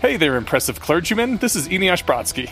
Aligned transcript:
Hey 0.00 0.16
there, 0.16 0.36
impressive 0.36 0.78
clergyman. 0.78 1.38
This 1.38 1.56
is 1.56 1.66
Eneasz 1.66 2.04
Brodsky. 2.04 2.48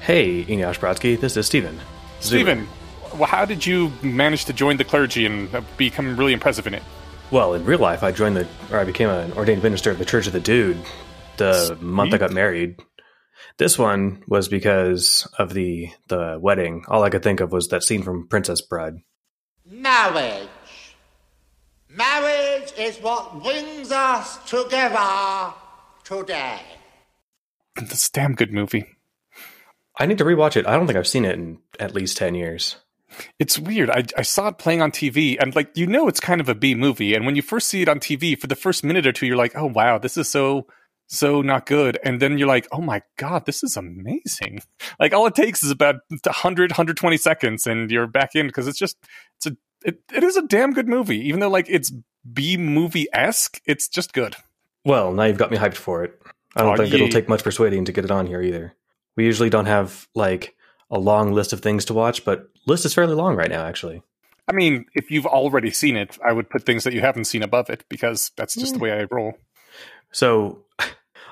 Hey, 0.00 0.44
Eneasz 0.44 0.78
Brodsky, 0.78 1.18
this 1.18 1.34
is 1.34 1.46
Steven. 1.46 1.80
Steven, 2.20 2.68
well, 3.14 3.24
how 3.24 3.46
did 3.46 3.64
you 3.64 3.90
manage 4.02 4.44
to 4.44 4.52
join 4.52 4.76
the 4.76 4.84
clergy 4.84 5.24
and 5.24 5.52
uh, 5.54 5.62
become 5.78 6.14
really 6.14 6.34
impressive 6.34 6.66
in 6.66 6.74
it? 6.74 6.82
Well, 7.30 7.54
in 7.54 7.64
real 7.64 7.78
life, 7.78 8.02
I 8.02 8.12
joined 8.12 8.36
the, 8.36 8.46
or 8.70 8.78
I 8.78 8.84
became 8.84 9.08
an 9.08 9.32
ordained 9.32 9.62
minister 9.62 9.90
of 9.90 9.98
the 9.98 10.04
Church 10.04 10.26
of 10.26 10.34
the 10.34 10.40
Dude 10.40 10.76
the 11.38 11.78
month 11.80 12.12
I 12.12 12.18
got 12.18 12.32
married. 12.32 12.78
This 13.56 13.78
one 13.78 14.22
was 14.26 14.48
because 14.48 15.26
of 15.38 15.54
the 15.54 15.88
the 16.08 16.38
wedding. 16.38 16.84
All 16.88 17.02
I 17.02 17.08
could 17.08 17.22
think 17.22 17.40
of 17.40 17.50
was 17.50 17.68
that 17.68 17.82
scene 17.82 18.02
from 18.02 18.28
Princess 18.28 18.60
Bride. 18.60 18.96
Marriage. 19.64 20.48
Marriage 21.88 22.74
is 22.76 22.98
what 22.98 23.42
brings 23.42 23.90
us 23.90 24.36
together 24.44 25.54
today. 26.04 26.60
A 27.80 28.10
damn 28.12 28.34
good 28.34 28.52
movie. 28.52 28.86
I 29.98 30.06
need 30.06 30.18
to 30.18 30.24
rewatch 30.24 30.56
it. 30.56 30.66
I 30.66 30.76
don't 30.76 30.86
think 30.86 30.98
I've 30.98 31.06
seen 31.06 31.24
it 31.24 31.34
in 31.34 31.58
at 31.78 31.94
least 31.94 32.16
10 32.16 32.34
years. 32.34 32.76
It's 33.38 33.58
weird. 33.58 33.90
I, 33.90 34.04
I 34.16 34.22
saw 34.22 34.48
it 34.48 34.58
playing 34.58 34.82
on 34.82 34.92
TV, 34.92 35.36
and 35.40 35.54
like 35.54 35.76
you 35.76 35.86
know, 35.86 36.06
it's 36.08 36.20
kind 36.20 36.40
of 36.40 36.48
a 36.48 36.54
B 36.54 36.74
movie. 36.74 37.14
And 37.14 37.26
when 37.26 37.34
you 37.34 37.42
first 37.42 37.68
see 37.68 37.82
it 37.82 37.88
on 37.88 37.98
TV, 37.98 38.38
for 38.38 38.46
the 38.46 38.54
first 38.54 38.84
minute 38.84 39.06
or 39.06 39.12
two, 39.12 39.26
you're 39.26 39.36
like, 39.36 39.56
"Oh 39.56 39.66
wow, 39.66 39.98
this 39.98 40.16
is 40.16 40.28
so 40.30 40.68
so 41.08 41.42
not 41.42 41.66
good." 41.66 41.98
And 42.04 42.22
then 42.22 42.38
you're 42.38 42.46
like, 42.46 42.68
"Oh 42.70 42.80
my 42.80 43.02
god, 43.16 43.46
this 43.46 43.64
is 43.64 43.76
amazing!" 43.76 44.62
Like 45.00 45.12
all 45.12 45.26
it 45.26 45.34
takes 45.34 45.64
is 45.64 45.72
about 45.72 45.96
100 46.08 46.70
120 46.70 47.16
seconds, 47.16 47.66
and 47.66 47.90
you're 47.90 48.06
back 48.06 48.36
in 48.36 48.46
because 48.46 48.68
it's 48.68 48.78
just 48.78 48.96
it's 49.38 49.46
a 49.46 49.56
it, 49.84 49.98
it 50.14 50.22
is 50.22 50.36
a 50.36 50.46
damn 50.46 50.72
good 50.72 50.88
movie. 50.88 51.18
Even 51.26 51.40
though 51.40 51.50
like 51.50 51.66
it's 51.68 51.92
B 52.32 52.56
movie 52.56 53.08
esque, 53.12 53.60
it's 53.66 53.88
just 53.88 54.12
good. 54.12 54.36
Well, 54.84 55.12
now 55.12 55.24
you've 55.24 55.36
got 55.36 55.50
me 55.50 55.58
hyped 55.58 55.74
for 55.74 56.04
it. 56.04 56.20
I 56.56 56.62
don't 56.62 56.74
Oh, 56.74 56.76
think 56.76 56.90
ye- 56.92 56.96
it'll 56.96 57.08
take 57.08 57.28
much 57.28 57.44
persuading 57.44 57.84
to 57.86 57.92
get 57.92 58.04
it 58.04 58.10
on 58.10 58.26
here 58.26 58.42
either. 58.42 58.74
We 59.16 59.24
usually 59.24 59.50
don't 59.50 59.66
have 59.66 60.08
like 60.14 60.54
a 60.90 60.98
long 60.98 61.32
list 61.32 61.52
of 61.52 61.60
things 61.60 61.84
to 61.86 61.94
watch, 61.94 62.24
but 62.24 62.48
list 62.66 62.84
is 62.84 62.94
fairly 62.94 63.14
long 63.14 63.36
right 63.36 63.50
now 63.50 63.64
actually. 63.64 64.02
I 64.48 64.52
mean, 64.52 64.86
if 64.94 65.10
you've 65.12 65.26
already 65.26 65.70
seen 65.70 65.96
it, 65.96 66.18
I 66.26 66.32
would 66.32 66.50
put 66.50 66.64
things 66.64 66.82
that 66.84 66.92
you 66.92 67.00
haven't 67.00 67.26
seen 67.26 67.42
above 67.44 67.70
it 67.70 67.84
because 67.88 68.32
that's 68.36 68.54
just 68.56 68.72
the 68.74 68.80
way 68.80 68.90
I 68.92 69.06
roll. 69.10 69.34
So 70.12 70.64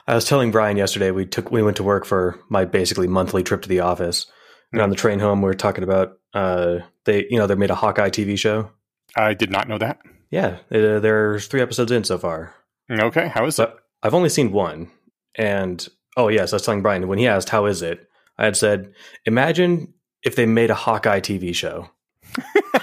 I 0.07 0.15
was 0.15 0.25
telling 0.25 0.51
Brian 0.53 0.77
yesterday 0.77 1.11
we 1.11 1.27
took 1.27 1.51
we 1.51 1.63
went 1.63 1.77
to 1.79 1.83
work 1.83 2.05
for 2.05 2.39
my 2.49 2.65
basically 2.65 3.09
monthly 3.09 3.43
trip 3.43 3.63
to 3.63 3.69
the 3.69 3.81
office. 3.81 4.27
And 4.73 4.81
on 4.83 4.91
the 4.91 4.97
train 4.97 5.19
home 5.19 5.41
we 5.43 5.47
were 5.47 5.55
talking 5.55 5.83
about 5.85 6.19
uh 6.35 6.79
they 7.05 7.27
you 7.31 7.39
know 7.39 7.47
they 7.47 7.55
made 7.55 7.71
a 7.71 7.75
Hawkeye 7.75 8.11
TV 8.11 8.39
show. 8.39 8.71
I 9.17 9.35
did 9.35 9.51
not 9.51 9.69
know 9.69 9.79
that. 9.79 9.99
Yeah, 10.31 10.59
uh, 10.71 11.01
there's 11.01 11.47
3 11.47 11.63
episodes 11.63 11.91
in 11.91 12.05
so 12.05 12.19
far. 12.19 12.55
Okay, 12.91 13.29
how 13.29 13.47
is 13.47 13.59
it? 13.59 13.75
I've 14.03 14.13
only 14.15 14.29
seen 14.29 14.53
one. 14.53 14.91
And 15.35 15.87
oh 16.17 16.29
yes, 16.29 16.53
I 16.53 16.57
was 16.57 16.63
telling 16.63 16.83
Brian 16.83 17.07
when 17.09 17.19
he 17.19 17.27
asked 17.27 17.49
how 17.49 17.67
is 17.67 17.83
it, 17.83 18.09
I 18.39 18.45
had 18.45 18.57
said, 18.57 18.93
imagine 19.25 19.95
if 20.23 20.37
they 20.37 20.47
made 20.47 20.71
a 20.71 20.75
Hawkeye 20.75 21.21
TV 21.21 21.55
show. 21.55 21.89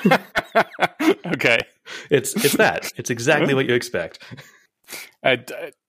okay. 1.34 1.60
It's 2.10 2.36
it's 2.36 2.58
that. 2.58 2.92
It's 2.98 3.10
exactly 3.10 3.54
what 3.54 3.66
you 3.68 3.74
expect. 3.74 4.20
A, 5.24 5.40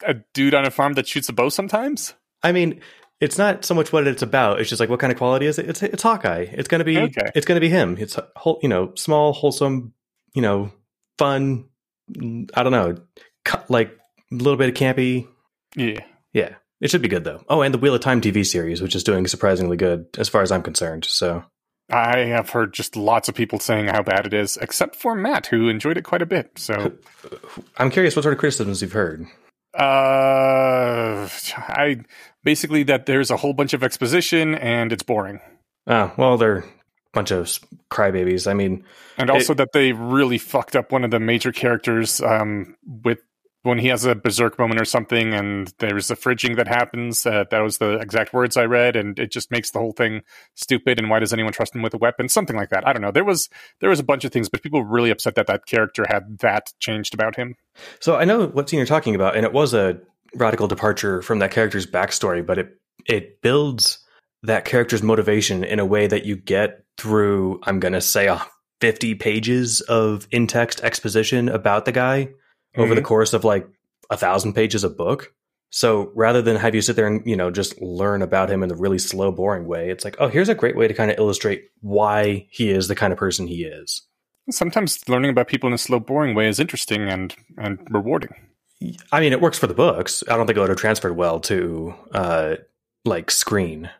a 0.04 0.14
dude 0.34 0.54
on 0.54 0.64
a 0.64 0.70
farm 0.70 0.94
that 0.94 1.06
shoots 1.06 1.28
a 1.28 1.32
bow 1.32 1.48
sometimes? 1.48 2.14
I 2.42 2.52
mean, 2.52 2.80
it's 3.20 3.38
not 3.38 3.64
so 3.64 3.74
much 3.74 3.92
what 3.92 4.06
it's 4.06 4.22
about. 4.22 4.60
It's 4.60 4.68
just 4.68 4.80
like 4.80 4.88
what 4.88 5.00
kind 5.00 5.12
of 5.12 5.18
quality 5.18 5.46
is 5.46 5.58
it? 5.58 5.68
It's 5.68 5.82
it's 5.82 6.02
Hawkeye. 6.02 6.46
It's 6.52 6.68
gonna 6.68 6.84
be 6.84 6.98
Okay. 6.98 7.30
it's 7.34 7.46
gonna 7.46 7.60
be 7.60 7.68
him. 7.68 7.96
It's 7.98 8.18
whole 8.36 8.58
you 8.62 8.68
know 8.68 8.92
small, 8.94 9.32
wholesome, 9.32 9.92
you 10.34 10.42
know, 10.42 10.72
fun. 11.18 11.66
I 12.54 12.62
don't 12.62 12.72
know, 12.72 12.96
like 13.68 13.88
a 14.32 14.34
little 14.34 14.56
bit 14.56 14.68
of 14.68 14.74
campy. 14.74 15.26
Yeah. 15.74 16.00
Yeah, 16.36 16.56
it 16.82 16.90
should 16.90 17.00
be 17.00 17.08
good 17.08 17.24
though. 17.24 17.42
Oh, 17.48 17.62
and 17.62 17.72
the 17.72 17.78
Wheel 17.78 17.94
of 17.94 18.02
Time 18.02 18.20
TV 18.20 18.44
series, 18.44 18.82
which 18.82 18.94
is 18.94 19.02
doing 19.02 19.26
surprisingly 19.26 19.78
good 19.78 20.06
as 20.18 20.28
far 20.28 20.42
as 20.42 20.52
I'm 20.52 20.62
concerned. 20.62 21.06
So 21.06 21.42
I 21.90 22.18
have 22.18 22.50
heard 22.50 22.74
just 22.74 22.94
lots 22.94 23.30
of 23.30 23.34
people 23.34 23.58
saying 23.58 23.88
how 23.88 24.02
bad 24.02 24.26
it 24.26 24.34
is, 24.34 24.58
except 24.58 24.96
for 24.96 25.14
Matt, 25.14 25.46
who 25.46 25.70
enjoyed 25.70 25.96
it 25.96 26.04
quite 26.04 26.20
a 26.20 26.26
bit. 26.26 26.50
So, 26.58 26.92
I'm 27.78 27.90
curious 27.90 28.14
what 28.14 28.24
sort 28.24 28.34
of 28.34 28.38
criticisms 28.38 28.82
you've 28.82 28.92
heard. 28.92 29.24
uh, 29.78 31.26
I 31.56 32.00
basically 32.44 32.82
that 32.82 33.06
there's 33.06 33.30
a 33.30 33.38
whole 33.38 33.54
bunch 33.54 33.72
of 33.72 33.82
exposition 33.82 34.54
and 34.56 34.92
it's 34.92 35.02
boring. 35.02 35.40
Oh, 35.86 36.12
well, 36.18 36.36
they're 36.36 36.58
a 36.58 36.64
bunch 37.14 37.30
of 37.30 37.48
crybabies. 37.90 38.46
I 38.46 38.52
mean, 38.52 38.84
And 39.16 39.30
also 39.30 39.54
that 39.54 39.72
they 39.72 39.92
really 39.92 40.38
fucked 40.38 40.76
up 40.76 40.92
one 40.92 41.02
of 41.02 41.10
the 41.10 41.20
major 41.20 41.52
characters 41.52 42.20
um, 42.20 42.76
with 42.84 43.20
when 43.66 43.78
he 43.78 43.88
has 43.88 44.04
a 44.04 44.14
berserk 44.14 44.58
moment 44.58 44.80
or 44.80 44.84
something, 44.84 45.34
and 45.34 45.74
there's 45.78 46.10
a 46.10 46.16
fridging 46.16 46.56
that 46.56 46.68
happens. 46.68 47.26
Uh, 47.26 47.44
that 47.50 47.58
was 47.58 47.78
the 47.78 47.98
exact 47.98 48.32
words 48.32 48.56
I 48.56 48.64
read, 48.64 48.94
and 48.94 49.18
it 49.18 49.32
just 49.32 49.50
makes 49.50 49.70
the 49.72 49.80
whole 49.80 49.92
thing 49.92 50.22
stupid. 50.54 50.98
And 50.98 51.10
why 51.10 51.18
does 51.18 51.32
anyone 51.32 51.52
trust 51.52 51.74
him 51.74 51.82
with 51.82 51.92
a 51.92 51.98
weapon? 51.98 52.28
Something 52.28 52.56
like 52.56 52.70
that. 52.70 52.86
I 52.86 52.92
don't 52.92 53.02
know. 53.02 53.10
There 53.10 53.24
was 53.24 53.50
there 53.80 53.90
was 53.90 53.98
a 53.98 54.04
bunch 54.04 54.24
of 54.24 54.32
things, 54.32 54.48
but 54.48 54.62
people 54.62 54.80
were 54.80 54.88
really 54.88 55.10
upset 55.10 55.34
that 55.34 55.48
that 55.48 55.66
character 55.66 56.06
had 56.08 56.38
that 56.38 56.72
changed 56.78 57.12
about 57.12 57.36
him. 57.36 57.56
So 58.00 58.16
I 58.16 58.24
know 58.24 58.46
what 58.46 58.70
scene 58.70 58.78
you're 58.78 58.86
talking 58.86 59.14
about, 59.14 59.36
and 59.36 59.44
it 59.44 59.52
was 59.52 59.74
a 59.74 59.98
radical 60.34 60.68
departure 60.68 61.20
from 61.20 61.40
that 61.40 61.50
character's 61.50 61.86
backstory, 61.86 62.46
but 62.46 62.58
it 62.58 62.80
it 63.04 63.42
builds 63.42 63.98
that 64.44 64.64
character's 64.64 65.02
motivation 65.02 65.64
in 65.64 65.80
a 65.80 65.84
way 65.84 66.06
that 66.06 66.24
you 66.24 66.36
get 66.36 66.84
through. 66.96 67.60
I'm 67.64 67.80
gonna 67.80 68.00
say 68.00 68.28
a 68.28 68.46
50 68.80 69.16
pages 69.16 69.80
of 69.82 70.28
in 70.30 70.46
text 70.46 70.80
exposition 70.82 71.48
about 71.48 71.84
the 71.84 71.92
guy 71.92 72.28
over 72.76 72.94
the 72.94 73.02
course 73.02 73.32
of 73.32 73.44
like 73.44 73.68
a 74.10 74.16
thousand 74.16 74.54
pages 74.54 74.84
of 74.84 74.96
book. 74.96 75.32
So 75.70 76.12
rather 76.14 76.40
than 76.40 76.56
have 76.56 76.74
you 76.74 76.80
sit 76.80 76.96
there 76.96 77.06
and 77.06 77.26
you 77.26 77.36
know 77.36 77.50
just 77.50 77.80
learn 77.80 78.22
about 78.22 78.50
him 78.50 78.62
in 78.62 78.68
the 78.68 78.76
really 78.76 78.98
slow, 78.98 79.32
boring 79.32 79.66
way, 79.66 79.90
it's 79.90 80.04
like, 80.04 80.16
oh, 80.18 80.28
here's 80.28 80.48
a 80.48 80.54
great 80.54 80.76
way 80.76 80.88
to 80.88 80.94
kind 80.94 81.10
of 81.10 81.18
illustrate 81.18 81.64
why 81.80 82.46
he 82.50 82.70
is 82.70 82.88
the 82.88 82.94
kind 82.94 83.12
of 83.12 83.18
person 83.18 83.46
he 83.46 83.64
is. 83.64 84.02
Sometimes 84.50 85.06
learning 85.08 85.30
about 85.30 85.48
people 85.48 85.66
in 85.66 85.74
a 85.74 85.78
slow, 85.78 85.98
boring 85.98 86.34
way 86.34 86.48
is 86.48 86.60
interesting 86.60 87.02
and 87.02 87.34
and 87.58 87.78
rewarding. 87.90 88.34
I 89.10 89.20
mean, 89.20 89.32
it 89.32 89.40
works 89.40 89.58
for 89.58 89.66
the 89.66 89.74
books. 89.74 90.22
I 90.28 90.36
don't 90.36 90.46
think 90.46 90.56
it 90.56 90.60
would 90.60 90.68
have 90.68 90.78
transferred 90.78 91.16
well 91.16 91.40
to 91.40 91.94
uh, 92.12 92.56
like 93.04 93.30
screen. 93.30 93.90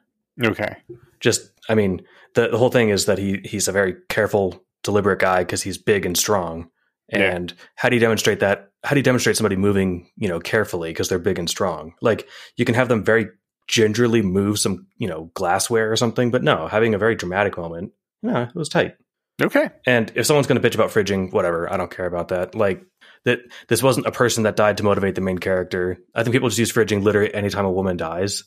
Okay. 0.43 0.77
Just, 1.21 1.51
I 1.69 1.75
mean, 1.75 2.03
the 2.35 2.49
the 2.49 2.59
whole 2.59 2.71
thing 2.71 2.91
is 2.91 3.07
that 3.07 3.19
he 3.19 3.41
he's 3.45 3.69
a 3.69 3.73
very 3.73 3.97
careful, 4.09 4.65
deliberate 4.83 5.19
guy 5.19 5.41
because 5.41 5.63
he's 5.63 5.79
big 5.79 6.05
and 6.05 6.17
strong. 6.17 6.71
Yeah. 7.11 7.35
And 7.35 7.55
how 7.77 7.89
do 7.89 7.97
you 7.97 8.01
demonstrate 8.01 8.41
that? 8.41 8.71
How 8.83 8.91
do 8.91 8.99
you 8.99 9.05
demonstrate 9.05 9.37
somebody 9.37 9.57
moving, 9.57 10.11
you 10.17 10.29
know, 10.29 10.41
carefully 10.41 10.91
because 10.91 11.09
they're 11.09 11.19
big 11.19 11.39
and 11.39 11.49
strong? 11.49 11.95
Like 12.01 12.29
you 12.57 12.65
can 12.65 12.75
have 12.75 12.89
them 12.89 13.05
very 13.05 13.29
gingerly 13.69 14.23
move 14.23 14.59
some, 14.59 14.87
you 14.99 15.09
know, 15.09 15.31
glassware 15.35 15.91
or 15.91 15.97
something, 15.97 16.31
but 16.31 16.43
no, 16.43 16.69
having 16.69 16.95
a 16.95 16.99
very 16.99 17.15
dramatic 17.15 17.57
moment. 17.57 17.93
No, 18.23 18.43
it 18.43 18.55
was 18.55 18.69
tight. 18.69 18.97
Okay. 19.41 19.69
And 19.87 20.11
if 20.15 20.27
someone's 20.27 20.47
going 20.47 20.61
to 20.61 20.67
bitch 20.67 20.75
about 20.75 20.91
fridging, 20.91 21.33
whatever, 21.33 21.71
I 21.71 21.77
don't 21.77 21.91
care 21.91 22.07
about 22.07 22.29
that. 22.29 22.55
Like 22.55 22.83
that, 23.25 23.41
this 23.69 23.83
wasn't 23.83 24.07
a 24.07 24.13
person 24.13 24.45
that 24.45 24.57
died 24.57 24.79
to 24.79 24.83
motivate 24.83 25.15
the 25.15 25.21
main 25.21 25.39
character. 25.39 25.99
I 26.15 26.23
think 26.23 26.33
people 26.33 26.49
just 26.49 26.59
use 26.59 26.73
fridging 26.73 27.03
literally 27.03 27.35
anytime 27.35 27.67
a 27.67 27.71
woman 27.71 27.97
dies. 27.97 28.45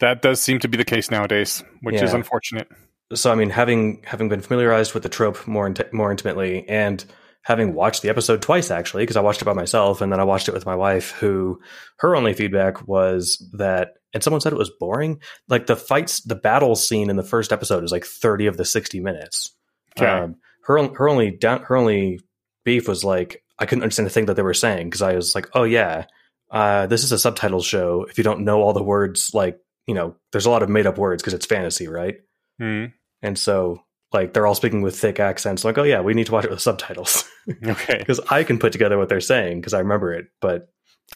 That 0.00 0.20
does 0.20 0.40
seem 0.40 0.58
to 0.60 0.68
be 0.68 0.76
the 0.76 0.84
case 0.84 1.10
nowadays, 1.10 1.62
which 1.82 2.02
is 2.02 2.12
unfortunate. 2.12 2.68
So 3.14 3.32
I 3.32 3.34
mean, 3.34 3.50
having 3.50 4.02
having 4.04 4.28
been 4.28 4.40
familiarized 4.40 4.94
with 4.94 5.02
the 5.02 5.08
trope 5.08 5.46
more 5.46 5.66
int- 5.66 5.92
more 5.92 6.10
intimately, 6.10 6.68
and 6.68 7.04
having 7.42 7.74
watched 7.74 8.02
the 8.02 8.08
episode 8.08 8.42
twice 8.42 8.70
actually, 8.70 9.02
because 9.02 9.16
I 9.16 9.22
watched 9.22 9.42
it 9.42 9.46
by 9.46 9.52
myself 9.52 10.00
and 10.00 10.12
then 10.12 10.20
I 10.20 10.24
watched 10.24 10.48
it 10.48 10.54
with 10.54 10.66
my 10.66 10.74
wife, 10.74 11.12
who 11.12 11.60
her 11.98 12.14
only 12.14 12.34
feedback 12.34 12.86
was 12.86 13.42
that, 13.54 13.94
and 14.12 14.22
someone 14.22 14.40
said 14.40 14.52
it 14.52 14.58
was 14.58 14.72
boring. 14.78 15.20
Like 15.48 15.66
the 15.66 15.76
fights, 15.76 16.20
the 16.20 16.34
battle 16.34 16.76
scene 16.76 17.10
in 17.10 17.16
the 17.16 17.22
first 17.22 17.52
episode 17.52 17.84
is 17.84 17.92
like 17.92 18.04
thirty 18.04 18.46
of 18.46 18.56
the 18.56 18.64
sixty 18.64 19.00
minutes. 19.00 19.54
Okay. 19.98 20.06
Um, 20.06 20.36
her 20.64 20.82
her 20.94 21.08
only 21.08 21.30
down 21.30 21.62
her 21.62 21.76
only 21.76 22.20
beef 22.64 22.86
was 22.86 23.04
like 23.04 23.42
I 23.58 23.66
couldn't 23.66 23.82
understand 23.82 24.06
a 24.06 24.10
thing 24.10 24.26
that 24.26 24.34
they 24.34 24.42
were 24.42 24.54
saying 24.54 24.88
because 24.88 25.02
I 25.02 25.14
was 25.14 25.34
like, 25.34 25.48
oh 25.54 25.64
yeah, 25.64 26.06
uh, 26.50 26.86
this 26.86 27.04
is 27.04 27.12
a 27.12 27.18
subtitle 27.18 27.62
show. 27.62 28.06
If 28.08 28.18
you 28.18 28.24
don't 28.24 28.44
know 28.44 28.60
all 28.60 28.72
the 28.72 28.82
words, 28.82 29.30
like 29.34 29.58
you 29.86 29.94
know, 29.94 30.16
there's 30.32 30.46
a 30.46 30.50
lot 30.50 30.62
of 30.62 30.68
made 30.68 30.86
up 30.86 30.98
words 30.98 31.22
because 31.22 31.34
it's 31.34 31.46
fantasy, 31.46 31.88
right? 31.88 32.16
Hmm. 32.58 32.86
And 33.22 33.38
so 33.38 33.82
like 34.12 34.32
they're 34.32 34.46
all 34.46 34.54
speaking 34.54 34.82
with 34.82 34.98
thick 34.98 35.20
accents. 35.20 35.64
Like, 35.64 35.78
oh 35.78 35.82
yeah, 35.82 36.00
we 36.00 36.14
need 36.14 36.26
to 36.26 36.32
watch 36.32 36.44
it 36.44 36.50
with 36.50 36.60
subtitles 36.60 37.24
Okay. 37.66 37.96
because 37.98 38.20
I 38.30 38.44
can 38.44 38.58
put 38.58 38.72
together 38.72 38.98
what 38.98 39.08
they're 39.08 39.20
saying 39.20 39.60
because 39.60 39.74
I 39.74 39.78
remember 39.78 40.12
it. 40.12 40.26
But 40.40 40.68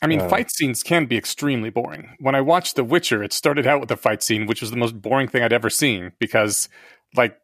I 0.03 0.07
mean, 0.07 0.21
Uh, 0.21 0.29
fight 0.29 0.51
scenes 0.51 0.83
can 0.83 1.07
be 1.07 1.17
extremely 1.17 1.71
boring. 1.71 2.17
When 2.19 2.35
I 2.35 2.41
watched 2.41 2.77
The 2.77 2.85
Witcher, 2.85 3.23
it 3.23 3.33
started 3.33 3.67
out 3.67 3.81
with 3.81 3.91
a 3.91 3.97
fight 3.97 4.23
scene, 4.23 4.47
which 4.47 4.61
was 4.61 4.71
the 4.71 4.77
most 4.77 5.01
boring 5.01 5.29
thing 5.29 5.43
I'd 5.43 5.53
ever 5.53 5.71
seen 5.71 6.13
because, 6.19 6.69
like, 7.17 7.37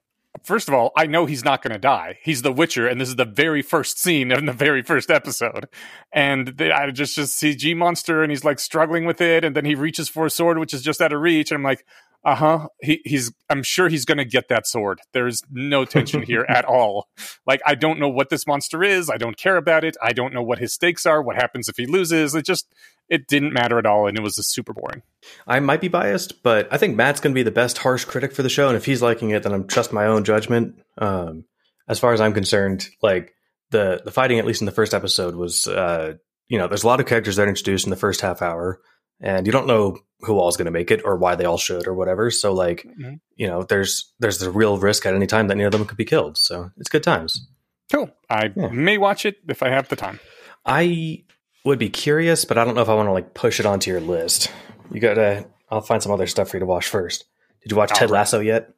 first 0.43 0.67
of 0.69 0.75
all, 0.75 0.91
I 0.97 1.07
know 1.07 1.27
he's 1.27 1.45
not 1.45 1.63
going 1.63 1.73
to 1.73 1.79
die. 1.79 2.19
He's 2.23 2.43
The 2.43 2.53
Witcher, 2.53 2.89
and 2.89 3.01
this 3.01 3.09
is 3.09 3.17
the 3.17 3.25
very 3.25 3.63
first 3.63 4.01
scene 4.01 4.33
in 4.33 4.47
the 4.47 4.53
very 4.53 4.83
first 4.83 5.11
episode. 5.13 5.69
And 6.13 6.49
they, 6.49 6.73
I 6.73 6.91
just 6.91 7.15
just 7.15 7.41
CG 7.41 7.77
monster, 7.77 8.23
and 8.23 8.33
he's 8.33 8.45
like 8.45 8.59
struggling 8.59 9.05
with 9.05 9.21
it, 9.21 9.45
and 9.45 9.55
then 9.55 9.65
he 9.65 9.75
reaches 9.77 10.09
for 10.09 10.27
a 10.27 10.31
sword, 10.31 10.59
which 10.59 10.75
is 10.75 10.83
just 10.83 11.01
out 11.01 11.13
of 11.13 11.21
reach, 11.21 11.51
and 11.53 11.59
I'm 11.59 11.65
like, 11.65 11.85
Uh 12.23 12.35
huh. 12.35 12.69
He, 12.83 13.01
he's. 13.05 13.33
I'm 13.49 13.63
sure 13.63 13.89
he's 13.89 14.05
going 14.05 14.19
to 14.19 14.25
get 14.25 14.49
that 14.49 14.67
sword. 14.67 15.01
There's 15.13 15.43
no 15.51 15.85
tension 15.85 16.23
here 16.23 16.45
at 16.49 16.65
all. 16.65 17.09
Like 17.47 17.61
I 17.65 17.75
don't 17.75 17.99
know 17.99 18.09
what 18.09 18.29
this 18.29 18.47
monster 18.47 18.83
is. 18.85 19.09
I 19.09 19.17
don't 19.17 19.37
care 19.37 19.57
about 19.57 19.85
it. 19.85 19.97
I 20.03 20.13
don't 20.13 20.35
know 20.35 20.43
what 20.43 20.59
his 20.59 20.73
stakes 20.73 21.07
are. 21.07 21.23
What 21.23 21.37
happens 21.37 21.69
if 21.69 21.77
he 21.77 21.87
loses? 21.87 22.35
It 22.35 22.45
just. 22.45 22.67
It 23.09 23.27
didn't 23.27 23.53
matter 23.53 23.77
at 23.77 23.87
all, 23.87 24.07
and 24.07 24.17
it 24.17 24.23
was 24.23 24.37
just 24.37 24.53
super 24.53 24.73
boring. 24.73 25.03
I 25.45 25.59
might 25.59 25.81
be 25.81 25.89
biased, 25.89 26.45
but 26.45 26.69
I 26.73 26.77
think 26.77 26.95
Matt's 26.95 27.19
going 27.19 27.33
to 27.33 27.39
be 27.39 27.43
the 27.43 27.51
best 27.51 27.79
harsh 27.79 28.05
critic 28.05 28.33
for 28.33 28.45
the 28.45 28.49
show, 28.49 28.69
and 28.69 28.77
if 28.77 28.85
he's 28.85 29.03
liking 29.03 29.31
it, 29.31 29.43
then 29.43 29.53
I'm 29.53 29.67
trust 29.67 29.93
my 29.93 30.07
own 30.07 30.23
judgment. 30.23 30.81
Um, 30.97 31.45
as 31.89 31.99
far 31.99 32.13
as 32.13 32.21
I'm 32.21 32.33
concerned, 32.33 32.89
like 33.03 33.35
the 33.71 34.01
the 34.05 34.13
fighting, 34.13 34.39
at 34.39 34.47
least 34.47 34.63
in 34.63 34.67
the 34.67 34.71
first 34.73 34.95
episode, 34.95 35.35
was 35.35 35.67
uh, 35.67 36.15
you 36.51 36.59
know, 36.59 36.69
there's 36.69 36.85
a 36.85 36.87
lot 36.87 37.01
of 37.01 37.07
characters 37.07 37.37
that 37.37 37.47
are 37.47 37.49
introduced 37.49 37.87
in 37.87 37.91
the 37.91 37.97
first 37.97 38.21
half 38.21 38.43
hour, 38.43 38.81
and 39.21 39.47
you 39.47 39.53
don't 39.53 39.67
know 39.67 39.99
who 40.21 40.39
all 40.39 40.49
is 40.49 40.57
going 40.57 40.67
to 40.67 40.71
make 40.71 40.91
it 40.91 41.01
or 41.05 41.17
why 41.17 41.35
they 41.35 41.45
all 41.47 41.57
should 41.59 41.87
or 41.87 41.95
whatever. 41.95 42.31
So 42.31 42.53
like, 42.53 42.87
Mhm. 43.01 43.21
you 43.37 43.47
know, 43.47 43.63
there's 43.63 44.13
there's 44.19 44.39
the 44.39 44.51
real 44.51 44.77
risk 44.79 45.07
at 45.07 45.15
any 45.15 45.27
time 45.27 45.49
that 45.49 45.55
any 45.57 45.65
of 45.65 45.73
them 45.73 45.85
could 45.87 45.97
be 45.97 46.05
killed. 46.05 46.37
So 46.37 46.71
it's 46.77 46.91
good 46.91 47.03
times. 47.03 47.49
Cool. 47.91 48.11
I 48.29 48.53
Yeah. 48.55 48.69
may 48.69 48.99
watch 48.99 49.25
it 49.25 49.39
if 49.49 49.63
I 49.63 49.69
have 49.71 49.89
the 49.89 49.97
time. 49.97 50.21
I 50.67 51.25
would 51.65 51.79
be 51.79 51.89
curious, 51.89 52.45
but 52.45 52.59
I 52.59 52.65
don't 52.65 52.75
know 52.75 52.83
if 52.83 52.89
I 52.89 52.95
want 52.95 53.09
to 53.09 53.13
like 53.13 53.33
push 53.35 53.61
it 53.61 53.67
onto 53.67 53.91
your 53.91 54.01
list. 54.01 54.53
You 54.93 55.01
gotta. 55.01 55.47
I'll 55.71 55.81
find 55.81 56.03
some 56.03 56.13
other 56.13 56.27
stuff 56.27 56.49
for 56.51 56.57
you 56.57 56.61
to 56.61 56.67
watch 56.67 56.87
first. 56.89 57.25
Did 57.63 57.71
you 57.73 57.77
watch 57.77 57.91
Ted. 57.93 58.11
Lasso 58.11 58.41
yet? 58.41 58.71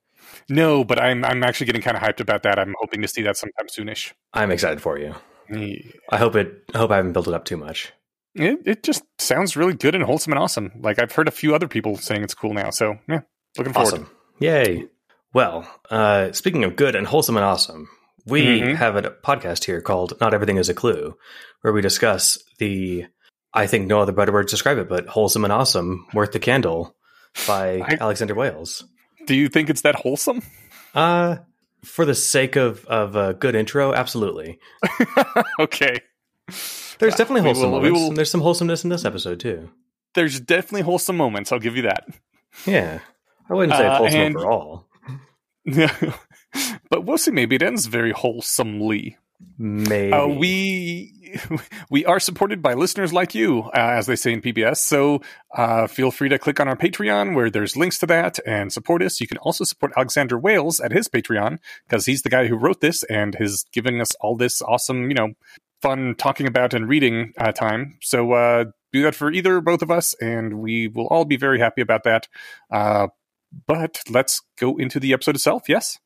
No, 0.48 0.84
but 0.84 1.00
I'm 1.00 1.24
I'm 1.24 1.42
actually 1.42 1.66
getting 1.66 1.82
kind 1.82 1.96
of 1.96 2.02
hyped 2.02 2.20
about 2.20 2.42
that. 2.44 2.58
I'm 2.58 2.74
hoping 2.80 3.02
to 3.02 3.08
see 3.08 3.22
that 3.22 3.36
sometime 3.36 3.66
soonish. 3.66 4.12
I'm 4.34 4.50
excited 4.50 4.80
for 4.80 4.98
you. 4.98 5.14
Yeah. 5.50 5.76
I 6.10 6.18
hope 6.18 6.36
it. 6.36 6.62
I 6.74 6.78
hope 6.78 6.90
I 6.90 6.96
haven't 6.96 7.12
built 7.12 7.28
it 7.28 7.34
up 7.34 7.44
too 7.44 7.56
much. 7.56 7.92
It 8.34 8.60
it 8.66 8.82
just 8.82 9.02
sounds 9.18 9.56
really 9.56 9.74
good 9.74 9.94
and 9.94 10.04
wholesome 10.04 10.32
and 10.32 10.38
awesome. 10.40 10.72
Like 10.80 10.98
I've 10.98 11.12
heard 11.12 11.28
a 11.28 11.32
few 11.32 11.54
other 11.54 11.68
people 11.68 11.96
saying 11.96 12.22
it's 12.22 12.34
cool 12.34 12.54
now. 12.54 12.70
So 12.70 12.98
yeah, 13.08 13.20
looking 13.58 13.72
forward. 13.72 13.92
Awesome. 13.94 14.10
Yay. 14.40 14.86
Well, 15.34 15.66
uh, 15.90 16.32
speaking 16.32 16.64
of 16.64 16.76
good 16.76 16.94
and 16.94 17.06
wholesome 17.06 17.36
and 17.36 17.44
awesome, 17.44 17.88
we 18.26 18.60
Mhm. 18.60 18.74
have 18.76 18.96
a 18.96 19.02
podcast 19.02 19.64
here 19.64 19.80
called 19.80 20.14
Not 20.20 20.34
Everything 20.34 20.56
is 20.58 20.68
a 20.68 20.74
Clue, 20.74 21.16
where 21.62 21.72
we 21.72 21.80
discuss 21.80 22.38
the, 22.58 23.06
I 23.54 23.66
think 23.66 23.86
no 23.86 24.00
other 24.00 24.12
better 24.12 24.32
word 24.32 24.48
to 24.48 24.50
describe 24.52 24.76
it, 24.78 24.88
but 24.90 25.06
wholesome 25.06 25.44
and 25.44 25.52
awesome, 25.52 26.06
Worth 26.12 26.32
the 26.32 26.38
Candle 26.38 26.94
by 27.46 27.80
I- 27.88 27.96
Alexander 28.00 28.34
Wales. 28.34 28.84
Do 29.26 29.34
you 29.34 29.48
think 29.48 29.70
it's 29.70 29.82
that 29.82 29.94
wholesome? 29.94 30.42
Uh, 30.94 31.36
for 31.84 32.04
the 32.04 32.14
sake 32.14 32.56
of, 32.56 32.84
of 32.86 33.16
a 33.16 33.32
good 33.34 33.54
intro, 33.54 33.94
absolutely. 33.94 34.58
okay. 35.58 36.00
There's 37.02 37.14
definitely 37.16 37.42
We 37.42 37.48
wholesome 37.48 37.70
will- 37.72 37.80
moments, 37.82 38.00
will- 38.00 38.12
there's 38.12 38.30
some 38.30 38.40
wholesomeness 38.40 38.84
in 38.84 38.90
this 38.90 39.04
episode, 39.04 39.40
too. 39.40 39.68
There's 40.14 40.40
definitely 40.40 40.82
wholesome 40.82 41.16
moments. 41.16 41.52
I'll 41.52 41.58
give 41.58 41.76
you 41.76 41.82
that. 41.82 42.04
Yeah. 42.66 43.00
I 43.50 43.54
wouldn't 43.54 43.76
say 43.76 43.86
Uh, 43.86 43.90
it's 43.90 43.98
wholesome 43.98 44.20
and- 44.20 44.36
overall. 44.36 44.86
but 46.90 47.04
we'll 47.04 47.18
see. 47.18 47.30
Maybe 47.30 47.56
it 47.56 47.62
ends 47.62 47.86
very 47.86 48.12
wholesomely. 48.12 49.16
Maybe. 49.58 50.12
Uh, 50.12 50.26
we 50.28 51.12
we 51.90 52.04
are 52.04 52.20
supported 52.20 52.62
by 52.62 52.74
listeners 52.74 53.12
like 53.12 53.34
you, 53.34 53.62
uh, 53.62 53.70
as 53.74 54.06
they 54.06 54.14
say 54.16 54.32
in 54.32 54.40
PBS. 54.40 54.76
So 54.78 55.20
uh, 55.56 55.86
feel 55.88 56.10
free 56.10 56.28
to 56.28 56.38
click 56.38 56.60
on 56.60 56.68
our 56.68 56.76
Patreon 56.76 57.34
where 57.34 57.50
there's 57.50 57.76
links 57.76 57.98
to 58.00 58.06
that 58.06 58.38
and 58.46 58.72
support 58.72 59.02
us. 59.02 59.20
You 59.20 59.26
can 59.26 59.38
also 59.38 59.64
support 59.64 59.92
Alexander 59.96 60.38
Wales 60.38 60.78
at 60.78 60.92
his 60.92 61.08
Patreon 61.08 61.58
because 61.88 62.06
he's 62.06 62.22
the 62.22 62.28
guy 62.30 62.46
who 62.46 62.56
wrote 62.56 62.80
this 62.80 63.02
and 63.04 63.34
has 63.36 63.64
given 63.72 64.00
us 64.00 64.14
all 64.20 64.36
this 64.36 64.62
awesome, 64.62 65.08
you 65.08 65.14
know, 65.14 65.32
fun 65.82 66.14
talking 66.16 66.46
about 66.46 66.72
and 66.72 66.88
reading 66.88 67.32
uh, 67.36 67.52
time. 67.52 67.98
So 68.00 68.32
uh, 68.32 68.64
do 68.92 69.02
that 69.02 69.14
for 69.14 69.30
either 69.30 69.56
or 69.56 69.60
both 69.60 69.82
of 69.82 69.90
us, 69.90 70.14
and 70.14 70.60
we 70.60 70.88
will 70.88 71.06
all 71.08 71.24
be 71.24 71.36
very 71.36 71.58
happy 71.58 71.82
about 71.82 72.04
that. 72.04 72.28
Uh, 72.70 73.08
but 73.66 74.00
let's 74.08 74.40
go 74.58 74.76
into 74.78 74.98
the 74.98 75.12
episode 75.12 75.34
itself. 75.34 75.64
Yes. 75.68 75.98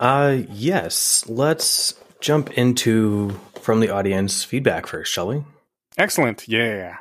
Uh, 0.00 0.38
yes. 0.50 1.24
Let's 1.28 1.94
jump 2.20 2.50
into 2.52 3.38
from 3.60 3.80
the 3.80 3.90
audience 3.90 4.42
feedback 4.42 4.86
first, 4.86 5.12
shall 5.12 5.28
we? 5.28 5.44
Excellent. 5.98 6.48
Yeah. 6.48 6.96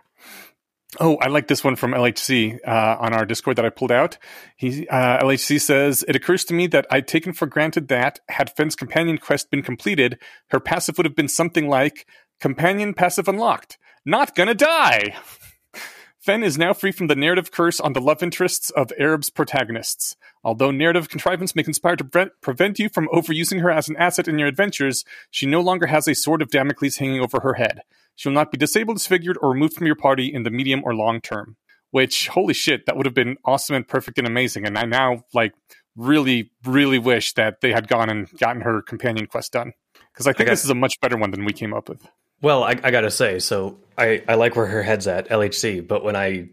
Oh, 0.99 1.17
I 1.17 1.27
like 1.27 1.47
this 1.47 1.63
one 1.63 1.75
from 1.75 1.91
LHC 1.91 2.57
uh, 2.67 2.97
on 2.99 3.13
our 3.13 3.23
Discord 3.23 3.57
that 3.57 3.65
I 3.65 3.69
pulled 3.69 3.91
out. 3.91 4.17
He 4.55 4.87
uh, 4.87 5.23
LHC 5.23 5.61
says 5.61 6.03
it 6.07 6.15
occurs 6.15 6.43
to 6.45 6.55
me 6.55 6.65
that 6.67 6.87
I'd 6.89 7.07
taken 7.07 7.31
for 7.31 7.45
granted 7.45 7.89
that 7.89 8.19
had 8.27 8.55
Fenn's 8.55 8.75
companion 8.75 9.19
quest 9.19 9.51
been 9.51 9.61
completed, 9.61 10.17
her 10.47 10.59
passive 10.59 10.97
would 10.97 11.05
have 11.05 11.15
been 11.15 11.27
something 11.27 11.67
like 11.67 12.07
companion 12.39 12.95
passive 12.95 13.27
unlocked. 13.27 13.77
Not 14.03 14.33
gonna 14.33 14.55
die. 14.55 15.15
Fenn 16.19 16.43
is 16.43 16.57
now 16.57 16.73
free 16.73 16.91
from 16.91 17.07
the 17.07 17.15
narrative 17.15 17.51
curse 17.51 17.79
on 17.79 17.93
the 17.93 18.01
love 18.01 18.21
interests 18.23 18.71
of 18.71 18.91
harem's 18.97 19.29
protagonists. 19.29 20.17
Although 20.43 20.71
narrative 20.71 21.07
contrivance 21.07 21.55
may 21.55 21.63
conspire 21.63 21.95
to 21.95 22.03
prevent, 22.03 22.31
prevent 22.41 22.79
you 22.79 22.89
from 22.89 23.07
overusing 23.13 23.61
her 23.61 23.71
as 23.71 23.89
an 23.89 23.95
asset 23.95 24.27
in 24.27 24.37
your 24.37 24.47
adventures, 24.47 25.05
she 25.31 25.45
no 25.45 25.61
longer 25.61 25.87
has 25.87 26.07
a 26.07 26.15
sword 26.15 26.41
of 26.41 26.49
Damocles 26.49 26.97
hanging 26.97 27.21
over 27.21 27.39
her 27.39 27.53
head. 27.53 27.83
She 28.19 28.27
will 28.27 28.35
not 28.35 28.51
be 28.51 28.57
disabled, 28.57 28.97
disfigured, 28.97 29.37
or 29.41 29.51
removed 29.51 29.75
from 29.75 29.87
your 29.87 29.95
party 29.95 30.25
in 30.25 30.43
the 30.43 30.49
medium 30.49 30.81
or 30.83 30.93
long 30.93 31.21
term. 31.21 31.55
Which, 31.91 32.27
holy 32.27 32.53
shit, 32.53 32.85
that 32.85 32.97
would 32.97 33.05
have 33.05 33.15
been 33.15 33.37
awesome 33.45 33.77
and 33.77 33.87
perfect 33.87 34.17
and 34.17 34.27
amazing. 34.27 34.65
And 34.65 34.77
I 34.77 34.83
now, 34.83 35.23
like, 35.33 35.53
really, 35.95 36.51
really 36.65 36.99
wish 36.99 37.33
that 37.35 37.61
they 37.61 37.71
had 37.71 37.87
gone 37.87 38.09
and 38.09 38.29
gotten 38.37 38.61
her 38.63 38.81
companion 38.81 39.25
quest 39.25 39.53
done. 39.53 39.71
Because 40.11 40.27
I 40.27 40.33
think 40.33 40.49
this 40.49 40.65
is 40.65 40.69
a 40.69 40.75
much 40.75 40.99
better 40.99 41.15
one 41.15 41.31
than 41.31 41.45
we 41.45 41.53
came 41.53 41.73
up 41.73 41.87
with. 41.87 42.05
Well, 42.41 42.61
I, 42.61 42.71
I 42.83 42.91
gotta 42.91 43.09
say, 43.09 43.39
so 43.39 43.79
I, 43.97 44.21
I 44.27 44.35
like 44.35 44.57
where 44.57 44.65
her 44.65 44.83
head's 44.83 45.07
at, 45.07 45.29
LHC, 45.29 45.87
but 45.87 46.03
when 46.03 46.17
I 46.17 46.49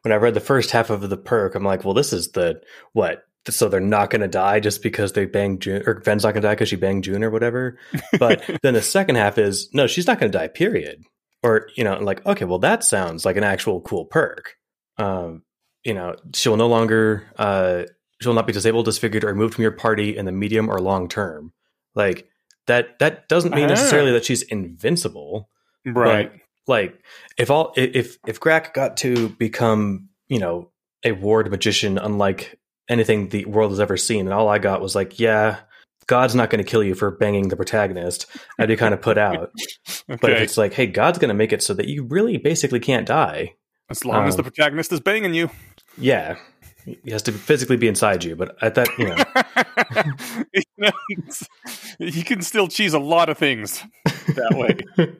when 0.00 0.12
I 0.12 0.16
read 0.16 0.32
the 0.32 0.40
first 0.40 0.70
half 0.70 0.88
of 0.88 1.10
the 1.10 1.16
perk, 1.18 1.54
I'm 1.54 1.64
like, 1.64 1.84
well, 1.84 1.94
this 1.94 2.14
is 2.14 2.28
the 2.32 2.62
what? 2.94 3.22
So 3.48 3.68
they're 3.68 3.80
not 3.80 4.10
gonna 4.10 4.28
die 4.28 4.60
just 4.60 4.82
because 4.82 5.12
they 5.12 5.24
banged 5.26 5.62
Joon, 5.62 5.82
or 5.86 6.00
Fenn's 6.02 6.22
not 6.24 6.34
gonna 6.34 6.46
die 6.46 6.54
because 6.54 6.68
she 6.68 6.76
banged 6.76 7.04
Joon 7.04 7.24
or 7.24 7.30
whatever. 7.30 7.78
But 8.18 8.48
then 8.62 8.74
the 8.74 8.82
second 8.82 9.16
half 9.16 9.36
is 9.38 9.68
no, 9.74 9.86
she's 9.86 10.06
not 10.06 10.20
gonna 10.20 10.30
die. 10.32 10.48
Period. 10.48 11.02
Or 11.42 11.68
you 11.76 11.82
know, 11.82 11.98
like 11.98 12.24
okay, 12.24 12.44
well, 12.44 12.60
that 12.60 12.84
sounds 12.84 13.24
like 13.24 13.36
an 13.36 13.42
actual 13.44 13.80
cool 13.80 14.04
perk. 14.04 14.54
Um, 14.96 15.42
you 15.82 15.92
know, 15.94 16.14
she'll 16.34 16.56
no 16.56 16.68
longer 16.68 17.24
uh, 17.36 17.82
she'll 18.20 18.34
not 18.34 18.46
be 18.46 18.52
disabled, 18.52 18.84
disfigured, 18.84 19.24
or 19.24 19.28
removed 19.28 19.54
from 19.54 19.62
your 19.62 19.72
party 19.72 20.16
in 20.16 20.24
the 20.24 20.30
medium 20.32 20.70
or 20.70 20.80
long 20.80 21.08
term. 21.08 21.52
Like 21.96 22.28
that 22.68 23.00
that 23.00 23.28
doesn't 23.28 23.54
mean 23.54 23.64
Ah. 23.64 23.68
necessarily 23.70 24.12
that 24.12 24.24
she's 24.24 24.42
invincible. 24.42 25.48
Right. 25.84 26.30
But, 26.30 26.40
like 26.68 27.02
if 27.36 27.50
all 27.50 27.72
if 27.76 28.18
if 28.24 28.38
Grak 28.38 28.72
got 28.72 28.98
to 28.98 29.30
become, 29.30 30.10
you 30.28 30.38
know, 30.38 30.70
a 31.04 31.10
ward 31.10 31.50
magician 31.50 31.98
unlike 31.98 32.56
anything 32.88 33.28
the 33.28 33.44
world 33.46 33.70
has 33.72 33.80
ever 33.80 33.96
seen, 33.96 34.20
and 34.26 34.32
all 34.32 34.48
I 34.48 34.58
got 34.58 34.80
was 34.80 34.94
like, 34.94 35.18
yeah, 35.20 35.60
God's 36.06 36.34
not 36.34 36.50
going 36.50 36.62
to 36.64 36.68
kill 36.70 36.82
you 36.82 36.94
for 36.94 37.10
banging 37.10 37.48
the 37.48 37.56
protagonist. 37.56 38.26
I'd 38.58 38.68
be 38.68 38.76
kind 38.76 38.92
of 38.94 39.00
put 39.00 39.18
out. 39.18 39.50
okay. 40.10 40.16
But 40.20 40.32
if 40.32 40.40
it's 40.42 40.56
like, 40.56 40.74
hey, 40.74 40.86
God's 40.86 41.18
going 41.18 41.28
to 41.28 41.34
make 41.34 41.52
it 41.52 41.62
so 41.62 41.74
that 41.74 41.86
you 41.88 42.04
really 42.04 42.36
basically 42.38 42.80
can't 42.80 43.06
die. 43.06 43.54
as 43.88 44.04
long 44.04 44.26
as 44.26 44.34
um, 44.34 44.38
the 44.38 44.42
protagonist 44.42 44.92
is 44.92 45.00
banging 45.00 45.32
you. 45.34 45.48
Yeah, 45.96 46.36
he 46.84 47.10
has 47.12 47.22
to 47.22 47.32
physically 47.32 47.76
be 47.76 47.86
inside 47.88 48.24
you. 48.24 48.34
But 48.34 48.56
at 48.62 48.74
that, 48.74 48.88
you 48.98 49.06
know, 49.06 50.44
You 50.52 50.62
know, 50.78 50.92
it's- 51.10 51.48
he 51.98 52.22
can 52.24 52.42
still 52.42 52.66
cheese 52.68 52.94
a 52.94 52.98
lot 52.98 53.28
of 53.28 53.38
things 53.38 53.82
that 54.04 54.54
way. 54.96 55.06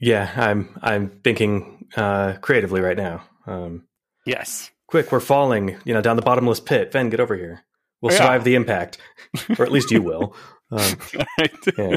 yeah, 0.00 0.30
I'm 0.36 0.78
I'm 0.82 1.08
thinking 1.24 1.86
uh, 1.96 2.34
creatively 2.40 2.80
right 2.80 2.96
now. 2.96 3.22
Um, 3.46 3.84
yes. 4.26 4.70
Quick, 4.88 5.12
we're 5.12 5.20
falling, 5.20 5.76
you 5.84 5.94
know, 5.94 6.00
down 6.00 6.16
the 6.16 6.22
bottomless 6.22 6.60
pit. 6.60 6.90
Fenn, 6.92 7.10
get 7.10 7.20
over 7.20 7.36
here. 7.36 7.62
We'll 8.00 8.12
Yeah. 8.12 8.18
survive 8.18 8.44
the 8.44 8.54
impact, 8.56 8.98
or 9.58 9.64
at 9.64 9.70
least 9.72 9.90
you 9.90 10.02
will. 10.02 10.34
Um, 10.70 10.98
Yeah. 11.78 11.96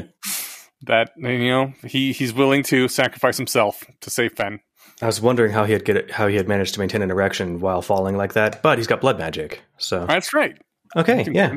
That 0.83 1.12
you 1.17 1.38
know, 1.50 1.74
he 1.86 2.13
he's 2.13 2.33
willing 2.33 2.63
to 2.63 2.88
sacrifice 2.88 3.36
himself 3.36 3.83
to 4.00 4.10
save 4.10 4.31
Fenn. 4.33 4.62
I 5.01 5.07
was 5.07 5.19
wondering 5.19 5.51
how 5.51 5.65
he 5.65 5.74
had 5.74 5.83
get 5.83 5.98
it, 5.98 6.12
how 6.12 6.27
he 6.27 6.38
had 6.38 6.48
managed 6.48 6.74
to 6.75 6.79
maintain 6.79 7.01
an 7.01 7.12
erection 7.12 7.60
while 7.60 7.81
falling 7.81 8.15
like 8.15 8.31
that, 8.33 8.63
but 8.63 8.77
he's 8.77 8.88
got 8.88 9.01
blood 9.01 9.19
magic. 9.19 9.62
So 9.77 10.05
That's 10.05 10.33
right. 10.33 10.57
okay, 10.95 11.27
yeah, 11.31 11.53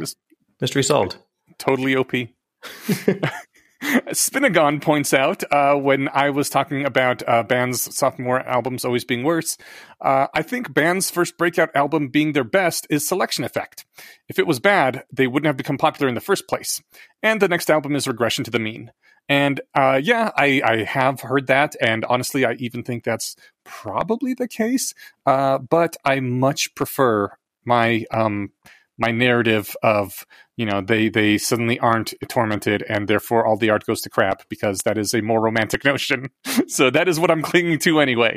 mystery 0.61 0.83
solved. 0.83 1.17
totally 1.59 1.95
OP. 1.95 2.13
Spinagon 3.85 4.81
points 4.81 5.13
out 5.13 5.43
uh, 5.53 5.75
when 5.75 6.09
I 6.09 6.31
was 6.31 6.49
talking 6.49 6.85
about 6.87 7.23
uh, 7.29 7.43
bands' 7.43 7.95
sophomore 7.95 8.41
albums 8.41 8.85
always 8.85 9.05
being 9.05 9.25
worse, 9.25 9.59
uh, 10.01 10.29
I 10.33 10.43
think 10.43 10.73
bands' 10.73 11.11
first 11.11 11.37
breakout 11.37 11.75
album 11.75 12.09
being 12.09 12.33
their 12.33 12.45
best 12.45 12.87
is 12.89 13.07
Selection 13.07 13.45
Effect. 13.45 13.85
If 14.29 14.39
it 14.39 14.47
was 14.47 14.59
bad, 14.59 15.05
they 15.13 15.27
wouldn't 15.27 15.47
have 15.47 15.57
become 15.57 15.77
popular 15.77 16.09
in 16.09 16.15
the 16.15 16.21
first 16.21 16.49
place. 16.49 16.83
And 17.23 17.43
the 17.43 17.49
next 17.49 17.71
album 17.71 17.95
is 17.95 18.09
Regression 18.09 18.45
to 18.45 18.51
the 18.51 18.59
Mean. 18.59 18.91
And 19.29 19.61
uh, 19.75 20.01
yeah, 20.03 20.31
I, 20.37 20.63
I 20.65 20.85
have 20.85 21.21
heard 21.21 21.47
that, 21.49 21.77
and 21.81 22.05
honestly, 22.07 22.45
I 22.45 22.55
even 22.55 22.83
think 22.83 23.05
that's 23.05 23.37
probably 23.65 24.35
the 24.35 24.49
case. 24.49 24.95
Uh, 25.27 25.59
but 25.59 25.97
I 26.05 26.21
much 26.21 26.75
prefer 26.75 27.37
my 27.65 28.05
um, 28.11 28.53
my 28.99 29.11
narrative 29.11 29.77
of 29.83 30.25
you 30.57 30.65
know 30.67 30.81
they 30.81 31.09
they 31.09 31.37
suddenly 31.39 31.79
aren't 31.81 32.15
tormented 32.29 32.85
and 32.89 33.09
therefore 33.09 33.45
all 33.45 33.57
the 33.57 33.71
art 33.71 33.85
goes 33.87 34.01
to 34.01 34.11
crap 34.11 34.49
because 34.49 34.79
that 34.85 34.97
is 34.99 35.13
a 35.15 35.21
more 35.23 35.41
romantic 35.41 35.85
notion 35.93 36.31
so 36.69 36.91
that 36.91 37.09
is 37.09 37.19
what 37.19 37.31
i'm 37.31 37.43
clinging 37.43 37.79
to 37.79 38.01
anyway 38.01 38.35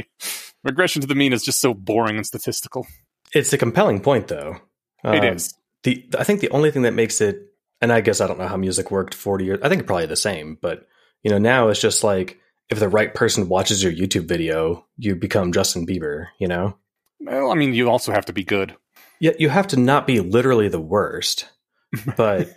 regression 0.63 1.01
to 1.01 1.07
the 1.07 1.15
mean 1.15 1.31
is 1.33 1.43
just 1.43 1.59
so 1.61 1.73
boring 1.73 2.17
and 2.17 2.25
statistical 2.25 2.87
it's 3.33 3.51
a 3.51 3.57
compelling 3.57 3.99
point, 3.99 4.29
though. 4.29 4.57
it 5.03 5.23
Um, 5.23 5.35
is. 5.35 5.53
the 5.83 6.07
I 6.17 6.23
think 6.23 6.39
the 6.39 6.49
only 6.51 6.71
thing 6.71 6.83
that 6.83 6.93
makes 6.93 7.19
it, 7.19 7.41
and 7.81 7.91
I 7.91 7.99
guess 7.99 8.21
I 8.21 8.27
don't 8.27 8.39
know 8.39 8.47
how 8.47 8.55
music 8.57 8.89
worked 8.89 9.13
forty 9.13 9.43
years. 9.45 9.59
I 9.61 9.67
think 9.69 9.85
probably 9.85 10.05
the 10.05 10.15
same, 10.15 10.57
but 10.61 10.87
you 11.23 11.31
know 11.31 11.37
now 11.37 11.67
it's 11.67 11.81
just 11.81 12.05
like 12.05 12.39
if 12.69 12.79
the 12.79 12.87
right 12.89 13.13
person 13.13 13.49
watches 13.49 13.83
your 13.83 13.91
YouTube 13.91 14.27
video, 14.29 14.85
you 14.97 15.15
become 15.15 15.51
Justin 15.51 15.85
Bieber. 15.85 16.27
You 16.39 16.47
know, 16.47 16.77
Well, 17.19 17.51
I 17.51 17.55
mean, 17.55 17.73
you 17.73 17.89
also 17.89 18.13
have 18.13 18.25
to 18.25 18.33
be 18.33 18.45
good. 18.45 18.75
Yet 19.19 19.39
you 19.39 19.49
have 19.49 19.67
to 19.67 19.77
not 19.77 20.07
be 20.07 20.19
literally 20.19 20.67
the 20.67 20.81
worst, 20.81 21.47
but 22.17 22.49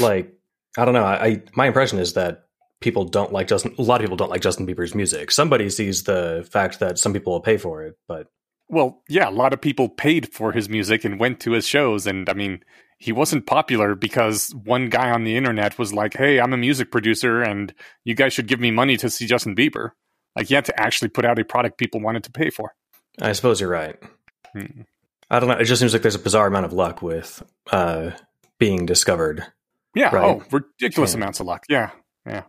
like 0.00 0.32
I 0.76 0.84
don't 0.84 0.94
know. 0.94 1.04
I, 1.04 1.26
I 1.26 1.42
my 1.54 1.66
impression 1.66 1.98
is 1.98 2.14
that 2.14 2.44
people 2.80 3.04
don't 3.04 3.32
like 3.32 3.48
Justin. 3.48 3.74
A 3.78 3.82
lot 3.82 4.00
of 4.00 4.04
people 4.04 4.16
don't 4.16 4.30
like 4.30 4.42
Justin 4.42 4.66
Bieber's 4.66 4.94
music. 4.94 5.30
Somebody 5.30 5.70
sees 5.70 6.04
the 6.04 6.46
fact 6.50 6.80
that 6.80 6.98
some 6.98 7.12
people 7.12 7.32
will 7.32 7.40
pay 7.40 7.56
for 7.56 7.82
it, 7.82 7.96
but 8.08 8.26
Well, 8.68 9.02
yeah, 9.08 9.28
a 9.28 9.30
lot 9.30 9.52
of 9.52 9.60
people 9.60 9.88
paid 9.88 10.32
for 10.32 10.52
his 10.52 10.68
music 10.68 11.04
and 11.04 11.18
went 11.20 11.40
to 11.40 11.52
his 11.52 11.66
shows. 11.66 12.06
And 12.06 12.28
I 12.28 12.34
mean, 12.34 12.62
he 12.98 13.12
wasn't 13.12 13.46
popular 13.46 13.94
because 13.94 14.54
one 14.64 14.88
guy 14.88 15.10
on 15.10 15.24
the 15.24 15.36
internet 15.36 15.78
was 15.78 15.92
like, 15.92 16.14
hey, 16.16 16.40
I'm 16.40 16.52
a 16.52 16.58
music 16.58 16.90
producer 16.90 17.42
and 17.42 17.74
you 18.04 18.14
guys 18.14 18.32
should 18.32 18.48
give 18.48 18.60
me 18.60 18.70
money 18.70 18.96
to 18.98 19.10
see 19.10 19.26
Justin 19.26 19.54
Bieber. 19.54 19.90
Like, 20.36 20.48
he 20.48 20.54
had 20.54 20.64
to 20.64 20.80
actually 20.80 21.08
put 21.08 21.24
out 21.24 21.38
a 21.38 21.44
product 21.44 21.78
people 21.78 22.00
wanted 22.00 22.24
to 22.24 22.32
pay 22.32 22.50
for. 22.50 22.74
I 23.20 23.32
suppose 23.32 23.60
you're 23.60 23.70
right. 23.70 23.96
Hmm. 24.52 24.82
I 25.34 25.40
don't 25.40 25.48
know. 25.48 25.56
It 25.56 25.64
just 25.64 25.80
seems 25.80 25.92
like 25.92 26.02
there's 26.02 26.14
a 26.14 26.18
bizarre 26.20 26.46
amount 26.46 26.66
of 26.66 26.72
luck 26.72 27.02
with 27.02 27.42
uh, 27.72 28.10
being 28.58 28.86
discovered. 28.86 29.44
Yeah. 29.94 30.14
Right. 30.14 30.24
Oh, 30.24 30.42
ridiculous 30.50 31.12
Yeah. 31.12 31.16
amounts 31.18 31.40
of 31.40 31.46
luck. 31.46 31.64
Yeah. 31.68 31.90
Yeah. 32.26 32.42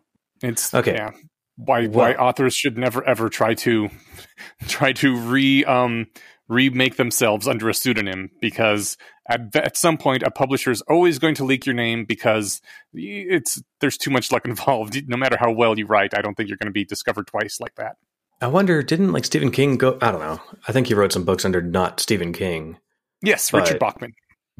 It's 0.43 0.73
Okay. 0.73 0.93
Yeah. 0.93 1.11
Why 1.57 1.87
why 1.87 2.11
Well- 2.11 2.27
authors 2.27 2.53
should 2.53 2.77
never 2.77 3.03
ever 3.03 3.29
try 3.29 3.53
to 3.55 3.89
try 4.67 4.93
to 4.93 5.15
re 5.15 5.63
um 5.65 6.07
remake 6.47 6.97
themselves 6.97 7.47
under 7.47 7.69
a 7.69 7.73
pseudonym 7.73 8.29
because 8.39 8.97
at 9.27 9.55
at 9.55 9.75
some 9.77 9.97
point 9.97 10.21
a 10.21 10.29
publisher 10.29 10.69
is 10.69 10.81
always 10.81 11.17
going 11.17 11.33
to 11.35 11.43
leak 11.43 11.65
your 11.65 11.73
name 11.73 12.05
because 12.05 12.61
it's 12.93 13.59
there's 13.79 13.97
too 13.97 14.11
much 14.11 14.31
luck 14.31 14.45
involved. 14.53 15.01
No 15.07 15.17
matter 15.17 15.37
how 15.39 15.51
well 15.51 15.77
you 15.79 15.85
write, 15.87 16.13
I 16.15 16.21
don't 16.21 16.35
think 16.35 16.49
you're 16.49 16.57
going 16.57 16.67
to 16.67 16.71
be 16.73 16.85
discovered 16.85 17.25
twice 17.27 17.59
like 17.59 17.75
that. 17.75 17.95
I 18.41 18.47
wonder, 18.47 18.83
didn't 18.83 19.11
like 19.13 19.25
Stephen 19.25 19.51
King 19.51 19.77
go? 19.77 19.97
I 20.01 20.11
don't 20.11 20.21
know. 20.21 20.39
I 20.67 20.71
think 20.71 20.87
he 20.87 20.93
wrote 20.93 21.11
some 21.13 21.23
books 21.23 21.45
under 21.45 21.61
not 21.61 21.99
Stephen 21.99 22.33
King, 22.33 22.77
Yes, 23.21 23.49
But- 23.49 23.61
Richard 23.63 23.79
Bachman. 23.79 24.13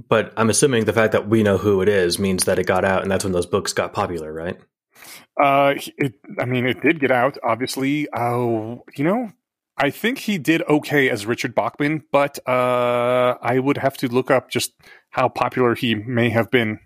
but 0.09 0.33
I'm 0.37 0.49
assuming 0.49 0.85
the 0.85 0.93
fact 0.93 1.11
that 1.11 1.27
we 1.27 1.43
know 1.43 1.57
who 1.57 1.81
it 1.81 1.89
is 1.89 2.17
means 2.17 2.45
that 2.45 2.57
it 2.57 2.65
got 2.65 2.85
out, 2.85 3.01
and 3.03 3.11
that's 3.11 3.23
when 3.23 3.33
those 3.33 3.45
books 3.45 3.73
got 3.73 3.93
popular, 3.93 4.31
right? 4.33 4.57
Uh, 5.41 5.75
it. 5.97 6.13
I 6.39 6.45
mean, 6.45 6.65
it 6.65 6.81
did 6.81 6.99
get 7.01 7.11
out. 7.11 7.37
Obviously. 7.43 8.07
Oh, 8.15 8.83
you 8.95 9.03
know, 9.03 9.31
I 9.77 9.89
think 9.89 10.19
he 10.19 10.37
did 10.37 10.61
okay 10.69 11.09
as 11.09 11.25
Richard 11.25 11.53
Bachman, 11.53 12.03
but 12.13 12.39
uh, 12.47 13.35
I 13.41 13.59
would 13.59 13.77
have 13.77 13.97
to 13.97 14.07
look 14.07 14.31
up 14.31 14.49
just 14.49 14.71
how 15.09 15.27
popular 15.27 15.75
he 15.75 15.93
may 15.95 16.29
have 16.29 16.49
been 16.49 16.79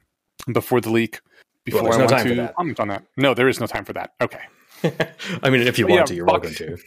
before 0.51 0.81
the 0.81 0.89
leak. 0.89 1.21
Before 1.65 1.83
there's 1.83 1.95
I 1.95 1.99
no 1.99 2.05
want 2.05 2.17
time 2.23 2.35
to 2.35 2.53
comment 2.57 2.79
on 2.79 2.87
that. 2.87 3.03
No, 3.15 3.35
there 3.35 3.47
is 3.47 3.59
no 3.59 3.67
time 3.67 3.85
for 3.85 3.93
that. 3.93 4.13
Okay. 4.19 4.41
I 5.43 5.49
mean, 5.49 5.61
if 5.61 5.77
you 5.79 5.85
But 5.85 5.91
want 5.91 5.99
yeah, 6.01 6.05
to, 6.05 6.15
you're 6.15 6.25
Bach- 6.25 6.43
welcome 6.43 6.53
to. 6.55 6.77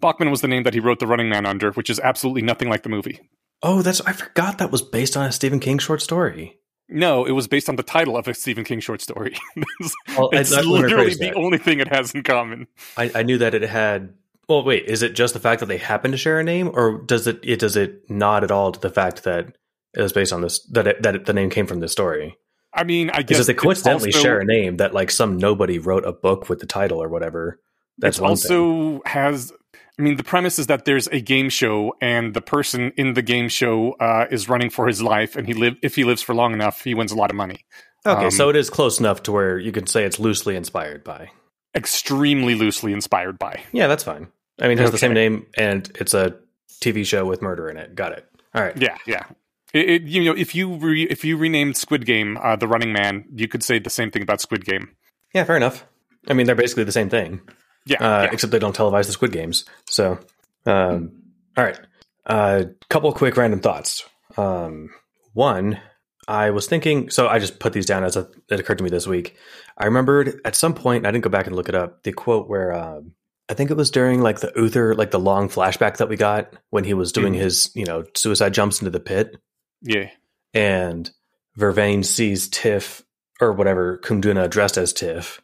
Bachman 0.00 0.30
was 0.30 0.40
the 0.40 0.48
name 0.48 0.64
that 0.64 0.74
he 0.74 0.80
wrote 0.80 0.98
The 0.98 1.06
Running 1.06 1.28
Man 1.28 1.46
under, 1.46 1.70
which 1.72 1.88
is 1.90 2.00
absolutely 2.00 2.42
nothing 2.42 2.68
like 2.68 2.82
the 2.82 2.88
movie. 2.88 3.20
Oh, 3.62 3.82
that's 3.82 4.00
I 4.02 4.12
forgot 4.12 4.58
that 4.58 4.70
was 4.70 4.82
based 4.82 5.16
on 5.16 5.26
a 5.26 5.32
Stephen 5.32 5.60
King 5.60 5.78
short 5.78 6.02
story. 6.02 6.58
No, 6.88 7.24
it 7.24 7.32
was 7.32 7.46
based 7.46 7.68
on 7.68 7.76
the 7.76 7.82
title 7.84 8.16
of 8.16 8.26
a 8.26 8.34
Stephen 8.34 8.64
King 8.64 8.80
short 8.80 9.00
story. 9.00 9.36
it's 9.80 9.94
Well, 10.16 10.30
it's 10.32 10.50
literally 10.50 11.14
the 11.14 11.28
that. 11.28 11.36
only 11.36 11.58
thing 11.58 11.78
it 11.78 11.88
has 11.88 12.12
in 12.14 12.22
common. 12.24 12.66
I, 12.96 13.10
I 13.14 13.22
knew 13.22 13.38
that 13.38 13.54
it 13.54 13.62
had. 13.62 14.14
Well, 14.48 14.64
wait, 14.64 14.86
is 14.86 15.02
it 15.02 15.14
just 15.14 15.32
the 15.34 15.40
fact 15.40 15.60
that 15.60 15.66
they 15.66 15.78
happen 15.78 16.10
to 16.10 16.16
share 16.16 16.40
a 16.40 16.44
name, 16.44 16.68
or 16.74 17.00
does 17.02 17.28
it, 17.28 17.38
it 17.44 17.60
does 17.60 17.76
it 17.76 18.10
nod 18.10 18.42
at 18.42 18.50
all 18.50 18.72
to 18.72 18.80
the 18.80 18.90
fact 18.90 19.22
that 19.22 19.56
it 19.96 20.02
was 20.02 20.12
based 20.12 20.32
on 20.32 20.40
this 20.40 20.64
that 20.72 20.86
it, 20.88 21.02
that 21.02 21.14
it, 21.14 21.26
the 21.26 21.32
name 21.32 21.50
came 21.50 21.66
from 21.66 21.78
this 21.78 21.92
story? 21.92 22.36
I 22.72 22.84
mean, 22.84 23.10
I 23.10 23.22
guess 23.22 23.28
Because 23.38 23.46
they 23.48 23.54
coincidentally 23.54 24.12
also- 24.12 24.22
share 24.22 24.40
a 24.40 24.44
name 24.44 24.76
that 24.78 24.94
like 24.94 25.10
some 25.10 25.36
nobody 25.38 25.78
wrote 25.78 26.04
a 26.04 26.12
book 26.12 26.48
with 26.48 26.60
the 26.60 26.66
title 26.66 27.02
or 27.02 27.08
whatever, 27.08 27.58
that's 27.98 28.20
one 28.20 28.36
thing. 28.36 28.56
also 28.56 29.02
has 29.04 29.52
i 29.98 30.02
mean 30.02 30.16
the 30.16 30.22
premise 30.24 30.58
is 30.58 30.68
that 30.68 30.86
there's 30.86 31.06
a 31.08 31.20
game 31.20 31.50
show 31.50 31.94
and 32.00 32.32
the 32.32 32.40
person 32.40 32.92
in 32.96 33.12
the 33.12 33.20
game 33.20 33.48
show 33.50 33.92
uh, 34.00 34.24
is 34.30 34.48
running 34.48 34.70
for 34.70 34.86
his 34.86 35.02
life 35.02 35.36
and 35.36 35.46
he 35.46 35.52
live 35.52 35.74
if 35.82 35.96
he 35.96 36.04
lives 36.04 36.22
for 36.22 36.34
long 36.34 36.54
enough 36.54 36.82
he 36.82 36.94
wins 36.94 37.12
a 37.12 37.16
lot 37.16 37.28
of 37.30 37.36
money 37.36 37.64
Okay, 38.06 38.24
um, 38.26 38.30
so 38.30 38.48
it 38.48 38.56
is 38.56 38.70
close 38.70 38.98
enough 38.98 39.22
to 39.24 39.32
where 39.32 39.58
you 39.58 39.72
can 39.72 39.86
say 39.86 40.04
it's 40.04 40.18
loosely 40.18 40.56
inspired 40.56 41.04
by. 41.04 41.30
extremely 41.76 42.54
loosely 42.54 42.92
inspired 42.94 43.38
by 43.38 43.60
Yeah, 43.72 43.88
that's 43.88 44.04
fine. 44.04 44.28
I 44.58 44.68
mean, 44.68 44.78
it 44.78 44.80
has 44.82 44.90
the 44.90 44.96
same 44.98 45.12
name 45.12 45.46
and 45.58 45.90
it's 46.00 46.14
a 46.14 46.36
TV 46.80 47.04
show 47.04 47.26
with 47.26 47.42
murder 47.42 47.68
in 47.68 47.76
it. 47.76 47.94
Got 47.94 48.12
it. 48.12 48.24
All 48.54 48.62
right. 48.62 48.76
yeah 48.76 48.96
yeah 49.06 49.24
it, 49.74 49.88
it- 49.90 50.02
you 50.02 50.24
know 50.24 50.34
if 50.36 50.54
you 50.54 50.74
re, 50.76 51.04
if 51.04 51.24
you 51.24 51.36
renamed 51.36 51.76
squid 51.76 52.04
game 52.06 52.38
uh, 52.42 52.56
the 52.56 52.68
running 52.68 52.92
man 52.92 53.24
you 53.34 53.48
could 53.48 53.62
say 53.62 53.78
the 53.78 53.90
same 53.90 54.10
thing 54.10 54.22
about 54.22 54.40
squid 54.40 54.64
game 54.64 54.94
Yeah, 55.34 55.44
fair 55.44 55.56
enough. 55.56 55.84
I 56.28 56.34
mean, 56.34 56.44
they're 56.46 56.54
basically 56.54 56.84
the 56.84 56.92
same 56.92 57.08
thing, 57.08 57.40
yeah, 57.86 57.96
uh, 57.98 58.22
yeah. 58.24 58.30
except 58.32 58.50
they 58.50 58.58
don't 58.58 58.76
televise 58.76 59.06
the 59.06 59.12
Squid 59.12 59.32
Games. 59.32 59.64
So, 59.88 60.18
um, 60.66 61.12
all 61.56 61.64
right. 61.64 61.78
A 62.26 62.32
uh, 62.32 62.64
couple 62.90 63.10
quick 63.14 63.38
random 63.38 63.60
thoughts. 63.60 64.04
Um, 64.36 64.90
one, 65.32 65.80
I 66.28 66.50
was 66.50 66.66
thinking, 66.66 67.08
so 67.08 67.26
I 67.26 67.38
just 67.38 67.58
put 67.58 67.72
these 67.72 67.86
down 67.86 68.04
as 68.04 68.16
a, 68.16 68.28
it 68.50 68.60
occurred 68.60 68.78
to 68.78 68.84
me 68.84 68.90
this 68.90 69.06
week. 69.06 69.34
I 69.78 69.86
remembered 69.86 70.40
at 70.44 70.54
some 70.56 70.74
point, 70.74 71.06
I 71.06 71.10
didn't 71.10 71.24
go 71.24 71.30
back 71.30 71.46
and 71.46 71.56
look 71.56 71.70
it 71.70 71.74
up, 71.74 72.02
the 72.02 72.12
quote 72.12 72.48
where 72.48 72.74
um, 72.74 73.12
I 73.48 73.54
think 73.54 73.70
it 73.70 73.76
was 73.78 73.90
during 73.90 74.20
like 74.20 74.40
the 74.40 74.52
Uther, 74.54 74.94
like 74.94 75.10
the 75.10 75.18
long 75.18 75.48
flashback 75.48 75.96
that 75.96 76.08
we 76.10 76.16
got 76.16 76.52
when 76.68 76.84
he 76.84 76.92
was 76.92 77.12
doing 77.12 77.32
Mhm. 77.32 77.38
his, 77.40 77.70
you 77.74 77.86
know, 77.86 78.04
suicide 78.14 78.52
jumps 78.52 78.80
into 78.82 78.90
the 78.90 79.00
pit. 79.00 79.36
Yeah 79.82 80.10
and 80.52 81.10
Vervain 81.58 82.04
sees 82.04 82.48
Tiff 82.48 83.02
or 83.40 83.52
whatever 83.52 83.98
Kuum 83.98 84.20
Doona 84.20 84.48
dressed 84.48 84.76
as 84.76 84.92
Tiff. 84.92 85.40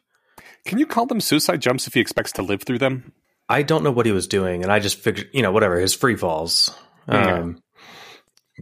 can 0.65 0.77
you 0.77 0.85
call 0.85 1.05
them 1.05 1.21
suicide 1.21 1.61
jumps 1.61 1.87
if 1.87 1.93
he 1.93 1.99
expects 1.99 2.31
to 2.33 2.41
live 2.41 2.63
through 2.63 2.79
them 2.79 3.13
I 3.49 3.61
don't 3.61 3.83
know 3.83 3.91
what 3.91 4.05
he 4.05 4.11
was 4.11 4.27
doing, 4.27 4.63
and 4.63 4.71
I 4.71 4.79
just 4.79 4.99
figured, 4.99 5.29
you 5.31 5.41
know, 5.41 5.51
whatever 5.51 5.79
his 5.79 5.93
free 5.93 6.15
falls. 6.15 6.75
Um, 7.07 7.63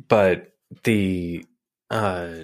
but 0.08 0.54
the 0.84 1.46
uh, 1.90 2.44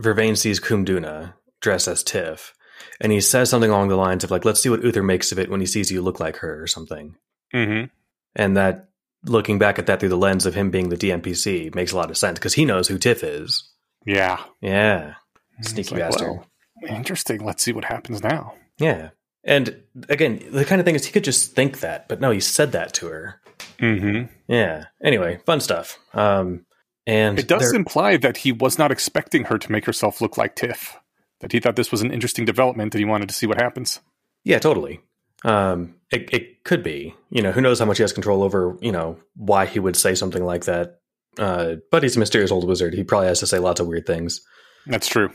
Vervain 0.00 0.36
sees 0.36 0.60
Kuum 0.60 0.86
Doona 0.86 1.34
dressed 1.60 1.88
as 1.88 2.02
Tiff, 2.02 2.54
and 3.00 3.12
he 3.12 3.20
says 3.20 3.50
something 3.50 3.70
along 3.70 3.88
the 3.88 3.96
lines 3.96 4.24
of 4.24 4.30
like, 4.30 4.46
"Let's 4.46 4.60
see 4.60 4.70
what 4.70 4.82
Uther 4.82 5.02
makes 5.02 5.32
of 5.32 5.38
it 5.38 5.50
when 5.50 5.60
he 5.60 5.66
sees 5.66 5.90
you 5.90 6.00
look 6.00 6.18
like 6.18 6.38
her" 6.38 6.62
or 6.62 6.66
something. 6.66 7.16
mm-hmm. 7.52 7.86
And 8.34 8.56
that, 8.56 8.88
looking 9.24 9.58
back 9.58 9.78
at 9.78 9.86
that 9.86 10.00
through 10.00 10.08
the 10.08 10.16
lens 10.16 10.46
of 10.46 10.54
him 10.54 10.70
being 10.70 10.88
the 10.88 10.96
DMPC, 10.96 11.74
makes 11.74 11.92
a 11.92 11.96
lot 11.96 12.10
of 12.10 12.16
sense 12.18 12.38
because 12.38 12.54
he 12.54 12.64
knows 12.64 12.88
who 12.88 12.98
Tiff 12.98 13.22
is. 13.22 13.70
yeah 14.04 14.42
Yeah, 14.60 15.14
sneaky 15.60 15.94
like, 15.94 16.04
bastard. 16.10 16.28
well, 16.28 16.46
interesting 16.88 17.44
let's 17.44 17.62
see 17.62 17.72
what 17.72 17.84
happens 17.84 18.22
now 18.22 18.54
Yeah. 18.78 19.10
And 19.44 19.82
again, 20.08 20.40
the 20.52 20.64
kind 20.64 20.80
of 20.80 20.84
thing 20.84 20.94
is 20.94 21.04
he 21.04 21.12
could 21.12 21.24
just 21.24 21.54
think 21.56 21.80
that, 21.80 22.08
but 22.08 22.20
no, 22.20 22.30
he 22.30 22.38
said 22.40 22.72
that 22.72 22.92
to 22.94 23.06
her. 23.08 23.40
mm-hmm. 23.78 24.32
Yeah. 24.48 24.84
Anyway, 25.02 25.40
fun 25.46 25.60
stuff. 25.60 25.98
Um 26.14 26.64
and 27.06 27.38
It 27.38 27.48
does 27.48 27.72
imply 27.72 28.16
that 28.18 28.36
he 28.38 28.52
was 28.52 28.78
not 28.78 28.92
expecting 28.92 29.44
her 29.44 29.58
to 29.58 29.72
make 29.72 29.84
herself 29.86 30.20
look 30.20 30.36
like 30.38 30.54
Tiff. 30.54 30.96
That 31.40 31.50
he 31.50 31.58
thought 31.58 31.74
this 31.74 31.90
was 31.90 32.02
an 32.02 32.12
interesting 32.12 32.44
development 32.44 32.94
and 32.94 33.00
he 33.00 33.04
wanted 33.04 33.28
to 33.28 33.34
see 33.34 33.46
what 33.46 33.60
happens. 33.60 33.98
Yeah, 34.44 34.60
totally. 34.60 35.00
Um 35.44 35.96
it, 36.10 36.32
it 36.32 36.64
could 36.64 36.82
be. 36.82 37.14
You 37.30 37.42
know, 37.42 37.52
who 37.52 37.60
knows 37.60 37.78
how 37.78 37.86
much 37.86 37.96
he 37.98 38.02
has 38.02 38.12
control 38.12 38.42
over, 38.42 38.76
you 38.80 38.92
know, 38.92 39.16
why 39.34 39.66
he 39.66 39.78
would 39.80 39.96
say 39.96 40.14
something 40.14 40.44
like 40.44 40.64
that. 40.66 41.00
Uh 41.38 41.76
but 41.90 42.02
he's 42.02 42.16
a 42.16 42.20
mysterious 42.20 42.50
old 42.50 42.66
wizard. 42.68 42.94
He 42.94 43.04
probably 43.04 43.28
has 43.28 43.40
to 43.40 43.46
say 43.46 43.58
lots 43.58 43.80
of 43.80 43.86
weird 43.86 44.06
things. 44.06 44.40
That's 44.86 45.08
true. 45.08 45.30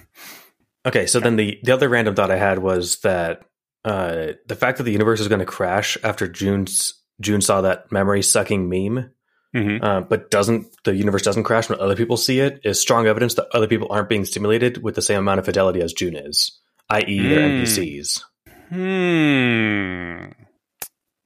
Okay, 0.86 1.06
so 1.08 1.20
then 1.20 1.36
the 1.36 1.60
the 1.64 1.74
other 1.74 1.90
random 1.90 2.16
thought 2.16 2.32
I 2.32 2.38
had 2.38 2.60
was 2.60 3.00
that 3.00 3.42
uh 3.84 4.34
the 4.48 4.56
fact 4.56 4.78
that 4.78 4.84
the 4.84 4.92
universe 4.92 5.20
is 5.20 5.28
going 5.28 5.40
to 5.40 5.46
crash 5.46 5.98
after 6.04 6.28
Joon's 6.28 6.94
Joon 7.20 7.42
saw 7.42 7.62
that 7.62 7.92
memory 7.92 8.22
sucking 8.22 8.70
meme 8.70 9.12
hmm 9.54 9.78
uh, 9.82 10.02
but 10.02 10.30
doesn't 10.30 10.68
the 10.84 10.94
universe 10.94 11.22
doesn't 11.24 11.44
crash 11.46 11.70
when 11.70 11.80
other 11.80 11.96
people 11.96 12.18
see 12.18 12.40
it 12.42 12.60
is 12.64 12.80
strong 12.82 13.08
evidence 13.08 13.36
that 13.36 13.48
other 13.54 13.68
people 13.68 13.88
aren't 13.90 14.10
being 14.10 14.26
stimulated 14.26 14.84
with 14.84 14.94
the 14.96 15.02
same 15.02 15.20
amount 15.20 15.40
of 15.40 15.46
fidelity 15.46 15.82
as 15.82 15.94
Joon 15.94 16.16
is, 16.16 16.60
i.e., 16.90 17.28
they're 17.28 17.40
Hmm. 17.40 17.62
NPCs. 17.64 18.22
Hmm. 18.70 20.32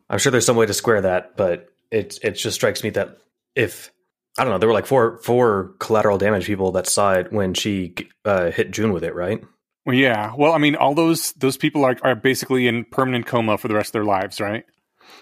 I'm 0.09 0.19
sure 0.19 0.31
there's 0.31 0.45
some 0.45 0.57
way 0.57 0.65
to 0.65 0.73
square 0.73 1.01
that, 1.01 1.37
but 1.37 1.67
it 1.91 2.19
it 2.23 2.31
just 2.31 2.55
strikes 2.55 2.83
me 2.83 2.89
that 2.91 3.17
if 3.55 3.91
I 4.37 4.43
don't 4.43 4.51
know, 4.51 4.57
there 4.59 4.67
were 4.67 4.73
like 4.73 4.85
four 4.85 5.17
four 5.19 5.73
collateral 5.79 6.17
damage 6.17 6.45
people 6.45 6.71
that 6.73 6.87
saw 6.87 7.13
it 7.13 7.31
when 7.31 7.53
she 7.53 7.95
uh, 8.25 8.51
hit 8.51 8.71
Joon 8.71 8.91
with 8.93 9.03
it, 9.03 9.15
right? 9.15 9.41
Well, 9.85 9.95
yeah. 9.95 10.33
Well, 10.37 10.51
I 10.53 10.57
mean, 10.57 10.75
all 10.75 10.93
those 10.93 11.31
those 11.33 11.57
people 11.57 11.85
are 11.85 11.97
are 12.03 12.15
basically 12.15 12.67
in 12.67 12.85
permanent 12.85 13.25
coma 13.25 13.57
for 13.57 13.67
the 13.67 13.75
rest 13.75 13.89
of 13.89 13.93
their 13.93 14.03
lives, 14.05 14.39
right? 14.41 14.65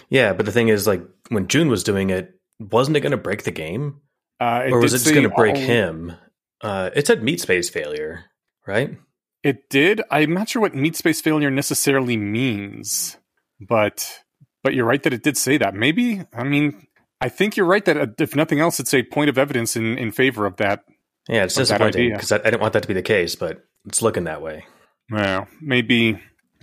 Yeah, 0.09 0.33
but 0.33 0.45
the 0.45 0.51
thing 0.51 0.67
is, 0.69 0.87
like 0.87 1.01
when 1.29 1.47
Joon 1.47 1.69
was 1.69 1.83
doing 1.83 2.09
it, 2.09 2.33
wasn't 2.59 2.97
it 2.97 3.01
going 3.01 3.11
to 3.11 3.17
break 3.17 3.43
the 3.43 3.51
game, 3.51 4.01
Uh, 4.39 4.67
or 4.71 4.79
was 4.79 4.93
it 4.93 4.99
just 4.99 5.11
going 5.13 5.23
to 5.29 5.35
break 5.35 5.55
all- 5.55 5.61
him? 5.61 6.13
Uh, 6.61 6.89
it 6.95 7.07
said 7.07 7.23
meat 7.23 7.39
space 7.39 7.69
failure, 7.69 8.25
right? 8.67 8.97
It 9.43 9.69
did. 9.69 10.01
I'm 10.11 10.33
not 10.33 10.49
sure 10.49 10.61
what 10.61 10.75
meat 10.75 10.95
space 10.95 11.21
failure 11.21 11.49
necessarily 11.49 12.17
means, 12.17 13.17
but 13.59 14.21
but 14.63 14.73
you're 14.73 14.85
right 14.85 15.01
that 15.03 15.13
it 15.13 15.23
did 15.23 15.37
say 15.37 15.57
that. 15.57 15.73
Maybe 15.73 16.23
I 16.33 16.43
mean 16.43 16.87
I 17.21 17.29
think 17.29 17.57
you're 17.57 17.65
right 17.65 17.83
that 17.85 17.97
uh, 17.97 18.07
if 18.17 18.35
nothing 18.35 18.59
else, 18.59 18.79
it's 18.79 18.93
a 18.93 19.03
point 19.03 19.29
of 19.29 19.37
evidence 19.37 19.75
in, 19.75 19.97
in 19.97 20.11
favor 20.11 20.45
of 20.45 20.57
that. 20.57 20.83
Yeah, 21.27 21.43
it's 21.43 21.55
disappointing 21.55 22.11
because 22.13 22.31
I, 22.31 22.37
I 22.37 22.43
didn't 22.43 22.61
want 22.61 22.73
that 22.73 22.81
to 22.81 22.87
be 22.87 22.93
the 22.93 23.01
case, 23.01 23.35
but 23.35 23.63
it's 23.85 24.01
looking 24.01 24.23
that 24.23 24.41
way. 24.41 24.65
Well, 25.11 25.47
maybe 25.61 26.15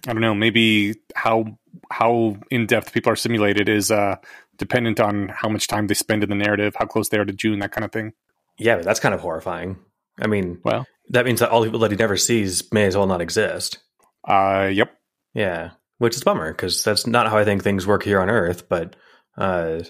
I 0.07 0.13
don't 0.13 0.21
know. 0.23 0.35
Maybe 0.35 0.95
how 1.15 1.59
how 1.91 2.37
in 2.51 2.67
depth 2.67 2.93
people 2.93 3.13
are 3.13 3.17
simulated 3.17 3.69
is 3.69 3.91
uh, 3.91 4.17
dependent 4.57 5.01
on 5.01 5.29
how 5.29 5.49
much 5.49 5.67
time 5.67 5.87
they 5.87 5.95
spend 5.95 6.23
in 6.23 6.31
the 6.31 6.35
narrative, 6.35 6.75
how 6.77 6.87
close 6.87 7.09
they 7.09 7.19
are 7.19 7.25
to 7.25 7.33
Joon, 7.33 7.59
that 7.61 7.73
kind 7.73 7.85
of 7.85 7.93
thing. 7.93 8.13
Yeah, 8.59 8.77
but 8.77 8.85
that's 8.85 9.01
kind 9.01 9.15
of 9.15 9.21
horrifying. 9.21 9.79
I 10.21 10.27
mean, 10.27 10.61
Well, 10.65 10.87
that 11.11 11.25
means 11.25 11.41
that 11.41 11.51
all 11.51 11.61
the 11.61 11.67
people 11.67 11.81
that 11.81 11.91
he 11.91 11.97
never 11.97 12.17
sees 12.17 12.73
may 12.73 12.85
as 12.85 12.97
well 12.97 13.07
not 13.07 13.21
exist. 13.21 13.79
uh, 14.27 14.71
yep. 14.73 14.93
Yeah, 15.35 15.73
which 15.99 16.17
is 16.17 16.23
a 16.23 16.25
bummer 16.25 16.51
because 16.51 16.83
that's 16.83 17.07
not 17.07 17.29
how 17.29 17.37
I 17.37 17.45
think 17.45 17.63
things 17.63 17.87
work 17.87 18.03
here 18.03 18.21
on 18.21 18.31
Earth. 18.31 18.69
But 18.69 18.97
uh, 19.37 19.81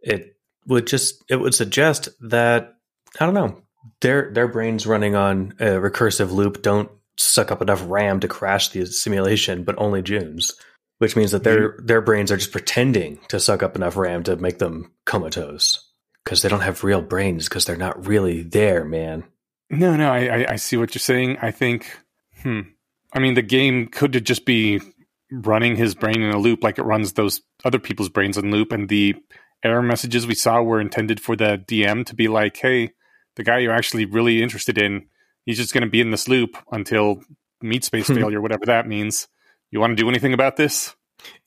it 0.00 0.36
would 0.66 0.86
just 0.86 1.22
it 1.28 1.36
would 1.36 1.54
suggest 1.54 2.08
that 2.20 2.76
I 3.20 3.26
don't 3.26 3.34
know 3.34 3.62
their 4.00 4.32
their 4.32 4.48
brains 4.48 4.86
running 4.86 5.14
on 5.14 5.54
a 5.60 5.66
recursive 5.74 6.32
loop 6.32 6.62
don't 6.62 6.90
suck 7.16 7.52
up 7.52 7.62
enough 7.62 7.84
RAM 7.86 8.20
to 8.20 8.28
crash 8.28 8.70
the 8.70 8.86
simulation, 8.86 9.64
but 9.64 9.78
only 9.78 10.02
Joon's, 10.02 10.52
which 10.98 11.16
means 11.16 11.32
that 11.32 11.44
their 11.44 11.78
their 11.82 12.00
brains 12.00 12.32
are 12.32 12.36
just 12.36 12.52
pretending 12.52 13.18
to 13.28 13.38
suck 13.38 13.62
up 13.62 13.76
enough 13.76 13.96
RAM 13.96 14.22
to 14.24 14.36
make 14.36 14.58
them 14.58 14.92
comatose 15.04 15.92
because 16.24 16.42
they 16.42 16.48
don't 16.48 16.60
have 16.60 16.84
real 16.84 17.02
brains 17.02 17.48
because 17.48 17.66
they're 17.66 17.76
not 17.76 18.06
really 18.06 18.42
there, 18.42 18.84
man. 18.84 19.24
No, 19.70 19.96
no, 19.96 20.12
I, 20.12 20.26
I, 20.26 20.52
I 20.52 20.56
see 20.56 20.76
what 20.76 20.94
you're 20.94 21.00
saying. 21.00 21.38
I 21.40 21.50
think, 21.50 21.90
hmm. 22.42 22.60
I 23.12 23.18
mean, 23.18 23.34
the 23.34 23.42
game 23.42 23.88
could 23.88 24.24
just 24.24 24.44
be 24.44 24.80
running 25.30 25.76
his 25.76 25.94
brain 25.94 26.22
in 26.22 26.30
a 26.30 26.38
loop 26.38 26.62
like 26.62 26.78
it 26.78 26.84
runs 26.84 27.12
those 27.12 27.40
other 27.64 27.78
people's 27.78 28.08
brains 28.08 28.36
in 28.36 28.50
loop. 28.50 28.72
And 28.72 28.88
the 28.88 29.16
error 29.62 29.82
messages 29.82 30.26
we 30.26 30.34
saw 30.34 30.62
were 30.62 30.80
intended 30.80 31.20
for 31.20 31.36
the 31.36 31.62
DM 31.66 32.04
to 32.06 32.14
be 32.14 32.28
like, 32.28 32.56
hey, 32.56 32.92
the 33.36 33.44
guy 33.44 33.58
you're 33.58 33.72
actually 33.72 34.04
really 34.04 34.42
interested 34.42 34.78
in, 34.78 35.06
he's 35.44 35.56
just 35.56 35.72
going 35.72 35.84
to 35.84 35.90
be 35.90 36.00
in 36.00 36.10
this 36.10 36.28
loop 36.28 36.56
until 36.70 37.22
meat 37.62 37.84
space 37.84 38.06
failure, 38.08 38.40
whatever 38.40 38.66
that 38.66 38.86
means. 38.86 39.28
You 39.70 39.80
want 39.80 39.96
to 39.96 40.02
do 40.02 40.08
anything 40.08 40.34
about 40.34 40.56
this? 40.56 40.94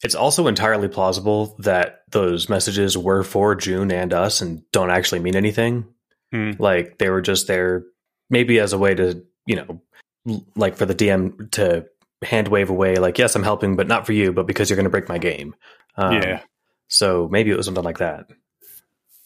It's 0.03 0.15
also 0.15 0.47
entirely 0.47 0.87
plausible 0.87 1.55
that 1.59 2.01
those 2.11 2.49
messages 2.49 2.97
were 2.97 3.23
for 3.23 3.55
Joon 3.55 3.91
and 3.91 4.13
us 4.13 4.41
and 4.41 4.63
don't 4.71 4.89
actually 4.89 5.19
mean 5.19 5.35
anything. 5.35 5.85
Hmm. 6.31 6.51
Like 6.57 6.97
they 6.97 7.09
were 7.09 7.21
just 7.21 7.47
there 7.47 7.83
maybe 8.29 8.59
as 8.59 8.73
a 8.73 8.77
way 8.77 8.95
to, 8.95 9.23
you 9.45 9.55
know, 9.55 10.41
like 10.55 10.75
for 10.75 10.85
the 10.85 10.95
DM 10.95 11.49
to 11.51 11.85
hand 12.23 12.47
wave 12.47 12.69
away, 12.69 12.95
like, 12.95 13.17
yes, 13.17 13.35
I'm 13.35 13.43
helping, 13.43 13.75
but 13.75 13.87
not 13.87 14.05
for 14.05 14.13
you, 14.13 14.31
but 14.33 14.47
because 14.47 14.69
you're 14.69 14.75
going 14.75 14.85
to 14.85 14.89
break 14.89 15.09
my 15.09 15.17
game. 15.17 15.55
Um, 15.95 16.13
yeah. 16.13 16.41
So 16.87 17.27
maybe 17.31 17.51
it 17.51 17.57
was 17.57 17.65
something 17.65 17.83
like 17.83 17.99
that. 17.99 18.27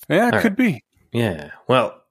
Yeah, 0.09 0.27
it 0.29 0.33
all 0.35 0.41
could 0.41 0.55
be. 0.55 0.83
Yeah. 1.11 1.51
Well, 1.67 2.01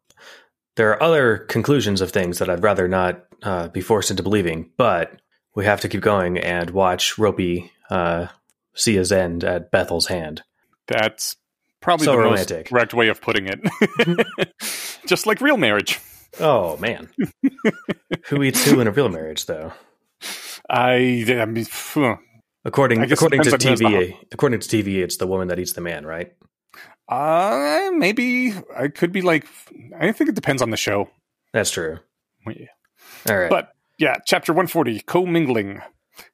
there 0.76 0.90
are 0.90 1.02
other 1.02 1.38
conclusions 1.38 2.00
of 2.00 2.10
things 2.10 2.38
that 2.38 2.48
I'd 2.48 2.62
rather 2.62 2.88
not 2.88 3.24
uh, 3.42 3.68
be 3.68 3.80
forced 3.80 4.10
into 4.10 4.22
believing, 4.22 4.70
but 4.76 5.20
we 5.54 5.64
have 5.64 5.80
to 5.80 5.88
keep 5.88 6.00
going 6.00 6.38
and 6.38 6.70
watch 6.70 7.18
Ropey 7.18 7.72
uh, 7.90 8.28
see 8.74 8.94
his 8.94 9.12
end 9.12 9.44
at 9.44 9.70
Bethel's 9.70 10.06
hand. 10.06 10.42
That's 10.86 11.36
probably 11.80 12.06
So 12.06 12.12
the 12.12 12.18
romantic. 12.18 12.56
most 12.58 12.68
correct 12.68 12.94
way 12.94 13.08
of 13.08 13.20
putting 13.20 13.48
it. 13.48 13.60
just 15.06 15.26
like 15.26 15.40
real 15.40 15.56
marriage. 15.56 15.98
Oh 16.38 16.76
man, 16.78 17.08
who 18.26 18.42
eats 18.42 18.64
who 18.64 18.80
in 18.80 18.86
a 18.86 18.90
real 18.92 19.08
marriage, 19.08 19.46
though? 19.46 19.72
I, 20.68 21.24
I 21.28 21.44
mean, 21.46 21.64
phew. 21.64 22.18
According 22.64 23.00
I 23.00 23.04
according 23.04 23.42
to 23.42 23.50
TV, 23.50 24.16
according 24.32 24.60
to 24.60 24.68
TV, 24.68 25.02
it's 25.02 25.16
the 25.16 25.26
woman 25.26 25.48
that 25.48 25.58
eats 25.58 25.72
the 25.72 25.80
man, 25.80 26.06
right? 26.06 26.32
uh, 27.08 27.90
maybe 27.94 28.52
I 28.76 28.88
could 28.88 29.10
be 29.12 29.22
like, 29.22 29.46
I 29.98 30.12
think 30.12 30.30
it 30.30 30.36
depends 30.36 30.62
on 30.62 30.70
the 30.70 30.76
show. 30.76 31.08
That's 31.52 31.70
true. 31.70 31.98
Yeah. 32.46 32.66
All 33.28 33.36
right, 33.36 33.50
But 33.50 33.72
yeah, 33.98 34.16
chapter 34.24 34.52
140, 34.52 35.00
commingling. 35.00 35.82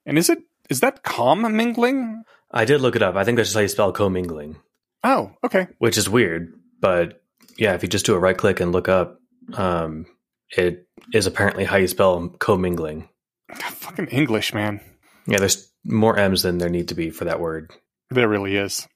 And 0.05 0.19
is 0.19 0.29
it, 0.29 0.41
is 0.69 0.81
that 0.81 1.03
commingling? 1.03 2.23
I 2.51 2.65
did 2.67 2.81
look 2.83 2.95
it 2.97 3.03
up. 3.03 3.17
I 3.17 3.25
think 3.25 3.37
that's 3.37 3.49
just 3.49 3.55
how 3.57 3.63
you 3.63 3.69
spell 3.69 3.93
commingling, 3.93 4.57
Oh, 5.03 5.33
okay. 5.45 5.69
which 5.79 5.97
is 5.97 6.09
weird. 6.09 6.53
But 6.81 7.23
yeah, 7.57 7.75
if 7.75 7.83
you 7.83 7.89
just 7.89 8.05
do 8.07 8.15
a 8.15 8.19
right 8.19 8.37
click 8.37 8.61
and 8.61 8.73
look 8.73 8.89
up, 8.89 9.21
um, 9.55 10.07
it 10.51 10.87
is 11.13 11.27
apparently 11.27 11.65
how 11.65 11.77
you 11.77 11.89
spell 11.89 12.29
commingling. 12.39 13.09
Fucking 13.55 14.09
English, 14.09 14.55
man. 14.55 14.81
Yeah, 15.27 15.39
there's 15.39 15.71
more 15.85 16.19
M's 16.19 16.43
than 16.43 16.59
there 16.59 16.69
need 16.69 16.89
to 16.89 16.95
be 16.95 17.11
for 17.11 17.25
that 17.25 17.41
word. 17.41 17.71
There 18.11 18.29
really 18.29 18.57
is. 18.57 18.87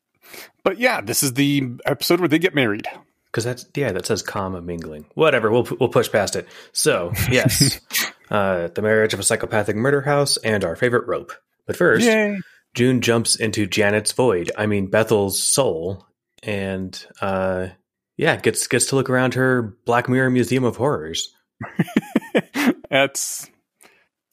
But 0.64 0.78
yeah, 0.78 1.00
this 1.00 1.22
is 1.22 1.34
the 1.34 1.72
episode 1.84 2.20
where 2.20 2.28
they 2.28 2.38
get 2.38 2.54
married. 2.54 2.86
Because 3.26 3.44
that's 3.44 3.66
yeah, 3.76 3.92
that 3.92 4.06
says 4.06 4.22
comma 4.22 4.60
mingling. 4.60 5.06
Whatever, 5.14 5.50
we'll 5.50 5.66
we'll 5.78 5.88
push 5.88 6.10
past 6.10 6.34
it. 6.34 6.48
So 6.72 7.12
yes, 7.30 7.80
uh, 8.30 8.68
the 8.68 8.82
marriage 8.82 9.14
of 9.14 9.20
a 9.20 9.24
psychopathic 9.24 9.76
murder 9.76 10.00
house 10.00 10.36
and 10.38 10.64
our 10.64 10.74
favorite 10.74 11.06
rope. 11.06 11.32
But 11.66 11.76
first, 11.76 12.04
Yay. 12.06 12.40
Joon 12.74 13.00
jumps 13.00 13.36
into 13.36 13.66
Janet's 13.66 14.12
void. 14.12 14.50
I 14.58 14.66
mean 14.66 14.90
Bethel's 14.90 15.40
soul, 15.40 16.06
and 16.42 17.06
uh, 17.20 17.68
yeah, 18.20 18.36
gets 18.36 18.66
gets 18.66 18.84
to 18.86 18.96
look 18.96 19.08
around 19.08 19.32
her 19.32 19.74
Black 19.86 20.06
Mirror 20.06 20.28
Museum 20.28 20.62
of 20.62 20.76
Horrors. 20.76 21.34
that's, 22.90 23.48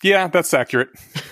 yeah, 0.04 0.28
that's 0.28 0.54
accurate. 0.54 0.89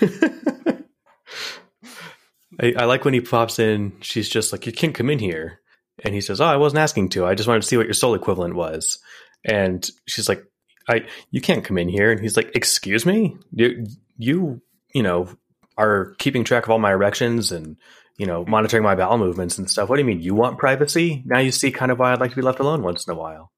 I, 2.58 2.72
I 2.78 2.84
like 2.86 3.04
when 3.04 3.12
he 3.12 3.20
pops 3.20 3.58
in. 3.58 3.92
She's 4.00 4.30
just 4.30 4.52
like, 4.52 4.64
"You 4.64 4.72
can't 4.72 4.94
come 4.94 5.10
in 5.10 5.18
here," 5.18 5.60
and 6.02 6.14
he 6.14 6.22
says, 6.22 6.40
"Oh, 6.40 6.46
I 6.46 6.56
wasn't 6.56 6.80
asking 6.80 7.10
to. 7.10 7.26
I 7.26 7.34
just 7.34 7.46
wanted 7.46 7.60
to 7.60 7.68
see 7.68 7.76
what 7.76 7.88
your 7.88 7.92
soul 7.92 8.14
equivalent 8.14 8.54
was." 8.54 9.00
And 9.44 9.86
she's 10.06 10.26
like, 10.26 10.42
"I, 10.88 11.04
you 11.30 11.42
can't 11.42 11.62
come 11.62 11.76
in 11.76 11.90
here." 11.90 12.10
And 12.10 12.22
he's 12.22 12.38
like, 12.38 12.56
"Excuse 12.56 13.04
me, 13.04 13.36
you, 13.52 13.84
you, 14.16 14.62
you 14.94 15.02
know, 15.02 15.28
are 15.76 16.14
keeping 16.18 16.42
track 16.42 16.64
of 16.64 16.70
all 16.70 16.78
my 16.78 16.92
erections 16.92 17.52
and 17.52 17.76
you 18.18 18.26
know 18.26 18.44
monitoring 18.46 18.82
my 18.82 18.94
bowel 18.94 19.18
movements 19.18 19.58
and 19.58 19.70
stuff. 19.70 19.88
What 19.88 19.96
do 19.96 20.00
you 20.02 20.06
mean? 20.06 20.20
You 20.20 20.34
want 20.34 20.58
privacy? 20.58 21.22
Now 21.26 21.38
you 21.38 21.52
see 21.52 21.70
kind 21.70 21.90
of 21.92 21.98
why 21.98 22.12
I'd 22.12 22.20
like 22.20 22.30
to 22.30 22.36
be 22.36 22.42
left 22.42 22.60
alone 22.60 22.82
once 22.82 23.06
in 23.06 23.12
a 23.12 23.16
while." 23.16 23.52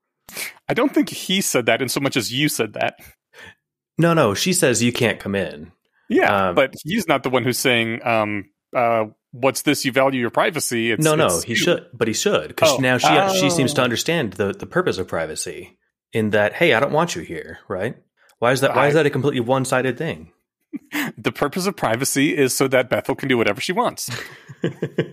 I 0.69 0.75
don't 0.75 0.93
think 0.93 1.09
he 1.09 1.41
said 1.41 1.67
that 1.67 1.81
in 1.81 1.89
so 1.89 2.01
much 2.01 2.17
as 2.17 2.33
you 2.33 2.49
said 2.49 2.75
that. 2.75 2.97
No, 3.97 4.13
no, 4.15 4.35
she 4.35 4.53
says 4.53 4.83
you 4.83 4.93
can't 4.93 5.19
come 5.19 5.35
in. 5.35 5.73
Yeah, 6.11 6.49
Um, 6.51 6.55
but 6.55 6.75
he's 6.85 7.09
not 7.09 7.23
the 7.23 7.31
one 7.31 7.43
who's 7.43 7.59
saying, 7.59 8.01
um, 8.07 8.45
uh, 8.77 9.07
"What's 9.33 9.63
this? 9.63 9.85
You 9.85 9.93
value 9.93 10.21
your 10.21 10.31
privacy." 10.31 10.91
It's, 10.93 11.05
no, 11.05 11.15
no, 11.15 11.27
it's 11.27 11.43
he 11.43 11.53
you. 11.53 11.57
should, 11.57 11.87
but 11.93 12.09
he 12.09 12.15
should 12.15 12.49
because 12.49 12.73
Oh. 12.75 12.77
now 12.79 12.99
she 12.99 13.39
she 13.41 13.51
seems 13.51 13.75
to 13.75 13.81
Oh. 13.81 13.85
understand 13.85 14.35
the 14.35 14.53
the 14.53 14.67
purpose 14.67 14.99
of 14.99 15.09
privacy. 15.09 15.79
In 16.15 16.31
that, 16.31 16.55
hey, 16.55 16.73
I 16.73 16.81
don't 16.81 16.93
want 16.93 17.15
you 17.15 17.21
here, 17.23 17.59
right? 17.69 17.95
Why 18.39 18.53
is 18.53 18.63
that? 18.63 18.75
Why 18.75 18.89
is 18.89 18.95
that 18.95 19.05
a 19.05 19.11
completely 19.11 19.41
one 19.41 19.67
sided 19.67 19.99
thing? 19.99 20.33
The 21.17 21.33
purpose 21.33 21.67
of 21.67 21.77
privacy 21.77 22.37
is 22.37 22.55
so 22.57 22.69
that 22.69 22.89
Bethel 22.91 23.15
can 23.15 23.29
do 23.29 23.37
whatever 23.39 23.61
she 23.61 23.73
wants. 23.73 24.11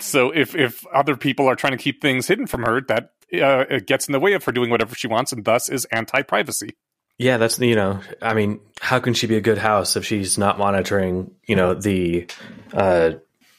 So 0.00 0.30
if 0.34 0.56
if 0.56 0.84
other 0.88 1.16
people 1.16 1.46
are 1.48 1.54
trying 1.54 1.70
to 1.72 1.76
keep 1.82 2.02
things 2.02 2.26
hidden 2.26 2.48
from 2.48 2.64
her, 2.64 2.80
that 2.88 3.12
uh, 3.32 3.64
it 3.70 3.86
gets 3.86 4.08
in 4.08 4.12
the 4.12 4.18
way 4.18 4.32
of 4.32 4.42
her 4.44 4.50
doing 4.50 4.68
whatever 4.68 4.96
she 4.96 5.06
wants, 5.06 5.32
and 5.32 5.44
thus 5.44 5.68
is 5.68 5.84
anti-privacy. 5.86 6.70
yeah, 7.18 7.36
that's 7.36 7.56
you 7.60 7.76
know, 7.76 8.00
I 8.20 8.34
mean, 8.34 8.58
how 8.80 8.98
can 8.98 9.14
she 9.14 9.28
be 9.28 9.36
a 9.36 9.40
good 9.40 9.58
house 9.58 9.94
if 9.94 10.04
she's 10.04 10.36
not 10.36 10.58
monitoring? 10.58 11.30
You 11.46 11.54
know, 11.54 11.74
the 11.74 12.26
uh, 12.72 13.12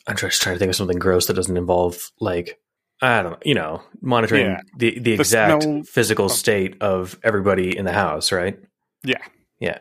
I'm 0.05 0.17
just 0.17 0.41
trying 0.41 0.55
to 0.55 0.59
think 0.59 0.69
of 0.71 0.75
something 0.75 0.99
gross 0.99 1.27
that 1.27 1.35
doesn't 1.35 1.55
involve 1.55 2.11
like 2.19 2.59
I 3.01 3.21
don't 3.23 3.31
know, 3.31 3.37
you 3.45 3.55
know, 3.55 3.81
monitoring 4.01 4.47
Yeah. 4.47 4.61
the 4.77 4.99
the 4.99 5.13
exact 5.13 5.63
smell- 5.63 5.83
physical 5.83 6.27
state 6.27 6.75
of 6.81 7.17
everybody 7.23 7.75
in 7.77 7.85
the 7.85 7.93
house, 7.93 8.33
right? 8.33 8.59
Yeah. 9.05 9.21
Yeah. 9.61 9.77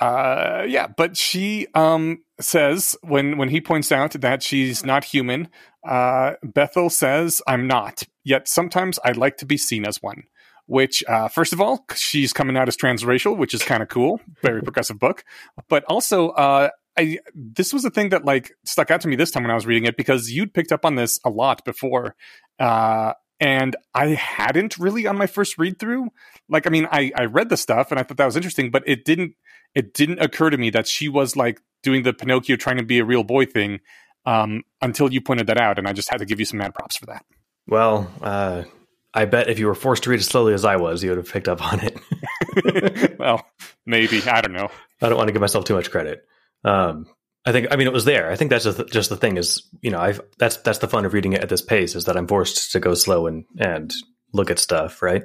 Uh, 0.00 0.64
yeah, 0.66 0.86
but 0.86 1.16
she 1.16 1.66
um 1.74 2.18
says 2.40 2.96
when 3.02 3.38
when 3.38 3.48
he 3.48 3.60
points 3.60 3.90
out 3.90 4.12
that 4.12 4.42
she's 4.42 4.84
not 4.84 5.04
human, 5.04 5.48
uh, 5.86 6.34
Bethel 6.42 6.90
says, 6.90 7.42
"I'm 7.46 7.66
not." 7.66 8.02
Yet 8.24 8.48
sometimes 8.48 8.98
I'd 9.04 9.16
like 9.16 9.36
to 9.38 9.46
be 9.46 9.56
seen 9.56 9.86
as 9.86 10.02
one. 10.02 10.24
Which, 10.68 11.04
uh, 11.06 11.28
first 11.28 11.52
of 11.52 11.60
all, 11.60 11.84
she's 11.94 12.32
coming 12.32 12.56
out 12.56 12.66
as 12.66 12.76
transracial, 12.76 13.36
which 13.36 13.54
is 13.54 13.62
kind 13.62 13.84
of 13.84 13.88
cool. 13.88 14.20
Very 14.42 14.62
progressive 14.62 14.98
book. 14.98 15.22
But 15.68 15.84
also, 15.84 16.30
uh, 16.30 16.70
I 16.98 17.18
this 17.34 17.72
was 17.72 17.84
a 17.84 17.90
thing 17.90 18.08
that 18.10 18.24
like 18.24 18.52
stuck 18.64 18.90
out 18.90 19.00
to 19.02 19.08
me 19.08 19.16
this 19.16 19.30
time 19.30 19.44
when 19.44 19.50
I 19.50 19.54
was 19.54 19.66
reading 19.66 19.84
it 19.84 19.96
because 19.96 20.30
you'd 20.30 20.54
picked 20.54 20.72
up 20.72 20.84
on 20.84 20.94
this 20.96 21.20
a 21.24 21.30
lot 21.30 21.64
before. 21.64 22.16
Uh, 22.58 23.12
and 23.40 23.76
I 23.94 24.08
hadn't 24.08 24.78
really 24.78 25.06
on 25.06 25.16
my 25.16 25.26
first 25.26 25.58
read 25.58 25.78
through. 25.78 26.08
Like, 26.48 26.66
I 26.66 26.70
mean, 26.70 26.88
I, 26.90 27.12
I 27.14 27.24
read 27.24 27.48
the 27.48 27.56
stuff 27.56 27.90
and 27.90 28.00
I 28.00 28.02
thought 28.02 28.16
that 28.16 28.26
was 28.26 28.36
interesting, 28.36 28.70
but 28.70 28.82
it 28.86 29.04
didn't 29.04 29.34
it 29.74 29.92
didn't 29.92 30.20
occur 30.20 30.48
to 30.50 30.56
me 30.56 30.70
that 30.70 30.88
she 30.88 31.08
was 31.08 31.36
like 31.36 31.60
doing 31.82 32.02
the 32.02 32.14
Pinocchio 32.14 32.56
trying 32.56 32.78
to 32.78 32.82
be 32.82 32.98
a 32.98 33.04
real 33.04 33.22
boy 33.22 33.44
thing 33.44 33.80
um, 34.24 34.62
until 34.80 35.12
you 35.12 35.20
pointed 35.20 35.46
that 35.48 35.60
out, 35.60 35.78
and 35.78 35.86
I 35.86 35.92
just 35.92 36.10
had 36.10 36.18
to 36.18 36.24
give 36.24 36.38
you 36.38 36.46
some 36.46 36.58
mad 36.58 36.74
props 36.74 36.96
for 36.96 37.06
that. 37.06 37.24
Well, 37.68 38.10
uh, 38.22 38.64
I 39.12 39.26
bet 39.26 39.48
if 39.48 39.58
you 39.58 39.66
were 39.66 39.74
forced 39.74 40.04
to 40.04 40.10
read 40.10 40.20
as 40.20 40.26
slowly 40.26 40.54
as 40.54 40.64
I 40.64 40.76
was, 40.76 41.02
you 41.02 41.10
would 41.10 41.18
have 41.18 41.30
picked 41.30 41.48
up 41.48 41.62
on 41.62 41.80
it. 41.80 43.18
well, 43.18 43.46
maybe 43.84 44.22
I 44.22 44.40
don't 44.40 44.52
know. 44.52 44.70
I 45.00 45.08
don't 45.08 45.18
want 45.18 45.28
to 45.28 45.32
give 45.32 45.40
myself 45.40 45.64
too 45.64 45.74
much 45.74 45.90
credit. 45.90 46.26
Um, 46.64 47.06
I 47.46 47.52
think 47.52 47.68
I 47.70 47.76
mean 47.76 47.86
it 47.86 47.92
was 47.92 48.04
there. 48.04 48.30
I 48.30 48.36
think 48.36 48.50
that's 48.50 48.64
just 48.64 48.76
the, 48.78 48.84
just 48.84 49.08
the 49.08 49.16
thing 49.16 49.36
is 49.36 49.62
you 49.80 49.90
know 49.90 50.00
I've 50.00 50.20
that's 50.38 50.56
that's 50.58 50.78
the 50.78 50.88
fun 50.88 51.04
of 51.04 51.14
reading 51.14 51.32
it 51.32 51.42
at 51.42 51.48
this 51.48 51.62
pace 51.62 51.94
is 51.94 52.04
that 52.06 52.16
I'm 52.16 52.26
forced 52.26 52.72
to 52.72 52.80
go 52.80 52.94
slow 52.94 53.26
and 53.26 53.44
and 53.58 53.92
look 54.32 54.50
at 54.50 54.58
stuff 54.58 55.00
right. 55.02 55.22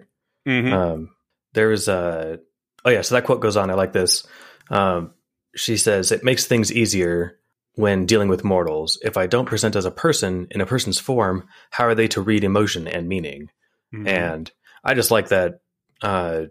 Mhm. 0.47 0.71
Um, 0.71 1.09
there's 1.53 1.87
a 1.87 2.39
oh 2.85 2.89
yeah, 2.91 3.01
so 3.01 3.15
that 3.15 3.25
quote 3.25 3.41
goes 3.41 3.57
on. 3.57 3.69
I 3.71 3.73
like 3.73 3.93
this. 3.93 4.23
Um, 4.69 5.13
she 5.55 5.77
says 5.77 6.11
it 6.11 6.23
makes 6.23 6.45
things 6.45 6.71
easier 6.71 7.39
when 7.75 8.05
dealing 8.05 8.29
with 8.29 8.43
mortals. 8.43 8.99
If 9.01 9.17
I 9.17 9.27
don't 9.27 9.45
present 9.45 9.75
as 9.75 9.85
a 9.85 9.91
person 9.91 10.47
in 10.51 10.61
a 10.61 10.65
person's 10.65 10.99
form, 10.99 11.47
how 11.71 11.85
are 11.85 11.95
they 11.95 12.07
to 12.09 12.21
read 12.21 12.43
emotion 12.43 12.87
and 12.87 13.07
meaning? 13.09 13.49
Mhm. 13.93 14.07
And 14.07 14.51
I 14.83 14.93
just 14.93 15.09
like 15.11 15.29
that 15.29 15.61
uh, 16.03 16.43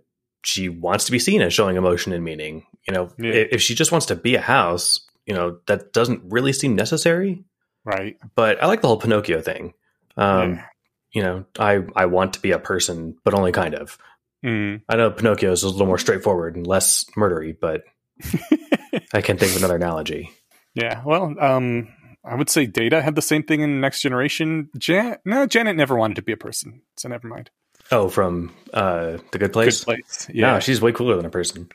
she 0.44 0.68
wants 0.68 1.04
to 1.06 1.12
be 1.12 1.18
seen 1.18 1.42
as 1.42 1.52
showing 1.54 1.76
emotion 1.76 2.12
and 2.12 2.24
meaning. 2.24 2.64
You 2.88 2.94
know, 2.94 3.10
Yeah. 3.18 3.32
if 3.52 3.60
she 3.62 3.74
just 3.74 3.92
wants 3.92 4.06
to 4.06 4.16
be 4.16 4.34
a 4.34 4.40
house, 4.40 5.00
you 5.26 5.34
know, 5.34 5.58
that 5.66 5.92
doesn't 5.92 6.22
really 6.30 6.52
seem 6.52 6.74
necessary. 6.74 7.44
right. 7.84 8.16
But 8.34 8.62
I 8.62 8.66
like 8.66 8.80
the 8.82 8.88
whole 8.88 8.98
Pinocchio 9.00 9.40
thing. 9.40 9.74
Um, 10.16 10.54
Yeah. 10.54 10.64
You 11.12 11.22
know, 11.22 11.44
I 11.58 11.82
I 11.96 12.06
want 12.06 12.34
to 12.34 12.40
be 12.40 12.52
a 12.52 12.58
person, 12.60 13.16
but 13.24 13.34
only 13.34 13.50
kind 13.52 13.74
of. 13.74 13.98
Mhm. 14.44 14.82
I 14.88 14.94
know 14.96 15.10
Pinocchio 15.10 15.50
is 15.50 15.64
a 15.64 15.68
little 15.68 15.86
more 15.86 15.98
straightforward 15.98 16.54
and 16.56 16.64
less 16.66 17.04
murdery, 17.16 17.52
but 17.60 17.82
I 19.12 19.20
can't 19.20 19.38
think 19.40 19.52
of 19.52 19.56
another 19.58 19.76
analogy. 19.76 20.30
Yeah, 20.74 21.02
well, 21.04 21.34
um, 21.40 21.88
I 22.24 22.36
would 22.36 22.48
say 22.48 22.66
Data 22.66 23.02
had 23.02 23.16
the 23.16 23.22
same 23.22 23.42
thing 23.42 23.60
in 23.60 23.80
Next 23.80 24.02
Generation. 24.02 24.70
Jan- 24.78 25.16
no, 25.24 25.46
Janet 25.46 25.74
never 25.76 25.96
wanted 25.96 26.14
to 26.16 26.22
be 26.22 26.32
a 26.32 26.36
person, 26.36 26.82
so 26.96 27.08
never 27.08 27.26
mind. 27.26 27.50
Oh, 27.90 28.08
from 28.08 28.54
uh, 28.72 29.18
the 29.32 29.38
Good 29.38 29.52
Place. 29.52 29.80
Good 29.80 29.84
place. 29.96 30.28
Yeah, 30.32 30.52
Yeah, 30.54 30.58
she's 30.60 30.80
way 30.80 30.92
cooler 30.92 31.16
than 31.16 31.26
a 31.26 31.30
person. 31.30 31.68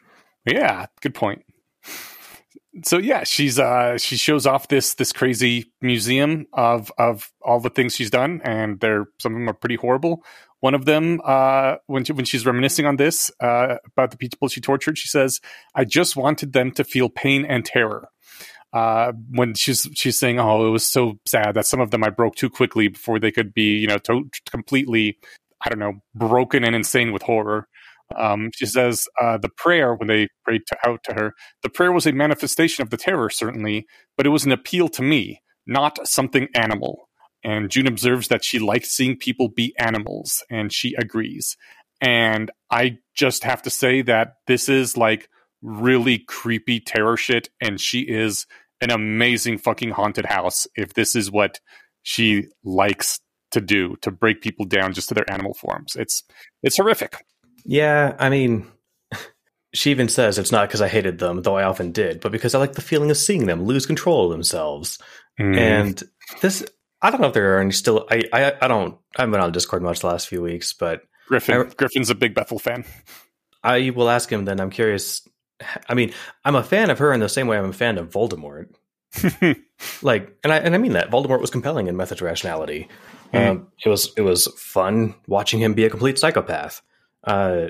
yeah, 0.45 0.86
good 1.01 1.13
point. 1.13 1.43
So 2.83 2.97
yeah, 2.97 3.23
she's 3.23 3.57
uh 3.57 3.97
she 3.97 4.17
shows 4.17 4.45
off 4.45 4.67
this 4.67 4.95
this 4.95 5.13
crazy 5.13 5.71
museum 5.81 6.45
of 6.53 6.91
of 6.97 7.31
all 7.41 7.59
the 7.59 7.69
things 7.69 7.95
she's 7.95 8.09
done, 8.09 8.41
and 8.43 8.79
they're 8.79 9.05
some 9.19 9.33
of 9.33 9.39
them 9.39 9.49
are 9.49 9.53
pretty 9.53 9.75
horrible. 9.75 10.23
One 10.59 10.73
of 10.73 10.85
them, 10.85 11.21
uh, 11.23 11.75
when 11.85 12.03
she, 12.05 12.13
when 12.13 12.25
she's 12.25 12.45
reminiscing 12.45 12.85
on 12.85 12.95
this 12.95 13.29
uh, 13.39 13.75
about 13.85 14.11
the 14.11 14.17
people 14.17 14.47
she 14.47 14.61
tortured, 14.61 14.97
she 14.97 15.07
says, 15.07 15.39
"I 15.75 15.85
just 15.85 16.15
wanted 16.15 16.53
them 16.53 16.71
to 16.71 16.83
feel 16.83 17.07
pain 17.09 17.45
and 17.45 17.63
terror." 17.63 18.09
Uh, 18.73 19.13
when 19.29 19.53
she's 19.53 19.88
she's 19.93 20.19
saying, 20.19 20.39
"Oh, 20.39 20.67
it 20.67 20.71
was 20.71 20.85
so 20.85 21.19
sad 21.25 21.53
that 21.53 21.67
some 21.67 21.79
of 21.79 21.91
them 21.91 22.03
I 22.03 22.09
broke 22.09 22.35
too 22.35 22.49
quickly 22.49 22.88
before 22.89 23.19
they 23.19 23.31
could 23.31 23.53
be, 23.53 23.77
you 23.77 23.88
know, 23.88 23.99
to- 23.99 24.29
completely, 24.49 25.17
I 25.61 25.69
don't 25.69 25.79
know, 25.79 26.01
broken 26.13 26.63
and 26.65 26.75
insane 26.75 27.13
with 27.13 27.21
horror." 27.21 27.67
Um, 28.17 28.51
she 28.55 28.65
says 28.65 29.07
uh, 29.21 29.37
the 29.37 29.49
prayer 29.49 29.95
when 29.95 30.07
they 30.07 30.27
prayed 30.43 30.61
to, 30.67 30.77
out 30.85 31.03
to 31.05 31.13
her, 31.13 31.33
the 31.63 31.69
prayer 31.69 31.91
was 31.91 32.05
a 32.05 32.11
manifestation 32.11 32.81
of 32.81 32.89
the 32.89 32.97
terror, 32.97 33.29
certainly, 33.29 33.85
but 34.17 34.25
it 34.25 34.29
was 34.29 34.45
an 34.45 34.51
appeal 34.51 34.87
to 34.89 35.01
me, 35.01 35.41
not 35.65 36.07
something 36.07 36.47
animal. 36.55 37.09
And 37.43 37.69
Joon 37.69 37.87
observes 37.87 38.27
that 38.29 38.43
she 38.43 38.59
likes 38.59 38.89
seeing 38.89 39.17
people 39.17 39.49
be 39.49 39.75
animals, 39.77 40.43
and 40.49 40.73
she 40.73 40.95
agrees. 40.95 41.57
And 42.01 42.51
I 42.71 42.97
just 43.15 43.43
have 43.43 43.61
to 43.63 43.69
say 43.69 44.01
that 44.03 44.33
this 44.47 44.67
is 44.67 44.97
like 44.97 45.29
really 45.61 46.19
creepy 46.19 46.79
terror 46.79 47.17
shit, 47.17 47.49
and 47.61 47.79
she 47.79 48.01
is 48.01 48.45
an 48.81 48.91
amazing 48.91 49.57
fucking 49.57 49.91
haunted 49.91 50.25
house 50.25 50.67
if 50.75 50.93
this 50.93 51.15
is 51.15 51.31
what 51.31 51.59
she 52.03 52.47
likes 52.63 53.19
to 53.51 53.61
do 53.61 53.95
to 54.01 54.11
break 54.11 54.41
people 54.41 54.65
down 54.65 54.93
just 54.93 55.09
to 55.09 55.15
their 55.15 55.29
animal 55.31 55.53
forms. 55.53 55.95
It's 55.95 56.23
it's 56.61 56.77
horrific. 56.77 57.23
Yeah, 57.65 58.15
I 58.19 58.30
mean, 58.30 58.67
she 59.73 59.91
even 59.91 60.08
says 60.08 60.38
it's 60.38 60.51
not 60.51 60.69
because 60.69 60.82
I 60.82 60.88
hated 60.88 61.19
them, 61.19 61.41
though 61.41 61.58
I 61.58 61.63
often 61.63 61.91
did, 61.91 62.21
but 62.21 62.32
because 62.32 62.56
I 62.56 62.60
like 62.60 62.73
the 62.73 62.82
feeling 62.82 63.12
of 63.12 63.17
seeing 63.17 63.47
them 63.47 63.63
lose 63.63 63.86
control 63.86 64.25
of 64.25 64.32
themselves. 64.32 64.99
Mm. 65.39 65.58
And 65.58 66.04
this, 66.41 66.63
I 67.01 67.12
don't 67.12 67.21
know 67.21 67.28
if 67.28 67.34
there 67.34 67.58
are 67.58 67.62
any 67.62 67.71
still. 67.71 68.08
I, 68.10 68.23
I, 68.32 68.54
I 68.62 68.67
don't. 68.67 68.97
I 69.17 69.21
haven't 69.21 69.32
been 69.32 69.41
on 69.41 69.51
Discord 69.51 69.82
much 69.82 69.99
the 69.99 70.08
last 70.08 70.28
few 70.28 70.41
weeks, 70.41 70.73
but 70.73 71.01
Griffin 71.28 71.62
I- 71.62 71.73
Griffin's 71.75 72.10
a 72.10 72.15
big 72.15 72.34
Bethel 72.34 72.60
fan. 72.60 72.86
I 73.63 73.89
will 73.89 74.10
ask 74.10 74.32
him. 74.32 74.45
Then 74.45 74.60
I'm 74.60 74.69
curious. 74.69 75.28
I 75.89 75.93
mean, 75.93 76.13
I'm 76.43 76.56
a 76.56 76.63
fan 76.63 76.89
of 76.89 76.99
her 76.99 77.13
in 77.13 77.19
the 77.19 77.30
same 77.30 77.47
way 77.47 77.58
I'm 77.58 77.69
a 77.69 77.73
fan 77.73 77.97
of 77.97 78.12
Voldemort. 78.12 78.67
like, 80.01 80.38
and 80.43 80.54
I 80.54 80.58
and 80.58 80.75
I 80.75 80.78
mean 80.78 80.93
that 80.93 81.10
Voldemort 81.10 81.41
was 81.41 81.49
compelling 81.49 81.88
in 81.88 81.97
Method 81.97 82.19
to 82.19 82.25
Rationality. 82.25 82.88
Mm. 83.34 83.49
Um, 83.49 83.67
it 83.84 83.89
was 83.89 84.13
it 84.17 84.21
was 84.21 84.47
fun 84.58 85.15
watching 85.28 85.60
him 85.60 85.73
be 85.73 85.86
a 85.86 85.89
complete 85.89 86.19
psychopath. 86.19 86.82
Uh, 87.25 87.67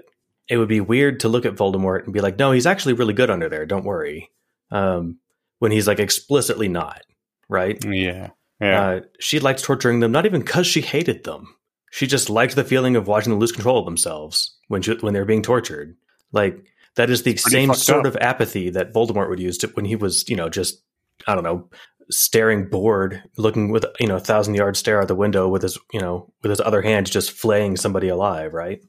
it 0.48 0.58
would 0.58 0.68
be 0.68 0.82
weird 0.82 1.22
to 1.22 1.30
look 1.30 1.46
at 1.46 1.56
Voldemort 1.56 2.04
and 2.04 2.14
be 2.14 2.22
like, 2.22 2.38
no, 2.38 2.52
he's 2.52 2.68
actually 2.68 2.94
really 2.94 3.14
good 3.14 3.30
under 3.30 3.50
there. 3.50 3.66
Don't 3.66 3.86
worry. 3.86 4.30
Um, 4.72 5.20
when 5.60 5.72
he's 5.72 5.88
like 5.88 6.00
explicitly 6.00 6.68
not, 6.68 7.02
right? 7.50 7.84
yeah. 7.84 8.30
Yeah. 8.62 8.82
Uh, 8.82 9.00
she 9.20 9.40
liked 9.40 9.64
torturing 9.64 10.00
them, 10.00 10.12
not 10.12 10.26
even 10.26 10.42
because 10.42 10.66
she 10.66 10.82
hated 10.82 11.24
them. 11.26 11.56
She 11.92 12.08
just 12.08 12.30
liked 12.30 12.56
the 12.56 12.64
feeling 12.64 12.96
of 12.96 13.08
watching 13.08 13.32
them 13.32 13.40
lose 13.40 13.52
control 13.52 13.80
of 13.80 13.86
themselves 13.86 14.58
when 14.68 14.82
she, 14.82 14.94
when 14.96 15.14
they're 15.14 15.26
being 15.26 15.42
tortured. 15.42 15.98
Like 16.32 16.66
that 16.96 17.10
is 17.10 17.24
the 17.24 17.34
pretty 17.34 17.50
same 17.50 17.74
sort 17.74 18.06
up. 18.06 18.16
of 18.16 18.22
apathy 18.22 18.70
that 18.72 18.94
Voldemort 18.94 19.30
would 19.30 19.40
use 19.40 19.58
to, 19.60 19.68
when 19.70 19.86
he 19.86 19.96
was, 19.96 20.30
you 20.30 20.36
know, 20.36 20.50
just 20.50 20.82
I 21.28 21.36
don't 21.36 21.44
know, 21.44 21.70
staring 22.10 22.70
bored, 22.70 23.24
looking 23.38 23.72
with 23.72 23.86
you 24.00 24.08
know 24.08 24.18
a 24.18 24.22
thousand 24.22 24.56
yard 24.56 24.78
stare 24.78 25.02
out 25.02 25.08
the 25.08 25.16
window 25.16 25.48
with 25.48 25.62
his 25.62 25.78
you 25.92 26.00
know 26.00 26.32
with 26.42 26.50
his 26.50 26.62
other 26.62 26.82
hand 26.82 27.12
just 27.12 27.32
flaying 27.32 27.78
somebody 27.78 28.08
alive, 28.08 28.54
right? 28.54 28.82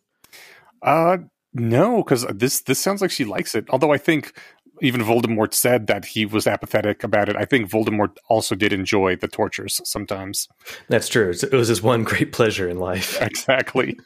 Uh 0.83 1.19
no, 1.55 2.03
because 2.03 2.27
this 2.27 2.63
this 2.63 2.79
sounds 2.79 3.01
like 3.01 3.11
she 3.11 3.25
likes 3.25 3.55
it. 3.55 3.65
Although 3.71 3.93
I 3.93 3.99
think 3.99 4.39
even 4.83 5.01
Voldemort 5.01 5.55
said 5.55 5.87
that 5.87 6.05
he 6.05 6.27
was 6.27 6.47
apathetic 6.47 7.03
about 7.03 7.29
it. 7.29 7.37
I 7.37 7.45
think 7.45 7.71
Voldemort 7.71 8.17
also 8.29 8.55
did 8.55 8.73
enjoy 8.73 9.17
the 9.17 9.29
tortures 9.29 9.81
sometimes. 9.85 10.49
That's 10.89 11.09
true. 11.09 11.31
It 11.31 11.53
was 11.53 11.69
his 11.69 11.83
one 11.83 12.05
great 12.05 12.33
pleasure 12.33 12.69
in 12.69 12.79
life. 12.79 13.21
Exactly. 13.27 13.99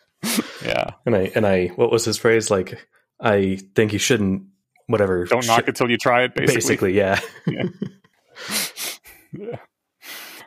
yeah. 0.64 0.90
And 1.06 1.16
I 1.16 1.32
and 1.34 1.46
I 1.46 1.68
what 1.68 1.90
was 1.90 2.04
his 2.04 2.18
phrase 2.18 2.50
like? 2.50 2.86
I 3.20 3.58
think 3.74 3.92
you 3.92 3.98
shouldn't 3.98 4.42
whatever. 4.86 5.24
Don't 5.24 5.46
knock 5.46 5.66
it 5.66 5.76
till 5.76 5.90
you 5.90 5.96
try 5.96 6.24
it. 6.24 6.34
Basically. 6.34 6.92
Basically, 6.92 6.96
yeah. 6.96 7.20
yeah. 9.32 9.56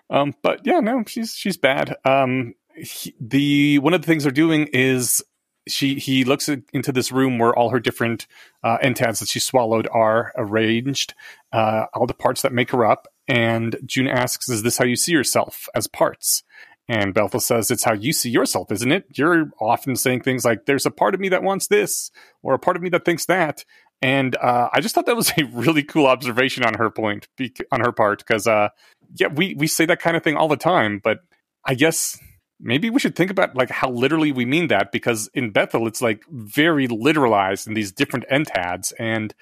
Um, 0.10 0.34
but 0.44 0.62
yeah, 0.64 0.80
no, 0.80 1.04
she's 1.08 1.34
she's 1.34 1.58
bad. 1.58 1.96
Um, 2.06 2.54
he, 2.76 3.16
the 3.20 3.80
one 3.80 3.94
of 3.94 4.02
the 4.02 4.08
things 4.08 4.24
they're 4.24 4.32
doing 4.32 4.68
is 4.74 5.24
she 5.68 5.96
he 5.96 6.24
looks 6.24 6.50
into 6.50 6.92
this 6.92 7.12
room 7.12 7.40
where 7.40 7.56
all 7.56 7.70
her 7.70 7.80
different 7.80 8.28
uh, 8.64 8.78
entads 8.80 9.20
that 9.20 9.30
she 9.30 9.40
swallowed 9.40 9.88
are 9.92 10.32
arranged, 10.36 11.14
uh, 11.52 11.86
all 11.94 12.06
the 12.06 12.14
parts 12.14 12.42
that 12.42 12.54
make 12.54 12.72
her 12.72 12.86
up. 12.86 13.08
And 13.28 13.78
Joon 13.86 14.08
asks, 14.08 14.50
"Is 14.50 14.64
this 14.64 14.78
how 14.78 14.86
you 14.86 14.96
see 14.96 15.12
yourself 15.12 15.68
as 15.74 15.88
parts?" 15.88 16.44
And 16.90 17.14
Bethel 17.14 17.40
says, 17.40 17.72
"It's 17.72 17.86
how 17.86 17.94
you 17.94 18.12
see 18.12 18.30
yourself, 18.30 18.72
isn't 18.72 18.92
it? 18.92 19.06
You're 19.16 19.52
often 19.62 19.96
saying 19.96 20.22
things 20.22 20.44
like, 20.44 20.66
"There's 20.66 20.86
a 20.86 20.92
part 20.92 21.14
of 21.14 21.22
me 21.22 21.30
that 21.30 21.44
wants 21.44 21.68
this," 21.68 22.12
or 22.42 22.54
"A 22.54 22.60
part 22.60 22.76
of 22.76 22.84
me 22.84 22.90
that 22.90 23.06
thinks 23.06 23.26
that." 23.28 23.64
And 24.02 24.36
uh, 24.36 24.70
I 24.74 24.82
just 24.82 24.94
thought 24.94 25.06
that 25.06 25.16
was 25.16 25.32
a 25.38 25.44
really 25.54 25.84
cool 25.84 26.08
observation 26.08 26.66
on 26.66 26.74
her 26.74 26.90
point, 26.90 27.30
on 27.72 27.80
her 27.80 27.94
part, 27.94 28.20
because 28.20 28.48
uh, 28.48 28.70
yeah, 29.16 29.28
we 29.28 29.56
we 29.56 29.68
say 29.68 29.86
that 29.86 30.02
kind 30.02 30.18
of 30.18 30.24
thing 30.24 30.36
all 30.36 30.50
the 30.50 30.58
time, 30.58 31.00
but 31.02 31.20
I 31.66 31.76
guess 31.76 32.20
maybe 32.64 32.90
we 32.90 33.00
should 33.00 33.16
think 33.16 33.30
about 33.30 33.56
like 33.56 33.70
how 33.70 33.92
literally 33.92 34.32
we 34.32 34.46
mean 34.46 34.70
that, 34.70 34.92
because 34.92 35.30
in 35.34 35.52
Bethel 35.52 35.86
it's 35.88 36.02
like 36.02 36.24
very 36.32 36.88
literalized 36.88 37.68
in 37.68 37.74
these 37.76 37.92
different 37.92 38.26
entads, 38.32 38.94
and 38.98 39.34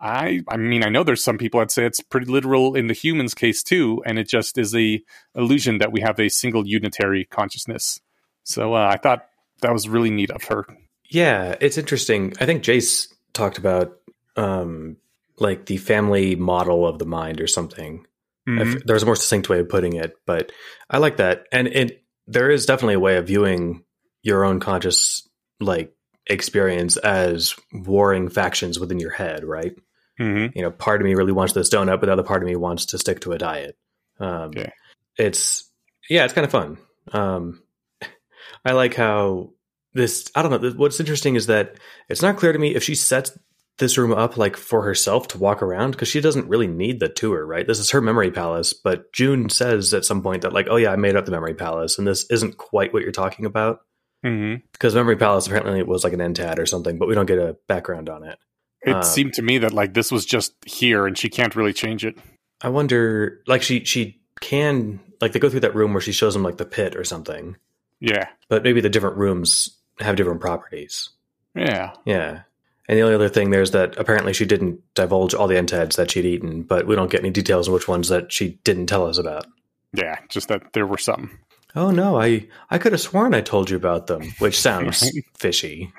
I 0.00 0.40
I 0.48 0.56
mean 0.56 0.84
I 0.84 0.88
know 0.88 1.02
there's 1.02 1.22
some 1.24 1.38
people 1.38 1.60
that 1.60 1.70
say 1.72 1.84
it's 1.84 2.00
pretty 2.00 2.26
literal 2.26 2.74
in 2.76 2.86
the 2.86 2.94
humans 2.94 3.34
case 3.34 3.62
too, 3.62 4.02
and 4.06 4.18
it 4.18 4.28
just 4.28 4.56
is 4.56 4.74
a 4.74 5.02
illusion 5.34 5.78
that 5.78 5.92
we 5.92 6.00
have 6.00 6.18
a 6.20 6.28
single 6.28 6.66
unitary 6.66 7.24
consciousness. 7.24 8.00
So 8.44 8.74
uh, 8.74 8.88
I 8.90 8.96
thought 8.96 9.26
that 9.60 9.72
was 9.72 9.88
really 9.88 10.10
neat 10.10 10.30
of 10.30 10.44
her. 10.44 10.64
Yeah, 11.10 11.56
it's 11.60 11.78
interesting. 11.78 12.32
I 12.40 12.46
think 12.46 12.62
Jace 12.62 13.08
talked 13.32 13.58
about 13.58 13.96
um 14.36 14.96
like 15.38 15.66
the 15.66 15.76
family 15.76 16.36
model 16.36 16.86
of 16.86 16.98
the 16.98 17.06
mind 17.06 17.40
or 17.40 17.46
something. 17.46 18.06
Mhm. 18.48 18.76
If- 18.76 18.84
there's 18.84 19.02
a 19.02 19.06
more 19.06 19.16
succinct 19.16 19.48
way 19.48 19.60
of 19.60 19.68
putting 19.68 19.94
it, 19.94 20.14
but 20.26 20.52
I 20.88 20.98
like 20.98 21.16
that. 21.18 21.46
And 21.52 21.68
it 21.68 22.02
there 22.28 22.50
is 22.50 22.66
definitely 22.66 22.94
a 22.94 23.00
way 23.00 23.16
of 23.16 23.26
viewing 23.26 23.82
your 24.22 24.44
own 24.44 24.60
conscious 24.60 25.26
like 25.60 25.92
experience 26.26 26.96
as 26.98 27.56
warring 27.72 28.28
factions 28.28 28.78
within 28.78 29.00
your 29.00 29.10
head, 29.10 29.44
right? 29.44 29.72
Mhm. 30.20 30.52
You 30.54 30.62
know, 30.62 30.70
part 30.70 31.00
of 31.00 31.04
me 31.06 31.14
really 31.14 31.32
wants 31.32 31.54
this 31.54 31.70
donut, 31.70 32.00
but 32.00 32.06
the 32.06 32.12
other 32.12 32.22
part 32.22 32.42
of 32.42 32.48
me 32.48 32.54
wants 32.54 32.86
to 32.86 32.98
stick 32.98 33.20
to 33.20 33.32
a 33.32 33.38
diet. 33.38 33.76
Um, 34.20 34.50
Okay. 34.50 34.70
It's 35.16 35.68
yeah, 36.08 36.24
it's 36.24 36.34
kind 36.34 36.44
of 36.44 36.50
fun. 36.50 36.78
Um, 37.12 37.62
I 38.64 38.72
like 38.72 38.94
how 38.94 39.50
this. 39.94 40.30
I 40.34 40.42
don't 40.42 40.62
know. 40.62 40.70
What's 40.70 41.00
interesting 41.00 41.34
is 41.34 41.46
that 41.46 41.76
it's 42.08 42.22
not 42.22 42.36
clear 42.36 42.52
to 42.52 42.58
me 42.58 42.74
if 42.74 42.82
she 42.84 42.94
sets 42.94 43.36
this 43.78 43.96
room 43.96 44.12
up 44.12 44.36
like 44.36 44.56
for 44.56 44.82
herself 44.82 45.28
to 45.28 45.38
walk 45.38 45.62
around 45.62 45.92
because 45.92 46.08
she 46.08 46.20
doesn't 46.20 46.48
really 46.48 46.66
need 46.66 47.00
the 47.00 47.08
tour, 47.08 47.46
right? 47.46 47.66
This 47.66 47.78
is 47.78 47.90
her 47.92 48.00
memory 48.00 48.30
palace, 48.30 48.72
but 48.72 49.12
Joon 49.12 49.48
says 49.50 49.94
at 49.94 50.04
some 50.04 50.22
point 50.22 50.42
that 50.42 50.52
like, 50.52 50.66
oh 50.70 50.76
yeah, 50.76 50.92
I 50.92 50.96
made 50.96 51.16
up 51.16 51.24
the 51.24 51.30
memory 51.30 51.54
palace, 51.54 51.98
and 51.98 52.06
this 52.06 52.24
isn't 52.30 52.56
quite 52.58 52.92
what 52.92 53.02
you're 53.02 53.12
talking 53.12 53.44
about 53.46 53.80
because 54.22 54.94
memory 54.96 55.16
palace 55.16 55.46
apparently 55.46 55.82
was 55.84 56.02
like 56.02 56.12
an 56.12 56.20
entad 56.20 56.58
or 56.58 56.66
something, 56.66 56.98
but 56.98 57.06
we 57.08 57.14
don't 57.14 57.26
get 57.26 57.38
a 57.38 57.56
background 57.68 58.08
on 58.08 58.24
it. 58.24 58.36
It 58.82 58.96
Um, 58.96 59.02
seemed 59.04 59.34
to 59.34 59.42
me 59.42 59.58
that 59.58 59.72
like 59.72 59.94
this 59.94 60.10
was 60.10 60.26
just 60.26 60.54
here, 60.66 61.06
and 61.06 61.16
she 61.16 61.28
can't 61.28 61.54
really 61.56 61.72
change 61.72 62.04
it. 62.04 62.18
I 62.60 62.68
wonder, 62.70 63.40
like 63.46 63.62
she 63.62 63.84
she 63.84 64.20
can 64.40 64.98
like 65.20 65.32
they 65.32 65.38
go 65.38 65.48
through 65.48 65.60
that 65.60 65.74
room 65.74 65.92
where 65.94 66.00
she 66.00 66.12
shows 66.12 66.34
them 66.34 66.42
like 66.42 66.56
the 66.58 66.64
pit 66.64 66.96
or 66.96 67.04
something, 67.04 67.56
Yeah. 68.00 68.28
but 68.48 68.62
maybe 68.64 68.80
the 68.80 68.88
different 68.88 69.16
rooms 69.16 69.78
have 70.00 70.16
different 70.16 70.40
properties. 70.40 71.10
Yeah. 71.54 71.92
Yeah. 72.04 72.42
And 72.88 72.96
the 72.96 73.02
only 73.02 73.14
other 73.14 73.28
thing 73.28 73.50
there's 73.50 73.72
that 73.72 73.96
apparently 73.98 74.32
she 74.32 74.46
didn't 74.46 74.80
divulge 74.94 75.34
all 75.34 75.46
the 75.46 75.56
entads 75.56 75.96
that 75.96 76.10
she'd 76.10 76.24
eaten, 76.24 76.62
but 76.62 76.86
we 76.86 76.96
don't 76.96 77.10
get 77.10 77.20
any 77.20 77.30
details 77.30 77.68
on 77.68 77.74
which 77.74 77.86
ones 77.86 78.08
that 78.08 78.32
she 78.32 78.58
didn't 78.64 78.86
tell 78.86 79.06
us 79.06 79.18
about. 79.18 79.46
Yeah. 79.92 80.18
Just 80.28 80.48
that 80.48 80.72
there 80.72 80.86
were 80.86 80.98
some. 80.98 81.38
Oh 81.76 81.90
no, 81.90 82.18
I 82.18 82.48
I 82.70 82.78
could 82.78 82.92
have 82.92 83.00
sworn 83.00 83.34
I 83.34 83.42
told 83.42 83.68
you 83.68 83.76
about 83.76 84.06
them, 84.06 84.22
which 84.38 84.58
sounds 84.60 85.10
fishy. 85.36 85.92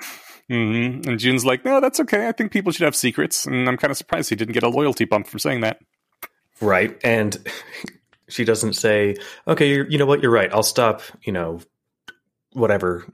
hmm 0.48 1.02
And 1.06 1.20
Joon's 1.20 1.46
like, 1.46 1.64
no, 1.64 1.80
that's 1.80 2.00
okay. 2.00 2.28
I 2.28 2.32
think 2.32 2.52
people 2.52 2.72
should 2.72 2.86
have 2.86 2.96
secrets. 2.96 3.46
And 3.46 3.70
I'm 3.70 3.78
kind 3.78 3.92
of 3.92 3.98
surprised 3.98 4.30
he 4.30 4.36
didn't 4.36 4.54
get 4.54 4.64
a 4.64 4.70
loyalty 4.70 5.06
bump 5.06 5.28
from 5.28 5.40
saying 5.40 5.62
that. 5.62 5.80
Right. 6.60 7.00
And 7.04 7.38
she 8.30 8.46
doesn't 8.46 8.74
say, 8.74 9.16
okay, 9.48 9.70
you're, 9.70 9.88
you 9.88 9.98
know 10.00 10.06
what, 10.08 10.22
you're 10.24 10.32
right. 10.32 10.52
I'll 10.52 10.64
stop, 10.64 11.02
you 11.22 11.34
know, 11.34 11.62
whatever. 12.54 13.06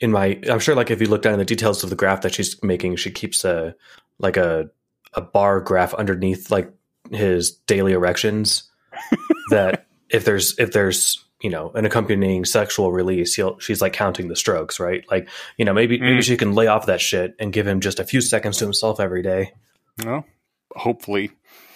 In 0.00 0.10
my, 0.12 0.38
I'm 0.50 0.58
sure 0.58 0.74
like 0.74 0.90
if 0.90 1.00
you 1.00 1.06
look 1.06 1.22
down 1.22 1.34
in 1.34 1.38
the 1.38 1.44
details 1.44 1.84
of 1.84 1.90
the 1.90 1.96
graph 1.96 2.22
that 2.22 2.34
she's 2.34 2.62
making, 2.62 2.96
she 2.96 3.10
keeps 3.10 3.44
a, 3.44 3.74
like 4.18 4.36
a, 4.36 4.70
a 5.14 5.20
bar 5.20 5.60
graph 5.60 5.94
underneath 5.94 6.50
like 6.50 6.72
his 7.10 7.52
daily 7.52 7.92
erections 7.92 8.70
that 9.50 9.86
if 10.10 10.24
there's, 10.24 10.58
if 10.58 10.72
there's, 10.72 11.24
you 11.42 11.50
know, 11.50 11.70
an 11.74 11.84
accompanying 11.84 12.44
sexual 12.44 12.90
release, 12.90 13.34
he'll, 13.34 13.58
she's 13.58 13.80
like 13.82 13.92
counting 13.92 14.28
the 14.28 14.36
strokes, 14.36 14.80
right? 14.80 15.04
Like, 15.10 15.28
you 15.58 15.64
know, 15.64 15.74
maybe, 15.74 15.98
maybe 15.98 16.18
Mm. 16.18 16.24
she 16.24 16.36
can 16.36 16.54
lay 16.54 16.66
off 16.66 16.86
that 16.86 17.00
shit 17.00 17.34
and 17.38 17.52
give 17.52 17.66
him 17.66 17.80
just 17.80 18.00
a 18.00 18.04
few 18.04 18.20
seconds 18.20 18.58
to 18.58 18.64
himself 18.64 18.98
every 18.98 19.22
day. 19.22 19.52
Well, 20.04 20.24
hopefully. 20.74 21.30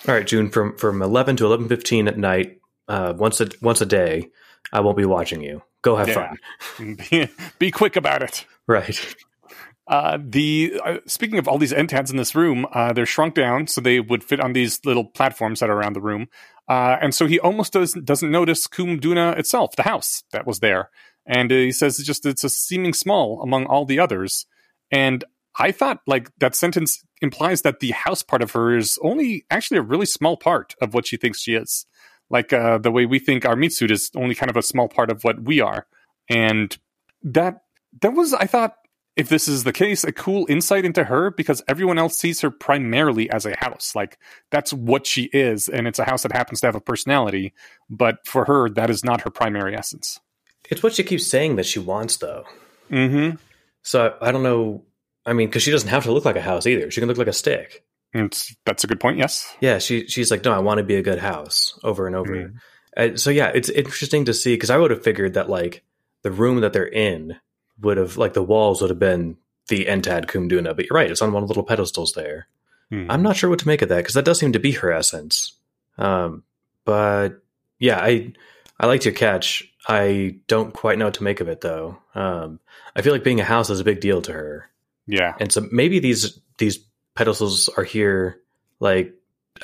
All 0.09 0.15
right, 0.15 0.27
Joon, 0.27 0.49
from 0.51 0.77
from 0.77 1.03
eleven 1.03 1.37
to 1.37 1.45
eleven 1.45 1.69
fifteen 1.69 2.09
at 2.09 2.17
night, 2.17 2.61
uh, 2.87 3.15
once 3.17 3.41
a 3.41 3.49
once 3.61 3.81
a 3.81 3.87
day, 3.87 4.31
I 4.73 4.81
won't 4.81 4.97
be 4.97 5.05
watching 5.05 5.43
you. 5.43 5.63
Go 5.83 5.97
have 5.97 6.09
Yeah. 6.09 6.35
fun. 6.77 6.97
be, 7.11 7.29
be 7.59 7.71
quick 7.71 7.97
about 7.97 8.23
it. 8.23 8.45
Right. 8.67 9.15
Uh, 9.87 10.19
the 10.23 10.79
uh, 10.85 10.99
speaking 11.07 11.39
of 11.39 11.49
all 11.49 11.57
these 11.57 11.73
entads 11.73 12.11
in 12.11 12.17
this 12.19 12.35
room, 12.35 12.67
uh, 12.73 12.93
they're 12.93 13.07
shrunk 13.07 13.35
down 13.35 13.67
so 13.67 13.81
they 13.81 14.01
would 14.01 14.23
fit 14.23 14.39
on 14.41 14.53
these 14.53 14.85
little 14.85 15.05
platforms 15.05 15.61
that 15.61 15.71
are 15.71 15.77
around 15.79 15.95
the 15.95 16.01
room. 16.01 16.29
Uh, 16.69 16.99
and 17.01 17.15
so 17.15 17.27
he 17.27 17.41
almost 17.41 17.73
doesn't 17.73 18.05
doesn't 18.05 18.31
notice 18.31 18.67
Kuum 18.67 19.01
Doona 19.01 19.39
itself, 19.39 19.75
the 19.77 19.85
house 19.85 20.25
that 20.33 20.47
was 20.47 20.61
there. 20.61 20.91
And 21.25 21.51
uh, 21.51 21.55
he 21.55 21.73
says 21.73 21.99
it's 21.99 22.07
just 22.07 22.27
it's 22.27 22.45
a 22.45 22.51
seeming 22.51 22.93
small 22.93 23.41
among 23.43 23.65
all 23.65 23.87
the 23.87 23.99
others. 23.99 24.45
And 24.91 25.25
I 25.59 25.73
thought 25.73 26.01
like 26.07 26.31
that 26.39 26.55
sentence 26.55 27.03
implies 27.23 27.63
that 27.63 27.81
the 27.81 27.93
house 27.93 28.23
part 28.23 28.43
of 28.43 28.51
her 28.53 28.77
is 28.77 28.99
only 29.03 29.47
actually 29.51 29.79
a 29.79 29.83
really 29.83 30.07
small 30.07 30.37
part 30.37 30.75
of 30.83 30.93
what 30.93 31.07
she 31.07 31.17
thinks 31.17 31.41
she 31.41 31.55
is. 31.55 31.87
Like 32.31 32.53
uh, 32.53 32.79
the 32.79 32.91
way 32.91 33.07
we 33.07 33.19
think 33.19 33.45
our 33.45 33.57
meat 33.57 33.73
suit 33.73 33.91
is 33.91 34.11
only 34.15 34.35
kind 34.35 34.51
of 34.51 34.57
a 34.57 34.63
small 34.63 34.89
part 34.89 35.11
of 35.11 35.25
what 35.25 35.43
we 35.43 35.61
are. 35.61 35.87
And 36.29 36.77
that 37.23 37.63
that 38.03 38.13
was 38.13 38.35
I 38.35 38.47
thought 38.47 38.77
if 39.19 39.29
this 39.29 39.49
is 39.49 39.65
the 39.65 39.73
case, 39.73 40.05
a 40.05 40.13
cool 40.13 40.47
insight 40.49 40.85
into 40.85 41.03
her 41.03 41.33
because 41.33 41.61
everyone 41.67 41.99
else 41.99 42.17
sees 42.17 42.41
her 42.41 42.53
primarily 42.53 43.29
as 43.31 43.45
a 43.45 43.57
house. 43.59 43.93
Like 43.97 44.17
that's 44.51 44.73
what 44.73 45.07
she 45.07 45.25
is, 45.33 45.69
and 45.69 45.89
it's 45.89 45.99
a 45.99 46.05
house 46.05 46.23
that 46.23 46.33
happens 46.33 46.61
to 46.61 46.69
have 46.69 46.77
a 46.77 46.81
personality. 46.81 47.53
But 47.91 48.25
for 48.25 48.45
her, 48.45 48.71
that 48.71 48.91
is 48.91 49.05
not 49.05 49.23
her 49.23 49.31
primary 49.31 49.75
essence. 49.75 50.21
It's 50.71 50.85
what 50.85 50.95
she 50.95 51.03
keeps 51.03 51.27
saying 51.27 51.57
that 51.57 51.67
she 51.67 51.81
wants, 51.81 52.19
though. 52.19 52.45
Mm-hmm. 52.91 53.37
So 53.83 54.15
I, 54.21 54.29
I 54.29 54.33
don't 54.33 54.45
know. 54.45 54.85
I 55.27 55.33
mean, 55.33 55.49
because 55.49 55.65
she 55.65 55.73
doesn't 55.73 55.89
have 55.89 56.05
to 56.05 56.13
look 56.13 56.25
like 56.25 56.37
a 56.37 56.41
house 56.41 56.67
either. 56.67 56.89
She 56.91 57.01
can 57.01 57.09
look 57.09 57.19
like 57.19 57.27
a 57.27 57.33
stick. 57.33 57.85
It's, 58.15 58.55
that's 58.65 58.85
a 58.85 58.87
good 58.87 59.01
point. 59.01 59.19
Yes. 59.19 59.55
Yeah, 59.61 59.79
she 59.79 60.07
she's 60.07 60.31
like, 60.31 60.45
no, 60.45 60.53
I 60.53 60.59
want 60.61 60.79
to 60.79 60.85
be 60.85 60.97
a 60.97 61.03
good 61.03 61.19
house 61.19 61.79
over 61.85 62.07
and 62.07 62.17
over. 62.17 62.35
Mhm. 62.35 62.55
Uh, 62.97 63.17
so 63.17 63.31
yeah, 63.31 63.53
it's 63.55 63.69
interesting 63.69 64.25
to 64.25 64.35
see 64.35 64.55
because 64.55 64.71
I 64.71 64.77
would 64.79 64.91
have 64.91 65.05
figured 65.05 65.35
that 65.35 65.49
like 65.51 65.85
the 66.23 66.31
room 66.31 66.61
that 66.63 66.73
they're 66.73 66.87
in 66.89 67.37
would 67.81 67.97
have 67.97 68.17
like 68.17 68.33
the 68.33 68.43
walls 68.43 68.81
would 68.81 68.91
have 68.91 68.99
been 68.99 69.37
the 69.69 69.87
Entad 69.87 70.27
Kuum 70.27 70.51
Doona, 70.51 70.75
but 70.75 70.87
you're 70.87 70.97
right, 70.97 71.11
it's 71.11 71.21
on 71.23 71.33
one 71.33 71.43
of 71.43 71.49
the 71.49 71.53
little 71.53 71.63
pedestals 71.67 72.13
there. 72.15 72.49
Mhm. 72.91 73.07
I'm 73.11 73.23
not 73.23 73.37
sure 73.37 73.51
what 73.51 73.59
to 73.61 73.69
make 73.69 73.83
of 73.83 73.91
that 73.91 73.99
because 73.99 74.15
that 74.15 74.25
does 74.25 74.39
seem 74.39 74.53
to 74.53 74.59
be 74.59 74.73
her 74.73 74.91
essence. 74.91 75.53
Um, 75.99 76.43
but 76.85 77.43
yeah, 77.79 77.99
I 78.01 78.33
I 78.81 78.87
liked 78.87 79.05
your 79.05 79.15
catch. 79.15 79.65
I 79.87 80.37
don't 80.49 80.73
quite 80.73 80.99
know 80.99 81.05
what 81.07 81.15
to 81.15 81.23
make 81.25 81.41
of 81.41 81.49
it 81.49 81.61
though. 81.61 81.99
Um, 82.15 82.59
I 82.97 83.03
feel 83.03 83.13
like 83.13 83.25
being 83.25 83.41
a 83.41 83.45
house 83.45 83.69
is 83.71 83.81
a 83.81 83.85
big 83.85 84.01
deal 84.01 84.23
to 84.23 84.33
her, 84.33 84.71
Yeah. 85.07 85.35
and 85.39 85.53
so 85.53 85.69
maybe 85.71 85.99
these 85.99 86.41
these 86.57 86.79
pedestals 87.19 87.69
are 87.77 87.83
here. 87.83 88.41
Like 88.79 89.13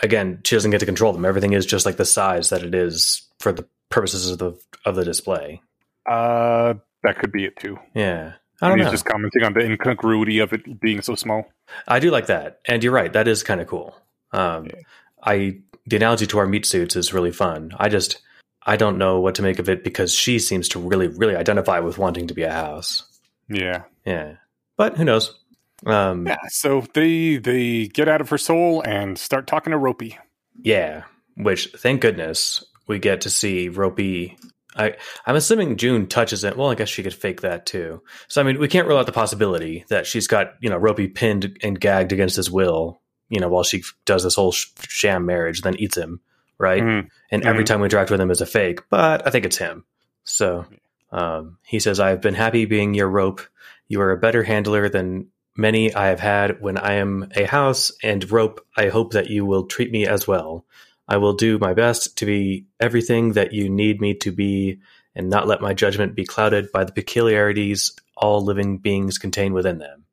again, 0.03 0.41
she 0.45 0.57
doesn't 0.57 0.73
get 0.73 0.81
to 0.81 0.87
control 0.87 1.13
them. 1.13 1.25
Everything 1.25 1.53
is 1.53 1.65
just 1.65 1.87
like 1.87 1.97
the 1.97 2.05
size 2.05 2.51
that 2.51 2.65
it 2.65 2.75
is 2.75 3.23
for 3.39 3.53
the 3.53 3.65
purposes 3.91 4.29
of 4.29 4.39
the 4.39 4.59
of 4.85 4.97
the 4.97 5.05
display. 5.05 5.63
Uh, 6.05 6.75
that 7.05 7.19
could 7.19 7.31
be 7.31 7.45
it 7.45 7.57
too. 7.57 7.79
Yeah, 7.95 8.33
I 8.61 8.69
don't 8.69 8.79
He's 8.79 8.87
know. 8.87 8.91
just 8.91 9.05
commenting 9.05 9.45
on 9.45 9.53
the 9.55 9.61
incongruity 9.61 10.41
of 10.41 10.53
it 10.53 10.81
being 10.81 11.01
so 11.01 11.15
small. 11.15 11.45
I 11.87 12.01
do 12.01 12.11
like 12.11 12.27
that, 12.27 12.61
and 12.67 12.83
you're 12.83 12.93
right. 12.93 13.13
That 13.13 13.29
is 13.29 13.45
kind 13.45 13.61
of 13.61 13.69
cool. 13.69 13.95
Um, 14.33 14.67
Yeah. 14.67 14.81
I 15.23 15.59
the 15.87 15.97
analogy 15.97 16.27
to 16.27 16.39
our 16.39 16.47
meat 16.47 16.67
suits 16.67 16.97
is 16.97 17.15
really 17.15 17.31
fun. 17.31 17.71
I 17.79 17.89
just 17.89 18.21
I 18.67 18.77
don't 18.77 18.99
know 18.99 19.21
what 19.21 19.37
to 19.37 19.43
make 19.43 19.61
of 19.61 19.69
it 19.69 19.85
because 19.85 20.13
she 20.13 20.41
seems 20.41 20.69
to 20.71 20.81
really 20.81 21.07
really 21.07 21.37
identify 21.37 21.79
with 21.79 21.99
wanting 21.99 22.27
to 22.27 22.35
be 22.35 22.43
a 22.43 22.53
house. 22.53 23.05
Yeah. 23.49 23.85
Yeah, 24.05 24.37
but 24.77 24.97
who 24.97 25.05
knows? 25.05 25.39
Um, 25.87 26.27
Yeah. 26.27 26.37
So 26.49 26.85
they 26.95 27.37
they 27.37 27.87
get 27.89 28.09
out 28.09 28.21
of 28.21 28.29
her 28.31 28.39
soul 28.39 28.83
and 28.83 29.19
start 29.19 29.47
talking 29.47 29.71
to 29.73 29.79
Ropey. 29.79 30.19
yeah. 30.61 31.05
Which 31.37 31.71
thank 31.77 32.01
goodness 32.01 32.63
we 32.87 33.01
get 33.01 33.21
to 33.23 33.31
see 33.31 33.69
Ropey. 33.69 34.37
I 34.77 34.95
I'm 35.27 35.35
assuming 35.37 35.77
Joon 35.77 36.07
touches 36.07 36.45
it. 36.45 36.57
Well, 36.57 36.71
I 36.71 36.77
guess 36.77 36.89
she 36.89 37.03
could 37.03 37.13
fake 37.15 37.41
that 37.41 37.67
too. 37.67 38.03
So 38.29 38.41
I 38.41 38.45
mean, 38.45 38.59
we 38.61 38.69
can't 38.69 38.87
rule 38.87 38.99
out 38.99 39.07
the 39.07 39.13
possibility 39.13 39.85
that 39.89 40.07
she's 40.07 40.29
got 40.29 40.55
you 40.61 40.71
know 40.71 40.77
Ropey 40.77 41.09
pinned 41.09 41.59
and 41.63 41.79
gagged 41.81 42.13
against 42.13 42.37
his 42.37 42.51
will. 42.53 43.01
You 43.31 43.41
know, 43.41 43.49
while 43.49 43.65
she 43.65 43.83
does 44.05 44.23
this 44.23 44.37
whole 44.37 44.53
sh- 44.53 44.67
sham 44.89 45.27
marriage, 45.27 45.63
then 45.63 45.75
eats 45.77 45.97
him, 45.97 46.21
right? 46.59 46.83
Mhm. 46.83 47.09
and 47.33 47.45
every 47.45 47.65
Mhm. 47.65 47.67
time 47.67 47.81
we 47.81 47.87
interact 47.87 48.11
with 48.13 48.21
him 48.21 48.31
is 48.31 48.41
a 48.41 48.47
fake, 48.47 48.81
but 48.91 49.27
I 49.27 49.31
think 49.31 49.45
it's 49.45 49.57
him. 49.57 49.85
So 50.23 50.67
um, 51.11 51.59
he 51.65 51.81
says, 51.81 51.99
I 52.01 52.11
have 52.11 52.21
been 52.21 52.35
happy 52.35 52.65
being 52.65 52.95
your 52.95 53.09
rope. 53.09 53.41
You 53.89 54.01
are 54.03 54.13
a 54.13 54.17
better 54.19 54.43
handler 54.45 54.89
than 54.89 55.29
many 55.57 55.95
I 55.95 56.07
have 56.09 56.21
had 56.21 56.61
when 56.61 56.77
I 56.77 56.95
am 56.95 57.29
a 57.37 57.45
house 57.45 57.93
and 58.03 58.31
rope. 58.31 58.65
I 58.77 58.89
hope 58.89 59.13
that 59.13 59.31
you 59.31 59.45
will 59.45 59.67
treat 59.67 59.91
me 59.91 60.07
as 60.07 60.27
well. 60.27 60.65
I 61.07 61.19
will 61.19 61.35
do 61.35 61.59
my 61.59 61.75
best 61.75 62.17
to 62.19 62.27
be 62.27 62.67
everything 62.81 63.33
that 63.33 63.53
you 63.53 63.69
need 63.69 64.01
me 64.01 64.15
to 64.15 64.33
be 64.33 64.81
and 65.15 65.29
not 65.31 65.47
let 65.47 65.61
my 65.61 65.75
judgment 65.75 66.15
be 66.15 66.25
clouded 66.25 66.73
by 66.73 66.85
the 66.85 66.93
peculiarities 66.93 67.93
all 68.17 68.43
living 68.45 68.79
beings 68.79 69.19
contain 69.19 69.53
within 69.53 69.79
them. 69.79 70.05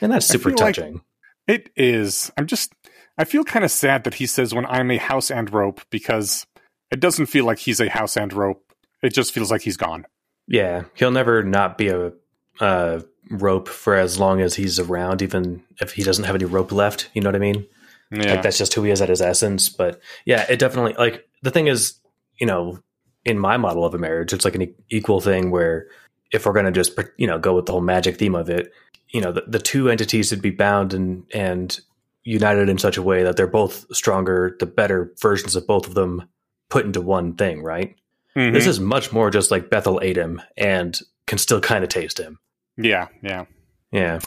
And 0.00 0.12
that's 0.12 0.26
super 0.26 0.50
feel 0.50 0.64
like- 0.64 0.74
touching. 0.74 1.02
It 1.46 1.70
is. 1.76 2.30
I'm 2.36 2.46
just. 2.46 2.74
I 3.16 3.24
feel 3.24 3.42
kind 3.42 3.64
of 3.64 3.70
sad 3.70 4.04
that 4.04 4.14
he 4.14 4.26
says 4.26 4.54
when 4.54 4.66
I'm 4.66 4.90
a 4.90 4.98
house 4.98 5.30
and 5.30 5.50
rope 5.50 5.80
because 5.90 6.46
it 6.90 7.00
doesn't 7.00 7.26
feel 7.26 7.46
like 7.46 7.58
he's 7.58 7.80
a 7.80 7.88
house 7.88 8.16
and 8.16 8.32
rope. 8.32 8.72
It 9.02 9.14
just 9.14 9.32
feels 9.32 9.50
like 9.50 9.62
he's 9.62 9.78
gone. 9.78 10.06
Yeah, 10.46 10.84
he'll 10.94 11.10
never 11.10 11.42
not 11.42 11.78
be 11.78 11.88
a 11.88 12.12
uh, 12.60 13.00
rope 13.30 13.68
for 13.68 13.94
as 13.94 14.18
long 14.18 14.40
as 14.40 14.54
he's 14.54 14.78
around, 14.78 15.22
even 15.22 15.62
if 15.80 15.92
he 15.92 16.02
doesn't 16.02 16.24
have 16.24 16.34
any 16.34 16.44
rope 16.44 16.72
left. 16.72 17.10
You 17.14 17.20
know 17.22 17.28
what 17.28 17.36
I 17.36 17.40
mean? 17.40 17.66
Yeah. 18.10 18.32
Like 18.32 18.42
that's 18.42 18.58
just 18.58 18.72
who 18.74 18.82
he 18.84 18.90
is 18.90 19.02
at 19.02 19.08
his 19.10 19.20
essence. 19.20 19.68
But 19.68 20.00
yeah, 20.24 20.46
it 20.48 20.58
definitely 20.58 20.94
like 20.98 21.28
the 21.42 21.50
thing 21.50 21.66
is, 21.66 21.94
you 22.40 22.46
know, 22.46 22.78
in 23.24 23.38
my 23.38 23.56
model 23.58 23.84
of 23.84 23.94
a 23.94 23.98
marriage, 23.98 24.32
it's 24.32 24.44
like 24.44 24.54
an 24.54 24.62
e- 24.62 24.74
equal 24.88 25.20
thing 25.20 25.50
where 25.50 25.88
if 26.32 26.46
we're 26.46 26.52
gonna 26.54 26.72
just 26.72 26.98
you 27.18 27.26
know 27.26 27.38
go 27.38 27.54
with 27.54 27.66
the 27.66 27.72
whole 27.72 27.80
magic 27.82 28.16
theme 28.16 28.34
of 28.34 28.48
it, 28.48 28.72
you 29.10 29.20
know, 29.20 29.32
the, 29.32 29.42
the 29.46 29.58
two 29.58 29.88
entities 29.90 30.30
would 30.30 30.40
be 30.42 30.50
bound 30.50 30.94
and 30.94 31.24
and 31.34 31.80
united 32.24 32.68
in 32.68 32.78
such 32.78 32.96
a 32.96 33.02
way 33.02 33.22
that 33.22 33.36
they're 33.36 33.46
both 33.46 33.84
stronger, 33.94 34.56
the 34.58 34.66
better 34.66 35.12
versions 35.20 35.54
of 35.56 35.66
both 35.66 35.86
of 35.86 35.94
them 35.94 36.22
put 36.70 36.84
into 36.84 37.00
one 37.00 37.34
thing, 37.34 37.62
right? 37.62 37.94
Mhm. 38.36 38.52
This 38.52 38.66
is 38.66 38.78
much 38.80 39.12
more 39.12 39.30
just 39.30 39.50
like 39.50 39.70
Bethel 39.70 40.00
ate 40.02 40.16
him 40.16 40.40
and 40.56 40.98
can 41.26 41.38
still 41.38 41.60
kind 41.60 41.82
of 41.84 41.90
taste 41.90 42.18
him. 42.18 42.38
Yeah, 42.78 43.08
yeah. 43.22 43.44
Yeah. 43.92 44.20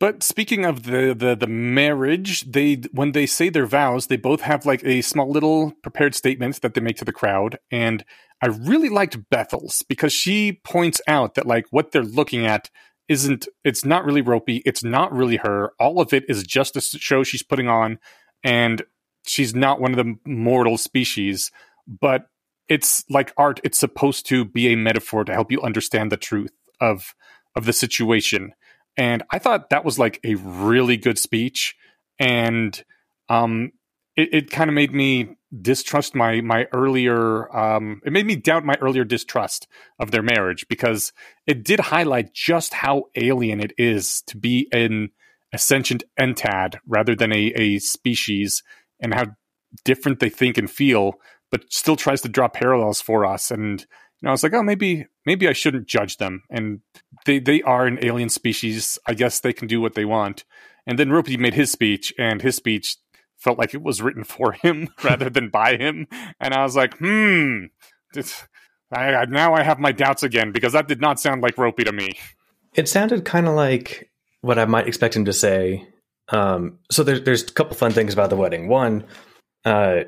But 0.00 0.24
speaking 0.24 0.64
of 0.64 0.82
the, 0.82 1.14
the 1.16 1.36
the 1.36 1.46
marriage, 1.46 2.50
they 2.50 2.82
when 2.90 3.12
they 3.12 3.24
say 3.24 3.48
their 3.48 3.66
vows, 3.66 4.08
they 4.08 4.16
both 4.16 4.40
have 4.40 4.66
like 4.66 4.84
a 4.84 5.00
small 5.00 5.30
little 5.30 5.74
prepared 5.82 6.16
statement 6.16 6.60
that 6.60 6.74
they 6.74 6.80
make 6.80 6.96
to 6.96 7.04
the 7.04 7.12
crowd. 7.12 7.58
And 7.70 8.04
I 8.42 8.48
really 8.48 8.88
liked 8.88 9.30
Bethel's 9.30 9.84
because 9.88 10.12
she 10.12 10.60
points 10.64 11.00
out 11.06 11.34
that 11.34 11.46
like 11.46 11.66
what 11.70 11.92
they're 11.92 12.02
looking 12.02 12.44
at 12.44 12.68
isn't 13.08 13.46
it's 13.62 13.84
not 13.84 14.04
really 14.04 14.22
ropey, 14.22 14.62
it's 14.66 14.82
not 14.82 15.12
really 15.12 15.36
her. 15.36 15.72
All 15.78 16.00
of 16.00 16.12
it 16.12 16.24
is 16.28 16.42
just 16.42 16.76
a 16.76 16.80
show 16.80 17.22
she's 17.22 17.44
putting 17.44 17.68
on, 17.68 18.00
and 18.42 18.82
she's 19.24 19.54
not 19.54 19.80
one 19.80 19.96
of 19.96 20.04
the 20.04 20.16
mortal 20.26 20.78
species. 20.78 21.52
But 21.86 22.26
it's 22.68 23.04
like 23.08 23.32
art; 23.36 23.60
it's 23.62 23.78
supposed 23.78 24.26
to 24.26 24.44
be 24.44 24.72
a 24.72 24.76
metaphor 24.76 25.24
to 25.24 25.32
help 25.32 25.52
you 25.52 25.62
understand 25.62 26.10
the 26.10 26.16
truth 26.16 26.50
of 26.80 27.14
of 27.54 27.64
the 27.64 27.72
situation. 27.72 28.54
And 28.96 29.22
I 29.30 29.38
thought 29.38 29.70
that 29.70 29.84
was 29.84 29.98
like 29.98 30.20
a 30.24 30.34
really 30.34 30.96
good 30.96 31.18
speech, 31.18 31.74
and 32.18 32.82
um, 33.28 33.72
it, 34.16 34.28
it 34.32 34.50
kind 34.50 34.68
of 34.68 34.74
made 34.74 34.92
me 34.92 35.36
distrust 35.60 36.14
my 36.14 36.40
my 36.40 36.66
earlier 36.72 37.54
um 37.54 38.00
it 38.06 38.12
made 38.12 38.24
me 38.24 38.34
doubt 38.34 38.64
my 38.64 38.74
earlier 38.80 39.04
distrust 39.04 39.68
of 39.98 40.10
their 40.10 40.22
marriage 40.22 40.66
because 40.66 41.12
it 41.46 41.62
did 41.62 41.78
highlight 41.78 42.32
just 42.32 42.72
how 42.72 43.04
alien 43.16 43.60
it 43.60 43.74
is 43.76 44.22
to 44.22 44.38
be 44.38 44.66
an 44.72 45.10
a 45.52 45.58
sentient 45.58 46.04
entad 46.18 46.80
rather 46.86 47.14
than 47.14 47.32
a, 47.32 47.52
a 47.54 47.78
species 47.80 48.62
and 48.98 49.12
how 49.12 49.26
different 49.84 50.20
they 50.20 50.30
think 50.30 50.56
and 50.56 50.70
feel 50.70 51.20
but 51.52 51.70
still 51.70 51.96
tries 51.96 52.22
to 52.22 52.28
draw 52.28 52.48
parallels 52.48 53.00
for 53.00 53.24
us. 53.24 53.52
And 53.52 53.86
know 54.22 54.30
I 54.30 54.32
was 54.32 54.42
like 54.42 54.54
oh 54.54 54.62
maybe 54.62 55.06
maybe 55.26 55.48
I 55.48 55.52
shouldn't 55.52 55.86
judge 55.86 56.16
them 56.16 56.42
and 56.50 56.80
they 57.26 57.38
they 57.38 57.62
are 57.62 57.86
an 57.86 57.98
alien 58.02 58.28
species 58.28 58.98
I 59.06 59.14
guess 59.14 59.40
they 59.40 59.52
can 59.52 59.68
do 59.68 59.80
what 59.80 59.94
they 59.94 60.04
want 60.04 60.44
and 60.86 60.98
then 60.98 61.10
Ropey 61.10 61.36
made 61.36 61.54
his 61.54 61.70
speech 61.70 62.12
and 62.18 62.42
his 62.42 62.56
speech 62.56 62.96
felt 63.42 63.58
like 63.58 63.74
it 63.74 63.82
was 63.82 64.00
written 64.00 64.24
for 64.24 64.52
him 64.52 64.88
rather 65.02 65.28
than 65.28 65.50
by 65.50 65.76
him. 65.76 66.06
And 66.40 66.54
I 66.54 66.62
was 66.62 66.76
like, 66.76 66.96
hmm, 66.98 67.66
I, 68.92 69.24
now 69.26 69.54
I 69.54 69.62
have 69.62 69.78
my 69.78 69.92
doubts 69.92 70.22
again 70.22 70.52
because 70.52 70.72
that 70.72 70.88
did 70.88 71.00
not 71.00 71.20
sound 71.20 71.42
like 71.42 71.58
Ropey 71.58 71.84
to 71.84 71.92
me. 71.92 72.18
It 72.74 72.88
sounded 72.88 73.24
kind 73.24 73.48
of 73.48 73.54
like 73.54 74.10
what 74.40 74.58
I 74.58 74.64
might 74.64 74.88
expect 74.88 75.16
him 75.16 75.26
to 75.26 75.32
say. 75.32 75.86
Um, 76.28 76.78
so 76.90 77.02
there's 77.02 77.22
there's 77.22 77.42
a 77.42 77.52
couple 77.52 77.76
fun 77.76 77.92
things 77.92 78.14
about 78.14 78.30
the 78.30 78.36
wedding. 78.36 78.68
One, 78.68 79.04
uh, 79.64 80.04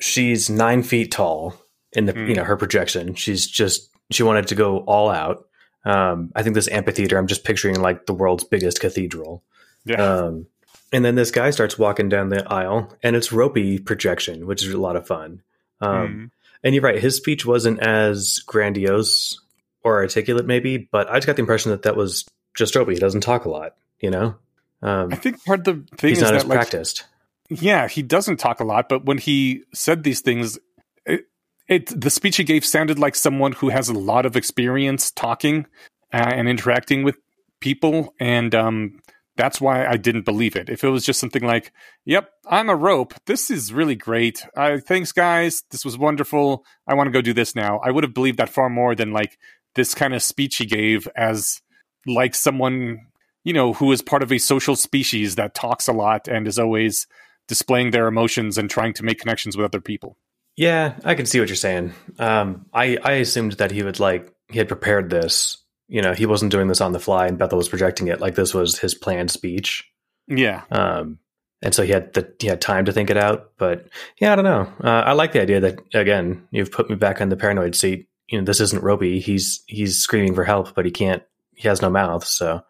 she's 0.00 0.50
nine 0.50 0.82
feet 0.82 1.12
tall 1.12 1.54
in 1.92 2.06
the 2.06 2.12
mm. 2.12 2.28
you 2.28 2.34
know 2.34 2.44
her 2.44 2.56
projection. 2.56 3.14
She's 3.14 3.46
just 3.46 3.90
she 4.10 4.22
wanted 4.22 4.48
to 4.48 4.54
go 4.54 4.78
all 4.78 5.10
out. 5.10 5.46
Um, 5.84 6.32
I 6.34 6.42
think 6.42 6.54
this 6.54 6.68
amphitheater. 6.68 7.18
I'm 7.18 7.26
just 7.26 7.44
picturing 7.44 7.80
like 7.80 8.06
the 8.06 8.14
world's 8.14 8.44
biggest 8.44 8.80
cathedral. 8.80 9.42
Yeah. 9.84 10.02
Um, 10.02 10.46
and 10.92 11.04
then 11.04 11.14
this 11.14 11.30
guy 11.30 11.50
starts 11.50 11.78
walking 11.78 12.08
down 12.08 12.30
the 12.30 12.50
aisle, 12.50 12.96
and 13.02 13.14
it's 13.14 13.32
ropey 13.32 13.78
projection, 13.78 14.46
which 14.46 14.62
is 14.62 14.72
a 14.72 14.78
lot 14.78 14.96
of 14.96 15.06
fun. 15.06 15.42
Um, 15.80 15.90
mm. 15.90 16.30
And 16.64 16.74
you're 16.74 16.82
right, 16.82 16.98
his 16.98 17.16
speech 17.16 17.46
wasn't 17.46 17.78
as 17.80 18.40
grandiose 18.46 19.40
or 19.84 19.98
articulate, 19.98 20.46
maybe, 20.46 20.88
but 20.90 21.08
I 21.08 21.16
just 21.16 21.26
got 21.26 21.36
the 21.36 21.42
impression 21.42 21.70
that 21.70 21.82
that 21.82 21.96
was 21.96 22.26
just 22.54 22.74
ropey. 22.74 22.94
He 22.94 23.00
doesn't 23.00 23.20
talk 23.20 23.44
a 23.44 23.50
lot, 23.50 23.76
you 24.00 24.10
know. 24.10 24.34
Um, 24.82 25.12
I 25.12 25.16
think 25.16 25.44
part 25.44 25.60
of 25.60 25.88
the 25.88 25.96
thing 25.96 26.10
he's 26.10 26.18
is 26.18 26.22
not 26.22 26.30
that, 26.30 26.36
as 26.36 26.44
like, 26.46 26.56
practiced. 26.56 27.06
Yeah, 27.48 27.88
he 27.88 28.02
doesn't 28.02 28.38
talk 28.38 28.60
a 28.60 28.64
lot, 28.64 28.88
but 28.88 29.04
when 29.04 29.18
he 29.18 29.64
said 29.72 30.02
these 30.02 30.20
things, 30.20 30.58
it, 31.06 31.26
it 31.68 32.00
the 32.00 32.10
speech 32.10 32.36
he 32.36 32.44
gave 32.44 32.64
sounded 32.64 32.98
like 32.98 33.14
someone 33.14 33.52
who 33.52 33.68
has 33.68 33.88
a 33.88 33.98
lot 33.98 34.26
of 34.26 34.36
experience 34.36 35.10
talking 35.10 35.66
uh, 36.12 36.32
and 36.34 36.48
interacting 36.48 37.02
with 37.02 37.18
people, 37.60 38.14
and 38.18 38.54
um, 38.54 39.00
that's 39.36 39.60
why 39.60 39.86
I 39.86 39.96
didn't 39.96 40.24
believe 40.24 40.56
it. 40.56 40.70
If 40.70 40.82
it 40.82 40.88
was 40.88 41.04
just 41.04 41.20
something 41.20 41.44
like, 41.44 41.72
"Yep, 42.06 42.30
I'm 42.46 42.70
a 42.70 42.76
rope. 42.76 43.14
This 43.26 43.50
is 43.50 43.72
really 43.72 43.96
great. 43.96 44.44
Uh, 44.56 44.78
thanks, 44.78 45.12
guys. 45.12 45.62
This 45.70 45.84
was 45.84 45.98
wonderful. 45.98 46.64
I 46.86 46.94
want 46.94 47.08
to 47.08 47.12
go 47.12 47.20
do 47.20 47.34
this 47.34 47.54
now." 47.54 47.78
I 47.78 47.90
would 47.90 48.04
have 48.04 48.14
believed 48.14 48.38
that 48.38 48.48
far 48.48 48.70
more 48.70 48.94
than 48.94 49.12
like 49.12 49.38
this 49.74 49.94
kind 49.94 50.14
of 50.14 50.22
speech 50.22 50.56
he 50.56 50.66
gave 50.66 51.06
as 51.16 51.60
like 52.06 52.34
someone 52.34 53.06
you 53.44 53.52
know 53.52 53.74
who 53.74 53.92
is 53.92 54.02
part 54.02 54.22
of 54.22 54.32
a 54.32 54.38
social 54.38 54.74
species 54.76 55.36
that 55.36 55.54
talks 55.54 55.86
a 55.86 55.92
lot 55.92 56.28
and 56.28 56.48
is 56.48 56.58
always 56.58 57.06
displaying 57.46 57.90
their 57.90 58.06
emotions 58.06 58.58
and 58.58 58.70
trying 58.70 58.92
to 58.94 59.04
make 59.04 59.18
connections 59.18 59.56
with 59.56 59.64
other 59.64 59.80
people. 59.80 60.16
Yeah, 60.58 60.98
I 61.04 61.14
can 61.14 61.26
see 61.26 61.40
what 61.40 61.48
you're 61.48 61.56
saying. 61.56 61.94
Um, 62.18 62.66
I 62.74 62.98
I 63.02 63.12
assumed 63.12 63.52
that 63.52 63.70
he 63.70 63.82
would 63.82 64.00
like 64.00 64.32
he 64.48 64.58
had 64.58 64.68
prepared 64.68 65.08
this 65.08 65.58
you 65.88 66.02
know, 66.02 66.12
he 66.12 66.26
wasn't 66.26 66.52
doing 66.52 66.68
this 66.68 66.82
on 66.82 66.92
the 66.92 67.00
fly 67.00 67.26
and 67.26 67.38
Bethel 67.38 67.58
was 67.58 67.68
projecting 67.68 68.08
it 68.08 68.20
like 68.20 68.34
this 68.34 68.52
was 68.52 68.78
his 68.78 68.94
planned 68.94 69.30
speech. 69.30 69.90
Yeah. 70.28 70.62
Um, 70.70 71.18
and 71.62 71.74
so 71.74 71.82
he 71.82 71.90
had 71.90 72.12
the 72.12 72.32
he 72.38 72.46
had 72.46 72.60
time 72.60 72.84
to 72.84 72.92
think 72.92 73.10
it 73.10 73.16
out. 73.16 73.52
But 73.56 73.88
yeah, 74.20 74.32
I 74.32 74.36
don't 74.36 74.44
know. 74.44 74.72
Uh, 74.84 75.00
I 75.00 75.12
like 75.12 75.32
the 75.32 75.40
idea 75.40 75.60
that 75.60 75.78
again, 75.94 76.46
you've 76.52 76.70
put 76.70 76.88
me 76.88 76.94
back 76.94 77.20
on 77.20 77.30
the 77.30 77.36
paranoid 77.36 77.74
seat. 77.74 78.08
You 78.28 78.38
know, 78.38 78.44
this 78.44 78.60
isn't 78.60 78.84
Ropey. 78.84 79.18
He's 79.18 79.64
he's 79.66 79.98
screaming 79.98 80.34
for 80.34 80.44
help, 80.44 80.74
but 80.74 80.84
he 80.84 80.92
can't. 80.92 81.22
He 81.54 81.66
has 81.66 81.82
no 81.82 81.90
mouth. 81.90 82.24
So, 82.24 82.62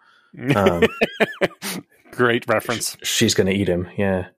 um, 0.55 0.85
great 2.12 2.48
reference. 2.48 2.96
She's 3.03 3.35
going 3.35 3.48
to 3.48 3.53
eat 3.53 3.68
him. 3.68 3.88
Yeah. 3.98 4.29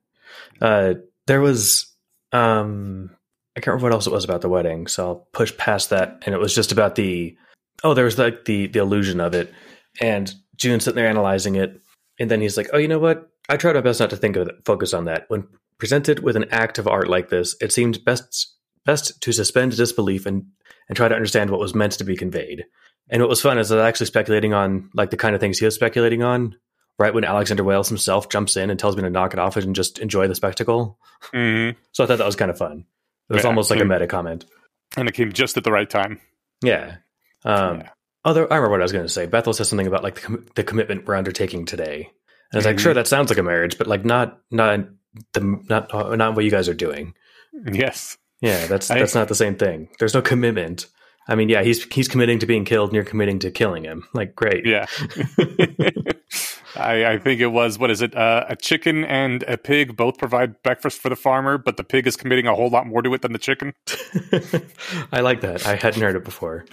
Uh, 0.59 0.95
there 1.27 1.39
was. 1.39 1.87
Um, 2.33 3.11
I 3.55 3.59
can't 3.59 3.67
remember 3.67 3.87
what 3.87 3.93
else 3.93 4.07
it 4.07 4.13
was 4.13 4.23
about 4.23 4.41
the 4.41 4.49
wedding, 4.49 4.87
so 4.87 5.07
I'll 5.07 5.27
push 5.33 5.55
past 5.57 5.89
that. 5.89 6.23
And 6.25 6.33
it 6.33 6.39
was 6.39 6.55
just 6.55 6.71
about 6.71 6.95
the 6.95 7.35
oh, 7.83 7.93
there 7.93 8.05
was 8.05 8.17
like 8.17 8.45
the 8.45 8.67
the 8.67 8.79
illusion 8.79 9.19
of 9.19 9.33
it, 9.33 9.53
and 9.99 10.33
Joon's 10.55 10.83
sitting 10.83 10.95
there 10.95 11.07
analyzing 11.07 11.55
it, 11.55 11.81
and 12.19 12.31
then 12.31 12.41
he's 12.41 12.57
like, 12.57 12.69
oh, 12.73 12.77
you 12.77 12.87
know 12.87 12.99
what? 12.99 13.29
I 13.49 13.57
tried 13.57 13.75
my 13.75 13.81
best 13.81 13.99
not 13.99 14.09
to 14.11 14.17
think 14.17 14.35
of 14.35 14.47
it, 14.47 14.55
focus 14.65 14.93
on 14.93 15.05
that. 15.05 15.25
When 15.27 15.47
presented 15.77 16.19
with 16.19 16.35
an 16.35 16.45
act 16.51 16.77
of 16.77 16.87
art 16.87 17.09
like 17.09 17.29
this, 17.29 17.55
it 17.59 17.71
seemed 17.71 18.05
best 18.05 18.55
best 18.85 19.21
to 19.21 19.31
suspend 19.31 19.75
disbelief 19.75 20.25
and 20.25 20.45
and 20.87 20.95
try 20.95 21.07
to 21.07 21.15
understand 21.15 21.49
what 21.49 21.59
was 21.59 21.75
meant 21.75 21.93
to 21.93 22.03
be 22.03 22.15
conveyed. 22.15 22.65
And 23.09 23.21
what 23.21 23.29
was 23.29 23.41
fun 23.41 23.57
is 23.57 23.71
I 23.71 23.75
was 23.75 23.83
actually 23.83 24.05
speculating 24.07 24.53
on 24.53 24.89
like 24.93 25.09
the 25.09 25.17
kind 25.17 25.35
of 25.35 25.41
things 25.41 25.59
he 25.59 25.65
was 25.65 25.75
speculating 25.75 26.23
on. 26.23 26.55
Right 26.99 27.13
when 27.13 27.23
Alexander 27.23 27.63
Wales 27.63 27.87
himself 27.89 28.29
jumps 28.29 28.55
in 28.55 28.69
and 28.69 28.79
tells 28.79 28.95
me 28.95 29.01
to 29.01 29.09
knock 29.09 29.33
it 29.33 29.39
off 29.39 29.57
and 29.57 29.75
just 29.75 29.97
enjoy 29.97 30.27
the 30.27 30.35
spectacle. 30.35 30.99
Mm-hmm. 31.33 31.77
So 31.93 32.03
I 32.03 32.07
thought 32.07 32.19
that 32.19 32.25
was 32.25 32.35
kind 32.35 32.51
of 32.51 32.57
fun. 32.57 32.85
It 33.31 33.35
was 33.35 33.43
yeah, 33.43 33.49
almost 33.49 33.71
like 33.71 33.79
a 33.79 33.85
meta 33.85 34.07
comment, 34.07 34.45
and 34.97 35.07
it 35.07 35.13
came 35.13 35.31
just 35.31 35.57
at 35.57 35.63
the 35.63 35.71
right 35.71 35.89
time. 35.89 36.19
Yeah, 36.61 36.97
um, 37.45 37.79
yeah. 37.79 37.89
Other, 38.23 38.51
I 38.51 38.57
remember 38.57 38.71
what 38.71 38.81
I 38.81 38.83
was 38.83 38.91
going 38.91 39.05
to 39.05 39.09
say. 39.09 39.25
Bethel 39.25 39.53
says 39.53 39.69
something 39.69 39.87
about 39.87 40.03
like 40.03 40.15
the, 40.15 40.21
com- 40.21 40.45
the 40.55 40.63
commitment 40.63 41.07
we're 41.07 41.15
undertaking 41.15 41.65
today, 41.65 42.09
and 42.51 42.53
I 42.53 42.57
was 42.57 42.65
mm-hmm. 42.65 42.71
like, 42.71 42.79
sure, 42.79 42.93
that 42.93 43.07
sounds 43.07 43.29
like 43.29 43.39
a 43.39 43.43
marriage, 43.43 43.77
but 43.77 43.87
like 43.87 44.05
not 44.05 44.39
not 44.51 44.81
the 45.33 45.41
not 45.69 45.91
not 46.17 46.35
what 46.35 46.45
you 46.45 46.51
guys 46.51 46.69
are 46.69 46.73
doing. 46.73 47.13
Yes. 47.71 48.17
Yeah, 48.41 48.65
that's 48.67 48.89
I, 48.89 48.99
that's 48.99 49.15
not 49.15 49.27
the 49.27 49.35
same 49.35 49.55
thing. 49.55 49.89
There's 49.99 50.13
no 50.13 50.21
commitment. 50.21 50.87
I 51.27 51.35
mean, 51.35 51.49
yeah, 51.49 51.63
he's 51.63 51.83
he's 51.93 52.07
committing 52.07 52.39
to 52.39 52.45
being 52.45 52.65
killed, 52.65 52.89
and 52.89 52.95
you're 52.95 53.05
committing 53.05 53.39
to 53.39 53.51
killing 53.51 53.83
him. 53.83 54.07
Like, 54.13 54.35
great. 54.35 54.65
Yeah. 54.65 54.87
I, 56.75 57.05
I, 57.05 57.17
think 57.17 57.41
it 57.41 57.47
was 57.47 57.77
what 57.77 57.91
is 57.91 58.01
it? 58.01 58.15
Uh, 58.15 58.45
a 58.47 58.55
chicken 58.55 59.03
and 59.03 59.43
a 59.43 59.57
pig 59.57 59.95
both 59.95 60.17
provide 60.17 60.61
breakfast 60.63 60.99
for 60.99 61.09
the 61.09 61.15
farmer, 61.15 61.57
but 61.57 61.77
the 61.77 61.83
pig 61.83 62.07
is 62.07 62.15
committing 62.15 62.47
a 62.47 62.55
whole 62.55 62.69
lot 62.69 62.87
more 62.87 63.01
to 63.01 63.13
it 63.13 63.21
than 63.21 63.33
the 63.33 63.39
chicken. 63.39 63.73
I 65.11 65.21
like 65.21 65.41
that. 65.41 65.65
I 65.65 65.75
hadn't 65.75 66.01
heard 66.01 66.15
it 66.15 66.23
before. 66.23 66.65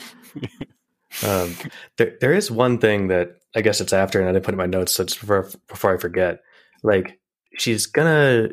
um, 1.27 1.55
there, 1.97 2.17
there 2.21 2.33
is 2.33 2.51
one 2.51 2.79
thing 2.79 3.09
that 3.09 3.37
I 3.55 3.63
guess 3.63 3.81
it's 3.81 3.93
after, 3.93 4.21
and 4.21 4.29
I 4.29 4.33
didn't 4.33 4.45
put 4.45 4.55
in 4.55 4.59
my 4.59 4.67
notes, 4.67 4.93
so 4.93 5.05
just 5.05 5.21
before, 5.21 5.51
before 5.69 5.95
I 5.95 5.99
forget, 5.99 6.41
like 6.83 7.19
she's 7.59 7.87
gonna 7.87 8.51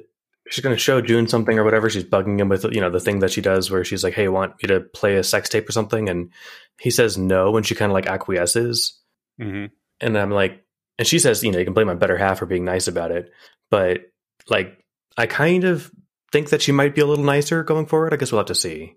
she's 0.50 0.64
gonna 0.64 0.78
show 0.78 1.02
Joon 1.02 1.28
something 1.28 1.58
or 1.58 1.64
whatever. 1.64 1.90
She's 1.90 2.04
bugging 2.04 2.40
him 2.40 2.50
with 2.50 2.64
you 2.66 2.82
know 2.82 2.90
the 2.90 3.00
thing 3.00 3.20
that 3.20 3.32
she 3.32 3.42
does 3.42 3.70
where 3.70 3.84
she's 3.84 4.04
like, 4.04 4.14
"Hey, 4.14 4.28
want 4.28 4.62
me 4.62 4.68
to 4.68 4.82
play 4.82 5.16
a 5.16 5.24
sex 5.24 5.50
tape 5.50 5.68
or 5.68 5.72
something?" 5.72 6.10
And 6.10 6.32
he 6.80 6.92
says 6.92 7.18
no, 7.18 7.56
and 7.56 7.66
she 7.66 7.76
kind 7.76 7.92
of 7.92 7.94
like 7.94 8.08
acquiesces. 8.08 9.00
Mm-hmm. 9.40 9.66
And 10.02 10.18
I'm 10.18 10.32
like, 10.32 10.65
and 10.98 11.08
she 11.08 11.20
says, 11.20 11.44
you 11.44 11.52
know, 11.52 11.60
you 11.60 11.66
can 11.66 11.74
blame 11.74 11.88
my 11.88 11.94
better 11.94 12.18
half 12.18 12.40
for 12.40 12.46
being 12.46 12.66
nice 12.66 12.88
about 12.88 13.12
it, 13.12 13.32
but 13.70 14.02
like, 14.50 14.84
I 15.18 15.28
kind 15.28 15.64
of 15.64 15.92
think 16.32 16.50
that 16.50 16.62
she 16.62 16.72
might 16.72 16.96
be 16.96 17.02
a 17.02 17.06
little 17.06 17.24
nicer 17.24 17.64
going 17.64 17.86
forward. 17.86 18.14
I 18.14 18.18
guess 18.18 18.32
we'll 18.32 18.40
have 18.40 18.48
to 18.48 18.56
see. 18.56 18.96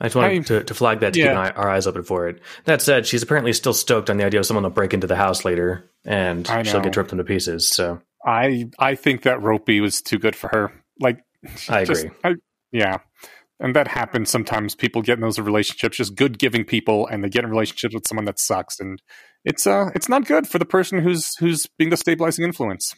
I 0.00 0.06
just 0.06 0.16
wanted 0.16 0.38
I, 0.38 0.44
to, 0.44 0.64
to 0.64 0.74
flag 0.74 1.00
that 1.00 1.14
to 1.14 1.20
yeah. 1.20 1.48
keep 1.48 1.58
our 1.58 1.70
eyes 1.70 1.86
open 1.86 2.02
for 2.02 2.28
it. 2.28 2.40
That 2.64 2.82
said, 2.82 3.06
she's 3.06 3.22
apparently 3.22 3.52
still 3.54 3.72
stoked 3.72 4.10
on 4.10 4.18
the 4.18 4.24
idea 4.24 4.40
of 4.40 4.46
someone 4.46 4.64
will 4.64 4.70
break 4.70 4.92
into 4.92 5.06
the 5.06 5.16
house 5.16 5.44
later 5.44 5.90
and 6.04 6.46
she'll 6.46 6.80
get 6.80 6.96
ripped 6.96 7.12
into 7.12 7.24
pieces. 7.24 7.70
So 7.70 8.00
I 8.24 8.68
I 8.78 8.94
think 8.94 9.22
that 9.22 9.42
Ropey 9.42 9.80
was 9.80 10.02
too 10.02 10.18
good 10.18 10.36
for 10.36 10.48
her. 10.48 10.72
Like 11.00 11.20
I 11.68 11.84
just, 11.84 12.04
agree. 12.04 12.16
I, 12.24 12.34
yeah. 12.72 12.98
And 13.58 13.74
that 13.74 13.88
happens 13.88 14.30
sometimes. 14.30 14.74
People 14.74 15.00
get 15.00 15.14
in 15.14 15.22
those 15.22 15.38
relationships, 15.38 15.96
just 15.96 16.14
good 16.14 16.38
giving 16.38 16.64
people, 16.64 17.06
and 17.06 17.24
they 17.24 17.30
get 17.30 17.44
in 17.44 17.50
relationships 17.50 17.94
with 17.94 18.06
someone 18.06 18.26
that 18.26 18.38
sucks, 18.38 18.78
and 18.78 19.00
it's 19.44 19.66
uh 19.66 19.90
it's 19.94 20.08
not 20.08 20.26
good 20.26 20.46
for 20.46 20.58
the 20.58 20.66
person 20.66 20.98
who's 20.98 21.34
who's 21.36 21.66
being 21.78 21.90
the 21.90 21.96
stabilizing 21.96 22.44
influence. 22.44 22.94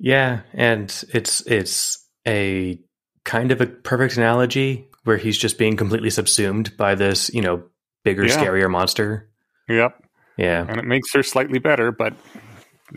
Yeah, 0.00 0.40
and 0.52 0.88
it's 1.14 1.42
it's 1.46 2.08
a 2.26 2.80
kind 3.24 3.52
of 3.52 3.60
a 3.60 3.66
perfect 3.66 4.16
analogy 4.16 4.88
where 5.04 5.16
he's 5.16 5.38
just 5.38 5.58
being 5.58 5.76
completely 5.76 6.10
subsumed 6.10 6.76
by 6.76 6.94
this, 6.94 7.32
you 7.32 7.40
know, 7.40 7.62
bigger, 8.04 8.26
yeah. 8.26 8.36
scarier 8.36 8.70
monster. 8.70 9.30
Yep. 9.68 10.02
Yeah. 10.36 10.64
And 10.68 10.78
it 10.78 10.84
makes 10.84 11.12
her 11.14 11.22
slightly 11.22 11.58
better, 11.58 11.92
but 11.92 12.14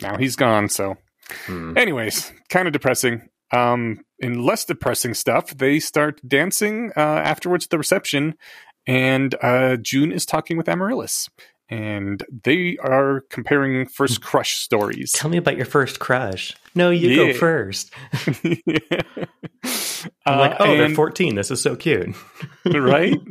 now 0.00 0.16
he's 0.16 0.36
gone. 0.36 0.68
So, 0.68 0.96
hmm. 1.46 1.76
anyways, 1.76 2.32
kind 2.48 2.66
of 2.66 2.72
depressing. 2.72 3.28
Um, 3.52 4.00
in 4.18 4.44
less 4.44 4.64
depressing 4.64 5.14
stuff, 5.14 5.56
they 5.56 5.78
start 5.78 6.20
dancing 6.26 6.92
uh, 6.96 7.00
afterwards 7.00 7.66
at 7.66 7.70
the 7.70 7.78
reception, 7.78 8.34
and 8.86 9.34
uh, 9.42 9.76
Joon 9.76 10.12
is 10.12 10.26
talking 10.26 10.56
with 10.56 10.68
Amaryllis. 10.68 11.28
And 11.68 12.22
they 12.44 12.76
are 12.80 13.22
comparing 13.28 13.86
first 13.86 14.18
hmm. 14.18 14.22
crush 14.22 14.56
stories. 14.58 15.12
Tell 15.12 15.28
me 15.28 15.36
about 15.36 15.56
your 15.56 15.66
first 15.66 15.98
crush. 15.98 16.54
No, 16.76 16.90
you 16.90 17.08
yeah. 17.08 17.32
go 17.32 17.38
first. 17.38 17.90
yeah. 18.44 19.12
I'm 20.26 20.38
like, 20.38 20.52
uh, 20.52 20.56
oh, 20.60 20.72
and, 20.72 20.80
they're 20.80 20.94
14. 20.94 21.34
This 21.34 21.50
is 21.50 21.60
so 21.60 21.74
cute. 21.74 22.14
right? 22.64 23.18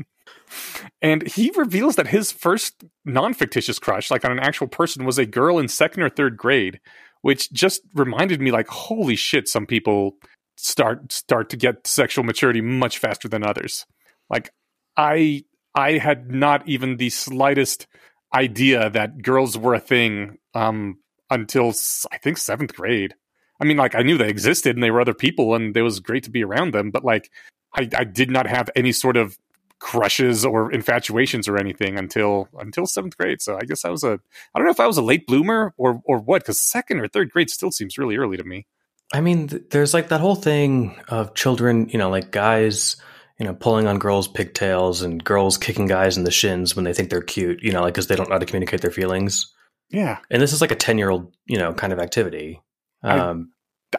And 1.01 1.27
he 1.27 1.51
reveals 1.55 1.97
that 1.97 2.07
his 2.07 2.31
first 2.31 2.83
non 3.03 3.33
fictitious 3.33 3.77
crush, 3.77 4.09
like 4.09 4.25
on 4.25 4.31
an 4.31 4.39
actual 4.39 4.67
person, 4.67 5.05
was 5.05 5.17
a 5.17 5.25
girl 5.25 5.59
in 5.59 5.67
second 5.67 6.01
or 6.01 6.09
third 6.09 6.37
grade, 6.37 6.79
which 7.25 7.51
just 7.51 7.81
reminded 7.95 8.39
me, 8.39 8.51
like, 8.51 8.67
holy 8.67 9.15
shit, 9.15 9.47
some 9.47 9.65
people 9.65 10.15
start 10.57 11.11
start 11.11 11.49
to 11.49 11.57
get 11.57 11.87
sexual 11.87 12.23
maturity 12.23 12.61
much 12.61 12.99
faster 12.99 13.27
than 13.27 13.43
others. 13.43 13.87
Like 14.29 14.51
I 14.95 15.43
I 15.73 15.93
had 15.93 16.29
not 16.29 16.69
even 16.69 16.97
the 16.97 17.09
slightest 17.09 17.87
idea 18.31 18.91
that 18.91 19.23
girls 19.23 19.57
were 19.57 19.73
a 19.73 19.79
thing 19.79 20.37
um, 20.53 20.99
until 21.31 21.73
I 22.11 22.19
think 22.19 22.37
seventh 22.37 22.75
grade. 22.75 23.15
I 23.59 23.65
mean, 23.65 23.77
like 23.77 23.95
I 23.95 24.03
knew 24.03 24.19
they 24.19 24.29
existed 24.29 24.75
and 24.75 24.83
they 24.83 24.91
were 24.91 25.01
other 25.01 25.15
people, 25.15 25.55
and 25.55 25.75
it 25.75 25.81
was 25.81 25.99
great 25.99 26.25
to 26.25 26.29
be 26.29 26.43
around 26.43 26.75
them. 26.75 26.91
But 26.91 27.03
like, 27.03 27.31
I, 27.75 27.89
I 27.97 28.03
did 28.03 28.29
not 28.29 28.45
have 28.45 28.69
any 28.75 28.91
sort 28.91 29.17
of 29.17 29.35
crushes 29.79 30.45
or 30.45 30.71
infatuations 30.71 31.47
or 31.47 31.57
anything 31.57 31.97
until 31.97 32.47
until 32.59 32.85
seventh 32.85 33.17
grade. 33.17 33.41
So 33.41 33.57
I 33.57 33.61
guess 33.65 33.85
I 33.85 33.89
was 33.89 34.03
a 34.03 34.19
I 34.53 34.59
don't 34.59 34.65
know 34.65 34.71
if 34.71 34.79
I 34.79 34.87
was 34.87 34.97
a 34.97 35.01
late 35.03 35.27
bloomer 35.27 35.73
or 35.77 36.01
or 36.05 36.19
what 36.19 36.41
because 36.41 36.59
second 36.59 36.99
or 36.99 37.07
third 37.07 37.31
grade 37.31 37.49
still 37.49 37.71
seems 37.71 37.97
really 37.97 38.17
early 38.17 38.37
to 38.37 38.43
me. 38.43 38.65
I 39.13 39.21
mean, 39.21 39.47
th- 39.47 39.63
there's 39.69 39.93
like 39.93 40.09
that 40.09 40.19
whole 40.21 40.35
thing 40.35 40.95
of 41.09 41.35
children, 41.35 41.89
you 41.89 41.99
know, 41.99 42.09
like 42.09 42.31
guys, 42.31 42.95
you 43.39 43.45
know, 43.45 43.53
pulling 43.53 43.85
on 43.87 43.99
girls' 43.99 44.27
pigtails 44.27 45.01
and 45.03 45.23
girls 45.23 45.57
kicking 45.57 45.85
guys 45.85 46.17
in 46.17 46.23
the 46.23 46.31
shins 46.31 46.75
when 46.75 46.85
they 46.85 46.93
think 46.93 47.09
they're 47.11 47.21
cute, 47.21 47.61
you 47.61 47.71
know, 47.71 47.81
like 47.81 47.93
because 47.93 48.07
they 48.07 48.15
don't 48.15 48.29
know 48.29 48.35
how 48.35 48.39
to 48.39 48.45
communicate 48.45 48.81
their 48.81 48.91
feelings. 48.91 49.53
Yeah, 49.91 50.17
And 50.31 50.41
this 50.41 50.51
is 50.51 50.61
like 50.61 50.71
a 50.71 50.75
ten 50.75 50.97
year 50.97 51.11
old, 51.11 51.31
you 51.45 51.59
know, 51.59 51.73
kind 51.73 51.93
of 51.93 51.99
activity. 51.99 52.61
I- 53.03 53.19
Um, 53.19 53.51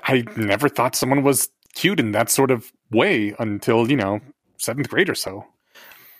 I 0.02 0.24
never 0.36 0.68
thought 0.68 0.96
someone 0.96 1.22
was 1.22 1.48
cute 1.74 2.00
in 2.00 2.10
that 2.12 2.28
sort 2.28 2.50
of 2.50 2.70
way 2.90 3.34
until 3.38 3.88
you 3.88 3.96
know 3.96 4.20
seventh 4.58 4.88
grade 4.88 5.08
or 5.08 5.14
so. 5.14 5.44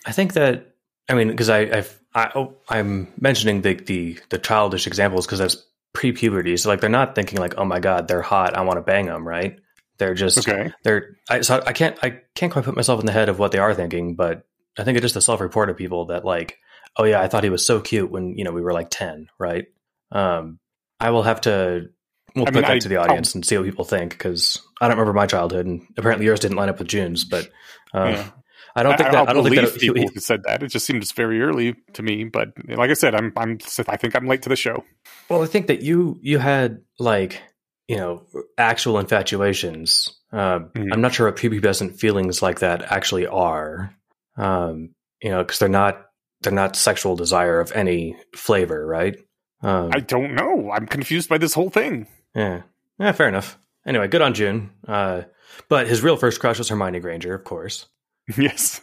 I 0.07 0.13
think 0.13 0.35
that 0.35 0.75
I 1.09 1.15
mean 1.15 1.29
because 1.29 1.49
I 1.51 1.61
I've, 1.61 2.01
I 2.15 2.31
oh, 2.35 2.55
I'm 2.69 3.13
mentioning 3.21 3.63
the 3.63 3.75
the 3.75 4.19
the 4.31 4.39
childish 4.39 4.87
examples 4.87 5.27
because 5.27 5.39
that's 5.41 5.57
pre-puberty, 5.93 6.57
so 6.57 6.69
like 6.69 6.81
they're 6.81 6.91
not 6.91 7.15
thinking 7.15 7.39
like 7.39 7.55
oh 7.59 7.65
my 7.65 7.81
god 7.81 8.07
they're 8.09 8.23
hot 8.23 8.57
I 8.57 8.63
want 8.63 8.77
to 8.79 8.83
bang 8.83 9.07
them 9.07 9.27
right. 9.27 9.59
They're 9.99 10.15
just 10.15 10.47
Okay, 10.47 10.73
they're 10.83 11.17
I 11.29 11.41
so 11.41 11.63
I 11.67 11.73
can't 11.73 11.99
I 12.03 12.21
can't 12.35 12.53
quite 12.53 12.65
put 12.65 12.77
myself 12.77 13.01
in 13.01 13.07
the 13.07 13.13
head 13.13 13.29
of 13.29 13.39
what 13.39 13.53
they 13.53 13.59
are 13.59 13.75
thinking, 13.75 14.15
but 14.15 14.47
I 14.79 14.85
think 14.85 14.97
it's 14.97 15.03
just 15.05 15.15
the 15.15 15.23
self-report 15.23 15.71
of 15.71 15.77
people 15.77 16.07
that 16.07 16.25
like 16.25 16.59
oh 16.97 17.05
yeah 17.05 17.21
I 17.21 17.29
thought 17.29 17.45
he 17.45 17.51
was 17.51 17.67
so 17.67 17.81
cute 17.81 18.11
when 18.11 18.37
you 18.37 18.45
know 18.45 18.53
we 18.53 18.61
were 18.61 18.73
like 18.75 18.89
ten 18.91 19.29
right. 19.39 19.67
Um, 20.13 20.59
I 21.01 21.11
will 21.11 21.23
have 21.23 21.41
to 21.43 21.89
we'll 22.35 22.45
I 22.45 22.51
put 22.51 22.55
mean, 22.55 22.63
that 22.63 22.71
I- 22.73 22.79
to 22.79 22.89
the 22.89 22.97
audience 22.99 23.35
and 23.35 23.45
see 23.45 23.57
what 23.57 23.65
people 23.65 23.85
think 23.85 24.11
because 24.13 24.61
I 24.81 24.89
don't 24.89 24.99
remember 24.99 25.15
my 25.15 25.27
childhood 25.27 25.67
and 25.67 25.87
apparently 25.97 26.27
yours 26.27 26.41
didn't 26.41 26.57
line 26.59 26.69
up 26.69 26.79
with 26.79 26.89
Joon's, 26.89 27.25
but 27.25 27.51
um, 27.95 28.13
Yeah. 28.13 28.31
I 28.77 28.83
don't 28.83 28.97
think 28.97 29.09
I, 29.09 29.13
that 29.13 29.19
I'll 29.19 29.29
I 29.29 29.33
don't 29.33 29.43
think 29.45 29.55
believe 29.57 29.73
that 29.73 29.81
people 29.81 30.03
who 30.15 30.21
said 30.21 30.43
that. 30.45 30.63
It 30.63 30.69
just 30.69 30.87
seemed 30.87 31.11
very 31.15 31.43
early 31.43 31.75
to 31.95 32.03
me. 32.03 32.25
But 32.25 32.53
like 32.69 32.91
I 32.91 32.95
said, 32.95 33.15
I'm 33.15 33.33
I'm 33.37 33.59
I 33.89 33.97
think 33.97 34.15
I'm 34.15 34.27
late 34.27 34.43
to 34.43 34.49
the 34.49 34.57
show. 34.57 34.85
Well, 35.29 35.43
I 35.43 35.47
think 35.47 35.67
that 35.69 35.83
you 35.83 36.19
you 36.23 36.39
had 36.39 36.83
like 36.99 37.41
you 37.89 37.97
know 37.97 38.27
actual 38.59 38.99
infatuations. 38.99 40.11
Uh, 40.33 40.61
Mhm. 40.75 40.93
I'm 40.93 41.01
not 41.01 41.15
sure 41.15 41.27
what 41.27 41.37
prepubescent 41.37 41.99
feelings 41.99 42.43
like 42.43 42.59
that 42.61 42.83
actually 42.93 43.27
are. 43.27 43.95
Um, 44.37 44.91
you 45.23 45.31
know, 45.31 45.43
because 45.43 45.59
they're 45.59 45.69
not 45.69 46.07
they're 46.43 46.53
not 46.53 46.77
sexual 46.77 47.17
desire 47.17 47.61
of 47.61 47.73
any 47.73 48.17
flavor, 48.35 48.87
right? 48.87 49.17
Um, 49.63 49.91
I 49.93 50.01
don't 50.01 50.35
know. 50.35 50.71
I'm 50.71 50.87
confused 50.87 51.29
by 51.31 51.39
this 51.39 51.55
whole 51.55 51.71
thing. 51.71 52.07
yeah, 52.35 52.63
yeah, 52.99 53.13
fair 53.13 53.29
enough. 53.29 53.59
Anyway, 53.87 54.09
good 54.09 54.21
on 54.21 54.35
Joon. 54.35 54.71
Uh, 54.87 55.23
but 55.69 55.87
his 55.87 56.03
real 56.03 56.17
first 56.17 56.41
crush 56.41 56.59
was 56.59 56.69
Hermione 56.69 57.01
Granger, 57.01 57.33
of 57.35 57.45
course. 57.45 57.87
yes, 58.37 58.81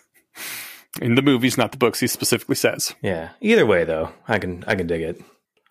in 1.01 1.15
the 1.15 1.21
movies, 1.21 1.57
not 1.57 1.71
the 1.71 1.77
books. 1.77 1.99
He 1.99 2.07
specifically 2.07 2.55
says. 2.55 2.95
Yeah. 3.01 3.29
Either 3.41 3.65
way, 3.65 3.83
though, 3.83 4.11
I 4.27 4.39
can 4.39 4.63
I 4.67 4.75
can 4.75 4.87
dig 4.87 5.01
it. 5.01 5.21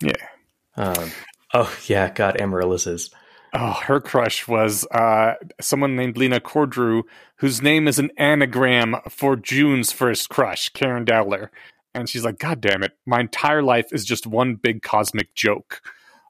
Yeah. 0.01 0.27
Um, 0.75 1.11
oh 1.53 1.75
yeah, 1.87 2.09
God, 2.09 2.39
Amaryllis's. 2.39 3.09
Oh, 3.55 3.73
her 3.83 3.99
crush 3.99 4.47
was 4.47 4.83
uh, 4.87 5.35
someone 5.61 5.95
named 5.95 6.17
Lena 6.17 6.39
Cordrew, 6.39 7.03
whose 7.37 7.61
name 7.61 7.87
is 7.87 7.99
an 7.99 8.09
anagram 8.17 8.95
for 9.09 9.35
Joon's 9.35 9.91
first 9.91 10.29
crush, 10.29 10.69
Karen 10.69 11.05
Dowler. 11.05 11.51
And 11.93 12.09
she's 12.09 12.25
like, 12.25 12.39
God 12.39 12.61
damn 12.61 12.81
it, 12.81 12.93
my 13.05 13.19
entire 13.19 13.61
life 13.61 13.93
is 13.93 14.05
just 14.05 14.25
one 14.25 14.55
big 14.55 14.81
cosmic 14.81 15.35
joke, 15.35 15.81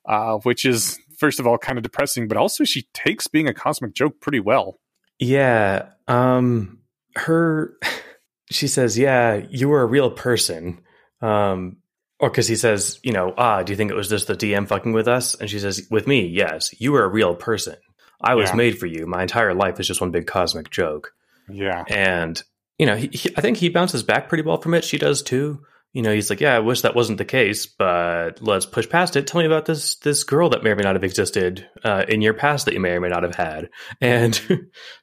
uh, 0.06 0.36
which 0.39 0.66
is, 0.66 1.00
first 1.18 1.39
of 1.39 1.48
all, 1.48 1.58
kind 1.58 1.78
of 1.78 1.84
depressing, 1.84 2.28
but 2.28 2.36
also 2.36 2.66
she 2.66 2.89
takes 2.94 3.28
being 3.28 3.48
a 3.48 3.54
cosmic 3.54 3.94
joke 3.94 4.20
pretty 4.20 4.41
well. 4.41 4.82
Yeah. 5.18 5.91
Um 6.10 6.83
her 7.16 7.78
she 8.51 8.68
says, 8.68 8.97
"Yeah, 8.97 9.41
you 9.49 9.70
were 9.70 9.82
a 9.82 9.86
real 9.88 10.11
person." 10.11 10.82
Um 11.22 11.78
or 12.20 12.30
cuz 12.30 12.47
he 12.47 12.55
says, 12.55 12.99
you 13.03 13.11
know, 13.11 13.34
"Ah, 13.38 13.64
do 13.64 13.74
you 13.74 13.78
think 13.78 13.91
it 13.91 13.95
was 13.95 14.09
just 14.09 14.28
the 14.28 14.36
DM 14.36 14.68
fucking 14.68 14.93
with 14.93 15.07
us?" 15.07 15.36
And 15.36 15.49
she 15.49 15.59
says, 15.59 15.88
"With 15.91 16.07
me, 16.07 16.26
yes. 16.28 16.70
You 16.80 16.91
were 16.91 17.03
a 17.03 17.07
real 17.09 17.36
person. 17.36 17.76
I 18.22 18.36
was 18.36 18.49
Yeah. 18.51 18.55
made 18.55 18.78
for 18.78 18.86
you. 18.86 19.05
My 19.07 19.22
entire 19.24 19.53
life 19.53 19.80
is 19.80 19.88
just 19.88 20.01
one 20.01 20.11
big 20.11 20.28
cosmic 20.28 20.70
joke." 20.70 21.14
Yeah. 21.49 21.84
And 21.89 22.41
you 22.80 22.86
know, 22.86 22.95
he, 22.95 23.07
he, 23.11 23.30
I 23.38 23.41
think 23.41 23.57
he 23.57 23.70
bounces 23.70 24.03
back 24.03 24.30
pretty 24.30 24.43
well 24.43 24.59
from 24.59 24.74
it. 24.74 24.84
She 24.84 24.97
does 24.97 25.22
too. 25.22 25.64
You 25.94 26.02
know, 26.02 26.12
he's 26.14 26.30
like, 26.30 26.41
"Yeah, 26.41 26.56
I 26.56 26.60
wish 26.60 26.82
that 26.82 26.96
wasn't 26.96 27.20
the 27.20 27.26
case, 27.26 27.66
but 27.68 28.41
let's 28.41 28.66
push 28.66 28.89
past 28.89 29.16
it. 29.16 29.28
Tell 29.28 29.39
me 29.41 29.46
about 29.46 29.66
this 29.66 29.96
this 29.96 30.24
girl 30.24 30.50
that 30.50 30.64
may 30.64 30.72
or 30.72 30.76
may 30.76 30.82
not 30.84 30.96
have 30.96 31.04
existed 31.04 31.68
uh, 31.84 32.04
in 32.08 32.22
your 32.22 32.34
past 32.34 32.66
that 32.66 32.74
you 32.74 32.80
may 32.80 32.91
or 32.91 33.02
may 33.02 33.10
not 33.10 33.24
have 33.24 33.36
had." 33.36 33.70
And 34.02 34.39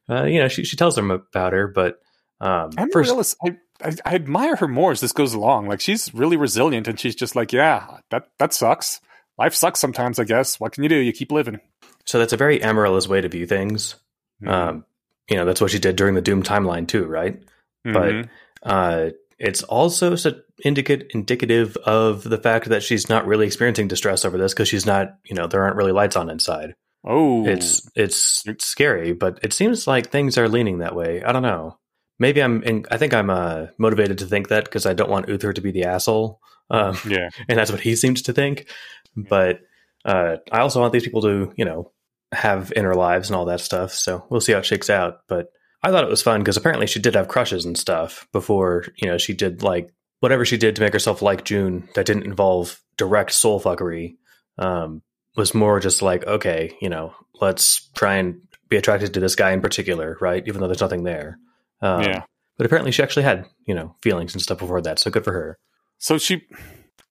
uh, 0.09 0.25
you 0.25 0.41
know, 0.41 0.49
she 0.49 0.65
she 0.65 0.77
tells 0.77 0.99
him 0.99 1.11
about 1.11 1.53
her, 1.53 1.69
but 1.69 2.01
um, 2.41 2.73
first, 2.73 3.11
Amaryllis, 3.11 3.37
I, 3.45 3.57
I, 3.85 3.93
I 4.05 4.15
admire 4.15 4.57
her 4.57 4.67
more 4.69 4.93
as 4.93 5.01
this 5.01 5.13
goes 5.13 5.35
along. 5.35 5.69
Like, 5.69 5.81
she's 5.81 6.13
really 6.15 6.37
resilient, 6.37 6.89
and 6.89 6.99
she's 6.99 7.15
just 7.15 7.37
like, 7.37 7.53
yeah, 7.53 7.99
that, 8.11 8.29
that 8.39 8.55
sucks. 8.55 9.01
Life 9.39 9.55
sucks 9.55 9.79
sometimes, 9.79 10.19
I 10.19 10.25
guess. 10.25 10.59
What 10.59 10.73
can 10.73 10.83
you 10.83 10.89
do? 10.89 10.97
You 10.97 11.13
keep 11.13 11.31
living. 11.33 11.61
so 12.07 12.19
that's 12.19 12.33
a 12.33 12.37
very 12.39 12.63
Amaryllis 12.63 13.07
way 13.09 13.21
to 13.21 13.29
view 13.29 13.47
things. 13.47 13.95
Um, 14.47 14.85
you 15.29 15.37
know, 15.37 15.45
that's 15.45 15.61
what 15.61 15.71
she 15.71 15.79
did 15.79 15.97
during 15.97 16.15
the 16.15 16.23
Doom 16.23 16.43
timeline 16.43 16.89
too, 16.89 17.05
right? 17.05 17.41
but- 17.85 17.93
Mhm. 18.13 18.29
Uh, 18.63 19.11
it's 19.39 19.63
also 19.63 20.17
so 20.17 20.33
indicate, 20.65 21.11
indicative 21.11 21.77
of 21.79 22.23
the 22.23 22.39
fact 22.39 22.69
that 22.69 22.83
she's 22.83 23.09
not 23.09 23.27
really 23.27 23.47
experiencing 23.47 23.89
distress 23.89 24.25
over 24.25 24.39
this 24.39 24.53
because 24.53 24.69
she's 24.69 24.87
not, 24.87 25.17
you 25.25 25.35
know, 25.35 25.47
there 25.47 25.63
aren't 25.63 25.77
really 25.77 25.93
lights 25.93 26.17
on 26.17 26.31
inside. 26.31 26.75
oh, 27.05 27.47
It's 27.95 28.43
it's 28.45 28.65
scary, 28.67 29.13
but 29.13 29.39
it 29.43 29.53
seems 29.53 29.87
like 29.87 30.11
things 30.11 30.39
are 30.39 30.49
leaning 30.49 30.79
that 30.79 30.95
way. 30.95 31.23
I 31.23 31.33
don't 31.33 31.43
know. 31.43 31.79
Maybe 32.19 32.43
I'm. 32.43 32.63
In, 32.63 32.85
I 32.91 32.99
think 32.99 33.15
I'm 33.15 33.31
uh, 33.31 33.67
motivated 33.79 34.19
to 34.19 34.27
think 34.27 34.49
that 34.49 34.65
because 34.65 34.87
I 34.87 34.93
don't 34.93 35.11
want 35.11 35.29
Uther 35.29 35.53
to 35.53 35.61
be 35.61 35.71
the 35.71 35.85
asshole, 35.85 36.41
um, 36.69 36.99
yeah. 37.07 37.31
and 37.49 37.59
that's 37.59 37.71
what 37.73 37.81
he 37.81 37.97
seems 37.97 38.23
to 38.23 38.33
think. 38.33 38.69
But 39.17 39.61
uh, 40.05 40.37
I 40.53 40.61
also 40.61 40.81
want 40.81 40.93
these 40.93 41.05
people 41.05 41.23
to, 41.23 41.53
you 41.57 41.65
know, 41.65 41.93
have 42.33 42.73
inner 42.77 42.95
lives 42.95 43.29
and 43.29 43.37
all 43.37 43.47
that 43.47 43.61
stuff. 43.61 43.93
So 43.93 44.27
we'll 44.31 44.41
see 44.41 44.53
how 44.53 44.59
it 44.59 44.67
shakes 44.67 44.91
out. 44.91 45.21
But 45.29 45.47
I 45.83 45.91
thought 45.91 46.05
it 46.05 46.11
was 46.11 46.23
fun 46.23 46.41
because 46.41 46.57
apparently 46.57 46.87
she 46.87 47.01
did 47.01 47.15
have 47.15 47.29
crushes 47.29 47.65
and 47.65 47.77
stuff 47.77 48.29
before, 48.33 48.85
you 48.97 49.09
know, 49.09 49.19
she 49.19 49.33
did 49.33 49.63
like 49.63 49.93
whatever 50.21 50.45
she 50.45 50.57
did 50.57 50.77
to 50.77 50.83
make 50.83 50.93
herself 50.93 51.23
like 51.23 51.45
Joon 51.45 51.89
that 51.95 52.07
didn't 52.07 52.25
involve 52.25 52.81
direct 52.97 53.33
soul 53.33 53.61
fuckery. 53.61 54.17
Um, 54.59 55.03
was 55.37 55.55
more 55.55 55.81
just 55.81 56.03
like, 56.03 56.27
okay, 56.27 56.77
you 56.81 56.89
know, 56.89 57.15
let's 57.41 57.89
try 57.95 58.17
and 58.17 58.41
be 58.69 58.77
attracted 58.77 59.15
to 59.15 59.21
this 59.21 59.35
guy 59.35 59.53
in 59.53 59.61
particular, 59.61 60.17
right? 60.21 60.47
Even 60.47 60.61
though 60.61 60.67
there's 60.67 60.81
nothing 60.81 61.05
there. 61.05 61.39
Um, 61.81 62.03
yeah. 62.03 62.23
But 62.57 62.67
apparently 62.67 62.93
she 62.93 63.03
actually 63.03 63.23
had, 63.23 63.47
you 63.67 63.75
know, 63.75 63.97
feelings 64.03 64.35
and 64.35 64.43
stuff 64.43 64.59
before 64.59 64.83
that. 64.83 64.99
So 64.99 65.11
good 65.11 65.25
for 65.25 65.33
her. 65.33 65.59
So 65.99 66.19
she, 66.19 66.43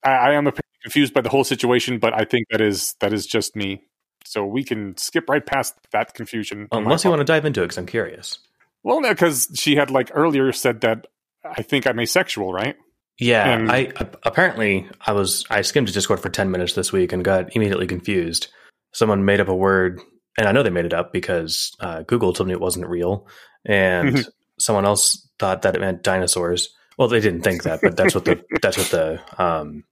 I, 0.03 0.11
I 0.11 0.31
am 0.33 0.51
confused 0.83 1.13
by 1.13 1.21
the 1.21 1.29
whole 1.29 1.43
situation, 1.43 1.97
but 1.97 2.13
I 2.13 2.25
think 2.25 2.47
that 2.51 2.61
is 2.61 2.95
that 2.99 3.13
is 3.13 3.25
just 3.25 3.55
me. 3.55 3.81
So 4.25 4.45
we 4.45 4.63
can 4.63 4.95
skip 4.97 5.29
right 5.29 5.43
past 5.43 5.75
that 5.91 6.13
confusion. 6.13 6.67
Unless 6.71 7.03
you 7.03 7.09
want 7.09 7.21
to 7.21 7.25
dive 7.25 7.45
into 7.45 7.61
it 7.61 7.65
because 7.65 7.77
I'm 7.77 7.87
curious. 7.87 8.39
Well, 8.83 9.01
no, 9.01 9.09
because 9.09 9.49
she 9.55 9.75
had 9.75 9.89
like 9.89 10.11
earlier 10.13 10.51
said 10.51 10.81
that 10.81 11.07
I 11.43 11.63
think 11.63 11.87
I'm 11.87 11.99
asexual, 11.99 12.53
right? 12.53 12.75
Yeah, 13.19 13.49
And- 13.49 13.71
I 13.71 13.91
apparently 14.23 14.87
I 15.05 15.11
was 15.11 15.45
I 15.49 15.61
skimmed 15.61 15.91
Discord 15.93 16.19
for 16.21 16.29
ten 16.29 16.51
minutes 16.51 16.73
this 16.73 16.91
week 16.91 17.11
and 17.11 17.23
got 17.23 17.55
immediately 17.55 17.87
confused. 17.87 18.47
Someone 18.91 19.25
made 19.25 19.39
up 19.39 19.49
a 19.49 19.55
word, 19.55 20.01
and 20.37 20.47
I 20.47 20.51
know 20.51 20.63
they 20.63 20.69
made 20.69 20.85
it 20.85 20.93
up 20.93 21.11
because 21.13 21.75
uh, 21.79 22.01
Google 22.03 22.33
told 22.33 22.47
me 22.47 22.53
it 22.53 22.61
wasn't 22.61 22.87
real, 22.87 23.27
and 23.65 24.25
someone 24.57 24.85
else 24.85 25.27
thought 25.37 25.61
that 25.63 25.75
it 25.75 25.79
meant 25.81 26.01
dinosaurs. 26.03 26.69
Well, 26.97 27.07
they 27.07 27.19
didn't 27.19 27.41
think 27.41 27.63
that, 27.63 27.81
but 27.81 27.95
that's 27.95 28.15
what 28.15 28.25
the 28.25 28.43
that's 28.61 28.77
what 28.77 28.87
the 28.87 29.21
um, 29.37 29.83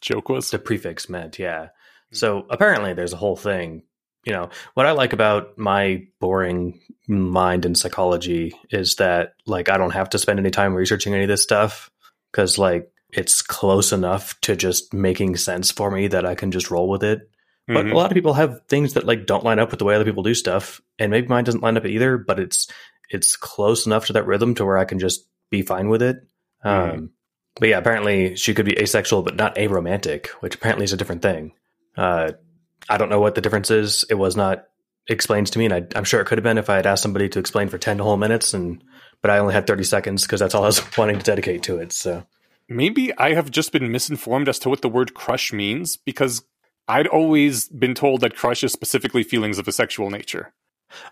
Joke 0.00 0.28
was. 0.28 0.50
the 0.50 0.58
prefix 0.58 1.08
meant. 1.08 1.38
Yeah. 1.38 1.68
So 2.12 2.46
apparently, 2.50 2.94
there's 2.94 3.12
a 3.12 3.16
whole 3.18 3.36
thing. 3.36 3.82
You 4.24 4.32
know, 4.32 4.50
what 4.74 4.86
I 4.86 4.92
like 4.92 5.12
about 5.12 5.56
my 5.58 6.06
boring 6.18 6.80
mind 7.06 7.64
in 7.64 7.74
psychology 7.74 8.54
is 8.70 8.96
that 8.96 9.34
like 9.44 9.68
I 9.68 9.76
don't 9.76 9.92
have 9.92 10.10
to 10.10 10.18
spend 10.18 10.38
any 10.40 10.50
time 10.50 10.74
researching 10.74 11.14
any 11.14 11.24
of 11.24 11.28
this 11.28 11.42
stuff 11.42 11.90
because 12.36 12.58
like 12.58 12.92
it's 13.12 13.40
close 13.40 13.92
enough 13.92 14.38
to 14.42 14.54
just 14.54 14.92
making 14.92 15.36
sense 15.36 15.70
for 15.70 15.90
me 15.90 16.06
that 16.08 16.26
I 16.26 16.34
can 16.34 16.50
just 16.50 16.70
roll 16.70 16.88
with 16.90 17.02
it. 17.02 17.30
But 17.66 17.86
Mhm. 17.86 17.92
a 17.92 17.94
lot 17.96 18.10
of 18.10 18.14
people 18.14 18.34
have 18.34 18.60
things 18.68 18.92
that 18.92 19.06
like 19.06 19.26
don't 19.26 19.42
line 19.42 19.58
up 19.58 19.70
with 19.70 19.78
the 19.78 19.86
way 19.86 19.94
other 19.94 20.04
people 20.04 20.22
do 20.22 20.34
stuff, 20.34 20.80
and 20.98 21.10
maybe 21.10 21.26
mine 21.28 21.44
doesn't 21.44 21.62
line 21.62 21.78
up 21.78 21.86
either. 21.86 22.18
But 22.18 22.38
it's 22.38 22.68
it's 23.08 23.36
close 23.36 23.86
enough 23.86 24.06
to 24.06 24.12
that 24.12 24.26
rhythm 24.26 24.54
to 24.56 24.64
where 24.66 24.76
I 24.76 24.84
can 24.84 24.98
just 24.98 25.26
be 25.50 25.62
fine 25.62 25.88
with 25.88 26.02
it. 26.02 26.18
Mhm. 26.64 26.92
Um, 26.94 27.10
but 27.58 27.70
yeah, 27.70 27.78
apparently 27.78 28.36
she 28.36 28.52
could 28.52 28.66
be 28.66 28.78
asexual, 28.78 29.22
but 29.22 29.36
not 29.36 29.56
aromantic, 29.56 30.26
which 30.40 30.56
apparently 30.56 30.84
is 30.84 30.92
a 30.92 30.96
different 30.96 31.22
thing. 31.22 31.52
Uh, 31.96 32.32
I 32.88 32.98
don't 32.98 33.08
know 33.08 33.20
what 33.20 33.34
the 33.34 33.40
difference 33.40 33.70
is. 33.70 34.04
It 34.10 34.14
was 34.14 34.36
not 34.36 34.64
explained 35.08 35.46
to 35.48 35.58
me, 35.58 35.64
and 35.64 35.74
I, 35.74 35.86
I'm 35.96 36.04
sure 36.04 36.20
it 36.20 36.26
could 36.26 36.38
have 36.38 36.44
been 36.44 36.58
if 36.58 36.68
I 36.68 36.76
had 36.76 36.86
asked 36.86 37.02
somebody 37.02 37.28
to 37.30 37.38
explain 37.38 37.68
for 37.68 37.78
ten 37.78 37.98
whole 37.98 38.16
minutes, 38.18 38.52
and 38.52 38.82
but 39.26 39.34
I 39.34 39.38
only 39.38 39.54
had 39.54 39.66
30 39.66 39.82
seconds 39.82 40.22
because 40.22 40.38
that's 40.38 40.54
all 40.54 40.62
I 40.62 40.66
was 40.66 40.80
wanting 40.96 41.18
to 41.18 41.24
dedicate 41.24 41.64
to 41.64 41.78
it. 41.78 41.90
So 41.90 42.24
Maybe 42.68 43.12
I 43.18 43.34
have 43.34 43.50
just 43.50 43.72
been 43.72 43.90
misinformed 43.90 44.48
as 44.48 44.60
to 44.60 44.68
what 44.68 44.82
the 44.82 44.88
word 44.88 45.14
crush 45.14 45.52
means 45.52 45.96
because 45.96 46.44
I'd 46.86 47.08
always 47.08 47.68
been 47.68 47.94
told 47.94 48.20
that 48.20 48.36
crush 48.36 48.62
is 48.62 48.70
specifically 48.70 49.24
feelings 49.24 49.58
of 49.58 49.66
a 49.66 49.72
sexual 49.72 50.10
nature. 50.10 50.52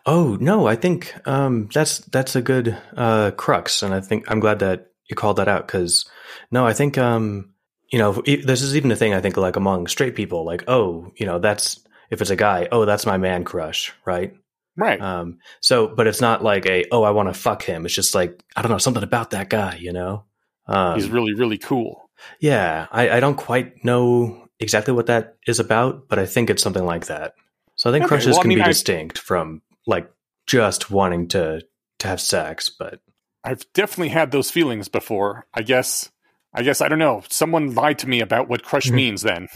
Oh 0.07 0.37
no, 0.41 0.69
I 0.69 0.77
think 0.77 1.13
um, 1.27 1.69
that's 1.75 1.99
that's 1.99 2.37
a 2.37 2.43
good 2.43 2.79
uh, 2.97 3.33
crux, 3.33 3.83
and 3.83 3.93
I 3.93 4.01
think 4.01 4.31
I'm 4.31 4.39
glad 4.39 4.61
that 4.61 4.93
you 5.11 5.17
called 5.17 5.39
that 5.39 5.49
out 5.49 5.67
because 5.67 6.09
no, 6.53 6.65
I 6.65 6.73
think 6.73 6.97
um, 6.97 7.53
you 7.91 7.99
know 7.99 8.13
this 8.23 8.63
is 8.63 8.77
even 8.77 8.93
a 8.93 8.97
thing 8.97 9.13
I 9.13 9.21
think 9.21 9.37
like 9.37 9.57
among 9.57 9.89
straight 9.89 10.15
people, 10.15 10.45
like 10.45 10.63
oh, 10.69 11.13
you 11.17 11.27
know 11.27 11.41
that's 11.41 11.81
if 12.11 12.21
it's 12.21 12.31
a 12.31 12.37
guy, 12.37 12.69
oh 12.71 12.85
that's 12.85 13.07
my 13.07 13.19
man 13.19 13.43
crush, 13.43 13.93
right? 14.05 14.33
Right. 14.77 15.01
Um, 15.01 15.39
so, 15.61 15.87
but 15.89 16.07
it's 16.07 16.21
not 16.21 16.43
like 16.43 16.67
a 16.67 16.85
oh 16.91 17.03
I 17.05 17.11
want 17.11 17.29
to 17.33 17.39
fuck 17.39 17.63
him. 17.63 17.85
It's 17.85 17.95
just 17.95 18.15
like 18.15 18.43
I 18.57 18.63
don't 18.63 18.71
know 18.73 18.79
something 18.79 19.03
about 19.03 19.31
that 19.31 19.49
guy, 19.49 19.77
you 19.77 19.93
know. 19.93 20.25
Um, 20.67 20.95
He's 20.97 21.09
really, 21.09 21.35
really 21.35 21.59
cool. 21.59 22.11
yeah, 22.41 22.87
I, 22.91 23.11
I 23.11 23.21
don't 23.21 23.37
quite 23.37 23.85
know 23.85 24.49
exactly 24.59 24.95
what 24.95 25.07
that 25.07 25.37
is 25.47 25.61
about, 25.61 26.09
but 26.09 26.19
I 26.19 26.27
think 26.27 26.49
it's 26.51 26.63
something 26.63 26.85
like 26.85 27.07
that. 27.07 27.35
So 27.77 27.91
I 27.91 27.93
think 27.93 28.05
Okay, 28.05 28.09
crushes 28.09 28.33
well, 28.33 28.39
I 28.41 28.43
can 28.43 28.49
mean, 28.49 28.59
be 28.59 28.63
I- 28.65 28.69
distinct 28.69 29.19
from 29.19 29.63
like 29.87 30.11
just 30.47 30.91
wanting 30.91 31.29
to 31.29 31.63
to 32.01 32.09
have 32.09 32.21
sex, 32.21 32.69
but 32.71 33.01
I've 33.45 33.71
definitely 33.75 34.09
had 34.09 34.31
those 34.31 34.51
feelings 34.51 34.89
before. 34.89 35.47
I 35.55 35.63
guess. 35.63 36.11
I 36.55 36.63
guess 36.63 36.81
I 36.81 36.89
don't 36.89 36.99
know. 37.01 37.23
Someone 37.31 37.75
lied 37.75 37.99
to 38.01 38.09
me 38.09 38.21
about 38.21 38.49
what 38.49 38.63
crush 38.63 38.89
means 38.91 39.23
then, 39.23 39.49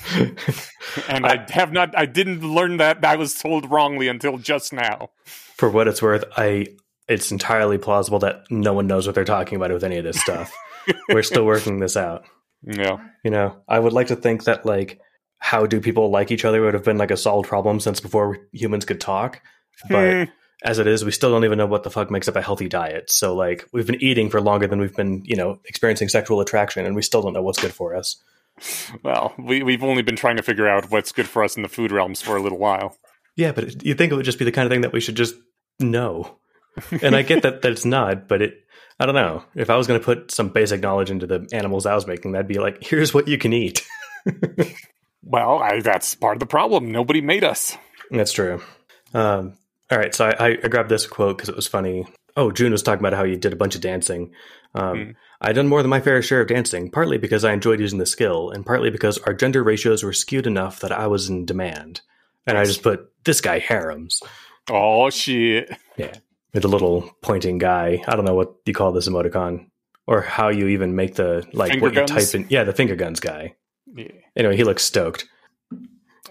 and 1.09 1.25
I 1.25 1.47
have 1.51 1.73
not. 1.73 1.97
I 1.97 2.07
didn't 2.07 2.43
learn 2.43 2.79
that. 2.79 3.05
I 3.05 3.17
was 3.17 3.35
told 3.35 3.71
wrongly 3.71 4.09
until 4.09 4.39
just 4.39 4.73
now. 4.73 5.11
for 5.57 5.71
what 5.71 5.87
it's 5.89 6.03
worth, 6.03 6.25
I 6.37 6.67
it's 7.09 7.31
entirely 7.31 7.79
plausible 7.79 8.19
that 8.21 8.43
no 8.51 8.73
one 8.73 8.87
knows 8.87 9.07
what 9.07 9.15
they're 9.15 9.25
talking 9.25 9.57
about 9.57 9.73
with 9.73 9.85
any 9.85 9.97
of 9.99 10.05
this 10.05 10.21
stuff. 10.21 10.53
We're 11.09 11.23
still 11.23 11.47
working 11.47 11.79
this 11.81 11.97
out. 11.97 12.25
Yeah. 12.63 12.99
You 13.25 13.31
know, 13.31 13.63
I 13.69 13.79
would 13.79 13.93
like 13.93 14.09
to 14.09 14.17
think 14.17 14.45
that 14.45 14.67
like 14.67 15.01
how 15.39 15.67
do 15.67 15.81
people 15.81 16.11
like 16.11 16.31
each 16.33 16.45
other 16.45 16.61
would 16.63 16.75
have 16.75 16.85
been 16.85 16.99
like 16.99 17.13
a 17.13 17.17
solved 17.17 17.49
problem 17.49 17.79
since 17.81 18.01
before 18.01 18.39
humans 18.53 18.85
could 18.85 19.01
talk. 19.01 19.41
But 19.89 20.13
Hmm. 20.27 20.31
As 20.63 20.79
it 20.79 20.87
is, 20.87 21.05
we 21.05 21.11
still 21.11 21.31
don't 21.31 21.45
even 21.45 21.59
know 21.59 21.67
what 21.67 21.83
the 21.83 21.91
fuck 21.91 22.11
makes 22.11 22.29
up 22.29 22.37
a 22.37 22.43
healthy 22.43 22.69
diet. 22.69 23.11
So 23.11 23.35
like 23.35 23.69
we've 23.73 23.87
been 23.87 24.03
eating 24.03 24.31
for 24.31 24.41
longer 24.41 24.67
than 24.67 24.81
we've 24.81 24.95
been, 24.95 25.23
you 25.25 25.37
know, 25.37 25.61
experiencing 25.65 26.09
sexual 26.09 26.41
attraction 26.41 26.85
and 26.85 26.97
we 26.97 27.03
still 27.03 27.23
don't 27.23 27.33
know 27.33 27.43
what's 27.43 27.61
good 27.61 27.73
for 27.73 27.95
us. 27.95 28.17
Well, 29.05 29.35
we, 29.39 29.63
we've 29.63 29.85
only 29.85 30.03
been 30.03 30.17
trying 30.17 30.37
to 30.37 30.43
figure 30.43 30.69
out 30.69 30.91
what's 30.91 31.13
good 31.13 31.29
for 31.29 31.45
us 31.45 31.57
in 31.57 31.63
the 31.63 31.69
food 31.69 31.93
realms 31.93 32.21
for 32.21 32.37
a 32.37 32.43
little 32.43 32.59
while. 32.59 32.97
Yeah, 33.37 33.53
but 33.53 33.85
you 33.85 33.95
think 33.95 34.11
it 34.11 34.17
would 34.17 34.25
just 34.25 34.39
be 34.39 34.45
the 34.45 34.53
kind 34.53 34.67
of 34.67 34.71
thing 34.71 34.81
that 34.81 34.93
we 34.93 35.01
should 35.01 35.15
just 35.15 35.37
know. 35.79 36.39
And 37.03 37.15
I 37.15 37.23
get 37.23 37.43
that 37.43 37.63
that 37.63 37.73
it's 37.73 37.85
not, 37.85 38.27
but 38.27 38.43
it 38.43 38.65
I 38.99 39.07
don't 39.07 39.15
know. 39.15 39.45
If 39.55 39.71
I 39.71 39.77
was 39.77 39.87
going 39.87 40.01
to 40.01 40.05
put 40.05 40.33
some 40.33 40.49
basic 40.49 40.81
knowledge 40.81 41.11
into 41.11 41.27
the 41.27 41.49
animals 41.53 41.87
I 41.87 41.95
was 41.95 42.07
making, 42.07 42.33
that'd 42.33 42.49
be 42.49 42.59
like, 42.59 42.83
here's 42.83 43.15
what 43.15 43.29
you 43.29 43.39
can 43.39 43.53
eat. 43.53 43.87
Well, 45.29 45.59
I, 45.59 45.81
that's 45.81 46.15
part 46.15 46.37
of 46.37 46.41
the 46.41 46.47
problem. 46.47 46.91
Nobody 46.91 47.21
made 47.21 47.45
us. 47.45 47.77
That's 48.11 48.33
true. 48.33 48.63
Um, 49.13 49.55
all 49.91 49.99
right, 49.99 50.15
so 50.15 50.27
I, 50.27 50.59
I 50.63 50.69
grabbed 50.69 50.89
this 50.89 51.07
quote 51.07 51.37
because 51.37 51.49
it 51.49 51.57
was 51.57 51.67
funny. 51.67 52.07
Oh, 52.37 52.51
June 52.51 52.73
was 52.73 52.83
talking 52.83 53.05
about 53.05 53.17
how 53.17 53.25
you 53.25 53.37
did 53.37 53.53
a 53.53 53.57
bunch 53.57 53.75
of 53.75 53.81
dancing. 53.81 54.33
Um, 54.75 54.99
Hmm. 54.99 55.11
I'd 55.41 55.55
done 55.55 55.69
more 55.69 55.83
than 55.83 55.91
my 55.91 56.01
fair 56.01 56.21
share 56.21 56.41
of 56.41 56.49
dancing, 56.49 56.91
partly 56.91 57.17
because 57.17 57.45
I 57.45 57.53
enjoyed 57.53 57.79
using 57.79 58.01
the 58.01 58.07
skill, 58.07 58.51
and 58.51 58.67
partly 58.67 58.91
because 58.91 59.19
our 59.19 59.33
gender 59.33 59.63
ratios 59.63 60.03
were 60.03 60.13
skewed 60.13 60.49
enough 60.49 60.81
that 60.81 60.91
I 60.91 61.07
was 61.07 61.29
in 61.29 61.47
demand. 61.47 62.01
And 62.45 62.59
I 62.59 62.65
just 62.65 62.83
put 62.83 63.11
this 63.25 63.41
guy 63.41 63.59
harems 63.59 64.21
Oh 64.71 65.11
shit! 65.11 65.71
Yeah, 65.97 66.17
with 66.53 66.65
a 66.65 66.69
little 66.69 67.11
pointing 67.23 67.59
guy. 67.59 68.03
I 68.07 68.17
don't 68.17 68.25
know 68.25 68.35
what 68.35 68.55
you 68.67 68.75
call 68.75 68.93
this 68.93 69.09
emoticon 69.09 69.67
or 70.07 70.23
how 70.23 70.49
you 70.49 70.69
even 70.69 70.97
make 70.97 71.15
the 71.15 71.47
like 71.53 71.71
Finger 71.71 71.85
what 71.85 71.95
you 71.95 72.07
type 72.07 72.35
in. 72.35 72.47
Yeah, 72.51 72.65
the 72.65 72.73
finger 72.73 72.97
guns 72.97 73.21
guy. 73.21 73.55
Yeah. 73.87 74.09
Anyway, 74.37 74.57
he 74.57 74.65
looks 74.65 74.83
stoked. 74.83 75.27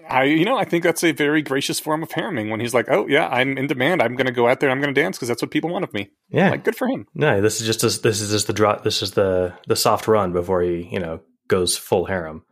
I, 0.08 0.24
you 0.24 0.44
know, 0.44 0.56
I 0.56 0.64
think 0.64 0.84
that's 0.84 1.02
a 1.04 1.12
very 1.12 1.42
gracious 1.42 1.80
form 1.80 2.02
of 2.02 2.10
hareming 2.10 2.50
when 2.50 2.60
he's 2.60 2.74
like, 2.74 2.86
"Oh 2.90 3.06
yeah, 3.08 3.28
I'm 3.28 3.56
in 3.56 3.66
demand. 3.66 4.02
I'm 4.02 4.14
going 4.16 4.26
to 4.26 4.32
go 4.32 4.46
out 4.48 4.60
there. 4.60 4.70
I'm 4.70 4.80
going 4.80 4.94
to 4.94 5.00
dance 5.00 5.16
because 5.16 5.28
that's 5.28 5.42
what 5.42 5.50
people 5.50 5.70
want 5.70 5.84
of 5.84 5.92
me." 5.92 6.10
Yeah, 6.28 6.50
Like, 6.50 6.64
good 6.64 6.76
for 6.76 6.86
him. 6.88 7.06
No, 7.14 7.40
this 7.40 7.60
is 7.60 7.66
just 7.66 7.82
a, 7.84 8.02
this 8.02 8.20
is 8.20 8.30
just 8.30 8.46
the 8.46 8.52
drop. 8.52 8.84
This 8.84 9.02
is 9.02 9.12
the 9.12 9.54
the 9.66 9.76
soft 9.76 10.08
run 10.08 10.32
before 10.32 10.62
he 10.62 10.88
you 10.90 10.98
know 11.00 11.20
goes 11.48 11.76
full 11.76 12.04
harem. 12.04 12.44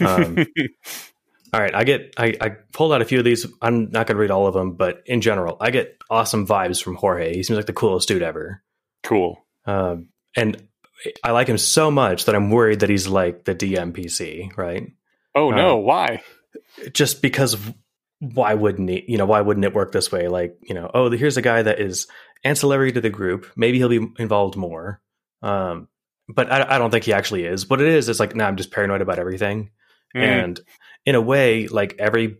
Um, 0.00 0.38
all 1.52 1.60
right, 1.60 1.74
I 1.74 1.84
get 1.84 2.14
I, 2.16 2.34
I 2.40 2.48
pulled 2.72 2.92
out 2.92 3.02
a 3.02 3.04
few 3.06 3.18
of 3.18 3.24
these. 3.24 3.46
I'm 3.60 3.90
not 3.90 4.06
going 4.06 4.16
to 4.16 4.20
read 4.20 4.30
all 4.30 4.46
of 4.46 4.54
them, 4.54 4.72
but 4.72 5.02
in 5.06 5.20
general, 5.20 5.56
I 5.60 5.70
get 5.70 5.96
awesome 6.10 6.46
vibes 6.46 6.82
from 6.82 6.96
Jorge. 6.96 7.34
He 7.34 7.42
seems 7.42 7.56
like 7.56 7.66
the 7.66 7.72
coolest 7.72 8.08
dude 8.08 8.22
ever, 8.22 8.62
cool. 9.02 9.38
um, 9.66 10.08
and 10.36 10.66
I 11.24 11.32
like 11.32 11.48
him 11.48 11.58
so 11.58 11.90
much 11.90 12.26
that 12.26 12.34
I'm 12.34 12.50
worried 12.50 12.80
that 12.80 12.88
he's 12.90 13.08
like 13.08 13.44
the 13.44 13.54
DMPC, 13.54 14.56
right? 14.56 14.84
Oh 15.34 15.50
no, 15.50 15.78
Uh, 15.78 15.82
why? 15.82 16.22
Just 16.92 17.22
because 17.22 17.56
why 18.20 18.54
wouldn't 18.54 18.88
he? 18.88 19.04
You 19.08 19.18
know, 19.18 19.26
why 19.26 19.40
wouldn't 19.40 19.64
it 19.64 19.74
work 19.74 19.92
this 19.92 20.12
way? 20.12 20.28
Like, 20.28 20.56
you 20.62 20.74
know, 20.74 20.90
oh, 20.94 21.10
here's 21.10 21.36
a 21.36 21.42
guy 21.42 21.62
that 21.62 21.80
is 21.80 22.06
ancillary 22.44 22.92
to 22.92 23.00
the 23.00 23.10
group. 23.10 23.46
Maybe 23.56 23.78
he'll 23.78 23.88
be 23.88 24.06
involved 24.18 24.56
more. 24.56 25.00
Um, 25.42 25.88
but 26.28 26.50
I, 26.50 26.76
I 26.76 26.78
don't 26.78 26.90
think 26.90 27.04
he 27.04 27.12
actually 27.12 27.44
is. 27.44 27.68
What 27.68 27.80
it 27.80 27.88
is, 27.88 28.08
is 28.08 28.20
like, 28.20 28.36
nah, 28.36 28.46
I'm 28.46 28.56
just 28.56 28.70
paranoid 28.70 29.00
about 29.00 29.18
everything. 29.18 29.70
Mm, 30.14 30.22
And 30.22 30.60
in 31.04 31.14
a 31.14 31.20
way, 31.20 31.66
like 31.68 31.96
every 31.98 32.38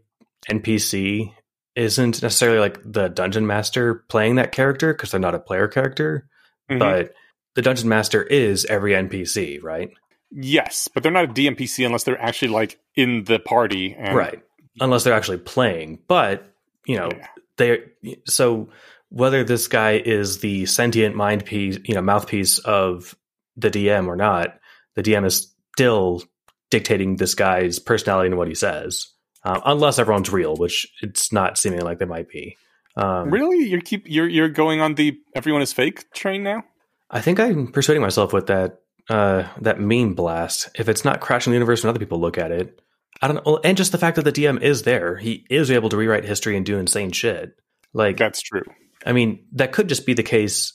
NPC 0.48 1.32
isn't 1.74 2.22
necessarily 2.22 2.58
like 2.58 2.78
the 2.84 3.08
dungeon 3.08 3.46
master 3.46 4.04
playing 4.08 4.36
that 4.36 4.52
character 4.52 4.92
because 4.92 5.10
they're 5.10 5.20
not 5.20 5.34
a 5.34 5.40
player 5.40 5.68
character, 5.68 6.28
mhm. 6.70 6.78
but 6.78 7.14
the 7.54 7.62
dungeon 7.62 7.88
master 7.88 8.22
is 8.22 8.64
every 8.66 8.92
NPC, 8.92 9.62
right? 9.62 9.90
yes, 10.34 10.88
but 10.92 11.02
they're 11.02 11.12
not 11.12 11.24
a 11.24 11.28
DMPC 11.28 11.84
unless 11.84 12.04
they're 12.04 12.20
actually 12.20 12.48
like 12.48 12.78
in 12.94 13.24
the 13.24 13.38
party. 13.38 13.94
And, 13.98 14.16
right. 14.16 14.42
Unless 14.80 15.04
they're 15.04 15.14
actually 15.14 15.38
playing. 15.38 16.00
But, 16.08 16.50
you 16.86 16.96
know, 16.96 17.10
Yeah. 17.12 17.26
they 17.56 17.80
so 18.26 18.68
whether 19.10 19.44
this 19.44 19.68
guy 19.68 19.92
is 20.04 20.38
the 20.38 20.64
sentient 20.66 21.14
mind 21.14 21.44
piece, 21.44 21.78
you 21.84 21.94
know, 21.94 22.00
mouthpiece 22.00 22.58
of 22.60 23.14
the 23.56 23.70
DM 23.70 24.06
or 24.06 24.16
not, 24.16 24.58
the 24.94 25.02
DM 25.02 25.26
is 25.26 25.52
still 25.74 26.22
dictating 26.70 27.16
this 27.16 27.34
guy's 27.34 27.78
personality 27.78 28.28
and 28.28 28.38
what 28.38 28.48
he 28.48 28.54
says, 28.54 29.08
um, 29.44 29.60
unless 29.66 29.98
everyone's 29.98 30.30
real, 30.30 30.56
which 30.56 30.86
it's 31.02 31.30
not 31.32 31.58
seeming 31.58 31.80
like 31.82 31.98
they 31.98 32.06
might 32.06 32.28
be. 32.30 32.56
Um, 32.96 33.30
Really, 33.30 33.66
you 33.66 33.80
keep 33.82 34.04
you're 34.06 34.28
you're 34.28 34.48
going 34.48 34.80
on 34.80 34.94
the 34.94 35.18
everyone 35.34 35.60
is 35.62 35.72
fake 35.72 36.10
train 36.14 36.42
now. 36.42 36.64
I 37.10 37.20
think 37.20 37.38
I'm 37.38 37.70
persuading 37.70 38.00
myself 38.02 38.32
with 38.32 38.46
that 38.46 38.80
uh, 39.08 39.48
that 39.60 39.80
meme 39.80 40.14
blast. 40.14 40.70
If 40.74 40.88
it's 40.88 41.04
not 41.04 41.20
crashing 41.20 41.50
the 41.50 41.56
universe 41.56 41.82
when 41.82 41.90
other 41.90 41.98
people 41.98 42.20
look 42.20 42.38
at 42.38 42.52
it, 42.52 42.80
I 43.20 43.28
don't 43.28 43.44
know. 43.44 43.60
And 43.62 43.76
just 43.76 43.92
the 43.92 43.98
fact 43.98 44.16
that 44.16 44.24
the 44.24 44.32
DM 44.32 44.60
is 44.60 44.82
there, 44.82 45.16
he 45.16 45.46
is 45.50 45.70
able 45.70 45.88
to 45.90 45.96
rewrite 45.96 46.24
history 46.24 46.56
and 46.56 46.66
do 46.66 46.78
insane 46.78 47.12
shit. 47.12 47.54
Like 47.92 48.16
That's 48.16 48.40
true. 48.40 48.64
I 49.04 49.12
mean, 49.12 49.46
that 49.52 49.72
could 49.72 49.88
just 49.88 50.06
be 50.06 50.14
the 50.14 50.22
case 50.22 50.72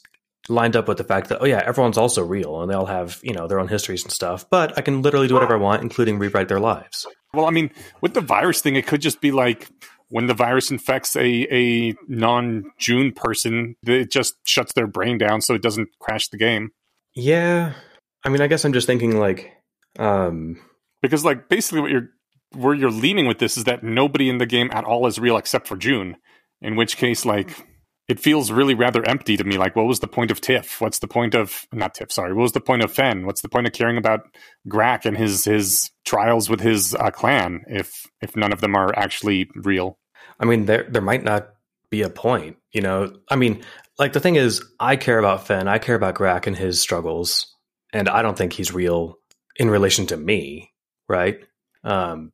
lined 0.50 0.76
up 0.76 0.88
with 0.88 0.98
the 0.98 1.04
fact 1.04 1.30
that, 1.30 1.40
oh 1.42 1.46
yeah, 1.46 1.62
everyone's 1.66 1.98
also 1.98 2.24
real 2.24 2.62
and 2.62 2.72
they 2.72 2.76
all 2.76 2.86
have, 2.86 3.20
you 3.24 3.34
know, 3.34 3.48
their 3.48 3.60
own 3.60 3.68
histories 3.68 4.04
and 4.04 4.12
stuff, 4.12 4.50
but 4.50 4.78
I 4.78 4.82
can 4.82 5.02
literally 5.02 5.28
do 5.28 5.34
whatever 5.34 5.56
I 5.56 5.60
want, 5.60 5.82
including 5.82 6.20
rewrite 6.20 6.48
their 6.48 6.60
lives. 6.60 7.06
Well, 7.34 7.46
I 7.46 7.52
mean, 7.52 7.72
with 8.02 8.14
the 8.14 8.22
virus 8.22 8.62
thing, 8.62 8.76
it 8.76 8.88
could 8.88 9.02
just 9.02 9.20
be 9.20 9.32
like 9.32 9.70
when 10.10 10.28
the 10.28 10.34
virus 10.34 10.72
infects 10.72 11.16
a 11.16 11.48
a 11.54 11.96
non 12.08 12.72
Joon 12.78 13.12
person, 13.12 13.76
it 13.84 14.12
just 14.12 14.36
shuts 14.44 14.74
their 14.74 14.88
brain 14.88 15.18
down 15.18 15.42
so 15.42 15.54
it 15.54 15.62
doesn't 15.62 15.90
crash 16.00 16.30
the 16.30 16.38
game. 16.38 16.72
Yeah. 17.14 17.74
I 18.28 18.30
mean, 18.30 18.42
I 18.42 18.48
guess 18.48 18.66
I'm 18.66 18.74
just 18.74 18.88
thinking 18.88 19.18
like, 19.18 19.54
um, 19.98 20.60
Because 21.02 21.24
like 21.24 21.48
basically 21.48 21.80
what 21.80 21.92
you're 21.92 22.10
where 22.52 22.74
you're 22.74 22.92
leaning 22.92 23.26
with 23.26 23.40
this 23.40 23.56
is 23.56 23.64
that 23.64 23.84
nobody 23.84 24.30
in 24.30 24.38
the 24.38 24.46
game 24.46 24.70
at 24.74 24.84
all 24.84 25.08
is 25.08 25.18
real 25.18 25.38
except 25.38 25.66
for 25.66 25.78
Joon. 25.78 26.18
In 26.62 26.76
which 26.76 26.98
case, 26.98 27.24
like 27.24 27.66
it 28.10 28.20
feels 28.20 28.52
really 28.52 28.74
rather 28.74 29.08
empty 29.08 29.38
to 29.38 29.46
me. 29.46 29.58
Like, 29.58 29.78
what 29.78 29.86
was 29.86 30.02
the 30.02 30.10
point 30.10 30.30
of 30.30 30.42
Tiff? 30.42 30.82
What's 30.82 31.00
the 31.00 31.08
point 31.08 31.36
of 31.36 31.66
not 31.72 31.94
Tiff? 31.94 32.12
Sorry, 32.12 32.34
what 32.34 32.42
was 32.42 32.52
the 32.52 32.60
point 32.60 32.84
of 32.84 32.92
Fenn? 32.92 33.26
What's 33.26 33.42
the 33.42 33.50
point 33.50 33.66
of 33.66 33.72
caring 33.72 33.96
about 33.98 34.22
Grak 34.68 35.06
and 35.06 35.18
his 35.18 35.46
his 35.46 35.90
trials 36.06 36.50
with 36.50 36.60
his 36.60 36.96
uh, 36.96 37.12
clan 37.12 37.64
if 37.68 38.08
if 38.22 38.36
none 38.36 38.52
of 38.52 38.60
them 38.60 38.76
are 38.76 38.94
actually 38.98 39.50
real? 39.56 40.00
I 40.38 40.44
mean, 40.44 40.66
there, 40.66 40.86
there 40.90 41.02
might 41.02 41.24
not 41.24 41.48
be 41.90 42.02
a 42.02 42.10
point, 42.10 42.58
you 42.74 42.82
know? 42.82 43.14
I 43.30 43.38
mean, 43.38 43.64
like 43.98 44.12
the 44.12 44.20
thing 44.20 44.36
is, 44.36 44.62
I 44.82 44.98
care 44.98 45.18
about 45.18 45.48
Fenn, 45.48 45.70
I 45.70 45.80
care 45.80 45.96
about 45.96 46.16
Grak 46.16 46.46
and 46.46 46.58
his 46.58 46.82
struggles, 46.82 47.56
and 47.94 48.10
I 48.10 48.22
don't 48.22 48.38
think 48.38 48.54
he's 48.54 48.74
real 48.74 49.18
in 49.56 49.70
relation 49.70 50.08
to 50.08 50.18
me, 50.18 50.72
right? 51.08 51.40
Um, 51.84 52.32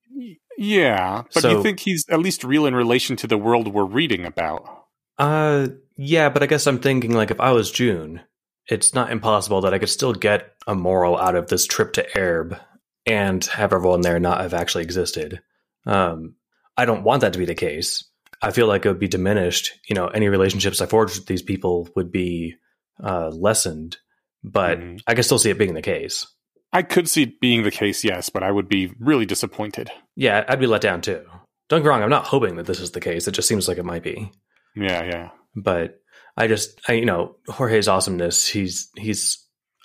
Yeah, 0.57 1.23
but 1.33 1.41
So- 1.41 1.57
you 1.57 1.63
think 1.63 1.79
he's 1.79 2.05
at 2.09 2.19
least 2.19 2.43
real 2.43 2.65
in 2.67 2.75
relation 2.75 3.15
to 3.17 3.27
the 3.27 3.37
world 3.37 3.73
we're 3.73 3.85
reading 3.85 4.23
about? 4.25 4.85
Uh, 5.17 5.67
yeah, 5.97 6.29
but 6.29 6.43
I 6.43 6.45
guess 6.45 6.67
I'm 6.67 6.79
thinking 6.79 7.13
like 7.13 7.31
if 7.31 7.39
I 7.39 7.51
was 7.51 7.71
Joon, 7.71 8.21
it's 8.67 8.93
not 8.93 9.11
impossible 9.11 9.61
that 9.61 9.73
I 9.73 9.79
could 9.79 9.89
still 9.89 10.13
get 10.13 10.53
a 10.67 10.75
moral 10.75 11.17
out 11.17 11.35
of 11.35 11.47
this 11.47 11.65
trip 11.65 11.93
to 11.93 12.07
Aerb 12.15 12.59
and 13.05 13.43
have 13.45 13.73
everyone 13.73 14.01
there 14.01 14.19
not 14.19 14.41
have 14.41 14.53
actually 14.53 14.83
existed. 14.83 15.41
Um, 15.85 16.35
I 16.77 16.85
don't 16.85 17.03
want 17.03 17.21
that 17.21 17.33
to 17.33 17.39
be 17.39 17.45
the 17.45 17.55
case. 17.55 18.03
I 18.41 18.51
feel 18.51 18.67
like 18.67 18.85
it 18.85 18.89
would 18.89 18.99
be 18.99 19.07
diminished. 19.07 19.71
You 19.89 19.95
know, 19.95 20.07
any 20.07 20.29
relationships 20.29 20.81
I 20.81 20.85
forged 20.85 21.17
with 21.17 21.25
these 21.27 21.41
people 21.41 21.89
would 21.95 22.11
be 22.11 22.55
uh, 23.03 23.29
lessened. 23.29 23.97
But 24.43 24.79
Mhm. 24.79 24.99
I 25.07 25.13
can 25.13 25.23
still 25.23 25.39
see 25.39 25.49
it 25.49 25.57
being 25.57 25.73
the 25.73 25.81
case. 25.81 26.27
I 26.71 26.81
could 26.81 27.07
see 27.07 27.23
it 27.23 27.39
being 27.39 27.63
the 27.63 27.71
case, 27.71 28.03
yes, 28.03 28.29
but 28.29 28.43
I 28.43 28.51
would 28.51 28.67
be 28.67 28.91
really 28.99 29.25
disappointed. 29.25 29.91
Yeah, 30.15 30.43
I'd 30.47 30.59
be 30.59 30.67
let 30.67 30.81
down 30.81 31.01
too. 31.01 31.23
Don't 31.69 31.81
get 31.81 31.87
wrong. 31.87 32.03
I'm 32.03 32.09
not 32.09 32.25
hoping 32.25 32.55
that 32.55 32.65
this 32.65 32.79
is 32.79 32.91
the 32.91 32.99
case. 32.99 33.27
It 33.27 33.31
just 33.33 33.47
seems 33.47 33.67
like 33.67 33.77
it 33.77 33.85
might 33.85 34.03
be. 34.03 34.31
Yeah, 34.75 35.03
yeah. 35.03 35.29
But 35.55 35.99
I 36.35 36.47
just, 36.47 36.81
I, 36.89 36.93
you 36.93 37.05
know, 37.05 37.35
Jorge's 37.47 37.87
awesomeness. 37.87 38.47
He's 38.47 38.89
he's. 38.97 39.37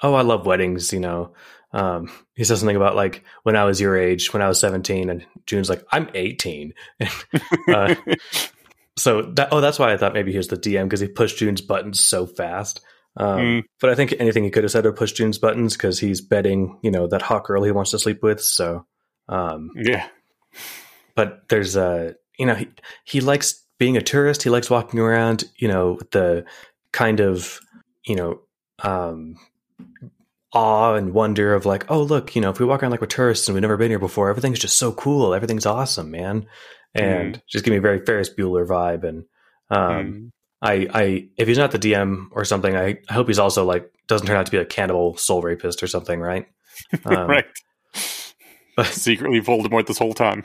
Oh, 0.03 0.15
I 0.15 0.23
love 0.23 0.47
weddings. 0.47 0.93
You 0.93 1.01
know, 1.01 1.35
um, 1.73 2.11
he 2.35 2.45
says 2.45 2.61
something 2.61 2.77
about 2.77 2.97
like 2.97 3.25
when 3.43 3.55
I 3.55 3.65
was 3.65 3.81
your 3.81 3.97
age, 3.99 4.33
when 4.33 4.43
I 4.43 4.49
was 4.49 4.59
17, 4.59 5.11
and 5.11 5.27
Joon's 5.47 5.69
like, 5.69 5.85
I'm 5.93 6.09
18. 6.15 6.73
uh, 7.69 7.95
so 8.97 9.23
that 9.23 9.49
oh, 9.53 9.61
that's 9.61 9.79
why 9.79 9.93
I 9.93 9.99
thought 9.99 10.15
maybe 10.15 10.33
he 10.33 10.39
was 10.39 10.49
the 10.49 10.57
DM 10.57 10.85
because 10.85 11.01
he 11.01 11.09
pushed 11.09 11.39
Joon's 11.39 11.61
buttons 11.61 12.01
so 12.01 12.27
fast. 12.27 12.81
Um, 13.19 13.39
Mm. 13.39 13.63
But 13.81 13.91
I 13.91 13.95
think 13.95 14.15
anything 14.19 14.45
he 14.45 14.51
could 14.51 14.63
have 14.65 14.71
said 14.71 14.85
to 14.85 14.93
push 14.93 15.13
Joon's 15.13 15.39
buttons 15.39 15.75
because 15.77 15.99
he's 15.99 16.21
betting, 16.21 16.79
you 16.83 16.91
know, 16.91 17.07
that 17.09 17.21
hot 17.23 17.45
girl 17.45 17.63
he 17.65 17.73
wants 17.73 17.91
to 17.91 17.99
sleep 17.99 18.23
with. 18.23 18.41
So, 18.41 18.87
um, 19.29 19.71
yeah. 19.77 20.07
but 21.15 21.49
there's 21.49 21.75
a 21.77 22.15
you 22.39 22.47
know 22.47 22.55
he, 22.55 22.69
he 23.05 23.21
likes 23.21 23.65
being 23.79 23.97
a 23.97 24.01
tourist 24.01 24.43
he 24.45 24.51
likes 24.51 24.71
walking 24.71 25.01
around 25.01 25.45
you 25.57 25.69
know 25.69 25.93
with 25.93 26.11
the 26.13 26.45
kind 26.93 27.21
of 27.21 27.61
you 28.07 28.15
know 28.15 28.41
um 28.83 29.35
awe 30.55 30.95
and 30.95 31.13
wonder 31.13 31.55
of 31.55 31.67
like 31.67 31.85
oh 31.91 32.01
look 32.03 32.35
you 32.35 32.41
know 32.41 32.51
if 32.51 32.59
we 32.59 32.65
walk 32.67 32.83
around 32.83 32.91
like 32.93 33.01
we're 33.01 33.07
tourists 33.09 33.49
and 33.49 33.55
we've 33.55 33.63
never 33.63 33.77
been 33.77 33.91
here 33.91 33.99
before 33.99 34.31
everything's 34.31 34.59
just 34.59 34.79
so 34.79 34.93
cool 34.93 35.35
everything's 35.35 35.67
awesome 35.67 36.11
man 36.11 36.47
and 36.95 37.43
just 37.49 37.65
give 37.65 37.73
me 37.73 37.79
a 37.79 37.83
very 37.83 38.05
ferris 38.05 38.31
bueller 38.33 38.67
vibe 38.67 39.05
and 39.05 39.25
um 39.71 39.79
Mm. 39.79 40.31
I 40.63 40.89
i 40.93 41.29
if 41.37 41.49
he's 41.49 41.59
not 41.59 41.71
the 41.71 41.79
dm 41.79 42.27
or 42.33 42.45
something 42.45 42.77
i, 42.77 42.99
I 43.09 43.13
hope 43.13 43.29
he's 43.29 43.39
also 43.39 43.65
like 43.65 43.93
doesn't 44.07 44.27
turn 44.27 44.37
out 44.37 44.47
to 44.47 44.53
be 44.53 44.59
a 44.59 44.65
cannibal 44.65 45.17
soul 45.17 45.43
rapist 45.43 45.83
or 45.83 45.87
something 45.87 46.21
right 46.21 46.47
um, 47.05 47.29
right. 47.29 47.45
but 48.77 48.87
Secretly 48.87 49.41
Voldemort 49.41 49.87
this 49.87 49.99
whole 49.99 50.15
time. 50.15 50.45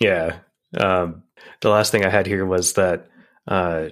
Yeah. 0.00 0.38
Um, 0.76 1.24
the 1.60 1.70
last 1.70 1.92
thing 1.92 2.04
I 2.04 2.10
had 2.10 2.26
here 2.26 2.46
was 2.46 2.74
that 2.74 3.08
uh, 3.46 3.88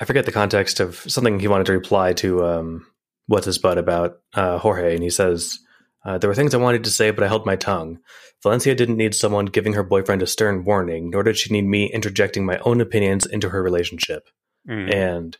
I 0.00 0.04
forget 0.04 0.26
the 0.26 0.32
context 0.32 0.80
of 0.80 0.96
something 0.96 1.38
he 1.38 1.48
wanted 1.48 1.66
to 1.66 1.72
reply 1.72 2.12
to 2.14 2.44
um, 2.44 2.86
what's 3.26 3.46
his 3.46 3.58
butt 3.58 3.78
about 3.78 4.18
uh, 4.34 4.58
Jorge, 4.58 4.94
and 4.94 5.02
he 5.02 5.10
says 5.10 5.58
uh, 6.04 6.18
there 6.18 6.28
were 6.28 6.34
things 6.34 6.54
I 6.54 6.58
wanted 6.58 6.84
to 6.84 6.90
say, 6.90 7.10
but 7.10 7.24
I 7.24 7.28
held 7.28 7.44
my 7.44 7.56
tongue. 7.56 7.98
Valencia 8.42 8.74
didn't 8.74 8.96
need 8.96 9.14
someone 9.14 9.46
giving 9.46 9.72
her 9.72 9.82
boyfriend 9.82 10.22
a 10.22 10.26
stern 10.26 10.64
warning, 10.64 11.10
nor 11.10 11.22
did 11.22 11.36
she 11.36 11.52
need 11.52 11.66
me 11.66 11.90
interjecting 11.92 12.46
my 12.46 12.58
own 12.58 12.80
opinions 12.80 13.26
into 13.26 13.48
her 13.48 13.62
relationship. 13.62 14.28
Mm. 14.68 14.92
And 14.94 15.36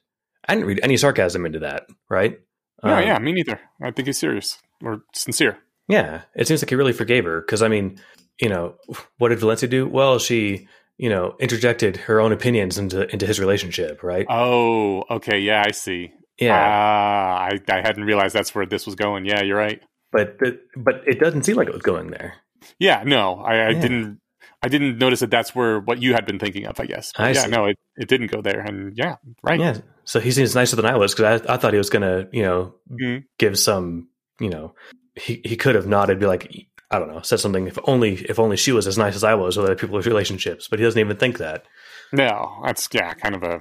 I 0.49 0.55
didn't 0.55 0.67
read 0.69 0.81
any 0.83 0.97
sarcasm 0.97 1.45
into 1.47 1.59
that, 1.61 1.87
right? 2.09 2.39
No, 2.83 2.95
Um, 2.95 3.03
yeah, 3.05 3.19
me 3.19 3.33
neither. 3.33 3.61
I 3.83 3.91
think 3.91 4.07
he's 4.07 4.19
serious 4.19 4.59
or 4.83 5.03
sincere. 5.15 5.59
Yeah, 5.89 6.23
it 6.35 6.47
seems 6.47 6.63
like 6.63 6.71
he 6.71 6.77
really 6.77 6.93
forgave 6.93 7.25
her 7.25 7.41
because 7.41 7.63
I 7.63 7.69
mean, 7.69 8.01
you 8.41 8.49
know, 8.49 8.75
what 9.19 9.29
did 9.31 9.41
Valencia 9.41 9.69
do? 9.69 9.87
Well, 9.87 10.19
she, 10.19 10.69
you 10.97 11.09
know, 11.09 11.35
interjected 11.41 11.97
her 11.97 12.21
own 12.21 12.33
opinions 12.33 12.79
into 12.79 13.11
into 13.13 13.27
his 13.27 13.39
relationship, 13.41 14.03
right? 14.03 14.27
Oh, 14.29 15.05
okay. 15.11 15.39
Yeah, 15.41 15.63
I 15.67 15.73
see. 15.73 16.13
yeah, 16.41 16.55
Ah, 16.57 17.49
I, 17.49 17.59
I 17.69 17.81
hadn't 17.83 18.05
realized 18.05 18.35
that's 18.35 18.55
where 18.55 18.67
this 18.67 18.87
was 18.87 18.95
going. 18.95 19.25
Yeah, 19.27 19.43
you're 19.43 19.57
right. 19.59 19.83
but 20.13 20.39
the, 20.39 20.59
but 20.77 21.03
it 21.07 21.19
doesn't 21.21 21.43
seem 21.45 21.57
like 21.57 21.69
it 21.69 21.75
was 21.75 21.83
going 21.83 22.11
there. 22.11 22.35
Yeah, 22.79 23.03
no, 23.05 23.37
I, 23.41 23.55
I 23.55 23.71
Yeah. 23.71 23.81
didn't. 23.81 24.21
I 24.63 24.69
didn't 24.69 24.99
notice 24.99 25.21
that 25.21 25.31
that's 25.31 25.55
where 25.55 25.79
what 25.81 26.03
you 26.03 26.15
had 26.15 26.27
been 26.27 26.39
thinking 26.39 26.67
of. 26.67 26.81
I 26.81 26.87
guess. 26.87 27.13
But 27.17 27.27
I 27.27 27.31
yeah, 27.31 27.43
see. 27.45 27.51
no, 27.51 27.67
it, 27.67 27.77
it 27.97 28.09
didn't 28.09 28.31
go 28.31 28.43
there. 28.43 28.61
And 28.61 28.97
yeah, 28.97 29.17
right. 29.43 29.61
Yeah, 29.61 29.79
so 30.05 30.21
he 30.21 30.31
seems 30.31 30.55
nicer 30.55 30.77
than 30.77 30.87
I 30.87 30.97
was 30.97 31.15
because 31.15 31.43
I, 31.43 31.55
I 31.55 31.57
thought 31.57 31.73
he 31.73 31.79
was 31.79 31.91
gonna, 31.91 32.27
you 32.33 32.43
know, 32.43 32.75
Mhm. 32.91 33.25
give 33.39 33.59
some, 33.59 34.09
you 34.41 34.51
know, 34.51 34.75
he 35.15 35.41
he 35.45 35.57
could 35.57 35.75
have 35.75 35.87
nodded, 35.87 36.19
be 36.19 36.27
like, 36.27 36.53
I 36.91 36.99
don't 36.99 37.13
know, 37.13 37.21
said 37.23 37.41
something. 37.41 37.67
If 37.69 37.79
only 37.85 38.15
if 38.15 38.39
only 38.39 38.57
she 38.57 38.73
was 38.73 38.87
as 38.87 38.99
nice 38.99 39.15
as 39.15 39.25
I 39.25 39.35
was 39.35 39.57
with 39.57 39.67
other 39.67 39.77
people's 39.77 40.07
relationships, 40.07 40.67
but 40.69 40.79
he 40.79 40.85
doesn't 40.85 41.01
even 41.01 41.17
think 41.17 41.39
that. 41.39 41.65
No, 42.13 42.61
that's 42.65 42.89
yeah, 42.93 43.15
kind 43.15 43.35
of 43.35 43.43
a 43.43 43.61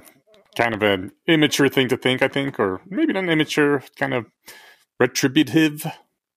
kind 0.56 0.74
of 0.74 0.82
an 0.82 1.12
immature 1.28 1.68
thing 1.68 1.88
to 1.88 1.96
think. 1.96 2.22
I 2.22 2.28
think, 2.28 2.58
or 2.58 2.80
maybe 2.88 3.12
not 3.12 3.28
immature, 3.28 3.82
kind 3.96 4.14
of 4.14 4.26
retributive. 4.98 5.86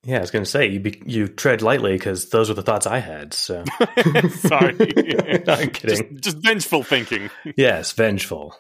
Yeah, 0.04 0.18
I 0.18 0.22
was 0.22 0.32
gonna 0.32 0.46
say 0.46 0.68
you 0.68 0.80
be, 0.80 1.02
you 1.06 1.28
tread 1.28 1.62
lightly 1.62 1.94
because 1.94 2.30
those 2.30 2.50
were 2.50 2.56
the 2.56 2.64
thoughts 2.64 2.88
I 2.88 3.00
had. 3.00 3.34
So 3.34 3.64
Sorry, 4.30 4.74
No, 5.46 5.54
I'm 5.54 5.72
just, 5.72 5.74
kidding. 5.74 6.20
just 6.22 6.38
vengeful 6.38 6.84
thinking. 6.84 7.30
yes, 7.56 7.92
vengeful. 7.94 8.56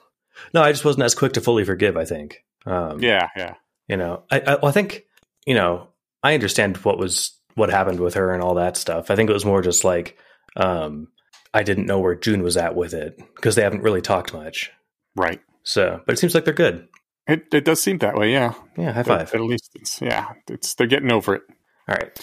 No, 0.53 0.61
I 0.61 0.71
just 0.71 0.85
wasn't 0.85 1.03
as 1.05 1.15
quick 1.15 1.33
to 1.33 1.41
fully 1.41 1.63
forgive. 1.65 1.97
I 1.97 2.05
think. 2.05 2.43
Um, 2.65 3.01
Yeah, 3.01 3.27
yeah. 3.35 3.55
you 3.87 3.97
know, 3.97 4.23
I, 4.31 4.39
I, 4.39 4.55
well, 4.55 4.65
I 4.65 4.71
think, 4.71 5.03
you 5.47 5.55
know, 5.55 5.87
I 6.23 6.35
understand 6.35 6.77
what 6.77 6.99
was 6.99 7.35
what 7.55 7.69
happened 7.71 7.99
with 7.99 8.13
her 8.13 8.33
and 8.33 8.43
all 8.43 8.55
that 8.55 8.77
stuff. 8.77 9.09
I 9.09 9.15
think 9.15 9.29
it 9.29 9.33
was 9.33 9.45
more 9.45 9.61
just 9.63 9.83
like 9.83 10.17
um, 10.55 11.07
I 11.53 11.63
didn't 11.63 11.87
know 11.87 11.99
where 11.99 12.15
Joon 12.15 12.43
was 12.43 12.55
at 12.57 12.75
with 12.75 12.93
it 12.93 13.17
because 13.35 13.55
they 13.55 13.63
haven't 13.63 13.81
really 13.81 14.01
talked 14.01 14.31
much. 14.33 14.71
Right. 15.15 15.41
So, 15.63 16.01
but 16.05 16.13
it 16.13 16.17
seems 16.17 16.33
like 16.35 16.45
they're 16.45 16.53
good. 16.53 16.87
It 17.27 17.45
it 17.53 17.65
does 17.65 17.81
seem 17.81 17.99
that 17.99 18.15
way. 18.17 18.31
Yeah. 18.31 18.53
Yeah, 18.77 18.91
high 18.93 19.03
five. 19.03 19.33
At 19.33 19.41
least 19.41 19.71
it's 19.75 20.01
yeah. 20.01 20.29
It's 20.49 20.73
they're 20.75 20.87
getting 20.87 21.11
over 21.11 21.35
it. 21.35 21.43
All 21.87 21.95
right. 21.95 22.19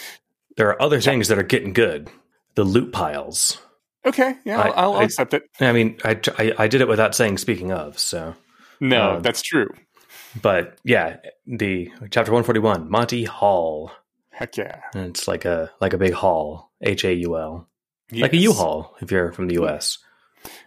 There 0.56 0.68
are 0.68 0.82
other 0.82 1.00
things 1.00 1.28
that 1.28 1.38
are 1.38 1.42
getting 1.44 1.72
good. 1.72 2.10
The 2.56 2.64
loot 2.64 2.92
piles. 2.92 3.58
Okay. 4.04 4.36
Yeah, 4.44 4.60
I- 4.60 4.68
I'll, 4.70 4.92
I'll 4.94 5.00
I- 5.00 5.04
accept 5.04 5.34
it. 5.34 5.44
I 5.60 5.72
mean, 5.72 5.98
I, 6.04 6.18
I 6.38 6.52
I 6.58 6.68
did 6.68 6.80
it 6.80 6.88
without 6.88 7.14
saying 7.14 7.38
speaking 7.38 7.72
of. 7.72 7.98
So, 7.98 8.34
No, 8.80 9.16
um, 9.16 9.22
that's 9.22 9.42
true. 9.42 9.68
but 10.42 10.78
yeah, 10.84 11.18
the 11.46 11.90
chapter 12.10 12.32
one 12.32 12.42
forty 12.42 12.60
one, 12.60 12.90
Monty 12.90 13.24
Haul. 13.24 13.92
Heck 14.30 14.56
yeah. 14.56 14.80
And 14.94 15.06
it's 15.06 15.26
like 15.28 15.44
a 15.44 15.70
like 15.80 15.92
a 15.92 15.98
big 15.98 16.12
hall, 16.12 16.72
H 16.80 17.04
A 17.04 17.12
U 17.14 17.36
L, 17.38 17.68
like 18.12 18.32
a 18.32 18.36
Yes. 18.36 18.44
U-Haul 18.44 18.96
if 19.00 19.10
you're 19.10 19.32
from 19.32 19.48
the 19.48 19.54
U.S. 19.54 19.98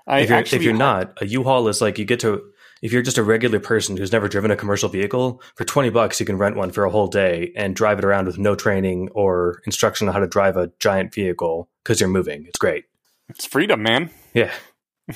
I 0.06 0.20
if 0.20 0.30
you're, 0.30 0.38
actually 0.38 0.58
if 0.60 0.64
you're 0.64 0.74
not, 0.74 1.22
a 1.22 1.26
U-Haul 1.26 1.68
is 1.70 1.82
like 1.82 1.98
you 1.98 2.06
get 2.06 2.20
to 2.22 2.44
if 2.82 2.92
you're 2.92 3.02
just 3.02 3.18
a 3.18 3.24
regular 3.24 3.60
person 3.60 3.98
who's 3.98 4.12
never 4.12 4.28
driven 4.28 4.52
a 4.52 4.56
commercial 4.56 4.90
vehicle, 4.90 5.42
for 5.56 5.66
20 5.66 5.90
bucks 5.90 6.20
you 6.20 6.26
can 6.26 6.38
rent 6.38 6.56
one 6.56 6.72
for 6.72 6.84
a 6.84 6.90
whole 6.90 7.08
day 7.08 7.52
and 7.56 7.76
drive 7.76 8.00
it 8.00 8.06
around 8.06 8.26
with 8.26 8.38
no 8.38 8.56
training 8.56 9.10
or 9.14 9.62
instruction 9.66 10.08
on 10.08 10.14
how 10.14 10.20
to 10.20 10.28
drive 10.28 10.58
a 10.58 10.72
giant 10.80 11.14
vehicle 11.14 11.70
because 11.84 12.00
you're 12.00 12.10
moving. 12.10 12.46
It's 12.48 12.60
great. 12.60 12.86
it's 13.30 13.46
freedom, 13.46 13.84
man. 13.84 14.10
Yeah. 14.34 14.52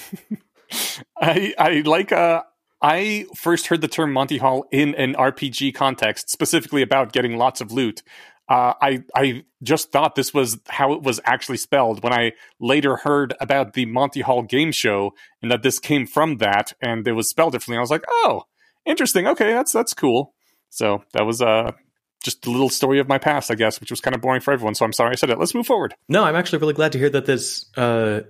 I 1.21 1.53
I 1.57 1.81
like 1.85 2.11
uh 2.11 2.43
I 2.81 3.25
first 3.35 3.67
heard 3.67 3.81
the 3.81 3.87
term 3.87 4.13
Monty 4.13 4.37
Haul 4.37 4.65
in 4.71 4.93
an 4.95 5.15
RPG 5.15 5.73
context, 5.73 6.29
specifically 6.29 6.81
about 6.81 7.13
getting 7.13 7.37
lots 7.37 7.61
of 7.61 7.71
loot. 7.71 8.03
Uh, 8.47 8.73
I 8.79 9.03
I 9.15 9.43
just 9.63 9.91
thought 9.91 10.15
this 10.15 10.33
was 10.33 10.59
how 10.67 10.93
it 10.93 11.01
was 11.01 11.19
actually 11.25 11.57
spelled 11.57 12.03
when 12.03 12.13
I 12.13 12.33
later 12.59 12.97
heard 12.97 13.33
about 13.39 13.73
the 13.73 13.85
Monty 13.85 14.21
Hall 14.21 14.43
game 14.43 14.71
show 14.71 15.13
and 15.41 15.51
that 15.51 15.63
this 15.63 15.79
came 15.79 16.05
from 16.05 16.37
that 16.37 16.73
and 16.79 17.07
it 17.07 17.13
was 17.13 17.29
spelled 17.29 17.53
differently. 17.53 17.77
I 17.77 17.81
was 17.81 17.89
like, 17.89 18.05
oh, 18.07 18.43
interesting. 18.85 19.25
Okay, 19.25 19.51
that's 19.51 19.71
that's 19.71 19.93
cool. 19.93 20.33
So 20.69 21.03
that 21.13 21.25
was 21.25 21.41
uh 21.41 21.71
just 22.23 22.45
a 22.45 22.51
little 22.51 22.69
story 22.69 22.99
of 22.99 23.07
my 23.07 23.17
past, 23.17 23.49
I 23.51 23.55
guess, 23.55 23.79
which 23.79 23.91
was 23.91 24.01
kind 24.01 24.15
of 24.15 24.21
boring 24.21 24.41
for 24.41 24.51
everyone. 24.51 24.75
So 24.75 24.85
I'm 24.85 24.93
sorry 24.93 25.11
I 25.11 25.15
said 25.15 25.29
it. 25.29 25.39
Let's 25.39 25.55
move 25.55 25.67
forward. 25.67 25.95
No, 26.09 26.23
I'm 26.23 26.35
actually 26.35 26.59
really 26.59 26.73
glad 26.73 26.91
to 26.91 26.99
hear 26.99 27.09
that 27.09 27.25
this. 27.25 27.65
Uh, 27.75 28.21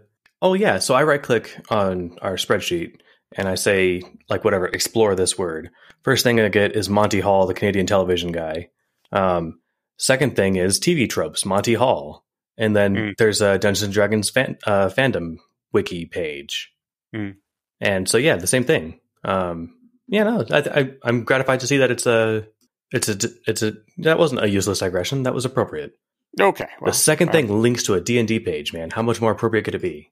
oh 0.42 0.54
yeah, 0.54 0.80
so 0.80 0.94
I 0.94 1.04
right 1.04 1.22
click 1.22 1.58
on 1.70 2.18
our 2.22 2.36
spreadsheet 2.36 3.00
and 3.34 3.48
I 3.48 3.56
say 3.56 4.02
like 4.30 4.44
whatever, 4.44 4.68
explore 4.68 5.16
this 5.16 5.38
word. 5.38 5.72
First 6.04 6.24
thing 6.24 6.40
I 6.40 6.50
get 6.50 6.76
is 6.76 6.90
Monty 6.90 7.20
Hall, 7.20 7.48
the 7.48 7.54
Canadian 7.54 7.86
television 7.86 8.32
guy. 8.32 8.70
Um, 9.12 9.60
second 9.98 10.36
thing 10.36 10.56
is 10.56 10.80
TV 10.80 11.10
tropes, 11.10 11.46
Monty 11.46 11.74
Haul, 11.74 12.26
and 12.58 12.76
then 12.76 12.96
Mm. 12.96 13.18
there's 13.18 13.42
a 13.42 13.58
Dungeons 13.58 13.84
and 13.84 13.94
Dragons 13.94 14.30
fan, 14.30 14.58
uh, 14.66 14.90
fandom 14.90 15.38
wiki 15.74 16.06
page. 16.06 16.72
Mm. 17.16 17.36
And 17.82 18.08
so 18.10 18.18
yeah, 18.18 18.36
the 18.38 18.48
same 18.48 18.64
thing. 18.64 19.00
Um, 19.24 19.76
yeah, 20.08 20.24
no, 20.24 20.46
I, 20.52 20.58
I, 20.60 20.92
I'm 21.04 21.24
gratified 21.24 21.62
to 21.62 21.68
see 21.68 21.78
that 21.78 21.92
it's 21.92 22.06
a. 22.06 22.48
It's 22.92 23.10
a, 23.10 23.18
it's 23.48 23.64
a, 23.64 23.74
that 23.98 24.20
wasn't 24.20 24.44
a 24.44 24.48
useless 24.50 24.80
digression. 24.80 25.24
That 25.24 25.34
was 25.34 25.44
appropriate. 25.44 25.98
Okay. 26.40 26.68
The 26.86 26.94
second 26.94 27.32
thing 27.32 27.62
links 27.62 27.84
to 27.84 27.96
a 27.96 28.00
D&D 28.00 28.40
page, 28.42 28.74
man. 28.74 28.92
How 28.92 29.02
much 29.02 29.20
more 29.20 29.32
appropriate 29.32 29.64
could 29.66 29.76
it 29.76 29.82
be? 29.82 30.12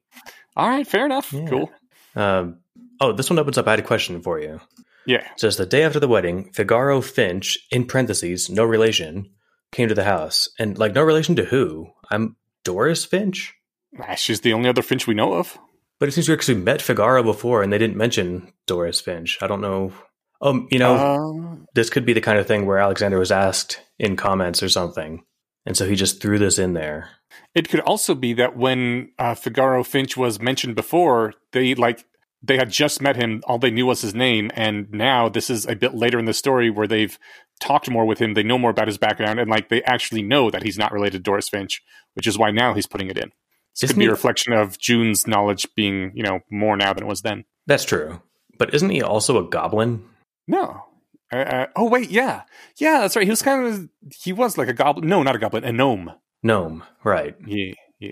All 0.56 0.68
right, 0.68 0.86
fair 0.86 1.06
enough. 1.06 1.32
Yeah. 1.32 1.46
Cool. 1.48 1.70
Um, 2.16 2.58
oh, 3.00 3.12
this 3.12 3.30
one 3.30 3.38
opens 3.38 3.58
up. 3.58 3.68
I 3.68 3.70
had 3.70 3.78
a 3.78 3.82
question 3.84 4.20
for 4.22 4.40
you. 4.40 4.60
Yeah. 5.06 5.18
It 5.32 5.40
says 5.40 5.56
the 5.56 5.66
day 5.66 5.84
after 5.84 6.00
the 6.00 6.08
wedding, 6.08 6.50
Figaro 6.52 7.00
Finch, 7.00 7.58
in 7.70 7.86
parentheses, 7.86 8.50
no 8.50 8.64
relation, 8.64 9.30
came 9.74 9.88
to 9.88 9.94
the 9.94 10.04
house. 10.04 10.48
And 10.58 10.78
like, 10.78 10.94
no 10.94 11.02
relation 11.02 11.36
to 11.36 11.44
who? 11.44 11.90
I'm 12.10 12.36
Doris 12.64 13.04
Finch? 13.04 13.54
Ah, 14.00 14.14
She's 14.14 14.40
the 14.40 14.52
only 14.54 14.68
other 14.68 14.82
Finch 14.82 15.06
we 15.06 15.14
know 15.14 15.34
of. 15.34 15.58
But 16.00 16.08
it 16.08 16.12
seems 16.12 16.28
weird 16.28 16.38
because 16.40 16.54
we 16.56 16.62
met 16.62 16.82
Figaro 16.82 17.22
before 17.22 17.62
and 17.62 17.72
they 17.72 17.78
didn't 17.78 17.96
mention 17.96 18.52
Doris 18.66 19.00
Finch. 19.00 19.38
I 19.42 19.46
don't 19.46 19.60
know. 19.60 19.92
Um, 20.40 20.68
you 20.70 20.78
know, 20.78 20.94
Uh, 20.94 21.56
this 21.74 21.90
could 21.90 22.04
be 22.06 22.12
the 22.12 22.20
kind 22.20 22.38
of 22.38 22.46
thing 22.46 22.66
where 22.66 22.78
Alexander 22.78 23.18
was 23.18 23.30
asked 23.30 23.80
in 23.98 24.16
comments 24.16 24.62
or 24.62 24.68
something. 24.68 25.24
And 25.66 25.76
so 25.76 25.86
he 25.88 25.94
just 25.94 26.20
threw 26.20 26.38
this 26.38 26.58
in 26.58 26.74
there. 26.74 27.10
It 27.54 27.68
could 27.68 27.80
also 27.80 28.14
be 28.14 28.34
that 28.34 28.56
when 28.56 29.12
uh, 29.18 29.34
Figaro 29.34 29.82
Finch 29.82 30.16
was 30.16 30.40
mentioned 30.40 30.74
before, 30.74 31.34
they 31.52 31.74
like 31.74 32.04
they 32.42 32.56
had 32.56 32.70
just 32.70 33.00
met 33.00 33.16
him. 33.16 33.42
All 33.46 33.58
they 33.58 33.70
knew 33.70 33.86
was 33.86 34.02
his 34.02 34.14
name, 34.14 34.50
and 34.54 34.90
now 34.92 35.30
this 35.30 35.48
is 35.48 35.64
a 35.64 35.74
bit 35.74 35.94
later 35.94 36.18
in 36.18 36.26
the 36.26 36.34
story 36.34 36.68
where 36.68 36.86
they've 36.86 37.18
talked 37.60 37.90
more 37.90 38.04
with 38.04 38.18
him. 38.18 38.34
They 38.34 38.42
know 38.42 38.58
more 38.58 38.70
about 38.70 38.88
his 38.88 38.98
background, 38.98 39.40
and 39.40 39.50
like 39.50 39.68
they 39.68 39.82
actually 39.82 40.22
know 40.22 40.50
that 40.50 40.62
he's 40.62 40.78
not 40.78 40.92
related 40.92 41.18
to 41.18 41.22
Doris 41.22 41.48
Finch, 41.48 41.82
which 42.14 42.26
is 42.26 42.38
why 42.38 42.50
now 42.50 42.74
he's 42.74 42.86
putting 42.86 43.08
it 43.08 43.18
in. 43.18 43.32
This 43.80 43.90
could 43.90 43.98
be 43.98 44.06
a 44.06 44.10
reflection 44.10 44.52
of 44.52 44.78
Joon's 44.78 45.26
knowledge 45.26 45.66
being, 45.74 46.12
you 46.14 46.22
know, 46.22 46.40
more 46.50 46.76
now 46.76 46.92
than 46.92 47.04
it 47.04 47.08
was 47.08 47.22
then. 47.22 47.44
That's 47.66 47.84
true. 47.84 48.22
But 48.56 48.72
isn't 48.72 48.90
he 48.90 49.02
also 49.02 49.44
a 49.44 49.48
goblin? 49.48 50.04
No. 50.46 50.84
Uh, 51.32 51.36
uh, 51.36 51.66
oh 51.74 51.88
wait, 51.88 52.10
yeah, 52.10 52.42
yeah, 52.76 53.00
that's 53.00 53.16
right. 53.16 53.24
He 53.24 53.30
was 53.30 53.42
kind 53.42 53.66
of 53.66 53.88
he 54.22 54.32
was 54.32 54.56
like 54.56 54.68
a 54.68 54.72
goblin. 54.72 55.08
No, 55.08 55.22
not 55.22 55.34
a 55.34 55.38
goblin, 55.38 55.64
a 55.64 55.72
gnome. 55.72 56.12
Gnome, 56.42 56.84
right. 57.02 57.34
Yeah, 57.46 57.74
yeah. 57.98 58.10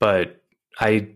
But 0.00 0.40
I 0.80 1.08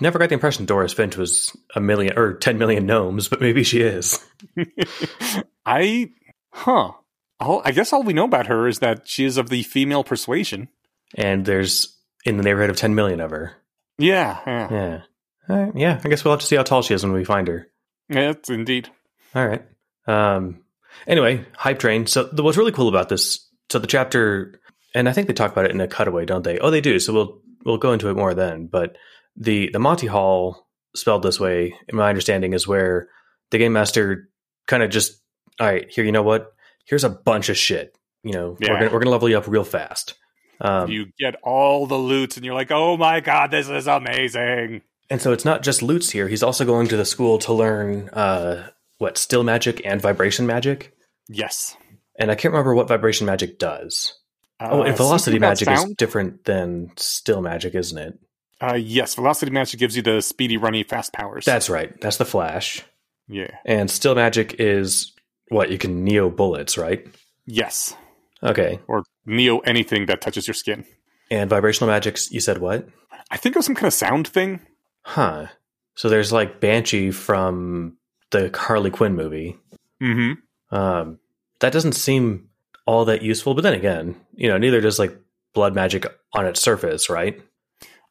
never 0.00 0.18
got 0.18 0.28
the 0.28 0.34
impression 0.34 0.66
Doris 0.66 0.92
Finch 0.92 1.16
was 1.16 1.56
a 1.74 1.80
million 1.80 2.18
or 2.18 2.34
10 2.34 2.58
million 2.58 2.86
gnomes, 2.86 3.28
but 3.28 3.40
maybe 3.40 3.62
she 3.62 3.80
is. 3.80 4.18
I, 5.66 6.10
huh? 6.52 6.92
All, 7.40 7.62
I 7.64 7.72
guess 7.72 7.92
all 7.92 8.02
we 8.02 8.12
know 8.12 8.24
about 8.24 8.46
her 8.46 8.68
is 8.68 8.80
that 8.80 9.08
she 9.08 9.24
is 9.24 9.36
of 9.36 9.48
the 9.48 9.62
female 9.62 10.04
persuasion. 10.04 10.68
And 11.14 11.44
there's 11.44 11.96
in 12.24 12.36
the 12.36 12.42
neighborhood 12.42 12.70
of 12.70 12.76
10 12.76 12.94
million 12.94 13.20
of 13.20 13.30
her. 13.30 13.54
Yeah, 13.98 14.38
yeah, 14.46 14.68
Yeah. 14.70 15.00
All 15.48 15.56
right, 15.56 15.72
yeah, 15.74 16.00
I 16.04 16.08
guess 16.08 16.22
we'll 16.24 16.32
have 16.32 16.40
to 16.40 16.46
see 16.46 16.54
how 16.56 16.62
tall 16.62 16.82
she 16.82 16.94
is 16.94 17.02
when 17.02 17.12
we 17.12 17.24
find 17.24 17.48
her. 17.48 17.66
yeah 18.08 18.34
indeed. 18.48 18.88
All 19.34 19.46
right. 19.46 19.64
Um. 20.06 20.62
Anyway, 21.06 21.44
hype 21.56 21.78
train. 21.78 22.06
So 22.06 22.24
the, 22.24 22.42
what's 22.42 22.56
really 22.56 22.72
cool 22.72 22.88
about 22.88 23.08
this? 23.08 23.48
So 23.68 23.78
the 23.78 23.86
chapter, 23.86 24.60
and 24.94 25.08
I 25.08 25.12
think 25.12 25.26
they 25.26 25.34
talk 25.34 25.50
about 25.50 25.64
it 25.64 25.70
in 25.72 25.80
a 25.80 25.88
cutaway, 25.88 26.24
don't 26.24 26.44
they? 26.44 26.58
Oh, 26.58 26.70
they 26.70 26.80
do. 26.80 26.98
So 27.00 27.12
we'll 27.12 27.40
we'll 27.64 27.78
go 27.78 27.92
into 27.92 28.08
it 28.10 28.16
more 28.16 28.32
then. 28.34 28.66
But 28.66 28.96
the 29.36 29.70
the 29.72 29.78
Monty 29.80 30.06
Haul 30.06 30.68
spelled 30.94 31.22
this 31.22 31.40
way, 31.40 31.74
in 31.88 31.96
my 31.96 32.08
understanding, 32.08 32.52
is 32.52 32.66
where 32.68 33.08
the 33.50 33.58
game 33.58 33.72
master 33.72 34.28
kind 34.66 34.82
of 34.82 34.90
just, 34.90 35.20
all 35.58 35.66
right, 35.66 35.90
here, 35.90 36.04
you 36.04 36.12
know 36.12 36.22
what? 36.22 36.52
Here's 36.86 37.04
a 37.04 37.10
bunch 37.10 37.48
of 37.48 37.56
shit. 37.56 37.96
You 38.22 38.32
know, 38.32 38.56
Yeah. 38.60 38.72
we're 38.72 38.78
gonna, 38.80 38.92
we're 38.92 38.98
gonna 39.00 39.10
level 39.10 39.28
you 39.28 39.38
up 39.38 39.46
real 39.46 39.64
fast. 39.64 40.14
Um, 40.60 40.90
you 40.90 41.06
get 41.18 41.36
all 41.42 41.86
the 41.86 41.96
loots, 41.96 42.36
and 42.36 42.44
you're 42.44 42.54
like, 42.54 42.70
"Oh 42.70 42.96
my 42.98 43.20
god, 43.20 43.50
this 43.50 43.68
is 43.68 43.86
amazing!" 43.86 44.82
And 45.08 45.20
so 45.22 45.32
it's 45.32 45.44
not 45.44 45.62
just 45.62 45.82
loots 45.82 46.10
here. 46.10 46.28
He's 46.28 46.42
also 46.42 46.64
going 46.64 46.86
to 46.88 46.96
the 46.96 47.04
school 47.06 47.38
to 47.40 47.52
learn 47.52 48.08
uh, 48.10 48.68
what 48.98 49.16
still 49.18 49.42
magic 49.42 49.80
and 49.84 50.00
vibration 50.00 50.46
magic. 50.46 50.92
Yes. 51.28 51.76
And 52.18 52.30
I 52.30 52.34
can't 52.34 52.52
remember 52.52 52.74
what 52.74 52.88
vibration 52.88 53.26
magic 53.26 53.58
does. 53.58 54.12
oh, 54.60 54.80
Uh, 54.80 54.84
and 54.84 54.96
velocity 54.96 55.38
something 55.38 55.38
about 55.38 55.66
magic 55.66 55.90
is 55.90 55.94
different 55.96 56.44
than 56.44 56.92
still 56.96 57.40
magic, 57.40 57.74
isn't 57.74 57.96
it? 57.98 58.18
Uh, 58.60 58.74
yes, 58.74 59.14
velocity 59.14 59.50
magic 59.50 59.80
gives 59.80 59.96
you 59.96 60.02
the 60.02 60.20
speedy, 60.20 60.58
runny, 60.58 60.82
fast 60.82 61.12
powers. 61.14 61.46
That's 61.46 61.70
right. 61.70 61.98
That's 62.02 62.18
the 62.18 62.26
flash. 62.26 62.82
yeah. 63.26 63.50
And 63.64 63.90
still 63.90 64.14
magic 64.14 64.56
is 64.58 65.12
what 65.50 65.70
you 65.70 65.76
can 65.78 66.02
neo 66.02 66.30
bullets, 66.30 66.78
right? 66.78 67.06
Yes, 67.44 67.94
Okay. 68.42 68.80
or 68.88 69.04
neo 69.26 69.58
anything 69.60 70.06
that 70.06 70.20
touches 70.22 70.48
your 70.48 70.54
skin. 70.54 70.84
And 71.30 71.48
vibrational 71.50 71.88
magics, 71.92 72.30
you 72.32 72.40
said 72.40 72.58
what? 72.58 72.88
I 73.30 73.36
think 73.36 73.54
it 73.54 73.58
was 73.58 73.66
some 73.66 73.74
kind 73.74 73.86
of 73.86 73.92
sound 73.92 74.26
thing. 74.26 74.60
Huh. 75.02 75.46
So 75.94 76.08
there's 76.08 76.32
like 76.32 76.60
Banshee 76.60 77.10
from 77.10 77.96
the 78.30 78.50
Harley 78.56 78.90
Quinn 78.90 79.14
movie. 79.14 79.58
Mm-hmm. 80.02 80.74
Um, 80.74 81.18
that 81.60 81.72
doesn't 81.72 81.92
seem 81.92 82.48
all 82.86 83.04
that 83.04 83.22
useful. 83.22 83.54
But 83.54 83.62
then 83.62 83.74
again, 83.74 84.16
you 84.34 84.48
know, 84.48 84.58
neither 84.58 84.80
does 84.80 84.98
like 84.98 85.16
blood 85.52 85.74
magic 85.74 86.06
on 86.32 86.46
its 86.46 86.60
surface, 86.60 87.10
right? 87.10 87.40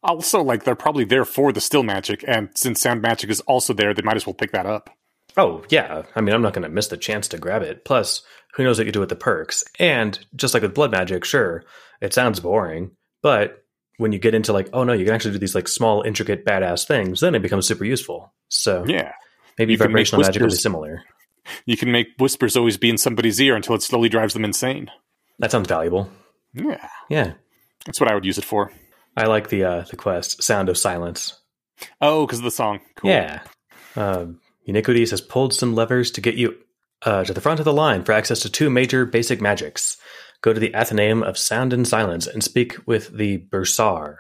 Also, 0.04 0.42
like 0.42 0.64
they're 0.64 0.76
probably 0.76 1.04
there 1.04 1.26
for 1.26 1.52
the 1.52 1.60
still 1.60 1.84
magic, 1.84 2.24
and 2.26 2.50
since 2.56 2.80
sound 2.82 3.02
magic 3.02 3.30
is 3.30 3.42
also 3.42 3.74
there, 3.74 3.94
they 3.94 4.02
might 4.02 4.16
as 4.16 4.26
well 4.26 4.34
pick 4.34 4.52
that 4.54 4.66
up. 4.66 4.90
Oh, 5.40 5.64
yeah. 5.70 6.04
I 6.16 6.22
mean, 6.22 6.34
I'm 6.36 6.42
not 6.42 6.54
going 6.54 6.64
to 6.64 6.70
miss 6.70 6.88
the 6.88 6.98
chance 6.98 7.28
to 7.30 7.38
grab 7.38 7.62
it. 7.62 7.86
Plus, 7.86 8.22
who 8.56 8.64
knows 8.64 8.78
what 8.78 8.86
you 8.88 8.92
do 8.92 9.00
with 9.00 9.10
the 9.10 9.16
perks? 9.16 9.64
And 9.80 10.18
just 10.36 10.54
like 10.54 10.64
with 10.64 10.74
blood 10.74 10.92
magic, 10.92 11.24
sure, 11.26 11.64
it 12.02 12.14
sounds 12.14 12.40
boring, 12.40 12.92
but 13.22 13.64
when 13.98 14.12
you 14.12 14.20
get 14.20 14.34
into 14.36 14.54
like, 14.54 14.70
oh 14.74 14.84
no, 14.84 14.94
you 14.94 15.06
can 15.06 15.14
actually 15.14 15.32
do 15.34 15.38
these 15.40 15.56
like 15.56 15.68
small, 15.68 16.02
intricate, 16.02 16.46
badass 16.46 16.88
things, 16.88 17.20
then 17.20 17.36
it 17.36 17.42
becomes 17.42 17.68
super 17.68 17.84
useful. 17.86 18.34
So 18.48 18.86
Yeah, 18.88 19.12
maybe 19.58 19.74
You 19.74 19.78
vibrational 19.78 20.22
magic 20.22 20.42
be 20.42 20.50
similar. 20.52 21.04
you 21.66 21.76
can 21.78 21.92
make 21.92 22.08
whispers 22.18 22.56
always 22.58 22.78
be 22.78 22.90
in 22.90 22.98
somebody's 22.98 23.40
ear 23.42 23.56
until 23.56 23.76
it 23.76 23.82
slowly 23.84 24.08
drives 24.10 24.34
them 24.34 24.46
insane. 24.46 24.90
That 25.40 25.52
sounds 25.52 25.68
valuable. 25.68 26.10
Yeah, 26.54 26.88
Yeah. 27.10 27.34
that's 27.86 28.00
what 28.00 28.10
I 28.10 28.16
would 28.16 28.26
use 28.26 28.38
it 28.38 28.46
for. 28.46 28.72
I 29.18 29.26
like 29.26 29.50
the 29.50 29.64
uh, 29.66 29.82
the 29.90 29.98
quest, 29.98 30.42
Sound 30.44 30.70
of 30.70 30.78
Silence. 30.78 31.40
Oh, 32.02 32.26
because 32.26 32.40
of 32.40 32.46
the 32.46 32.52
song. 32.52 32.80
Cool. 32.96 33.10
Yeah. 33.10 33.42
Um, 33.98 34.40
Uniquities 34.70 35.12
has 35.12 35.22
pulled 35.22 35.54
some 35.54 35.74
levers 35.74 36.12
to 36.12 36.22
get 36.22 36.36
you 36.36 36.56
uh, 37.04 37.24
to 37.24 37.34
the 37.34 37.42
front 37.42 37.60
of 37.60 37.66
the 37.66 37.74
line 37.74 38.04
for 38.04 38.12
access 38.12 38.42
to 38.42 38.50
two 38.50 38.70
major 38.70 39.06
basic 39.06 39.42
magics. 39.42 39.98
Go 40.42 40.54
to 40.54 40.60
the 40.60 40.74
Athenaeum 40.76 41.24
of 41.24 41.38
Sound 41.38 41.74
and 41.74 41.88
Silence 41.88 42.28
and 42.28 42.44
speak 42.44 42.76
with 42.86 43.16
the 43.16 43.38
Bursar. 43.38 44.18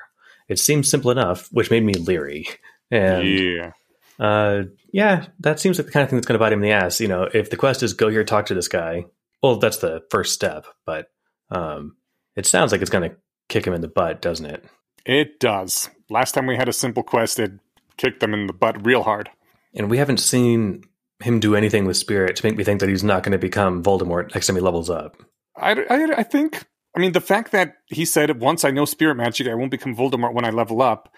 It 0.47 0.59
seems 0.59 0.89
simple 0.89 1.11
enough, 1.11 1.47
which 1.51 1.71
made 1.71 1.83
me 1.83 1.93
leery. 1.93 2.47
And 2.91 3.27
yeah. 3.27 3.71
uh, 4.19 4.63
yeah, 4.91 5.27
that 5.41 5.59
seems 5.59 5.77
like 5.77 5.85
the 5.85 5.91
kind 5.91 6.03
of 6.03 6.09
thing 6.09 6.17
that's 6.17 6.25
going 6.25 6.39
to 6.39 6.43
bite 6.43 6.51
him 6.51 6.63
in 6.63 6.69
the 6.69 6.75
ass. 6.75 6.99
You 6.99 7.07
know, 7.07 7.29
if 7.31 7.51
the 7.51 7.55
quest 7.55 7.83
is 7.83 7.93
go 7.93 8.09
here, 8.09 8.23
talk 8.23 8.47
to 8.47 8.55
this 8.55 8.67
guy, 8.67 9.05
well, 9.43 9.57
that's 9.57 9.77
the 9.77 10.01
first 10.09 10.33
step. 10.33 10.65
But 10.85 11.11
um, 11.51 11.97
it 12.35 12.47
sounds 12.47 12.71
like 12.71 12.81
it's 12.81 12.89
going 12.89 13.11
to 13.11 13.15
kick 13.47 13.67
him 13.67 13.73
in 13.73 13.81
the 13.81 13.87
butt, 13.87 14.21
doesn't 14.21 14.45
it? 14.47 14.65
It 15.05 15.39
does. 15.39 15.89
Last 16.09 16.31
time 16.33 16.47
we 16.47 16.55
had 16.55 16.67
a 16.67 16.73
simple 16.73 17.03
quest, 17.03 17.39
it 17.39 17.51
kicked 17.97 18.19
them 18.19 18.33
in 18.33 18.47
the 18.47 18.53
butt 18.53 18.83
real 18.85 19.03
hard. 19.03 19.29
And 19.75 19.89
we 19.89 19.97
haven't 19.97 20.19
seen 20.19 20.83
him 21.19 21.39
do 21.39 21.55
anything 21.55 21.85
with 21.85 21.97
Spirit 21.97 22.35
to 22.37 22.45
make 22.45 22.55
me 22.55 22.63
think 22.63 22.79
that 22.79 22.89
he's 22.89 23.03
not 23.03 23.23
going 23.23 23.33
to 23.33 23.37
become 23.37 23.83
Voldemort 23.83 24.33
next 24.33 24.47
time 24.47 24.55
he 24.55 24.61
levels 24.61 24.89
up. 24.89 25.17
I, 25.55 25.71
I, 25.71 26.19
I 26.19 26.23
think, 26.23 26.65
I 26.95 26.99
mean, 26.99 27.11
the 27.11 27.21
fact 27.21 27.51
that 27.51 27.75
he 27.87 28.05
said, 28.05 28.39
once 28.39 28.63
I 28.63 28.71
know 28.71 28.85
spirit 28.85 29.15
magic, 29.15 29.47
I 29.47 29.55
won't 29.55 29.71
become 29.71 29.95
Voldemort 29.95 30.33
when 30.33 30.45
I 30.45 30.51
level 30.51 30.81
up, 30.81 31.13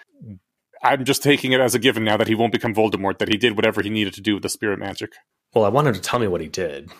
I'm 0.83 1.05
just 1.05 1.21
taking 1.21 1.51
it 1.51 1.61
as 1.61 1.75
a 1.75 1.79
given 1.79 2.03
now 2.03 2.17
that 2.17 2.27
he 2.27 2.35
won't 2.35 2.51
become 2.51 2.73
Voldemort, 2.73 3.19
that 3.19 3.29
he 3.29 3.37
did 3.37 3.55
whatever 3.55 3.81
he 3.83 3.89
needed 3.89 4.13
to 4.15 4.21
do 4.21 4.33
with 4.33 4.43
the 4.43 4.49
spirit 4.49 4.79
magic. 4.79 5.11
Well, 5.53 5.65
I 5.65 5.69
want 5.69 5.87
him 5.87 5.93
to 5.93 6.01
tell 6.01 6.19
me 6.19 6.27
what 6.27 6.41
he 6.41 6.47
did. 6.47 6.91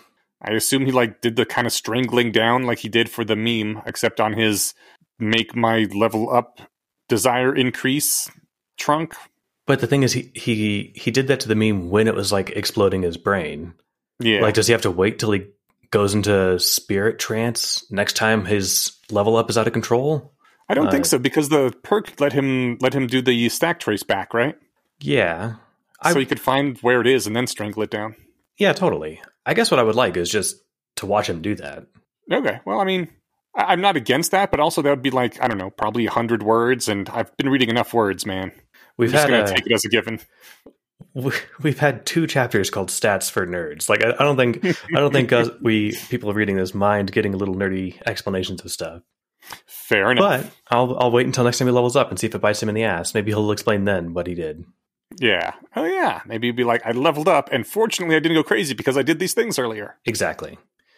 I 0.41 0.52
assume 0.52 0.86
he 0.86 0.91
like 0.91 1.22
did 1.22 1.36
the 1.36 1.45
kind 1.45 1.68
of 1.68 1.74
strangling 1.74 2.32
down 2.32 2.64
like 2.64 2.80
he 2.80 2.89
did 2.89 3.10
for 3.10 3.24
the 3.24 3.36
meme, 3.36 3.82
except 3.86 4.20
on 4.20 4.34
his 4.34 4.74
make 5.20 5.56
my 5.56 5.88
level 5.93 6.34
up 6.34 6.60
desire 7.08 7.56
increase 7.56 8.30
trunk. 8.78 9.16
But 9.68 9.80
the 9.80 9.88
thing 9.88 10.03
is, 10.03 10.14
he 10.14 10.32
he 10.34 10.91
he 10.95 11.12
did 11.12 11.28
that 11.28 11.39
to 11.41 11.47
the 11.47 11.55
meme 11.55 11.89
when 11.89 12.07
it 12.07 12.16
was 12.16 12.32
like 12.32 12.49
exploding 12.51 13.01
his 13.03 13.18
brain. 13.18 13.74
Yeah. 14.20 14.41
Like, 14.41 14.53
does 14.55 14.68
he 14.68 14.72
have 14.74 14.82
to 14.84 14.91
wait 14.91 15.20
till 15.20 15.32
he 15.32 15.45
goes 15.91 16.14
into 16.14 16.57
spirit 16.59 17.20
trance 17.20 17.86
next 17.91 18.14
time 18.16 18.45
his 18.45 18.93
level 19.09 19.36
up 19.36 19.49
is 19.49 19.57
out 19.57 19.68
of 19.68 19.74
control? 19.74 20.34
I 20.70 20.74
don't 20.74 20.89
think 20.89 21.05
uh, 21.05 21.07
so 21.09 21.20
because 21.20 21.49
the 21.49 21.74
perk 21.84 22.20
let 22.20 22.34
him 22.34 22.78
let 22.82 22.93
him 22.93 23.07
do 23.07 23.22
the 23.22 23.49
stack 23.49 23.80
trace 23.80 24.03
back, 24.03 24.34
right? 24.34 24.55
Yeah, 24.99 25.55
I 26.01 26.14
so 26.14 26.20
he 26.20 26.26
could 26.26 26.39
find 26.39 26.78
where 26.80 27.01
it 27.01 27.07
is 27.07 27.28
and 27.28 27.36
then 27.36 27.47
strangle 27.47 27.84
it 27.84 27.89
down. 27.91 28.16
yeah, 28.57 28.74
totally. 28.74 29.22
I 29.45 29.53
guess 29.53 29.72
what 29.72 29.80
I 29.80 29.84
would 29.84 29.95
like 29.95 30.18
is 30.18 30.30
just 30.30 30.62
to 30.97 31.05
watch 31.05 31.28
him 31.30 31.41
do 31.41 31.55
that. 31.55 31.88
Okay. 32.32 32.59
Well, 32.66 32.80
I 32.80 32.86
mean, 32.86 33.09
I- 33.55 33.74
I'm 33.74 33.82
not 33.82 33.97
against 33.97 34.32
that, 34.32 34.51
but 34.51 34.59
also 34.59 34.82
that 34.82 34.89
would 34.89 35.01
be 35.01 35.09
like 35.12 35.41
I 35.43 35.47
don't 35.47 35.57
know, 35.57 35.72
probably 35.72 36.05
hundred 36.05 36.41
words, 36.43 36.88
and 36.88 37.09
I've 37.09 37.36
been 37.38 37.49
reading 37.49 37.70
enough 37.70 37.93
words, 37.93 38.26
man. 38.26 38.51
We've 39.02 39.12
just 39.12 39.28
had 39.28 39.30
gonna 39.32 39.43
uh, 39.43 39.47
take 39.56 39.66
it 39.66 39.72
as 39.74 39.84
a 39.86 39.89
given. 39.89 40.20
we- 41.14 41.32
we've 41.62 41.80
had 41.80 42.06
two 42.06 42.28
chapters 42.28 42.70
called 42.70 42.89
stats 42.89 43.30
for 43.30 43.45
nerds. 43.45 43.89
Like 43.89 44.04
I, 44.04 44.12
I 44.12 44.24
don't 44.24 44.38
think 44.38 44.64
I 44.66 44.99
don't 44.99 45.12
think 45.12 45.32
us, 45.34 45.49
we 45.62 45.97
people 46.10 46.34
reading 46.34 46.56
this 46.56 46.74
mind 46.74 47.12
getting 47.12 47.34
a 47.34 47.38
little 47.38 47.56
nerdy 47.56 48.02
explanations 48.06 48.62
of 48.64 48.72
stuff. 48.72 49.02
Fair 49.66 50.12
enough. 50.12 50.43
But 50.43 50.52
I'll 50.76 50.95
I'll 50.99 51.12
wait 51.12 51.26
until 51.26 51.43
next 51.43 51.58
time 51.58 51.68
he 51.68 51.72
levels 51.74 51.95
up 51.95 52.10
and 52.10 52.20
see 52.20 52.28
if 52.28 52.36
it 52.36 52.39
bites 52.41 52.62
him 52.62 52.70
in 52.70 52.76
the 52.76 52.84
ass. 52.84 53.14
Maybe 53.14 53.32
he'll 53.32 53.52
explain 53.52 53.86
then 53.86 54.14
what 54.14 54.28
he 54.28 54.36
did. 54.36 54.64
yeah. 55.20 55.54
Oh 55.76 55.86
yeah. 55.86 56.22
Maybe 56.28 56.47
it'd 56.47 56.56
be 56.56 56.64
like 56.64 56.86
I 56.86 56.91
leveled 56.91 57.28
up, 57.28 57.49
and 57.52 57.66
fortunately 57.66 58.16
I 58.16 58.20
didn't 58.20 58.36
go 58.38 58.43
crazy 58.43 58.74
because 58.76 58.97
I 58.97 59.02
did 59.02 59.20
these 59.20 59.34
things 59.34 59.58
earlier. 59.60 59.97
Exactly. 60.06 60.58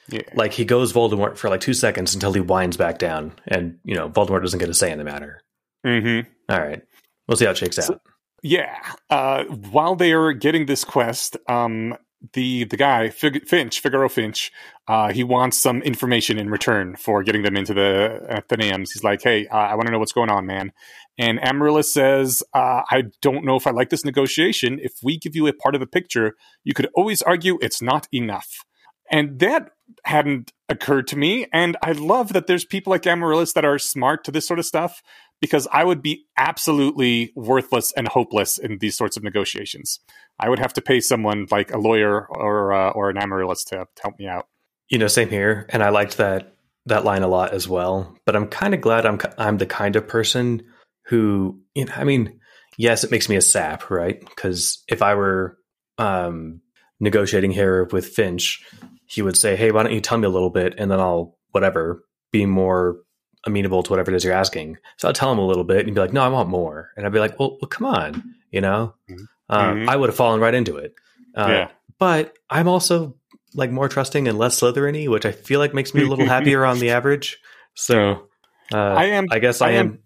Yeah. 0.10 0.22
Like 0.36 0.51
he 0.51 0.66
goes 0.66 0.91
Voldemort 0.91 1.38
for 1.38 1.49
like 1.49 1.62
two 1.62 1.74
seconds 1.74 2.14
until 2.14 2.34
he 2.34 2.41
winds 2.41 2.76
back 2.76 2.97
down, 2.99 3.32
and 3.47 3.80
you 3.86 3.95
know 3.95 4.10
Voldemort 4.10 4.41
doesn't 4.41 4.60
get 4.60 4.68
a 4.70 4.74
say 4.74 4.91
in 4.91 4.97
the 4.97 5.06
matter. 5.06 5.41
Mm-hmm. 5.86 6.30
All 6.51 6.60
right, 6.60 6.84
we'll 7.28 7.38
see 7.38 7.45
how 7.45 7.51
it 7.51 7.57
shakes 7.57 7.80
out. 7.80 8.01
Yeah. 8.41 8.78
Uh, 9.09 9.45
while 9.45 9.95
they 9.95 10.11
are 10.11 10.34
getting 10.34 10.65
this 10.65 10.84
quest, 10.84 11.38
um, 11.47 11.95
the 12.34 12.63
the 12.65 12.78
guy 12.78 13.09
Fig- 13.09 13.47
Finch, 13.47 13.82
Figaro 13.82 14.07
Finch, 14.07 14.51
uh, 14.88 15.11
he 15.11 15.24
wants 15.24 15.57
some 15.57 15.82
information 15.82 16.38
in 16.38 16.49
return 16.49 16.95
for 16.95 17.21
getting 17.24 17.43
them 17.43 17.57
into 17.57 17.74
the 17.74 18.21
Athenaeums. 18.30 18.93
He's 18.93 19.03
like, 19.03 19.21
"Hey, 19.21 19.47
uh, 19.47 19.55
I 19.55 19.76
want 19.76 19.88
to 19.88 19.91
know 19.91 19.99
what's 19.99 20.13
going 20.13 20.30
on, 20.30 20.45
man." 20.45 20.71
And 21.17 21.43
Amaryllis 21.45 21.93
says, 21.93 22.41
uh, 22.53 22.82
"I 22.89 23.03
don't 23.21 23.43
know 23.43 23.55
if 23.55 23.67
I 23.67 23.71
like 23.71 23.89
this 23.89 24.05
negotiation. 24.05 24.80
If 24.82 24.93
we 25.03 25.17
give 25.17 25.36
you 25.36 25.47
a 25.47 25.53
part 25.53 25.76
of 25.76 25.82
the 25.82 25.88
picture, 25.88 26.36
you 26.63 26.74
could 26.74 26.88
always 26.95 27.21
argue 27.21 27.57
it's 27.61 27.82
not 27.82 28.07
enough." 28.13 28.65
And 29.11 29.39
that 29.39 29.71
hadn't 30.05 30.53
occurred 30.69 31.07
to 31.07 31.17
me. 31.17 31.45
And 31.53 31.78
I 31.84 31.91
love 31.91 32.34
that 32.34 32.47
there's 32.47 32.65
people 32.65 32.91
like 32.91 33.05
Amaryllis 33.05 33.53
that 33.53 33.65
are 33.65 33.78
smart 33.78 34.24
to 34.24 34.32
this 34.32 34.47
sort 34.47 34.59
of 34.59 34.65
stuff 34.65 35.01
because 35.44 35.68
I 35.74 35.84
would 35.84 36.02
be 36.02 36.26
absolutely 36.38 37.34
worthless 37.36 37.91
and 37.98 38.08
hopeless 38.08 38.58
in 38.58 38.78
these 38.78 38.96
sorts 38.96 39.18
of 39.18 39.24
negotiations. 39.24 40.00
I 40.39 40.48
would 40.48 40.60
have 40.60 40.72
to 40.76 40.82
pay 40.82 41.02
someone 41.02 41.48
like 41.52 41.70
a 41.74 41.78
lawyer 41.78 42.26
or 42.30 42.72
uh, 42.72 42.91
or 42.91 43.10
an 43.10 43.18
amaryllis 43.18 43.66
to, 43.66 43.76
to 43.94 44.02
help 44.02 44.18
me 44.18 44.26
out. 44.26 44.48
You 44.88 45.00
know, 45.00 45.08
same 45.08 45.28
here, 45.28 45.66
and 45.68 45.84
I 45.84 45.89
liked 45.89 46.16
that 46.16 46.56
that 46.86 47.04
line 47.04 47.24
a 47.24 47.28
lot 47.28 47.54
as 47.54 47.68
well. 47.68 48.18
But 48.26 48.38
I'm 48.38 48.48
kind 48.48 48.74
of 48.74 48.80
glad 48.80 49.06
I'm 49.06 49.20
I'm 49.38 49.58
the 49.58 49.66
kind 49.66 49.98
of 49.98 50.08
person 50.08 50.64
who, 51.08 51.60
you 51.76 51.84
know, 51.84 51.94
I 51.94 52.06
mean, 52.06 52.39
yes, 52.78 53.04
it 53.04 53.12
makes 53.12 53.28
me 53.28 53.36
a 53.36 53.41
sap, 53.41 53.89
right? 53.89 54.22
Because 54.22 54.82
if 54.88 55.02
I 55.02 55.16
were 55.16 55.58
um, 55.98 56.62
negotiating 57.02 57.52
here 57.52 57.84
with 57.91 58.08
Finch, 58.08 58.66
he 59.08 59.22
would 59.22 59.36
say, 59.36 59.58
"Hey, 59.58 59.72
why 59.72 59.84
don't 59.84 59.91
you 59.91 60.00
tell 60.00 60.18
me 60.18 60.26
a 60.26 60.30
little 60.30 60.52
bit, 60.52 60.76
and 60.78 60.89
then 60.89 61.02
I'll 61.02 61.38
whatever 61.52 62.06
be 62.32 62.46
more 62.46 63.03
amenable 63.46 63.84
to 63.84 63.91
whatever 63.91 64.12
it 64.12 64.16
is 64.16 64.24
you're 64.24 64.34
asking." 64.34 64.78
So 64.98 65.08
I'll 65.08 65.14
tell 65.14 65.32
him 65.32 65.39
a 65.39 65.46
little 65.48 65.64
bit, 65.64 65.80
and 65.80 65.88
he'd 65.88 65.96
be 65.96 66.02
like, 66.02 66.14
"No, 66.14 66.22
I 66.22 66.28
want 66.30 66.50
more," 66.50 66.89
and 66.98 67.06
I'd 67.06 67.12
be 67.14 67.20
like, 67.20 67.39
"Well, 67.39 67.58
well 67.62 67.70
come 67.70 67.86
on, 67.88 68.36
you 68.52 68.62
know." 68.62 68.94
Mhm. 69.10 69.26
Uh, 69.50 69.64
Mhm. 69.74 69.88
I 69.89 69.96
would 69.96 70.10
have 70.10 70.16
fallen 70.16 70.39
right 70.39 70.54
into 70.54 70.78
it. 70.78 70.94
Uh, 71.36 71.48
Yeah. 71.50 71.68
but 72.00 72.36
I'm 72.50 72.68
also 72.68 73.16
like 73.56 73.70
more 73.72 73.88
trusting 73.89 74.28
and 74.28 74.38
less 74.38 74.60
Slytherin-y, 74.60 75.08
which 75.08 75.26
I 75.26 75.32
feel 75.32 75.60
like 75.60 75.74
makes 75.74 75.94
me 75.94 76.04
a 76.04 76.08
little 76.08 76.26
happier 76.26 76.66
on 76.66 76.80
the 76.80 76.89
average. 76.98 77.38
So 77.76 78.30
uh, 78.74 78.78
I 78.78 79.06
am- 79.06 79.28
I 79.32 79.39
guess 79.39 79.62
I, 79.62 79.68
I 79.68 79.72
am, 79.74 79.86
am- 79.88 80.00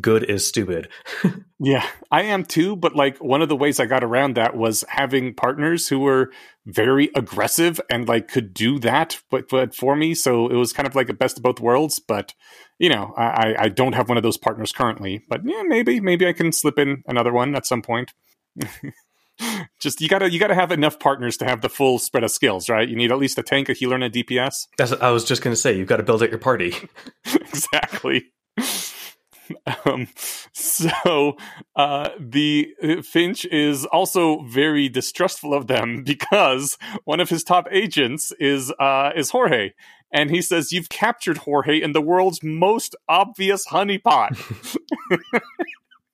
good 0.00 0.24
is 0.24 0.46
stupid. 0.46 0.88
Yeah, 1.60 1.86
I 2.10 2.24
am 2.24 2.44
too. 2.44 2.76
But 2.76 2.94
like 2.96 3.16
one 3.18 3.40
of 3.40 3.48
the 3.48 3.56
ways 3.56 3.80
I 3.80 3.86
got 3.86 4.04
around 4.04 4.34
that 4.34 4.54
was 4.56 4.84
having 4.88 5.32
partners 5.34 5.88
who 5.88 6.00
were 6.00 6.30
very 6.66 7.10
aggressive 7.16 7.80
and 7.88 8.06
like 8.06 8.28
could 8.28 8.52
do 8.52 8.78
that, 8.80 9.18
but 9.30 9.48
but 9.48 9.74
for 9.74 9.96
me. 9.96 10.14
So 10.14 10.48
it 10.48 10.56
was 10.56 10.72
kind 10.74 10.86
of 10.86 10.94
like 10.94 11.08
a 11.08 11.14
best 11.14 11.38
of 11.38 11.42
both 11.42 11.60
worlds. 11.60 12.00
But 12.00 12.34
you 12.78 12.88
know, 12.88 13.14
I 13.16 13.54
I- 13.58 13.68
don't 13.68 13.94
have 13.94 14.08
one 14.08 14.16
of 14.16 14.22
those 14.22 14.36
partners 14.36 14.72
currently. 14.72 15.22
But 15.28 15.42
yeah, 15.44 15.62
maybe 15.66 16.00
maybe 16.00 16.26
I 16.26 16.32
can 16.32 16.52
slip 16.52 16.78
in 16.78 17.02
another 17.06 17.32
one 17.32 17.54
at 17.54 17.66
some 17.66 17.82
point. 17.82 18.12
Just 19.80 20.00
you 20.00 20.08
gotta 20.08 20.30
you 20.30 20.38
gotta 20.38 20.54
have 20.54 20.70
enough 20.70 21.00
partners 21.00 21.36
to 21.38 21.44
have 21.44 21.60
the 21.60 21.68
full 21.68 21.98
spread 21.98 22.22
of 22.22 22.30
skills, 22.30 22.68
right? 22.68 22.88
You 22.88 22.94
need 22.94 23.10
at 23.10 23.18
least 23.18 23.36
a 23.38 23.42
tank, 23.42 23.68
a 23.68 23.72
healer, 23.72 23.96
and 23.96 24.04
a 24.04 24.10
DPS. 24.10 24.68
That's 24.78 24.92
I 24.92 25.10
was 25.10 25.24
just 25.24 25.42
to 25.42 25.56
say 25.56 25.76
you've 25.76 25.88
got 25.88 25.96
to 25.96 26.04
build 26.04 26.22
out 26.22 26.30
your 26.30 26.38
party. 26.38 26.74
exactly. 27.26 28.26
Um, 29.84 30.08
so 30.52 31.36
uh, 31.76 32.10
the 32.18 32.74
uh, 32.82 33.02
Finch 33.02 33.44
is 33.46 33.84
also 33.86 34.42
very 34.44 34.88
distrustful 34.88 35.52
of 35.52 35.66
them 35.66 36.02
because 36.04 36.78
one 37.04 37.20
of 37.20 37.28
his 37.28 37.44
top 37.44 37.66
agents 37.70 38.32
is 38.38 38.72
uh, 38.78 39.10
is 39.16 39.30
Jorge, 39.30 39.72
and 40.14 40.30
he 40.30 40.40
says 40.40 40.72
you've 40.72 40.88
captured 40.88 41.38
Jorge 41.38 41.82
in 41.82 41.92
the 41.92 42.00
world's 42.00 42.40
most 42.42 42.94
obvious 43.08 43.66
honeypot. 43.66 44.38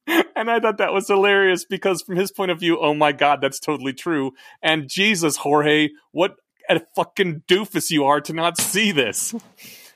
and 0.35 0.51
I 0.51 0.59
thought 0.59 0.79
that 0.79 0.95
was 0.95 1.07
hilarious 1.07 1.67
because 1.67 2.01
from 2.01 2.17
his 2.17 2.33
point 2.33 2.51
of 2.51 2.59
view, 2.59 2.81
oh 2.81 2.95
my 2.95 3.13
god, 3.13 3.43
that's 3.43 3.61
totally 3.61 3.93
true. 3.93 4.33
And 4.63 4.89
Jesus, 4.89 5.37
Jorge, 5.37 5.91
what 6.13 6.37
a 6.71 6.81
fucking 6.97 7.43
doofus 7.47 7.91
you 7.91 8.05
are 8.05 8.23
to 8.23 8.33
not 8.33 8.57
see 8.57 8.91
this. 8.91 9.35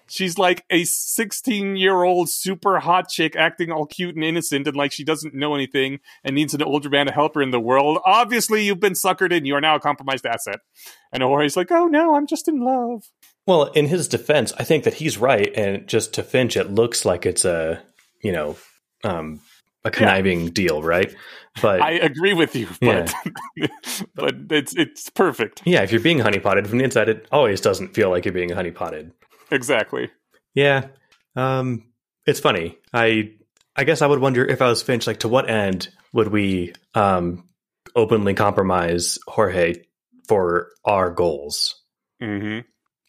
She's 0.07 0.37
like 0.37 0.67
a 0.69 0.85
16 0.85 1.77
year 1.77 2.03
old 2.03 2.29
super 2.29 2.81
hot 2.81 3.09
chick 3.09 3.35
acting 3.37 3.73
all 3.73 3.87
cute 3.87 4.17
and 4.17 4.23
innocent 4.23 4.69
and 4.69 4.77
like 4.77 4.93
she 4.93 5.03
doesn't 5.03 5.35
know 5.35 5.55
anything 5.55 6.01
and 6.23 6.35
needs 6.35 6.53
an 6.53 6.63
older 6.63 6.91
man 6.91 7.07
to 7.07 7.13
help 7.13 7.37
her 7.37 7.43
in 7.43 7.53
the 7.53 7.59
world. 7.59 7.99
Obviously, 8.05 8.67
you've 8.67 8.81
been 8.81 8.93
suckered 8.93 9.33
in. 9.33 9.47
You 9.47 9.55
are 9.55 9.63
now 9.63 9.77
a 9.77 9.81
compromised 9.81 10.27
asset. 10.27 10.61
And 11.11 11.23
Jorge's 11.23 11.57
like, 11.57 11.73
oh 11.73 11.87
no, 11.87 12.17
I'm 12.17 12.27
just 12.27 12.49
in 12.49 12.61
love. 12.61 13.05
Well, 13.47 13.65
in 13.65 13.87
his 13.87 14.09
defense, 14.09 14.53
I 14.59 14.65
think 14.65 14.85
that 14.85 14.95
he's 14.95 15.19
right, 15.19 15.53
and 15.55 15.87
just 15.87 16.15
to 16.15 16.23
Finch, 16.23 16.57
it 16.57 16.71
looks 16.71 17.05
like 17.05 17.27
it's 17.27 17.45
a 17.45 17.83
you 18.23 18.33
know 18.33 18.57
um, 19.05 19.41
a 19.85 19.91
conniving 19.91 20.49
deal, 20.49 20.83
right? 20.83 21.15
But 21.61 21.83
I 21.83 21.93
agree 21.93 22.33
with 22.33 22.57
you, 22.57 22.69
but 22.81 23.15
but 24.15 24.35
it's 24.51 24.75
it's 24.75 25.11
perfect. 25.11 25.63
yeah, 25.65 25.83
if 25.83 25.93
you're 25.93 26.01
being 26.01 26.19
honeypotted 26.19 26.67
from 26.67 26.79
the 26.79 26.85
inside, 26.85 27.09
it 27.09 27.29
always 27.31 27.61
doesn't 27.61 27.95
feel 27.95 28.11
like 28.11 28.25
you're 28.25 28.35
being 28.35 28.51
honeypotted. 28.51 29.13
Exactly. 29.51 30.11
Yeah, 30.55 30.89
um, 31.37 31.93
it's 32.27 32.41
funny. 32.41 32.79
I 32.93 33.33
I 33.77 33.85
guess 33.85 34.03
I 34.03 34.07
would 34.07 34.21
wonder 34.21 34.45
if 34.45 34.63
I 34.63 34.69
was 34.69 34.83
Finch, 34.83 35.07
like 35.07 35.21
to 35.21 35.29
what 35.29 35.51
end 35.51 35.91
would 36.13 36.29
we 36.29 36.73
um, 36.95 37.49
openly 37.95 38.35
compromise 38.35 39.19
Jorge 39.29 39.75
for 40.29 40.71
our 40.85 41.11
goals? 41.11 41.75
hmm 42.23 42.61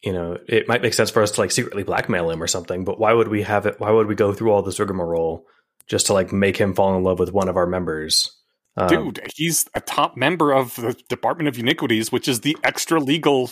You 0.06 0.12
know, 0.12 0.38
it 0.46 0.68
might 0.68 0.82
make 0.82 0.94
sense 0.94 1.10
for 1.10 1.20
us 1.20 1.32
to 1.32 1.40
like 1.40 1.50
secretly 1.50 1.82
blackmail 1.82 2.30
him 2.30 2.40
or 2.40 2.46
something, 2.46 2.84
but 2.84 3.00
why 3.00 3.12
would 3.12 3.26
we 3.26 3.42
have 3.42 3.66
it? 3.66 3.80
Why 3.80 3.90
would 3.90 4.06
we 4.06 4.14
go 4.14 4.32
through 4.32 4.52
all 4.52 4.62
this 4.62 4.78
rigmarole 4.78 5.44
just 5.88 6.06
to 6.06 6.12
like 6.12 6.32
make 6.32 6.56
him 6.56 6.74
fall 6.74 6.96
in 6.96 7.02
love 7.02 7.18
with 7.18 7.32
one 7.32 7.48
of 7.48 7.56
our 7.56 7.66
members? 7.66 8.30
Um, 8.76 8.86
Dude, 8.86 9.20
he's 9.34 9.66
a 9.74 9.80
top 9.80 10.16
member 10.16 10.52
of 10.52 10.76
the 10.76 10.96
Department 11.08 11.48
of 11.48 11.56
Uniquities, 11.56 12.12
which 12.12 12.28
is 12.28 12.42
the 12.42 12.56
extra 12.62 13.00
legal 13.00 13.50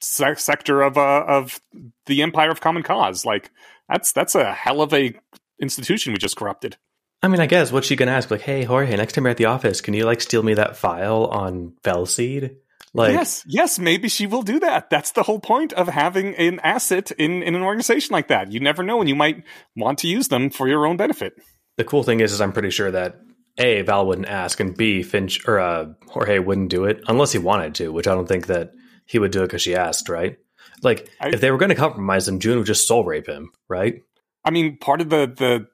se- 0.00 0.36
sector 0.36 0.80
of 0.80 0.96
uh, 0.96 1.24
of 1.26 1.60
the 2.06 2.22
Empire 2.22 2.52
of 2.52 2.60
Common 2.60 2.84
Cause. 2.84 3.24
Like 3.24 3.50
that's 3.88 4.12
that's 4.12 4.36
a 4.36 4.52
hell 4.52 4.82
of 4.82 4.94
a 4.94 5.12
institution 5.60 6.12
we 6.12 6.18
just 6.18 6.36
corrupted. 6.36 6.76
I 7.20 7.26
mean, 7.26 7.40
I 7.40 7.46
guess 7.46 7.72
what's 7.72 7.88
she 7.88 7.96
gonna 7.96 8.12
ask? 8.12 8.30
Like, 8.30 8.42
hey, 8.42 8.62
Jorge, 8.62 8.94
next 8.94 9.14
time 9.14 9.24
you're 9.24 9.32
at 9.32 9.38
the 9.38 9.46
office, 9.46 9.80
can 9.80 9.92
you 9.92 10.04
like 10.04 10.20
steal 10.20 10.44
me 10.44 10.54
that 10.54 10.76
file 10.76 11.24
on 11.24 11.72
Fel 11.82 12.06
Seed? 12.06 12.58
Like, 12.96 13.12
yes, 13.12 13.44
yes, 13.46 13.78
maybe 13.78 14.08
she 14.08 14.26
will 14.26 14.42
do 14.42 14.58
that. 14.60 14.88
That's 14.90 15.12
the 15.12 15.22
whole 15.22 15.38
point 15.38 15.72
of 15.74 15.86
having 15.88 16.34
an 16.36 16.60
asset 16.60 17.10
in, 17.12 17.42
in 17.42 17.54
an 17.54 17.62
organization 17.62 18.12
like 18.14 18.28
that. 18.28 18.50
You 18.52 18.60
never 18.60 18.82
know, 18.82 19.00
and 19.00 19.08
you 19.08 19.14
might 19.14 19.44
want 19.76 19.98
to 19.98 20.08
use 20.08 20.28
them 20.28 20.48
for 20.50 20.66
your 20.66 20.86
own 20.86 20.96
benefit. 20.96 21.34
the 21.76 21.84
cool 21.84 22.02
thing 22.02 22.20
is, 22.20 22.32
is 22.32 22.40
I'm 22.40 22.52
pretty 22.52 22.70
sure 22.70 22.90
that 22.90 23.20
a 23.58 23.82
Val 23.82 24.06
wouldn't 24.06 24.28
ask, 24.28 24.60
and 24.60 24.74
b 24.76 25.02
Finch 25.02 25.46
or 25.46 25.60
uh, 25.60 25.86
Jorge 26.08 26.38
wouldn't 26.38 26.70
do 26.70 26.84
it 26.86 27.02
unless 27.06 27.32
he 27.32 27.38
wanted 27.38 27.74
to, 27.76 27.92
which 27.92 28.08
I 28.08 28.14
don't 28.14 28.26
think 28.28 28.46
that 28.46 28.72
he 29.06 29.18
would 29.18 29.30
do 29.30 29.42
it 29.42 29.46
because 29.48 29.62
she 29.62 29.74
asked, 29.76 30.08
right? 30.08 30.38
Like, 30.82 31.10
I- 31.20 31.28
if 31.28 31.40
they 31.42 31.50
were 31.50 31.58
going 31.58 31.68
to 31.70 31.74
compromise 31.74 32.26
him, 32.26 32.40
Joon 32.40 32.58
would 32.58 32.66
just 32.66 32.88
soul 32.88 33.04
rape 33.04 33.28
him, 33.28 33.50
right? 33.68 34.02
I 34.44 34.50
mean, 34.50 34.78
part 34.78 35.00
of 35.02 35.10
the 35.10 35.26
the 35.26 35.66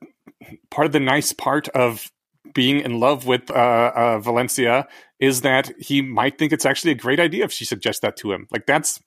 part 0.70 0.86
of 0.86 0.92
the 0.92 1.00
nice 1.00 1.32
part 1.32 1.68
of 1.68 2.10
being 2.54 2.80
in 2.80 2.98
love 3.00 3.26
with 3.26 3.50
uh, 3.50 3.92
uh, 3.94 4.18
Valencia 4.18 4.88
is 5.22 5.42
that 5.42 5.70
he 5.78 6.02
might 6.02 6.36
think 6.36 6.52
it's 6.52 6.66
actually 6.66 6.90
a 6.90 6.96
great 6.96 7.20
idea 7.20 7.44
if 7.44 7.52
she 7.52 7.64
suggests 7.64 8.00
that 8.00 8.16
to 8.16 8.32
him. 8.32 8.48
Like 8.50 8.66
that's 8.66 9.00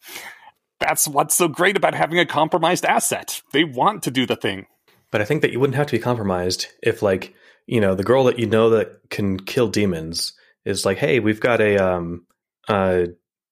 that's 0.80 1.08
what's 1.08 1.36
so 1.36 1.48
great 1.48 1.76
about 1.76 1.94
having 1.94 2.20
a 2.20 2.26
compromised 2.26 2.86
asset. 2.86 3.42
They 3.52 3.66
want 3.66 4.04
to 4.04 4.12
do 4.12 4.26
the 4.26 4.36
thing. 4.38 4.66
But 5.12 5.22
I 5.22 5.26
think 5.26 5.42
that 5.42 5.52
you 5.52 5.60
wouldn't 5.60 5.76
have 5.76 5.88
to 5.88 5.92
be 5.98 6.00
compromised 6.00 6.68
if, 6.84 7.02
like, 7.02 7.34
you 7.68 7.80
know, 7.80 7.96
the 7.96 8.04
girl 8.04 8.26
that 8.26 8.40
you 8.40 8.46
know 8.46 8.70
that 8.72 9.10
can 9.10 9.40
kill 9.40 9.68
demons 9.70 10.34
is 10.66 10.86
like, 10.86 10.98
hey, 10.98 11.20
we've 11.20 11.40
got 11.40 11.62
a, 11.62 11.78
um, 11.78 12.26
uh, 12.68 13.06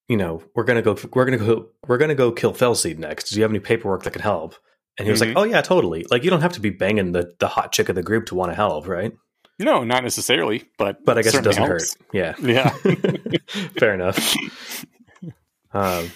you 0.08 0.16
know, 0.16 0.42
we're 0.54 0.64
gonna 0.64 0.82
go, 0.82 0.96
we're 1.14 1.24
gonna 1.24 1.38
go, 1.38 1.68
we're 1.86 1.96
gonna 1.98 2.14
go 2.14 2.32
kill 2.32 2.52
Fel 2.52 2.74
Seed 2.74 2.98
next. 2.98 3.30
Do 3.30 3.36
you 3.36 3.42
have 3.42 3.50
any 3.52 3.60
paperwork 3.60 4.02
that 4.02 4.12
can 4.12 4.22
help? 4.22 4.54
And 4.98 5.06
he 5.06 5.10
was 5.10 5.20
Mhm. 5.22 5.28
like, 5.28 5.36
oh 5.36 5.44
yeah, 5.44 5.60
totally. 5.62 6.04
Like, 6.10 6.24
you 6.24 6.30
don't 6.30 6.42
have 6.42 6.52
to 6.54 6.60
be 6.60 6.70
banging 6.70 7.12
the 7.12 7.34
the 7.38 7.48
hot 7.48 7.72
chick 7.72 7.88
of 7.88 7.94
the 7.94 8.02
group 8.02 8.26
to 8.26 8.34
want 8.34 8.50
to 8.52 8.54
help, 8.56 8.86
right? 8.86 9.12
No, 9.58 9.84
not 9.84 10.02
necessarily, 10.02 10.64
but 10.78 11.04
But 11.04 11.18
I 11.18 11.22
guess 11.22 11.34
it 11.34 11.44
doesn't 11.44 11.62
helps. 11.62 11.94
hurt. 11.94 12.06
Yeah, 12.12 12.34
Yeah. 12.40 12.70
fair 13.78 13.94
enough. 13.94 14.34
Um, 15.72 16.10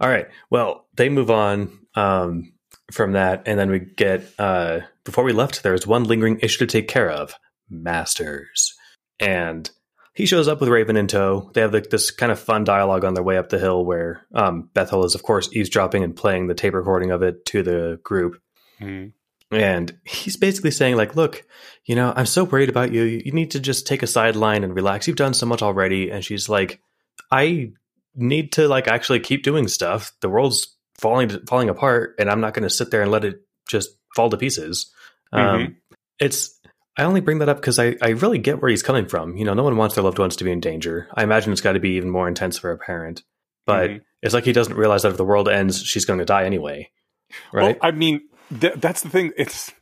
all 0.00 0.08
right. 0.08 0.28
Well, 0.50 0.86
they 0.96 1.08
move 1.08 1.30
on 1.30 1.78
um, 1.94 2.52
from 2.92 3.12
that, 3.12 3.44
and 3.46 3.58
then 3.58 3.70
we 3.70 3.80
get 3.80 4.24
uh, 4.38 4.80
before 5.04 5.24
we 5.24 5.32
left, 5.32 5.62
there 5.62 5.72
was 5.72 5.86
one 5.86 6.04
lingering 6.04 6.38
issue 6.40 6.58
to 6.58 6.66
take 6.66 6.88
care 6.88 7.10
of: 7.10 7.34
Masters, 7.68 8.74
and 9.20 9.70
he 10.14 10.26
shows 10.26 10.46
up 10.48 10.60
with 10.60 10.68
Raven 10.68 10.96
in 10.96 11.06
tow. 11.08 11.50
They 11.54 11.60
have 11.60 11.72
like, 11.72 11.90
this 11.90 12.10
kind 12.12 12.30
of 12.30 12.38
fun 12.38 12.64
dialogue 12.64 13.04
on 13.04 13.14
their 13.14 13.24
way 13.24 13.36
up 13.38 13.48
the 13.48 13.58
hill, 13.58 13.84
where 13.84 14.26
um, 14.34 14.70
Bethel 14.74 15.04
is, 15.04 15.14
of 15.14 15.22
course, 15.22 15.48
eavesdropping 15.52 16.04
and 16.04 16.14
playing 16.14 16.46
the 16.46 16.54
tape 16.54 16.74
recording 16.74 17.10
of 17.10 17.22
it 17.22 17.44
to 17.46 17.62
the 17.62 18.00
group. 18.04 18.40
Mhm. 18.80 19.12
And 19.50 19.96
he's 20.04 20.36
basically 20.36 20.70
saying, 20.70 20.96
like, 20.96 21.14
look, 21.16 21.44
you 21.84 21.94
know, 21.94 22.12
I'm 22.16 22.26
so 22.26 22.44
worried 22.44 22.68
about 22.68 22.92
you. 22.92 23.02
You 23.02 23.32
need 23.32 23.52
to 23.52 23.60
just 23.60 23.86
take 23.86 24.02
a 24.02 24.06
sideline 24.06 24.64
and 24.64 24.74
relax. 24.74 25.06
You've 25.06 25.16
done 25.16 25.34
so 25.34 25.46
much 25.46 25.62
already. 25.62 26.10
And 26.10 26.24
she's 26.24 26.48
like, 26.48 26.80
I 27.30 27.72
need 28.16 28.52
to 28.52 28.68
like 28.68 28.88
actually 28.88 29.20
keep 29.20 29.42
doing 29.42 29.68
stuff. 29.68 30.12
The 30.20 30.28
world's 30.28 30.74
falling 30.98 31.30
falling 31.46 31.68
apart, 31.68 32.14
and 32.18 32.30
I'm 32.30 32.40
not 32.40 32.54
going 32.54 32.62
to 32.62 32.70
sit 32.70 32.90
there 32.90 33.02
and 33.02 33.10
let 33.10 33.24
it 33.24 33.42
just 33.68 33.90
fall 34.14 34.30
to 34.30 34.36
pieces. 34.36 34.92
Um, 35.32 35.76
it's 36.20 36.58
I 36.96 37.02
only 37.02 37.20
bring 37.20 37.38
that 37.38 37.48
up 37.48 37.56
because 37.56 37.78
I, 37.78 37.96
I 38.00 38.10
really 38.10 38.38
get 38.38 38.62
where 38.62 38.70
he's 38.70 38.82
coming 38.84 39.06
from. 39.06 39.36
You 39.36 39.44
know, 39.44 39.54
no 39.54 39.64
one 39.64 39.76
wants 39.76 39.96
their 39.96 40.04
loved 40.04 40.18
ones 40.18 40.36
to 40.36 40.44
be 40.44 40.52
in 40.52 40.60
danger. 40.60 41.08
I 41.14 41.24
imagine 41.24 41.52
it's 41.52 41.60
got 41.60 41.72
to 41.72 41.80
be 41.80 41.96
even 41.96 42.10
more 42.10 42.28
intense 42.28 42.56
for 42.58 42.70
a 42.70 42.78
parent. 42.78 43.22
But 43.66 43.90
Mhm. 43.90 44.00
it's 44.22 44.34
like 44.34 44.44
he 44.44 44.52
doesn't 44.52 44.76
realize 44.76 45.02
that 45.02 45.10
if 45.10 45.16
the 45.16 45.24
world 45.24 45.48
ends, 45.48 45.82
she's 45.82 46.04
going 46.04 46.20
to 46.20 46.24
die 46.24 46.44
anyway. 46.44 46.90
Right? 47.52 47.76
Well, 47.80 47.88
I 47.88 47.90
mean, 47.90 48.20
th- 48.60 48.74
that's 48.76 49.02
the 49.02 49.08
thing. 49.08 49.32
It's 49.36 49.72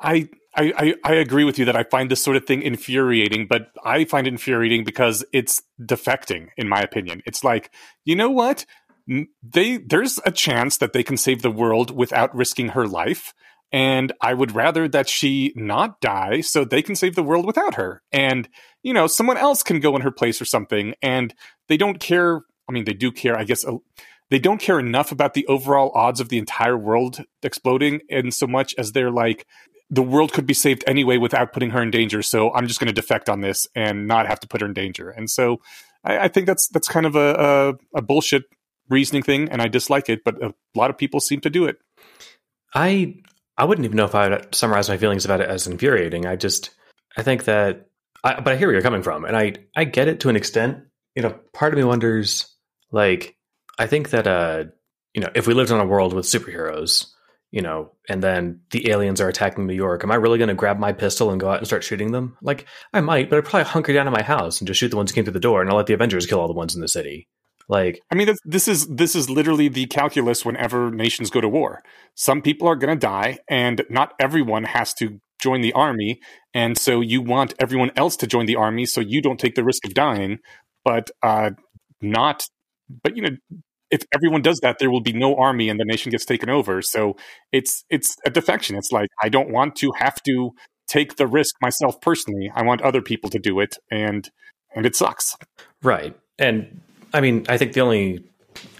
I, 0.00 0.28
I 0.54 0.94
I 1.04 1.14
agree 1.14 1.44
with 1.44 1.58
you 1.58 1.64
that 1.66 1.76
I 1.76 1.84
find 1.84 2.10
this 2.10 2.22
sort 2.22 2.36
of 2.36 2.44
thing 2.44 2.62
infuriating, 2.62 3.46
but 3.46 3.68
I 3.84 4.04
find 4.04 4.26
it 4.26 4.32
infuriating 4.32 4.84
because 4.84 5.24
it's 5.32 5.62
defecting, 5.80 6.48
in 6.56 6.68
my 6.68 6.80
opinion. 6.80 7.22
It's 7.26 7.44
like 7.44 7.70
you 8.04 8.16
know 8.16 8.30
what? 8.30 8.66
They 9.42 9.78
there's 9.78 10.20
a 10.24 10.30
chance 10.30 10.76
that 10.78 10.92
they 10.92 11.02
can 11.02 11.16
save 11.16 11.42
the 11.42 11.50
world 11.50 11.90
without 11.90 12.34
risking 12.34 12.68
her 12.68 12.86
life. 12.86 13.32
And 13.72 14.12
I 14.20 14.34
would 14.34 14.54
rather 14.54 14.86
that 14.88 15.08
she 15.08 15.52
not 15.56 16.00
die 16.02 16.42
so 16.42 16.62
they 16.62 16.82
can 16.82 16.94
save 16.94 17.14
the 17.14 17.22
world 17.22 17.46
without 17.46 17.76
her. 17.76 18.02
And, 18.12 18.46
you 18.82 18.92
know, 18.92 19.06
someone 19.06 19.38
else 19.38 19.62
can 19.62 19.80
go 19.80 19.96
in 19.96 20.02
her 20.02 20.10
place 20.10 20.42
or 20.42 20.44
something. 20.44 20.94
And 21.00 21.34
they 21.68 21.78
don't 21.78 21.98
care. 21.98 22.42
I 22.68 22.72
mean, 22.72 22.84
they 22.84 22.92
do 22.92 23.10
care, 23.10 23.34
I 23.34 23.44
guess. 23.44 23.64
They 24.32 24.38
don't 24.38 24.62
care 24.62 24.80
enough 24.80 25.12
about 25.12 25.34
the 25.34 25.46
overall 25.46 25.92
odds 25.94 26.18
of 26.18 26.30
the 26.30 26.38
entire 26.38 26.78
world 26.78 27.22
exploding 27.42 28.00
in 28.08 28.30
so 28.30 28.46
much 28.46 28.74
as 28.78 28.92
they're 28.92 29.10
like, 29.10 29.46
the 29.90 30.02
world 30.02 30.32
could 30.32 30.46
be 30.46 30.54
saved 30.54 30.82
anyway 30.86 31.18
without 31.18 31.52
putting 31.52 31.68
her 31.68 31.82
in 31.82 31.90
danger. 31.90 32.22
So 32.22 32.50
I'm 32.54 32.66
just 32.66 32.80
going 32.80 32.86
to 32.86 32.94
defect 32.94 33.28
on 33.28 33.42
this 33.42 33.66
and 33.74 34.08
not 34.08 34.26
have 34.26 34.40
to 34.40 34.48
put 34.48 34.62
her 34.62 34.66
in 34.66 34.72
danger. 34.72 35.10
And 35.10 35.28
so 35.28 35.60
I, 36.02 36.20
I 36.20 36.28
think 36.28 36.46
that's 36.46 36.66
that's 36.68 36.88
kind 36.88 37.04
of 37.04 37.14
a, 37.14 37.74
a, 37.94 37.98
a 37.98 38.00
bullshit 38.00 38.44
reasoning 38.88 39.22
thing, 39.22 39.50
and 39.50 39.60
I 39.60 39.68
dislike 39.68 40.08
it. 40.08 40.24
But 40.24 40.42
a 40.42 40.54
lot 40.74 40.88
of 40.88 40.96
people 40.96 41.20
seem 41.20 41.42
to 41.42 41.50
do 41.50 41.66
it. 41.66 41.76
I 42.74 43.16
I 43.58 43.66
wouldn't 43.66 43.84
even 43.84 43.98
know 43.98 44.06
if 44.06 44.14
I 44.14 44.30
would 44.30 44.54
summarize 44.54 44.88
my 44.88 44.96
feelings 44.96 45.26
about 45.26 45.42
it 45.42 45.50
as 45.50 45.66
infuriating. 45.66 46.24
I 46.24 46.36
just 46.36 46.70
I 47.18 47.22
think 47.22 47.44
that, 47.44 47.86
I, 48.24 48.40
but 48.40 48.54
I 48.54 48.56
hear 48.56 48.68
where 48.68 48.72
you're 48.72 48.82
coming 48.82 49.02
from, 49.02 49.26
and 49.26 49.36
I 49.36 49.56
I 49.76 49.84
get 49.84 50.08
it 50.08 50.20
to 50.20 50.30
an 50.30 50.36
extent. 50.36 50.84
You 51.14 51.22
know, 51.22 51.38
part 51.52 51.74
of 51.74 51.78
me 51.78 51.84
wonders, 51.84 52.56
like, 52.92 53.36
I 53.78 53.86
think 53.86 54.10
that 54.10 54.26
uh, 54.26 54.64
you 55.14 55.20
know, 55.20 55.30
if 55.34 55.46
we 55.46 55.54
lived 55.54 55.70
on 55.70 55.80
a 55.80 55.86
world 55.86 56.12
with 56.12 56.26
superheroes, 56.26 57.06
you 57.50 57.60
know, 57.60 57.92
and 58.08 58.22
then 58.22 58.60
the 58.70 58.90
aliens 58.90 59.20
are 59.20 59.28
attacking 59.28 59.66
New 59.66 59.74
York, 59.74 60.02
am 60.02 60.10
I 60.10 60.16
really 60.16 60.38
going 60.38 60.48
to 60.48 60.54
grab 60.54 60.78
my 60.78 60.92
pistol 60.92 61.30
and 61.30 61.40
go 61.40 61.50
out 61.50 61.58
and 61.58 61.66
start 61.66 61.84
shooting 61.84 62.12
them? 62.12 62.36
Like, 62.40 62.66
I 62.94 63.00
might, 63.02 63.28
but 63.28 63.38
I'd 63.38 63.44
probably 63.44 63.64
hunker 63.64 63.92
down 63.92 64.06
in 64.06 64.12
my 64.12 64.22
house 64.22 64.60
and 64.60 64.66
just 64.66 64.80
shoot 64.80 64.88
the 64.88 64.96
ones 64.96 65.10
who 65.10 65.14
came 65.14 65.24
through 65.24 65.34
the 65.34 65.40
door, 65.40 65.60
and 65.60 65.70
I'll 65.70 65.76
let 65.76 65.86
the 65.86 65.94
Avengers 65.94 66.26
kill 66.26 66.40
all 66.40 66.48
the 66.48 66.54
ones 66.54 66.74
in 66.74 66.80
the 66.80 66.88
city. 66.88 67.28
Like, 67.68 68.00
I 68.10 68.14
mean, 68.14 68.26
this, 68.26 68.38
this 68.44 68.68
is 68.68 68.86
this 68.88 69.14
is 69.14 69.30
literally 69.30 69.68
the 69.68 69.86
calculus 69.86 70.44
whenever 70.44 70.90
nations 70.90 71.30
go 71.30 71.40
to 71.40 71.48
war. 71.48 71.82
Some 72.14 72.42
people 72.42 72.68
are 72.68 72.76
going 72.76 72.98
to 72.98 73.06
die, 73.06 73.38
and 73.48 73.84
not 73.88 74.14
everyone 74.18 74.64
has 74.64 74.94
to 74.94 75.20
join 75.40 75.60
the 75.60 75.72
army. 75.72 76.20
And 76.54 76.76
so 76.76 77.00
you 77.00 77.22
want 77.22 77.54
everyone 77.58 77.90
else 77.96 78.16
to 78.16 78.26
join 78.26 78.46
the 78.46 78.56
army, 78.56 78.86
so 78.86 79.00
you 79.00 79.22
don't 79.22 79.38
take 79.38 79.54
the 79.54 79.64
risk 79.64 79.86
of 79.86 79.94
dying. 79.94 80.38
But 80.84 81.10
uh, 81.22 81.50
not, 82.00 82.48
but 83.02 83.16
you 83.16 83.22
know, 83.22 83.36
if 83.90 84.02
everyone 84.14 84.42
does 84.42 84.60
that, 84.60 84.78
there 84.78 84.90
will 84.90 85.02
be 85.02 85.12
no 85.12 85.36
army, 85.36 85.68
and 85.68 85.78
the 85.78 85.84
nation 85.84 86.10
gets 86.10 86.24
taken 86.24 86.48
over. 86.48 86.82
So 86.82 87.16
it's 87.52 87.84
it's 87.90 88.16
a 88.24 88.30
defection. 88.30 88.76
It's 88.76 88.92
like 88.92 89.10
I 89.22 89.28
don't 89.28 89.50
want 89.50 89.76
to 89.76 89.92
have 89.96 90.22
to 90.24 90.52
take 90.88 91.16
the 91.16 91.26
risk 91.26 91.54
myself 91.60 92.00
personally. 92.00 92.50
I 92.54 92.62
want 92.62 92.82
other 92.82 93.02
people 93.02 93.30
to 93.30 93.38
do 93.38 93.60
it, 93.60 93.76
and 93.90 94.28
and 94.74 94.86
it 94.86 94.96
sucks. 94.96 95.36
Right, 95.82 96.16
and 96.38 96.80
I 97.12 97.20
mean, 97.20 97.44
I 97.48 97.58
think 97.58 97.74
the 97.74 97.80
only 97.80 98.24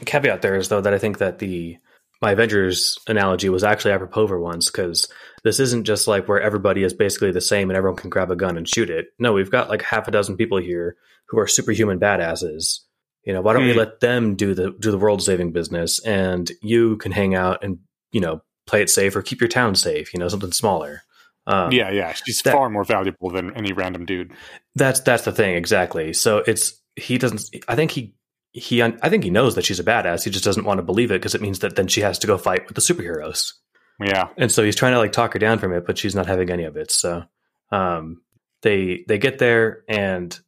caveat 0.05 0.43
there 0.43 0.57
is 0.57 0.69
though 0.69 0.81
that 0.81 0.95
I 0.95 0.99
think 0.99 1.19
that 1.19 1.39
the 1.39 1.79
my 2.23 2.33
Avengers 2.33 2.99
analogy 3.09 3.49
was 3.49 3.65
actually 3.65 3.93
apropos 3.93 4.29
for 4.29 4.39
once 4.39 4.71
because 4.71 5.09
this 5.43 5.59
isn't 5.59 5.85
just 5.85 6.07
like 6.07 6.29
where 6.29 6.41
everybody 6.41 6.85
is 6.85 6.95
basically 6.95 7.33
the 7.33 7.41
same 7.41 7.69
and 7.69 7.77
everyone 7.77 7.97
can 7.97 8.11
grab 8.11 8.31
a 8.31 8.37
gun 8.37 8.57
and 8.57 8.69
shoot 8.69 8.89
it. 8.89 9.07
No, 9.19 9.33
we've 9.33 9.51
got 9.51 9.69
like 9.69 9.83
half 9.83 10.07
a 10.07 10.13
dozen 10.13 10.37
people 10.37 10.59
here 10.59 10.97
who 11.29 11.39
are 11.41 11.49
superhuman 11.49 11.99
badasses. 11.99 12.79
You 13.25 13.33
know, 13.33 13.41
why 13.41 13.53
don't 13.53 13.63
mm. 13.63 13.67
we 13.67 13.73
hmm. 13.73 13.79
let 13.79 14.01
them 14.01 14.35
do 14.35 14.55
the 14.55 14.73
do 14.79 14.91
the 14.91 14.99
world 14.99 15.23
saving 15.23 15.53
business 15.53 16.05
and 16.05 16.51
you 16.61 16.97
can 16.97 17.13
hang 17.13 17.35
out 17.35 17.63
and 17.63 17.79
you 18.11 18.21
know 18.21 18.43
play 18.67 18.83
it 18.83 18.91
safe 18.91 19.15
or 19.15 19.23
keep 19.23 19.41
your 19.41 19.49
town 19.49 19.75
safe. 19.75 20.13
You 20.13 20.21
know, 20.21 20.29
something 20.29 20.53
smaller. 20.53 21.03
Um, 21.47 21.73
yeah, 21.73 21.91
yeah, 21.91 22.13
she's 22.13 22.43
that, 22.43 22.53
far 22.53 22.71
more 22.71 22.85
valuable 22.85 23.31
than 23.31 23.55
any 23.57 23.73
random 23.73 24.07
dude. 24.07 24.33
That's 24.75 25.01
that's 25.01 25.25
the 25.25 25.33
thing 25.33 25.57
exactly. 25.57 26.13
So 26.13 26.39
it's 26.47 26.81
he 26.97 27.19
doesn't. 27.19 27.45
I 27.69 27.75
think 27.75 27.91
he 27.91 28.15
he 28.53 28.83
I 28.83 29.09
think 29.09 29.25
he 29.25 29.31
knows 29.31 29.55
that 29.55 29.65
she's 29.65 29.81
a 29.81 29.85
badass. 29.85 30.25
He 30.25 30.31
just 30.31 30.45
doesn't 30.45 30.65
want 30.65 30.79
to 30.79 30.85
believe 30.85 31.11
it 31.11 31.21
because 31.21 31.35
it 31.35 31.41
means 31.41 31.61
that 31.61 31.77
then 31.77 31.89
she 31.89 32.01
has 32.03 32.19
to 32.21 32.27
go 32.27 32.39
fight 32.39 32.67
with 32.67 32.75
the 32.75 32.81
superheroes. 32.81 33.53
Yeah. 34.01 34.29
And 34.37 34.51
so 34.51 34.63
he's 34.63 34.77
trying 34.77 34.93
to 34.93 34.99
like 34.99 35.13
talk 35.13 35.33
her 35.33 35.39
down 35.39 35.59
from 35.59 35.73
it, 35.73 35.87
but 35.87 35.99
she's 35.99 36.15
not 36.15 36.27
having 36.27 36.51
any 36.51 36.65
of 36.65 36.77
it. 36.77 36.91
So 36.91 37.25
um 37.71 38.23
they 38.63 39.05
they 39.09 39.19
get 39.19 39.39
there 39.39 39.85
and 39.89 40.39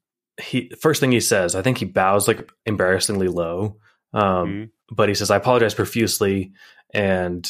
he 0.41 0.71
first 0.81 1.01
thing 1.01 1.13
he 1.13 1.21
says, 1.21 1.55
I 1.55 1.63
think 1.63 1.79
he 1.79 1.85
bows 1.85 2.29
like 2.29 2.51
embarrassingly 2.67 3.29
low. 3.29 3.77
Um 4.13 4.23
mm-hmm. 4.23 4.65
but 4.95 5.09
he 5.09 5.15
says, 5.15 5.31
I 5.31 5.37
apologize 5.37 5.75
profusely 5.75 6.53
and 6.93 7.49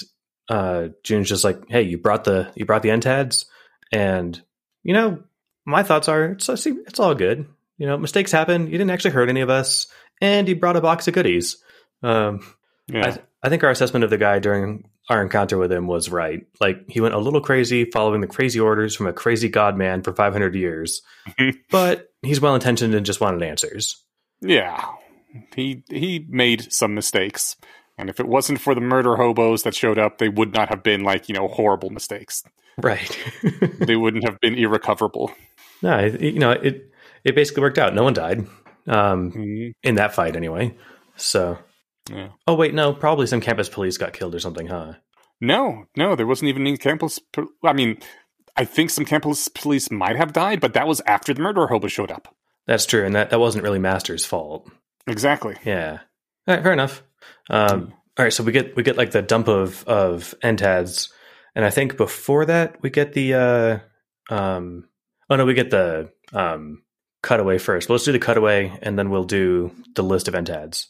uh 0.48 0.88
Joon's 1.02 1.28
just 1.28 1.44
like, 1.44 1.62
Hey, 1.68 1.82
you 1.82 1.98
brought 1.98 2.24
the 2.24 2.50
you 2.54 2.64
brought 2.64 2.82
the 2.82 2.90
entads 2.90 3.46
and 3.92 4.40
you 4.82 4.92
know, 4.92 5.22
my 5.64 5.82
thoughts 5.82 6.08
are 6.08 6.32
it's 6.32 6.48
it's 6.48 7.00
all 7.00 7.14
good. 7.14 7.46
You 7.78 7.86
know, 7.86 7.98
mistakes 7.98 8.30
happen. 8.30 8.66
You 8.66 8.72
didn't 8.72 8.90
actually 8.90 9.12
hurt 9.12 9.28
any 9.28 9.40
of 9.40 9.50
us 9.50 9.86
and 10.20 10.46
he 10.46 10.54
brought 10.54 10.76
a 10.76 10.80
box 10.80 11.08
of 11.08 11.14
goodies. 11.14 11.56
Um, 12.02 12.40
yeah. 12.86 13.06
I, 13.06 13.10
th- 13.10 13.26
I 13.42 13.48
think 13.48 13.64
our 13.64 13.70
assessment 13.70 14.04
of 14.04 14.10
the 14.10 14.18
guy 14.18 14.38
during 14.38 14.88
our 15.08 15.22
encounter 15.22 15.58
with 15.58 15.70
him 15.70 15.86
was 15.86 16.08
right. 16.08 16.46
Like 16.60 16.88
he 16.88 17.00
went 17.00 17.14
a 17.14 17.18
little 17.18 17.40
crazy 17.40 17.84
following 17.84 18.20
the 18.20 18.26
crazy 18.26 18.60
orders 18.60 18.96
from 18.96 19.06
a 19.06 19.12
crazy 19.12 19.48
god 19.48 19.76
man 19.76 20.02
for 20.02 20.14
500 20.14 20.54
years, 20.54 21.02
but 21.70 22.08
he's 22.24 22.40
well 22.40 22.54
intentioned 22.54 22.94
and 22.94 23.06
just 23.06 23.20
wanted 23.20 23.42
answers. 23.42 24.02
Yeah, 24.40 24.84
he 25.54 25.82
he 25.88 26.26
made 26.28 26.72
some 26.72 26.94
mistakes, 26.94 27.56
and 27.98 28.10
if 28.10 28.20
it 28.20 28.28
wasn't 28.28 28.60
for 28.60 28.74
the 28.74 28.80
murder 28.80 29.16
hobos 29.16 29.62
that 29.62 29.74
showed 29.74 29.98
up, 29.98 30.18
they 30.18 30.28
would 30.28 30.52
not 30.52 30.68
have 30.68 30.82
been 30.82 31.02
like 31.02 31.28
you 31.28 31.34
know 31.34 31.48
horrible 31.48 31.90
mistakes. 31.90 32.42
Right, 32.82 33.16
they 33.78 33.96
wouldn't 33.96 34.24
have 34.24 34.40
been 34.40 34.54
irrecoverable. 34.54 35.32
No, 35.82 35.98
it, 35.98 36.20
you 36.20 36.38
know 36.38 36.50
it. 36.50 36.90
It 37.24 37.34
basically 37.34 37.62
worked 37.62 37.78
out. 37.78 37.94
No 37.94 38.04
one 38.04 38.12
died 38.12 38.40
um, 38.86 39.32
mm-hmm. 39.32 39.70
in 39.82 39.94
that 39.94 40.14
fight 40.14 40.36
anyway. 40.36 40.76
So, 41.16 41.58
yeah. 42.10 42.30
Oh 42.46 42.54
wait, 42.54 42.74
no, 42.74 42.92
probably 42.92 43.26
some 43.26 43.40
campus 43.40 43.68
police 43.68 43.96
got 43.96 44.12
killed 44.12 44.34
or 44.34 44.40
something, 44.40 44.66
huh? 44.66 44.94
No, 45.40 45.86
no, 45.96 46.16
there 46.16 46.26
wasn't 46.26 46.48
even 46.48 46.66
any 46.66 46.76
campus. 46.76 47.18
I 47.64 47.72
mean, 47.72 47.98
I 48.56 48.64
think 48.64 48.90
some 48.90 49.04
campus 49.04 49.48
police 49.48 49.90
might 49.90 50.16
have 50.16 50.32
died, 50.32 50.60
but 50.60 50.74
that 50.74 50.86
was 50.86 51.00
after 51.06 51.34
the 51.34 51.42
murderer 51.42 51.66
hobo 51.68 51.88
showed 51.88 52.10
up. 52.10 52.34
That's 52.66 52.86
true, 52.86 53.04
and 53.04 53.14
that 53.14 53.30
that 53.30 53.40
wasn't 53.40 53.64
really 53.64 53.78
Master's 53.78 54.24
fault. 54.24 54.70
Exactly. 55.06 55.56
Yeah. 55.64 55.98
All 56.46 56.54
right, 56.54 56.62
fair 56.62 56.72
enough. 56.72 57.02
Um. 57.50 57.92
All 58.16 58.24
right, 58.24 58.32
so 58.32 58.44
we 58.44 58.52
get 58.52 58.76
we 58.76 58.84
get 58.84 58.96
like 58.96 59.10
the 59.10 59.22
dump 59.22 59.48
of 59.48 59.82
of 59.88 60.34
entads, 60.42 61.10
and 61.54 61.64
I 61.64 61.70
think 61.70 61.96
before 61.96 62.46
that 62.46 62.80
we 62.80 62.90
get 62.90 63.12
the 63.12 63.34
uh, 63.34 63.78
um, 64.30 64.88
oh 65.28 65.36
no, 65.36 65.44
we 65.44 65.54
get 65.54 65.70
the 65.70 66.12
um, 66.32 66.84
cutaway 67.22 67.58
first. 67.58 67.88
Well, 67.88 67.94
let's 67.94 68.04
do 68.04 68.12
the 68.12 68.20
cutaway, 68.20 68.78
and 68.82 68.96
then 68.98 69.10
we'll 69.10 69.24
do 69.24 69.72
the 69.94 70.02
list 70.04 70.28
of 70.28 70.34
entads. 70.34 70.86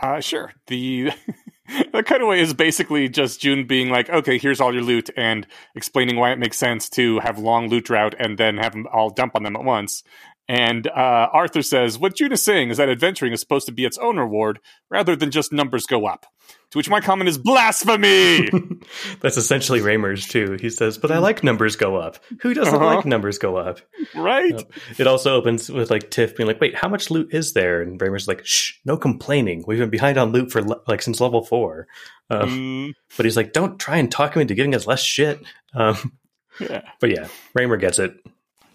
Uh, 0.00 0.20
sure. 0.20 0.52
The 0.68 1.10
the 1.92 2.02
cutaway 2.02 2.40
is 2.40 2.54
basically 2.54 3.08
just 3.08 3.40
Joon 3.40 3.66
being 3.66 3.90
like, 3.90 4.08
"Okay, 4.08 4.38
here's 4.38 4.60
all 4.60 4.72
your 4.72 4.82
loot," 4.82 5.10
and 5.16 5.46
explaining 5.74 6.16
why 6.16 6.32
it 6.32 6.38
makes 6.38 6.56
sense 6.56 6.88
to 6.90 7.18
have 7.20 7.38
long 7.38 7.68
loot 7.68 7.84
drought 7.84 8.14
and 8.18 8.38
then 8.38 8.58
have 8.58 8.72
them 8.72 8.86
all 8.92 9.10
dump 9.10 9.34
on 9.34 9.42
them 9.42 9.56
at 9.56 9.64
once. 9.64 10.02
And 10.48 10.86
uh, 10.86 11.28
Arthur 11.32 11.62
says, 11.62 11.98
What 11.98 12.16
Joon 12.16 12.32
is 12.32 12.42
saying 12.42 12.70
is 12.70 12.76
that 12.76 12.88
adventuring 12.88 13.32
is 13.32 13.40
supposed 13.40 13.66
to 13.66 13.72
be 13.72 13.84
its 13.84 13.98
own 13.98 14.16
reward 14.16 14.60
rather 14.88 15.16
than 15.16 15.30
just 15.30 15.52
numbers 15.52 15.86
go 15.86 16.06
up. 16.06 16.26
To 16.70 16.78
which 16.78 16.88
my 16.88 17.00
comment 17.00 17.28
is 17.28 17.38
blasphemy. 17.38 18.48
That's 19.20 19.36
essentially 19.36 19.80
Reimer's 19.80 20.26
too. 20.26 20.56
He 20.60 20.70
says, 20.70 20.98
"But 20.98 21.10
I 21.12 21.18
like 21.18 21.44
numbers 21.44 21.76
go 21.76 21.96
up. 21.96 22.18
Who 22.40 22.54
doesn't 22.54 22.74
uh-huh. 22.74 22.96
like 22.96 23.06
numbers 23.06 23.38
go 23.38 23.56
up?" 23.56 23.80
Right. 24.14 24.54
Uh, 24.54 24.62
it 24.98 25.06
also 25.06 25.36
opens 25.36 25.68
with 25.68 25.90
like 25.90 26.10
Tiff 26.10 26.36
being 26.36 26.46
like, 26.46 26.60
"Wait, 26.60 26.74
how 26.74 26.88
much 26.88 27.10
loot 27.10 27.32
is 27.32 27.52
there?" 27.52 27.82
And 27.82 28.00
Reimer's 28.00 28.28
like, 28.28 28.44
"Shh, 28.44 28.74
no 28.84 28.96
complaining. 28.96 29.64
We've 29.66 29.78
been 29.78 29.90
behind 29.90 30.18
on 30.18 30.32
loot 30.32 30.50
for 30.50 30.62
le- 30.62 30.82
like 30.88 31.02
since 31.02 31.20
level 31.20 31.44
four. 31.44 31.86
Um, 32.30 32.50
mm. 32.50 32.94
But 33.16 33.26
he's 33.26 33.36
like, 33.36 33.52
"Don't 33.52 33.78
try 33.78 33.98
and 33.98 34.10
talk 34.10 34.34
him 34.34 34.42
into 34.42 34.54
giving 34.54 34.74
us 34.74 34.86
less 34.86 35.02
shit." 35.02 35.40
Um, 35.74 36.18
yeah. 36.60 36.82
But 37.00 37.10
yeah, 37.10 37.28
Raymer 37.54 37.76
gets 37.76 37.98
it. 38.00 38.12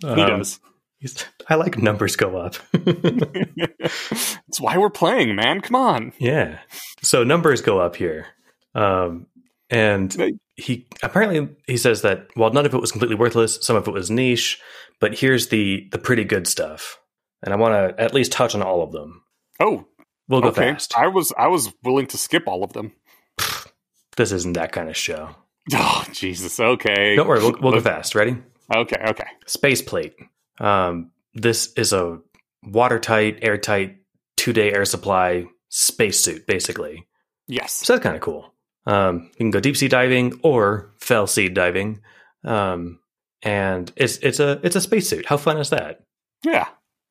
Um, 0.03 0.17
he 0.17 0.25
does. 0.25 0.59
I 1.47 1.55
like 1.55 1.77
numbers 1.77 2.15
go 2.15 2.37
up. 2.37 2.55
That's 2.73 4.59
why 4.59 4.77
we're 4.77 4.89
playing, 4.89 5.35
man. 5.35 5.61
Come 5.61 5.75
on. 5.75 6.13
Yeah. 6.19 6.59
So 7.01 7.23
numbers 7.23 7.61
go 7.61 7.79
up 7.79 7.95
here. 7.95 8.27
Um, 8.75 9.27
and 9.69 10.37
he 10.55 10.87
apparently 11.01 11.49
he 11.65 11.77
says 11.77 12.01
that 12.01 12.27
while 12.35 12.51
none 12.51 12.65
of 12.65 12.73
it 12.73 12.81
was 12.81 12.91
completely 12.91 13.15
worthless, 13.15 13.57
some 13.61 13.75
of 13.75 13.87
it 13.87 13.93
was 13.93 14.11
niche, 14.11 14.59
but 14.99 15.17
here's 15.17 15.47
the 15.47 15.87
the 15.91 15.97
pretty 15.97 16.23
good 16.23 16.45
stuff. 16.45 16.99
And 17.43 17.53
I 17.53 17.57
want 17.57 17.73
to 17.73 18.01
at 18.01 18.13
least 18.13 18.31
touch 18.31 18.53
on 18.53 18.61
all 18.61 18.83
of 18.83 18.91
them. 18.91 19.23
Oh, 19.59 19.87
we'll 20.27 20.41
go 20.41 20.49
okay. 20.49 20.73
fast. 20.73 20.95
I 20.95 21.07
was 21.07 21.33
I 21.37 21.47
was 21.47 21.73
willing 21.83 22.07
to 22.07 22.17
skip 22.17 22.47
all 22.47 22.63
of 22.63 22.73
them. 22.73 22.93
This 24.17 24.33
isn't 24.33 24.53
that 24.53 24.73
kind 24.73 24.89
of 24.89 24.97
show. 24.97 25.29
Oh 25.73 26.03
Jesus! 26.11 26.59
Okay, 26.59 27.15
don't 27.15 27.27
worry. 27.27 27.39
We'll, 27.39 27.55
we'll 27.61 27.71
go 27.71 27.79
fast. 27.79 28.13
Ready? 28.13 28.35
Okay. 28.75 29.01
Okay. 29.07 29.27
Space 29.45 29.81
plate. 29.81 30.15
Um, 30.61 31.11
this 31.33 31.73
is 31.73 31.91
a 31.91 32.19
watertight, 32.63 33.39
airtight, 33.41 33.97
two 34.37 34.53
day 34.53 34.71
air 34.71 34.85
supply 34.85 35.47
spacesuit, 35.69 36.45
basically. 36.47 37.07
Yes. 37.47 37.73
So 37.73 37.93
that's 37.93 38.03
kind 38.03 38.15
of 38.15 38.21
cool. 38.21 38.53
Um, 38.85 39.29
you 39.33 39.37
can 39.37 39.51
go 39.51 39.59
deep 39.59 39.75
sea 39.75 39.87
diving 39.87 40.39
or 40.43 40.93
fell 40.99 41.27
sea 41.27 41.49
diving. 41.49 42.01
Um, 42.43 42.99
and 43.43 43.91
it's 43.95 44.17
it's 44.17 44.39
a 44.39 44.59
it's 44.63 44.75
a 44.75 44.81
spacesuit. 44.81 45.25
How 45.25 45.37
fun 45.37 45.57
is 45.57 45.71
that? 45.71 46.03
Yeah. 46.43 46.67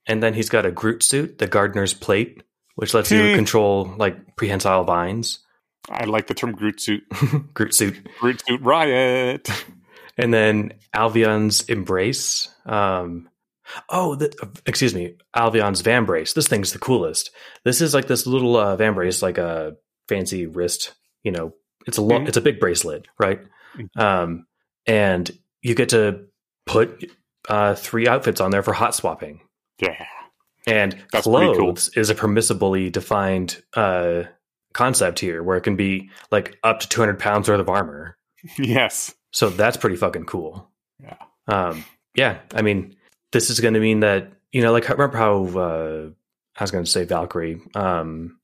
And 0.07 0.22
then 0.22 0.34
he's 0.34 0.48
got 0.48 0.66
a 0.66 0.70
Groot 0.70 1.03
suit, 1.03 1.38
the 1.38 1.46
gardener's 1.46 1.92
plate, 1.92 2.42
which 2.76 2.94
lets 2.94 3.11
you 3.11 3.30
hmm. 3.30 3.34
control 3.34 3.94
like 3.98 4.36
prehensile 4.36 4.84
vines. 4.84 5.40
I 5.88 6.05
like 6.05 6.26
the 6.26 6.34
term 6.34 6.53
Groot 6.53 6.80
suit. 6.80 7.03
Groot 7.55 7.74
suit. 7.74 8.07
Groot 8.20 8.40
suit 8.46 8.61
riot. 8.61 9.48
And 10.16 10.34
then 10.34 10.74
Alvion's 10.94 11.62
embrace. 11.62 12.55
Um, 12.66 13.30
oh, 13.89 14.14
the, 14.14 14.33
excuse 14.66 14.95
me, 14.95 15.14
Alvion's 15.37 15.83
vambrace. 15.83 16.35
This 16.35 16.49
thing's 16.49 16.73
the 16.73 16.79
coolest. 16.79 17.31
This 17.64 17.81
is 17.81 17.95
like 17.95 18.07
this 18.07 18.27
little 18.27 18.57
uh, 18.57 18.77
vambrace, 18.77 19.23
like 19.23 19.39
a 19.39 19.77
fancy 20.09 20.47
wrist. 20.47 20.95
You 21.23 21.33
know, 21.33 21.55
it's 21.87 21.99
a 21.99 22.03
lo- 22.03 22.18
Mhm. 22.21 22.29
it's 22.29 22.37
a 22.37 22.41
big 22.43 22.59
bracelet, 22.61 23.07
right? 23.18 23.41
Mhm. 23.77 24.01
Um, 24.01 24.47
and 24.87 25.31
you 25.62 25.75
get 25.75 25.91
to 25.91 26.27
put 26.66 27.05
uh, 27.49 27.75
three 27.75 28.07
outfits 28.07 28.41
on 28.41 28.51
there 28.51 28.62
for 28.62 28.73
hot 28.73 28.95
swapping. 28.95 29.41
Yeah. 29.81 30.05
And 30.66 31.03
That's 31.11 31.25
clothes 31.25 31.89
cool. 31.89 32.01
is 32.01 32.11
a 32.11 32.14
permissibly 32.14 32.93
defined 32.93 33.62
uh, 33.75 34.25
concept 34.75 35.18
here, 35.21 35.43
where 35.43 35.57
it 35.57 35.62
can 35.62 35.75
be 35.75 36.11
like 36.31 36.59
up 36.62 36.81
to 36.81 36.89
200 36.89 37.18
pounds 37.18 37.49
worth 37.49 37.61
of 37.61 37.68
armor. 37.68 38.16
Yes. 38.59 39.14
So 39.33 39.49
that's 39.51 39.77
pretty 39.77 39.97
fucking 39.97 40.25
cool. 40.27 40.71
Yeah. 41.03 41.16
Um, 41.49 41.85
yeah. 42.14 42.39
I 42.55 42.62
mean, 42.62 42.95
this 43.33 43.51
is 43.51 43.61
going 43.61 43.74
to 43.74 43.81
mean 43.81 44.01
that 44.01 44.33
you 44.53 44.62
know, 44.62 44.72
like 44.72 44.89
remember 44.89 45.16
how 45.16 45.45
uh, 45.59 46.11
I 46.59 46.62
was 46.64 46.70
going 46.70 46.85
to 46.85 46.91
say 46.91 47.05
Valkyrie, 47.05 47.61
um, 47.74 48.39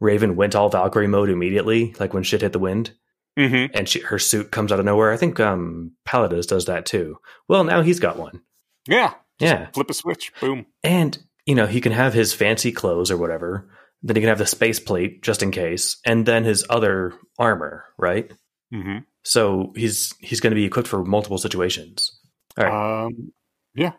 Raven 0.00 0.36
went 0.36 0.54
all 0.54 0.68
Valkyrie 0.70 1.06
mode 1.08 1.28
immediately, 1.30 1.94
like 2.00 2.14
when 2.14 2.22
shit 2.22 2.40
hit 2.42 2.52
the 2.52 2.58
wind, 2.58 2.92
hmm 3.38 3.66
and 3.74 3.88
she, 3.88 4.00
her 4.00 4.18
suit 4.18 4.50
comes 4.50 4.72
out 4.72 4.78
of 4.80 4.84
nowhere. 4.84 5.12
I 5.12 5.16
think 5.16 5.38
um, 5.40 5.92
Pallida 6.06 6.42
does 6.46 6.64
that 6.66 6.86
too. 6.86 7.18
Well, 7.48 7.64
now 7.64 7.82
he's 7.82 8.00
got 8.00 8.18
one. 8.18 8.40
Yeah. 8.88 9.14
Yeah, 9.38 9.68
Flip 9.74 9.90
a 9.90 9.94
switch. 9.94 10.32
Boom. 10.40 10.66
and 10.84 11.18
you 11.46 11.54
know 11.56 11.66
he 11.66 11.80
can 11.80 11.90
have 11.92 12.14
his 12.14 12.32
fancy 12.32 12.70
clothes 12.70 13.10
or 13.10 13.16
whatever. 13.16 13.68
Then 14.04 14.14
he 14.16 14.22
can 14.22 14.28
have 14.28 14.38
the 14.38 14.46
space 14.46 14.78
plate 14.80 15.22
just 15.22 15.42
in 15.42 15.50
case, 15.50 15.96
and 16.06 16.24
then 16.26 16.44
his 16.44 16.64
other 16.70 17.14
armor, 17.38 17.84
right? 17.98 18.30
hmm 18.72 18.98
So 19.24 19.72
he's 19.74 20.14
he's 20.20 20.40
going 20.40 20.52
to 20.52 20.54
be 20.54 20.64
equipped 20.64 20.86
for 20.88 21.04
multiple 21.04 21.38
situations. 21.38 22.18
All 22.56 22.64
right. 22.64 23.04
Um, 23.06 23.32
Yeah. 23.74 23.92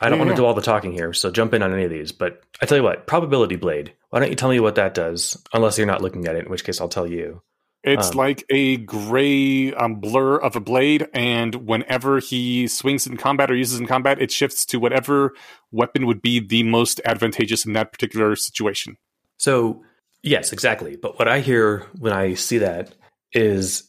I 0.00 0.08
don't 0.08 0.18
Yeah, 0.18 0.24
want 0.24 0.28
to 0.28 0.32
yeah. 0.32 0.36
do 0.36 0.44
all 0.46 0.54
the 0.54 0.62
talking 0.62 0.92
here, 0.92 1.12
so 1.12 1.30
jump 1.30 1.54
in 1.54 1.62
on 1.62 1.72
any 1.72 1.84
of 1.84 1.90
these. 1.90 2.12
But 2.12 2.42
I 2.60 2.66
tell 2.66 2.76
you 2.76 2.84
what, 2.84 3.06
probability 3.06 3.56
blade. 3.56 3.92
Why 4.10 4.20
don't 4.20 4.28
you 4.30 4.36
tell 4.36 4.50
me 4.50 4.60
what 4.60 4.74
that 4.74 4.94
does? 4.94 5.42
Unless 5.52 5.78
you're 5.78 5.86
not 5.86 6.02
looking 6.02 6.26
at 6.26 6.36
it, 6.36 6.44
in 6.44 6.50
which 6.50 6.64
case 6.64 6.80
I'll 6.80 6.88
tell 6.88 7.06
you. 7.06 7.42
It's 7.82 8.10
Um, 8.10 8.16
like 8.16 8.44
a 8.50 8.78
gray 8.78 9.72
um, 9.72 9.96
blur 9.96 10.36
of 10.38 10.56
a 10.56 10.60
blade, 10.60 11.08
and 11.14 11.54
whenever 11.66 12.18
he 12.18 12.66
swings 12.66 13.06
in 13.06 13.16
combat 13.16 13.50
or 13.50 13.54
uses 13.54 13.78
in 13.78 13.86
combat, 13.86 14.20
it 14.20 14.30
shifts 14.32 14.66
to 14.66 14.80
whatever 14.80 15.34
weapon 15.70 16.06
would 16.06 16.20
be 16.20 16.40
the 16.40 16.62
most 16.64 17.00
advantageous 17.04 17.64
in 17.64 17.74
that 17.74 17.92
particular 17.92 18.34
situation. 18.36 18.96
So 19.38 19.82
yes, 20.22 20.52
exactly. 20.52 20.96
But 20.96 21.18
what 21.18 21.28
I 21.28 21.40
hear 21.40 21.86
when 21.98 22.12
I 22.12 22.34
see 22.34 22.58
that 22.58 22.94
is 23.32 23.88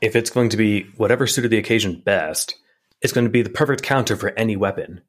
if 0.00 0.16
it's 0.16 0.30
going 0.30 0.48
to 0.50 0.56
be 0.56 0.84
whatever 0.96 1.26
suited 1.26 1.50
the 1.50 1.58
occasion 1.58 2.02
best, 2.04 2.56
it's 3.02 3.12
going 3.12 3.24
to 3.26 3.30
be 3.30 3.42
the 3.42 3.50
perfect 3.50 3.82
counter 3.82 4.16
for 4.16 4.30
any 4.30 4.56
weapon. 4.56 5.02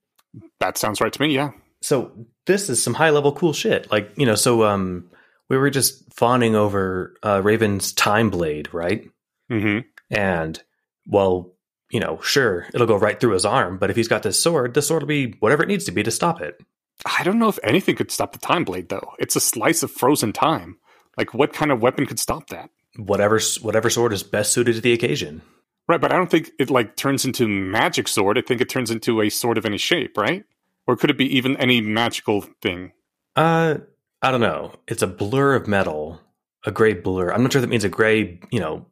That 0.59 0.77
sounds 0.77 1.01
right 1.01 1.11
to 1.11 1.21
me. 1.21 1.33
Yeah. 1.33 1.51
So 1.81 2.11
this 2.45 2.69
is 2.69 2.81
some 2.81 2.93
high 2.93 3.09
level 3.09 3.31
cool 3.31 3.53
shit. 3.53 3.91
Like, 3.91 4.11
you 4.17 4.25
know, 4.25 4.35
so 4.35 4.63
um 4.65 5.09
we 5.49 5.57
were 5.57 5.69
just 5.69 6.13
fawning 6.13 6.55
over 6.55 7.15
uh 7.23 7.41
Raven's 7.43 7.93
time 7.93 8.29
blade, 8.29 8.73
right? 8.73 9.09
Mm-hmm. 9.51 9.87
And 10.11 10.61
well, 11.07 11.53
you 11.89 11.99
know, 11.99 12.19
sure, 12.21 12.67
it'll 12.73 12.85
go 12.85 12.97
right 12.97 13.19
through 13.19 13.33
his 13.33 13.45
arm, 13.45 13.77
but 13.77 13.89
if 13.89 13.95
he's 13.95 14.07
got 14.07 14.23
this 14.23 14.41
sword, 14.41 14.73
the 14.73 14.81
sword 14.81 15.01
will 15.03 15.07
be 15.07 15.35
whatever 15.39 15.63
it 15.63 15.69
needs 15.69 15.85
to 15.85 15.91
be 15.91 16.03
to 16.03 16.11
stop 16.11 16.41
it. 16.41 16.61
I 17.05 17.23
don't 17.23 17.39
know 17.39 17.49
if 17.49 17.59
anything 17.63 17.95
could 17.95 18.11
stop 18.11 18.33
the 18.33 18.39
time 18.39 18.63
blade, 18.63 18.89
though. 18.89 19.13
It's 19.19 19.35
a 19.35 19.41
slice 19.41 19.83
of 19.83 19.91
frozen 19.91 20.33
time. 20.33 20.77
Like, 21.17 21.33
what 21.33 21.53
kind 21.53 21.71
of 21.71 21.81
weapon 21.81 22.05
could 22.05 22.19
stop 22.19 22.47
that? 22.49 22.69
Whatever 22.97 23.39
whatever 23.61 23.89
sword 23.89 24.13
is 24.13 24.23
best 24.23 24.51
suited 24.51 24.75
to 24.75 24.81
the 24.81 24.93
occasion. 24.93 25.41
Right, 25.89 25.99
but 25.99 26.13
I 26.13 26.17
don't 26.17 26.29
think 26.29 26.51
it 26.59 26.69
like 26.69 26.95
turns 26.95 27.25
into 27.25 27.47
magic 27.47 28.07
sword. 28.07 28.37
I 28.37 28.41
think 28.41 28.61
it 28.61 28.69
turns 28.69 28.91
into 28.91 29.21
a 29.21 29.29
sword 29.29 29.57
of 29.57 29.65
any 29.65 29.79
shape, 29.79 30.17
right? 30.17 30.45
Or 30.85 30.95
could 30.95 31.09
it 31.09 31.17
be 31.17 31.35
even 31.35 31.57
any 31.57 31.81
magical 31.81 32.41
thing? 32.61 32.91
Uh 33.35 33.79
I 34.21 34.29
don't 34.31 34.41
know. 34.41 34.75
It's 34.87 35.01
a 35.01 35.07
blur 35.07 35.55
of 35.55 35.67
metal, 35.67 36.21
a 36.63 36.71
gray 36.71 36.93
blur. 36.93 37.31
I'm 37.31 37.41
not 37.41 37.51
sure 37.51 37.59
if 37.59 37.63
that 37.63 37.71
means 37.71 37.85
a 37.85 37.89
gray, 37.89 38.39
you 38.51 38.59
know, 38.59 38.85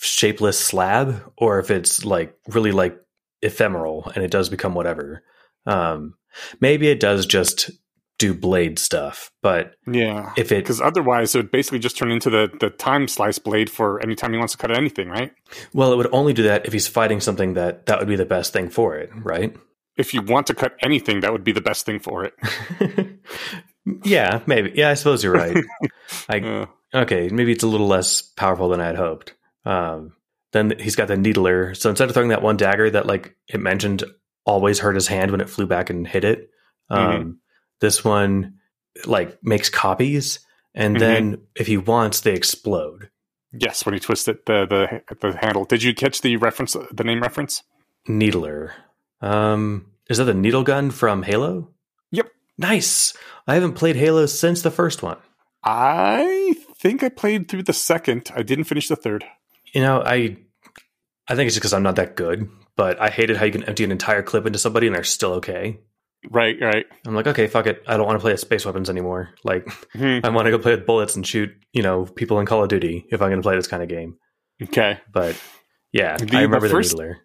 shapeless 0.00 0.58
slab 0.58 1.22
or 1.36 1.60
if 1.60 1.70
it's 1.70 2.04
like 2.04 2.36
really 2.48 2.72
like 2.72 2.98
ephemeral 3.42 4.10
and 4.14 4.24
it 4.24 4.32
does 4.32 4.48
become 4.48 4.74
whatever. 4.74 5.22
Um 5.66 6.14
maybe 6.60 6.88
it 6.88 6.98
does 6.98 7.26
just 7.26 7.70
do 8.18 8.34
blade 8.34 8.78
stuff, 8.78 9.30
but 9.42 9.74
Yeah. 9.86 10.32
if 10.36 10.50
it 10.52 10.56
Because 10.64 10.80
otherwise, 10.80 11.34
it 11.34 11.38
would 11.38 11.50
basically 11.52 11.78
just 11.78 11.96
turn 11.96 12.10
into 12.10 12.30
the, 12.30 12.50
the 12.60 12.70
time 12.70 13.06
slice 13.08 13.38
blade 13.38 13.70
for 13.70 14.00
any 14.02 14.14
time 14.16 14.32
he 14.32 14.38
wants 14.38 14.52
to 14.54 14.58
cut 14.58 14.76
anything, 14.76 15.08
right? 15.08 15.32
well, 15.72 15.92
it 15.92 15.96
would 15.96 16.08
only 16.12 16.32
do 16.32 16.42
that 16.42 16.66
if 16.66 16.72
he's 16.72 16.88
fighting 16.88 17.20
something 17.20 17.54
that 17.54 17.86
that 17.86 17.98
would 18.00 18.08
be 18.08 18.16
the 18.16 18.24
best 18.26 18.52
thing 18.52 18.68
for 18.70 18.96
it, 18.96 19.10
right? 19.22 19.56
If 19.96 20.14
you 20.14 20.22
want 20.22 20.46
to 20.48 20.54
cut 20.54 20.74
anything, 20.82 21.20
that 21.20 21.32
would 21.32 21.44
be 21.44 21.52
the 21.52 21.60
best 21.60 21.86
thing 21.86 21.98
for 22.00 22.24
it. 22.24 22.34
yeah, 24.04 24.40
maybe. 24.46 24.72
Yeah, 24.74 24.90
I 24.90 24.94
suppose 24.94 25.24
you're 25.24 25.32
right. 25.32 25.56
I 26.28 26.38
Uh, 26.40 26.66
okay, 26.94 27.28
maybe 27.28 27.52
it's 27.52 27.64
a 27.64 27.68
little 27.68 27.86
less 27.88 28.22
powerful 28.22 28.68
than 28.68 28.80
I 28.80 28.86
had 28.86 28.96
hoped. 28.96 29.34
Um, 29.64 30.12
then 30.52 30.74
he's 30.78 30.96
got 30.96 31.08
the 31.08 31.16
needler. 31.16 31.74
So 31.74 31.90
instead 31.90 32.08
of 32.08 32.14
throwing 32.14 32.30
that 32.30 32.42
one 32.42 32.56
dagger 32.56 32.90
that, 32.90 33.06
like 33.06 33.36
it 33.48 33.60
mentioned, 33.60 34.04
always 34.46 34.78
hurt 34.78 34.94
his 34.94 35.06
hand 35.08 35.30
when 35.30 35.40
it 35.40 35.50
flew 35.50 35.66
back 35.66 35.90
and 35.90 36.06
hit 36.06 36.24
it, 36.24 36.50
um, 36.90 37.40
this 37.80 38.04
one 38.04 38.54
like 39.06 39.38
makes 39.42 39.68
copies, 39.70 40.40
and 40.74 40.96
Mhm. 40.96 41.00
then 41.00 41.38
if 41.54 41.66
he 41.66 41.76
wants, 41.76 42.20
they 42.20 42.32
explode. 42.34 43.10
yes, 43.52 43.86
when 43.86 43.94
he 43.94 44.00
twisted 44.00 44.38
the, 44.46 44.66
the 44.66 45.16
the 45.20 45.36
handle. 45.38 45.64
Did 45.64 45.82
you 45.82 45.94
catch 45.94 46.20
the 46.20 46.36
reference? 46.36 46.76
The 46.92 47.04
name 47.04 47.20
reference? 47.22 47.62
Needler. 48.06 48.72
Um, 49.20 49.86
is 50.10 50.18
that 50.18 50.24
the 50.24 50.34
needle 50.34 50.62
gun 50.64 50.90
from 50.90 51.22
Halo? 51.22 51.70
Yep. 52.10 52.30
Nice. 52.58 53.14
I 53.46 53.54
haven't 53.54 53.72
played 53.74 53.96
Halo 53.96 54.26
since 54.26 54.62
the 54.62 54.70
first 54.70 55.02
one. 55.02 55.16
I 55.64 56.54
think 56.80 57.02
I 57.02 57.08
played 57.08 57.48
through 57.48 57.64
the 57.64 57.72
second. 57.72 58.30
I 58.34 58.42
didn't 58.42 58.64
finish 58.64 58.88
the 58.88 58.96
third. 58.96 59.24
You 59.72 59.82
know, 59.82 60.02
I 60.04 60.36
I 61.28 61.34
think 61.34 61.46
it's 61.46 61.54
just 61.54 61.60
because 61.60 61.72
I'm 61.74 61.82
not 61.82 61.96
that 61.96 62.16
good, 62.16 62.48
but 62.76 63.00
I 63.00 63.08
hated 63.10 63.36
how 63.36 63.44
you 63.46 63.52
can 63.52 63.64
empty 63.64 63.84
an 63.84 63.92
entire 63.92 64.22
clip 64.22 64.46
into 64.46 64.58
somebody 64.58 64.86
and 64.86 64.96
they're 64.96 65.04
still 65.04 65.32
okay. 65.34 65.78
Right, 66.30 66.56
right. 66.60 66.86
I'm 67.06 67.14
like, 67.14 67.26
okay, 67.28 67.46
fuck 67.46 67.66
it. 67.66 67.82
I 67.86 67.96
don't 67.96 68.06
want 68.06 68.16
to 68.18 68.20
play 68.22 68.32
with 68.32 68.40
space 68.40 68.66
weapons 68.66 68.90
anymore. 68.90 69.30
Like, 69.44 69.68
Hmm. 69.92 70.18
I 70.24 70.30
want 70.30 70.46
to 70.46 70.50
go 70.50 70.58
play 70.58 70.74
with 70.74 70.84
bullets 70.86 71.14
and 71.16 71.26
shoot, 71.26 71.50
you 71.72 71.82
know, 71.82 72.04
people 72.06 72.40
in 72.40 72.46
Call 72.46 72.62
of 72.62 72.68
Duty 72.68 73.06
if 73.10 73.22
I'm 73.22 73.28
going 73.28 73.40
to 73.40 73.46
play 73.46 73.54
this 73.56 73.68
kind 73.68 73.82
of 73.82 73.88
game. 73.88 74.16
Okay. 74.62 74.98
But 75.12 75.40
yeah, 75.92 76.16
The- 76.16 76.36
I 76.38 76.42
remember 76.42 76.66
the, 76.68 76.74
first- 76.74 76.92
needler 76.94 77.18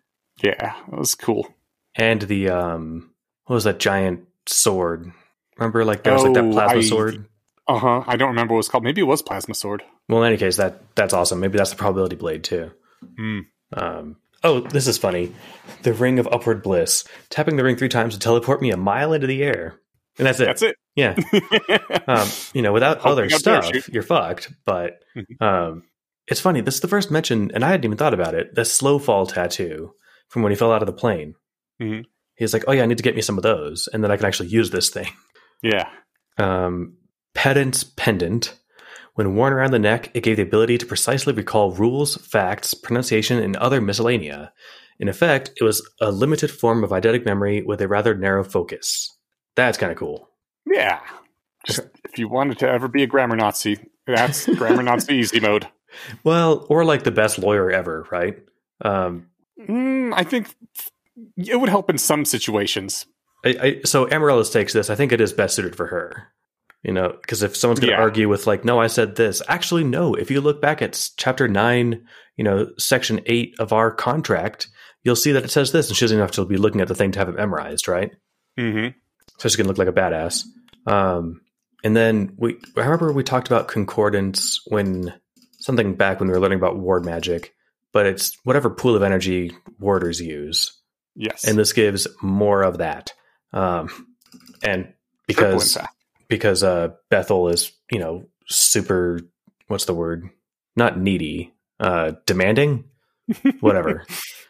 Yeah, 0.43 0.53
that 0.89 0.91
was 0.97 1.15
cool. 1.15 1.47
and 1.95 2.21
the 2.21 2.49
um, 2.49 3.11
what 3.45 3.55
was 3.55 3.63
that 3.63 3.79
giant 3.79 4.27
sword? 4.47 5.11
Remember, 5.57 5.83
like 5.85 6.03
there 6.03 6.13
was 6.13 6.23
like 6.23 6.33
that 6.35 6.43
Oh, 6.45 6.51
plasma 6.51 6.77
I- 6.79 6.81
sword. 6.81 7.25
Uh 7.67 7.79
huh. 7.79 8.03
I 8.05 8.17
don't 8.17 8.29
remember 8.29 8.53
what 8.53 8.57
it 8.57 8.65
was 8.65 8.69
called. 8.69 8.83
Maybe 8.83 8.99
it 8.99 9.05
was 9.05 9.21
Plasma 9.21 9.55
Sword. 9.55 9.83
Well, 10.09 10.21
in 10.21 10.27
any 10.27 10.37
case, 10.37 10.57
that 10.57 10.81
that's 10.95 11.13
awesome. 11.13 11.39
Maybe 11.39 11.57
that's 11.57 11.69
the 11.69 11.77
probability 11.77 12.17
blade 12.17 12.43
too. 12.43 12.71
Hmm. 13.17 13.39
Um, 13.71 14.17
oh, 14.43 14.59
this 14.61 14.87
is 14.87 14.97
funny. 14.97 15.33
The 15.83 15.93
ring 15.93 16.19
of 16.19 16.27
upward 16.31 16.61
bliss. 16.63 17.03
Tapping 17.29 17.55
the 17.55 17.63
ring 17.63 17.75
three 17.75 17.89
times 17.89 18.13
to 18.13 18.19
teleport 18.19 18.61
me 18.61 18.71
a 18.71 18.77
mile 18.77 19.13
into 19.13 19.27
the 19.27 19.43
air, 19.43 19.79
and 20.17 20.25
that's 20.27 20.39
it. 20.39 20.45
That's 20.45 20.61
it. 20.61 20.75
Yeah. 20.95 21.15
um, 22.07 22.27
you 22.53 22.61
know, 22.61 22.71
without 22.73 22.99
Hoping 22.99 23.11
other 23.25 23.29
stuff, 23.29 23.63
parachute. 23.63 23.87
you're 23.93 24.03
fucked. 24.03 24.51
But 24.65 24.99
Mhm. 25.15 25.41
um, 25.41 25.83
it's 26.27 26.39
funny. 26.41 26.61
This 26.61 26.75
is 26.75 26.81
the 26.81 26.87
first 26.87 27.11
mention, 27.11 27.51
and 27.53 27.63
I 27.65 27.69
hadn't 27.69 27.85
even 27.85 27.97
thought 27.97 28.13
about 28.13 28.35
it. 28.35 28.53
The 28.55 28.65
slow 28.65 28.99
fall 28.99 29.25
tattoo 29.25 29.93
from 30.29 30.41
when 30.43 30.51
he 30.51 30.55
fell 30.55 30.71
out 30.71 30.81
of 30.81 30.87
the 30.87 30.93
plane. 30.93 31.35
Mhm. 31.81 32.05
He's 32.35 32.53
like, 32.53 32.63
"Oh 32.67 32.71
yeah, 32.71 32.83
I 32.83 32.85
need 32.85 32.97
to 32.97 33.03
get 33.03 33.15
me 33.15 33.21
some 33.21 33.37
of 33.37 33.43
those, 33.43 33.87
and 33.91 34.03
then 34.03 34.11
I 34.11 34.17
can 34.17 34.25
actually 34.25 34.49
use 34.49 34.69
this 34.71 34.89
thing." 34.89 35.07
yeah. 35.63 35.89
Um, 36.37 36.97
pedant's 37.35 37.83
pendant. 37.83 38.55
When 39.15 39.35
worn 39.35 39.53
around 39.53 39.71
the 39.71 39.79
neck, 39.79 40.11
it 40.13 40.23
gave 40.23 40.37
the 40.37 40.43
ability 40.43 40.77
to 40.79 40.85
precisely 40.85 41.33
recall 41.33 41.71
rules, 41.71 42.17
facts, 42.17 42.73
pronunciation, 42.73 43.39
and 43.39 43.55
other 43.57 43.79
miscellanea. 43.79 44.51
In 44.99 45.07
effect, 45.07 45.51
it 45.59 45.63
was 45.63 45.87
a 46.01 46.11
limited 46.11 46.49
form 46.51 46.83
of 46.83 46.91
eidetic 46.91 47.25
memory 47.25 47.61
with 47.61 47.81
a 47.81 47.87
rather 47.87 48.15
narrow 48.15 48.43
focus. 48.43 49.15
That's 49.55 49.77
kind 49.77 49.91
of 49.91 49.97
cool. 49.97 50.29
Yeah. 50.65 50.99
Just 51.65 51.81
if 52.05 52.17
you 52.17 52.27
wanted 52.27 52.59
to 52.59 52.69
ever 52.69 52.87
be 52.87 53.03
a 53.03 53.07
grammar 53.07 53.35
Nazi, 53.35 53.77
that's 54.07 54.45
grammar 54.55 54.83
Nazi 54.83 55.15
easy 55.15 55.39
mode. 55.39 55.67
Well, 56.23 56.65
or 56.69 56.83
like 56.83 57.03
the 57.03 57.11
best 57.11 57.37
lawyer 57.37 57.69
ever, 57.69 58.07
right? 58.11 58.37
Um, 58.81 59.27
Mm, 59.59 60.13
I 60.15 60.23
think 60.23 60.53
it 61.37 61.59
would 61.59 61.69
help 61.69 61.89
in 61.89 61.97
some 61.97 62.25
situations. 62.25 63.05
I, 63.45 63.55
I, 63.61 63.81
so 63.85 64.09
Amaryllis 64.09 64.49
takes 64.49 64.73
this. 64.73 64.89
I 64.89 64.95
think 64.95 65.11
it 65.11 65.21
is 65.21 65.33
best 65.33 65.55
suited 65.55 65.75
for 65.75 65.87
her. 65.87 66.29
You 66.83 66.91
know, 66.93 67.13
because 67.21 67.43
if 67.43 67.55
someone's 67.55 67.79
going 67.79 67.91
to 67.91 67.95
Yeah. 67.95 68.01
argue 68.01 68.27
with 68.27 68.45
like, 68.45 68.65
no, 68.65 68.79
I 68.79 68.87
said 68.87 69.15
this. 69.15 69.41
Actually, 69.47 69.85
no. 69.85 70.15
If 70.15 70.29
you 70.29 70.41
look 70.41 70.61
back 70.61 70.81
at 70.81 71.09
chapter 71.17 71.47
nine, 71.47 72.05
you 72.35 72.43
know, 72.43 72.67
section 72.77 73.21
eight 73.25 73.55
of 73.57 73.71
our 73.71 73.89
contract, 73.89 74.67
you'll 75.03 75.15
see 75.15 75.31
that 75.31 75.45
it 75.45 75.51
says 75.51 75.71
this, 75.71 75.87
and 75.87 75.95
she 75.95 76.03
doesn't 76.03 76.19
have 76.19 76.31
to 76.31 76.45
be 76.45 76.57
looking 76.57 76.81
at 76.81 76.89
the 76.89 76.95
thing 76.95 77.11
to 77.13 77.19
have 77.19 77.29
it 77.29 77.35
memorized, 77.35 77.87
right? 77.87 78.11
mm-hmm. 78.59 78.89
So 79.39 79.49
she's 79.49 79.55
going 79.55 79.65
to 79.65 79.69
look 79.69 79.77
like 79.77 79.87
a 79.87 79.93
badass. 79.93 80.43
Um, 80.85 81.41
and 81.83 81.95
then 81.95 82.33
we, 82.37 82.57
I 82.77 82.81
remember 82.81 83.11
we 83.13 83.23
talked 83.23 83.47
about 83.47 83.67
concordance 83.67 84.59
when 84.67 85.13
something 85.59 85.95
back 85.95 86.19
when 86.19 86.27
we 86.27 86.33
were 86.33 86.39
learning 86.41 86.59
about 86.59 86.77
ward 86.77 87.05
magic, 87.05 87.53
but 87.93 88.05
it's 88.05 88.37
whatever 88.43 88.69
pool 88.69 88.95
of 88.95 89.03
energy 89.03 89.55
warders 89.79 90.19
use, 90.21 90.79
Yes. 91.15 91.45
and 91.45 91.57
this 91.57 91.71
gives 91.73 92.07
more 92.21 92.61
of 92.61 92.79
that. 92.79 93.13
Um, 93.53 93.89
and 94.61 94.93
because. 95.27 95.77
Because 96.27 96.63
uh, 96.63 96.89
Bethel 97.09 97.47
is 97.49 97.71
you 97.91 97.99
know 97.99 98.25
super 98.47 99.19
what's 99.67 99.85
the 99.85 99.93
word? 99.93 100.29
Not 100.75 100.99
needy 100.99 101.53
uh, 101.79 102.13
demanding? 102.25 102.85
Whatever. 103.61 104.05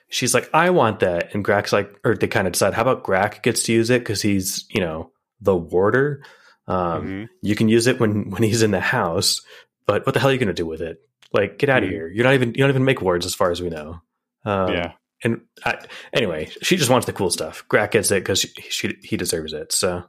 She's 0.10 0.34
like 0.34 0.50
I 0.54 0.70
want 0.72 1.00
that. 1.00 1.34
And 1.34 1.44
Grak's 1.44 1.74
like 1.74 2.00
or 2.04 2.16
they 2.16 2.28
kind 2.28 2.48
of 2.48 2.54
decide 2.54 2.74
how 2.74 2.82
about 2.84 3.04
Grak 3.04 3.42
gets 3.44 3.64
to 3.64 3.74
use 3.74 3.90
it 3.90 4.00
because 4.02 4.22
he's 4.22 4.66
you 4.70 4.82
know 4.82 5.12
the 5.42 5.56
warder? 5.56 6.24
Um, 6.68 6.78
Mhm. 7.06 7.28
you 7.42 7.56
can 7.56 7.68
use 7.70 7.88
it 7.88 8.00
when 8.00 8.30
when 8.32 8.44
he's 8.44 8.62
in 8.64 8.72
the 8.72 8.80
house 8.80 9.42
but 9.86 10.06
what 10.06 10.14
the 10.14 10.20
hell 10.22 10.30
are 10.30 10.32
you 10.34 10.40
going 10.40 10.48
to 10.48 10.54
do 10.54 10.66
with 10.66 10.82
it? 10.82 10.98
Like 11.34 11.58
get 11.58 11.70
out 11.70 11.84
of 11.84 11.90
Mhm. 11.90 11.92
here. 11.92 12.08
You're 12.08 12.24
not 12.24 12.36
even 12.36 12.50
you 12.50 12.56
don't 12.60 12.70
even 12.70 12.86
make 12.86 13.02
wards 13.02 13.26
as 13.26 13.36
far 13.36 13.52
as 13.52 13.62
we 13.62 13.70
know. 13.70 14.00
Um, 14.46 14.72
yeah. 14.74 14.92
and 15.24 15.42
I, 15.66 15.78
anyway 16.14 16.50
she 16.62 16.78
just 16.78 16.90
wants 16.90 17.06
the 17.06 17.14
cool 17.14 17.30
stuff. 17.30 17.66
Grak 17.70 17.92
gets 17.92 18.12
it 18.12 18.22
because 18.22 18.40
she, 18.42 18.48
she 18.70 18.98
he 19.04 19.18
deserves 19.18 19.52
it 19.54 19.72
so 19.74 20.04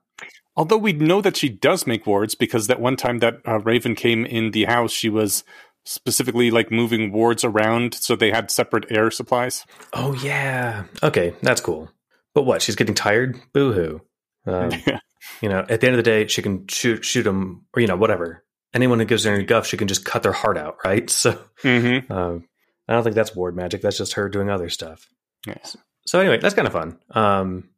Although 0.56 0.78
we 0.78 0.93
know 0.93 1.20
that 1.20 1.36
she 1.36 1.48
does 1.48 1.86
make 1.86 2.06
wards 2.06 2.35
because 2.35 2.68
that 2.68 2.81
one 2.81 2.97
time 2.97 3.18
that 3.18 3.40
uh, 3.47 3.59
Raven 3.60 3.94
came 3.94 4.24
in 4.24 4.52
the 4.52 4.64
house, 4.64 4.93
she 4.93 5.09
was 5.09 5.43
specifically 5.85 6.51
like 6.51 6.70
moving 6.70 7.12
wards 7.12 7.44
around 7.44 7.94
so 7.94 8.16
they 8.16 8.31
had 8.31 8.51
separate 8.51 8.86
air 8.90 9.10
supplies. 9.10 9.66
Oh 9.93 10.14
yeah. 10.14 10.85
Okay, 11.02 11.35
that's 11.43 11.60
cool. 11.60 11.90
But 12.35 12.43
what? 12.43 12.62
She's 12.62 12.76
getting 12.76 12.94
tired. 12.94 13.39
Boo 13.52 13.72
hoo. 13.72 14.01
Um, 14.47 14.70
you 15.40 15.48
know, 15.48 15.64
at 15.68 15.81
the 15.81 15.86
end 15.86 15.97
of 15.97 16.05
the 16.05 16.10
day, 16.10 16.26
she 16.26 16.43
can 16.43 16.66
shoot 16.68 17.05
shoot 17.05 17.22
them, 17.22 17.66
or 17.74 17.81
you 17.81 17.89
know, 17.89 17.97
whatever. 17.97 18.44
Anyone 18.72 18.98
who 18.98 19.05
gives 19.05 19.24
her 19.24 19.32
any 19.32 19.44
guff, 19.44 19.66
she 19.66 19.76
can 19.76 19.86
just 19.86 20.05
cut 20.05 20.24
their 20.24 20.32
heart 20.32 20.59
out, 20.59 20.76
right? 20.85 21.09
So, 21.10 21.39
mm-hmm. 21.62 22.12
um, 22.12 22.48
I 22.89 22.93
don't 22.93 23.05
think 23.05 23.14
that's 23.14 23.36
ward 23.36 23.55
magic. 23.55 23.82
That's 23.82 23.98
just 23.98 24.14
her 24.14 24.28
doing 24.28 24.51
other 24.51 24.68
stuff. 24.68 25.09
Yeah. 25.47 25.59
So 26.06 26.18
anyway, 26.18 26.39
that's 26.39 26.55
kind 26.55 26.66
of 26.66 26.72
fun. 26.72 26.98
Um. 27.10 27.70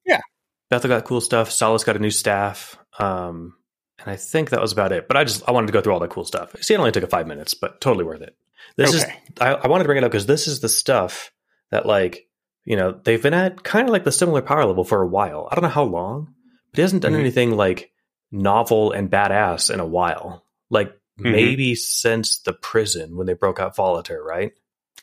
Bethel 0.70 0.88
got 0.88 1.04
cool 1.04 1.20
stuff. 1.20 1.50
Solace 1.50 1.84
got 1.84 1.96
a 1.96 2.00
new 2.00 2.10
staff. 2.10 2.76
Um, 2.98 3.54
and 3.98 4.10
I 4.10 4.16
think 4.16 4.50
that 4.50 4.60
was 4.60 4.72
about 4.72 4.92
it. 4.92 5.08
But 5.08 5.16
I 5.16 5.24
just 5.24 5.42
I 5.48 5.52
wanted 5.52 5.68
to 5.68 5.72
go 5.72 5.80
through 5.80 5.92
all 5.94 6.00
that 6.00 6.10
cool 6.10 6.24
stuff. 6.24 6.54
See, 6.62 6.74
it 6.74 6.78
only 6.78 6.92
took 6.92 7.02
a 7.04 7.06
five 7.08 7.26
minutes, 7.26 7.54
but 7.54 7.80
totally 7.80 8.04
worth 8.04 8.20
it. 8.22 8.36
This 8.76 8.94
Okay. 8.94 8.98
is 8.98 9.40
I, 9.40 9.54
I 9.54 9.68
wanted 9.68 9.84
to 9.84 9.88
bring 9.88 9.98
it 9.98 10.04
up 10.04 10.10
because 10.10 10.26
this 10.26 10.46
is 10.48 10.60
the 10.60 10.68
stuff 10.68 11.32
that 11.70 11.86
like 11.86 12.26
you 12.64 12.76
know 12.76 12.92
they've 13.04 13.22
been 13.22 13.34
at 13.34 13.62
kind 13.62 13.88
of 13.88 13.92
like 13.92 14.04
the 14.04 14.12
similar 14.12 14.42
power 14.42 14.64
level 14.64 14.84
for 14.84 15.00
a 15.02 15.06
while. 15.06 15.48
I 15.50 15.54
don't 15.54 15.62
know 15.62 15.68
how 15.68 15.84
long, 15.84 16.34
but 16.72 16.76
he 16.78 16.82
hasn't 16.82 17.02
done 17.02 17.12
Mhm. 17.12 17.20
anything 17.20 17.56
like 17.56 17.90
novel 18.32 18.92
and 18.92 19.10
badass 19.10 19.72
in 19.72 19.80
a 19.80 19.86
while. 19.86 20.44
Like 20.68 20.92
Mhm. 21.20 21.32
maybe 21.32 21.74
since 21.74 22.38
the 22.38 22.52
prison 22.52 23.16
when 23.16 23.26
they 23.26 23.34
broke 23.34 23.60
out 23.60 23.76
Volater, 23.76 24.22
right? 24.22 24.52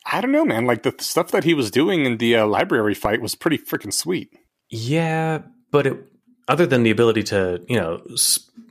I 0.06 0.20
don't 0.22 0.32
know, 0.34 0.46
man. 0.46 0.66
Like 0.66 0.84
the 0.84 0.94
stuff 1.00 1.32
that 1.32 1.46
he 1.46 1.54
was 1.54 1.72
doing 1.72 2.06
in 2.06 2.18
the 2.18 2.36
uh, 2.36 2.46
library 2.46 2.94
fight 2.94 3.22
was 3.22 3.34
pretty 3.36 3.58
freaking 3.58 3.94
sweet. 3.94 4.36
Yeah, 4.76 5.44
but 5.72 5.86
it, 5.88 5.98
other 6.48 6.66
than 6.66 6.82
the 6.84 6.90
ability 6.92 7.24
to, 7.24 7.62
you 7.70 7.80
know, 7.80 8.02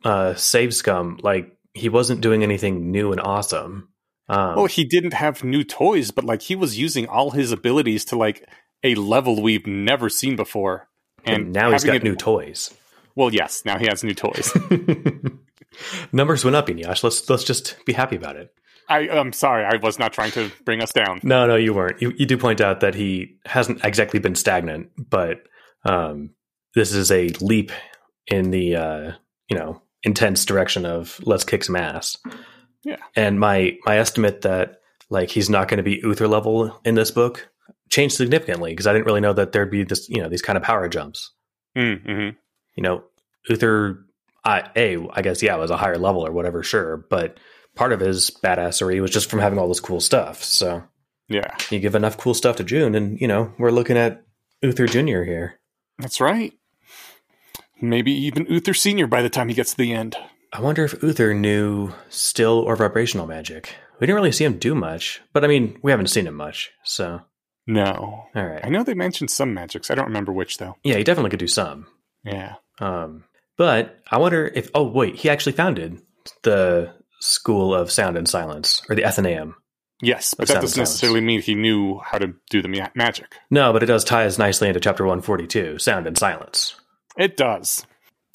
uh, 0.04 0.34
save 0.34 0.74
scum, 0.74 1.18
like 1.22 1.56
he 1.74 1.88
wasn't 1.88 2.20
doing 2.20 2.42
anything 2.42 2.90
new 2.90 3.12
and 3.12 3.20
awesome. 3.20 3.88
Um, 4.28 4.56
Well, 4.56 4.66
he 4.66 4.84
didn't 4.84 5.14
have 5.14 5.44
new 5.44 5.62
toys, 5.64 6.10
but 6.10 6.24
like 6.24 6.42
he 6.42 6.56
was 6.56 6.78
using 6.78 7.06
all 7.06 7.30
his 7.30 7.52
abilities 7.52 8.04
to 8.06 8.16
like 8.16 8.48
a 8.82 8.94
level 8.96 9.40
we've 9.40 9.66
never 9.66 10.08
seen 10.08 10.34
before. 10.36 10.88
and 11.24 11.52
now 11.52 11.70
he's 11.70 11.84
got 11.84 11.96
it- 11.96 12.02
new 12.04 12.16
toys. 12.16 12.74
Well, 13.14 13.32
yes, 13.32 13.62
now 13.64 13.78
he 13.78 13.86
has 13.86 14.02
new 14.02 14.14
toys. 14.14 14.50
Numbers 16.12 16.44
went 16.44 16.56
up, 16.56 16.68
Yash. 16.68 17.04
Let's 17.04 17.28
let's 17.30 17.44
just 17.44 17.76
be 17.84 17.92
happy 17.92 18.16
about 18.16 18.36
it. 18.36 18.52
I, 18.88 19.08
I'm 19.08 19.32
sorry, 19.32 19.64
I 19.64 19.76
was 19.76 19.98
not 19.98 20.12
trying 20.12 20.32
to 20.32 20.50
bring 20.64 20.82
us 20.82 20.92
down. 20.92 21.20
No, 21.22 21.46
no, 21.46 21.56
you 21.56 21.72
weren't. 21.72 22.02
You, 22.02 22.12
you 22.16 22.26
do 22.26 22.36
point 22.36 22.60
out 22.60 22.80
that 22.80 22.94
he 22.94 23.36
hasn't 23.46 23.84
exactly 23.84 24.18
been 24.18 24.34
stagnant, 24.34 24.90
but 25.10 25.44
um, 25.84 26.30
this 26.74 26.92
is 26.92 27.10
a 27.10 27.28
leap 27.40 27.72
in 28.26 28.50
the 28.50 28.76
uh, 28.76 29.12
you 29.48 29.56
know 29.56 29.82
intense 30.02 30.44
direction 30.44 30.84
of 30.84 31.20
let's 31.22 31.44
kick 31.44 31.64
some 31.64 31.76
ass. 31.76 32.16
Yeah. 32.84 32.96
And 33.14 33.38
my 33.38 33.76
my 33.84 33.98
estimate 33.98 34.42
that 34.42 34.80
like 35.10 35.30
he's 35.30 35.50
not 35.50 35.68
going 35.68 35.78
to 35.78 35.84
be 35.84 36.00
Uther 36.02 36.28
level 36.28 36.80
in 36.84 36.94
this 36.94 37.10
book 37.10 37.48
changed 37.90 38.16
significantly 38.16 38.72
because 38.72 38.86
I 38.86 38.92
didn't 38.92 39.06
really 39.06 39.20
know 39.20 39.34
that 39.34 39.52
there'd 39.52 39.70
be 39.70 39.84
this 39.84 40.08
you 40.08 40.20
know 40.22 40.28
these 40.28 40.42
kind 40.42 40.56
of 40.56 40.62
power 40.62 40.88
jumps. 40.88 41.30
Mm-hmm. 41.76 42.30
You 42.74 42.82
know, 42.82 43.04
Uther, 43.48 44.06
I, 44.44 44.70
a 44.74 45.06
I 45.12 45.22
guess 45.22 45.42
yeah 45.42 45.56
was 45.56 45.70
a 45.70 45.76
higher 45.76 45.98
level 45.98 46.26
or 46.26 46.32
whatever, 46.32 46.62
sure, 46.62 47.06
but 47.10 47.38
part 47.76 47.92
of 47.92 48.00
his 48.00 48.30
badassery 48.30 49.00
was 49.00 49.10
just 49.10 49.30
from 49.30 49.38
having 49.38 49.58
all 49.58 49.68
this 49.68 49.80
cool 49.80 50.00
stuff. 50.00 50.42
So 50.42 50.82
Yeah, 51.28 51.54
you 51.70 51.78
give 51.78 51.94
enough 51.94 52.16
cool 52.16 52.34
stuff 52.34 52.56
to 52.56 52.64
Joon, 52.64 52.94
and 52.94 53.20
you 53.20 53.28
know 53.28 53.52
we're 53.58 53.70
looking 53.70 53.96
at 53.96 54.24
Uther 54.62 54.86
Junior 54.86 55.24
here. 55.24 55.60
That's 56.02 56.20
right. 56.20 56.52
Maybe 57.80 58.12
even 58.12 58.46
Uther 58.46 58.74
Senior 58.74 59.06
by 59.06 59.22
the 59.22 59.30
time 59.30 59.48
he 59.48 59.54
gets 59.54 59.72
to 59.72 59.76
the 59.76 59.92
end. 59.92 60.16
I 60.52 60.60
wonder 60.60 60.84
if 60.84 61.02
Uther 61.02 61.32
knew 61.34 61.92
still 62.10 62.58
or 62.58 62.76
vibrational 62.76 63.26
magic. 63.26 63.74
We 63.98 64.06
didn't 64.06 64.16
really 64.16 64.32
see 64.32 64.44
him 64.44 64.58
do 64.58 64.74
much, 64.74 65.22
but 65.32 65.44
I 65.44 65.48
mean, 65.48 65.78
we 65.82 65.90
haven't 65.90 66.08
seen 66.08 66.26
him 66.26 66.34
much. 66.34 66.70
So, 66.84 67.20
No, 67.66 68.26
All 68.34 68.46
right. 68.46 68.60
I 68.64 68.68
know 68.68 68.82
they 68.84 68.94
mentioned 68.94 69.30
some 69.30 69.54
magics. 69.54 69.90
I 69.90 69.94
don't 69.94 70.06
remember 70.08 70.32
which 70.32 70.58
though. 70.58 70.76
yeah, 70.84 70.96
he 70.96 71.04
definitely 71.04 71.30
could 71.30 71.38
do 71.40 71.46
some. 71.48 71.86
Yeah. 72.24 72.56
Um, 72.80 73.24
but 73.56 74.00
I 74.10 74.18
wonder 74.18 74.46
if 74.46 74.70
oh 74.74 74.84
wait, 74.84 75.16
he 75.16 75.30
actually 75.30 75.52
founded 75.52 76.00
the 76.42 76.92
School 77.20 77.74
of 77.74 77.90
Sound 77.90 78.16
and 78.16 78.28
Silence 78.28 78.82
or 78.88 78.94
the 78.96 79.04
Athenaeum. 79.04 79.54
Yes, 80.02 80.34
but 80.34 80.48
that 80.48 80.60
doesn't 80.60 80.80
necessarily 80.80 81.20
mean 81.20 81.40
he 81.40 81.54
knew 81.54 82.00
how 82.00 82.18
to 82.18 82.34
do 82.50 82.60
the 82.60 82.68
ma- 82.68 82.88
magic. 82.94 83.36
No, 83.50 83.72
but 83.72 83.82
it 83.84 83.86
does 83.86 84.04
tie 84.04 84.26
us 84.26 84.36
nicely 84.36 84.66
into 84.68 84.80
chapter 84.80 85.06
one 85.06 85.22
forty 85.22 85.46
two, 85.46 85.78
Sound 85.78 86.06
and 86.06 86.18
Silence. 86.18 86.74
It 87.16 87.36
does. 87.36 87.86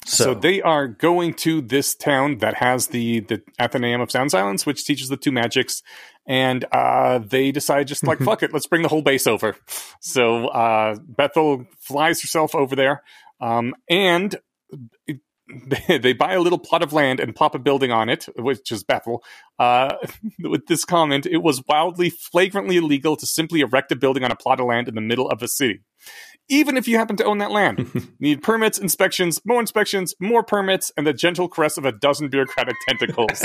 So, 0.06 0.24
So, 0.24 0.34
they 0.34 0.62
are 0.62 0.88
going 0.88 1.34
to 1.34 1.60
this 1.60 1.94
town 1.94 2.38
that 2.38 2.54
has 2.54 2.86
the 2.86 3.20
the 3.20 3.42
Athenaeum 3.60 4.00
of 4.00 4.10
Sound 4.10 4.30
Silence, 4.30 4.64
which 4.64 4.86
teaches 4.86 5.10
the 5.10 5.18
two 5.18 5.32
magics, 5.32 5.82
and 6.26 6.64
uh, 6.72 7.18
they 7.18 7.52
decide 7.52 7.86
just 7.86 8.06
like 8.06 8.18
fuck 8.20 8.42
it, 8.42 8.54
let's 8.54 8.66
bring 8.66 8.82
the 8.82 8.88
whole 8.88 9.02
base 9.02 9.26
over. 9.26 9.54
So 10.00 10.46
uh, 10.46 10.96
Bethel 11.06 11.66
flies 11.80 12.22
herself 12.22 12.54
over 12.54 12.74
there, 12.74 13.02
um, 13.42 13.74
and 13.90 14.34
they 15.88 16.12
buy 16.12 16.34
a 16.34 16.40
little 16.40 16.58
plot 16.58 16.82
of 16.82 16.92
land 16.92 17.20
and 17.20 17.34
plop 17.34 17.54
a 17.54 17.58
building 17.58 17.90
on 17.90 18.08
it, 18.08 18.26
which 18.36 18.70
is 18.70 18.84
Bethel. 18.84 19.22
Uh, 19.58 19.94
with 20.40 20.66
this 20.66 20.84
comment, 20.84 21.26
it 21.26 21.38
was 21.38 21.62
wildly, 21.66 22.10
flagrantly 22.10 22.76
illegal 22.76 23.16
to 23.16 23.26
simply 23.26 23.60
erect 23.60 23.92
a 23.92 23.96
building 23.96 24.24
on 24.24 24.30
a 24.30 24.36
plot 24.36 24.60
of 24.60 24.66
land 24.66 24.88
in 24.88 24.94
the 24.94 25.00
middle 25.00 25.28
of 25.28 25.42
a 25.42 25.48
city. 25.48 25.80
Even 26.48 26.76
if 26.76 26.88
you 26.88 26.96
happen 26.96 27.16
to 27.16 27.24
own 27.24 27.38
that 27.38 27.50
land, 27.50 28.10
need 28.20 28.42
permits, 28.42 28.78
inspections, 28.78 29.40
more 29.44 29.60
inspections, 29.60 30.14
more 30.20 30.42
permits, 30.42 30.90
and 30.96 31.06
the 31.06 31.12
gentle 31.12 31.48
caress 31.48 31.76
of 31.76 31.84
a 31.84 31.92
dozen 31.92 32.28
bureaucratic 32.28 32.76
tentacles. 32.88 33.42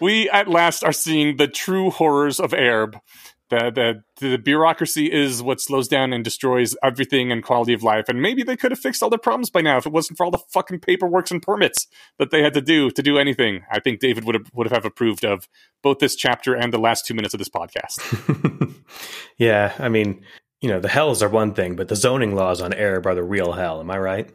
we 0.00 0.28
at 0.30 0.48
last 0.48 0.84
are 0.84 0.92
seeing 0.92 1.36
the 1.36 1.48
true 1.48 1.90
horrors 1.90 2.38
of 2.38 2.52
Aerb. 2.52 3.00
The, 3.50 4.02
the 4.18 4.28
the 4.30 4.38
bureaucracy 4.38 5.12
is 5.12 5.42
what 5.42 5.60
slows 5.60 5.86
down 5.86 6.12
and 6.14 6.24
destroys 6.24 6.74
everything 6.82 7.30
and 7.30 7.42
quality 7.42 7.74
of 7.74 7.82
life. 7.82 8.08
And 8.08 8.22
maybe 8.22 8.42
they 8.42 8.56
could 8.56 8.70
have 8.72 8.78
fixed 8.78 9.02
all 9.02 9.10
their 9.10 9.18
problems 9.18 9.50
by 9.50 9.60
now 9.60 9.76
if 9.76 9.86
it 9.86 9.92
wasn't 9.92 10.16
for 10.16 10.24
all 10.24 10.30
the 10.30 10.38
fucking 10.38 10.80
paperwork 10.80 11.30
and 11.30 11.42
permits 11.42 11.86
that 12.18 12.30
they 12.30 12.42
had 12.42 12.54
to 12.54 12.62
do 12.62 12.90
to 12.90 13.02
do 13.02 13.18
anything. 13.18 13.64
I 13.70 13.80
think 13.80 14.00
David 14.00 14.24
would 14.24 14.34
have 14.34 14.50
would 14.54 14.70
have 14.70 14.86
approved 14.86 15.24
of 15.24 15.46
both 15.82 15.98
this 15.98 16.16
chapter 16.16 16.54
and 16.54 16.72
the 16.72 16.78
last 16.78 17.04
two 17.06 17.14
minutes 17.14 17.34
of 17.34 17.38
this 17.38 17.50
podcast. 17.50 18.74
yeah, 19.36 19.74
I 19.78 19.90
mean, 19.90 20.22
you 20.62 20.70
know, 20.70 20.80
the 20.80 20.88
hells 20.88 21.22
are 21.22 21.28
one 21.28 21.52
thing, 21.52 21.76
but 21.76 21.88
the 21.88 21.96
zoning 21.96 22.34
laws 22.34 22.62
on 22.62 22.72
Aerb 22.72 23.04
are 23.04 23.14
the 23.14 23.22
real 23.22 23.52
hell. 23.52 23.80
Am 23.80 23.90
I 23.90 23.98
right? 23.98 24.30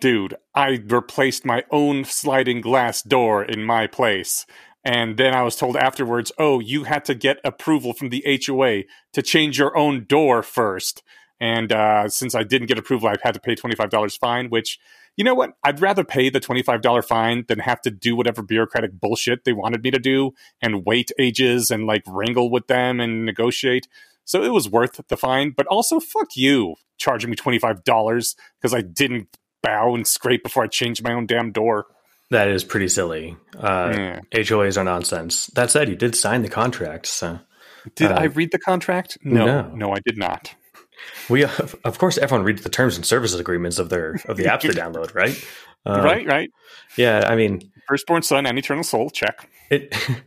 Dude, 0.00 0.34
I 0.54 0.82
replaced 0.86 1.46
my 1.46 1.64
own 1.70 2.04
sliding 2.04 2.60
glass 2.60 3.00
door 3.00 3.42
in 3.42 3.64
my 3.64 3.86
place. 3.86 4.44
And 4.84 5.16
then 5.16 5.34
I 5.34 5.42
was 5.42 5.56
told 5.56 5.76
afterwards, 5.76 6.32
oh, 6.38 6.58
you 6.58 6.84
had 6.84 7.04
to 7.04 7.14
get 7.14 7.38
approval 7.44 7.92
from 7.92 8.08
the 8.08 8.24
HOA 8.46 8.82
to 9.12 9.22
change 9.22 9.58
your 9.58 9.76
own 9.76 10.04
door 10.06 10.42
first. 10.42 11.02
And 11.40 11.72
uh, 11.72 12.08
since 12.08 12.34
I 12.34 12.42
didn't 12.42 12.68
get 12.68 12.78
approval, 12.78 13.08
I 13.08 13.16
had 13.22 13.34
to 13.34 13.40
pay 13.40 13.54
$25 13.54 14.18
fine, 14.18 14.48
which, 14.48 14.78
you 15.16 15.24
know 15.24 15.34
what? 15.34 15.52
I'd 15.62 15.80
rather 15.80 16.04
pay 16.04 16.30
the 16.30 16.40
$25 16.40 17.04
fine 17.04 17.44
than 17.48 17.60
have 17.60 17.80
to 17.82 17.90
do 17.90 18.16
whatever 18.16 18.42
bureaucratic 18.42 19.00
bullshit 19.00 19.44
they 19.44 19.52
wanted 19.52 19.82
me 19.82 19.90
to 19.90 19.98
do 19.98 20.32
and 20.60 20.84
wait 20.84 21.10
ages 21.18 21.70
and 21.70 21.86
like 21.86 22.02
wrangle 22.06 22.50
with 22.50 22.66
them 22.66 23.00
and 23.00 23.24
negotiate. 23.24 23.88
So 24.24 24.42
it 24.42 24.52
was 24.52 24.68
worth 24.68 25.00
the 25.08 25.16
fine, 25.16 25.52
but 25.56 25.66
also 25.66 26.00
fuck 26.00 26.36
you 26.36 26.76
charging 26.96 27.30
me 27.30 27.36
$25 27.36 28.36
because 28.60 28.74
I 28.74 28.80
didn't 28.80 29.36
bow 29.62 29.94
and 29.94 30.06
scrape 30.06 30.44
before 30.44 30.64
I 30.64 30.68
changed 30.68 31.02
my 31.02 31.12
own 31.12 31.26
damn 31.26 31.52
door. 31.52 31.86
That 32.32 32.48
is 32.48 32.64
pretty 32.64 32.88
silly. 32.88 33.36
Uh, 33.56 33.92
Yeah. 33.94 34.20
HOAs 34.32 34.76
are 34.76 34.84
nonsense. 34.84 35.46
That 35.54 35.70
said, 35.70 35.88
you 35.88 35.96
did 35.96 36.14
sign 36.16 36.42
the 36.42 36.48
contract, 36.48 37.06
so 37.06 37.38
Did 37.96 38.12
Uh, 38.12 38.16
I 38.16 38.24
read 38.24 38.50
the 38.52 38.58
contract? 38.58 39.18
No, 39.22 39.44
no. 39.46 39.62
no, 39.74 39.92
I 39.92 39.98
did 40.04 40.16
not. 40.16 40.54
we 41.28 41.42
of 41.44 41.98
course 41.98 42.16
everyone 42.16 42.44
reads 42.44 42.62
the 42.62 42.68
terms 42.68 42.94
and 42.96 43.04
services 43.04 43.40
agreements 43.40 43.78
of 43.80 43.88
their 43.88 44.20
of 44.26 44.36
the 44.36 44.44
apps 44.44 44.62
they 44.62 44.68
download, 44.82 45.14
right? 45.16 45.36
Uh, 45.84 46.00
right, 46.04 46.24
right. 46.26 46.50
Yeah, 46.96 47.24
I 47.28 47.34
mean 47.36 47.70
Firstborn 47.88 48.22
son 48.22 48.46
and 48.46 48.56
eternal 48.58 48.84
soul, 48.84 49.10
check. 49.10 49.48
it. 49.70 49.94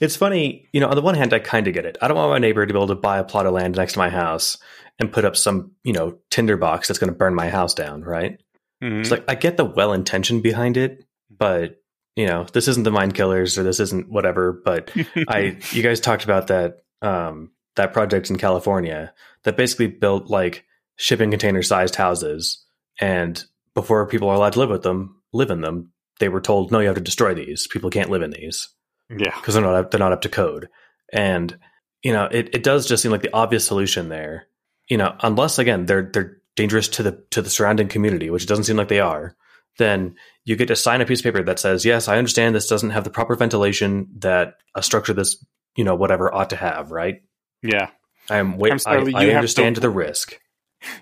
It's 0.00 0.16
funny, 0.16 0.68
you 0.72 0.80
know, 0.80 0.88
on 0.88 0.96
the 0.96 1.00
one 1.02 1.14
hand, 1.14 1.32
I 1.32 1.38
kind 1.38 1.66
of 1.68 1.72
get 1.74 1.84
it. 1.86 1.96
I 2.02 2.08
don't 2.08 2.16
want 2.16 2.30
my 2.30 2.38
neighbor 2.38 2.66
to 2.66 2.72
be 2.72 2.76
able 2.78 2.88
to 2.88 2.96
buy 2.96 3.18
a 3.18 3.24
plot 3.24 3.46
of 3.46 3.52
land 3.54 3.76
next 3.76 3.92
to 3.94 3.98
my 4.00 4.10
house 4.10 4.58
and 4.98 5.12
put 5.12 5.24
up 5.24 5.36
some, 5.36 5.70
you 5.84 5.92
know, 5.92 6.18
tinderbox 6.30 6.88
that's 6.88 6.98
going 6.98 7.10
to 7.12 7.16
burn 7.16 7.34
my 7.36 7.48
house 7.48 7.72
down, 7.72 8.02
right? 8.02 8.40
Mhm. 8.82 9.00
It's 9.00 9.10
like, 9.12 9.24
I 9.28 9.36
get 9.36 9.56
the 9.56 9.64
well 9.64 9.92
intention 9.92 10.40
behind 10.42 10.76
it, 10.76 11.04
but, 11.40 11.82
you 12.14 12.26
know, 12.26 12.44
this 12.52 12.68
isn't 12.68 12.84
the 12.84 12.92
Mind 12.92 13.14
Killers 13.14 13.58
or 13.58 13.64
this 13.64 13.80
isn't 13.80 14.08
whatever. 14.08 14.52
But 14.64 14.92
I, 15.28 15.56
you 15.72 15.82
guys 15.82 15.98
talked 15.98 16.22
about 16.22 16.46
that, 16.46 16.84
um, 17.02 17.50
that 17.74 17.92
project 17.92 18.30
in 18.30 18.38
California 18.38 19.12
that 19.42 19.56
basically 19.56 19.88
built 19.88 20.30
like 20.30 20.64
shipping 20.94 21.30
container 21.30 21.62
sized 21.62 21.96
houses. 21.96 22.64
And 23.00 23.42
before 23.74 24.06
people 24.06 24.28
are 24.28 24.36
allowed 24.36 24.52
to 24.52 24.60
live 24.60 24.70
with 24.70 24.82
them, 24.82 25.20
live 25.32 25.50
in 25.50 25.62
them, 25.62 25.90
they 26.20 26.28
were 26.28 26.40
told, 26.40 26.70
no, 26.70 26.78
you 26.78 26.86
have 26.86 26.96
to 26.96 27.00
destroy 27.00 27.34
these. 27.34 27.66
People 27.66 27.90
can't 27.90 28.10
live 28.10 28.22
in 28.22 28.30
these 28.30 28.68
yeah. 29.08 29.34
because 29.34 29.54
they're 29.54 29.62
not 29.62 29.74
up, 29.74 29.90
they're 29.90 29.98
not 29.98 30.12
up 30.12 30.20
to 30.22 30.28
code. 30.28 30.68
And 31.12 31.58
you 32.02 32.12
know, 32.12 32.24
it, 32.24 32.54
it 32.54 32.62
does 32.62 32.86
just 32.86 33.02
seem 33.02 33.12
like 33.12 33.22
the 33.22 33.34
obvious 33.34 33.66
solution 33.66 34.08
there. 34.08 34.46
You 34.88 34.96
know, 34.96 35.14
unless 35.20 35.58
again 35.58 35.86
they're 35.86 36.10
they're 36.12 36.38
dangerous 36.56 36.88
to 36.88 37.02
the 37.02 37.24
to 37.30 37.42
the 37.42 37.50
surrounding 37.50 37.88
community, 37.88 38.30
which 38.30 38.44
it 38.44 38.48
doesn't 38.48 38.64
seem 38.64 38.76
like 38.76 38.88
they 38.88 39.00
are. 39.00 39.36
Then 39.78 40.16
you 40.44 40.56
get 40.56 40.68
to 40.68 40.76
sign 40.76 41.00
a 41.00 41.06
piece 41.06 41.20
of 41.20 41.24
paper 41.24 41.42
that 41.42 41.58
says, 41.58 41.84
"Yes, 41.84 42.08
I 42.08 42.18
understand 42.18 42.54
this 42.54 42.68
doesn't 42.68 42.90
have 42.90 43.04
the 43.04 43.10
proper 43.10 43.34
ventilation 43.34 44.08
that 44.18 44.54
a 44.74 44.82
structure 44.82 45.12
this 45.12 45.42
you 45.76 45.84
know 45.84 45.94
whatever 45.94 46.32
ought 46.34 46.50
to 46.50 46.56
have." 46.56 46.90
Right? 46.90 47.22
Yeah. 47.62 47.90
I 48.28 48.36
am 48.38 48.58
wait. 48.58 48.80
Sorry, 48.80 49.14
I, 49.14 49.22
you 49.22 49.30
I 49.30 49.34
understand 49.34 49.76
to- 49.76 49.80
the 49.80 49.90
risk. 49.90 50.38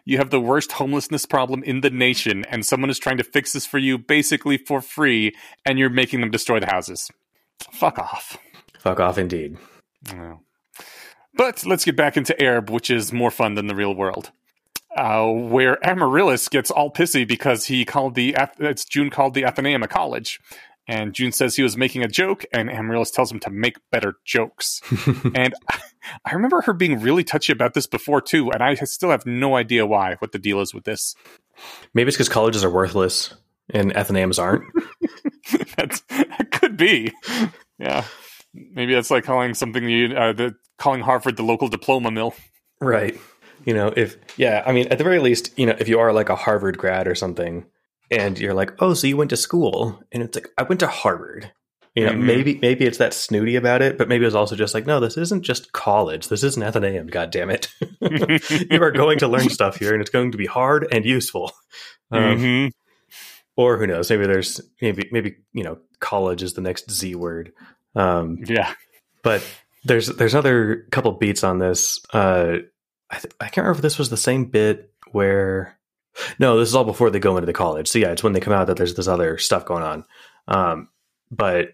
You 0.05 0.19
have 0.19 0.31
the 0.31 0.41
worst 0.41 0.73
homelessness 0.73 1.25
problem 1.25 1.63
in 1.63 1.83
the 1.83 1.91
nation, 1.91 2.45
and 2.47 2.67
someone 2.67 2.91
is 2.91 2.99
trying 2.99 3.19
to 3.19 3.25
fix 3.25 3.53
this 3.53 3.65
for 3.65 3.79
you 3.79 3.97
basically 3.97 4.59
for 4.59 4.81
free, 4.81 5.37
and 5.65 5.79
you're 5.79 5.89
making 5.89 6.21
them 6.21 6.33
destroy 6.33 6.59
the 6.59 6.67
houses. 6.67 7.09
Fuck 7.73 7.99
off. 7.99 8.39
Fuck 8.81 8.99
off, 8.99 9.19
indeed. 9.19 9.57
But 11.35 11.65
let's 11.65 11.85
get 11.85 11.97
back 11.97 12.17
into 12.17 12.35
Aerb, 12.41 12.71
which 12.71 12.91
is 12.91 13.13
more 13.13 13.31
fun 13.31 13.55
than 13.55 13.69
the 13.69 13.75
real 13.77 13.95
world. 13.95 14.33
Uh, 14.99 15.31
where 15.31 15.79
Amaryllis 15.87 16.49
gets 16.49 16.73
all 16.73 16.91
pissy 16.93 17.27
because 17.27 17.67
he 17.67 17.85
called 17.85 18.17
the 18.17 18.35
it's 18.59 18.85
Joon 18.85 19.11
called 19.11 19.35
the 19.35 19.45
Athenaeum 19.45 19.85
a 19.85 19.87
college, 19.87 20.41
and 20.89 21.13
Joon 21.13 21.31
says 21.31 21.55
he 21.55 21.63
was 21.63 21.77
making 21.77 22.03
a 22.03 22.09
joke, 22.09 22.45
and 22.53 22.69
Amaryllis 22.69 23.13
tells 23.13 23.31
him 23.31 23.39
to 23.41 23.51
make 23.51 23.77
better 23.93 24.15
jokes. 24.25 24.81
and 25.37 25.55
I 26.25 26.35
remember 26.35 26.63
her 26.63 26.73
being 26.73 27.01
really 27.01 27.23
touchy 27.23 27.53
about 27.53 27.75
this 27.75 27.87
before 27.87 28.21
too, 28.21 28.51
and 28.51 28.61
I 28.61 28.75
still 28.75 29.11
have 29.11 29.25
no 29.25 29.55
idea 29.55 29.87
why. 29.87 30.17
What 30.19 30.33
the 30.33 30.39
deal 30.41 30.61
is 30.61 30.75
with 30.75 30.83
this? 30.83 31.15
Maybe 31.95 32.09
it's 32.09 32.17
because 32.17 32.29
colleges 32.29 32.65
are 32.65 32.71
worthless 32.71 33.35
and 33.71 33.93
Athenaeums 33.95 34.43
aren't. 34.43 34.65
That's, 35.77 36.01
that 36.09 36.49
could 36.51 36.77
be, 36.77 37.13
yeah. 37.79 38.05
Maybe 38.53 38.95
that's 38.95 39.11
like 39.11 39.25
calling 39.25 39.55
something 39.55 39.89
you 39.89 40.17
uh, 40.17 40.33
the 40.33 40.57
calling 40.79 41.01
Harvard 41.01 41.37
the 41.37 41.45
local 41.45 41.69
diploma 41.69 42.11
mill. 42.11 42.35
Right. 42.81 43.17
You 43.69 43.75
know, 43.75 43.93
if 43.95 44.17
yeah, 44.39 44.63
I 44.67 44.73
mean, 44.73 44.89
at 44.89 44.97
the 44.97 45.05
very 45.05 45.19
least, 45.19 45.53
you 45.59 45.67
know, 45.67 45.77
if 45.79 45.89
you 45.89 45.99
are 46.01 46.11
like 46.11 46.31
a 46.31 46.37
Harvard 46.37 46.79
grad 46.79 47.07
or 47.07 47.15
something, 47.15 47.67
and 48.11 48.39
you're 48.39 48.55
like, 48.55 48.73
oh, 48.81 48.95
so 48.95 49.07
you 49.07 49.19
went 49.19 49.29
to 49.29 49.37
school, 49.37 50.01
and 50.11 50.23
it's 50.23 50.35
like, 50.39 50.49
I 50.57 50.63
went 50.63 50.81
to 50.81 50.87
Harvard. 50.87 51.53
You 51.95 52.07
know, 52.07 52.13
Mhm. 52.13 52.23
maybe 52.25 52.59
maybe 52.63 52.87
it's 52.87 52.97
that 52.99 53.13
snooty 53.13 53.57
about 53.57 53.83
it, 53.83 53.99
but 53.99 54.09
maybe 54.09 54.25
it's 54.25 54.35
also 54.35 54.57
just 54.57 54.73
like, 54.73 54.87
no, 54.87 55.01
this 55.01 55.19
isn't 55.19 55.43
just 55.43 55.73
college. 55.73 56.29
This 56.29 56.43
isn't 56.45 56.63
Athenaeum. 56.63 57.09
God 57.09 57.31
damn 57.31 57.51
it! 57.51 57.69
you 58.71 58.83
are 58.83 58.91
going 58.93 59.19
to 59.19 59.29
learn 59.29 59.51
stuff 59.51 59.77
here, 59.77 59.93
and 59.93 60.01
it's 60.01 60.11
going 60.11 60.33
to 60.33 60.39
be 60.39 60.47
hard 60.47 60.87
and 60.91 61.05
useful. 61.05 61.53
Um, 62.11 62.23
Mhm. 62.39 62.71
Or 63.57 63.77
who 63.77 63.87
knows? 63.87 64.09
Maybe 64.09 64.27
there's 64.27 64.63
maybe 64.81 65.09
maybe 65.13 65.37
you 65.53 65.65
know, 65.65 65.77
college 66.01 66.43
is 66.43 66.55
the 66.55 66.63
next 66.63 66.91
Z 66.91 67.15
word. 67.17 67.53
Um, 67.95 68.39
Yeah. 68.47 68.73
but 69.23 69.43
there's 69.85 70.07
there's 70.07 70.33
another 70.33 70.87
couple 70.91 71.13
beats 71.13 71.45
on 71.45 71.59
this. 71.59 71.99
Uh, 72.15 72.59
I, 73.11 73.19
th- 73.19 73.33
I 73.41 73.45
can't 73.45 73.59
remember 73.59 73.79
if 73.79 73.83
this 73.83 73.99
was 73.99 74.11
the 74.11 74.17
same 74.17 74.45
bit 74.47 74.93
where. 75.13 75.77
No, 76.41 76.59
this 76.59 76.69
is 76.69 76.75
all 76.75 76.85
before 76.85 77.11
they 77.11 77.21
go 77.21 77.37
into 77.37 77.47
the 77.47 77.53
college. 77.53 77.87
So 77.89 77.99
yeah, 78.01 78.11
it's 78.11 78.23
when 78.25 78.33
they 78.33 78.41
come 78.41 78.53
out 78.53 78.67
that 78.67 78.77
there's 78.77 78.95
this 78.95 79.07
other 79.09 79.39
stuff 79.39 79.65
going 79.65 79.85
on. 79.85 80.05
Um, 80.49 80.89
but 81.31 81.69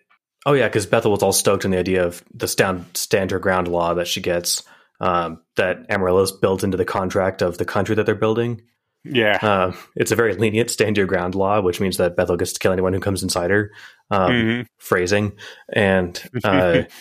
oh 0.45 0.53
yeah, 0.53 0.69
because 0.69 0.85
Bethel 0.87 1.11
was 1.13 1.23
all 1.23 1.33
stoked 1.33 1.65
on 1.65 1.71
the 1.71 1.79
idea 1.79 2.05
of 2.07 2.23
the 2.35 2.47
stand 2.47 2.85
stand 2.95 3.31
her 3.31 3.39
ground 3.39 3.69
law 3.69 3.95
that 3.95 4.07
she 4.07 4.21
gets. 4.21 4.63
Um, 5.01 5.41
that 5.57 5.87
Amaryllis 5.89 6.31
built 6.33 6.63
into 6.63 6.77
the 6.77 6.85
contract 6.85 7.43
of 7.43 7.59
the 7.59 7.65
country 7.65 7.95
that 7.97 8.05
they're 8.07 8.15
building. 8.15 8.63
Yeah. 9.03 9.39
Uh, 9.43 9.73
it's 9.97 10.13
a 10.13 10.17
very 10.17 10.35
lenient 10.35 10.71
stand 10.71 10.97
your 10.97 11.07
ground 11.07 11.35
law, 11.35 11.61
which 11.61 11.81
means 11.81 11.97
that 11.97 12.17
Bethel 12.17 12.37
gets 12.37 12.53
to 12.53 12.59
kill 12.61 12.73
anyone 12.73 12.93
who 12.93 13.01
comes 13.01 13.23
inside 13.23 13.51
her. 13.51 13.71
Um, 14.11 14.31
Mhm. 14.33 14.67
phrasing 14.79 15.33
and 15.73 16.23
uh, 16.45 16.83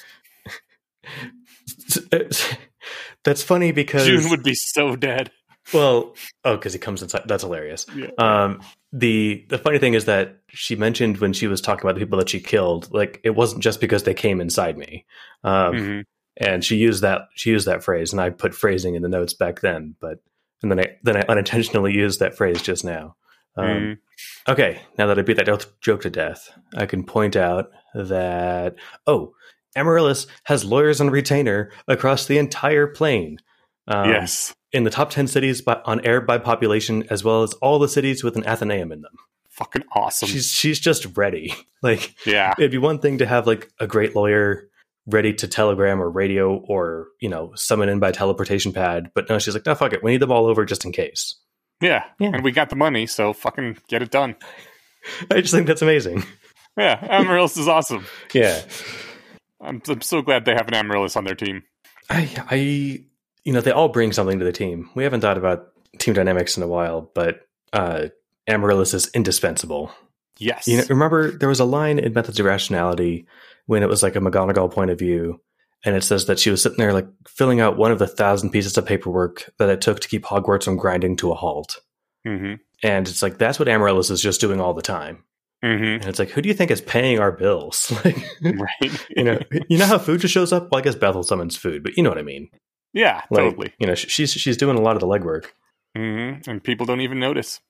that's 3.23 3.43
funny 3.43 3.71
because 3.71 4.05
Joon 4.05 4.29
would 4.29 4.43
be 4.43 4.53
so 4.55 4.95
dead. 4.95 5.31
well 5.73 6.13
oh 6.43 6.55
because 6.57 6.73
he 6.73 6.79
comes 6.79 7.01
inside 7.01 7.23
that's 7.25 7.43
hilarious 7.43 7.85
Yeah. 7.95 8.09
um 8.17 8.59
the 8.91 9.45
the 9.49 9.57
funny 9.57 9.79
thing 9.79 9.93
is 9.93 10.05
that 10.05 10.41
she 10.49 10.75
mentioned 10.75 11.17
when 11.19 11.31
she 11.33 11.47
was 11.47 11.61
talking 11.61 11.83
about 11.85 11.95
the 11.95 12.01
people 12.05 12.19
that 12.19 12.29
she 12.29 12.39
killed 12.41 12.93
like 12.93 13.21
it 13.23 13.31
wasn't 13.31 13.63
just 13.63 13.79
because 13.79 14.03
they 14.03 14.13
came 14.13 14.41
inside 14.41 14.77
me 14.77 15.05
um 15.43 15.73
Mhm. 15.73 16.03
and 16.37 16.65
she 16.65 16.75
used 16.75 17.01
that 17.03 17.21
she 17.35 17.49
used 17.51 17.65
that 17.67 17.83
phrase 17.83 18.11
and 18.11 18.21
i 18.21 18.29
put 18.29 18.53
phrasing 18.53 18.95
in 18.95 19.01
the 19.03 19.09
notes 19.09 19.33
back 19.33 19.61
then 19.61 19.95
but 20.01 20.19
and 20.61 20.69
then 20.71 20.79
i 20.81 20.97
then 21.03 21.15
i 21.17 21.21
unintentionally 21.29 21.93
used 21.93 22.19
that 22.19 22.35
phrase 22.35 22.61
just 22.61 22.83
now 22.83 23.15
um 23.55 23.65
Mhm. 23.65 23.97
Okay, 24.47 24.79
now 24.97 25.07
that 25.07 25.17
I 25.17 25.21
beat 25.23 25.37
that 25.37 25.67
joke 25.81 26.01
to 26.01 26.09
death, 26.09 26.51
I 26.75 26.85
can 26.85 27.03
point 27.03 27.35
out 27.35 27.71
that 27.95 28.75
oh, 29.07 29.33
Amaryllis 29.75 30.27
has 30.43 30.63
lawyers 30.65 31.01
on 31.01 31.09
retainer 31.09 31.71
across 31.87 32.25
the 32.25 32.37
entire 32.37 32.87
plane. 32.87 33.39
Um, 33.87 34.09
yes. 34.09 34.55
in 34.71 34.85
the 34.85 34.89
top 34.89 35.09
ten 35.09 35.27
cities 35.27 35.61
by, 35.61 35.81
on 35.83 35.99
Aerb 36.01 36.25
by 36.25 36.37
population, 36.37 37.03
as 37.09 37.23
well 37.23 37.43
as 37.43 37.51
all 37.55 37.79
the 37.79 37.89
cities 37.89 38.23
with 38.23 38.37
an 38.37 38.45
Athenaeum 38.47 38.93
in 38.93 39.01
them. 39.01 39.11
Fucking 39.49 39.83
awesome. 39.93 40.29
She's 40.29 40.47
she's 40.51 40.79
just 40.79 41.17
ready. 41.17 41.53
Like 41.83 42.15
yeah. 42.25 42.53
it'd 42.57 42.71
be 42.71 42.77
one 42.77 42.99
thing 42.99 43.17
to 43.17 43.25
have 43.25 43.45
like 43.45 43.69
a 43.77 43.87
great 43.87 44.15
lawyer 44.15 44.69
ready 45.05 45.33
to 45.33 45.49
telegram 45.49 46.01
or 46.01 46.09
radio 46.09 46.55
or 46.55 47.07
you 47.19 47.27
know 47.27 47.51
summon 47.55 47.89
in 47.89 47.99
by 47.99 48.13
teleportation 48.13 48.71
pad, 48.71 49.11
but 49.13 49.27
no, 49.27 49.37
she's 49.37 49.53
like, 49.53 49.65
no, 49.65 49.75
fuck 49.75 49.91
it, 49.91 50.01
we 50.01 50.11
need 50.11 50.21
them 50.21 50.31
all 50.31 50.45
over 50.45 50.63
just 50.63 50.85
in 50.85 50.93
case. 50.93 51.35
yeah. 51.81 52.05
Yeah. 52.21 52.29
And 52.35 52.41
we 52.41 52.53
got 52.53 52.69
the 52.69 52.77
money, 52.77 53.05
so 53.05 53.33
fucking 53.33 53.79
get 53.89 54.01
it 54.01 54.11
done. 54.11 54.37
I 55.29 55.41
just 55.41 55.53
think 55.53 55.67
that's 55.67 55.81
amazing. 55.81 56.23
Yeah. 56.77 56.97
Amaryllis 57.01 57.57
is 57.57 57.67
awesome. 57.67 58.05
Yeah. 58.33 58.61
I'm, 59.63 59.81
I'm 59.87 60.01
so 60.01 60.21
glad 60.21 60.45
they 60.45 60.53
have 60.53 60.67
an 60.67 60.73
Amaryllis 60.73 61.15
on 61.15 61.23
their 61.23 61.35
team. 61.35 61.63
I, 62.09 62.29
I, 62.49 62.55
you 62.55 63.53
know, 63.53 63.61
they 63.61 63.71
all 63.71 63.89
bring 63.89 64.11
something 64.11 64.39
to 64.39 64.45
the 64.45 64.51
team. 64.51 64.89
We 64.95 65.03
haven't 65.03 65.21
thought 65.21 65.37
about 65.37 65.69
team 65.99 66.13
dynamics 66.13 66.57
in 66.57 66.63
a 66.63 66.67
while, 66.67 67.09
but 67.13 67.47
uh, 67.71 68.07
Amaryllis 68.47 68.93
is 68.93 69.09
indispensable. 69.13 69.91
Yes. 70.37 70.67
You 70.67 70.77
know, 70.77 70.83
remember 70.89 71.31
there 71.31 71.49
was 71.49 71.59
a 71.59 71.65
line 71.65 71.99
in 71.99 72.13
Methods 72.13 72.39
of 72.39 72.45
Rationality 72.45 73.27
when 73.65 73.83
it 73.83 73.89
was 73.89 74.03
like 74.03 74.15
a 74.15 74.19
McGonagall 74.19 74.71
point 74.71 74.91
of 74.91 74.99
view, 74.99 75.39
and 75.85 75.95
it 75.95 76.03
says 76.03 76.25
that 76.25 76.39
she 76.39 76.49
was 76.49 76.61
sitting 76.61 76.77
there 76.77 76.93
like 76.93 77.07
filling 77.27 77.59
out 77.59 77.77
one 77.77 77.91
of 77.91 77.99
the 77.99 78.07
thousand 78.07 78.49
pieces 78.49 78.77
of 78.77 78.85
paperwork 78.85 79.51
that 79.57 79.69
it 79.69 79.81
took 79.81 79.99
to 79.99 80.07
keep 80.07 80.23
Hogwarts 80.23 80.65
from 80.65 80.77
grinding 80.77 81.15
to 81.17 81.31
a 81.31 81.35
halt. 81.35 81.79
hmm 82.25 82.55
And 82.81 83.07
it's 83.07 83.21
like 83.21 83.37
that's 83.37 83.59
what 83.59 83.69
Amaryllis 83.69 84.09
is 84.09 84.21
just 84.21 84.41
doing 84.41 84.59
all 84.59 84.73
the 84.73 84.81
time. 84.81 85.23
Hmm 85.63 85.69
And 85.83 86.05
it's 86.05 86.19
like, 86.19 86.29
who 86.29 86.41
do 86.41 86.49
you 86.49 86.53
think 86.55 86.69
is 86.71 86.81
paying 86.81 87.19
our 87.19 87.31
bills? 87.31 87.91
like, 88.05 88.17
Right. 88.41 89.07
you 89.15 89.23
know, 89.23 89.39
you 89.69 89.77
know 89.77 89.85
how 89.85 89.97
food 89.97 90.19
just 90.21 90.33
shows 90.33 90.51
up. 90.53 90.69
Well, 90.71 90.79
I 90.79 90.83
guess 90.83 90.95
Bethel 90.95 91.23
summons 91.23 91.55
food, 91.57 91.83
but 91.83 91.95
you 91.97 92.03
know 92.03 92.09
what 92.09 92.17
I 92.19 92.23
mean. 92.23 92.49
yeah, 92.93 93.21
Like, 93.31 93.51
totally. 93.51 93.73
You 93.79 93.87
know, 93.87 93.95
she's 93.95 94.31
she's 94.31 94.57
doing 94.57 94.77
a 94.77 94.81
lot 94.81 94.95
of 94.95 94.99
the 94.99 95.07
legwork. 95.07 95.45
hmm 95.95 96.41
And 96.49 96.63
people 96.63 96.85
don't 96.85 97.01
even 97.01 97.19
notice. 97.19 97.61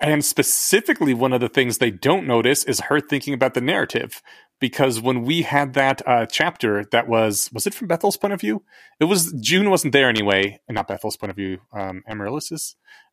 And 0.00 0.24
specifically, 0.24 1.14
one 1.14 1.32
of 1.32 1.40
the 1.40 1.48
things 1.48 1.78
they 1.78 1.90
don't 1.90 2.26
notice 2.26 2.64
is 2.64 2.80
her 2.80 3.00
thinking 3.00 3.34
about 3.34 3.54
the 3.54 3.60
narrative. 3.60 4.22
Because 4.58 5.00
when 5.00 5.22
we 5.22 5.42
had 5.42 5.74
that 5.74 6.00
uh, 6.06 6.24
chapter, 6.26 6.84
that 6.90 7.08
was 7.08 7.50
was 7.52 7.66
it 7.66 7.74
from 7.74 7.88
Bethel's 7.88 8.16
point 8.16 8.32
of 8.32 8.40
view? 8.40 8.62
It 8.98 9.04
was 9.04 9.32
Joon 9.32 9.68
wasn't 9.68 9.92
there 9.92 10.08
anyway, 10.08 10.60
not 10.70 10.88
Bethel's 10.88 11.16
point 11.16 11.30
of 11.30 11.36
view. 11.36 11.58
Um. 11.72 12.02
I 12.08 12.14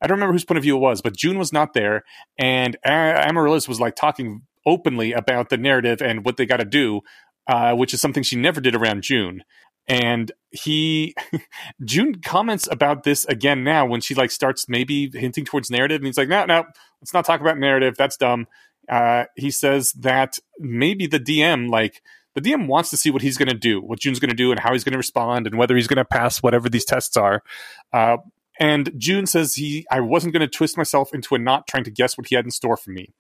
don't 0.08 0.18
remember 0.18 0.34
whose 0.34 0.46
point 0.46 0.58
of 0.58 0.64
view 0.64 0.78
it 0.78 0.82
was, 0.82 1.02
but 1.02 1.16
Joon 1.16 1.38
was 1.38 1.52
not 1.52 1.74
there, 1.74 2.04
and 2.38 2.78
Amaryllis 2.86 3.68
was 3.68 3.80
like 3.80 3.96
talking 3.96 4.44
openly 4.66 5.12
about 5.12 5.50
the 5.50 5.58
narrative 5.58 6.02
and 6.02 6.26
what 6.26 6.38
they 6.38 6.46
got 6.46 6.58
to 6.58 6.66
do, 6.66 7.02
uh, 7.48 7.74
which 7.74 7.94
is 7.94 8.02
something 8.02 8.24
she 8.24 8.36
never 8.36 8.62
did 8.62 8.76
around 8.76 9.04
Joon. 9.04 9.44
And 9.88 10.32
he 10.52 11.14
Joon 11.84 12.22
comments 12.22 12.68
about 12.72 13.04
this 13.04 13.26
again 13.26 13.64
now 13.64 13.86
when 13.86 14.00
she 14.00 14.16
like 14.16 14.32
starts 14.32 14.70
maybe 14.70 15.10
hinting 15.14 15.44
towards 15.46 15.70
narrative, 15.70 15.98
and 15.98 16.06
he's 16.06 16.18
like, 16.18 16.30
"No, 16.30 16.46
no, 16.46 16.64
let's 17.02 17.14
not 17.14 17.26
talk 17.26 17.42
about 17.42 17.58
narrative. 17.58 17.96
That's 17.98 18.16
dumb." 18.16 18.48
Uh, 18.90 19.26
he 19.36 19.52
says 19.52 19.94
that 19.94 20.40
maybe 20.60 21.08
the 21.08 21.20
DM 21.20 21.70
like 21.70 22.02
the 22.36 22.42
DM 22.42 22.68
wants 22.68 22.90
to 22.90 22.98
see 22.98 23.12
what 23.12 23.22
he's 23.22 23.38
going 23.38 23.50
to 23.50 23.58
do, 23.58 23.80
what 23.80 24.00
Joon's 24.00 24.20
going 24.20 24.30
to 24.30 24.36
do, 24.36 24.52
and 24.52 24.60
how 24.60 24.74
he's 24.74 24.84
going 24.84 24.94
to 24.94 24.98
respond, 24.98 25.46
and 25.48 25.58
whether 25.58 25.76
he's 25.76 25.88
going 25.88 25.98
to 25.98 26.06
pass 26.06 26.42
whatever 26.42 26.68
these 26.70 26.86
tests 26.86 27.16
are. 27.16 27.44
Uh, 27.92 28.18
and 28.60 28.92
Joon 28.98 29.26
says 29.26 29.56
he, 29.56 29.86
I 29.92 30.00
wasn't 30.00 30.34
going 30.34 30.42
to 30.42 30.48
twist 30.48 30.78
myself 30.78 31.14
into 31.14 31.36
a 31.36 31.40
knot 31.40 31.68
trying 31.68 31.84
to 31.86 31.92
guess 31.92 32.18
what 32.18 32.28
he 32.28 32.36
had 32.36 32.46
in 32.46 32.52
store 32.52 32.78
for 32.78 32.92
me, 32.92 33.14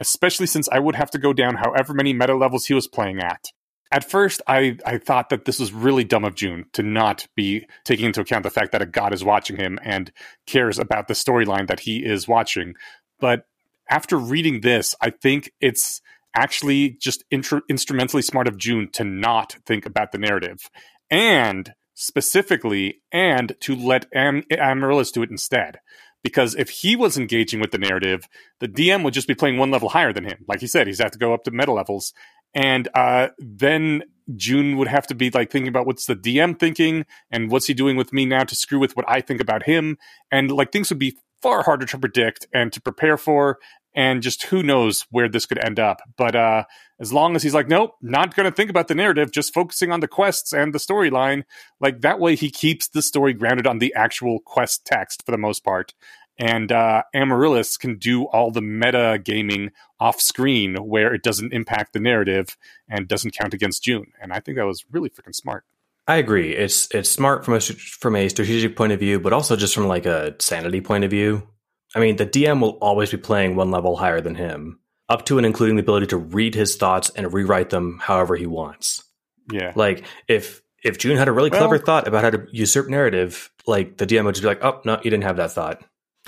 especially 0.00 0.46
since 0.46 0.68
I 0.70 0.78
would 0.78 0.94
have 0.94 1.10
to 1.12 1.18
go 1.18 1.32
down 1.32 1.56
however 1.56 1.94
many 1.94 2.12
meta 2.12 2.34
levels 2.34 2.66
he 2.66 2.74
was 2.74 2.88
playing 2.88 3.20
at. 3.20 3.46
at 3.92 4.08
first 4.08 4.42
I, 4.46 4.78
I 4.84 4.98
thought 4.98 5.30
that 5.30 5.44
this 5.44 5.58
was 5.58 5.72
really 5.72 6.04
dumb 6.04 6.24
of 6.24 6.34
June 6.34 6.66
to 6.72 6.82
not 6.82 7.26
be 7.34 7.66
taking 7.84 8.06
into 8.06 8.20
account 8.20 8.42
the 8.42 8.50
fact 8.50 8.72
that 8.72 8.82
a 8.82 8.86
god 8.86 9.14
is 9.14 9.24
watching 9.24 9.56
him 9.56 9.78
and 9.82 10.10
cares 10.46 10.78
about 10.78 11.08
the 11.08 11.14
storyline 11.14 11.68
that 11.68 11.80
he 11.80 12.04
is 12.04 12.28
watching. 12.28 12.74
But 13.20 13.46
after 13.88 14.16
reading 14.16 14.60
this, 14.60 14.94
I 15.00 15.10
think 15.10 15.52
it's 15.60 16.00
actually 16.34 16.90
just 17.00 17.24
instrumentally 17.30 18.22
smart 18.22 18.48
of 18.48 18.58
Joon 18.58 18.90
to 18.92 19.04
not 19.04 19.56
think 19.66 19.86
about 19.86 20.12
the 20.12 20.18
narrative 20.18 20.68
and 21.10 21.74
specifically 21.94 23.02
and 23.12 23.54
to 23.60 23.76
let 23.76 24.06
Am- 24.14 24.44
Amaryllis 24.50 25.12
do 25.12 25.22
it 25.22 25.30
instead. 25.30 25.78
Because 26.22 26.54
if 26.54 26.70
he 26.70 26.96
was 26.96 27.18
engaging 27.18 27.60
with 27.60 27.70
the 27.70 27.78
narrative, 27.78 28.26
the 28.58 28.66
DM 28.66 29.04
would 29.04 29.14
just 29.14 29.28
be 29.28 29.34
playing 29.34 29.58
one 29.58 29.70
level 29.70 29.90
higher 29.90 30.12
than 30.12 30.24
him. 30.24 30.44
Like 30.48 30.60
he 30.60 30.66
said, 30.66 30.86
he's 30.86 30.98
have 30.98 31.10
to 31.10 31.18
go 31.18 31.34
up 31.34 31.44
to 31.44 31.50
meta 31.50 31.72
levels. 31.72 32.14
And 32.54 32.88
uh, 32.94 33.28
then 33.38 34.04
Joon 34.34 34.78
would 34.78 34.88
have 34.88 35.06
to 35.08 35.14
be 35.14 35.30
like 35.30 35.50
thinking 35.50 35.68
about 35.68 35.86
what's 35.86 36.06
the 36.06 36.16
DM 36.16 36.58
thinking 36.58 37.04
and 37.30 37.50
what's 37.50 37.66
he 37.66 37.74
doing 37.74 37.96
with 37.96 38.12
me 38.12 38.24
now 38.24 38.44
to 38.44 38.56
screw 38.56 38.78
with 38.78 38.96
what 38.96 39.04
I 39.08 39.20
think 39.20 39.40
about 39.40 39.64
him. 39.64 39.98
And 40.32 40.50
like 40.50 40.72
things 40.72 40.88
would 40.88 40.98
be 40.98 41.16
far 41.44 41.62
harder 41.62 41.84
to 41.84 41.98
predict 41.98 42.46
and 42.54 42.72
to 42.72 42.80
prepare 42.80 43.18
for 43.18 43.58
and 43.94 44.22
just 44.22 44.44
who 44.44 44.62
knows 44.62 45.04
where 45.10 45.28
this 45.28 45.44
could 45.44 45.62
end 45.62 45.78
up. 45.78 46.00
But 46.16 46.34
uh, 46.34 46.64
as 46.98 47.12
long 47.12 47.36
as 47.36 47.42
he's 47.42 47.52
like, 47.52 47.68
nope, 47.68 47.96
not 48.00 48.34
going 48.34 48.48
to 48.48 48.56
think 48.56 48.70
about 48.70 48.88
the 48.88 48.94
narrative, 48.94 49.30
just 49.30 49.52
focusing 49.52 49.92
on 49.92 50.00
the 50.00 50.08
quests 50.08 50.54
and 50.54 50.72
the 50.72 50.78
storyline, 50.78 51.42
like 51.80 52.00
that 52.00 52.18
way 52.18 52.34
he 52.34 52.50
keeps 52.50 52.88
the 52.88 53.02
story 53.02 53.34
grounded 53.34 53.66
on 53.66 53.78
the 53.78 53.92
actual 53.94 54.38
quest 54.40 54.86
text 54.86 55.22
for 55.26 55.32
the 55.32 55.38
most 55.38 55.62
part. 55.62 55.92
And 56.38 56.72
uh, 56.72 57.02
Amaryllis 57.12 57.76
can 57.76 57.98
do 57.98 58.24
all 58.24 58.50
the 58.50 58.62
meta 58.62 59.20
gaming 59.22 59.70
off 60.00 60.22
screen 60.22 60.76
where 60.76 61.12
it 61.12 61.22
doesn't 61.22 61.52
impact 61.52 61.92
the 61.92 62.00
narrative 62.00 62.56
and 62.88 63.06
doesn't 63.06 63.36
count 63.36 63.52
against 63.52 63.84
Joon. 63.84 64.06
And 64.18 64.32
I 64.32 64.40
think 64.40 64.56
that 64.56 64.64
was 64.64 64.86
really 64.90 65.10
freaking 65.10 65.34
smart. 65.34 65.64
I 66.06 66.16
agree. 66.16 66.54
It's 66.54 66.88
it's 66.94 67.10
smart 67.10 67.44
from 67.44 67.54
a 67.54 67.60
from 67.60 68.16
a 68.16 68.28
strategic 68.28 68.76
point 68.76 68.92
of 68.92 69.00
view, 69.00 69.18
but 69.20 69.32
also 69.32 69.56
just 69.56 69.74
from 69.74 69.86
like 69.86 70.06
a 70.06 70.34
sanity 70.38 70.80
point 70.80 71.04
of 71.04 71.10
view. 71.10 71.48
I 71.94 72.00
mean, 72.00 72.16
the 72.16 72.26
DM 72.26 72.60
will 72.60 72.78
always 72.80 73.10
be 73.10 73.16
playing 73.16 73.56
one 73.56 73.70
level 73.70 73.96
higher 73.96 74.20
than 74.20 74.34
him, 74.34 74.80
up 75.08 75.24
to 75.26 75.38
and 75.38 75.46
including 75.46 75.76
the 75.76 75.82
ability 75.82 76.08
to 76.08 76.16
read 76.16 76.54
his 76.54 76.76
thoughts 76.76 77.10
and 77.10 77.32
rewrite 77.32 77.70
them 77.70 78.00
however 78.02 78.36
he 78.36 78.46
wants. 78.46 79.02
Yeah. 79.50 79.72
Like 79.74 80.04
if 80.28 80.62
if 80.82 80.98
Joon 80.98 81.16
had 81.16 81.28
a 81.28 81.32
really 81.32 81.50
clever 81.50 81.78
thought 81.78 82.06
about 82.06 82.22
how 82.24 82.30
to 82.30 82.46
usurp 82.52 82.88
narrative, 82.88 83.50
like 83.66 83.96
the 83.96 84.06
DM 84.06 84.24
would 84.26 84.34
just 84.34 84.42
be 84.42 84.48
like, 84.48 84.62
"Oh 84.62 84.80
no, 84.84 84.96
you 84.96 85.10
didn't 85.10 85.24
have 85.24 85.38
that 85.38 85.52
thought." 85.52 85.82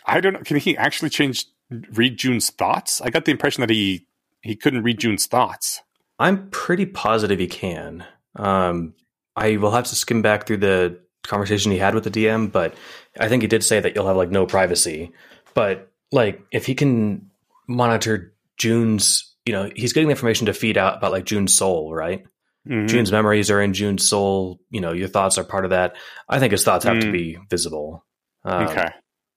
I 0.06 0.20
don't 0.20 0.32
know. 0.32 0.40
Can 0.40 0.56
he 0.56 0.76
actually 0.76 1.10
change 1.10 1.46
read 1.92 2.16
Joon's 2.16 2.50
thoughts? 2.50 3.02
I 3.02 3.10
got 3.10 3.26
the 3.26 3.32
impression 3.32 3.60
that 3.60 3.70
he 3.70 4.06
he 4.40 4.56
couldn't 4.56 4.82
read 4.82 4.98
Joon's 5.00 5.26
thoughts. 5.26 5.82
I'm 6.18 6.48
pretty 6.48 6.86
positive 6.86 7.38
he 7.38 7.46
can. 7.46 8.06
Um, 8.36 8.94
I 9.36 9.56
will 9.58 9.70
have 9.70 9.84
to 9.84 9.94
skim 9.94 10.22
back 10.22 10.46
through 10.46 10.58
the 10.58 11.00
conversation 11.24 11.72
he 11.72 11.78
had 11.78 11.94
with 11.94 12.04
the 12.04 12.10
DM, 12.10 12.50
but 12.50 12.74
I 13.18 13.28
think 13.28 13.42
he 13.42 13.48
did 13.48 13.62
say 13.62 13.80
that 13.80 13.94
you'll 13.94 14.06
have 14.06 14.16
like 14.16 14.30
no 14.30 14.46
privacy. 14.46 15.12
But 15.54 15.92
like, 16.12 16.40
if 16.52 16.66
he 16.66 16.74
can 16.74 17.30
monitor 17.68 18.34
Joon's, 18.56 19.34
you 19.44 19.52
know, 19.52 19.70
he's 19.74 19.92
getting 19.92 20.08
the 20.08 20.12
information 20.12 20.46
to 20.46 20.54
feed 20.54 20.78
out 20.78 20.98
about 20.98 21.12
like 21.12 21.24
Joon's 21.24 21.54
soul, 21.54 21.94
right? 21.94 22.24
Mm-hmm. 22.68 22.86
Joon's 22.86 23.12
memories 23.12 23.50
are 23.50 23.60
in 23.60 23.74
Joon's 23.74 24.08
soul. 24.08 24.60
You 24.70 24.80
know, 24.80 24.92
your 24.92 25.08
thoughts 25.08 25.38
are 25.38 25.44
part 25.44 25.64
of 25.64 25.70
that. 25.70 25.96
I 26.28 26.38
think 26.38 26.52
his 26.52 26.64
thoughts 26.64 26.84
have 26.84 26.96
mm. 26.96 27.02
to 27.02 27.12
be 27.12 27.38
visible. 27.48 28.04
Um, 28.44 28.68
okay. 28.68 28.88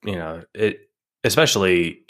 You 0.03 0.15
know, 0.15 0.43
it 0.53 0.89
especially 1.23 2.05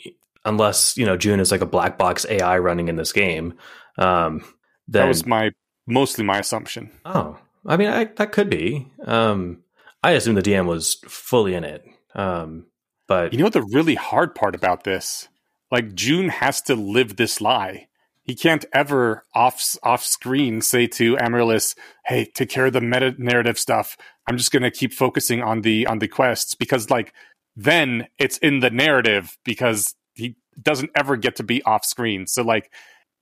unless 0.45 0.95
you 0.97 1.05
know 1.05 1.17
June 1.17 1.39
is 1.39 1.51
like 1.51 1.61
a 1.61 1.65
black 1.65 1.97
box 1.97 2.25
AI 2.29 2.59
running 2.59 2.87
in 2.87 2.95
this 2.95 3.11
game. 3.11 3.55
Um, 3.97 4.39
then, 4.87 5.03
that 5.03 5.07
was 5.07 5.25
my 5.25 5.51
mostly 5.87 6.23
my 6.23 6.39
assumption. 6.39 6.91
Oh, 7.03 7.37
I 7.65 7.77
mean, 7.77 7.89
I, 7.89 8.05
that 8.05 8.31
could 8.31 8.49
be. 8.49 8.91
Um, 9.05 9.63
I 10.03 10.11
assume 10.11 10.35
the 10.35 10.41
DM 10.41 10.65
was 10.65 10.95
fully 11.07 11.53
in 11.53 11.63
it. 11.63 11.85
Um, 12.15 12.67
but 13.07 13.33
you 13.33 13.39
know 13.39 13.45
what 13.45 13.53
the 13.53 13.63
really 13.63 13.95
hard 13.95 14.35
part 14.35 14.55
about 14.55 14.83
this? 14.83 15.27
Like 15.71 15.93
Joon 15.93 16.29
has 16.29 16.61
to 16.63 16.75
live 16.75 17.15
this 17.15 17.41
lie. 17.41 17.87
He 18.23 18.35
can't 18.35 18.65
ever 18.71 19.25
off 19.33 19.75
off 19.81 20.05
screen 20.05 20.61
say 20.61 20.85
to 20.87 21.17
Amaryllis, 21.17 21.75
"Hey, 22.05 22.25
take 22.25 22.49
care 22.49 22.67
of 22.67 22.73
the 22.73 22.81
meta 22.81 23.15
narrative 23.17 23.57
stuff. 23.57 23.97
I'm 24.27 24.37
just 24.37 24.51
going 24.51 24.63
to 24.63 24.71
keep 24.71 24.93
focusing 24.93 25.41
on 25.41 25.61
the 25.61 25.87
on 25.87 25.99
the 25.99 26.07
quests 26.07 26.53
because 26.53 26.91
like 26.91 27.13
then 27.55 28.07
it's 28.19 28.37
in 28.37 28.59
the 28.59 28.69
narrative 28.69 29.37
because 29.43 29.95
he 30.13 30.35
doesn't 30.61 30.91
ever 30.95 31.17
get 31.17 31.35
to 31.37 31.43
be 31.43 31.63
off 31.63 31.83
screen. 31.83 32.27
So 32.27 32.43
like 32.43 32.71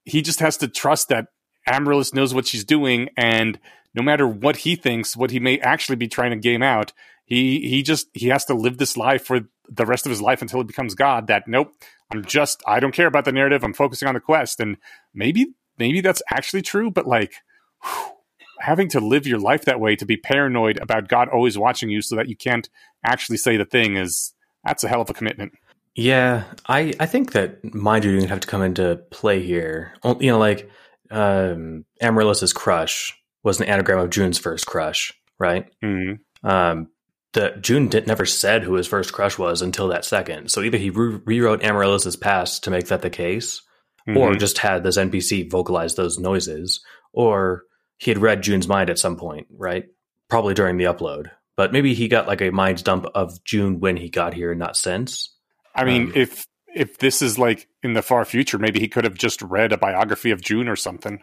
he 0.04 0.20
just 0.20 0.40
has 0.40 0.58
to 0.58 0.68
trust 0.68 1.08
that 1.08 1.28
Amaryllis 1.68 2.14
knows 2.14 2.34
what 2.34 2.46
she's 2.46 2.64
doing 2.64 3.10
and 3.16 3.58
no 3.94 4.02
matter 4.02 4.26
what 4.28 4.58
he 4.58 4.76
thinks, 4.76 5.16
what 5.16 5.30
he 5.30 5.40
may 5.40 5.58
actually 5.58 5.96
be 5.96 6.08
trying 6.08 6.30
to 6.30 6.36
game 6.36 6.62
out, 6.62 6.92
he 7.24 7.68
he 7.68 7.82
just 7.82 8.08
he 8.14 8.28
has 8.28 8.44
to 8.46 8.54
live 8.54 8.78
this 8.78 8.96
life 8.96 9.24
for 9.24 9.40
the 9.68 9.86
rest 9.86 10.06
of 10.06 10.10
his 10.10 10.22
life 10.22 10.40
until 10.40 10.60
he 10.60 10.64
becomes 10.64 10.94
God. 10.94 11.26
That 11.26 11.46
nope, 11.46 11.72
I'm 12.10 12.24
just 12.24 12.62
I 12.66 12.80
don't 12.80 12.94
care 12.94 13.06
about 13.06 13.24
the 13.24 13.32
narrative. 13.32 13.62
I'm 13.64 13.74
focusing 13.74 14.08
on 14.08 14.14
the 14.14 14.20
quest, 14.20 14.60
and 14.60 14.76
maybe 15.14 15.54
maybe 15.78 16.00
that's 16.00 16.22
actually 16.30 16.62
true. 16.62 16.90
But 16.90 17.06
like 17.06 17.34
whew, 17.82 18.12
having 18.60 18.88
to 18.90 19.00
live 19.00 19.26
your 19.26 19.38
life 19.38 19.64
that 19.64 19.80
way, 19.80 19.96
to 19.96 20.06
be 20.06 20.16
paranoid 20.16 20.78
about 20.78 21.08
God 21.08 21.28
always 21.28 21.58
watching 21.58 21.90
you, 21.90 22.00
so 22.02 22.16
that 22.16 22.28
you 22.28 22.36
can't 22.36 22.68
actually 23.04 23.38
say 23.38 23.56
the 23.56 23.64
thing 23.64 23.96
is 23.96 24.32
that's 24.64 24.84
a 24.84 24.88
hell 24.88 25.00
of 25.00 25.10
a 25.10 25.14
commitment. 25.14 25.52
Yeah, 25.94 26.44
I 26.66 26.94
I 27.00 27.06
think 27.06 27.32
that 27.32 27.74
mind 27.74 28.04
reading 28.04 28.28
have 28.28 28.40
to 28.40 28.48
come 28.48 28.62
into 28.62 28.96
play 29.10 29.42
here. 29.42 29.92
You 30.04 30.32
know, 30.32 30.38
like 30.38 30.70
um, 31.10 31.84
Amaryllis's 32.00 32.52
crush 32.52 33.16
was 33.42 33.60
an 33.60 33.66
anagram 33.66 33.98
of 33.98 34.10
Joon's 34.10 34.38
first 34.38 34.66
crush, 34.66 35.12
right? 35.38 35.70
Mm-hmm. 35.82 36.46
Um, 36.46 36.88
the 37.32 37.56
Joon 37.60 37.88
did, 37.88 38.06
never 38.06 38.24
said 38.24 38.62
who 38.62 38.74
his 38.74 38.86
first 38.86 39.12
crush 39.12 39.38
was 39.38 39.62
until 39.62 39.88
that 39.88 40.04
second. 40.04 40.50
So 40.50 40.62
either 40.62 40.78
he 40.78 40.90
re- 40.90 41.20
rewrote 41.24 41.62
Amaryllis's 41.62 42.16
past 42.16 42.64
to 42.64 42.70
make 42.70 42.86
that 42.86 43.02
the 43.02 43.10
case, 43.10 43.62
mm-hmm. 44.08 44.16
or 44.16 44.34
just 44.34 44.58
had 44.58 44.82
this 44.82 44.96
NPC 44.96 45.50
vocalize 45.50 45.94
those 45.94 46.18
noises, 46.18 46.80
or 47.12 47.64
he 47.98 48.10
had 48.10 48.18
read 48.18 48.42
Joon's 48.42 48.68
mind 48.68 48.90
at 48.90 48.98
some 48.98 49.16
point, 49.16 49.46
right? 49.50 49.86
Probably 50.28 50.54
during 50.54 50.78
the 50.78 50.84
upload. 50.84 51.30
But 51.56 51.72
maybe 51.72 51.92
he 51.92 52.08
got 52.08 52.28
like 52.28 52.40
a 52.40 52.50
mind 52.50 52.84
dump 52.84 53.06
of 53.14 53.42
June 53.44 53.80
when 53.80 53.96
he 53.96 54.08
got 54.08 54.32
here, 54.32 54.54
not 54.54 54.76
since. 54.76 55.34
I 55.74 55.84
mean, 55.84 56.06
um, 56.06 56.12
if 56.14 56.46
if 56.78 56.98
this 56.98 57.20
is 57.22 57.38
like 57.38 57.68
in 57.82 57.92
the 57.92 58.02
far 58.02 58.24
future, 58.24 58.58
maybe 58.58 58.80
he 58.80 58.88
could 58.88 59.04
have 59.04 59.14
just 59.14 59.42
read 59.42 59.72
a 59.72 59.76
biography 59.76 60.30
of 60.30 60.40
Joon 60.40 60.68
or 60.68 60.76
something. 60.76 61.22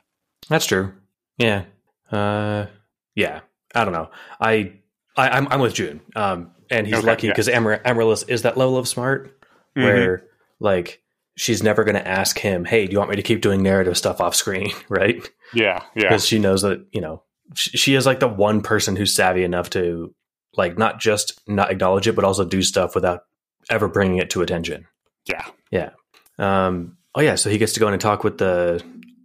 That's 0.50 0.66
true. 0.66 0.94
Yeah. 1.38 1.66
Uh, 2.12 2.68
yeah. 3.16 3.42
I 3.74 3.84
don't 3.86 3.94
know. 3.94 4.10
I 4.40 4.74
I, 5.18 5.38
am 5.38 5.48
I'm, 5.48 5.54
I'm 5.54 5.60
with 5.62 5.74
Joon. 5.74 6.02
Um, 6.16 6.52
and 6.70 6.88
he's 6.88 6.98
okay, 6.98 7.08
lucky 7.08 7.28
because 7.28 7.48
yeah. 7.48 7.58
Amar- 7.58 7.82
Amaryllis 7.86 8.24
is 8.24 8.42
that 8.42 8.58
level 8.58 8.78
of 8.78 8.88
smart 8.88 9.40
mm-hmm. 9.76 9.84
where 9.84 10.26
like 10.60 11.02
she's 11.36 11.64
never 11.64 11.84
going 11.84 11.96
to 11.96 12.08
ask 12.08 12.38
him, 12.38 12.66
"Hey, 12.66 12.86
do 12.86 12.92
you 12.92 12.98
want 12.98 13.12
me 13.12 13.16
to 13.18 13.24
keep 13.24 13.42
doing 13.42 13.62
narrative 13.62 13.98
stuff 13.98 14.20
off 14.20 14.36
screen?" 14.36 14.72
right? 14.90 15.30
Yeah, 15.54 15.84
yeah. 15.96 16.04
Because 16.04 16.26
she 16.26 16.40
knows 16.40 16.64
that 16.64 16.86
you 16.92 17.02
know 17.02 17.24
she, 17.54 17.78
she 17.78 17.96
is 17.96 18.06
like 18.06 18.20
the 18.20 18.28
one 18.28 18.62
person 18.62 18.96
who's 18.96 19.14
savvy 19.14 19.44
enough 19.44 19.70
to 19.72 20.14
like 20.56 20.78
not 20.78 21.00
just 21.00 21.40
not 21.48 21.72
acknowledge 21.72 22.08
it, 22.08 22.16
but 22.16 22.26
also 22.26 22.46
do 22.46 22.62
stuff 22.62 22.96
without 22.96 23.22
ever 23.70 23.88
bringing 23.88 24.18
it 24.18 24.30
to 24.32 24.42
attention. 24.42 24.88
Yeah, 25.26 25.46
yeah. 25.72 25.90
Um, 26.38 26.98
oh 27.14 27.22
yeah, 27.22 27.36
so 27.36 27.50
he 27.50 27.58
gets 27.58 27.74
to 27.74 27.80
go 27.80 27.88
in 27.88 27.94
and 27.94 28.02
talk 28.02 28.24
with 28.24 28.38
the 28.38 28.84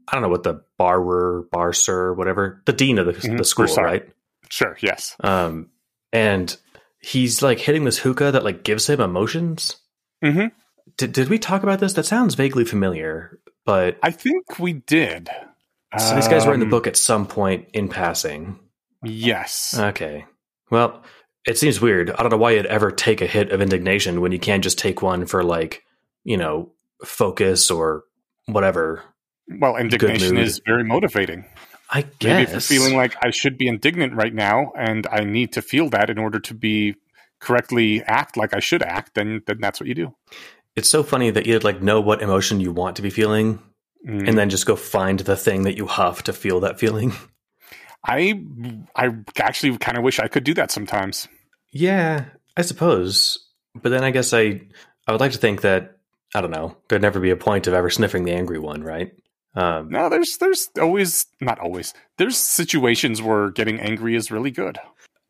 I 0.08 0.14
don't 0.14 0.22
know 0.22 0.28
what 0.28 0.42
the 0.42 0.62
barwer, 0.78 1.48
bar 1.50 1.72
sir, 1.72 2.12
whatever, 2.12 2.62
the 2.66 2.72
dean 2.72 2.98
of 2.98 3.06
the, 3.06 3.12
mm-hmm. 3.12 3.36
the 3.36 3.44
school, 3.44 3.66
right? 3.76 4.08
Sure. 4.48 4.76
Yes. 4.80 5.16
Um, 5.20 5.70
and 6.12 6.56
he's 7.00 7.42
like 7.42 7.58
hitting 7.58 7.84
this 7.84 7.98
hookah 7.98 8.32
that 8.32 8.44
like 8.44 8.64
gives 8.64 8.88
him 8.88 9.00
emotions. 9.00 9.76
Mm-hmm. 10.24 10.48
Did 10.96 11.12
did 11.12 11.28
we 11.28 11.38
talk 11.38 11.62
about 11.62 11.80
this? 11.80 11.92
That 11.92 12.06
sounds 12.06 12.34
vaguely 12.34 12.64
familiar, 12.64 13.38
but 13.64 13.98
I 14.02 14.10
think 14.10 14.58
we 14.58 14.74
did. 14.74 15.30
So 15.98 16.14
these 16.14 16.28
guys 16.28 16.46
were 16.46 16.54
in 16.54 16.60
the 16.60 16.66
um, 16.66 16.70
book 16.70 16.86
at 16.86 16.96
some 16.96 17.26
point 17.26 17.68
in 17.72 17.88
passing. 17.88 18.60
Yes. 19.02 19.76
Okay. 19.76 20.24
Well, 20.70 21.02
it 21.46 21.58
seems 21.58 21.80
weird. 21.80 22.10
I 22.10 22.22
don't 22.22 22.30
know 22.30 22.36
why 22.36 22.52
you'd 22.52 22.66
ever 22.66 22.92
take 22.92 23.20
a 23.20 23.26
hit 23.26 23.50
of 23.50 23.60
indignation 23.60 24.20
when 24.20 24.30
you 24.30 24.38
can't 24.38 24.62
just 24.62 24.78
take 24.78 25.02
one 25.02 25.26
for 25.26 25.42
like, 25.42 25.82
you 26.24 26.36
know, 26.36 26.72
focus 27.04 27.70
or 27.70 28.04
whatever. 28.46 29.02
Well, 29.48 29.76
indignation 29.76 30.36
is 30.36 30.60
very 30.64 30.84
motivating. 30.84 31.44
I 31.90 32.02
guess. 32.02 32.22
Maybe 32.22 32.42
if 32.42 32.50
you're 32.50 32.60
feeling 32.60 32.96
like 32.96 33.16
I 33.22 33.30
should 33.30 33.58
be 33.58 33.66
indignant 33.66 34.14
right 34.14 34.32
now 34.32 34.72
and 34.78 35.06
I 35.10 35.24
need 35.24 35.52
to 35.54 35.62
feel 35.62 35.88
that 35.90 36.08
in 36.08 36.18
order 36.18 36.38
to 36.38 36.54
be 36.54 36.94
correctly 37.40 38.02
act 38.04 38.36
like 38.36 38.54
I 38.54 38.60
should 38.60 38.82
act, 38.82 39.14
then 39.14 39.42
then 39.46 39.58
that's 39.60 39.80
what 39.80 39.88
you 39.88 39.94
do. 39.94 40.14
It's 40.76 40.88
so 40.88 41.02
funny 41.02 41.30
that 41.30 41.46
you'd 41.46 41.64
like 41.64 41.82
know 41.82 42.00
what 42.00 42.22
emotion 42.22 42.60
you 42.60 42.72
want 42.72 42.96
to 42.96 43.02
be 43.02 43.10
feeling 43.10 43.60
mm. 44.06 44.28
and 44.28 44.38
then 44.38 44.50
just 44.50 44.66
go 44.66 44.76
find 44.76 45.18
the 45.20 45.36
thing 45.36 45.62
that 45.62 45.76
you 45.76 45.86
have 45.86 46.22
to 46.24 46.32
feel 46.32 46.60
that 46.60 46.78
feeling. 46.78 47.12
I 48.06 48.40
I 48.94 49.10
actually 49.38 49.76
kind 49.78 49.98
of 49.98 50.04
wish 50.04 50.20
I 50.20 50.28
could 50.28 50.44
do 50.44 50.54
that 50.54 50.70
sometimes. 50.70 51.28
Yeah, 51.72 52.26
I 52.56 52.62
suppose. 52.62 53.38
But 53.74 53.90
then 53.90 54.04
I 54.04 54.10
guess 54.10 54.32
I 54.32 54.62
I 55.06 55.12
would 55.12 55.20
like 55.20 55.32
to 55.32 55.38
think 55.38 55.62
that 55.62 55.98
I 56.34 56.40
don't 56.40 56.50
know, 56.50 56.76
there'd 56.88 57.02
never 57.02 57.20
be 57.20 57.30
a 57.30 57.36
point 57.36 57.66
of 57.66 57.74
ever 57.74 57.90
sniffing 57.90 58.24
the 58.24 58.32
angry 58.32 58.58
one, 58.58 58.82
right? 58.84 59.12
Um, 59.54 59.88
No, 59.90 60.08
there's 60.08 60.36
there's 60.38 60.68
always 60.80 61.26
not 61.40 61.58
always. 61.58 61.92
There's 62.18 62.36
situations 62.36 63.20
where 63.20 63.50
getting 63.50 63.80
angry 63.80 64.14
is 64.14 64.30
really 64.30 64.50
good. 64.52 64.78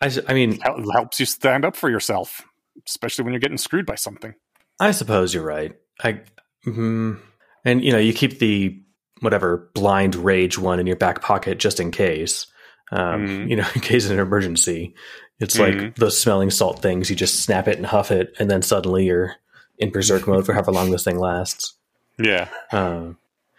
I 0.02 0.32
mean, 0.32 0.60
Hel- 0.60 0.82
helps 0.92 1.20
you 1.20 1.26
stand 1.26 1.64
up 1.64 1.76
for 1.76 1.88
yourself, 1.90 2.42
especially 2.86 3.24
when 3.24 3.32
you're 3.34 3.40
getting 3.40 3.58
screwed 3.58 3.86
by 3.86 3.94
something. 3.96 4.34
I 4.78 4.90
suppose 4.92 5.32
you're 5.34 5.44
right. 5.44 5.74
I, 6.02 6.20
mm, 6.66 7.18
and 7.64 7.84
you 7.84 7.92
know, 7.92 7.98
you 7.98 8.12
keep 8.12 8.38
the 8.38 8.80
whatever 9.20 9.70
blind 9.74 10.14
rage 10.16 10.58
one 10.58 10.80
in 10.80 10.86
your 10.86 10.96
back 10.96 11.20
pocket 11.22 11.58
just 11.58 11.80
in 11.80 11.90
case. 11.90 12.46
Um, 12.92 13.26
Mhm. 13.26 13.50
You 13.50 13.56
know, 13.56 13.66
in 13.74 13.80
case 13.82 14.06
of 14.06 14.12
an 14.12 14.18
emergency. 14.18 14.94
It's 15.38 15.56
Mhm. 15.56 15.80
like 15.82 15.96
those 15.96 16.18
smelling 16.20 16.50
salt 16.50 16.80
things. 16.82 17.08
You 17.08 17.16
just 17.16 17.42
snap 17.42 17.68
it 17.68 17.76
and 17.76 17.86
huff 17.86 18.10
it, 18.10 18.34
and 18.38 18.50
then 18.50 18.62
suddenly 18.62 19.04
you're 19.06 19.34
in 19.80 19.90
berserk 19.90 20.26
mode 20.28 20.46
for 20.46 20.52
however 20.52 20.70
long 20.72 20.90
this 20.90 21.04
thing 21.04 21.18
lasts. 21.18 21.74
Yeah. 22.18 22.48
Um, 22.70 23.16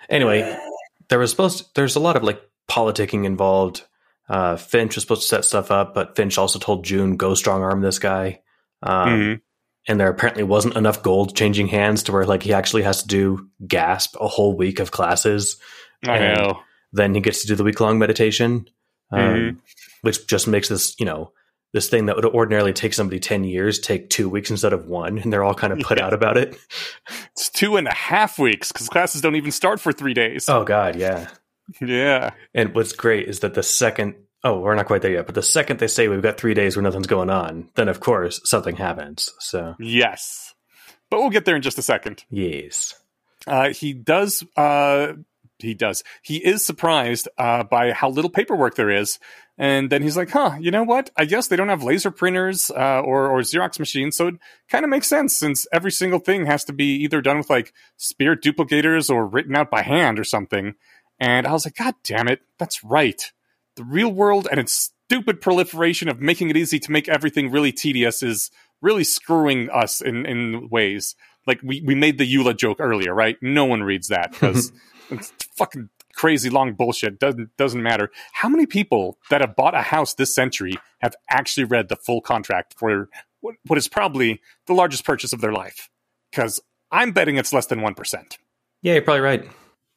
anyway, 0.10 0.58
there 1.10 1.20
was 1.20 1.32
supposed 1.32 1.58
to, 1.60 1.66
there's 1.76 1.96
a 1.96 2.00
lot 2.00 2.16
of 2.16 2.24
like 2.24 2.42
politicking 2.70 3.26
involved. 3.26 3.84
Uh, 4.30 4.56
Finch 4.56 4.96
was 4.96 5.04
supposed 5.04 5.24
to 5.24 5.28
set 5.28 5.46
stuff 5.46 5.72
up, 5.72 5.94
but 5.94 6.16
Finch 6.16 6.38
also 6.38 6.60
told 6.60 6.86
Joon 6.86 7.18
go 7.18 7.34
strong 7.34 7.62
arm 7.64 7.82
this 7.82 8.00
guy. 8.00 8.40
Um, 8.84 9.10
Mhm. 9.10 9.42
And 9.88 10.00
there 10.00 10.10
apparently 10.10 10.44
wasn't 10.44 10.76
enough 10.78 11.02
gold 11.02 11.36
changing 11.36 11.68
hands 11.68 12.04
to 12.04 12.12
where 12.12 12.24
like 12.24 12.44
he 12.44 12.54
actually 12.54 12.84
has 12.84 13.02
to 13.02 13.08
do 13.08 13.50
gasp 13.68 14.16
a 14.22 14.28
whole 14.28 14.56
week 14.56 14.80
of 14.80 14.92
classes. 14.92 15.58
I 16.08 16.18
and- 16.18 16.38
know. 16.38 16.60
Then 16.94 17.16
he 17.16 17.22
gets 17.22 17.42
to 17.42 17.48
do 17.48 17.56
the 17.56 17.64
week 17.64 17.80
long 17.80 17.98
meditation, 17.98 18.68
um, 19.12 19.20
Mhm. 19.20 19.58
which 20.02 20.28
just 20.28 20.48
makes 20.48 20.70
this 20.70 20.96
you 21.00 21.06
know 21.08 21.32
this 21.74 21.90
thing 21.90 22.06
that 22.08 22.16
would 22.16 22.26
ordinarily 22.26 22.74
take 22.74 22.94
somebody 22.94 23.20
ten 23.20 23.44
years 23.44 23.80
take 23.80 24.10
two 24.10 24.28
weeks 24.30 24.50
instead 24.52 24.74
of 24.74 24.88
one, 24.88 25.18
and 25.18 25.32
they're 25.32 25.44
all 25.44 25.54
kind 25.54 25.72
of 25.74 25.80
put 25.80 25.98
Yeah. 26.00 26.06
out 26.08 26.14
about 26.14 26.38
it. 26.38 26.58
It's 27.34 27.50
two 27.50 27.78
and 27.78 27.88
a 27.88 27.94
half 27.94 28.38
weeks 28.40 28.72
because 28.72 28.90
classes 28.90 29.22
don't 29.22 29.36
even 29.36 29.52
start 29.52 29.80
for 29.80 29.92
three 29.94 30.14
days. 30.14 30.48
Oh 30.50 30.64
God, 30.64 30.96
yeah. 30.96 31.30
Yeah. 31.80 32.32
And 32.54 32.76
what's 32.76 32.92
great 32.94 33.28
is 33.30 33.40
that 33.40 33.54
the 33.54 33.64
second, 33.64 34.16
oh, 34.44 34.60
we're 34.60 34.76
not 34.76 34.88
quite 34.88 35.02
there 35.02 35.12
yet, 35.12 35.26
but 35.26 35.36
the 35.36 35.42
second 35.44 35.80
they 35.80 35.88
say 35.88 36.08
we've 36.10 36.22
got 36.22 36.38
three 36.38 36.54
days 36.54 36.76
where 36.76 36.84
nothing's 36.84 37.08
going 37.08 37.30
on, 37.30 37.70
then 37.76 37.88
of 37.88 38.00
course 38.02 38.42
something 38.44 38.76
happens. 38.76 39.30
So, 39.40 39.76
Yes. 39.80 40.54
But 41.10 41.20
we'll 41.20 41.30
get 41.30 41.46
there 41.46 41.56
in 41.56 41.62
just 41.62 41.78
a 41.78 41.82
second. 41.82 42.24
yes. 42.30 42.96
Uh, 43.48 43.70
he 43.70 43.94
does. 43.94 44.44
Uh, 44.56 45.14
he 45.58 45.74
does. 45.74 46.04
He 46.22 46.38
is 46.38 46.64
surprised 46.66 47.28
uh, 47.38 47.64
by 47.64 47.92
how 47.92 48.10
little 48.10 48.30
paperwork 48.30 48.76
there 48.76 48.90
is, 48.92 49.18
and 49.62 49.92
then 49.92 50.02
he's 50.02 50.18
like, 50.18 50.32
"Huh? 50.32 50.56
You 50.60 50.72
know 50.72 50.82
what? 50.82 51.12
I 51.16 51.26
guess 51.26 51.48
they 51.48 51.56
don't 51.56 51.70
have 51.70 51.84
laser 51.84 52.10
printers 52.10 52.72
uh, 52.72 53.02
or 53.06 53.30
or 53.30 53.42
Xerox 53.42 53.78
machines, 53.78 54.16
so 54.18 54.30
it 54.30 54.36
kind 54.70 54.84
of 54.84 54.90
makes 54.90 55.06
sense 55.08 55.38
since 55.38 55.68
every 55.72 55.92
single 55.92 56.18
thing 56.18 56.48
has 56.48 56.64
to 56.64 56.74
be 56.74 56.96
either 56.96 57.22
done 57.22 57.38
with 57.38 57.48
like 57.52 57.72
spirit 57.96 58.42
duplicators 58.42 59.12
or 59.12 59.28
written 59.28 59.56
out 59.56 59.70
by 59.70 59.84
hand 59.84 60.18
or 60.20 60.24
something." 60.24 60.74
And 61.20 61.46
I 61.46 61.52
was 61.52 61.64
like, 61.64 61.76
"God 61.76 61.94
damn 62.04 62.28
it! 62.28 62.42
That's 62.58 62.84
right. 62.84 63.32
The 63.76 63.84
real 63.84 64.12
world 64.12 64.48
and 64.50 64.60
its 64.60 64.92
stupid 65.06 65.42
proliferation 65.42 66.10
of 66.10 66.20
making 66.20 66.50
it 66.50 66.58
easy 66.58 66.80
to 66.80 66.92
make 66.92 67.08
everything 67.08 67.52
really 67.52 67.72
tedious 67.72 68.24
is 68.24 68.50
really 68.82 69.04
screwing 69.04 69.70
us 69.70 70.02
in 70.02 70.26
in 70.26 70.70
ways." 70.70 71.16
like 71.48 71.60
we, 71.64 71.82
we 71.84 71.96
made 71.96 72.20
the 72.20 72.36
Eula 72.36 72.56
joke 72.56 72.78
earlier, 72.80 73.16
right? 73.16 73.36
No 73.42 73.66
one 73.66 73.82
reads 73.82 74.10
that 74.10 74.32
because 74.32 74.72
it's 75.10 75.34
fucking 75.56 75.90
crazy 76.14 76.50
long 76.50 76.74
bullshit. 76.74 77.20
Doesn't 77.20 77.56
doesn't 77.58 77.82
matter. 77.82 78.10
How 78.34 78.50
many 78.50 78.66
people 78.66 79.18
that 79.30 79.42
have 79.42 79.56
bought 79.56 79.76
a 79.76 79.82
house 79.82 80.14
this 80.14 80.34
century 80.34 80.78
have 81.00 81.16
actually 81.30 81.64
read 81.64 81.90
the 81.90 81.96
full 81.96 82.22
contract 82.22 82.76
for 82.78 83.10
what, 83.42 83.56
what 83.66 83.78
is 83.78 83.88
probably 83.88 84.42
the 84.68 84.74
largest 84.74 85.06
purchase 85.06 85.34
of 85.34 85.42
their 85.42 85.54
life? 85.54 85.90
Because 86.30 86.60
I'm 86.92 87.12
betting 87.12 87.38
it's 87.38 87.54
less 87.54 87.66
than 87.66 87.82
one 87.82 87.96
percent. 87.96 88.38
Yeah, 88.82 88.94
you're 88.94 89.02
probably 89.02 89.22
right. 89.22 89.48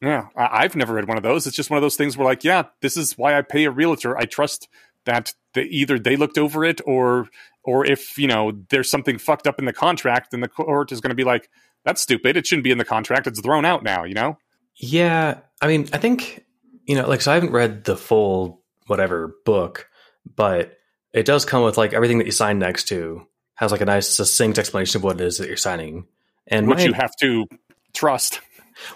Yeah, 0.02 0.26
I, 0.36 0.64
I've 0.64 0.76
never 0.76 0.92
read 0.92 1.08
one 1.08 1.16
of 1.16 1.22
those. 1.22 1.46
It's 1.46 1.56
just 1.56 1.70
one 1.70 1.78
of 1.78 1.82
those 1.82 1.96
things 1.96 2.16
where, 2.16 2.26
like, 2.26 2.44
yeah, 2.44 2.64
this 2.82 2.96
is 2.96 3.16
why 3.16 3.38
I 3.38 3.42
pay 3.42 3.64
a 3.64 3.70
realtor. 3.70 4.18
I 4.18 4.26
trust 4.26 4.68
that 5.06 5.32
they, 5.54 5.62
either 5.62 5.98
they 5.98 6.16
looked 6.16 6.36
over 6.36 6.64
it 6.64 6.80
or, 6.84 7.28
or 7.62 7.86
if 7.86 8.18
you 8.18 8.26
know 8.26 8.52
there's 8.68 8.90
something 8.90 9.18
fucked 9.18 9.46
up 9.46 9.58
in 9.58 9.64
the 9.64 9.72
contract, 9.72 10.30
then 10.30 10.40
the 10.40 10.48
court 10.48 10.92
is 10.92 11.00
going 11.00 11.10
to 11.10 11.16
be 11.16 11.24
like, 11.24 11.48
that's 11.84 12.02
stupid. 12.02 12.36
It 12.36 12.46
shouldn't 12.46 12.64
be 12.64 12.70
in 12.70 12.78
the 12.78 12.84
contract. 12.84 13.26
It's 13.26 13.40
thrown 13.40 13.64
out 13.64 13.82
now. 13.82 14.04
You 14.04 14.14
know? 14.14 14.38
Yeah. 14.76 15.38
I 15.64 15.66
mean, 15.66 15.88
I 15.94 15.98
think, 15.98 16.44
you 16.84 16.94
know, 16.94 17.08
like, 17.08 17.22
so 17.22 17.30
I 17.30 17.34
haven't 17.36 17.52
read 17.52 17.84
the 17.84 17.96
full 17.96 18.62
whatever 18.86 19.34
book, 19.46 19.88
but 20.36 20.76
it 21.14 21.24
does 21.24 21.46
come 21.46 21.62
with 21.62 21.78
like 21.78 21.94
everything 21.94 22.18
that 22.18 22.26
you 22.26 22.32
sign 22.32 22.58
next 22.58 22.88
to 22.88 23.26
has 23.54 23.72
like 23.72 23.80
a 23.80 23.86
nice 23.86 24.06
succinct 24.06 24.58
explanation 24.58 24.98
of 24.98 25.04
what 25.04 25.18
it 25.18 25.24
is 25.24 25.38
that 25.38 25.48
you're 25.48 25.56
signing. 25.56 26.06
And 26.46 26.68
Which 26.68 26.80
my- 26.80 26.84
you 26.84 26.92
have 26.92 27.16
to 27.20 27.46
trust. 27.94 28.42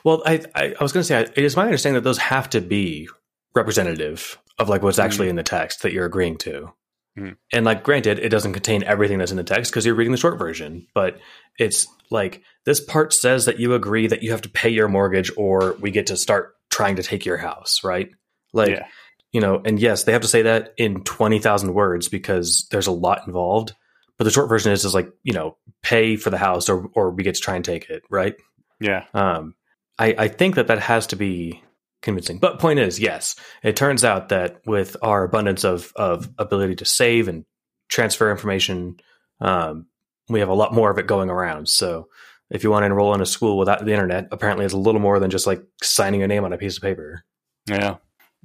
Well, 0.04 0.22
I 0.26 0.42
I, 0.54 0.74
I 0.78 0.82
was 0.82 0.92
going 0.92 1.00
to 1.00 1.04
say 1.04 1.22
it 1.22 1.38
is 1.38 1.56
my 1.56 1.64
understanding 1.64 1.94
that 1.94 2.06
those 2.06 2.18
have 2.18 2.50
to 2.50 2.60
be 2.60 3.08
representative 3.54 4.36
of 4.58 4.68
like 4.68 4.82
what's 4.82 4.98
actually 4.98 5.30
in 5.30 5.36
the 5.36 5.42
text 5.42 5.82
that 5.82 5.94
you're 5.94 6.04
agreeing 6.04 6.36
to. 6.38 6.74
Mm. 7.16 7.36
And 7.50 7.64
like, 7.64 7.82
granted, 7.82 8.18
it 8.18 8.28
doesn't 8.28 8.52
contain 8.52 8.82
everything 8.82 9.18
that's 9.18 9.30
in 9.30 9.38
the 9.38 9.44
text 9.44 9.70
because 9.70 9.86
you're 9.86 9.94
reading 9.94 10.12
the 10.12 10.18
short 10.18 10.38
version, 10.38 10.86
but 10.92 11.18
it's 11.58 11.86
like 12.10 12.42
this 12.64 12.80
part 12.80 13.14
says 13.14 13.46
that 13.46 13.58
you 13.58 13.72
agree 13.72 14.06
that 14.06 14.22
you 14.22 14.32
have 14.32 14.42
to 14.42 14.50
pay 14.50 14.68
your 14.68 14.88
mortgage 14.88 15.30
or 15.36 15.74
we 15.80 15.90
get 15.90 16.08
to 16.08 16.16
start 16.16 16.57
trying 16.70 16.96
to 16.96 17.02
take 17.02 17.24
your 17.24 17.36
house, 17.36 17.82
right? 17.84 18.10
Like, 18.52 18.70
yeah. 18.70 18.86
you 19.32 19.40
know, 19.40 19.60
and 19.64 19.78
yes, 19.78 20.04
they 20.04 20.12
have 20.12 20.22
to 20.22 20.28
say 20.28 20.42
that 20.42 20.74
in 20.76 21.02
20,000 21.04 21.74
words 21.74 22.08
because 22.08 22.66
there's 22.70 22.86
a 22.86 22.92
lot 22.92 23.26
involved. 23.26 23.72
But 24.16 24.24
the 24.24 24.30
short 24.30 24.48
version 24.48 24.72
is, 24.72 24.84
is 24.84 24.94
like, 24.94 25.10
you 25.22 25.32
know, 25.32 25.56
pay 25.82 26.16
for 26.16 26.30
the 26.30 26.38
house 26.38 26.68
or, 26.68 26.88
or 26.94 27.10
we 27.10 27.22
get 27.22 27.36
to 27.36 27.40
try 27.40 27.54
and 27.54 27.64
take 27.64 27.88
it, 27.88 28.02
right? 28.10 28.34
Yeah. 28.80 29.04
Um, 29.14 29.54
I, 29.98 30.14
I 30.18 30.28
think 30.28 30.56
that 30.56 30.68
that 30.68 30.80
has 30.80 31.08
to 31.08 31.16
be 31.16 31.62
convincing. 32.02 32.38
But 32.38 32.58
point 32.58 32.78
is, 32.78 33.00
yes, 33.00 33.36
it 33.62 33.76
turns 33.76 34.04
out 34.04 34.30
that 34.30 34.60
with 34.66 34.96
our 35.02 35.24
abundance 35.24 35.64
of 35.64 35.92
of 35.96 36.28
ability 36.38 36.76
to 36.76 36.84
save 36.84 37.28
and 37.28 37.44
transfer 37.88 38.30
information, 38.30 38.98
um, 39.40 39.86
we 40.28 40.40
have 40.40 40.48
a 40.48 40.54
lot 40.54 40.74
more 40.74 40.90
of 40.90 40.98
it 40.98 41.06
going 41.06 41.30
around. 41.30 41.68
So 41.68 42.08
if 42.50 42.64
you 42.64 42.70
want 42.70 42.82
to 42.82 42.86
enroll 42.86 43.14
in 43.14 43.20
a 43.20 43.26
school 43.26 43.58
without 43.58 43.84
the 43.84 43.92
internet, 43.92 44.28
apparently 44.30 44.64
it's 44.64 44.74
a 44.74 44.78
little 44.78 45.00
more 45.00 45.18
than 45.18 45.30
just 45.30 45.46
like 45.46 45.62
signing 45.82 46.20
your 46.20 46.28
name 46.28 46.44
on 46.44 46.52
a 46.52 46.58
piece 46.58 46.76
of 46.76 46.82
paper. 46.82 47.24
Yeah. 47.66 47.96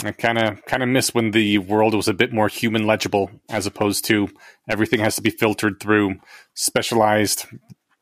I 0.03 0.11
kind 0.11 0.37
of 0.39 0.65
kind 0.65 0.81
of 0.81 0.89
miss 0.89 1.13
when 1.13 1.31
the 1.31 1.59
world 1.59 1.93
was 1.93 2.07
a 2.07 2.13
bit 2.13 2.33
more 2.33 2.47
human 2.47 2.87
legible 2.87 3.29
as 3.49 3.67
opposed 3.67 4.05
to 4.05 4.27
everything 4.67 4.99
has 5.01 5.15
to 5.17 5.21
be 5.21 5.29
filtered 5.29 5.79
through 5.79 6.15
specialized 6.55 7.45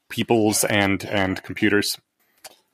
peoples 0.09 0.63
and 0.63 1.03
and 1.05 1.43
computers. 1.43 1.99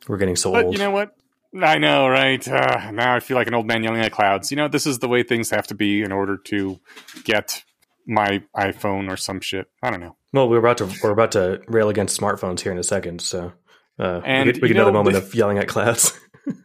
We're 0.08 0.18
getting 0.18 0.36
so 0.36 0.52
But 0.52 0.66
old. 0.66 0.74
you 0.74 0.80
know 0.80 0.92
what? 0.92 1.16
I 1.60 1.80
know, 1.80 2.08
right? 2.08 2.46
Uh, 2.48 2.92
now 2.92 3.16
I 3.16 3.20
feel 3.20 3.36
like 3.36 3.48
an 3.48 3.56
old 3.56 3.66
man 3.66 3.84
yelling 3.84 4.02
at 4.02 4.12
clouds. 4.12 4.52
You 4.52 4.58
know, 4.58 4.68
this 4.68 4.86
is 4.86 5.00
the 5.00 5.08
way 5.08 5.24
things 5.24 5.50
have 5.50 5.66
to 5.68 5.76
be 5.76 6.04
in 6.04 6.12
order 6.12 6.38
to 6.46 6.80
get 7.24 7.64
my 8.08 8.42
iPhone 8.56 9.12
or 9.12 9.18
some 9.18 9.42
shit. 9.42 9.68
I 9.84 9.92
don't 9.92 10.00
know. 10.00 10.16
well, 10.34 10.50
we're 10.50 10.58
about 10.58 10.78
to 10.80 10.90
we're 11.04 11.12
about 11.12 11.34
to 11.34 11.62
rail 11.68 11.90
against 11.90 12.20
smartphones 12.20 12.62
here 12.62 12.72
in 12.72 12.78
a 12.78 12.84
second, 12.84 13.22
so 13.22 13.54
uh, 14.00 14.22
And, 14.26 14.48
we 14.48 14.54
get, 14.54 14.62
we 14.62 14.68
you 14.70 14.74
get 14.74 14.80
another 14.82 14.92
know, 14.92 15.04
moment 15.04 15.18
of 15.18 15.36
yelling 15.36 15.58
at 15.58 15.68
clouds. 15.68 16.14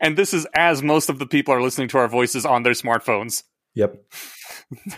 And 0.00 0.16
this 0.16 0.32
is 0.32 0.46
as 0.54 0.82
most 0.82 1.08
of 1.08 1.18
the 1.18 1.26
people 1.26 1.52
are 1.54 1.62
listening 1.62 1.88
to 1.88 1.98
our 1.98 2.08
voices 2.08 2.44
on 2.46 2.62
their 2.62 2.72
smartphones. 2.72 3.42
yep. 3.74 3.96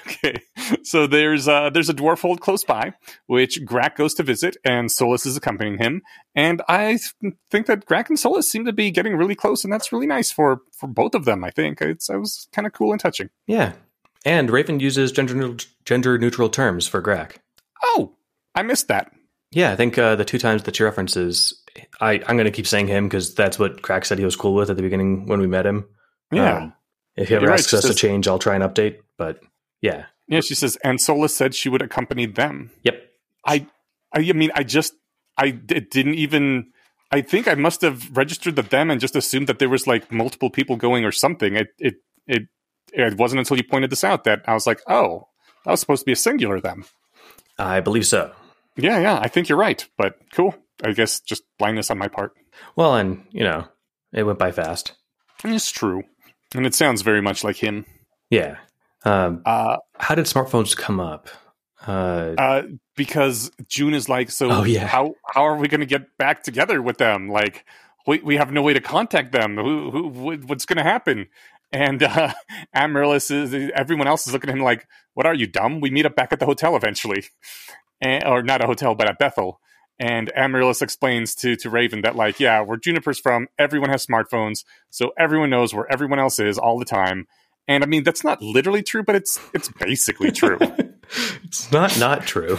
Okay, 0.06 0.40
so 0.82 1.06
there's 1.06 1.46
uh, 1.46 1.70
there's 1.70 1.88
a 1.88 1.94
dwarf 1.94 2.22
hold 2.22 2.40
close 2.40 2.64
by, 2.64 2.92
which 3.26 3.60
Grak 3.64 3.94
goes 3.94 4.14
to 4.14 4.24
visit, 4.24 4.56
and 4.64 4.90
Solace 4.90 5.26
is 5.26 5.36
accompanying 5.36 5.78
him. 5.78 6.02
And 6.34 6.60
I 6.68 6.98
th- 7.22 7.34
think 7.52 7.66
that 7.66 7.86
Grak 7.86 8.08
and 8.08 8.18
Solace 8.18 8.50
seem 8.50 8.64
to 8.64 8.72
be 8.72 8.90
getting 8.90 9.14
really 9.14 9.36
close, 9.36 9.62
and 9.62 9.72
that's 9.72 9.92
really 9.92 10.08
nice 10.08 10.32
for 10.32 10.62
for 10.76 10.88
both 10.88 11.14
of 11.14 11.24
them. 11.24 11.44
I 11.44 11.50
think 11.50 11.80
it's 11.80 12.10
it 12.10 12.16
was 12.18 12.48
kind 12.52 12.66
of 12.66 12.72
cool 12.72 12.90
and 12.90 13.00
touching. 13.00 13.30
Yeah. 13.46 13.74
And 14.24 14.50
Raven 14.50 14.80
uses 14.80 15.12
gender 15.12 15.56
gender 15.84 16.18
neutral 16.18 16.48
terms 16.48 16.86
for 16.86 17.00
Grak. 17.00 17.36
Oh, 17.82 18.14
I 18.54 18.62
missed 18.62 18.88
that. 18.88 19.12
Yeah, 19.52 19.72
I 19.72 19.76
think 19.76 19.98
uh, 19.98 20.16
the 20.16 20.24
two 20.24 20.38
times 20.38 20.62
that 20.64 20.76
she 20.76 20.84
references, 20.84 21.60
I, 22.00 22.22
I'm 22.26 22.36
going 22.36 22.44
to 22.44 22.50
keep 22.50 22.66
saying 22.66 22.86
him 22.86 23.08
because 23.08 23.34
that's 23.34 23.58
what 23.58 23.82
Grak 23.82 24.04
said 24.04 24.18
he 24.18 24.24
was 24.24 24.36
cool 24.36 24.54
with 24.54 24.70
at 24.70 24.76
the 24.76 24.82
beginning 24.82 25.26
when 25.26 25.40
we 25.40 25.46
met 25.46 25.66
him. 25.66 25.88
Yeah, 26.30 26.56
Um, 26.58 26.74
if 27.16 27.28
he 27.28 27.34
ever 27.34 27.44
You're 27.44 27.50
right, 27.50 27.58
asks 27.58 27.74
us 27.74 27.84
to 27.84 27.94
change, 27.94 28.28
I'll 28.28 28.38
try 28.38 28.54
and 28.54 28.62
update. 28.62 28.98
But 29.16 29.40
yeah, 29.80 30.06
yeah. 30.28 30.40
She 30.40 30.54
says, 30.54 30.76
and 30.84 31.00
Solace 31.00 31.34
said 31.34 31.54
she 31.54 31.68
would 31.68 31.82
accompany 31.82 32.26
them. 32.26 32.70
yep. 32.84 33.10
I, 33.44 33.66
I 34.12 34.32
mean, 34.32 34.50
I 34.54 34.62
just, 34.62 34.94
I 35.36 35.50
didn't 35.50 36.14
even. 36.14 36.72
I 37.10 37.22
think 37.22 37.48
I 37.48 37.54
must 37.54 37.80
have 37.80 38.16
registered 38.16 38.54
the 38.54 38.62
them 38.62 38.88
and 38.88 39.00
just 39.00 39.16
assumed 39.16 39.48
that 39.48 39.58
there 39.58 39.68
was 39.68 39.86
like 39.86 40.12
multiple 40.12 40.50
people 40.50 40.76
going 40.76 41.04
or 41.04 41.10
something. 41.10 41.56
It, 41.56 41.68
it, 41.78 41.94
it, 42.28 42.42
it 42.92 43.16
wasn't 43.16 43.40
until 43.40 43.56
you 43.56 43.64
pointed 43.64 43.90
this 43.90 44.04
out 44.04 44.24
that 44.24 44.42
I 44.46 44.54
was 44.54 44.66
like, 44.66 44.80
oh, 44.88 45.28
that 45.64 45.70
was 45.72 45.80
supposed 45.80 46.00
to 46.02 46.06
be 46.06 46.12
a 46.12 46.16
singular 46.16 46.60
them. 46.60 46.84
I 47.58 47.80
believe 47.80 48.06
so. 48.06 48.32
Yeah, 48.76 48.98
yeah, 49.00 49.18
I 49.20 49.28
think 49.28 49.48
you're 49.48 49.58
right. 49.58 49.86
But 49.98 50.18
cool. 50.32 50.54
I 50.82 50.92
guess 50.92 51.20
just 51.20 51.42
blindness 51.58 51.90
on 51.90 51.98
my 51.98 52.08
part. 52.08 52.32
Well, 52.76 52.94
and 52.96 53.24
you 53.32 53.44
know, 53.44 53.66
it 54.12 54.22
went 54.22 54.38
by 54.38 54.52
fast. 54.52 54.92
It's 55.44 55.70
true, 55.70 56.02
and 56.54 56.66
it 56.66 56.74
sounds 56.74 57.02
very 57.02 57.20
much 57.20 57.44
like 57.44 57.56
him. 57.56 57.84
Yeah. 58.30 58.56
Um, 59.04 59.42
Uh, 59.44 59.76
how 59.98 60.14
did 60.14 60.26
smartphones 60.26 60.76
come 60.76 61.00
up? 61.00 61.28
Uh, 61.86 62.34
uh, 62.36 62.62
because 62.94 63.50
Joon 63.68 63.94
is 63.94 64.08
like, 64.08 64.30
so 64.30 64.50
Oh, 64.50 64.64
yeah. 64.64 64.86
how 64.86 65.14
how 65.34 65.42
are 65.46 65.56
we 65.56 65.68
going 65.68 65.80
to 65.80 65.86
get 65.86 66.16
back 66.18 66.42
together 66.42 66.82
with 66.82 66.98
them? 66.98 67.28
Like, 67.30 67.64
we 68.06 68.18
we 68.20 68.36
have 68.36 68.52
no 68.52 68.60
way 68.62 68.74
to 68.74 68.80
contact 68.80 69.32
them. 69.32 69.56
Who, 69.56 69.90
who 69.90 70.36
what's 70.46 70.66
going 70.66 70.76
to 70.76 70.82
happen? 70.82 71.26
And 71.72 72.02
uh, 72.02 72.32
Amaryllis 72.74 73.30
is 73.30 73.70
everyone 73.74 74.08
else 74.08 74.26
is 74.26 74.32
looking 74.32 74.50
at 74.50 74.56
him 74.56 74.62
like, 74.62 74.86
"What 75.14 75.26
are 75.26 75.34
you 75.34 75.46
dumb? 75.46 75.80
We 75.80 75.90
meet 75.90 76.06
up 76.06 76.16
back 76.16 76.32
at 76.32 76.40
the 76.40 76.46
hotel 76.46 76.76
eventually, 76.76 77.24
and, 78.00 78.24
or 78.24 78.42
not 78.42 78.62
a 78.62 78.66
hotel, 78.66 78.94
but 78.94 79.08
at 79.08 79.18
Bethel." 79.18 79.60
And 79.98 80.32
Amaryllis 80.34 80.80
explains 80.80 81.34
to 81.36 81.56
to 81.56 81.70
Raven 81.70 82.02
that 82.02 82.16
like, 82.16 82.40
yeah, 82.40 82.62
where 82.62 82.78
Juniper's 82.78 83.18
from, 83.20 83.48
everyone 83.58 83.90
has 83.90 84.06
smartphones, 84.06 84.64
so 84.88 85.12
everyone 85.18 85.50
knows 85.50 85.74
where 85.74 85.90
everyone 85.92 86.18
else 86.18 86.38
is 86.38 86.58
all 86.58 86.78
the 86.78 86.86
time. 86.86 87.26
And 87.68 87.84
I 87.84 87.86
mean, 87.86 88.02
that's 88.02 88.24
not 88.24 88.42
literally 88.42 88.82
true, 88.82 89.02
but 89.02 89.14
it's 89.14 89.38
it's 89.54 89.68
basically 89.68 90.32
true. 90.32 90.58
it's 91.44 91.70
not 91.70 91.96
not 92.00 92.26
true. 92.26 92.58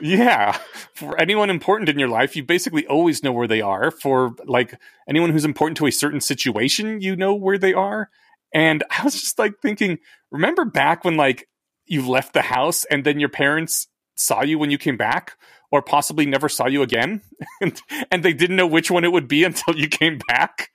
yeah. 0.00 0.58
For 0.94 1.16
anyone 1.20 1.50
important 1.50 1.88
in 1.88 1.98
your 1.98 2.08
life, 2.08 2.34
you 2.34 2.42
basically 2.42 2.86
always 2.86 3.22
know 3.22 3.30
where 3.30 3.46
they 3.46 3.60
are. 3.60 3.90
For 3.92 4.34
like 4.46 4.74
anyone 5.08 5.30
who's 5.30 5.44
important 5.44 5.76
to 5.76 5.86
a 5.86 5.92
certain 5.92 6.20
situation, 6.20 7.00
you 7.00 7.14
know 7.14 7.34
where 7.34 7.58
they 7.58 7.72
are. 7.72 8.10
And 8.52 8.84
I 8.90 9.02
was 9.04 9.14
just 9.14 9.38
like 9.38 9.60
thinking, 9.60 9.98
remember 10.30 10.64
back 10.64 11.04
when 11.04 11.16
like 11.16 11.48
you 11.86 12.08
left 12.08 12.32
the 12.34 12.42
house 12.42 12.84
and 12.86 13.04
then 13.04 13.20
your 13.20 13.28
parents 13.28 13.88
saw 14.14 14.42
you 14.42 14.58
when 14.58 14.70
you 14.70 14.78
came 14.78 14.96
back? 14.96 15.36
or 15.70 15.82
possibly 15.82 16.26
never 16.26 16.48
saw 16.48 16.66
you 16.66 16.82
again? 16.82 17.22
And, 17.60 17.82
and 18.12 18.22
they 18.22 18.32
didn't 18.32 18.54
know 18.54 18.66
which 18.68 18.88
one 18.90 19.04
it 19.04 19.10
would 19.10 19.26
be 19.26 19.42
until 19.50 19.76
you 19.76 19.88
came 19.88 20.20
back? 20.28 20.70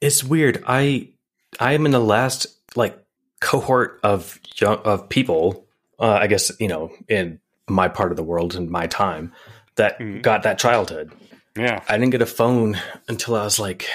It's 0.00 0.24
weird. 0.24 0.64
I 0.66 1.10
i 1.58 1.72
am 1.72 1.84
in 1.84 1.92
the 1.92 2.00
last 2.00 2.46
like 2.76 2.96
cohort 3.40 3.98
of 4.04 4.38
young 4.54 4.78
of 4.78 5.08
people 5.08 5.66
uh, 5.98 6.12
i 6.12 6.28
guess 6.28 6.52
you 6.60 6.68
know 6.68 6.92
in 7.08 7.40
my 7.68 7.88
part 7.88 8.12
of 8.12 8.16
the 8.16 8.22
world 8.22 8.54
and 8.54 8.70
my 8.70 8.86
time 8.86 9.32
that 9.74 9.98
mm. 9.98 10.22
got 10.22 10.42
that 10.44 10.58
childhood. 10.58 11.12
Yeah. 11.56 11.82
I 11.88 11.98
didn't 11.98 12.10
get 12.12 12.22
a 12.22 12.26
phone 12.26 12.78
until 13.08 13.34
i 13.34 13.44
was 13.44 13.58
like 13.58 13.88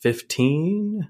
15 0.00 1.06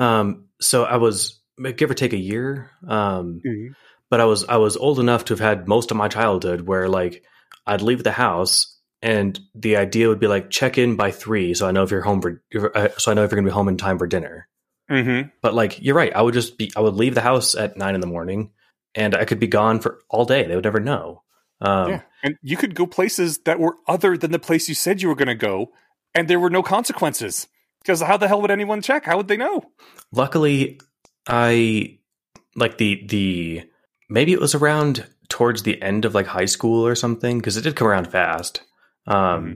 um 0.00 0.48
so 0.60 0.82
i 0.84 0.96
was 0.96 1.40
give 1.76 1.90
or 1.90 1.94
take 1.94 2.12
a 2.12 2.18
year 2.18 2.70
um 2.88 3.40
mm-hmm 3.46 3.72
but 4.10 4.20
I 4.20 4.24
was 4.24 4.44
I 4.44 4.56
was 4.56 4.76
old 4.76 4.98
enough 4.98 5.26
to 5.26 5.32
have 5.34 5.40
had 5.40 5.68
most 5.68 5.90
of 5.90 5.96
my 5.96 6.08
childhood 6.08 6.62
where 6.62 6.88
like 6.88 7.24
I'd 7.66 7.80
leave 7.80 8.02
the 8.02 8.10
house 8.10 8.76
and 9.00 9.38
the 9.54 9.76
idea 9.76 10.08
would 10.08 10.20
be 10.20 10.26
like 10.26 10.50
check 10.50 10.76
in 10.76 10.96
by 10.96 11.12
three, 11.12 11.54
so 11.54 11.66
I 11.66 11.70
know 11.70 11.84
if 11.84 11.90
you're 11.90 12.02
home 12.02 12.20
for 12.20 12.42
uh, 12.74 12.88
so 12.98 13.10
I 13.10 13.14
know 13.14 13.24
if 13.24 13.30
you're 13.30 13.40
gonna 13.40 13.48
be 13.48 13.54
home 13.54 13.68
in 13.68 13.76
time 13.76 13.98
for 13.98 14.06
dinner. 14.06 14.48
Mm-hmm. 14.90 15.28
But 15.40 15.54
like 15.54 15.80
you're 15.80 15.94
right, 15.94 16.14
I 16.14 16.20
would 16.20 16.34
just 16.34 16.58
be 16.58 16.72
I 16.76 16.80
would 16.80 16.94
leave 16.94 17.14
the 17.14 17.20
house 17.20 17.54
at 17.54 17.76
nine 17.76 17.94
in 17.94 18.00
the 18.00 18.08
morning, 18.08 18.50
and 18.94 19.14
I 19.14 19.24
could 19.24 19.38
be 19.38 19.46
gone 19.46 19.78
for 19.78 20.00
all 20.10 20.24
day. 20.24 20.46
They 20.46 20.56
would 20.56 20.64
never 20.64 20.80
know. 20.80 21.22
Um, 21.60 21.90
yeah, 21.90 22.02
and 22.24 22.36
you 22.42 22.56
could 22.56 22.74
go 22.74 22.86
places 22.86 23.38
that 23.44 23.60
were 23.60 23.76
other 23.86 24.18
than 24.18 24.32
the 24.32 24.38
place 24.40 24.68
you 24.68 24.74
said 24.74 25.00
you 25.00 25.08
were 25.08 25.14
going 25.14 25.28
to 25.28 25.34
go, 25.36 25.70
and 26.14 26.26
there 26.26 26.40
were 26.40 26.50
no 26.50 26.62
consequences. 26.62 27.46
Because 27.82 28.00
how 28.02 28.16
the 28.16 28.28
hell 28.28 28.42
would 28.42 28.50
anyone 28.50 28.82
check? 28.82 29.04
How 29.04 29.16
would 29.16 29.28
they 29.28 29.36
know? 29.36 29.62
Luckily, 30.12 30.80
I 31.26 31.98
like 32.56 32.78
the 32.78 33.04
the 33.06 33.62
maybe 34.08 34.32
it 34.32 34.40
was 34.40 34.54
around 34.54 35.06
towards 35.28 35.62
the 35.62 35.80
end 35.80 36.04
of 36.04 36.14
like 36.14 36.26
high 36.26 36.46
school 36.46 36.86
or 36.86 36.94
something 36.94 37.38
because 37.38 37.56
it 37.56 37.62
did 37.62 37.76
come 37.76 37.88
around 37.88 38.10
fast. 38.10 38.62
Um, 39.06 39.16
mm-hmm. 39.16 39.52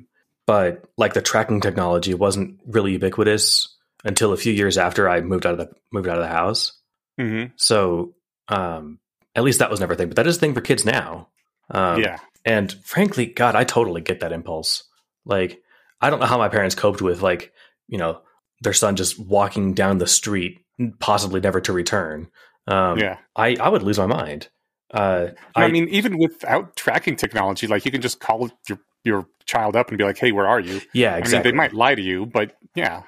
But 0.46 0.84
like 0.96 1.14
the 1.14 1.22
tracking 1.22 1.60
technology 1.60 2.14
wasn't 2.14 2.60
really 2.66 2.92
ubiquitous 2.92 3.76
until 4.04 4.32
a 4.32 4.36
few 4.36 4.52
years 4.52 4.78
after 4.78 5.08
I 5.08 5.20
moved 5.20 5.46
out 5.46 5.58
of 5.58 5.58
the 5.58 5.70
moved 5.92 6.08
out 6.08 6.18
of 6.18 6.22
the 6.22 6.28
house. 6.28 6.78
Mm-hmm. 7.18 7.52
So 7.56 8.14
um, 8.48 8.98
at 9.34 9.44
least 9.44 9.58
that 9.60 9.70
was 9.70 9.80
never 9.80 9.94
a 9.94 9.96
thing. 9.96 10.08
But 10.08 10.16
that 10.16 10.26
is 10.26 10.36
a 10.36 10.40
thing 10.40 10.54
for 10.54 10.60
kids 10.60 10.84
now. 10.84 11.28
Um, 11.70 12.00
yeah. 12.00 12.18
And 12.44 12.70
frankly, 12.84 13.26
God, 13.26 13.56
I 13.56 13.64
totally 13.64 14.02
get 14.02 14.20
that 14.20 14.32
impulse. 14.32 14.84
Like, 15.24 15.62
I 16.00 16.10
don't 16.10 16.20
know 16.20 16.26
how 16.26 16.36
my 16.36 16.50
parents 16.50 16.74
coped 16.74 17.00
with 17.00 17.22
like 17.22 17.53
you 17.88 17.98
know 17.98 18.20
their 18.60 18.72
son 18.72 18.96
just 18.96 19.18
walking 19.18 19.74
down 19.74 19.98
the 19.98 20.06
street, 20.06 20.60
possibly 20.98 21.40
never 21.40 21.60
to 21.60 21.72
return. 21.72 22.30
Um, 22.66 22.98
yeah, 22.98 23.18
I, 23.36 23.56
I 23.60 23.68
would 23.68 23.82
lose 23.82 23.98
my 23.98 24.06
mind. 24.06 24.48
Uh, 24.92 25.28
I, 25.54 25.64
I, 25.64 25.70
mean, 25.70 25.88
even 25.88 26.18
without 26.18 26.76
tracking 26.76 27.16
technology, 27.16 27.66
like 27.66 27.84
you 27.84 27.90
can 27.90 28.00
just 28.00 28.20
call 28.20 28.50
your 28.68 28.78
your 29.04 29.26
child 29.44 29.76
up 29.76 29.88
and 29.88 29.98
be 29.98 30.04
like, 30.04 30.18
"Hey, 30.18 30.32
where 30.32 30.46
are 30.46 30.60
you?" 30.60 30.80
Yeah, 30.92 31.16
exactly. 31.16 31.50
I 31.50 31.52
mean, 31.52 31.52
they 31.52 31.56
might 31.56 31.72
lie 31.74 31.94
to 31.94 32.02
you, 32.02 32.26
but 32.26 32.56
yeah. 32.74 33.02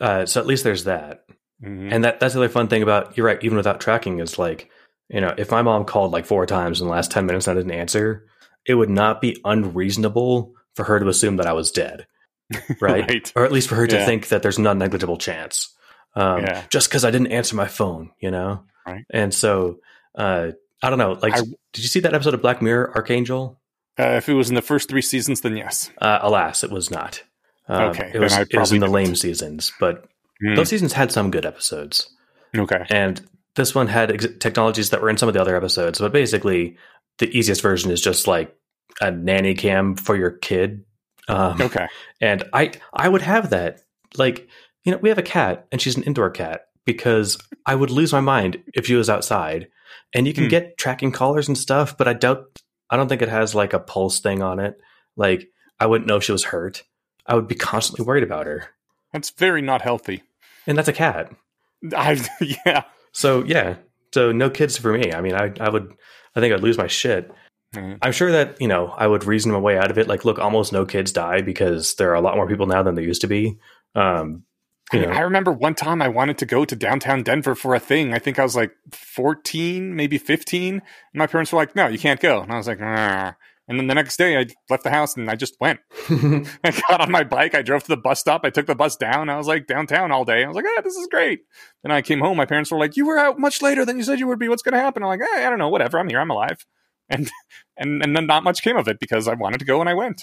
Uh, 0.00 0.26
so 0.26 0.40
at 0.40 0.46
least 0.46 0.64
there's 0.64 0.84
that, 0.84 1.24
mm-hmm. 1.62 1.92
and 1.92 2.04
that 2.04 2.20
that's 2.20 2.34
the 2.34 2.40
other 2.40 2.48
fun 2.48 2.68
thing 2.68 2.82
about 2.82 3.16
you're 3.16 3.26
right. 3.26 3.42
Even 3.42 3.56
without 3.56 3.80
tracking, 3.80 4.20
is 4.20 4.38
like 4.38 4.70
you 5.08 5.20
know, 5.20 5.34
if 5.36 5.50
my 5.50 5.62
mom 5.62 5.84
called 5.84 6.12
like 6.12 6.26
four 6.26 6.46
times 6.46 6.80
in 6.80 6.86
the 6.86 6.92
last 6.92 7.10
ten 7.10 7.26
minutes 7.26 7.48
and 7.48 7.58
I 7.58 7.62
didn't 7.62 7.78
answer, 7.78 8.26
it 8.66 8.74
would 8.74 8.90
not 8.90 9.20
be 9.20 9.40
unreasonable 9.44 10.54
for 10.74 10.84
her 10.84 11.00
to 11.00 11.08
assume 11.08 11.36
that 11.36 11.46
I 11.46 11.52
was 11.52 11.70
dead, 11.70 12.06
right? 12.80 13.08
right. 13.08 13.32
Or 13.36 13.44
at 13.44 13.52
least 13.52 13.68
for 13.68 13.74
her 13.76 13.86
to 13.86 13.96
yeah. 13.96 14.06
think 14.06 14.28
that 14.28 14.42
there's 14.42 14.58
non 14.58 14.78
negligible 14.78 15.16
chance. 15.16 15.74
Um, 16.14 16.40
yeah. 16.40 16.64
Just 16.70 16.88
because 16.88 17.04
I 17.04 17.10
didn't 17.10 17.28
answer 17.28 17.54
my 17.56 17.68
phone, 17.68 18.10
you 18.18 18.30
know. 18.30 18.64
Right. 18.86 19.04
And 19.10 19.32
so 19.32 19.80
uh, 20.14 20.52
I 20.82 20.90
don't 20.90 20.98
know. 20.98 21.12
Like, 21.12 21.34
I, 21.34 21.40
did 21.40 21.82
you 21.82 21.88
see 21.88 22.00
that 22.00 22.14
episode 22.14 22.34
of 22.34 22.42
Black 22.42 22.62
Mirror, 22.62 22.92
Arkangel? 22.94 23.56
Uh, 23.98 24.16
if 24.16 24.28
it 24.28 24.34
was 24.34 24.48
in 24.48 24.54
the 24.54 24.62
first 24.62 24.88
three 24.88 25.02
seasons, 25.02 25.42
then 25.42 25.56
yes. 25.56 25.90
Uh, 26.00 26.18
alas, 26.22 26.64
it 26.64 26.70
was 26.70 26.90
not. 26.90 27.22
Um, 27.68 27.90
okay, 27.90 28.10
it 28.14 28.18
was, 28.18 28.36
it 28.36 28.56
was 28.56 28.72
in 28.72 28.80
the 28.80 28.88
lame 28.88 29.14
seasons, 29.14 29.72
but 29.78 30.08
mm. 30.42 30.56
those 30.56 30.68
seasons 30.68 30.92
had 30.92 31.12
some 31.12 31.30
good 31.30 31.46
episodes. 31.46 32.10
Okay, 32.56 32.84
and 32.88 33.20
this 33.54 33.74
one 33.74 33.86
had 33.86 34.10
ex- 34.10 34.26
technologies 34.40 34.90
that 34.90 35.02
were 35.02 35.10
in 35.10 35.16
some 35.16 35.28
of 35.28 35.34
the 35.34 35.40
other 35.40 35.54
episodes, 35.54 36.00
but 36.00 36.12
basically, 36.12 36.78
the 37.18 37.28
easiest 37.36 37.62
version 37.62 37.90
is 37.90 38.00
just 38.00 38.26
like 38.26 38.56
a 39.00 39.10
nanny 39.10 39.54
cam 39.54 39.94
for 39.94 40.16
your 40.16 40.30
kid. 40.30 40.84
Um, 41.30 41.60
okay, 41.60 41.86
and 42.20 42.44
I 42.52 42.72
I 42.92 43.08
would 43.08 43.22
have 43.22 43.50
that. 43.50 43.80
Like, 44.16 44.48
you 44.84 44.92
know, 44.92 44.98
we 44.98 45.08
have 45.08 45.18
a 45.18 45.22
cat, 45.22 45.66
and 45.70 45.80
she's 45.80 45.96
an 45.96 46.02
indoor 46.02 46.30
cat 46.30 46.66
because 46.84 47.38
I 47.64 47.74
would 47.74 47.90
lose 47.90 48.12
my 48.12 48.20
mind 48.20 48.62
if 48.74 48.86
she 48.86 48.94
was 48.94 49.08
outside 49.08 49.68
and 50.12 50.26
you 50.26 50.34
can 50.34 50.44
hmm. 50.44 50.50
get 50.50 50.76
tracking 50.76 51.12
collars 51.12 51.48
and 51.48 51.56
stuff, 51.56 51.96
but 51.96 52.08
I 52.08 52.12
doubt. 52.12 52.60
I 52.88 52.96
don't 52.96 53.08
think 53.08 53.22
it 53.22 53.28
has 53.28 53.54
like 53.54 53.72
a 53.72 53.78
pulse 53.78 54.18
thing 54.18 54.42
on 54.42 54.58
it. 54.58 54.80
Like 55.16 55.48
I 55.78 55.86
wouldn't 55.86 56.08
know 56.08 56.16
if 56.16 56.24
she 56.24 56.32
was 56.32 56.44
hurt. 56.44 56.82
I 57.24 57.36
would 57.36 57.46
be 57.46 57.54
constantly 57.54 58.04
worried 58.04 58.24
about 58.24 58.46
her. 58.46 58.70
That's 59.12 59.30
very 59.30 59.62
not 59.62 59.82
healthy. 59.82 60.24
And 60.66 60.76
that's 60.76 60.88
a 60.88 60.92
cat. 60.92 61.32
I 61.96 62.20
yeah. 62.40 62.84
So 63.12 63.44
yeah. 63.44 63.76
So 64.12 64.32
no 64.32 64.50
kids 64.50 64.76
for 64.76 64.92
me. 64.92 65.12
I 65.12 65.20
mean, 65.20 65.34
I 65.34 65.52
I 65.60 65.68
would. 65.68 65.94
I 66.34 66.40
think 66.40 66.54
I'd 66.54 66.60
lose 66.60 66.78
my 66.78 66.86
shit. 66.86 67.30
Mm-hmm. 67.74 67.98
I'm 68.02 68.12
sure 68.12 68.32
that 68.32 68.60
you 68.60 68.68
know 68.68 68.88
I 68.88 69.06
would 69.06 69.24
reason 69.24 69.52
my 69.52 69.58
way 69.58 69.78
out 69.78 69.90
of 69.90 69.98
it. 69.98 70.08
Like, 70.08 70.24
look, 70.24 70.38
almost 70.38 70.72
no 70.72 70.84
kids 70.84 71.12
die 71.12 71.42
because 71.42 71.94
there 71.94 72.10
are 72.10 72.16
a 72.16 72.20
lot 72.20 72.36
more 72.36 72.48
people 72.48 72.66
now 72.66 72.82
than 72.82 72.94
there 72.94 73.04
used 73.04 73.20
to 73.20 73.28
be. 73.28 73.58
Um, 73.94 74.44
you 74.92 75.06
know. 75.06 75.12
I 75.12 75.20
remember 75.20 75.52
one 75.52 75.74
time 75.74 76.02
I 76.02 76.08
wanted 76.08 76.38
to 76.38 76.46
go 76.46 76.64
to 76.64 76.74
downtown 76.74 77.22
Denver 77.22 77.54
for 77.54 77.74
a 77.74 77.80
thing. 77.80 78.12
I 78.12 78.18
think 78.18 78.38
I 78.38 78.42
was 78.42 78.56
like 78.56 78.72
14, 78.92 79.94
maybe 79.94 80.18
15. 80.18 80.74
And 80.74 80.82
my 81.14 81.26
parents 81.26 81.52
were 81.52 81.58
like, 81.58 81.76
no, 81.76 81.86
you 81.86 81.98
can't 81.98 82.20
go. 82.20 82.40
And 82.40 82.52
I 82.52 82.56
was 82.56 82.66
like, 82.66 82.78
Argh. 82.78 83.36
and 83.68 83.78
then 83.78 83.86
the 83.86 83.94
next 83.94 84.16
day 84.16 84.36
I 84.36 84.46
left 84.68 84.82
the 84.82 84.90
house 84.90 85.16
and 85.16 85.30
I 85.30 85.36
just 85.36 85.54
went. 85.60 85.78
I 86.10 86.72
got 86.88 87.00
on 87.00 87.12
my 87.12 87.22
bike. 87.22 87.54
I 87.54 87.62
drove 87.62 87.84
to 87.84 87.88
the 87.88 87.96
bus 87.96 88.18
stop. 88.18 88.40
I 88.44 88.50
took 88.50 88.66
the 88.66 88.74
bus 88.74 88.96
down. 88.96 89.28
I 89.28 89.36
was 89.36 89.46
like 89.46 89.68
downtown 89.68 90.10
all 90.10 90.24
day. 90.24 90.42
I 90.42 90.48
was 90.48 90.56
like, 90.56 90.66
ah, 90.76 90.80
this 90.82 90.96
is 90.96 91.06
great. 91.08 91.40
Then 91.84 91.92
I 91.92 92.02
came 92.02 92.18
home. 92.18 92.36
My 92.36 92.46
parents 92.46 92.72
were 92.72 92.78
like, 92.78 92.96
you 92.96 93.06
were 93.06 93.18
out 93.18 93.38
much 93.38 93.62
later 93.62 93.84
than 93.84 93.96
you 93.96 94.02
said 94.02 94.18
you 94.18 94.26
would 94.26 94.40
be. 94.40 94.48
What's 94.48 94.62
going 94.62 94.74
to 94.74 94.80
happen? 94.80 95.04
I'm 95.04 95.08
like, 95.08 95.20
eh, 95.20 95.46
I 95.46 95.50
don't 95.50 95.60
know. 95.60 95.68
Whatever. 95.68 96.00
I'm 96.00 96.08
here. 96.08 96.20
I'm 96.20 96.30
alive. 96.30 96.66
And, 97.10 97.30
and, 97.76 98.02
and 98.02 98.16
then 98.16 98.26
not 98.26 98.44
much 98.44 98.62
came 98.62 98.76
of 98.76 98.88
it 98.88 98.98
because 99.00 99.28
I 99.28 99.34
wanted 99.34 99.58
to 99.58 99.64
go 99.64 99.80
and 99.80 99.88
I 99.88 99.94
went. 99.94 100.22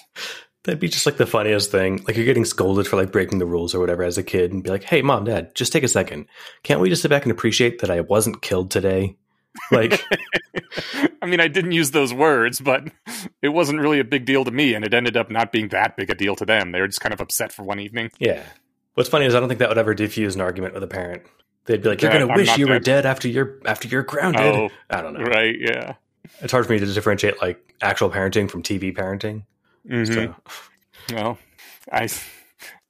That'd 0.63 0.79
be 0.79 0.89
just 0.89 1.05
like 1.05 1.17
the 1.17 1.25
funniest 1.25 1.71
thing. 1.71 2.03
Like 2.07 2.17
you're 2.17 2.25
getting 2.25 2.45
scolded 2.45 2.87
for 2.87 2.97
like 2.97 3.11
breaking 3.11 3.39
the 3.39 3.45
rules 3.45 3.73
or 3.73 3.79
whatever 3.79 4.03
as 4.03 4.17
a 4.17 4.23
kid 4.23 4.51
and 4.51 4.63
be 4.63 4.69
like, 4.69 4.83
hey, 4.83 5.01
mom, 5.01 5.23
dad, 5.23 5.55
just 5.55 5.71
take 5.71 5.83
a 5.83 5.87
second. 5.87 6.27
Can't 6.63 6.81
we 6.81 6.89
just 6.89 7.01
sit 7.01 7.09
back 7.09 7.23
and 7.23 7.31
appreciate 7.31 7.79
that 7.79 7.89
I 7.89 8.01
wasn't 8.01 8.41
killed 8.41 8.69
today? 8.69 9.17
Like, 9.71 10.03
I 11.21 11.25
mean, 11.25 11.39
I 11.39 11.47
didn't 11.47 11.71
use 11.71 11.91
those 11.91 12.13
words, 12.13 12.59
but 12.59 12.83
it 13.41 13.49
wasn't 13.49 13.79
really 13.79 13.99
a 13.99 14.03
big 14.03 14.25
deal 14.25 14.43
to 14.43 14.51
me. 14.51 14.73
And 14.73 14.83
it 14.83 14.93
ended 14.93 15.15
up 15.15 15.31
not 15.31 15.51
being 15.51 15.69
that 15.69 15.95
big 15.95 16.09
a 16.09 16.15
deal 16.15 16.35
to 16.35 16.45
them. 16.45 16.71
They 16.71 16.81
were 16.81 16.87
just 16.87 17.01
kind 17.01 17.13
of 17.13 17.21
upset 17.21 17.51
for 17.51 17.63
one 17.63 17.79
evening. 17.79 18.11
Yeah. 18.19 18.43
What's 18.95 19.09
funny 19.09 19.25
is 19.25 19.35
I 19.35 19.39
don't 19.39 19.47
think 19.47 19.59
that 19.59 19.69
would 19.69 19.77
ever 19.77 19.93
diffuse 19.93 20.35
an 20.35 20.41
argument 20.41 20.73
with 20.73 20.83
a 20.83 20.87
parent. 20.87 21.23
They'd 21.65 21.83
be 21.83 21.89
like, 21.89 22.01
"You're 22.01 22.11
going 22.11 22.27
to 22.27 22.33
wish 22.33 22.57
you 22.57 22.65
dead. 22.65 22.73
were 22.73 22.79
dead 22.79 23.05
after 23.05 23.27
you're 23.27 23.59
after 23.65 23.87
you're 23.87 24.03
grounded." 24.03 24.41
Oh, 24.41 24.69
I 24.89 25.01
don't 25.01 25.13
know. 25.13 25.23
Right? 25.23 25.55
Yeah. 25.59 25.95
It's 26.41 26.51
hard 26.51 26.65
for 26.65 26.73
me 26.73 26.79
to 26.79 26.85
differentiate 26.85 27.41
like 27.41 27.75
actual 27.81 28.09
parenting 28.09 28.49
from 28.49 28.63
TV 28.63 28.95
parenting. 28.95 29.43
Mm-hmm. 29.87 30.13
So. 30.13 30.35
Well, 31.13 31.37
I 31.91 32.09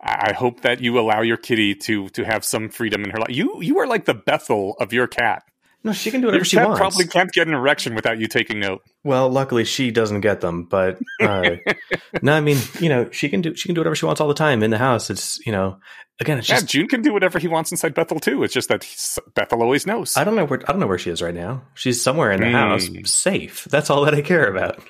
I 0.02 0.34
hope 0.34 0.62
that 0.62 0.82
you 0.82 1.00
allow 1.00 1.22
your 1.22 1.38
kitty 1.38 1.76
to 1.76 2.10
to 2.10 2.24
have 2.24 2.46
some 2.46 2.70
freedom 2.70 3.04
in 3.04 3.10
her 3.12 3.20
life. 3.20 3.30
You 3.30 3.62
you 3.62 3.80
are 3.80 3.88
like 3.88 4.06
the 4.06 4.14
Bethel 4.14 4.76
of 4.80 4.94
your 4.94 5.08
cat. 5.08 5.44
No, 5.88 5.94
she 5.94 6.12
can 6.12 6.20
do 6.20 6.28
whatever 6.28 6.40
your 6.40 6.46
she 6.46 6.58
wants. 6.58 6.80
Probably 6.80 7.08
can't 7.08 7.32
get 7.32 7.48
an 7.48 7.54
erection 7.54 7.96
without 7.96 8.20
you 8.20 8.28
taking 8.28 8.60
note. 8.60 8.82
Well, 9.06 9.30
luckily 9.30 9.64
she 9.64 9.90
doesn't 9.90 10.20
get 10.20 10.42
them, 10.42 10.66
but 10.66 11.00
uh, 11.22 11.56
no, 12.22 12.34
I 12.34 12.42
mean, 12.42 12.58
you 12.82 12.90
know, 12.90 13.10
she 13.12 13.30
can 13.30 13.40
do 13.40 13.56
she 13.56 13.70
can 13.70 13.74
do 13.74 13.80
whatever 13.80 13.96
she 13.96 14.06
wants 14.06 14.20
all 14.20 14.28
the 14.28 14.34
time 14.34 14.64
in 14.64 14.70
the 14.70 14.78
house. 14.78 15.10
It's 15.10 15.40
you 15.46 15.54
know, 15.54 15.80
again, 16.20 16.40
it's 16.40 16.50
yeah, 16.50 16.56
just 16.56 16.68
Joon 16.68 16.90
can 16.90 17.02
do 17.02 17.14
whatever 17.14 17.40
he 17.40 17.48
wants 17.48 17.72
inside 17.72 17.94
Bethel 17.94 18.20
too. 18.20 18.44
It's 18.44 18.54
just 18.54 18.68
that 18.68 18.86
Bethel 19.34 19.64
always 19.64 19.88
knows. 19.88 20.18
I 20.18 20.26
don't 20.26 20.36
know 20.36 20.44
where 20.44 20.62
I 20.68 20.74
don't 20.74 20.82
know 20.82 20.88
where 20.88 20.98
she 20.98 21.10
is 21.10 21.22
right 21.22 21.34
now. 21.34 21.62
She's 21.74 22.02
somewhere 22.02 22.34
in 22.34 22.42
the 22.42 22.48
mm. 22.48 22.52
house, 22.52 22.90
safe. 23.10 23.64
That's 23.72 23.90
all 23.90 24.04
that 24.04 24.14
I 24.14 24.22
care 24.22 24.54
about. 24.54 24.84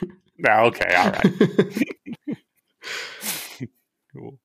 Ah, 0.47 0.61
okay, 0.61 0.95
all 0.95 1.11
right. 1.11 1.27
cool. 4.13 4.39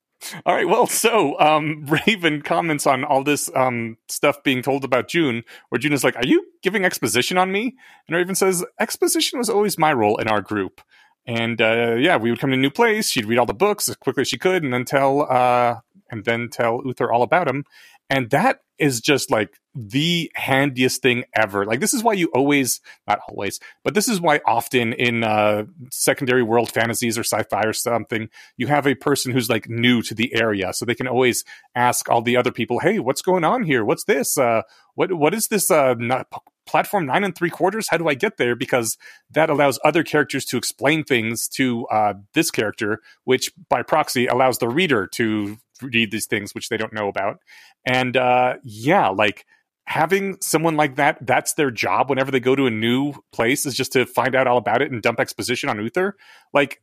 All 0.46 0.54
right. 0.54 0.68
Well, 0.68 0.86
so 0.86 1.38
um, 1.40 1.84
Raven 2.06 2.42
comments 2.42 2.86
on 2.86 3.04
all 3.04 3.24
this 3.24 3.50
um, 3.54 3.96
stuff 4.09 4.42
being 4.42 4.62
told 4.62 4.84
about 4.84 5.09
Joon, 5.09 5.44
where 5.68 5.78
Joon 5.78 5.92
is 5.92 6.04
like, 6.04 6.16
"Are 6.16 6.26
you 6.26 6.46
giving 6.62 6.84
exposition 6.84 7.38
on 7.38 7.52
me?" 7.52 7.74
And 8.06 8.16
Raven 8.16 8.34
says, 8.34 8.64
"Exposition 8.80 9.38
was 9.38 9.50
always 9.50 9.78
my 9.78 9.92
role 9.92 10.16
in 10.18 10.28
our 10.28 10.40
group." 10.40 10.80
And 11.26 11.60
uh, 11.60 11.94
yeah, 11.98 12.16
we 12.16 12.30
would 12.30 12.40
come 12.40 12.50
to 12.50 12.56
a 12.56 12.60
new 12.60 12.70
place. 12.70 13.10
She'd 13.10 13.26
read 13.26 13.38
all 13.38 13.46
the 13.46 13.54
books 13.54 13.88
as 13.88 13.96
quickly 13.96 14.22
as 14.22 14.28
she 14.28 14.38
could, 14.38 14.62
and 14.62 14.72
then 14.72 14.84
tell 14.84 15.22
uh, 15.30 15.80
and 16.10 16.24
then 16.24 16.48
tell 16.48 16.82
Uther 16.84 17.12
all 17.12 17.22
about 17.22 17.48
him. 17.48 17.64
And 18.10 18.30
that 18.30 18.60
is 18.82 19.00
just 19.00 19.30
like 19.30 19.60
the 19.74 20.30
handiest 20.34 21.00
thing 21.00 21.24
ever. 21.34 21.64
Like 21.64 21.80
this 21.80 21.94
is 21.94 22.02
why 22.02 22.14
you 22.14 22.28
always, 22.34 22.80
not 23.06 23.20
always, 23.28 23.60
but 23.84 23.94
this 23.94 24.09
is 24.09 24.20
why 24.20 24.40
often 24.44 24.92
in 24.92 25.22
uh, 25.22 25.64
secondary 25.90 26.42
world 26.42 26.70
fantasies 26.70 27.16
or 27.16 27.22
sci-fi 27.22 27.62
or 27.62 27.72
something, 27.72 28.28
you 28.56 28.66
have 28.66 28.86
a 28.86 28.96
person 28.96 29.32
who's 29.32 29.48
like 29.48 29.68
new 29.68 30.02
to 30.02 30.14
the 30.14 30.34
area, 30.34 30.72
so 30.72 30.84
they 30.84 30.94
can 30.96 31.06
always 31.06 31.44
ask 31.74 32.10
all 32.10 32.20
the 32.20 32.36
other 32.36 32.52
people, 32.52 32.80
"Hey, 32.80 32.98
what's 32.98 33.22
going 33.22 33.44
on 33.44 33.62
here? 33.62 33.84
What's 33.84 34.04
this? 34.04 34.36
Uh, 34.36 34.62
what 34.94 35.12
what 35.14 35.32
is 35.32 35.48
this? 35.48 35.70
Uh, 35.70 35.94
not, 35.94 36.26
platform 36.66 37.06
nine 37.06 37.24
and 37.24 37.34
three 37.34 37.50
quarters? 37.50 37.88
How 37.88 37.96
do 37.96 38.09
I 38.09 38.14
get 38.14 38.36
there? 38.36 38.54
Because 38.54 38.96
that 39.30 39.50
allows 39.50 39.78
other 39.84 40.02
characters 40.02 40.44
to 40.46 40.56
explain 40.56 41.04
things 41.04 41.48
to 41.48 41.86
uh, 41.86 42.14
this 42.34 42.50
character, 42.50 43.00
which 43.24 43.52
by 43.68 43.82
proxy 43.82 44.26
allows 44.26 44.59
the 44.59 44.68
reader 44.68 45.06
to 45.14 45.59
read 45.82 46.10
these 46.10 46.26
things 46.26 46.54
which 46.54 46.68
they 46.68 46.76
don't 46.76 46.92
know 46.92 47.09
about. 47.09 47.38
And 47.86 48.16
uh, 48.16 48.54
yeah, 48.64 49.09
like 49.09 49.46
having 49.86 50.38
someone 50.40 50.76
like 50.76 50.96
that, 50.96 51.18
that's 51.26 51.54
their 51.54 51.70
job 51.70 52.09
whenever 52.09 52.30
they 52.30 52.40
go 52.40 52.54
to 52.54 52.66
a 52.66 52.70
new 52.70 53.14
place 53.32 53.66
is 53.66 53.74
just 53.74 53.92
to 53.92 54.06
find 54.06 54.34
out 54.34 54.46
all 54.46 54.59
about 54.59 54.82
it 54.82 54.90
and 54.90 55.02
dump 55.02 55.20
exposition 55.20 55.68
on 55.68 55.80
Uther. 55.80 56.16
Like 56.52 56.80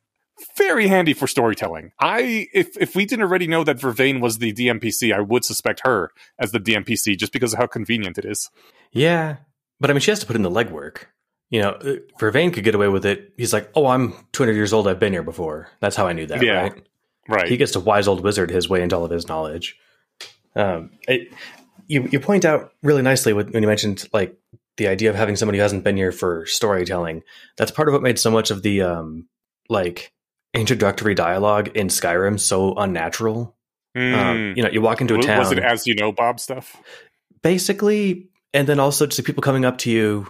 very 0.58 0.88
handy 0.88 1.14
for 1.14 1.28
storytelling. 1.28 1.92
I 2.00 2.48
if 2.54 2.78
if 2.78 2.96
we 2.96 3.06
didn't 3.06 3.24
already 3.24 3.48
know 3.48 3.64
that 3.64 3.78
Vervain 3.78 4.22
was 4.22 4.38
the 4.38 4.54
DMPC, 4.54 5.14
I 5.14 5.22
would 5.22 5.44
suspect 5.44 5.82
her 5.84 6.12
as 6.40 6.52
the 6.52 6.60
DMPC 6.60 7.18
just 7.18 7.34
because 7.34 7.54
of 7.54 7.60
how 7.60 7.68
convenient 7.68 8.18
it 8.18 8.26
is. 8.26 8.50
Yeah, 8.92 9.38
but 9.80 9.90
I 9.90 9.94
mean, 9.94 10.02
she 10.02 10.12
has 10.12 10.20
to 10.20 10.26
put 10.26 10.36
in 10.36 10.42
the 10.42 10.52
legwork. 10.52 11.06
You 11.50 11.62
know, 11.62 11.70
uh, 11.72 11.96
Vervain 12.20 12.54
could 12.54 12.64
get 12.64 12.76
away 12.76 12.88
with 12.90 13.06
it. 13.06 13.34
He's 13.38 13.54
like, 13.54 13.70
"Oh, 13.76 13.88
I'm 13.88 14.14
200 14.34 14.54
years 14.54 14.72
old. 14.72 14.88
I've 14.88 15.00
been 15.00 15.14
here 15.14 15.24
before. 15.24 15.70
That's 15.80 15.96
how 15.96 16.08
I 16.08 16.14
knew 16.14 16.28
that." 16.28 16.44
Yeah. 16.44 16.62
Right. 16.62 16.88
Right. 17.30 17.48
He 17.48 17.58
gets 17.58 17.74
to 17.74 17.80
wise 17.80 18.08
old 18.08 18.22
wizard 18.24 18.50
his 18.50 18.68
way 18.68 18.82
into 18.82 18.96
all 18.98 19.06
of 19.06 19.12
his 19.12 19.28
knowledge. 19.28 19.78
Um, 20.56 20.92
it, 21.08 21.32
you 21.88 22.08
you 22.12 22.20
point 22.20 22.44
out 22.44 22.72
really 22.84 23.02
nicely 23.04 23.34
with, 23.34 23.54
when 23.54 23.64
you 23.64 23.68
mentioned 23.68 24.08
like 24.12 24.38
the 24.78 24.88
idea 24.88 25.10
of 25.10 25.16
having 25.16 25.36
somebody 25.36 25.58
who 25.58 25.62
hasn't 25.62 25.84
been 25.84 25.98
here 25.98 26.12
for 26.12 26.46
storytelling. 26.46 27.22
That's 27.58 27.72
part 27.72 27.88
of 27.88 27.94
what 27.94 28.02
made 28.02 28.18
so 28.18 28.32
much 28.32 28.50
of 28.52 28.64
the 28.64 28.82
um, 28.82 29.28
like 29.70 30.12
introductory 30.54 31.14
dialogue 31.16 31.70
in 31.76 31.88
Skyrim 31.88 32.40
so 32.40 32.74
unnatural. 32.76 33.56
Um, 33.96 34.02
Mm. 34.02 34.58
you 34.58 34.64
know, 34.64 34.70
you 34.70 34.82
walk 34.82 35.02
into 35.02 35.16
a 35.16 35.22
town, 35.22 35.40
was 35.40 35.52
it 35.52 35.60
as 35.60 35.86
you 35.88 35.96
know 35.96 36.12
Bob 36.12 36.40
stuff? 36.40 36.76
basically, 37.42 38.30
and 38.54 38.68
then 38.68 38.80
also 38.80 39.06
just 39.06 39.26
people 39.26 39.42
coming 39.42 39.66
up 39.66 39.78
to 39.80 39.92
you 39.92 40.28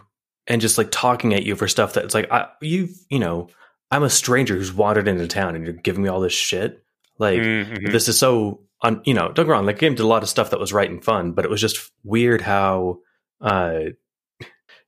and 0.48 0.62
just 0.62 0.78
like 0.78 0.90
talking 0.92 1.34
at 1.34 1.44
you 1.44 1.56
for 1.56 1.68
stuff 1.68 1.94
that 1.94 2.06
it's 2.06 2.14
like 2.14 2.32
I, 2.32 2.48
you've 2.62 2.92
you 3.10 3.20
know 3.20 3.50
I'm 3.92 4.04
a 4.04 4.10
stranger 4.10 4.56
who's 4.56 4.74
wandered 4.74 5.08
into 5.08 5.28
town 5.28 5.56
and 5.56 5.64
you're 5.66 5.74
giving 5.74 6.04
me 6.04 6.10
all 6.10 6.20
this 6.20 6.34
shit. 6.34 6.84
Like 7.20 7.40
Mhm. 7.40 7.92
this 7.92 8.08
is 8.08 8.18
so 8.18 8.62
un, 8.82 9.02
you 9.06 9.14
know 9.14 9.26
don't 9.28 9.36
get 9.36 9.48
me 9.48 9.52
wrong 9.52 9.66
the 9.66 9.74
game 9.74 9.94
did 9.94 10.04
a 10.04 10.08
lot 10.08 10.24
of 10.24 10.30
stuff 10.30 10.50
that 10.52 10.60
was 10.60 10.72
right 10.74 10.90
and 10.90 11.04
fun 11.04 11.34
but 11.34 11.44
it 11.46 11.52
was 11.52 11.60
just 11.62 11.92
weird 12.04 12.40
how 12.42 13.00
uh 13.42 13.80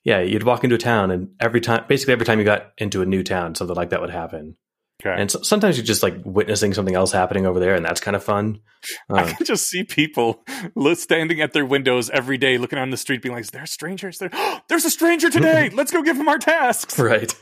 yeah 0.05 0.21
you'd 0.21 0.43
walk 0.43 0.63
into 0.63 0.75
a 0.75 0.79
town 0.79 1.11
and 1.11 1.29
every 1.41 1.59
time 1.61 1.83
basically 1.89 2.13
every 2.13 2.25
time 2.25 2.39
you 2.39 2.45
got 2.45 2.71
into 2.77 3.01
a 3.01 3.05
new 3.05 3.21
town 3.23 3.53
something 3.53 3.75
like 3.75 3.89
that 3.89 3.99
would 4.01 4.09
happen 4.09 4.55
Okay. 5.03 5.15
and 5.19 5.31
so, 5.31 5.41
sometimes 5.41 5.77
you're 5.77 5.85
just 5.85 6.03
like 6.03 6.15
witnessing 6.23 6.73
something 6.73 6.95
else 6.95 7.11
happening 7.11 7.45
over 7.45 7.59
there 7.59 7.75
and 7.75 7.83
that's 7.83 7.99
kind 7.99 8.15
of 8.15 8.23
fun 8.23 8.59
I 9.09 9.23
um, 9.23 9.35
can 9.35 9.45
just 9.45 9.67
see 9.67 9.83
people 9.83 10.43
standing 10.95 11.41
at 11.41 11.53
their 11.53 11.65
windows 11.65 12.09
every 12.09 12.37
day, 12.37 12.57
looking 12.57 12.79
on 12.79 12.89
the 12.89 12.97
street, 12.97 13.21
being 13.21 13.33
like, 13.33 13.43
"Is 13.43 13.51
there 13.51 13.63
a 13.63 13.67
stranger? 13.67 14.11
There? 14.17 14.29
There's 14.69 14.85
a 14.85 14.89
stranger 14.89 15.29
today. 15.29 15.69
Let's 15.73 15.91
go 15.91 16.01
give 16.01 16.17
him 16.17 16.27
our 16.27 16.37
tasks 16.37 16.97
right 16.99 17.33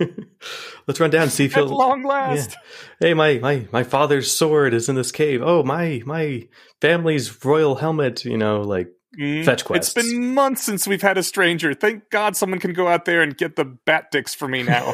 let's 0.88 1.00
run 1.00 1.10
down 1.10 1.24
and 1.24 1.32
see 1.32 1.46
if 1.46 1.56
at 1.56 1.64
he'll 1.64 1.78
long 1.78 2.04
last." 2.04 2.58
hey 3.00 3.14
my 3.14 3.38
my 3.40 3.68
my 3.72 3.84
father's 3.84 4.32
sword 4.32 4.74
is 4.74 4.90
in 4.90 4.96
this 4.96 5.12
cave 5.12 5.42
oh 5.44 5.64
my 5.64 6.02
my 6.06 6.48
family's 6.82 7.44
royal 7.44 7.76
helmet 7.76 8.26
you 8.26 8.38
know 8.38 8.62
like 8.62 8.90
Mm. 9.20 9.44
Fetch 9.44 9.66
quests. 9.66 9.98
It's 9.98 10.08
been 10.08 10.36
months 10.36 10.64
since 10.64 10.88
we've 10.88 11.02
had 11.02 11.18
a 11.18 11.24
stranger. 11.24 11.74
Thank 11.74 12.12
God 12.12 12.38
someone 12.38 12.60
can 12.60 12.74
go 12.74 12.88
out 12.88 13.06
there 13.06 13.24
and 13.24 13.36
get 13.36 13.56
the 13.56 13.66
bat 13.66 14.12
dicks 14.12 14.36
for 14.36 14.48
me 14.48 14.62
now. 14.62 14.94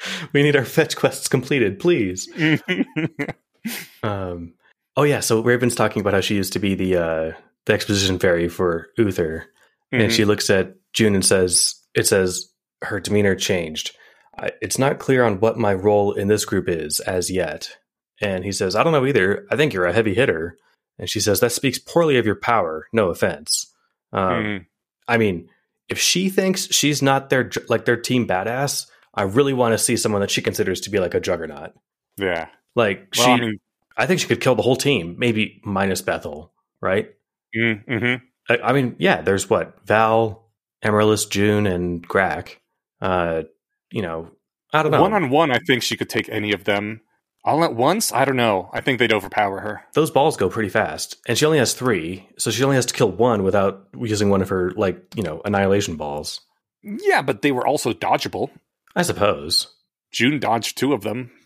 we 0.32 0.42
need 0.42 0.56
our 0.56 0.64
fetch 0.64 0.96
quests 0.96 1.28
completed 1.28 1.78
please 1.78 2.28
Um, 4.02 4.54
oh 4.96 5.02
yeah, 5.02 5.20
so 5.20 5.42
Raven's 5.42 5.74
talking 5.74 6.00
about 6.00 6.14
how 6.14 6.20
she 6.20 6.34
used 6.36 6.54
to 6.54 6.58
be 6.58 6.74
the 6.74 6.96
uh, 6.96 7.32
the 7.66 7.72
exposition 7.74 8.18
fairy 8.18 8.48
for 8.48 8.88
Uther, 8.96 9.46
and 9.92 10.10
Mhm. 10.10 10.10
she 10.10 10.24
looks 10.24 10.48
at 10.48 10.74
Joon 10.94 11.14
and 11.14 11.24
says, 11.24 11.74
"It 11.94 12.06
says 12.06 12.50
her 12.82 13.00
demeanor 13.00 13.34
changed. 13.34 13.94
I, 14.38 14.52
it's 14.62 14.78
not 14.78 14.98
clear 14.98 15.24
on 15.24 15.40
what 15.40 15.58
my 15.58 15.74
role 15.74 16.12
in 16.12 16.28
this 16.28 16.46
group 16.46 16.68
is 16.68 17.00
as 17.00 17.30
yet." 17.30 17.76
And 18.22 18.44
he 18.44 18.52
says, 18.52 18.74
"I 18.74 18.82
don't 18.82 18.92
know 18.92 19.04
either. 19.06 19.46
I 19.50 19.56
think 19.56 19.74
you're 19.74 19.84
a 19.86 19.92
heavy 19.92 20.14
hitter." 20.14 20.56
And 20.98 21.08
she 21.10 21.20
says, 21.20 21.40
"That 21.40 21.52
speaks 21.52 21.78
poorly 21.78 22.16
of 22.16 22.24
your 22.24 22.36
power. 22.36 22.86
No 22.94 23.10
offense. 23.10 23.66
Um, 24.12 24.32
Mhm. 24.44 24.66
I 25.06 25.18
mean, 25.18 25.50
if 25.90 25.98
she 25.98 26.30
thinks 26.30 26.72
she's 26.74 27.02
not 27.02 27.28
their 27.28 27.50
like 27.68 27.84
their 27.84 27.96
team 27.98 28.26
badass, 28.26 28.86
I 29.14 29.22
really 29.22 29.52
want 29.52 29.72
to 29.72 29.78
see 29.78 29.96
someone 29.96 30.20
that 30.20 30.30
she 30.30 30.42
considers 30.42 30.80
to 30.82 30.90
be 30.90 31.00
like 31.00 31.14
a 31.14 31.20
juggernaut. 31.20 31.72
Yeah. 32.16 32.48
Like 32.74 33.08
Well, 33.16 33.26
she, 33.26 33.32
I 33.32 33.40
mean, 33.40 33.60
I 33.96 34.06
think 34.06 34.20
she 34.20 34.28
could 34.28 34.40
kill 34.40 34.54
the 34.54 34.62
whole 34.62 34.76
team, 34.76 35.16
maybe 35.18 35.60
minus 35.64 36.02
Bethel, 36.02 36.52
right? 36.80 37.10
mm-hmm. 37.56 38.24
I, 38.48 38.58
I 38.58 38.72
mean, 38.72 38.96
yeah, 38.98 39.22
there's 39.22 39.50
what 39.50 39.84
Val, 39.84 40.48
Amaryllis, 40.82 41.26
Joon, 41.26 41.66
and 41.66 42.06
Grak. 42.06 42.56
Uh, 43.00 43.42
you 43.90 44.02
know, 44.02 44.30
I 44.72 44.82
don't 44.82 44.92
know. 44.92 45.02
one 45.02 45.12
on 45.12 45.30
one, 45.30 45.50
I 45.50 45.58
think 45.58 45.82
she 45.82 45.96
could 45.96 46.08
take 46.08 46.28
any 46.28 46.52
of 46.52 46.64
them. 46.64 47.00
All 47.42 47.64
at 47.64 47.74
once, 47.74 48.12
I 48.12 48.26
don't 48.26 48.36
know. 48.36 48.68
I 48.72 48.82
think 48.82 48.98
they'd 48.98 49.12
overpower 49.12 49.60
her. 49.60 49.82
Those 49.94 50.10
balls 50.10 50.36
go 50.36 50.50
pretty 50.50 50.68
fast, 50.68 51.16
and 51.26 51.38
she 51.38 51.46
only 51.46 51.58
has 51.58 51.72
three, 51.72 52.28
so 52.36 52.50
she 52.50 52.62
only 52.62 52.76
has 52.76 52.86
to 52.86 52.94
kill 52.94 53.10
one 53.10 53.42
without 53.42 53.88
using 53.98 54.28
one 54.28 54.42
of 54.42 54.50
her 54.50 54.72
like 54.72 55.02
you 55.16 55.22
know 55.22 55.40
annihilation 55.44 55.96
balls. 55.96 56.42
Yeah, 56.82 57.22
but 57.22 57.40
they 57.40 57.50
were 57.50 57.66
also 57.66 57.92
dodgeable. 57.92 58.50
I 58.96 59.02
suppose. 59.02 59.74
Joon 60.12 60.40
dodged 60.40 60.76
two 60.78 60.92
of 60.92 61.02
them. 61.02 61.30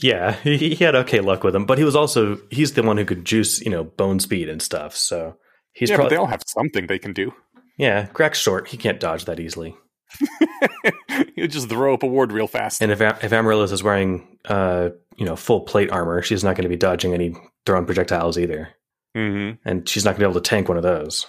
Yeah, 0.00 0.32
he, 0.32 0.74
he 0.74 0.84
had 0.84 0.96
okay 0.96 1.20
luck 1.20 1.44
with 1.44 1.52
them, 1.52 1.64
but 1.64 1.78
he 1.78 1.84
was 1.84 1.94
also 1.94 2.38
he's 2.50 2.72
the 2.72 2.82
one 2.82 2.96
who 2.96 3.04
could 3.04 3.24
juice 3.24 3.60
you 3.60 3.70
know 3.70 3.84
bone 3.84 4.18
speed 4.18 4.48
and 4.48 4.60
stuff. 4.60 4.96
So 4.96 5.36
he's 5.72 5.90
yeah, 5.90 5.94
but 5.96 6.00
probably 6.00 6.16
they 6.16 6.20
all 6.20 6.26
have 6.26 6.42
something 6.44 6.88
they 6.88 6.98
can 6.98 7.12
do. 7.12 7.32
yeah. 7.78 8.08
Grak's 8.12 8.40
short; 8.40 8.66
he 8.66 8.76
can't 8.76 8.98
dodge 8.98 9.26
that 9.26 9.38
easily. 9.38 9.76
He'll 11.36 11.46
just 11.46 11.68
throw 11.68 11.94
up 11.94 12.02
a 12.02 12.06
ward 12.08 12.32
real 12.32 12.48
fast. 12.48 12.82
And 12.82 12.90
if 12.90 13.00
if 13.00 13.32
Amaryllis 13.32 13.70
is 13.70 13.82
wearing 13.84 14.38
uh 14.46 14.88
you 15.16 15.24
know 15.24 15.36
full 15.36 15.60
plate 15.60 15.90
armor, 15.92 16.20
she's 16.22 16.42
not 16.42 16.56
going 16.56 16.64
to 16.64 16.68
be 16.68 16.76
dodging 16.76 17.14
any 17.14 17.36
thrown 17.64 17.86
projectiles 17.86 18.38
either, 18.38 18.70
hmm 19.14 19.52
and 19.64 19.88
she's 19.88 20.04
not 20.04 20.12
going 20.16 20.20
to 20.22 20.26
be 20.26 20.30
able 20.32 20.40
to 20.40 20.48
tank 20.48 20.68
one 20.68 20.78
of 20.78 20.82
those. 20.82 21.26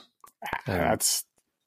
Um, 0.67 0.77
That's 0.77 1.23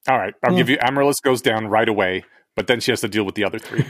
all 0.08 0.18
right. 0.18 0.34
I'll 0.42 0.50
Yeah. 0.52 0.58
give 0.58 0.70
you 0.70 0.78
Amaryllis 0.80 1.20
goes 1.20 1.40
down 1.40 1.68
right 1.68 1.88
away, 1.88 2.24
but 2.56 2.66
then 2.66 2.80
she 2.80 2.90
has 2.92 3.00
to 3.02 3.08
deal 3.08 3.24
with 3.24 3.34
the 3.34 3.44
other 3.44 3.58
three. 3.58 3.84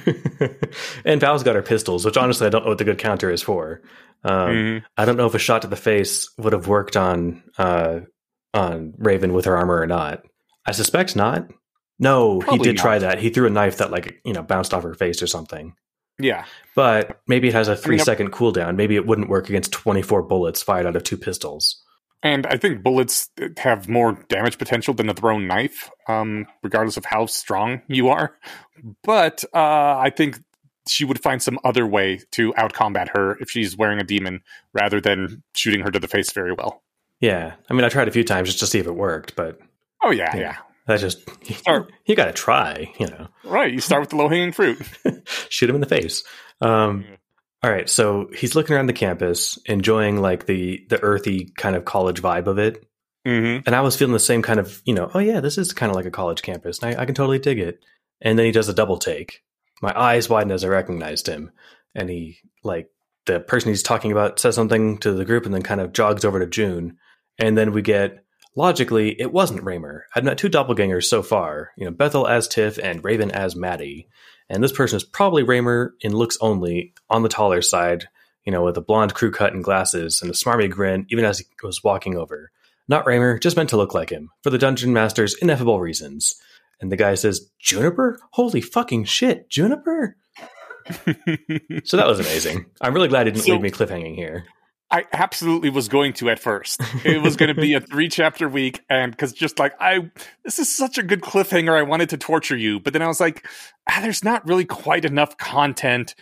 and 1.04 1.20
Val's 1.20 1.42
got 1.42 1.54
her 1.54 1.62
pistols, 1.62 2.04
which 2.04 2.16
honestly 2.16 2.46
I 2.46 2.50
don't 2.50 2.62
know 2.64 2.70
what 2.70 2.78
the 2.78 2.84
good 2.84 2.98
counter 2.98 3.30
is 3.30 3.42
for. 3.42 3.82
Um, 4.24 4.48
Mhm. 4.50 4.82
I 4.96 5.04
don't 5.04 5.16
know 5.16 5.26
if 5.26 5.34
a 5.34 5.38
shot 5.38 5.62
to 5.62 5.68
the 5.68 5.76
face 5.76 6.30
would 6.38 6.52
have 6.52 6.66
worked 6.66 6.96
on 6.96 7.42
uh, 7.58 8.00
on 8.54 8.94
Raven 8.98 9.32
with 9.32 9.44
her 9.46 9.56
armor 9.56 9.78
or 9.80 9.86
not. 9.86 10.22
I 10.66 10.72
suspect 10.72 11.14
not. 11.16 11.50
No, 11.98 12.40
Probably 12.40 12.58
he 12.58 12.64
did 12.64 12.76
not. 12.76 12.82
try 12.82 12.98
that. 12.98 13.18
He 13.18 13.30
threw 13.30 13.46
a 13.46 13.50
knife 13.50 13.76
that 13.78 13.90
like 13.90 14.20
you 14.24 14.32
know 14.32 14.42
bounced 14.42 14.72
off 14.74 14.82
her 14.82 14.94
face 14.94 15.22
or 15.22 15.26
something. 15.26 15.74
Yeah, 16.18 16.44
But 16.76 17.18
maybe 17.26 17.48
it 17.48 17.54
has 17.54 17.66
a 17.66 17.74
three 17.76 17.98
I- 17.98 18.02
second 18.04 18.30
cooldown. 18.32 18.76
Maybe 18.76 18.94
it 18.94 19.04
wouldn't 19.06 19.28
work 19.28 19.48
against 19.48 19.72
twenty 19.72 20.00
four 20.02 20.22
bullets 20.22 20.62
fired 20.62 20.86
out 20.86 20.96
of 20.96 21.02
two 21.04 21.16
pistols. 21.16 21.82
And 22.24 22.46
I 22.46 22.56
think 22.56 22.82
bullets 22.82 23.28
have 23.58 23.88
more 23.88 24.14
damage 24.28 24.58
potential 24.58 24.94
than 24.94 25.08
a 25.08 25.14
thrown 25.14 25.46
knife, 25.46 25.88
um, 26.08 26.46
regardless 26.64 26.96
of 26.96 27.04
how 27.04 27.26
strong 27.26 27.82
you 27.86 28.08
are. 28.08 28.36
But 29.04 29.44
uh, 29.54 29.96
I 29.98 30.10
think 30.10 30.40
she 30.88 31.04
would 31.04 31.22
find 31.22 31.40
some 31.42 31.58
other 31.64 31.86
way 31.86 32.20
to 32.32 32.52
out 32.56 32.72
combat 32.72 33.10
her 33.14 33.36
if 33.40 33.50
she's 33.50 33.76
wearing 33.76 34.00
a 34.00 34.04
demon, 34.04 34.40
rather 34.72 35.00
than 35.00 35.42
shooting 35.54 35.80
her 35.82 35.90
to 35.90 36.00
the 36.00 36.08
face 36.08 36.32
very 36.32 36.52
well. 36.52 36.82
Yeah, 37.20 37.54
I 37.70 37.74
mean 37.74 37.84
I 37.84 37.88
tried 37.88 38.08
a 38.08 38.12
few 38.12 38.24
times 38.24 38.48
just 38.48 38.58
to 38.60 38.66
see 38.66 38.80
if 38.80 38.86
it 38.86 38.92
worked, 38.96 39.36
but 39.36 39.60
Oh 40.02 40.10
yeah, 40.10 40.34
Yeah. 40.34 40.40
yeah. 40.40 40.56
that 40.86 41.00
just 41.00 41.20
Start- 41.58 41.90
you 42.06 42.14
got 42.16 42.26
to 42.26 42.32
try. 42.32 42.92
You 42.98 43.06
know. 43.06 43.28
Right. 43.44 43.72
You 43.72 43.80
start 43.80 44.00
with 44.02 44.10
the 44.10 44.16
low 44.16 44.28
hanging 44.28 44.52
fruit. 44.52 44.78
shoot 45.48 45.70
him 45.70 45.76
in 45.76 45.80
the 45.80 45.86
face. 45.88 46.22
Um, 46.60 47.04
all 47.64 47.70
right, 47.70 47.88
so 47.88 48.28
he's 48.36 48.54
looking 48.54 48.76
around 48.76 48.88
the 48.88 48.92
campus, 48.92 49.58
enjoying 49.64 50.20
like 50.20 50.44
the 50.44 50.84
the 50.90 51.02
earthy 51.02 51.46
kind 51.56 51.74
of 51.74 51.86
college 51.86 52.20
vibe 52.20 52.46
of 52.46 52.58
it, 52.58 52.84
hmm 53.24 53.58
and 53.64 53.74
I 53.74 53.80
was 53.80 53.96
feeling 53.96 54.12
the 54.12 54.18
same 54.18 54.42
kind 54.42 54.60
of 54.60 54.82
you 54.84 54.92
know, 54.92 55.10
oh 55.14 55.18
yeah, 55.18 55.40
this 55.40 55.56
is 55.56 55.72
kind 55.72 55.88
of 55.88 55.96
like 55.96 56.04
a 56.04 56.10
college 56.10 56.42
campus. 56.42 56.80
And 56.80 56.94
I, 56.94 57.02
I 57.02 57.06
can 57.06 57.14
totally 57.14 57.38
dig 57.38 57.58
it. 57.58 57.80
And 58.20 58.38
then 58.38 58.44
he 58.44 58.52
does 58.52 58.68
a 58.68 58.74
double 58.74 58.98
take. 58.98 59.42
My 59.80 59.98
eyes 59.98 60.28
widen 60.28 60.52
as 60.52 60.62
I 60.62 60.68
recognized 60.68 61.26
him, 61.26 61.52
and 61.94 62.10
he 62.10 62.36
like 62.62 62.90
the 63.24 63.40
person 63.40 63.70
he's 63.70 63.82
talking 63.82 64.12
about 64.12 64.38
says 64.38 64.54
something 64.54 64.98
to 64.98 65.12
the 65.12 65.24
group 65.24 65.46
and 65.46 65.54
then 65.54 65.62
kind 65.62 65.80
of 65.80 65.94
jogs 65.94 66.26
over 66.26 66.38
to 66.40 66.46
Joon. 66.46 66.98
And 67.38 67.56
then 67.56 67.72
we 67.72 67.80
get 67.80 68.24
logically, 68.54 69.18
it 69.18 69.32
wasn't 69.32 69.64
Reimer. 69.64 70.02
I've 70.14 70.24
met 70.24 70.36
two 70.36 70.50
doppelgangers 70.50 71.04
so 71.04 71.22
far, 71.22 71.70
you 71.78 71.86
know, 71.86 71.90
Bethel 71.90 72.28
as 72.28 72.46
Tiff 72.46 72.78
and 72.78 73.02
Raven 73.02 73.30
as 73.30 73.56
Maddie. 73.56 74.08
And 74.50 74.62
this 74.62 74.72
person 74.72 74.96
is 74.96 75.04
probably 75.04 75.42
Reimer 75.42 75.90
in 76.00 76.14
looks 76.14 76.36
only, 76.40 76.92
on 77.08 77.22
the 77.22 77.28
taller 77.28 77.62
side, 77.62 78.08
you 78.44 78.52
know, 78.52 78.62
with 78.64 78.76
a 78.76 78.82
blonde 78.82 79.14
crew 79.14 79.30
cut 79.30 79.54
and 79.54 79.64
glasses 79.64 80.20
and 80.20 80.30
a 80.30 80.34
smarmy 80.34 80.70
grin, 80.70 81.06
even 81.08 81.24
as 81.24 81.38
he 81.38 81.46
was 81.62 81.82
walking 81.82 82.16
over. 82.16 82.50
Not 82.86 83.06
Reimer, 83.06 83.40
just 83.40 83.56
meant 83.56 83.70
to 83.70 83.78
look 83.78 83.94
like 83.94 84.10
him, 84.10 84.30
for 84.42 84.50
the 84.50 84.58
dungeon 84.58 84.92
master's 84.92 85.34
ineffable 85.34 85.80
reasons. 85.80 86.34
And 86.80 86.92
the 86.92 86.96
guy 86.96 87.14
says, 87.14 87.48
Juniper? 87.58 88.18
Holy 88.32 88.60
fucking 88.60 89.04
shit, 89.04 89.48
Juniper? 89.48 90.16
so 91.84 91.96
that 91.96 92.06
was 92.06 92.20
amazing. 92.20 92.66
I'm 92.82 92.92
really 92.92 93.08
glad 93.08 93.26
it 93.26 93.30
didn't 93.32 93.46
So- 93.46 93.52
leave 93.52 93.62
me 93.62 93.70
cliffhanging 93.70 94.14
here. 94.14 94.44
I 94.94 95.06
absolutely 95.12 95.70
was 95.70 95.88
going 95.88 96.12
to 96.14 96.30
at 96.30 96.38
first. 96.38 96.80
It 97.04 97.20
was 97.20 97.34
going 97.34 97.52
to 97.52 97.60
be 97.60 97.74
a 97.74 97.80
three 97.90 98.08
chapter 98.08 98.48
week, 98.48 98.84
and 98.88 99.10
because 99.10 99.32
just 99.32 99.58
like 99.58 99.74
I, 99.80 100.08
this 100.44 100.60
is 100.60 100.74
such 100.74 100.98
a 100.98 101.02
good 101.02 101.20
cliffhanger. 101.20 101.76
I 101.76 101.82
wanted 101.82 102.10
to 102.10 102.16
torture 102.16 102.56
you, 102.56 102.78
but 102.78 102.92
then 102.92 103.02
I 103.02 103.08
was 103.08 103.18
like, 103.18 103.44
ah, 103.90 103.98
there's 104.02 104.22
not 104.22 104.46
really 104.46 104.64
quite 104.64 105.04
enough 105.04 105.36
content. 105.36 106.14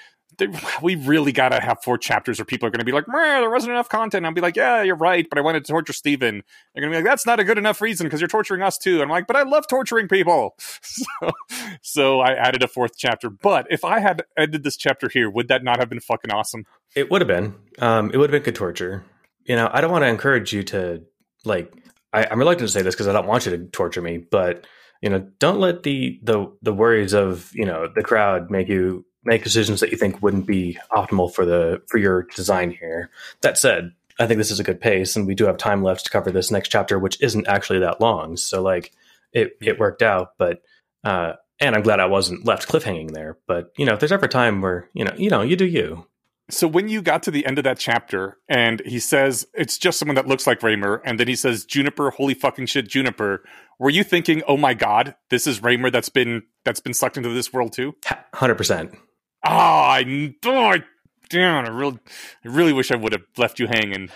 We 0.81 0.95
really 0.95 1.33
got 1.33 1.51
to 1.51 1.61
have 1.61 1.83
four 1.83 1.99
chapters 1.99 2.39
where 2.39 2.45
people 2.45 2.67
are 2.67 2.71
going 2.71 2.81
to 2.81 2.85
be 2.85 2.93
like, 2.93 3.07
there 3.07 3.51
wasn't 3.51 3.73
enough 3.73 3.89
content. 3.89 4.25
I'll 4.25 4.33
be 4.33 4.41
like, 4.41 4.57
yeah, 4.57 4.83
you're 4.83 4.97
right, 4.97 5.27
but 5.29 5.39
I 5.39 5.43
wanted 5.43 5.65
to 5.65 5.73
torture 5.73 5.93
Steven. 5.93 6.43
They're 6.75 6.81
going 6.81 6.93
to 6.93 6.99
be 6.99 7.03
like, 7.03 7.11
that's 7.11 7.27
not 7.27 7.41
a 7.41 7.45
good 7.45 7.59
enough 7.59 7.81
reason 7.81 8.07
because 8.07 8.21
you're 8.21 8.29
torturing 8.29 8.63
us 8.63 8.79
too. 8.79 8.95
And 8.95 9.03
I'm 9.03 9.09
like, 9.09 9.27
but 9.27 9.37
I 9.37 9.43
love 9.43 9.67
torturing 9.69 10.09
people. 10.09 10.57
So, 10.93 11.31
so 11.81 12.21
I 12.21 12.35
added 12.35 12.63
a 12.63 12.69
fourth 12.69 12.93
chapter. 12.97 13.31
But 13.31 13.67
if 13.71 13.85
I 13.85 13.99
had 13.99 14.25
ended 14.37 14.63
this 14.63 14.77
chapter 14.77 15.09
here, 15.09 15.31
would 15.31 15.49
that 15.49 15.65
not 15.65 15.79
have 15.79 15.89
been 15.89 16.01
fucking 16.01 16.31
awesome? 16.31 16.67
It 16.95 17.11
would 17.11 17.21
have 17.21 17.29
been. 17.29 17.55
Um, 17.79 18.11
it 18.11 18.19
would 18.19 18.31
have 18.31 18.43
been 18.43 18.45
good 18.45 18.55
torture. 18.55 19.05
You 19.45 19.57
know, 19.57 19.71
I 19.73 19.81
don't 19.81 19.91
want 19.91 20.03
to 20.03 20.09
encourage 20.09 20.53
you 20.53 20.63
to 20.65 21.03
like. 21.45 21.73
I, 22.13 22.27
I'm 22.31 22.39
reluctant 22.39 22.69
to 22.69 22.73
say 22.73 22.83
this 22.83 22.95
because 22.95 23.09
I 23.09 23.13
don't 23.13 23.27
want 23.27 23.47
you 23.47 23.57
to 23.57 23.65
torture 23.67 24.03
me, 24.03 24.19
but 24.19 24.67
you 25.01 25.11
know, 25.11 25.27
don't 25.39 25.59
let 25.59 25.83
the 25.83 26.21
the 26.23 26.47
the 26.63 26.73
worries 26.73 27.13
of 27.13 27.51
you 27.55 27.65
know 27.65 27.89
the 27.93 28.03
crowd 28.03 28.51
make 28.51 28.69
you 28.69 29.05
make 29.25 29.45
decisions 29.45 29.81
that 29.81 29.91
you 29.91 29.97
think 29.97 30.23
wouldn't 30.23 30.47
be 30.47 30.79
optimal 30.91 31.33
for 31.33 31.45
the 31.45 31.83
for 31.89 31.99
your 31.99 32.23
design 32.35 32.71
here. 32.71 33.11
That 33.41 33.59
said, 33.59 33.93
I 34.19 34.27
think 34.27 34.39
this 34.39 34.51
is 34.51 34.61
a 34.61 34.65
good 34.65 34.81
pace, 34.81 35.17
and 35.17 35.27
we 35.27 35.35
do 35.35 35.47
have 35.47 35.57
time 35.57 35.83
left 35.83 36.05
to 36.05 36.11
cover 36.11 36.31
this 36.31 36.51
next 36.51 36.69
chapter, 36.69 36.99
which 36.99 37.21
isn't 37.23 37.49
actually 37.49 37.81
that 37.81 38.01
long. 38.01 38.37
So 38.37 38.63
like, 38.63 38.93
it 39.33 39.57
it 39.61 39.79
worked 39.79 40.03
out, 40.03 40.33
but. 40.39 40.63
uh 41.05 41.35
and 41.61 41.77
I'm 41.77 41.83
glad 41.83 42.01
I 42.01 42.07
wasn't 42.07 42.45
left 42.45 42.69
cliffhanging 42.69 43.13
there. 43.13 43.39
But 43.47 43.73
you 43.77 43.87
know, 43.87 43.93
if 43.93 44.01
there's 44.01 44.11
ever 44.11 44.27
a 44.27 44.29
time 44.29 44.63
where 44.63 44.89
you 44.95 45.05
know, 45.05 45.13
you 45.17 45.31
know, 45.31 45.43
you 45.43 45.55
do 45.55 45.65
you. 45.65 46.07
So 46.51 46.67
when 46.67 46.89
you 46.89 47.03
got 47.03 47.23
to 47.23 47.31
the 47.31 47.47
end 47.47 47.59
of 47.59 47.65
that 47.65 47.79
chapter 47.79 48.39
and 48.49 48.83
he 48.85 48.99
says 48.99 49.47
it's 49.55 49.79
just 49.79 49.99
someone 49.99 50.17
that 50.17 50.27
looks 50.27 50.45
like 50.45 50.59
Reimer, 50.61 51.01
and 51.05 51.21
then 51.21 51.29
he 51.29 51.37
says 51.37 51.65
Juniper, 51.65 52.11
holy 52.11 52.35
fucking 52.35 52.67
shit, 52.67 52.89
Juniper, 52.89 53.45
were 53.79 53.91
you 53.91 54.03
thinking, 54.03 54.43
oh 54.49 54.57
my 54.57 54.75
god, 54.75 55.15
this 55.31 55.47
is 55.47 55.61
Reimer 55.61 55.93
that's 55.93 56.09
been 56.09 56.43
that's 56.65 56.81
been 56.81 56.95
sucked 56.95 57.17
into 57.17 57.29
this 57.29 57.53
world 57.53 57.73
too? 57.73 57.95
Hundred 58.35 58.57
percent. 58.57 58.93
Oh, 59.45 59.51
I, 59.51 60.35
oh, 60.45 60.65
I 60.67 60.83
damn, 61.29 61.65
I 61.65 61.69
really, 61.69 61.99
I 62.45 62.49
really 62.49 62.73
wish 62.73 62.91
I 62.93 62.97
would 62.97 63.13
have 63.13 63.23
left 63.37 63.59
you 63.59 63.67
hanging. 63.67 64.11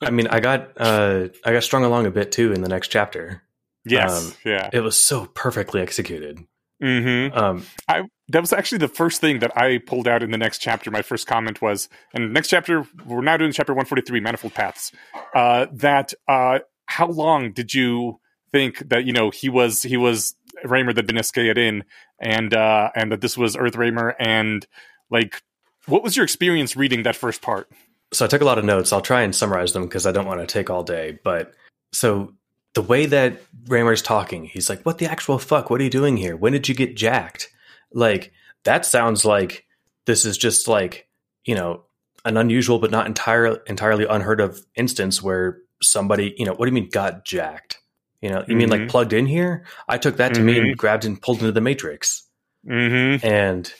I 0.00 0.10
mean, 0.10 0.28
I 0.28 0.40
got 0.40 0.70
uh, 0.76 1.28
I 1.44 1.52
got 1.52 1.62
strung 1.62 1.84
along 1.84 2.06
a 2.06 2.10
bit 2.10 2.32
too 2.32 2.52
in 2.52 2.62
the 2.62 2.68
next 2.68 2.88
chapter. 2.88 3.42
Yes, 3.84 4.28
Um, 4.28 4.34
yeah. 4.44 4.70
It 4.72 4.80
was 4.80 4.96
so 4.96 5.26
perfectly 5.26 5.80
executed. 5.80 6.44
Mm-hmm. 6.82 7.36
Um, 7.36 7.66
I 7.88 8.02
that 8.28 8.40
was 8.40 8.52
actually 8.52 8.78
the 8.78 8.88
first 8.88 9.20
thing 9.20 9.40
that 9.40 9.56
I 9.56 9.78
pulled 9.78 10.08
out 10.08 10.22
in 10.22 10.30
the 10.30 10.38
next 10.38 10.58
chapter. 10.58 10.90
My 10.90 11.02
first 11.02 11.26
comment 11.26 11.60
was, 11.60 11.88
and 12.14 12.32
next 12.32 12.48
chapter 12.48 12.86
we're 13.04 13.22
now 13.22 13.36
doing 13.36 13.52
chapter 13.52 13.74
one 13.74 13.84
forty 13.86 14.02
three, 14.02 14.20
manifold 14.20 14.54
paths. 14.54 14.90
Uh, 15.34 15.66
that 15.72 16.14
uh, 16.28 16.60
how 16.86 17.08
long 17.08 17.52
did 17.52 17.74
you 17.74 18.20
think 18.52 18.88
that 18.90 19.04
you 19.04 19.12
know 19.12 19.30
he 19.30 19.48
was 19.48 19.82
he 19.82 19.96
was 19.96 20.34
Reimer 20.64 20.94
that 20.94 21.06
Benesca 21.06 21.56
in, 21.56 21.84
and 22.18 22.54
uh, 22.54 22.90
and 22.94 23.12
that 23.12 23.20
this 23.20 23.36
was 23.36 23.56
Earth 23.56 23.74
Reimer, 23.74 24.14
and 24.18 24.66
like 25.10 25.42
what 25.86 26.02
was 26.02 26.16
your 26.16 26.24
experience 26.24 26.76
reading 26.76 27.02
that 27.02 27.16
first 27.16 27.42
part? 27.42 27.68
so 28.12 28.24
I 28.24 28.28
took 28.28 28.42
a 28.42 28.44
lot 28.44 28.58
of 28.58 28.64
notes. 28.64 28.92
I'll 28.92 29.00
try 29.00 29.22
and 29.22 29.34
summarize 29.34 29.72
them 29.72 29.84
because 29.84 30.06
I 30.06 30.12
don't 30.12 30.26
want 30.26 30.40
to 30.40 30.46
take 30.46 30.70
all 30.70 30.82
day. 30.82 31.18
But 31.24 31.52
so 31.92 32.34
the 32.74 32.82
way 32.82 33.06
that 33.06 33.40
Reimer's 33.64 34.02
talking, 34.02 34.44
he's 34.44 34.68
like, 34.68 34.82
"What 34.82 34.98
the 34.98 35.10
actual 35.10 35.38
fuck? 35.38 35.70
What 35.70 35.80
are 35.80 35.84
you 35.84 35.90
doing 35.90 36.16
here? 36.16 36.36
When 36.36 36.52
did 36.52 36.68
you 36.68 36.74
get 36.74 36.96
jacked?" 36.96 37.50
Like 37.92 38.32
that 38.64 38.86
sounds 38.86 39.24
like 39.24 39.66
this 40.06 40.24
is 40.24 40.36
just 40.36 40.68
like 40.68 41.08
you 41.44 41.54
know 41.54 41.84
an 42.24 42.36
unusual 42.36 42.78
but 42.78 42.90
not 42.90 43.06
entirely 43.06 43.58
entirely 43.66 44.06
unheard 44.08 44.40
of 44.40 44.64
instance 44.76 45.22
where 45.22 45.58
somebody 45.82 46.34
you 46.36 46.44
know 46.44 46.52
what 46.52 46.66
do 46.66 46.70
you 46.70 46.80
mean 46.80 46.90
got 46.90 47.24
jacked? 47.24 47.78
You 48.22 48.30
know, 48.30 48.44
you 48.48 48.56
mean 48.56 48.68
like 48.70 48.82
Mhm. 48.82 48.88
plugged 48.88 49.12
in 49.12 49.26
here? 49.26 49.64
I 49.88 49.98
took 49.98 50.16
that 50.16 50.34
to 50.34 50.40
mean 50.40 50.62
Mhm. 50.64 50.76
grabbed 50.76 51.04
and 51.04 51.20
pulled 51.20 51.40
into 51.40 51.52
the 51.52 51.60
matrix. 51.60 52.22
Mm-hmm. 52.66 53.26
And 53.26 53.72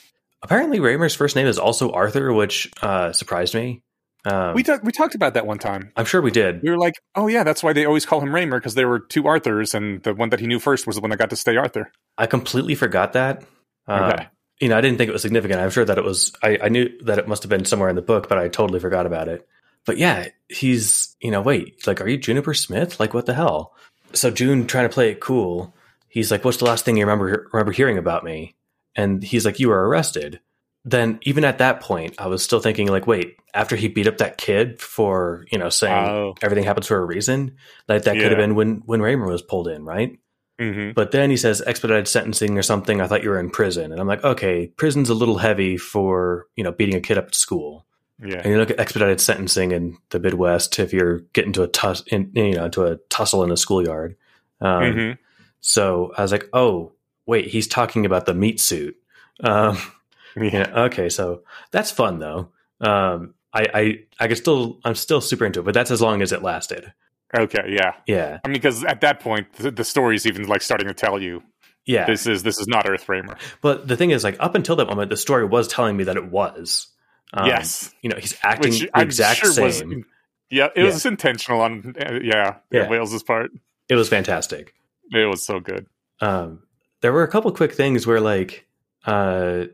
apparently, 0.43 0.81
Reimer's 0.81 1.15
first 1.15 1.37
name 1.37 1.47
is 1.47 1.59
also 1.59 1.91
Arthur, 1.93 2.33
which 2.33 2.71
uh, 2.83 3.13
surprised 3.13 3.55
me. 3.55 3.83
Um, 4.25 4.55
We 4.55 4.63
talked 4.63 4.85
we 4.85 4.93
talked 4.93 5.15
about 5.15 5.35
that 5.35 5.47
one 5.47 5.59
time. 5.59 5.91
I'm 5.97 6.05
sure 6.05 6.21
we 6.21 6.31
did. 6.31 6.63
We 6.63 6.71
were 6.71 6.79
like, 6.79 6.95
oh 7.17 7.27
yeah, 7.29 7.43
that's 7.45 7.63
why 7.63 7.73
they 7.73 7.85
always 7.85 8.05
call 8.07 8.21
him 8.21 8.31
Reimer 8.31 8.59
because 8.59 8.75
there 8.75 8.89
were 8.89 9.01
two 9.01 9.27
Arthurs, 9.27 9.75
and 9.75 10.03
the 10.03 10.15
one 10.15 10.31
that 10.31 10.41
he 10.41 10.47
knew 10.47 10.59
first 10.61 10.87
was 10.87 10.97
the 10.97 11.03
one 11.03 11.11
that 11.11 11.19
got 11.19 11.31
to 11.31 11.37
stay 11.37 11.57
Arthur. 11.57 11.91
I 12.19 12.27
completely 12.27 12.75
forgot 12.75 13.13
that. 13.15 13.43
Uh, 13.89 14.13
Okay. 14.15 14.27
You 14.61 14.69
know, 14.69 14.79
I 14.79 14.81
didn't 14.81 14.99
think 14.99 15.09
it 15.09 15.13
was 15.13 15.23
significant. 15.23 15.61
I'm 15.61 15.71
sure 15.71 15.85
that 15.85 15.99
it 15.99 16.05
was. 16.05 16.33
I, 16.41 16.57
I 16.63 16.69
knew 16.69 16.89
that 17.05 17.19
it 17.19 17.27
must 17.27 17.43
have 17.43 17.51
been 17.51 17.65
somewhere 17.65 17.89
in 17.89 17.97
the 17.97 18.03
book, 18.03 18.29
but 18.29 18.39
I 18.39 18.47
totally 18.49 18.79
forgot 18.79 19.07
about 19.07 19.27
it. 19.29 19.45
But 19.87 19.99
yeah, 19.99 20.29
he's. 20.49 21.17
You 21.21 21.33
know, 21.33 21.41
wait, 21.41 21.85
like, 21.87 22.01
are 22.01 22.09
you 22.09 22.17
Juniper 22.17 22.55
Smith? 22.55 23.01
Like, 23.01 23.15
what 23.15 23.27
the 23.27 23.35
hell? 23.35 23.75
So 24.15 24.31
Joon 24.31 24.67
trying 24.67 24.89
to 24.89 24.93
play 24.95 25.11
it 25.11 25.21
cool. 25.21 25.75
He's 26.09 26.31
like, 26.31 26.45
"What's 26.45 26.59
the 26.59 26.65
last 26.65 26.85
thing 26.85 26.97
you 26.97 27.05
remember 27.05 27.49
remember 27.53 27.73
hearing 27.73 27.99
about 27.99 28.25
me?" 28.25 28.55
And 28.95 29.23
he's 29.23 29.45
like, 29.45 29.59
"You 29.59 29.69
were 29.69 29.89
arrested." 29.89 30.41
Then 30.85 31.21
even 31.23 31.45
at 31.45 31.59
that 31.59 31.81
point, 31.81 32.15
I 32.19 32.27
was 32.27 32.43
still 32.43 32.59
thinking, 32.59 32.89
like, 32.89 33.07
wait, 33.07 33.37
after 33.55 33.77
he 33.77 33.87
beat 33.87 34.09
up 34.09 34.19
that 34.19 34.37
kid 34.37 34.81
for 34.81 35.45
you 35.51 35.59
know 35.59 35.69
saying 35.69 35.95
Oh. 36.09 36.35
everything 36.43 36.65
happens 36.65 36.87
for 36.89 36.97
a 36.99 37.05
reason, 37.05 37.57
like 37.89 38.03
that 38.03 38.17
could 38.17 38.31
have 38.33 38.39
been 38.39 38.55
when 38.55 38.83
when 38.87 39.01
Reimer 39.01 39.29
was 39.29 39.43
pulled 39.43 39.69
in, 39.69 39.85
right? 39.85 40.19
Mm-hmm. 40.61 40.93
But 40.93 41.13
then 41.13 41.31
he 41.31 41.37
says 41.37 41.63
expedited 41.67 42.07
sentencing 42.09 42.59
or 42.59 42.63
something. 42.63 43.01
I 43.01 43.07
thought 43.07 43.23
you 43.23 43.31
were 43.31 43.41
in 43.41 43.51
prison, 43.51 43.91
and 43.91 44.01
I'm 44.01 44.07
like, 44.07 44.23
okay, 44.23 44.69
prison's 44.77 45.09
a 45.09 45.15
little 45.15 45.39
heavy 45.39 45.77
for 45.77 46.47
you 46.57 46.65
know 46.65 46.73
beating 46.73 46.95
a 46.97 47.01
kid 47.01 47.17
up 47.19 47.27
at 47.29 47.35
school. 47.35 47.87
Yeah. 48.25 48.37
And 48.37 48.47
you 48.47 48.59
look 48.59 48.71
at 48.71 48.79
expedited 48.79 49.21
sentencing 49.21 49.73
in 49.73 49.99
the 50.11 50.21
Midwest 50.21 50.79
if 50.79 50.93
you're 50.93 51.21
getting 51.33 51.53
to 51.55 51.63
a 51.63 51.69
tuss, 51.69 52.03
in, 52.07 52.31
you 52.35 52.55
know, 52.55 52.69
to 52.71 52.87
a 52.87 52.97
tussle 53.09 53.43
in 53.45 53.51
a 53.51 53.57
schoolyard. 53.57 54.17
Um, 54.61 54.83
Mhm. 54.83 55.19
So 55.61 56.13
I 56.17 56.23
was 56.23 56.33
like, 56.33 56.49
oh, 56.53 56.93
wait, 57.27 57.47
he's 57.47 57.69
talking 57.69 58.07
about 58.07 58.27
the 58.27 58.35
meat 58.35 58.61
suit. 58.61 58.97
Um, 59.43 59.79
Yeah. 60.37 60.45
yeah, 60.53 60.83
okay, 60.85 61.09
so 61.09 61.43
that's 61.73 61.91
fun 61.91 62.19
though. 62.19 62.49
Um, 62.81 63.35
I, 63.53 63.67
I, 63.75 63.99
I 64.19 64.29
could 64.29 64.39
still, 64.39 64.81
I'm 64.85 64.95
still 64.95 65.21
super 65.21 65.45
into 65.45 65.61
it, 65.61 65.65
but 65.65 65.75
that's 65.75 65.91
as 65.91 66.01
long 66.01 66.23
as 66.23 66.33
it 66.33 66.43
lasted. 66.43 66.93
Okay. 67.37 67.65
Yeah. 67.69 67.95
Yeah, 68.07 68.41
I 68.45 68.49
mean, 68.49 68.55
because 68.55 68.85
at 68.85 69.01
that 69.01 69.21
point, 69.21 69.53
the, 69.55 69.71
the 69.71 69.85
story's 69.85 70.27
even 70.27 70.47
like 70.47 70.63
starting 70.63 70.89
to 70.89 70.95
tell 70.95 71.21
you 71.21 71.43
yeah. 71.87 72.07
this 72.07 72.27
is 72.27 72.43
this 72.43 72.59
is 72.59 72.67
not 72.69 72.89
Earth 72.89 73.07
Reimer. 73.07 73.37
But 73.61 73.89
the 73.89 73.97
thing 73.97 74.11
is, 74.11 74.25
like 74.25 74.37
up 74.39 74.55
until 74.55 74.77
that 74.77 74.87
moment, 74.87 75.11
the 75.11 75.17
story 75.17 75.45
was 75.45 75.69
telling 75.69 75.97
me 75.97 76.05
that 76.05 76.17
it 76.17 76.31
was. 76.31 76.89
Um, 77.35 77.47
yes. 77.47 77.95
you 78.03 78.11
know, 78.11 78.17
he's 78.19 78.37
acting 78.43 78.71
Which 78.73 78.81
the 78.83 78.91
I'm 78.95 79.07
exact 79.07 79.41
sure 79.41 79.51
same. 79.53 79.89
was. 79.89 80.05
Yeah, 80.51 80.69
it 80.77 80.83
was 80.83 81.07
intentional 81.07 81.63
on 81.63 81.95
uh, 81.99 82.19
yeah, 82.23 82.57
Yeah. 82.71 82.89
Wales's 82.89 83.23
part. 83.23 83.51
it 83.89 83.95
was 83.97 84.09
fantastic. 84.09 84.75
It 85.11 85.27
was 85.29 85.45
so 85.45 85.59
good. 85.61 85.87
Um, 86.21 86.63
there 87.01 87.13
were 87.13 87.23
a 87.23 87.29
couple 87.29 87.51
quick 87.53 87.73
things 87.73 88.07
where, 88.07 88.21
like, 88.21 88.67
uh, 89.07 89.65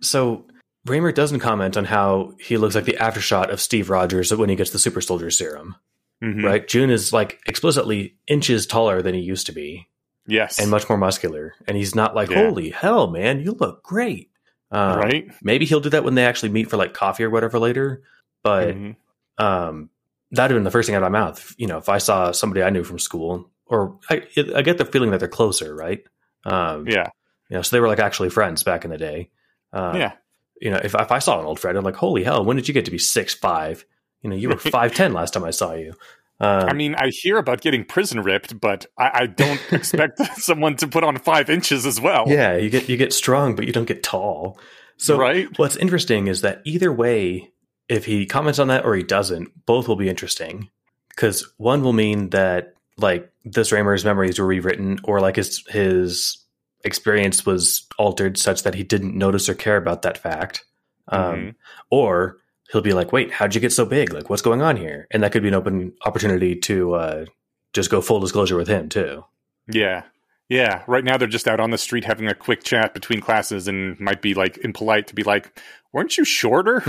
so 0.00 0.44
Reimer 0.86 1.12
doesn't 1.14 1.40
comment 1.40 1.76
on 1.76 1.84
how 1.84 2.34
he 2.40 2.56
looks 2.56 2.74
like 2.74 2.84
the 2.84 2.96
aftershot 3.00 3.50
of 3.50 3.60
Steve 3.60 3.90
Rogers 3.90 4.32
when 4.34 4.48
he 4.48 4.56
gets 4.56 4.70
the 4.70 4.78
super 4.78 5.00
soldier 5.00 5.30
serum, 5.30 5.74
Mhm. 6.22 6.44
right? 6.44 6.66
Joon 6.68 6.88
is 6.90 7.12
like 7.12 7.40
explicitly 7.46 8.16
inches 8.28 8.66
taller 8.66 9.02
than 9.02 9.14
he 9.14 9.20
used 9.20 9.46
to 9.46 9.52
be 9.52 9.88
Yes. 10.26 10.58
and 10.60 10.70
much 10.70 10.88
more 10.88 10.96
muscular, 10.98 11.54
and 11.66 11.76
he's 11.76 11.94
not 11.94 12.14
like, 12.14 12.30
Yeah. 12.30 12.44
"Holy 12.44 12.70
hell, 12.70 13.08
man, 13.10 13.40
you 13.40 13.52
look 13.52 13.82
great." 13.82 14.30
Um, 14.70 14.98
right. 14.98 15.30
Maybe 15.42 15.64
he'll 15.64 15.80
do 15.80 15.90
that 15.90 16.04
when 16.04 16.14
they 16.14 16.26
actually 16.26 16.50
meet 16.50 16.68
for 16.70 16.76
like 16.76 16.94
coffee 16.94 17.24
or 17.24 17.30
whatever 17.30 17.58
later, 17.58 18.02
but. 18.42 18.74
Mhm. 18.74 18.96
um, 19.38 19.90
that'd 20.30 20.50
have 20.50 20.58
been 20.58 20.64
the 20.64 20.70
first 20.70 20.86
thing 20.86 20.94
out 20.94 21.02
of 21.02 21.10
my 21.10 21.18
mouth. 21.18 21.54
You 21.56 21.66
know, 21.66 21.78
if 21.78 21.88
I 21.88 21.96
saw 21.98 22.32
somebody 22.32 22.62
I 22.62 22.68
knew 22.68 22.84
from 22.84 22.98
school, 22.98 23.50
or 23.64 23.98
I, 24.10 24.22
I 24.54 24.60
get 24.60 24.76
the 24.76 24.84
feeling 24.84 25.10
that 25.12 25.20
they're 25.20 25.28
closer, 25.28 25.74
right? 25.74 26.04
Um, 26.44 26.86
Yeah. 26.86 27.08
You 27.48 27.56
know, 27.56 27.62
so 27.62 27.74
they 27.74 27.80
were 27.80 27.88
like 27.88 27.98
actually 27.98 28.28
friends 28.28 28.62
back 28.62 28.84
in 28.84 28.90
the 28.90 28.98
day. 28.98 29.30
Uh, 29.72 29.94
yeah. 29.96 30.12
You 30.60 30.70
know, 30.70 30.80
if, 30.84 30.94
if 30.94 31.10
I 31.12 31.18
saw 31.18 31.40
an 31.40 31.46
old 31.46 31.58
friend, 31.58 31.78
I'm 31.78 31.84
like, 31.84 31.96
holy 31.96 32.24
hell, 32.24 32.44
when 32.44 32.56
did 32.56 32.68
you 32.68 32.74
get 32.74 32.84
to 32.84 32.90
be 32.90 32.98
six 32.98 33.32
five? 33.32 33.86
You 34.20 34.28
know, 34.28 34.36
you 34.36 34.50
were 34.50 34.56
five 34.58 34.92
ten 34.94 35.14
last 35.14 35.32
time 35.32 35.44
I 35.44 35.50
saw 35.50 35.72
you. 35.72 35.94
Um, 36.40 36.68
I 36.68 36.72
mean, 36.72 36.94
I 36.94 37.08
hear 37.10 37.36
about 37.36 37.60
getting 37.60 37.84
prison 37.84 38.22
ripped, 38.22 38.60
but 38.60 38.86
I, 38.96 39.10
I 39.22 39.26
don't 39.26 39.60
expect 39.72 40.18
someone 40.36 40.76
to 40.76 40.86
put 40.86 41.02
on 41.04 41.18
five 41.18 41.50
inches 41.50 41.84
as 41.84 42.00
well. 42.00 42.24
yeah, 42.28 42.56
you 42.56 42.70
get 42.70 42.88
you 42.88 42.96
get 42.96 43.12
strong, 43.12 43.56
but 43.56 43.66
you 43.66 43.72
don't 43.72 43.88
get 43.88 44.02
tall. 44.02 44.58
So 44.96 45.16
right. 45.18 45.46
what's 45.58 45.76
interesting 45.76 46.26
is 46.26 46.40
that 46.42 46.60
either 46.64 46.92
way, 46.92 47.52
if 47.88 48.04
he 48.04 48.26
comments 48.26 48.58
on 48.58 48.68
that 48.68 48.84
or 48.84 48.94
he 48.96 49.02
doesn't, 49.02 49.64
both 49.66 49.88
will 49.88 49.96
be 49.96 50.08
interesting. 50.08 50.70
Because 51.10 51.52
one 51.56 51.82
will 51.82 51.92
mean 51.92 52.30
that 52.30 52.74
like 52.96 53.30
this 53.44 53.70
Reimer's 53.70 54.04
memories 54.04 54.38
were 54.38 54.46
rewritten, 54.46 55.00
or 55.04 55.20
like 55.20 55.36
his 55.36 55.64
his 55.68 56.38
experience 56.84 57.44
was 57.44 57.86
altered 57.98 58.38
such 58.38 58.62
that 58.62 58.74
he 58.76 58.84
didn't 58.84 59.16
notice 59.16 59.48
or 59.48 59.54
care 59.54 59.76
about 59.76 60.02
that 60.02 60.18
fact. 60.18 60.64
Um, 61.08 61.20
Mhm. 61.34 61.54
or 61.90 62.36
he'll 62.72 62.80
be 62.82 62.92
like, 62.92 63.12
"Wait, 63.12 63.32
how'd 63.32 63.54
you 63.54 63.60
get 63.60 63.72
so 63.72 63.84
big? 63.84 64.12
Like, 64.12 64.30
what's 64.30 64.42
going 64.42 64.62
on 64.62 64.76
here?" 64.76 65.06
And 65.10 65.22
that 65.22 65.32
could 65.32 65.42
be 65.42 65.48
an 65.48 65.54
open 65.54 65.92
opportunity 66.04 66.54
to 66.56 66.94
uh, 66.94 67.24
just 67.72 67.90
go 67.90 68.00
full 68.00 68.20
disclosure 68.20 68.56
with 68.56 68.68
him 68.68 68.88
too. 68.88 69.24
Yeah. 69.68 70.04
Yeah. 70.48 70.82
Right 70.86 71.04
now 71.04 71.18
they're 71.18 71.28
just 71.28 71.46
out 71.46 71.60
on 71.60 71.70
the 71.70 71.78
street 71.78 72.04
having 72.04 72.26
a 72.26 72.34
quick 72.34 72.64
chat 72.64 72.94
between 72.94 73.20
classes 73.20 73.68
and 73.68 74.00
might 74.00 74.22
be 74.22 74.32
like 74.32 74.56
impolite 74.58 75.06
to 75.08 75.14
be 75.14 75.22
like, 75.22 75.60
weren't 75.92 76.16
you 76.16 76.24
shorter? 76.24 76.82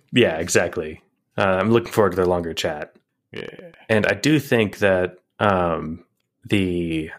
yeah, 0.12 0.36
exactly. 0.36 1.02
Uh, 1.38 1.42
I'm 1.60 1.70
looking 1.70 1.92
forward 1.92 2.10
to 2.10 2.16
their 2.16 2.26
longer 2.26 2.52
chat. 2.52 2.94
yeah. 3.32 3.70
And 3.88 4.06
I 4.06 4.12
do 4.12 4.38
think 4.38 4.78
that 4.78 5.18
um, 5.38 6.04
the, 6.44 7.10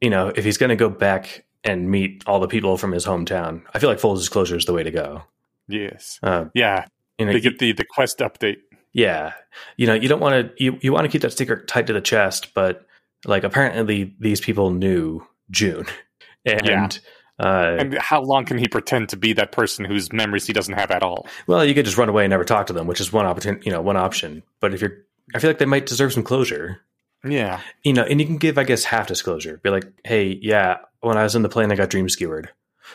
you 0.00 0.10
know, 0.10 0.32
if 0.34 0.44
he's 0.44 0.58
going 0.58 0.70
to 0.70 0.76
go 0.76 0.88
back 0.88 1.44
and 1.62 1.88
meet 1.88 2.24
all 2.26 2.40
the 2.40 2.48
people 2.48 2.76
from 2.76 2.90
his 2.90 3.06
hometown, 3.06 3.62
I 3.72 3.78
feel 3.78 3.88
like 3.88 4.00
full 4.00 4.16
disclosure 4.16 4.56
is 4.56 4.64
the 4.64 4.72
way 4.72 4.82
to 4.82 4.90
go. 4.90 5.22
Yes. 5.68 6.18
Uh, 6.22 6.46
Yeah. 6.54 6.86
You 7.18 7.26
know, 7.26 7.32
They 7.32 7.40
get 7.40 7.58
the, 7.58 7.72
the 7.72 7.84
quest 7.84 8.18
update. 8.18 8.56
yeah, 8.92 9.32
you 9.76 9.86
know, 9.86 9.94
you 9.94 10.08
don't 10.08 10.20
want 10.20 10.56
to, 10.56 10.64
you, 10.64 10.78
you 10.82 10.92
want 10.92 11.04
to 11.04 11.08
keep 11.10 11.22
that 11.22 11.30
sticker 11.32 11.56
tight 11.64 11.86
to 11.88 11.92
the 11.92 12.00
chest, 12.00 12.52
but 12.54 12.86
like 13.24 13.44
apparently 13.44 14.14
these 14.18 14.40
people 14.40 14.70
knew 14.70 15.26
Joon, 15.50 15.86
and 16.44 16.66
Yeah. 16.66 16.88
uh, 17.38 17.76
And 17.78 17.98
how 17.98 18.20
long 18.22 18.44
can 18.44 18.58
he 18.58 18.66
pretend 18.68 19.08
to 19.10 19.16
be 19.16 19.32
that 19.34 19.52
person 19.52 19.84
whose 19.84 20.12
memories 20.12 20.46
he 20.46 20.52
doesn't 20.52 20.74
have 20.74 20.90
at 20.90 21.02
all? 21.02 21.26
well, 21.46 21.64
you 21.64 21.74
could 21.74 21.84
just 21.84 21.96
run 21.98 22.08
away 22.08 22.24
and 22.24 22.30
never 22.30 22.44
talk 22.44 22.66
to 22.66 22.72
them, 22.72 22.86
which 22.86 23.00
is 23.00 23.12
one 23.12 23.26
opportunity, 23.26 23.62
you 23.66 23.72
know, 23.72 23.80
one 23.82 23.96
option. 23.96 24.42
But 24.60 24.74
if 24.74 24.80
you're, 24.80 24.98
I 25.34 25.38
feel 25.38 25.50
like 25.50 25.58
they 25.58 25.64
might 25.66 25.86
deserve 25.86 26.12
some 26.12 26.22
closure. 26.22 26.80
Yeah. 27.26 27.60
you 27.82 27.94
know, 27.94 28.02
and 28.04 28.20
you 28.20 28.26
can 28.26 28.36
give, 28.36 28.58
I 28.58 28.64
guess, 28.64 28.84
half 28.84 29.06
disclosure. 29.06 29.58
Be 29.62 29.70
like, 29.70 29.86
hey, 30.04 30.38
yeah, 30.42 30.78
when 31.00 31.16
I 31.16 31.22
was 31.22 31.34
in 31.34 31.40
the 31.42 31.48
plane, 31.48 31.72
I 31.72 31.74
got 31.76 31.88
dream 31.88 32.06
skewered. 32.10 32.50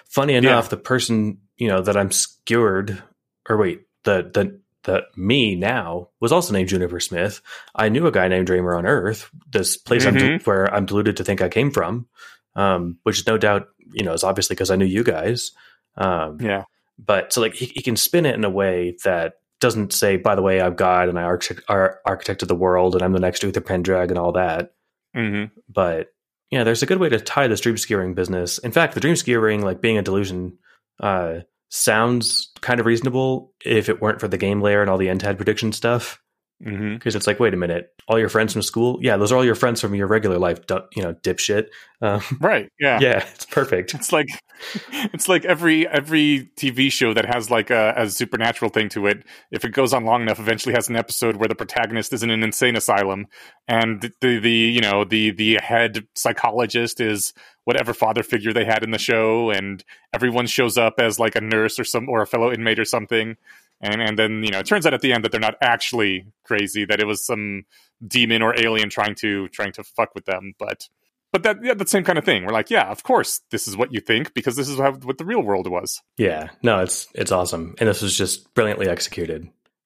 Funny 0.05 0.35
enough, 0.35 0.69
the 0.69 0.77
person, 0.77 1.39
you 1.57 1.67
know, 1.67 1.81
that 1.81 1.97
I'm 1.97 2.11
skewered, 2.11 3.01
or 3.49 3.57
wait, 3.57 3.81
the 4.03 4.30
the 4.34 4.59
the 4.84 5.03
me 5.17 5.55
now 5.55 6.09
was 6.19 6.31
also 6.31 6.53
named 6.53 6.69
Juniper 6.69 6.99
Smith. 6.99 7.41
I 7.76 7.89
knew 7.89 8.07
a 8.07 8.11
guy 8.11 8.27
named 8.27 8.47
Reimer 8.47 8.77
on 8.77 8.85
Earth, 8.85 9.30
this 9.51 9.76
place 9.77 10.05
I'm 10.05 10.15
Mhm. 10.15 10.45
where 10.47 10.73
I'm 10.73 10.85
deluded 10.85 11.17
to 11.17 11.23
think 11.23 11.41
I 11.41 11.49
came 11.49 11.69
from, 11.71 12.07
um, 12.55 12.97
which 13.03 13.19
is 13.19 13.27
no 13.27 13.38
doubt, 13.38 13.67
you 13.91 14.03
know, 14.05 14.13
is 14.13 14.23
obviously 14.23 14.55
because 14.55 14.71
I 14.71 14.77
knew 14.77 14.85
you 14.85 15.03
guys. 15.03 15.51
Um, 15.97 16.38
Yeah. 16.39 16.63
but 16.97 17.34
so 17.34 17.41
like 17.41 17.55
he, 17.55 17.65
he 17.65 17.81
can 17.81 17.97
spin 17.97 18.26
it 18.26 18.35
in 18.35 18.45
a 18.45 18.49
way 18.49 18.95
that 19.03 19.34
doesn't 19.59 19.91
say, 19.91 20.15
by 20.15 20.35
the 20.35 20.41
way, 20.41 20.61
I'm 20.61 20.76
God 20.76 21.09
and 21.09 21.19
I 21.19 21.23
architect, 21.23 21.61
ar- 21.67 21.99
architected 22.07 22.47
the 22.47 22.55
world 22.55 22.95
and 22.95 23.03
I'm 23.03 23.11
the 23.11 23.19
next 23.19 23.43
Uther 23.43 23.59
Penndraig 23.61 24.09
and 24.09 24.17
all 24.17 24.31
that 24.34 24.71
hmm 25.13 25.45
but 25.67 26.13
yeah, 26.51 26.63
there's 26.63 26.81
a 26.81 26.85
good 26.88 26.99
way 26.99 27.09
to 27.09 27.19
tie 27.19 27.47
this 27.47 27.61
dream 27.61 27.76
skewering 27.77 28.15
business. 28.15 28.57
In 28.57 28.71
fact, 28.71 28.93
the 28.95 28.99
dream 28.99 29.15
skewering, 29.15 29.61
like 29.61 29.81
being 29.81 29.97
a 29.99 30.01
delusion, 30.01 30.57
uh, 30.99 31.41
sounds 31.69 32.51
kind 32.61 32.79
of 32.79 32.85
reasonable 32.85 33.53
if 33.63 33.89
it 33.89 34.01
weren't 34.01 34.19
for 34.19 34.27
the 34.27 34.37
game 34.37 34.61
layer 34.61 34.81
and 34.81 34.89
all 34.89 34.97
the 34.97 35.09
end 35.09 35.23
entad 35.23 35.37
prediction 35.37 35.71
stuff. 35.71 36.21
Because 36.61 37.15
it's 37.15 37.26
like, 37.26 37.40
wait 37.40 37.53
a 37.53 37.57
minute, 37.57 37.94
all 38.10 38.19
your 38.19 38.27
friends 38.27 38.52
from 38.52 38.61
school, 38.64 38.99
yeah, 39.02 39.15
those 39.15 39.31
are 39.31 39.38
all 39.38 39.45
your 39.45 39.56
friends 39.56 39.80
from 39.80 39.95
your 39.95 40.07
regular 40.07 40.38
life, 40.38 40.60
you 40.94 41.02
know, 41.02 41.14
dipshit. 41.14 41.68
Um, 42.02 42.22
Right. 42.41 42.69
Yeah. 42.80 42.99
yeah, 43.02 43.26
it's 43.34 43.45
perfect. 43.45 43.94
It's 43.94 44.11
like 44.11 44.27
it's 44.91 45.30
like 45.30 45.45
every 45.45 45.88
every 45.88 46.49
TV 46.57 46.91
show 46.91 47.14
that 47.14 47.26
has 47.26 47.49
like 47.49 47.69
a, 47.69 47.94
a 47.95 48.10
supernatural 48.10 48.69
thing 48.72 48.90
to 48.90 49.07
it. 49.07 49.23
If 49.52 49.64
it 49.64 49.69
goes 49.69 49.94
on 49.94 50.03
long 50.03 50.22
enough, 50.22 50.40
eventually 50.40 50.76
has 50.76 50.90
an 50.90 50.95
episode 50.98 51.38
where 51.38 51.48
the 51.48 51.56
protagonist 51.56 52.11
is 52.11 52.23
in 52.23 52.30
an 52.30 52.44
insane 52.44 52.76
asylum, 52.76 53.27
and 53.68 54.11
the 54.19 54.40
the 54.40 54.52
you 54.52 54.81
know 54.81 55.06
the 55.06 55.31
the 55.31 55.56
head 55.56 56.06
psychologist 56.15 56.99
is 56.99 57.34
whatever 57.64 57.94
father 57.94 58.23
figure 58.23 58.52
they 58.52 58.65
had 58.65 58.84
in 58.84 58.91
the 58.91 58.98
show, 58.98 59.49
and 59.49 59.84
everyone 60.14 60.45
shows 60.48 60.77
up 60.77 60.95
as 60.99 61.19
like 61.19 61.36
a 61.36 61.41
nurse 61.41 61.80
or 61.80 61.84
some 61.86 62.10
or 62.10 62.22
a 62.22 62.27
fellow 62.27 62.52
inmate 62.52 62.80
or 62.80 62.86
something, 62.86 63.38
and 63.81 64.01
and 64.01 64.18
then 64.18 64.43
you 64.43 64.51
know 64.51 64.60
it 64.60 64.65
turns 64.65 64.85
out 64.85 64.93
at 64.93 65.01
the 65.01 65.14
end 65.14 65.23
that 65.23 65.31
they're 65.31 65.39
not 65.39 65.56
actually 65.61 66.26
crazy, 66.43 66.85
that 66.85 66.99
it 66.99 67.06
was 67.06 67.26
some 67.26 67.65
demon 68.06 68.41
or 68.41 68.60
alien 68.60 68.89
trying 68.89 69.15
to 69.15 69.47
trying 69.49 69.72
to 69.73 69.84
fuck 69.84 70.15
with 70.15 70.26
them, 70.26 70.53
but 70.57 70.88
but 71.31 71.43
that 71.43 71.64
yeah, 71.64 71.73
that 71.76 71.89
same 71.89 72.03
kind 72.03 72.18
of 72.18 72.26
thing. 72.26 72.45
We're 72.45 72.53
like, 72.53 72.69
yeah, 72.69 72.89
of 72.89 73.03
course, 73.03 73.41
this 73.51 73.68
is 73.68 73.77
what 73.77 73.93
you 73.93 73.99
think 73.99 74.34
because 74.34 74.56
this 74.56 74.68
is 74.68 74.80
how, 74.80 74.93
what 74.93 75.18
the 75.18 75.26
real 75.26 75.41
world 75.41 75.69
was. 75.69 76.01
Yeah, 76.18 76.49
no, 76.64 76.80
it's 76.80 77.07
it's 77.14 77.31
awesome, 77.31 77.76
and 77.80 77.88
this 77.88 78.01
was 78.01 78.18
just 78.18 78.53
brilliantly 78.53 78.88
executed. 78.88 79.43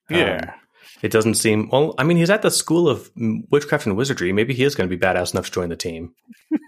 Um, 0.09 0.17
Yeah, 0.17 0.53
it 1.01 1.11
doesn't 1.11 1.35
seem 1.35 1.69
well. 1.69 1.95
I 1.97 2.03
mean, 2.03 2.17
he's 2.17 2.29
at 2.29 2.41
the 2.41 2.51
school 2.51 2.87
of 2.87 3.11
witchcraft 3.49 3.85
and 3.85 3.97
wizardry. 3.97 4.31
Maybe 4.31 4.53
he 4.53 4.63
is 4.63 4.75
going 4.75 4.89
to 4.89 4.95
be 4.95 4.99
badass 4.99 5.33
enough 5.33 5.45
to 5.45 5.51
join 5.51 5.69
the 5.69 5.75
team. 5.75 6.13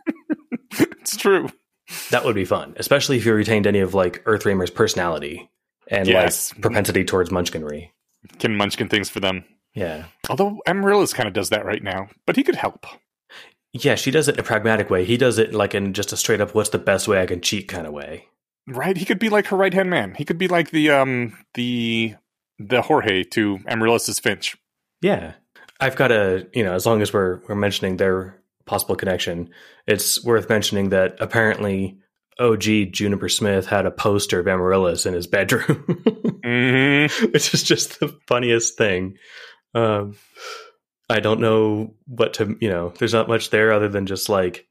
it's 0.71 1.15
true. 1.15 1.49
That 2.09 2.25
would 2.25 2.35
be 2.35 2.45
fun, 2.45 2.73
especially 2.77 3.17
if 3.17 3.25
you 3.25 3.33
retained 3.33 3.67
any 3.67 3.79
of 3.79 3.93
like 3.93 4.23
Earth 4.25 4.43
Reimer's 4.43 4.71
personality 4.71 5.49
and 5.89 6.07
Yes. 6.07 6.53
like 6.53 6.61
propensity 6.61 7.03
towards 7.03 7.29
munchkinry. 7.29 7.89
Can 8.39 8.55
Munchkin 8.55 8.89
things 8.89 9.09
for 9.09 9.19
them. 9.19 9.45
Yeah. 9.73 10.05
Although 10.29 10.59
Amaryllis 10.65 11.13
kind 11.13 11.27
of 11.27 11.33
does 11.33 11.49
that 11.49 11.65
right 11.65 11.83
now, 11.83 12.09
but 12.25 12.35
he 12.35 12.43
could 12.43 12.55
help. 12.55 12.85
Yeah, 13.73 13.95
she 13.95 14.09
does 14.09 14.27
it 14.27 14.35
in 14.35 14.39
a 14.39 14.43
pragmatic 14.43 14.89
way. 14.89 15.03
He 15.05 15.17
does 15.17 15.37
it 15.37 15.53
like 15.53 15.75
in 15.75 15.93
just 15.93 16.13
a 16.13 16.17
straight 16.17 16.39
up 16.41 16.55
what's 16.55 16.69
the 16.69 16.79
best 16.79 17.07
way 17.07 17.21
I 17.21 17.25
can 17.25 17.41
cheat 17.41 17.67
kind 17.67 17.85
of 17.85 17.93
way. 17.93 18.27
Right? 18.67 18.95
He 18.97 19.05
could 19.05 19.19
be 19.19 19.29
like 19.29 19.47
her 19.47 19.57
right 19.57 19.73
hand 19.73 19.89
man. 19.89 20.15
He 20.15 20.25
could 20.25 20.37
be 20.37 20.47
like 20.47 20.71
the 20.71 20.89
um 20.91 21.37
the 21.55 22.15
the 22.57 22.81
Jorge 22.81 23.23
to 23.25 23.59
Amaryllis's 23.67 24.17
Finch. 24.19 24.55
Yeah. 25.01 25.33
I've 25.81 25.97
got 25.97 26.11
a, 26.11 26.47
you 26.53 26.63
know, 26.63 26.73
as 26.73 26.85
long 26.85 27.01
as 27.01 27.11
we're 27.13 27.41
we're 27.49 27.55
mentioning 27.55 27.97
their 27.97 28.41
possible 28.65 28.95
connection, 28.95 29.49
it's 29.85 30.23
worth 30.23 30.47
mentioning 30.49 30.89
that 30.89 31.17
apparently 31.19 31.97
OG 32.39 32.91
Juniper 32.91 33.29
Smith 33.29 33.65
had 33.67 33.85
a 33.85 33.91
poster 33.91 34.39
of 34.39 34.47
Amaryllis 34.47 35.05
in 35.05 35.13
his 35.13 35.27
bedroom, 35.27 35.83
hmm 36.43 37.05
which 37.31 37.53
is 37.53 37.63
just 37.63 37.99
the 37.99 38.15
funniest 38.27 38.77
thing. 38.77 39.17
Um, 39.73 40.15
I 41.09 41.19
don't 41.19 41.39
know 41.39 41.93
what 42.07 42.35
to, 42.35 42.57
you 42.59 42.69
know, 42.69 42.93
there's 42.97 43.13
not 43.13 43.27
much 43.27 43.49
there 43.51 43.71
other 43.71 43.87
than 43.89 44.05
just 44.05 44.27
like, 44.27 44.65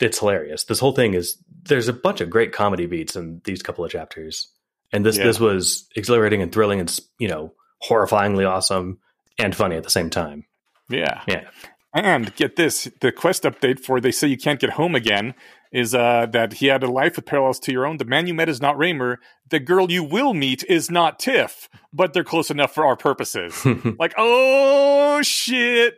it's 0.00 0.18
hilarious. 0.18 0.64
This 0.64 0.80
whole 0.80 0.92
thing 0.92 1.14
is, 1.14 1.42
there's 1.62 1.88
a 1.88 1.92
bunch 1.92 2.20
of 2.20 2.28
great 2.30 2.52
comedy 2.52 2.86
beats 2.86 3.16
in 3.16 3.40
these 3.44 3.62
couple 3.62 3.84
of 3.84 3.90
chapters. 3.90 4.48
And 4.92 5.04
this, 5.04 5.16
Yeah. 5.16 5.24
this 5.24 5.40
was 5.40 5.88
exhilarating 5.96 6.42
and 6.42 6.52
thrilling 6.52 6.80
and, 6.80 7.00
you 7.18 7.28
know, 7.28 7.52
horrifyingly 7.88 8.48
awesome 8.48 8.98
and 9.38 9.54
funny 9.56 9.76
at 9.76 9.84
the 9.84 9.90
same 9.90 10.10
time. 10.10 10.44
Yeah. 10.90 11.22
Yeah. 11.26 11.48
And 11.94 12.34
get 12.36 12.56
this, 12.56 12.88
the 13.00 13.10
quest 13.12 13.44
update 13.44 13.80
for 13.80 14.00
they 14.00 14.10
say 14.12 14.28
you 14.28 14.36
can't 14.36 14.60
get 14.60 14.70
home 14.70 14.94
again 14.94 15.34
is 15.72 15.94
uh, 15.94 16.26
that 16.32 16.54
he 16.54 16.66
had 16.66 16.82
a 16.82 16.90
life 16.90 17.16
with 17.16 17.26
parallels 17.26 17.58
to 17.60 17.72
your 17.72 17.86
own. 17.86 17.96
The 17.98 18.04
man 18.04 18.26
you 18.26 18.34
met 18.34 18.48
is 18.48 18.60
not 18.60 18.76
Reimer. 18.76 19.16
The 19.50 19.60
girl 19.60 19.90
you 19.90 20.02
will 20.04 20.34
meet 20.34 20.64
is 20.68 20.90
not 20.90 21.18
Tiff, 21.18 21.68
but 21.92 22.12
they're 22.12 22.24
close 22.24 22.50
enough 22.50 22.74
for 22.74 22.84
our 22.86 22.96
purposes. 22.96 23.64
like, 23.98 24.14
oh 24.16 25.20
shit. 25.22 25.94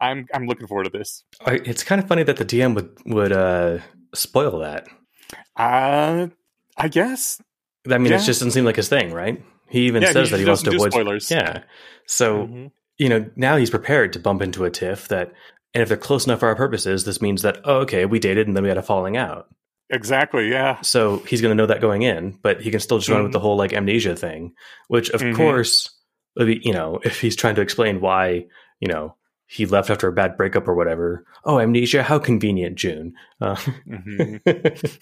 I'm 0.00 0.26
I'm 0.32 0.46
looking 0.46 0.66
forward 0.66 0.84
to 0.84 0.90
this. 0.90 1.24
It's 1.46 1.82
kind 1.82 2.00
of 2.00 2.06
funny 2.06 2.22
that 2.22 2.36
the 2.36 2.44
DM 2.44 2.74
would 2.74 2.96
would 3.06 3.32
uh, 3.32 3.78
spoil 4.14 4.58
that. 4.60 4.86
Uh 5.56 6.28
I 6.76 6.88
guess. 6.88 7.40
I 7.90 7.98
mean, 7.98 8.12
Yeah. 8.12 8.18
it 8.18 8.24
just 8.24 8.40
doesn't 8.40 8.52
seem 8.52 8.64
like 8.64 8.76
his 8.76 8.88
thing, 8.88 9.12
right? 9.12 9.42
He 9.68 9.86
even 9.86 10.02
Yeah, 10.02 10.12
says 10.12 10.28
he 10.28 10.32
that 10.32 10.40
he 10.40 10.46
wants 10.46 10.62
to 10.62 10.70
avoid 10.74 10.92
spoilers. 10.92 11.30
Yeah. 11.30 11.64
So 12.06 12.46
Mhm. 12.46 12.70
you 12.98 13.08
know 13.08 13.28
now 13.34 13.56
he's 13.56 13.70
prepared 13.70 14.12
to 14.12 14.20
bump 14.20 14.40
into 14.42 14.64
a 14.64 14.70
tiff 14.70 15.08
that, 15.08 15.32
and 15.74 15.82
if 15.82 15.88
they're 15.88 15.96
close 15.98 16.26
enough 16.26 16.40
for 16.40 16.48
our 16.48 16.56
purposes, 16.56 17.04
this 17.04 17.20
means 17.22 17.42
that 17.42 17.60
oh, 17.64 17.78
okay, 17.78 18.04
we 18.06 18.18
dated 18.18 18.46
and 18.46 18.56
then 18.56 18.62
we 18.62 18.68
had 18.68 18.78
a 18.78 18.82
falling 18.82 19.16
out. 19.16 19.48
Exactly, 19.90 20.50
yeah. 20.50 20.80
So 20.82 21.18
he's 21.20 21.40
going 21.40 21.50
to 21.50 21.54
know 21.54 21.66
that 21.66 21.80
going 21.80 22.02
in, 22.02 22.38
but 22.42 22.60
he 22.60 22.70
can 22.70 22.80
still 22.80 22.98
just 22.98 23.08
run 23.08 23.22
with 23.22 23.32
the 23.32 23.40
whole 23.40 23.56
like 23.56 23.72
amnesia 23.72 24.14
thing, 24.16 24.52
which 24.88 25.08
of 25.10 25.22
Mhm. 25.22 25.34
course, 25.34 25.88
would 26.36 26.46
be- 26.46 26.60
you 26.62 26.72
know, 26.74 27.00
if 27.04 27.20
he's 27.20 27.34
trying 27.36 27.54
to 27.54 27.62
explain 27.62 28.00
why, 28.00 28.44
you 28.80 28.88
know, 28.88 29.14
he 29.46 29.64
left 29.64 29.88
after 29.88 30.06
a 30.06 30.12
bad 30.12 30.36
breakup 30.36 30.68
or 30.68 30.74
whatever. 30.74 31.24
Oh, 31.46 31.58
amnesia! 31.58 32.02
How 32.02 32.18
convenient, 32.18 32.76
Joon. 32.76 33.14
Uh, 33.40 33.54
Mhm. 33.88 34.40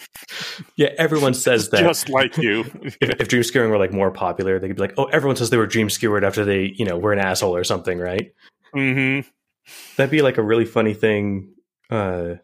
yeah, 0.77 0.91
everyone 0.99 1.35
says 1.35 1.69
that. 1.71 1.81
Just 1.81 2.09
like 2.09 2.37
you. 2.37 2.61
if, 2.83 2.97
if 3.01 3.27
dream 3.29 3.43
skewering 3.43 3.71
were 3.71 3.79
like 3.79 3.93
more 3.93 4.13
popular, 4.13 4.61
they 4.61 4.69
could 4.69 4.77
be 4.77 4.83
like, 4.83 4.95
"Oh, 4.99 5.07
everyone 5.07 5.35
says 5.37 5.51
they 5.51 5.57
were 5.57 5.67
dream 5.67 5.91
skewered 5.91 6.25
after 6.25 6.45
they, 6.45 6.73
you 6.77 6.85
know, 6.85 6.97
were 6.97 7.13
an 7.13 7.19
asshole 7.19 7.57
or 7.57 7.65
something," 7.65 7.99
right? 7.99 8.33
hmm 8.73 9.21
That'd 9.97 10.11
be 10.11 10.23
like 10.23 10.39
a 10.39 10.43
really 10.43 10.65
funny 10.65 10.95
thing, 10.95 11.55
uh, 11.91 12.35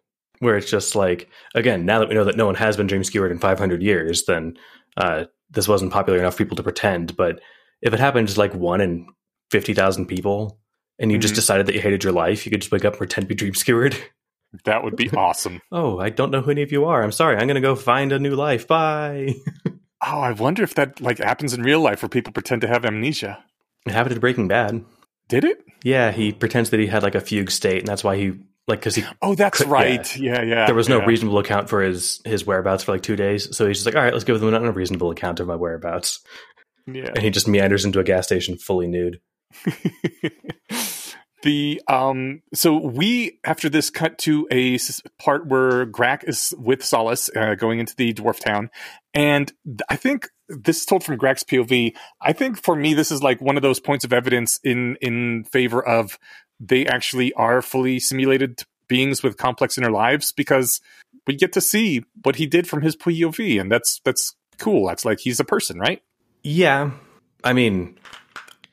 where 0.40 0.56
it's 0.56 0.70
just 0.70 0.94
like, 0.96 1.28
again, 1.54 1.84
now 1.86 1.98
that 2.00 2.08
we 2.08 2.14
know 2.14 2.24
that 2.24 2.36
no 2.36 2.46
one 2.46 2.54
has 2.56 2.76
been 2.76 2.86
dream 2.86 3.04
skewered 3.04 3.30
in 3.30 3.38
500 3.38 3.82
years, 3.82 4.24
then 4.24 4.56
uh, 4.96 5.24
this 5.50 5.68
wasn't 5.68 5.92
popular 5.92 6.18
enough 6.18 6.34
for 6.34 6.38
people 6.44 6.56
to 6.56 6.62
pretend. 6.62 7.16
But 7.16 7.40
if 7.80 7.92
it 7.94 8.00
happened 8.00 8.28
to 8.28 8.38
like 8.38 8.54
one 8.54 8.80
in 8.80 9.06
50,000 9.50 10.06
people, 10.06 10.58
and 10.98 11.10
you 11.12 11.18
just 11.18 11.32
Mhm. 11.34 11.36
decided 11.36 11.66
that 11.66 11.74
you 11.74 11.80
hated 11.80 12.04
your 12.04 12.12
life, 12.12 12.44
you 12.46 12.50
could 12.50 12.60
just 12.60 12.72
wake 12.72 12.84
up 12.84 12.94
and 12.94 12.98
pretend 12.98 13.24
to 13.24 13.28
be 13.28 13.34
dream 13.34 13.54
skewered. 13.54 13.96
That 14.64 14.84
would 14.84 14.96
be 14.96 15.10
awesome. 15.10 15.60
oh, 15.72 15.98
I 15.98 16.10
don't 16.10 16.30
know 16.30 16.42
who 16.42 16.50
any 16.50 16.62
of 16.62 16.72
you 16.72 16.84
are. 16.84 17.02
I'm 17.02 17.12
sorry. 17.12 17.36
I'm 17.36 17.46
going 17.46 17.54
to 17.54 17.60
go 17.60 17.74
find 17.74 18.12
a 18.12 18.18
new 18.18 18.34
life. 18.34 18.66
Bye. 18.66 19.34
Oh, 20.04 20.18
I 20.18 20.32
wonder 20.32 20.64
if 20.64 20.74
that 20.74 21.00
like 21.00 21.18
happens 21.18 21.54
in 21.54 21.62
real 21.62 21.78
life 21.78 22.02
where 22.02 22.08
people 22.08 22.32
pretend 22.32 22.60
to 22.62 22.66
have 22.66 22.84
amnesia. 22.84 23.38
It 23.86 23.92
happened 23.92 24.16
to 24.16 24.20
Breaking 24.20 24.48
Bad. 24.48 24.84
Did 25.32 25.44
it? 25.44 25.64
Yeah, 25.82 26.12
he 26.12 26.30
pretends 26.32 26.68
that 26.70 26.78
he 26.80 26.86
had 26.86 27.02
like 27.02 27.14
a 27.14 27.20
fugue 27.20 27.50
state, 27.50 27.78
and 27.78 27.88
that's 27.88 28.04
why 28.04 28.16
he 28.18 28.32
like 28.68 28.80
because 28.80 28.94
he 28.94 29.02
Oh, 29.22 29.34
that's 29.34 29.58
Could- 29.58 29.68
right. 29.68 30.16
Yeah, 30.16 30.42
yeah. 30.42 30.66
there 30.66 30.74
was 30.74 30.90
no 30.90 30.98
yeah. 30.98 31.06
reasonable 31.06 31.38
account 31.38 31.70
for 31.70 31.80
his 31.80 32.20
his 32.26 32.46
whereabouts 32.46 32.84
for 32.84 32.92
like 32.92 33.02
two 33.02 33.16
days. 33.16 33.56
So 33.56 33.66
he's 33.66 33.78
just 33.78 33.86
like, 33.86 33.96
all 33.96 34.02
right, 34.02 34.12
let's 34.12 34.24
give 34.24 34.38
them 34.38 34.52
an 34.52 34.66
unreasonable 34.66 35.10
account 35.10 35.40
of 35.40 35.46
my 35.46 35.56
whereabouts, 35.56 36.20
Yeah. 36.86 37.06
and 37.14 37.18
he 37.20 37.30
just 37.30 37.48
meanders 37.48 37.86
into 37.86 37.98
a 37.98 38.04
gas 38.04 38.26
station 38.26 38.58
fully 38.58 38.86
nude. 38.88 39.20
the 41.42 41.82
um 41.88 42.40
so 42.54 42.76
we 42.76 43.40
after 43.44 43.68
this 43.68 43.90
cut 43.90 44.16
to 44.18 44.46
a 44.52 44.78
part 45.18 45.46
where 45.46 45.84
Grak 45.86 46.28
is 46.28 46.54
with 46.56 46.84
Solace 46.84 47.28
uh, 47.34 47.54
going 47.56 47.80
into 47.80 47.96
the 47.96 48.14
dwarf 48.14 48.38
town 48.38 48.70
and 49.12 49.52
I 49.88 49.96
think 49.96 50.28
this 50.48 50.80
is 50.80 50.84
told 50.84 51.04
from 51.04 51.16
Grak's 51.16 51.44
POV 51.44 51.94
I 52.20 52.32
think 52.32 52.62
for 52.62 52.76
me 52.76 52.94
this 52.94 53.10
is 53.10 53.22
like 53.22 53.40
one 53.40 53.56
of 53.56 53.62
those 53.62 53.80
points 53.80 54.04
of 54.04 54.12
evidence 54.12 54.58
in 54.64 54.96
in 55.00 55.44
favor 55.44 55.84
of 55.86 56.18
they 56.60 56.86
actually 56.86 57.32
are 57.34 57.62
fully 57.62 57.98
simulated 57.98 58.62
beings 58.88 59.22
with 59.22 59.36
complex 59.36 59.78
inner 59.78 59.90
lives 59.90 60.32
because 60.32 60.80
we 61.26 61.34
get 61.36 61.52
to 61.52 61.60
see 61.60 62.04
what 62.24 62.36
he 62.36 62.46
did 62.46 62.68
from 62.68 62.82
his 62.82 62.96
POV 62.96 63.60
and 63.60 63.70
that's 63.70 64.00
that's 64.04 64.34
cool 64.58 64.86
that's 64.86 65.04
like 65.04 65.20
he's 65.20 65.40
a 65.40 65.44
person 65.44 65.78
right 65.78 66.02
Yeah, 66.42 66.90
I 67.44 67.52
mean, 67.52 67.98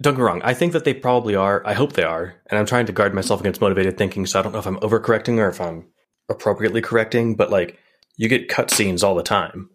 don't 0.01 0.13
get 0.13 0.19
me 0.19 0.23
wrong. 0.23 0.41
I 0.43 0.53
think 0.53 0.73
that 0.73 0.85
they 0.85 0.93
probably 0.93 1.35
are. 1.35 1.61
I 1.65 1.73
hope 1.73 1.93
they 1.93 2.03
are, 2.03 2.35
and 2.47 2.57
I'm 2.57 2.65
trying 2.65 2.85
to 2.87 2.91
guard 2.91 3.13
myself 3.13 3.39
against 3.39 3.61
motivated 3.61 3.97
thinking. 3.97 4.25
So 4.25 4.39
I 4.39 4.43
don't 4.43 4.53
know 4.53 4.59
if 4.59 4.67
I'm 4.67 4.79
overcorrecting 4.79 5.37
or 5.37 5.49
if 5.49 5.61
I'm 5.61 5.85
appropriately 6.29 6.81
correcting. 6.81 7.35
But 7.35 7.51
like, 7.51 7.77
you 8.17 8.27
get 8.27 8.49
cutscenes 8.49 9.03
all 9.03 9.15
the 9.15 9.23
time, 9.23 9.69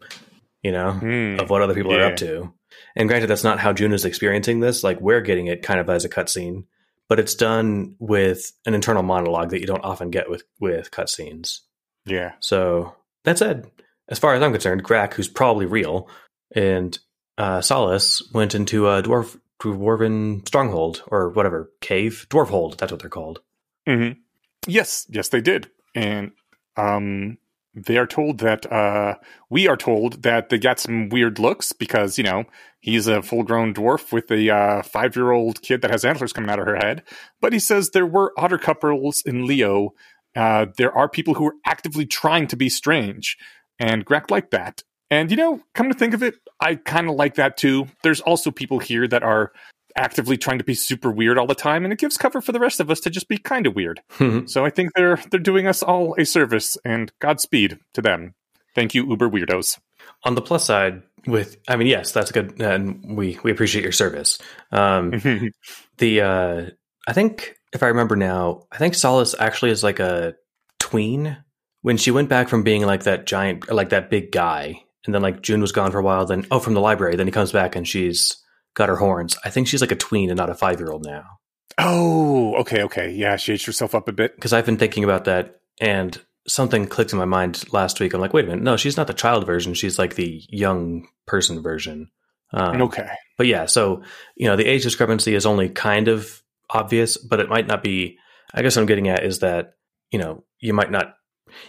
you 0.65 0.73
know, 0.73 0.93
Hmm. 0.93 1.39
of 1.39 1.51
what 1.51 1.62
other 1.62 1.74
people 1.74 1.93
are 1.95 2.03
up 2.07 2.16
to. 2.16 2.53
And 2.97 3.09
granted, 3.09 3.28
that's 3.28 3.45
not 3.45 3.61
how 3.61 3.73
Joon 3.73 3.93
is 3.93 4.05
experiencing 4.05 4.59
this. 4.61 4.82
Like, 4.82 5.01
we're 5.01 5.20
getting 5.20 5.47
it 5.47 5.62
kind 5.62 5.78
of 5.78 5.89
as 5.89 6.05
a 6.05 6.09
cutscene, 6.09 6.65
but 7.09 7.20
it's 7.20 7.35
done 7.36 7.95
with 8.01 8.51
an 8.66 8.74
internal 8.74 9.03
monologue 9.03 9.51
that 9.51 9.61
you 9.61 9.66
don't 9.66 9.85
often 9.85 10.11
get 10.11 10.28
with 10.28 10.43
with 10.59 10.91
cutscenes. 10.91 11.61
yeah 12.07 12.32
So 12.41 12.97
that 13.24 13.39
said, 13.39 13.70
as 14.09 14.19
far 14.19 14.35
as 14.35 14.43
I'm 14.43 14.53
concerned, 14.53 14.82
Grak, 14.85 15.15
who's 15.15 15.28
probably 15.28 15.66
real, 15.66 16.09
and 16.55 16.99
uh, 17.39 17.61
Solace 17.61 18.23
went 18.32 18.55
into 18.55 18.89
a 18.89 19.03
dwarf 19.03 19.39
dwarven 19.62 20.47
stronghold 20.47 21.03
or 21.07 21.31
whatever 21.31 21.70
cave, 21.81 22.27
dwarf 22.31 22.49
hold. 22.49 22.78
That's 22.78 22.93
what 22.93 23.01
they're 23.01 23.09
called. 23.11 23.41
Mm-hmm. 23.89 24.19
Yes, 24.66 25.07
yes, 25.11 25.28
they 25.28 25.41
did, 25.41 25.70
and 25.95 26.32
um, 26.77 27.39
they 27.74 27.96
are 27.96 28.06
told 28.06 28.38
that 28.38 28.70
uh, 28.70 29.16
we 29.51 29.66
are 29.68 29.76
told 29.76 30.22
that 30.22 30.48
they 30.48 30.59
got 30.59 30.78
some 30.78 31.09
weird 31.09 31.38
looks 31.38 31.72
because 31.72 32.18
you 32.18 32.24
know 32.24 32.44
he's 32.80 33.06
a 33.06 33.22
full-grown 33.22 33.74
dwarf 33.74 34.12
with 34.12 34.30
a 34.30 34.51
uh, 34.51 34.82
five-year-old 34.82 35.62
kid 35.62 35.82
that 35.82 35.90
has 35.90 36.05
antlers 36.05 36.32
coming 36.32 36.51
out 36.51 36.59
of 36.59 36.66
her 36.66 36.76
head. 36.76 37.02
But 37.40 37.52
he 37.52 37.59
says 37.59 37.90
there 37.90 38.06
were 38.06 38.32
otter 38.36 38.59
couples 38.59 39.22
in 39.24 39.46
Leo. 39.46 39.94
Uh, 40.36 40.66
there 40.76 40.92
are 40.92 41.09
people 41.09 41.34
who 41.34 41.46
are 41.46 41.55
actively 41.64 42.06
trying 42.06 42.46
to 42.48 42.56
be 42.56 42.68
strange, 42.68 43.36
and 43.78 44.05
Grak 44.06 44.30
liked 44.30 44.51
that. 44.52 44.82
And 45.10 45.30
you 45.30 45.36
know, 45.36 45.60
come 45.74 45.88
to 45.88 45.98
think 45.98 46.14
of 46.14 46.22
it, 46.22 46.34
I 46.60 46.76
kind 46.76 47.09
of 47.09 47.16
like 47.16 47.34
that 47.34 47.56
too. 47.56 47.86
There's 48.02 48.20
also 48.20 48.51
people 48.51 48.78
here 48.78 49.06
that 49.09 49.22
are 49.22 49.52
actively 49.97 50.37
trying 50.37 50.59
to 50.59 50.65
be 50.65 50.75
super 50.75 51.11
weird 51.11 51.39
all 51.39 51.47
the 51.47 51.55
time, 51.55 51.85
and 51.85 51.93
it 51.93 51.99
gives 51.99 52.16
cover 52.16 52.41
for 52.41 52.53
the 52.53 52.61
rest 52.61 52.81
of 52.81 52.91
us 52.91 53.01
to 53.01 53.11
just 53.11 53.29
be 53.29 53.39
kind 53.39 53.66
of 53.66 53.75
weird. 53.75 54.01
So 54.47 54.65
I 54.65 54.71
think 54.71 54.91
they're 54.95 55.19
they're 55.31 55.41
doing 55.41 55.66
us 55.66 55.83
all 55.83 56.15
a 56.19 56.25
service, 56.25 56.77
and 56.85 57.12
Godspeed 57.21 57.79
to 57.95 58.03
them. 58.03 58.35
Thank 58.75 58.95
you, 58.95 59.07
Uber 59.09 59.31
weirdos. 59.31 59.79
On 60.25 60.35
the 60.35 60.43
plus 60.43 60.65
side, 60.65 61.03
with 61.27 61.57
I 61.69 61.77
mean, 61.77 61.87
yes, 61.87 62.12
that's 62.12 62.33
good, 62.33 62.61
and 62.61 63.16
we 63.16 63.39
we 63.43 63.51
appreciate 63.51 63.83
your 63.83 63.93
service. 63.93 64.39
Um, 64.73 65.53
the 65.99 66.21
uh, 66.21 66.66
I 67.07 67.12
think 67.12 67.57
if 67.73 67.83
I 67.83 67.89
remember 67.89 68.16
now, 68.16 68.66
I 68.73 68.79
think 68.79 68.95
Solace 68.95 69.35
actually 69.39 69.71
is 69.71 69.83
like 69.83 70.01
a 70.01 70.35
tween. 70.79 71.39
When 71.83 71.99
she 71.99 72.11
went 72.11 72.31
back 72.31 72.49
from 72.49 72.62
being 72.62 72.87
like 72.87 73.03
that 73.03 73.27
giant, 73.27 73.71
like 73.71 73.91
that 73.91 74.09
big 74.09 74.33
guy, 74.33 74.83
and 75.05 75.15
then 75.15 75.21
like 75.21 75.43
Joon 75.43 75.61
was 75.61 75.73
gone 75.73 75.91
for 75.91 75.99
a 75.99 76.03
while. 76.03 76.25
Then 76.25 76.47
oh, 76.51 76.59
from 76.59 76.75
the 76.75 76.81
library, 76.81 77.16
then 77.16 77.27
he 77.27 77.33
comes 77.33 77.53
back 77.53 77.77
and 77.77 77.87
she's 77.87 78.43
got 78.74 78.88
her 78.88 78.96
horns. 78.96 79.36
I 79.44 79.51
think 79.51 79.68
she's 79.68 79.80
like 79.80 79.92
a 79.92 79.96
tween 79.96 80.30
and 80.30 80.36
not 80.36 80.51
a 80.51 80.55
five 80.55 80.80
year 80.80 80.90
old 80.90 81.05
now. 81.05 81.38
oh, 81.78 82.55
okay, 82.56 82.82
okay, 82.82 83.10
yeah, 83.10 83.36
she 83.36 83.52
aged 83.52 83.66
herself 83.66 83.94
up 83.94 84.09
a 84.09 84.12
bit. 84.12 84.34
Because 84.34 84.52
I've 84.52 84.66
been 84.66 84.76
thinking 84.76 85.05
about 85.05 85.24
that, 85.24 85.60
and 85.80 86.20
something 86.46 86.86
clicked 86.86 87.12
in 87.12 87.18
my 87.18 87.24
mind 87.24 87.64
last 87.72 88.01
week. 88.01 88.12
I'm 88.12 88.20
like, 88.20 88.32
wait 88.32 88.44
a 88.44 88.48
minute, 88.48 88.62
no, 88.62 88.76
she's 88.76 88.96
not 88.96 89.06
the 89.06 89.14
child 89.14 89.46
version. 89.46 89.74
She's 89.74 89.98
like 89.98 90.14
the 90.14 90.42
young 90.48 91.09
person 91.26 91.62
version. 91.62 92.10
Um, 92.52 92.82
Okay, 92.82 93.09
But 93.36 93.46
yeah, 93.46 93.66
so 93.66 94.02
you 94.36 94.46
know, 94.46 94.56
the 94.56 94.66
age 94.66 94.82
discrepancy 94.82 95.34
is 95.34 95.46
only 95.46 95.68
kind 95.68 96.09
of 96.09 96.42
obvious, 96.70 97.16
but 97.16 97.40
it 97.40 97.48
might 97.48 97.66
not 97.66 97.82
be. 97.82 98.18
I 98.52 98.62
guess 98.62 98.76
what 98.76 98.82
I'm 98.82 98.86
getting 98.86 99.09
at 99.09 99.24
is 99.24 99.40
that 99.40 99.74
you 100.10 100.18
know 100.18 100.44
you 100.60 100.74
might 100.74 100.90
not. 100.90 101.14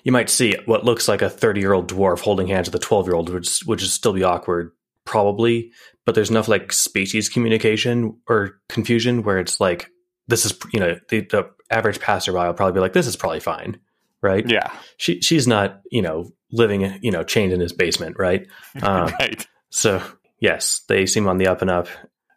You 0.04 0.12
might 0.12 0.32
see 0.32 0.56
what 0.66 0.84
looks 0.84 1.08
like 1.08 1.22
a 1.22 1.30
30 1.30 1.60
year 1.62 1.74
old 1.74 1.88
dwarf 1.88 2.20
holding 2.20 2.48
hands 2.48 2.68
with 2.68 2.82
a 2.82 2.84
12 2.84 3.08
year 3.08 3.16
old, 3.16 3.30
which 3.30 3.60
which 3.62 3.82
would 3.82 3.90
still 3.90 4.14
be 4.14 4.24
awkward, 4.24 4.72
probably. 5.06 5.72
But 6.06 6.16
there's 6.16 6.30
enough 6.30 6.48
like 6.48 6.72
species 6.72 7.30
communication 7.30 8.18
or 8.28 8.60
confusion 8.70 9.24
where 9.24 9.40
it's 9.40 9.60
like 9.60 9.90
this 10.28 10.46
is 10.46 10.58
you 10.74 10.80
know 10.80 11.00
the, 11.10 11.22
the 11.22 11.50
average 11.70 12.00
passerby 12.00 12.38
will 12.38 12.54
probably 12.54 12.74
be 12.74 12.80
like 12.80 12.94
this 12.94 13.08
is 13.08 13.16
probably 13.16 13.40
fine, 13.40 13.80
right? 14.22 14.48
yeah, 14.48 14.72
She 14.98 15.22
she's 15.22 15.48
not 15.48 15.82
you 15.92 16.02
know 16.02 16.32
living 16.52 17.00
you 17.02 17.12
know 17.12 17.24
chained 17.24 17.54
in 17.54 17.60
his 17.60 17.74
basement, 17.74 18.18
right? 18.20 18.48
Um, 18.82 19.14
right. 19.20 19.48
so 19.70 20.02
yes, 20.40 20.82
they 20.88 21.06
seem 21.06 21.28
on 21.28 21.38
the 21.38 21.48
up 21.48 21.62
and 21.62 21.72
up. 21.72 21.88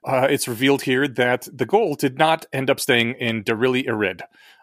Uh, 0.04 0.26
it's 0.30 0.48
revealed 0.48 0.82
here 0.82 1.06
that 1.06 1.48
the 1.52 1.66
goal 1.66 1.94
did 1.94 2.18
not 2.18 2.46
end 2.52 2.70
up 2.70 2.80
staying 2.80 3.14
in 3.18 3.42
Darili 3.44 3.86
Irid, 3.86 4.22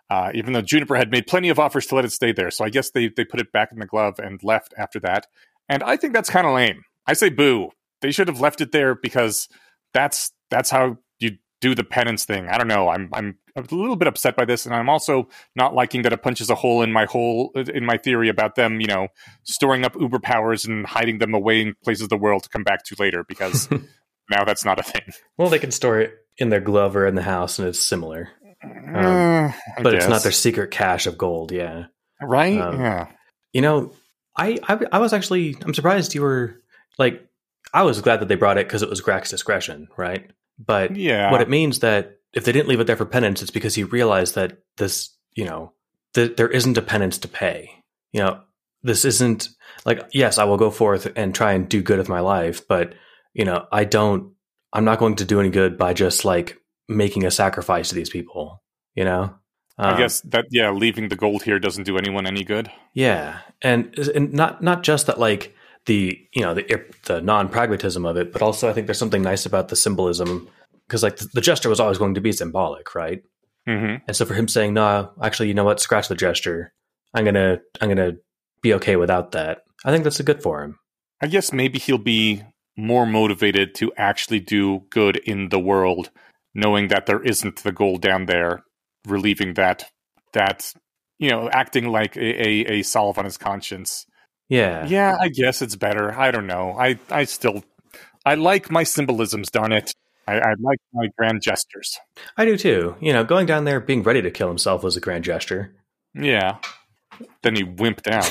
uh, 0.10 0.32
even 0.34 0.54
though 0.54 0.62
Juniper 0.62 0.96
had 0.96 1.12
made 1.12 1.28
plenty 1.28 1.50
of 1.50 1.60
offers 1.60 1.86
to 1.88 1.96
let 1.96 2.06
it 2.06 2.12
stay 2.12 2.32
there. 2.32 2.50
So 2.50 2.66
I 2.66 2.70
guess 2.70 2.90
they 2.90 3.10
they 3.10 3.26
put 3.26 3.40
it 3.40 3.52
back 3.52 3.72
in 3.72 3.80
the 3.80 3.86
glove 3.86 4.16
and 4.18 4.42
left 4.44 4.74
after 4.78 5.00
that. 5.02 5.28
And 5.70 5.84
I 5.84 5.98
think 5.98 6.14
that's 6.14 6.30
kind 6.30 6.48
of 6.48 6.54
lame. 6.54 6.84
I 7.08 7.14
say 7.14 7.30
boo. 7.30 7.72
They 8.06 8.12
should 8.12 8.28
have 8.28 8.40
left 8.40 8.62
it 8.62 8.72
there 8.72 8.94
because 8.94 9.50
that's 9.92 10.32
that's 10.52 10.70
how 10.70 10.98
you 11.18 11.38
do 11.60 11.74
the 11.74 11.84
penance 11.84 12.24
thing. 12.24 12.48
I 12.48 12.60
don't 12.60 12.68
know. 12.68 12.88
I'm 12.88 13.10
I'm 13.16 13.40
a 13.56 13.62
little 13.74 13.96
bit 13.96 14.08
upset 14.08 14.36
by 14.36 14.46
this, 14.46 14.68
and 14.68 14.76
I'm 14.76 14.90
also 14.90 15.28
not 15.56 15.74
liking 15.74 16.04
that 16.04 16.14
it 16.14 16.22
punches 16.22 16.52
a 16.52 16.56
hole 16.56 16.84
in 16.84 16.92
my 16.92 17.06
whole 17.06 17.52
in 17.56 17.84
my 17.84 17.98
theory 17.98 18.30
about 18.30 18.54
them, 18.54 18.80
you 18.80 18.86
know, 18.86 19.08
storing 19.44 19.84
up 19.84 20.00
Uber 20.00 20.20
powers 20.20 20.66
and 20.66 20.86
hiding 20.86 21.18
them 21.18 21.34
away 21.34 21.62
in 21.62 21.74
places 21.84 22.04
of 22.04 22.10
the 22.10 22.18
world 22.18 22.44
to 22.44 22.50
come 22.50 22.64
back 22.64 22.84
to 22.84 22.96
later 23.00 23.26
because 23.28 23.68
now 24.30 24.44
that's 24.46 24.64
not 24.64 24.80
a 24.80 24.84
thing. 24.84 25.12
Well, 25.40 25.50
they 25.50 25.58
can 25.58 25.72
store 25.72 26.00
it 26.00 26.14
in 26.38 26.50
their 26.50 26.62
glove 26.62 26.96
or 26.96 27.08
in 27.08 27.16
the 27.16 27.24
house, 27.24 27.58
and 27.58 27.68
it's 27.68 27.80
similar. 27.80 28.30
Uh, 28.64 29.50
I 29.50 29.82
but 29.82 29.96
it's 29.96 30.08
not 30.08 30.22
their 30.22 30.32
secret 30.32 30.70
cache 30.70 31.08
of 31.08 31.18
gold. 31.18 31.52
Yeah, 31.52 31.86
right. 32.22 32.62
um, 32.62 32.80
yeah. 32.80 33.08
you 33.52 33.64
know, 33.64 33.94
I, 34.38 34.60
I 34.62 34.80
I 34.92 35.00
was 35.00 35.12
actually 35.12 35.56
I'm 35.66 35.74
surprised 35.74 36.14
you 36.14 36.22
were 36.22 36.62
like 37.00 37.28
I 37.76 37.84
was 37.84 38.02
glad 38.02 38.22
that 38.22 38.28
they 38.30 38.36
brought 38.36 38.58
it 38.58 38.68
because 38.68 38.82
it 38.82 38.90
was 38.90 39.02
Grak's 39.02 39.30
discretion, 39.30 39.88
right? 39.98 40.32
But 40.58 40.96
Yeah. 40.96 41.32
what 41.32 41.42
it 41.42 41.50
means 41.50 41.80
that 41.80 42.18
if 42.34 42.46
they 42.46 42.52
didn't 42.52 42.70
leave 42.70 42.80
it 42.80 42.88
there 42.88 42.96
for 42.96 43.06
penance, 43.06 43.42
it's 43.42 43.52
because 43.52 43.76
he 43.76 43.84
realized 43.84 44.36
that 44.36 44.58
this, 44.78 45.16
you 45.36 45.46
know, 45.46 45.74
that 46.14 46.38
there 46.38 46.50
isn't 46.50 46.78
a 46.78 46.82
penance 46.82 47.18
to 47.20 47.28
pay. 47.28 47.70
You 48.14 48.22
know, 48.22 48.42
this 48.84 49.04
isn't 49.06 49.50
like 49.86 50.00
yes, 50.14 50.38
I 50.38 50.46
will 50.46 50.58
go 50.58 50.72
forth 50.72 51.12
and 51.16 51.36
try 51.36 51.52
and 51.54 51.68
do 51.68 51.82
good 51.82 51.98
with 51.98 52.10
my 52.10 52.22
life, 52.22 52.68
but 52.68 52.94
you 53.34 53.46
know, 53.46 53.66
I 53.72 53.84
don't. 53.84 54.34
I'm 54.74 54.86
not 54.86 55.00
going 55.00 55.16
to 55.18 55.26
do 55.26 55.40
any 55.40 55.50
good 55.50 55.78
by 55.78 55.94
just 55.94 56.24
like 56.26 56.58
making 56.88 57.26
a 57.26 57.32
sacrifice 57.32 57.90
to 57.90 57.96
these 57.96 58.10
people. 58.10 58.62
You 58.94 59.06
know, 59.06 59.36
I 59.78 59.92
Um, 59.92 59.98
guess 59.98 60.22
that 60.22 60.46
yeah, 60.52 60.72
leaving 60.72 61.10
the 61.10 61.16
gold 61.16 61.44
here 61.44 61.60
doesn't 61.60 61.84
do 61.86 61.98
anyone 61.98 62.28
any 62.28 62.44
good. 62.44 62.70
Yeah, 62.94 63.40
and 63.62 63.98
and 64.16 64.34
not 64.34 64.62
not 64.62 64.84
just 64.84 65.08
that 65.08 65.20
like 65.20 65.55
the 65.86 66.20
you 66.34 66.42
know 66.42 66.54
the 66.54 66.84
the 67.04 67.22
non 67.22 67.50
pragmatism 67.50 68.06
of 68.06 68.18
it, 68.18 68.32
but 68.32 68.42
also 68.42 68.70
I 68.70 68.74
think 68.74 68.88
there's 68.88 68.98
something 68.98 69.22
nice 69.22 69.46
about 69.46 69.70
the 69.70 69.76
symbolism 69.76 70.50
because 70.88 71.04
like 71.04 71.18
the, 71.18 71.30
the 71.34 71.42
gesture 71.42 71.70
was 71.70 71.80
always 71.80 71.98
going 71.98 72.16
to 72.16 72.22
be 72.22 72.32
symbolic, 72.32 72.96
right? 72.96 73.24
hmm 73.68 73.96
And 74.08 74.16
so 74.16 74.26
for 74.26 74.34
him 74.34 74.48
saying, 74.48 74.74
"No, 74.74 75.12
actually, 75.22 75.48
you 75.48 75.54
know 75.54 75.64
what? 75.64 75.80
Scratch 75.80 76.08
the 76.08 76.16
gesture. 76.16 76.74
I'm 77.14 77.26
gonna 77.26 77.60
I'm 77.82 77.90
gonna 77.90 78.14
be 78.62 78.74
okay 78.76 78.96
without 78.96 79.32
that." 79.32 79.64
I 79.84 79.92
think 79.92 80.04
that's 80.04 80.20
a 80.20 80.24
good 80.24 80.42
for 80.42 80.64
him. 80.64 80.80
I 81.22 81.28
guess 81.28 81.54
maybe 81.54 81.80
he'll 81.80 81.98
be 81.98 82.44
more 82.78 83.06
motivated 83.06 83.74
to 83.76 83.94
actually 83.96 84.40
do 84.40 84.82
good 84.90 85.18
in 85.18 85.50
the 85.50 85.60
world, 85.60 86.10
knowing 86.54 86.90
that 86.90 87.06
there 87.06 87.24
isn't 87.24 87.64
the 87.64 87.72
gold 87.72 88.02
down 88.02 88.26
there, 88.26 88.64
relieving 89.08 89.54
that 89.54 89.90
that 90.34 90.74
you 91.18 91.30
know, 91.30 91.50
acting 91.50 91.88
like 91.88 92.18
a, 92.18 92.48
a, 92.48 92.80
a 92.80 92.82
salve 92.84 93.18
on 93.18 93.26
his 93.26 93.38
conscience. 93.38 94.06
Yeah, 94.50 94.86
Yeah, 94.86 95.18
I 95.20 95.30
guess 95.30 95.62
it's 95.62 95.76
better. 95.76 96.14
I 96.14 96.32
don't 96.32 96.48
know. 96.48 96.76
I 96.78 97.00
I 97.10 97.24
still 97.26 97.64
I 98.26 98.36
like 98.36 98.70
my 98.72 98.84
symbolisms, 98.84 99.50
darn 99.50 99.72
it. 99.72 99.94
I, 100.28 100.40
I 100.40 100.54
like 100.60 100.80
my 100.94 101.08
grand 101.18 101.42
gestures. 101.42 101.98
I 102.38 102.46
do 102.46 102.58
too. 102.58 102.96
You 103.00 103.14
know, 103.14 103.24
going 103.24 103.46
down 103.46 103.66
there 103.66 103.80
being 103.80 104.02
ready 104.04 104.22
to 104.24 104.32
kill 104.32 104.48
himself 104.48 104.84
was 104.84 104.98
a 104.98 105.02
grand 105.02 105.24
gesture. 105.24 105.76
Yeah. 106.16 106.58
Then 107.44 107.56
he 107.56 107.64
wimped 107.64 108.08
out. 108.08 108.30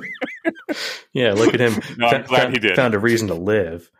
yeah, 1.12 1.32
look 1.32 1.54
at 1.54 1.60
him. 1.60 1.80
No, 1.98 2.06
I'm 2.08 2.22
Fa- 2.22 2.28
glad 2.28 2.42
found, 2.42 2.54
he 2.54 2.60
did. 2.60 2.76
Found 2.76 2.94
a 2.94 2.98
reason 2.98 3.28
to 3.28 3.34
live. 3.34 3.90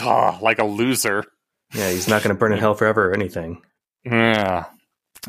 Ah, 0.00 0.38
like 0.42 0.58
a 0.58 0.64
loser. 0.64 1.24
Yeah, 1.74 1.90
he's 1.90 2.08
not 2.08 2.22
going 2.22 2.34
to 2.34 2.38
burn 2.38 2.52
in 2.52 2.58
hell 2.58 2.74
forever 2.74 3.10
or 3.10 3.14
anything. 3.14 3.62
Yeah, 4.04 4.66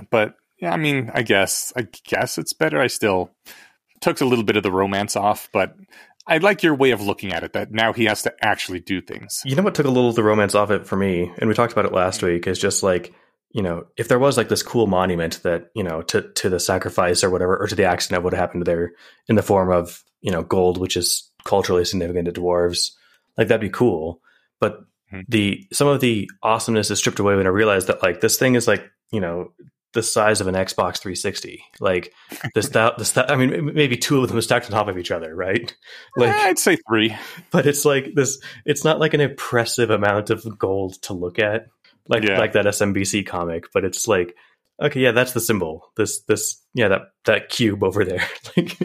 but 0.09 0.35
yeah, 0.61 0.71
I 0.71 0.77
mean, 0.77 1.11
I 1.13 1.21
guess 1.21 1.73
I 1.75 1.87
guess 2.05 2.37
it's 2.37 2.53
better. 2.53 2.79
I 2.79 2.87
still 2.87 3.31
took 4.01 4.21
a 4.21 4.25
little 4.25 4.43
bit 4.43 4.57
of 4.57 4.63
the 4.63 4.71
romance 4.71 5.15
off, 5.15 5.49
but 5.51 5.75
I 6.27 6.37
like 6.37 6.63
your 6.63 6.75
way 6.75 6.91
of 6.91 7.01
looking 7.01 7.33
at 7.33 7.43
it. 7.43 7.53
That 7.53 7.71
now 7.71 7.93
he 7.93 8.05
has 8.05 8.23
to 8.23 8.33
actually 8.41 8.79
do 8.79 9.01
things. 9.01 9.41
You 9.45 9.55
know 9.55 9.63
what 9.63 9.75
took 9.75 9.85
a 9.85 9.91
little 9.91 10.09
of 10.09 10.15
the 10.15 10.23
romance 10.23 10.55
off 10.55 10.71
it 10.71 10.85
for 10.87 10.95
me, 10.95 11.31
and 11.37 11.47
we 11.47 11.53
talked 11.55 11.73
about 11.73 11.85
it 11.85 11.93
last 11.93 12.21
week, 12.21 12.47
is 12.47 12.59
just 12.59 12.83
like 12.83 13.13
you 13.51 13.63
know, 13.63 13.87
if 13.97 14.07
there 14.07 14.19
was 14.19 14.37
like 14.37 14.47
this 14.47 14.61
cool 14.61 14.85
monument 14.85 15.41
that 15.43 15.71
you 15.75 15.83
know 15.83 16.01
to 16.03 16.21
to 16.33 16.49
the 16.49 16.59
sacrifice 16.59 17.23
or 17.23 17.29
whatever, 17.29 17.57
or 17.57 17.67
to 17.67 17.75
the 17.75 17.85
accident 17.85 18.19
of 18.19 18.23
what 18.23 18.33
happened 18.33 18.65
there 18.65 18.91
in 19.27 19.35
the 19.35 19.41
form 19.41 19.71
of 19.71 20.03
you 20.21 20.31
know 20.31 20.43
gold, 20.43 20.77
which 20.77 20.95
is 20.95 21.31
culturally 21.45 21.85
significant 21.85 22.25
to 22.25 22.41
dwarves, 22.41 22.91
like 23.37 23.47
that'd 23.47 23.61
be 23.61 23.69
cool. 23.69 24.21
But 24.59 24.81
Hmm. 25.11 25.21
the 25.27 25.67
some 25.73 25.87
of 25.87 26.01
the 26.01 26.29
awesomeness 26.43 26.91
is 26.91 26.99
stripped 26.99 27.19
away 27.19 27.35
when 27.35 27.47
I 27.47 27.49
realized 27.49 27.87
that 27.87 28.03
like 28.03 28.21
this 28.21 28.37
thing 28.37 28.55
is 28.55 28.67
like 28.67 28.89
you 29.11 29.19
know 29.19 29.53
the 29.93 30.03
size 30.03 30.39
of 30.41 30.47
an 30.47 30.55
Xbox 30.55 30.99
360. 30.99 31.63
Like 31.79 32.13
this 32.53 32.69
that 32.69 32.97
this 32.97 33.11
that 33.13 33.31
I 33.31 33.35
mean 33.35 33.73
maybe 33.73 33.97
two 33.97 34.21
of 34.23 34.29
them 34.29 34.39
stacked 34.41 34.65
on 34.65 34.71
top 34.71 34.87
of 34.87 34.97
each 34.97 35.11
other, 35.11 35.35
right? 35.35 35.75
Like 36.15 36.29
Eh, 36.31 36.47
I'd 36.49 36.59
say 36.59 36.77
three. 36.87 37.15
but 37.51 37.65
it's 37.65 37.85
like 37.85 38.13
this 38.15 38.39
it's 38.65 38.83
not 38.83 38.99
like 38.99 39.13
an 39.13 39.21
impressive 39.21 39.89
amount 39.89 40.29
of 40.29 40.45
gold 40.59 41.01
to 41.03 41.13
look 41.13 41.39
at 41.39 41.67
like 42.07 42.23
Yeah. 42.23 42.37
like 42.39 42.53
that 42.53 42.65
SMBC 42.65 43.25
comic, 43.25 43.65
but 43.73 43.83
it's 43.83 44.07
like 44.07 44.35
okay, 44.81 45.01
yeah, 45.01 45.11
that's 45.11 45.33
the 45.33 45.41
symbol. 45.41 45.91
This 45.97 46.21
this 46.21 46.61
yeah, 46.73 46.87
that 46.89 47.01
that 47.25 47.49
cube 47.49 47.83
over 47.83 48.05
there. 48.05 48.25
like 48.57 48.79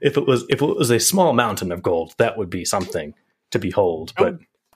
if 0.00 0.16
it 0.16 0.26
was 0.26 0.44
if 0.48 0.60
it 0.62 0.66
was 0.66 0.90
a 0.90 1.00
small 1.00 1.32
mountain 1.32 1.72
of 1.72 1.82
gold, 1.82 2.14
that 2.18 2.36
would 2.38 2.50
be 2.50 2.64
something 2.64 3.14
to 3.50 3.58
behold. 3.58 4.12
But 4.16 4.34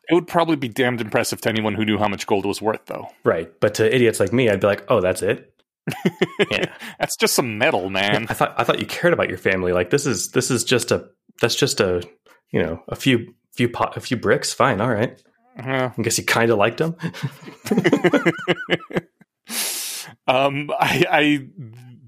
It 0.08 0.14
would 0.14 0.26
probably 0.26 0.56
be 0.56 0.68
damned 0.68 1.00
impressive 1.02 1.40
to 1.42 1.48
anyone 1.50 1.74
who 1.74 1.84
knew 1.84 1.98
how 1.98 2.08
much 2.08 2.26
gold 2.26 2.46
was 2.46 2.62
worth, 2.62 2.86
though. 2.86 3.08
right, 3.24 3.52
but 3.60 3.74
to 3.74 3.94
idiots 3.94 4.18
like 4.20 4.32
me, 4.32 4.48
I'd 4.48 4.60
be 4.60 4.66
like, 4.66 4.84
"Oh, 4.88 5.00
that's 5.02 5.20
it." 5.22 5.52
Yeah. 6.50 6.72
That's 6.98 7.16
just 7.16 7.34
some 7.34 7.58
metal, 7.58 7.90
man. 7.90 8.26
I 8.28 8.34
thought 8.34 8.54
I 8.56 8.64
thought 8.64 8.80
you 8.80 8.86
cared 8.86 9.12
about 9.12 9.28
your 9.28 9.38
family. 9.38 9.72
Like 9.72 9.90
this 9.90 10.06
is 10.06 10.30
this 10.30 10.50
is 10.50 10.64
just 10.64 10.90
a 10.90 11.08
that's 11.40 11.54
just 11.54 11.80
a 11.80 12.02
you 12.50 12.62
know 12.62 12.82
a 12.88 12.96
few 12.96 13.34
few 13.54 13.68
pot, 13.68 13.96
a 13.96 14.00
few 14.00 14.16
bricks. 14.16 14.52
Fine, 14.52 14.80
all 14.80 14.90
right. 14.90 15.20
I 15.58 16.02
guess 16.02 16.18
you 16.18 16.24
kind 16.24 16.50
of 16.50 16.58
liked 16.58 16.78
them. 16.78 16.94
um, 20.28 20.70
I, 20.78 21.04
I, 21.10 21.48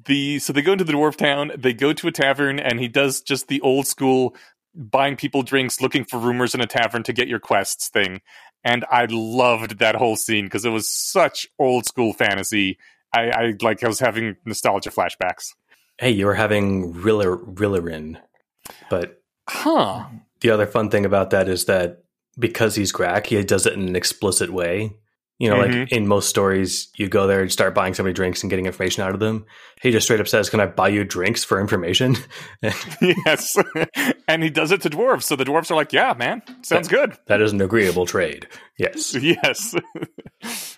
the 0.06 0.38
so 0.38 0.52
they 0.52 0.62
go 0.62 0.72
into 0.72 0.84
the 0.84 0.92
dwarf 0.92 1.16
town. 1.16 1.50
They 1.58 1.72
go 1.72 1.92
to 1.92 2.06
a 2.06 2.12
tavern, 2.12 2.60
and 2.60 2.78
he 2.78 2.86
does 2.86 3.20
just 3.20 3.48
the 3.48 3.60
old 3.62 3.88
school 3.88 4.36
buying 4.74 5.16
people 5.16 5.42
drinks, 5.42 5.80
looking 5.80 6.04
for 6.04 6.18
rumors 6.18 6.54
in 6.54 6.60
a 6.60 6.66
tavern 6.66 7.02
to 7.02 7.12
get 7.12 7.26
your 7.26 7.40
quests 7.40 7.88
thing. 7.88 8.20
And 8.62 8.84
I 8.90 9.06
loved 9.10 9.78
that 9.78 9.96
whole 9.96 10.16
scene 10.16 10.44
because 10.44 10.64
it 10.64 10.70
was 10.70 10.88
such 10.88 11.48
old 11.58 11.86
school 11.86 12.12
fantasy. 12.12 12.78
I, 13.12 13.30
I 13.30 13.54
like 13.62 13.82
I 13.82 13.88
was 13.88 14.00
having 14.00 14.36
nostalgia 14.44 14.90
flashbacks. 14.90 15.54
hey, 15.98 16.10
you 16.10 16.26
were 16.26 16.34
having 16.34 16.92
Riller 16.92 17.36
Rillerin, 17.36 18.20
but 18.88 19.22
Huh. 19.48 20.06
the 20.40 20.50
other 20.50 20.66
fun 20.66 20.90
thing 20.90 21.04
about 21.04 21.30
that 21.30 21.48
is 21.48 21.64
that 21.64 22.04
because 22.38 22.76
he's 22.76 22.92
Grak, 22.92 23.26
he 23.26 23.42
does 23.42 23.66
it 23.66 23.72
in 23.74 23.88
an 23.88 23.96
explicit 23.96 24.50
way. 24.52 24.92
You 25.40 25.48
know, 25.50 25.56
Mhm. 25.56 25.80
like 25.80 25.92
in 25.92 26.06
most 26.06 26.28
stories, 26.28 26.88
you 26.96 27.08
go 27.08 27.26
there 27.26 27.40
and 27.40 27.50
start 27.50 27.74
buying 27.74 27.94
somebody 27.94 28.12
drinks 28.12 28.42
and 28.42 28.50
getting 28.50 28.66
information 28.66 29.02
out 29.02 29.14
of 29.14 29.20
them. 29.20 29.46
He 29.80 29.90
just 29.90 30.06
straight 30.06 30.20
up 30.20 30.28
says, 30.28 30.50
"Can 30.50 30.60
I 30.60 30.66
buy 30.66 30.88
you 30.88 31.02
drinks 31.02 31.42
for 31.44 31.58
information?" 31.58 32.16
yes. 33.00 33.56
and 34.28 34.42
he 34.42 34.50
does 34.50 34.70
it 34.70 34.82
to 34.82 34.90
dwarves. 34.90 35.22
So 35.22 35.36
the 35.36 35.44
dwarves 35.44 35.70
are 35.70 35.74
like, 35.76 35.92
yeah, 35.94 36.12
man, 36.16 36.42
sounds 36.62 36.88
good. 36.88 37.16
that 37.26 37.40
is 37.40 37.52
an 37.52 37.60
agreeable 37.62 38.04
trade. 38.06 38.46
Yes. 38.78 39.14
Yes. 39.22 39.74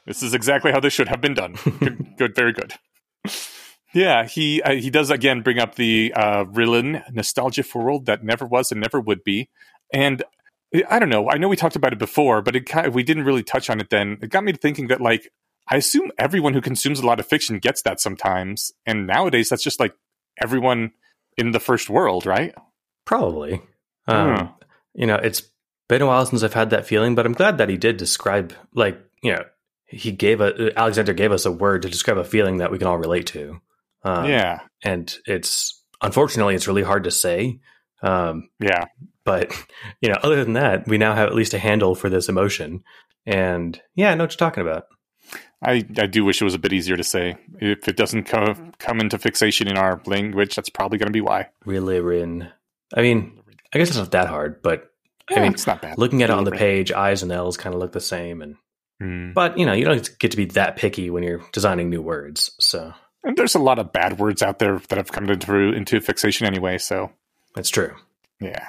this 0.06 0.22
is 0.22 0.32
exactly 0.32 0.70
how 0.72 0.78
this 0.80 0.92
should 0.92 1.08
have 1.08 1.20
been 1.20 1.34
done. 1.34 1.56
Good, 1.80 2.06
good 2.16 2.34
very 2.36 2.52
good. 2.52 2.74
Yeah, 3.94 4.24
he 4.26 4.62
uh, 4.62 4.72
he 4.74 4.88
does 4.90 5.10
again 5.10 5.42
bring 5.42 5.58
up 5.58 5.74
the 5.74 6.12
uh, 6.16 6.44
Rillen 6.44 7.02
nostalgia 7.12 7.62
for 7.62 7.84
world 7.84 8.06
that 8.06 8.24
never 8.24 8.46
was 8.46 8.72
and 8.72 8.80
never 8.80 8.98
would 9.00 9.22
be, 9.22 9.50
and 9.92 10.22
I 10.88 10.98
don't 10.98 11.08
know. 11.08 11.28
I 11.28 11.36
know 11.36 11.48
we 11.48 11.56
talked 11.56 11.76
about 11.76 11.92
it 11.92 11.98
before, 11.98 12.42
but 12.42 12.56
it 12.56 12.66
kind 12.66 12.86
of, 12.86 12.94
we 12.94 13.02
didn't 13.02 13.24
really 13.24 13.42
touch 13.42 13.68
on 13.68 13.80
it 13.80 13.90
then. 13.90 14.18
It 14.22 14.30
got 14.30 14.44
me 14.44 14.52
to 14.52 14.58
thinking 14.58 14.88
that 14.88 15.00
like 15.00 15.30
I 15.68 15.76
assume 15.76 16.10
everyone 16.18 16.54
who 16.54 16.60
consumes 16.60 17.00
a 17.00 17.06
lot 17.06 17.20
of 17.20 17.26
fiction 17.26 17.58
gets 17.58 17.82
that 17.82 18.00
sometimes, 18.00 18.72
and 18.86 19.06
nowadays 19.06 19.48
that's 19.48 19.62
just 19.62 19.80
like 19.80 19.94
everyone 20.40 20.92
in 21.36 21.52
the 21.52 21.60
first 21.60 21.90
world, 21.90 22.26
right? 22.26 22.54
Probably. 23.04 23.62
Um, 24.06 24.36
Hmm. 24.36 24.46
You 24.94 25.06
know, 25.06 25.16
it's 25.16 25.42
been 25.88 26.02
a 26.02 26.06
while 26.06 26.26
since 26.26 26.42
I've 26.42 26.52
had 26.52 26.70
that 26.70 26.86
feeling, 26.86 27.14
but 27.14 27.26
I'm 27.26 27.32
glad 27.32 27.58
that 27.58 27.68
he 27.68 27.76
did 27.76 27.96
describe, 27.96 28.54
like, 28.74 29.00
you 29.22 29.32
know, 29.32 29.44
he 29.86 30.10
gave 30.10 30.40
a 30.40 30.72
Alexander 30.78 31.12
gave 31.12 31.32
us 31.32 31.44
a 31.44 31.52
word 31.52 31.82
to 31.82 31.88
describe 31.88 32.18
a 32.18 32.24
feeling 32.24 32.58
that 32.58 32.70
we 32.70 32.78
can 32.78 32.86
all 32.86 32.98
relate 32.98 33.26
to. 33.28 33.60
Um, 34.04 34.28
yeah, 34.28 34.60
and 34.82 35.14
it's 35.26 35.82
unfortunately 36.02 36.54
it's 36.54 36.66
really 36.66 36.82
hard 36.82 37.04
to 37.04 37.10
say. 37.10 37.60
Um, 38.02 38.48
yeah. 38.58 38.86
But 39.24 39.52
you 40.00 40.08
know, 40.08 40.18
other 40.22 40.42
than 40.44 40.54
that, 40.54 40.86
we 40.86 40.98
now 40.98 41.14
have 41.14 41.28
at 41.28 41.34
least 41.34 41.54
a 41.54 41.58
handle 41.58 41.94
for 41.94 42.08
this 42.08 42.28
emotion. 42.28 42.82
And 43.26 43.80
yeah, 43.94 44.10
I 44.10 44.14
know 44.14 44.24
what 44.24 44.32
you're 44.32 44.38
talking 44.48 44.62
about. 44.66 44.86
I, 45.64 45.84
I 45.96 46.06
do 46.06 46.24
wish 46.24 46.40
it 46.42 46.44
was 46.44 46.54
a 46.54 46.58
bit 46.58 46.72
easier 46.72 46.96
to 46.96 47.04
say. 47.04 47.36
If 47.60 47.86
it 47.86 47.96
doesn't 47.96 48.24
come 48.24 48.72
come 48.78 48.98
into 49.00 49.18
fixation 49.18 49.68
in 49.68 49.76
our 49.76 50.00
language, 50.06 50.56
that's 50.56 50.68
probably 50.70 50.98
going 50.98 51.06
to 51.06 51.12
be 51.12 51.20
why. 51.20 51.48
Rilirin. 51.64 52.50
I 52.94 53.02
mean, 53.02 53.40
I 53.72 53.78
guess 53.78 53.88
it's 53.88 53.96
not 53.98 54.10
that 54.10 54.28
hard, 54.28 54.60
but 54.62 54.90
I 55.30 55.38
mean, 55.40 55.52
it's 55.52 55.66
not 55.66 55.80
bad. 55.80 55.98
looking 55.98 56.22
at 56.22 56.30
it 56.30 56.36
on 56.36 56.44
the 56.44 56.50
page, 56.50 56.90
I's 56.92 57.22
and 57.22 57.30
L's 57.30 57.56
kind 57.56 57.74
of 57.74 57.80
look 57.80 57.92
the 57.92 58.00
same. 58.00 58.42
And 58.42 58.56
Mm. 59.00 59.34
but 59.34 59.58
you 59.58 59.66
know, 59.66 59.72
you 59.72 59.84
don't 59.84 60.18
get 60.20 60.30
to 60.30 60.36
be 60.36 60.44
that 60.44 60.76
picky 60.76 61.10
when 61.10 61.24
you're 61.24 61.40
designing 61.52 61.90
new 61.90 62.02
words. 62.02 62.52
So 62.60 62.92
And 63.24 63.36
there's 63.36 63.56
a 63.56 63.58
lot 63.58 63.80
of 63.80 63.92
bad 63.92 64.20
words 64.20 64.42
out 64.42 64.60
there 64.60 64.78
that 64.88 64.96
have 64.96 65.10
come 65.10 65.28
into 65.28 65.72
into 65.72 66.00
fixation 66.00 66.46
anyway. 66.46 66.78
So 66.78 67.10
that's 67.56 67.70
true. 67.70 67.94
yeah. 68.40 68.64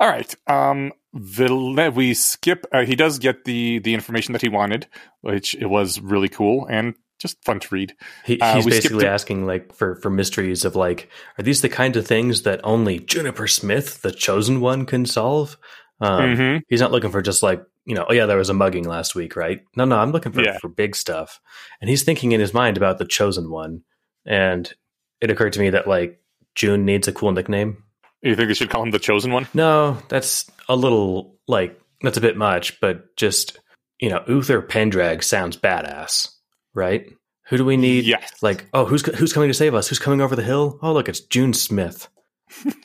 All 0.00 0.08
right. 0.08 0.34
Um, 0.46 0.92
Ville- 1.14 1.90
we 1.92 2.12
skip. 2.14 2.66
Uh, 2.72 2.84
he 2.84 2.96
does 2.96 3.18
get 3.18 3.44
the 3.44 3.78
the 3.78 3.94
information 3.94 4.32
that 4.32 4.42
he 4.42 4.48
wanted, 4.48 4.86
which 5.20 5.54
it 5.54 5.66
was 5.66 6.00
really 6.00 6.28
cool 6.28 6.66
and 6.66 6.94
just 7.20 7.42
fun 7.44 7.60
to 7.60 7.68
read. 7.74 7.94
He, 8.24 8.40
Uh, 8.40 8.56
he's 8.56 8.66
basically 8.66 9.06
asking 9.06 9.46
like 9.46 9.72
for 9.74 9.94
for 9.96 10.10
mysteries 10.10 10.64
of 10.64 10.74
like, 10.74 11.08
are 11.38 11.42
these 11.42 11.60
the 11.62 11.68
kind 11.68 11.96
of 11.96 12.06
things 12.06 12.42
that 12.42 12.60
only 12.64 12.98
Juniper 12.98 13.46
Smith, 13.46 14.02
the 14.02 14.10
chosen 14.10 14.60
one, 14.60 14.84
can 14.86 15.06
solve? 15.06 15.56
Um, 16.00 16.36
Mhm. 16.36 16.62
He's 16.68 16.80
not 16.80 16.90
looking 16.90 17.10
for 17.12 17.22
just 17.22 17.42
like 17.42 17.62
you 17.86 17.94
know, 17.94 18.06
oh 18.08 18.12
yeah, 18.14 18.24
there 18.26 18.38
was 18.38 18.48
a 18.50 18.54
mugging 18.54 18.88
last 18.88 19.14
week, 19.14 19.36
right? 19.36 19.60
No, 19.76 19.84
no, 19.84 19.96
I'm 19.98 20.10
looking 20.10 20.32
for 20.32 20.42
Yeah. 20.42 20.58
for 20.58 20.68
big 20.68 20.96
stuff, 20.96 21.38
and 21.80 21.88
he's 21.88 22.02
thinking 22.02 22.32
in 22.32 22.40
his 22.40 22.52
mind 22.54 22.76
about 22.76 22.98
the 22.98 23.04
chosen 23.04 23.50
one, 23.50 23.82
and 24.26 24.72
it 25.20 25.30
occurred 25.30 25.52
to 25.52 25.60
me 25.60 25.70
that 25.70 25.86
like 25.86 26.18
Joon 26.56 26.84
needs 26.84 27.06
a 27.08 27.12
cool 27.12 27.30
nickname. 27.30 27.83
You 28.24 28.34
think 28.34 28.48
they 28.48 28.54
should 28.54 28.70
call 28.70 28.82
him 28.82 28.90
the 28.90 28.98
chosen 28.98 29.32
one? 29.32 29.46
No, 29.52 29.98
that's 30.08 30.50
a 30.68 30.74
little 30.74 31.36
like 31.46 31.78
that's 32.00 32.16
a 32.16 32.22
bit 32.22 32.36
much, 32.36 32.80
but 32.80 33.14
just 33.16 33.58
you 34.00 34.08
know, 34.08 34.24
Uther 34.26 34.62
Penndraig 34.62 35.22
sounds 35.22 35.56
badass, 35.56 36.30
right? 36.72 37.06
Who 37.48 37.58
do 37.58 37.64
we 37.66 37.76
need? 37.76 38.06
Yes. 38.06 38.42
Like, 38.42 38.66
oh, 38.72 38.86
who's 38.86 39.04
who's 39.16 39.34
coming 39.34 39.50
to 39.50 39.54
save 39.54 39.74
us? 39.74 39.88
Who's 39.88 39.98
coming 39.98 40.22
over 40.22 40.34
the 40.34 40.42
hill? 40.42 40.78
Oh, 40.82 40.94
look, 40.94 41.08
it's 41.08 41.20
Joon 41.20 41.52
Smith. 41.52 42.08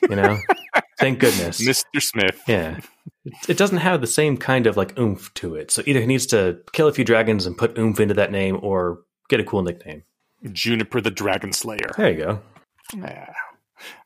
You 0.08 0.16
know, 0.16 0.38
thank 0.98 1.20
goodness. 1.20 1.60
Mr. 1.60 2.02
Smith. 2.02 2.38
Yeah, 2.46 2.78
it, 3.24 3.34
it 3.48 3.56
doesn't 3.56 3.78
have 3.78 4.02
the 4.02 4.06
same 4.06 4.36
kind 4.36 4.66
of 4.66 4.76
like 4.76 4.98
oomph 4.98 5.32
to 5.34 5.54
it. 5.54 5.70
So 5.70 5.82
either 5.86 6.00
he 6.00 6.06
needs 6.06 6.26
to 6.26 6.58
kill 6.72 6.88
a 6.88 6.92
few 6.92 7.04
dragons 7.04 7.46
and 7.46 7.56
put 7.56 7.78
oomph 7.78 7.98
into 7.98 8.14
that 8.14 8.30
name, 8.30 8.58
or 8.62 9.00
get 9.30 9.40
a 9.40 9.44
cool 9.44 9.62
nickname. 9.62 10.02
Juniper 10.52 11.00
the 11.00 11.10
Dragon 11.10 11.54
Slayer. 11.54 11.92
There 11.96 12.10
you 12.10 12.18
go. 12.18 12.40
Yeah. 12.94 13.32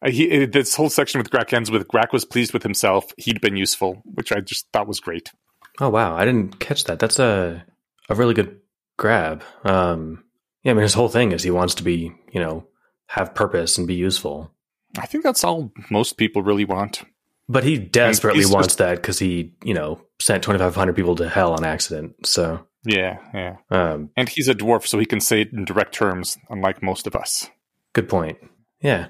Uh, 0.02 0.10
he, 0.10 0.42
uh, 0.44 0.46
this 0.50 0.74
whole 0.74 0.90
section 0.90 1.18
with 1.18 1.30
Grak 1.30 1.52
ends 1.52 1.70
with 1.70 1.86
Grak 1.88 2.12
was 2.12 2.24
pleased 2.24 2.52
with 2.52 2.62
himself. 2.62 3.12
He'd 3.16 3.40
been 3.40 3.56
useful, 3.56 4.02
which 4.04 4.32
I 4.32 4.40
just 4.40 4.66
thought 4.72 4.86
was 4.88 5.00
great. 5.00 5.32
Oh 5.80 5.88
wow, 5.88 6.14
I 6.16 6.24
didn't 6.24 6.60
catch 6.60 6.84
that. 6.84 6.98
That's 6.98 7.18
a 7.18 7.64
a 8.08 8.14
really 8.14 8.34
good 8.34 8.60
grab. 8.96 9.42
Um, 9.64 10.24
yeah, 10.62 10.70
I 10.72 10.74
mean, 10.74 10.82
his 10.82 10.94
whole 10.94 11.08
thing 11.08 11.32
is 11.32 11.42
he 11.42 11.50
wants 11.50 11.74
to 11.76 11.82
be, 11.82 12.12
you 12.32 12.40
know, 12.40 12.66
have 13.08 13.34
purpose 13.34 13.76
and 13.78 13.86
be 13.86 13.94
useful. 13.94 14.50
I 14.98 15.06
think 15.06 15.24
that's 15.24 15.42
all 15.44 15.72
most 15.90 16.16
people 16.16 16.42
really 16.42 16.64
want. 16.64 17.02
But 17.48 17.64
he 17.64 17.76
desperately 17.78 18.46
wants 18.46 18.68
just- 18.68 18.78
that 18.78 18.96
because 18.96 19.18
he, 19.18 19.52
you 19.64 19.74
know, 19.74 20.00
sent 20.20 20.42
twenty 20.44 20.58
five 20.58 20.74
hundred 20.74 20.96
people 20.96 21.16
to 21.16 21.28
hell 21.28 21.52
on 21.52 21.64
accident. 21.64 22.26
So, 22.26 22.66
Yeah, 22.86 23.18
yeah. 23.34 23.56
um, 23.70 24.10
And 24.16 24.28
he's 24.28 24.48
a 24.48 24.54
dwarf, 24.54 24.86
so 24.86 24.98
he 24.98 25.04
can 25.06 25.20
say 25.20 25.42
it 25.42 25.52
in 25.52 25.64
direct 25.64 25.92
terms, 25.94 26.38
unlike 26.48 26.82
most 26.82 27.06
of 27.06 27.14
us. 27.16 27.50
good 27.92 28.08
point. 28.08 28.38
Yeah, 28.80 29.08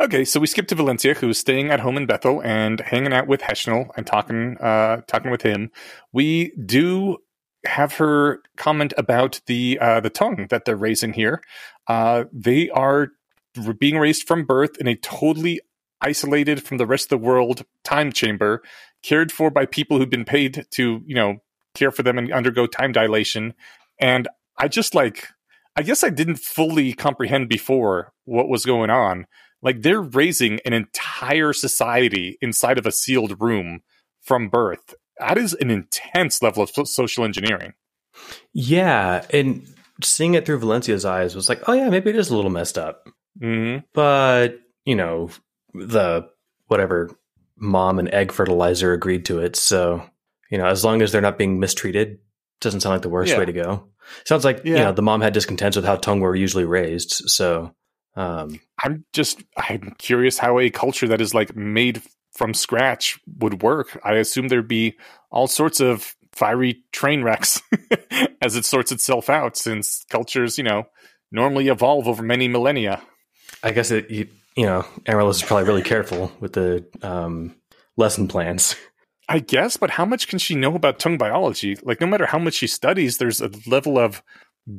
Okay, 0.00 0.24
so 0.24 0.40
we 0.40 0.46
skip 0.46 0.66
to 0.68 0.74
Valencia, 0.74 1.14
who's 1.14 1.38
staying 1.38 1.70
at 1.70 1.80
home 1.80 1.96
in 1.96 2.06
Bethel 2.06 2.40
and 2.42 2.80
hanging 2.80 3.12
out 3.12 3.26
with 3.26 3.40
Heshnel 3.40 3.90
and 3.96 4.06
talking, 4.06 4.56
uh, 4.58 5.02
talking 5.06 5.30
with 5.30 5.42
him. 5.42 5.70
We 6.12 6.52
do 6.64 7.18
have 7.64 7.94
her 7.94 8.40
comment 8.56 8.94
about 8.96 9.40
the 9.46 9.78
uh, 9.80 10.00
the 10.00 10.10
tuung 10.10 10.48
that 10.48 10.64
they're 10.64 10.76
raising 10.76 11.12
here. 11.12 11.42
Uh, 11.86 12.24
they 12.32 12.70
are 12.70 13.08
being 13.78 13.98
raised 13.98 14.26
from 14.26 14.44
birth 14.44 14.76
in 14.78 14.86
a 14.86 14.94
totally 14.96 15.60
isolated 16.00 16.62
from 16.62 16.78
the 16.78 16.86
rest 16.86 17.06
of 17.06 17.08
the 17.20 17.26
world 17.26 17.64
time 17.84 18.12
chamber, 18.12 18.62
cared 19.02 19.32
for 19.32 19.50
by 19.50 19.66
people 19.66 19.98
who've 19.98 20.10
been 20.10 20.24
paid 20.24 20.66
to, 20.70 21.02
you 21.04 21.14
know, 21.14 21.38
care 21.74 21.90
for 21.90 22.02
them 22.02 22.18
and 22.18 22.32
undergo 22.32 22.66
time 22.66 22.92
dilation. 22.92 23.54
And 24.00 24.28
I 24.56 24.68
just 24.68 24.94
like, 24.94 25.28
I 25.76 25.82
guess 25.82 26.04
I 26.04 26.10
didn't 26.10 26.36
fully 26.36 26.92
comprehend 26.92 27.48
before 27.48 28.12
what 28.24 28.48
was 28.48 28.64
going 28.64 28.90
on. 28.90 29.26
Like 29.62 29.82
they're 29.82 30.00
raising 30.02 30.60
an 30.64 30.72
entire 30.72 31.52
society 31.52 32.38
inside 32.40 32.78
of 32.78 32.86
a 32.86 32.92
sealed 32.92 33.40
room 33.40 33.80
from 34.22 34.48
birth. 34.48 34.94
That 35.18 35.36
is 35.38 35.54
an 35.54 35.70
intense 35.70 36.42
level 36.42 36.62
of 36.62 36.70
social 36.88 37.24
engineering. 37.24 37.72
Yeah, 38.52 39.24
and 39.32 39.66
seeing 40.02 40.34
it 40.34 40.46
through 40.46 40.58
Valencia's 40.60 41.04
eyes 41.04 41.34
was 41.34 41.48
like, 41.48 41.68
oh 41.68 41.72
yeah, 41.72 41.88
maybe 41.88 42.10
it 42.10 42.16
is 42.16 42.30
a 42.30 42.36
little 42.36 42.50
messed 42.50 42.78
up. 42.78 43.08
Mm-hmm. 43.40 43.84
But 43.94 44.60
you 44.84 44.94
know, 44.94 45.30
the 45.74 46.28
whatever 46.66 47.10
mom 47.56 47.98
and 47.98 48.12
egg 48.14 48.30
fertilizer 48.32 48.92
agreed 48.92 49.24
to 49.26 49.40
it, 49.40 49.56
so 49.56 50.02
you 50.50 50.58
know, 50.58 50.66
as 50.66 50.84
long 50.84 51.02
as 51.02 51.12
they're 51.12 51.20
not 51.20 51.38
being 51.38 51.58
mistreated, 51.60 52.18
doesn't 52.60 52.80
sound 52.80 52.94
like 52.94 53.02
the 53.02 53.08
worst 53.08 53.32
Yeah. 53.32 53.38
way 53.38 53.44
to 53.44 53.52
go. 53.52 53.88
Sounds 54.24 54.44
like 54.44 54.64
you 54.64 54.74
Yeah. 54.74 54.84
know 54.84 54.92
the 54.92 55.02
mom 55.02 55.20
had 55.20 55.32
discontents 55.34 55.76
with 55.76 55.84
how 55.84 55.96
tuung 55.96 56.20
were 56.20 56.34
usually 56.36 56.64
raised, 56.64 57.10
so 57.28 57.74
um, 58.14 58.60
I'm 58.82 59.04
just 59.12 59.42
I'm 59.56 59.94
curious 59.98 60.38
how 60.38 60.58
a 60.58 60.70
culture 60.70 61.08
that 61.08 61.20
is 61.20 61.34
like 61.34 61.54
made 61.54 62.02
from 62.32 62.54
scratch 62.54 63.18
would 63.38 63.62
work. 63.62 64.00
I 64.04 64.14
assume 64.14 64.48
there'd 64.48 64.68
be 64.68 64.96
all 65.30 65.46
sorts 65.46 65.80
of 65.80 66.14
fiery 66.32 66.84
train 66.92 67.22
wrecks 67.22 67.62
as 68.42 68.56
it 68.56 68.64
sorts 68.64 68.92
itself 68.92 69.28
out, 69.28 69.56
since 69.56 70.04
cultures, 70.08 70.58
you 70.58 70.64
know, 70.64 70.86
normally 71.32 71.68
evolve 71.68 72.06
over 72.08 72.22
many 72.22 72.48
millennia. 72.48 73.02
I 73.62 73.72
guess 73.72 73.90
it 73.90 74.10
you, 74.10 74.28
you 74.56 74.66
know 74.66 74.84
Amaryllis 75.06 75.38
is 75.38 75.42
probably 75.42 75.66
really 75.66 75.82
careful 75.82 76.32
with 76.40 76.52
the 76.52 76.84
um, 77.02 77.54
lesson 77.96 78.28
plans. 78.28 78.76
I 79.28 79.40
guess, 79.40 79.76
but 79.76 79.90
how 79.90 80.06
much 80.06 80.26
can 80.26 80.38
she 80.38 80.54
know 80.54 80.74
about 80.74 80.98
tuung 80.98 81.18
biology? 81.18 81.76
Like, 81.82 82.00
no 82.00 82.06
matter 82.06 82.24
how 82.24 82.38
much 82.38 82.54
she 82.54 82.66
studies, 82.66 83.18
there's 83.18 83.42
a 83.42 83.50
level 83.66 83.98
of 83.98 84.22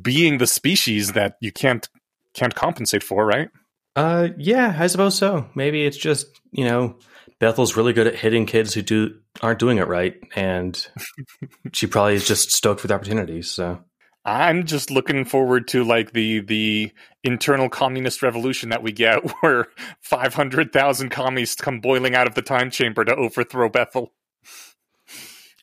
being 0.02 0.38
the 0.38 0.46
species 0.46 1.12
that 1.12 1.36
you 1.40 1.52
can't 1.52 1.88
can't 2.34 2.54
compensate 2.54 3.02
for, 3.02 3.24
right? 3.24 3.48
Uh, 3.96 4.28
yeah, 4.38 4.76
I 4.78 4.86
suppose 4.86 5.16
so. 5.16 5.48
Maybe 5.54 5.84
it's 5.84 5.96
just 5.96 6.26
you 6.52 6.64
know 6.64 6.96
Bethel's 7.40 7.76
really 7.76 7.92
good 7.92 8.06
at 8.06 8.14
hitting 8.14 8.46
kids 8.46 8.74
who 8.74 8.82
do 8.82 9.18
aren't 9.42 9.58
doing 9.58 9.78
it 9.78 9.88
right, 9.88 10.14
and 10.36 10.86
she 11.72 11.86
probably 11.86 12.14
is 12.14 12.26
just 12.26 12.52
stoked 12.52 12.82
with 12.82 12.92
opportunities. 12.92 13.50
So 13.50 13.82
I'm 14.24 14.66
just 14.66 14.90
looking 14.90 15.24
forward 15.24 15.66
to 15.68 15.82
like 15.82 16.12
the 16.12 16.40
the 16.40 16.92
internal 17.24 17.68
communist 17.68 18.22
revolution 18.22 18.68
that 18.68 18.82
we 18.82 18.92
get, 18.92 19.18
where 19.40 19.66
500,000 20.02 21.08
commies 21.10 21.54
come 21.54 21.80
boiling 21.80 22.14
out 22.14 22.26
of 22.26 22.34
the 22.34 22.42
time 22.42 22.70
chamber 22.70 23.04
to 23.04 23.14
overthrow 23.14 23.68
Bethel, 23.68 24.12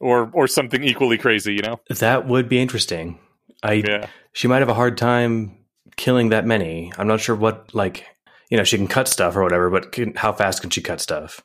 or 0.01 0.31
or 0.33 0.47
something 0.47 0.83
equally 0.83 1.17
crazy, 1.17 1.53
you 1.53 1.61
know? 1.61 1.79
that 1.89 2.27
would 2.27 2.49
be 2.49 2.59
interesting. 2.59 3.19
I 3.61 3.73
Yeah, 3.73 4.07
she 4.33 4.47
might 4.47 4.59
have 4.59 4.69
a 4.69 4.73
hard 4.73 4.97
time 4.97 5.56
killing 5.97 6.29
that 6.29 6.45
many. 6.45 6.91
I'm 6.97 7.07
not 7.07 7.19
sure 7.19 7.35
what 7.35 7.73
like 7.75 8.05
you 8.49 8.57
know 8.57 8.63
she 8.63 8.77
can 8.77 8.87
cut 8.87 9.07
stuff 9.07 9.35
or 9.35 9.43
whatever, 9.43 9.69
but 9.69 9.91
can, 9.91 10.15
how 10.15 10.31
fast 10.31 10.61
can 10.61 10.69
she 10.69 10.81
cut 10.81 11.01
stuff? 11.01 11.41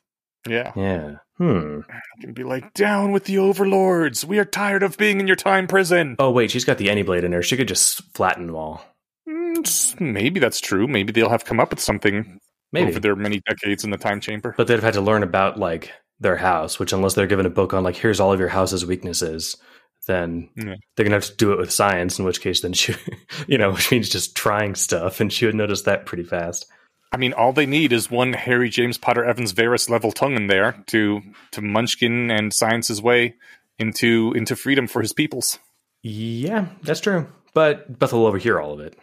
yeah. 0.47 0.71
Yeah. 0.75 1.15
Hmm. 1.37 1.79
I 1.89 2.21
can 2.21 2.33
be 2.33 2.43
like, 2.43 2.73
down 2.73 3.11
with 3.11 3.25
the 3.25 3.39
overlords. 3.39 4.23
We 4.23 4.37
are 4.39 4.45
tired 4.45 4.83
of 4.83 4.97
being 4.97 5.19
in 5.19 5.25
your 5.27 5.35
time 5.35 5.67
prison. 5.67 6.15
Oh 6.19 6.29
wait, 6.31 6.51
she's 6.51 6.65
got 6.65 6.77
the 6.77 6.89
any 6.89 7.01
blade 7.01 7.23
in 7.23 7.31
her. 7.31 7.41
She 7.41 7.57
could 7.57 7.67
just 7.67 8.03
flatten 8.13 8.45
them 8.47 8.55
all. 8.55 8.85
Mm, 9.27 9.99
Maybe 9.99 10.39
that's 10.39 10.59
true. 10.61 10.87
Maybe 10.87 11.11
they'll 11.11 11.29
have 11.29 11.45
come 11.45 11.59
up 11.59 11.71
with 11.71 11.79
something 11.79 12.39
Maybe. 12.71 12.89
over 12.89 12.99
their 12.99 13.15
many 13.15 13.41
decades 13.47 13.83
in 13.83 13.89
the 13.89 13.97
time 13.97 14.19
chamber. 14.19 14.53
But 14.57 14.67
they'd 14.67 14.75
have 14.75 14.83
had 14.83 14.93
to 14.95 15.01
learn 15.01 15.23
about 15.23 15.57
like 15.57 15.91
their 16.19 16.37
house, 16.37 16.77
which 16.77 16.93
unless 16.93 17.15
they're 17.15 17.25
given 17.27 17.45
a 17.45 17.49
book 17.49 17.73
on 17.73 17.83
like 17.83 17.95
here's 17.95 18.19
all 18.19 18.31
of 18.33 18.39
your 18.39 18.49
house's 18.49 18.85
weaknesses, 18.85 19.57
then 20.07 20.49
Yeah. 20.55 20.75
they're 20.95 21.03
gonna 21.05 21.15
have 21.15 21.25
to 21.25 21.35
do 21.35 21.51
it 21.53 21.59
with 21.59 21.71
science. 21.71 22.19
In 22.19 22.25
which 22.25 22.41
case, 22.41 22.61
then 22.61 22.73
she, 22.73 22.93
you 23.47 23.57
know, 23.57 23.71
which 23.73 23.91
means 23.91 24.09
just 24.09 24.35
trying 24.35 24.75
stuff, 24.75 25.19
and 25.19 25.31
she 25.31 25.45
would 25.45 25.55
notice 25.55 25.83
that 25.83 26.05
pretty 26.05 26.23
fast. 26.23 26.65
I 27.11 27.17
mean, 27.17 27.33
all 27.33 27.53
they 27.53 27.67
need 27.67 27.93
is 27.93 28.09
one 28.09 28.33
Harry 28.33 28.69
James 28.69 28.97
Potter 28.97 29.23
Evans 29.23 29.53
Verres 29.53 29.87
level 29.89 30.11
tongue 30.11 30.35
in 30.35 30.47
there 30.47 30.83
to 30.87 31.21
to 31.51 31.61
munchkin 31.61 32.31
and 32.31 32.53
science 32.53 32.87
his 32.87 33.01
way 33.01 33.35
into 33.79 34.33
into 34.35 34.55
freedom 34.55 34.87
for 34.87 35.01
his 35.01 35.13
peoples. 35.13 35.59
Yeah, 36.01 36.67
that's 36.81 36.99
true. 36.99 37.27
But 37.53 37.99
Beth 37.99 38.13
will 38.13 38.25
overhear 38.25 38.59
all 38.59 38.73
of 38.73 38.79
it 38.79 38.97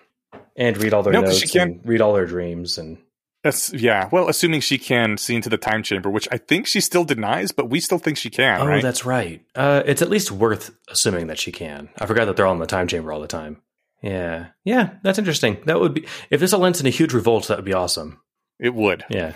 and 0.57 0.77
read 0.77 0.93
all 0.93 1.03
their 1.05 1.13
No, 1.13 1.21
notes 1.23 1.39
she 1.39 1.59
and 1.59 1.81
read 1.85 2.01
all 2.01 2.13
their 2.13 2.27
dreams 2.27 2.79
and 2.79 2.99
That's 3.43 3.73
yeah. 3.73 4.09
Well, 4.13 4.29
assuming 4.29 4.61
she 4.61 4.77
can 4.77 5.17
see 5.17 5.35
into 5.35 5.49
the 5.49 5.57
time 5.57 5.83
chamber, 5.83 6.11
which 6.11 6.29
I 6.31 6.37
think 6.37 6.67
she 6.67 6.81
still 6.81 7.05
denies, 7.05 7.53
but 7.53 7.71
we 7.71 7.81
still 7.81 7.99
think 7.99 8.19
she 8.19 8.29
can, 8.29 8.61
oh, 8.61 8.67
right? 8.67 8.83
that's 8.83 9.07
right. 9.07 9.43
Uh, 9.55 9.83
it's 9.87 10.03
at 10.03 10.11
least 10.11 10.31
worth 10.31 10.71
assuming 10.89 11.29
that 11.29 11.39
she 11.39 11.51
can. 11.51 11.89
I 11.99 12.07
forgot 12.07 12.27
that 12.27 12.37
they're 12.37 12.47
all 12.47 12.53
in 12.53 12.59
the 12.59 12.67
time 12.67 12.87
chamber 12.87 13.13
all 13.13 13.21
the 13.21 13.27
time. 13.27 13.63
Yeah, 14.03 14.49
yeah, 14.65 14.95
that's 15.03 15.19
interesting. 15.19 15.59
That 15.65 15.81
would 15.81 15.95
be 15.95 16.07
if 16.31 16.41
this 16.41 16.53
all 16.53 16.67
ends 16.67 16.81
in 16.81 16.87
a 16.87 16.91
huge 16.91 17.15
revolt. 17.15 17.49
That 17.49 17.59
would 17.59 17.65
be 17.65 17.73
awesome. 17.73 18.21
it 18.59 18.75
would. 18.75 19.05
Yeah. 19.09 19.35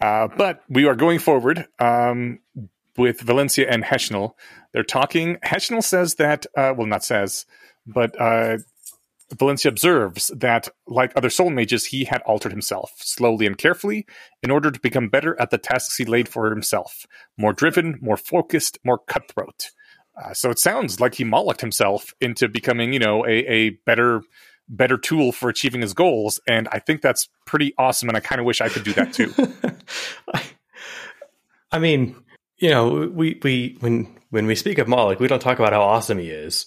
Uh, 0.00 0.28
but 0.36 0.62
we 0.68 0.86
are 0.86 0.94
going 0.94 1.18
forward 1.18 1.66
um, 1.78 2.40
with 2.96 3.20
Valencia 3.20 3.68
and 3.68 3.84
Heshnel. 3.84 4.32
They're 4.72 4.82
talking. 4.82 5.36
Heshnel 5.44 5.82
says 5.82 6.16
that, 6.16 6.46
uh, 6.56 6.74
well, 6.76 6.86
not 6.86 7.04
says, 7.04 7.46
but 7.86 8.18
uh, 8.20 8.58
Valencia 9.32 9.68
observes 9.68 10.30
that, 10.36 10.68
like 10.86 11.12
other 11.16 11.30
soul 11.30 11.50
mages, 11.50 11.86
he 11.86 12.04
had 12.04 12.22
altered 12.22 12.52
himself 12.52 12.92
slowly 12.98 13.46
and 13.46 13.56
carefully 13.56 14.06
in 14.42 14.50
order 14.50 14.70
to 14.70 14.80
become 14.80 15.08
better 15.08 15.40
at 15.40 15.50
the 15.50 15.58
tasks 15.58 15.96
he 15.96 16.04
laid 16.04 16.28
for 16.28 16.50
himself. 16.50 17.06
More 17.38 17.52
driven, 17.52 17.98
more 18.00 18.16
focused, 18.16 18.78
more 18.84 18.98
cutthroat. 18.98 19.70
Uh, 20.22 20.32
so 20.34 20.50
it 20.50 20.58
sounds 20.58 21.00
like 21.00 21.14
he 21.14 21.24
mollicked 21.24 21.60
himself 21.60 22.14
into 22.20 22.48
becoming, 22.48 22.92
you 22.92 22.98
know, 22.98 23.24
a, 23.26 23.44
a 23.46 23.70
better 23.86 24.22
better 24.66 24.96
tool 24.96 25.30
for 25.30 25.50
achieving 25.50 25.82
his 25.82 25.92
goals 25.92 26.40
and 26.48 26.68
i 26.72 26.78
think 26.78 27.02
that's 27.02 27.28
pretty 27.44 27.74
awesome 27.76 28.08
and 28.08 28.16
i 28.16 28.20
kind 28.20 28.40
of 28.40 28.46
wish 28.46 28.62
i 28.62 28.68
could 28.70 28.82
do 28.82 28.94
that 28.94 29.12
too 29.12 29.30
I, 30.34 30.42
I 31.74 31.80
mean, 31.80 32.14
you 32.58 32.70
know, 32.70 33.10
we 33.12 33.40
we 33.42 33.76
when 33.80 34.06
when 34.30 34.46
we 34.46 34.54
speak 34.54 34.78
of 34.78 34.86
Moloch, 34.86 35.18
we 35.18 35.26
don't 35.26 35.42
talk 35.42 35.58
about 35.58 35.72
how 35.72 35.82
awesome 35.82 36.18
he 36.18 36.30
is, 36.30 36.66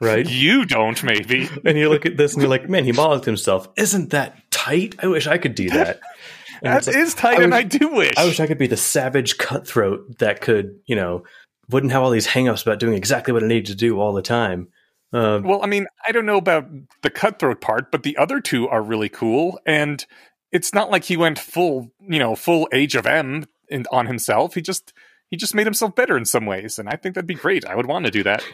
right? 0.00 0.28
You 0.28 0.64
don't, 0.64 1.02
maybe. 1.02 1.48
and 1.64 1.78
you 1.78 1.88
look 1.88 2.06
at 2.06 2.16
this 2.16 2.32
and 2.34 2.42
you're 2.42 2.50
like, 2.50 2.68
man, 2.68 2.84
he 2.84 2.92
mollicked 2.92 3.24
himself. 3.24 3.68
Isn't 3.76 4.10
that 4.10 4.50
tight? 4.50 4.96
I 5.02 5.06
wish 5.06 5.26
I 5.26 5.38
could 5.38 5.54
do 5.54 5.70
that. 5.70 6.00
That 6.62 6.86
like, 6.86 6.96
is 6.96 7.14
tight, 7.14 7.38
I 7.38 7.42
and 7.42 7.52
wish- 7.52 7.58
I 7.58 7.62
do 7.64 7.88
wish. 7.88 8.14
I 8.16 8.24
wish 8.24 8.40
I 8.40 8.46
could 8.46 8.58
be 8.58 8.66
the 8.66 8.76
savage 8.76 9.36
cutthroat 9.38 10.18
that 10.18 10.40
could, 10.40 10.80
you 10.86 10.96
know, 10.96 11.24
wouldn't 11.68 11.92
have 11.92 12.02
all 12.02 12.10
these 12.10 12.26
hangups 12.26 12.62
about 12.62 12.78
doing 12.78 12.94
exactly 12.94 13.32
what 13.32 13.42
I 13.42 13.46
needed 13.46 13.66
to 13.66 13.74
do 13.74 14.00
all 14.00 14.12
the 14.12 14.22
time. 14.22 14.68
Um, 15.12 15.42
well, 15.42 15.62
I 15.62 15.66
mean, 15.66 15.86
I 16.06 16.12
don't 16.12 16.26
know 16.26 16.36
about 16.36 16.66
the 17.02 17.10
cutthroat 17.10 17.60
part, 17.60 17.90
but 17.90 18.02
the 18.02 18.16
other 18.16 18.40
two 18.40 18.68
are 18.68 18.82
really 18.82 19.08
cool, 19.08 19.60
and 19.66 20.04
it's 20.52 20.74
not 20.74 20.90
like 20.90 21.04
he 21.04 21.16
went 21.16 21.38
full, 21.38 21.92
you 22.00 22.18
know, 22.18 22.34
full 22.34 22.68
Age 22.72 22.94
of 22.96 23.06
Em 23.06 23.46
in, 23.68 23.86
on 23.92 24.06
himself. 24.06 24.54
He 24.54 24.62
just 24.62 24.92
he 25.30 25.36
just 25.36 25.54
made 25.54 25.66
himself 25.66 25.94
better 25.94 26.16
in 26.16 26.24
some 26.24 26.46
ways, 26.46 26.78
and 26.78 26.88
I 26.88 26.96
think 26.96 27.14
that'd 27.14 27.26
be 27.26 27.34
great. 27.34 27.64
I 27.64 27.74
would 27.74 27.86
want 27.86 28.04
to 28.06 28.10
do 28.10 28.22
that. 28.24 28.44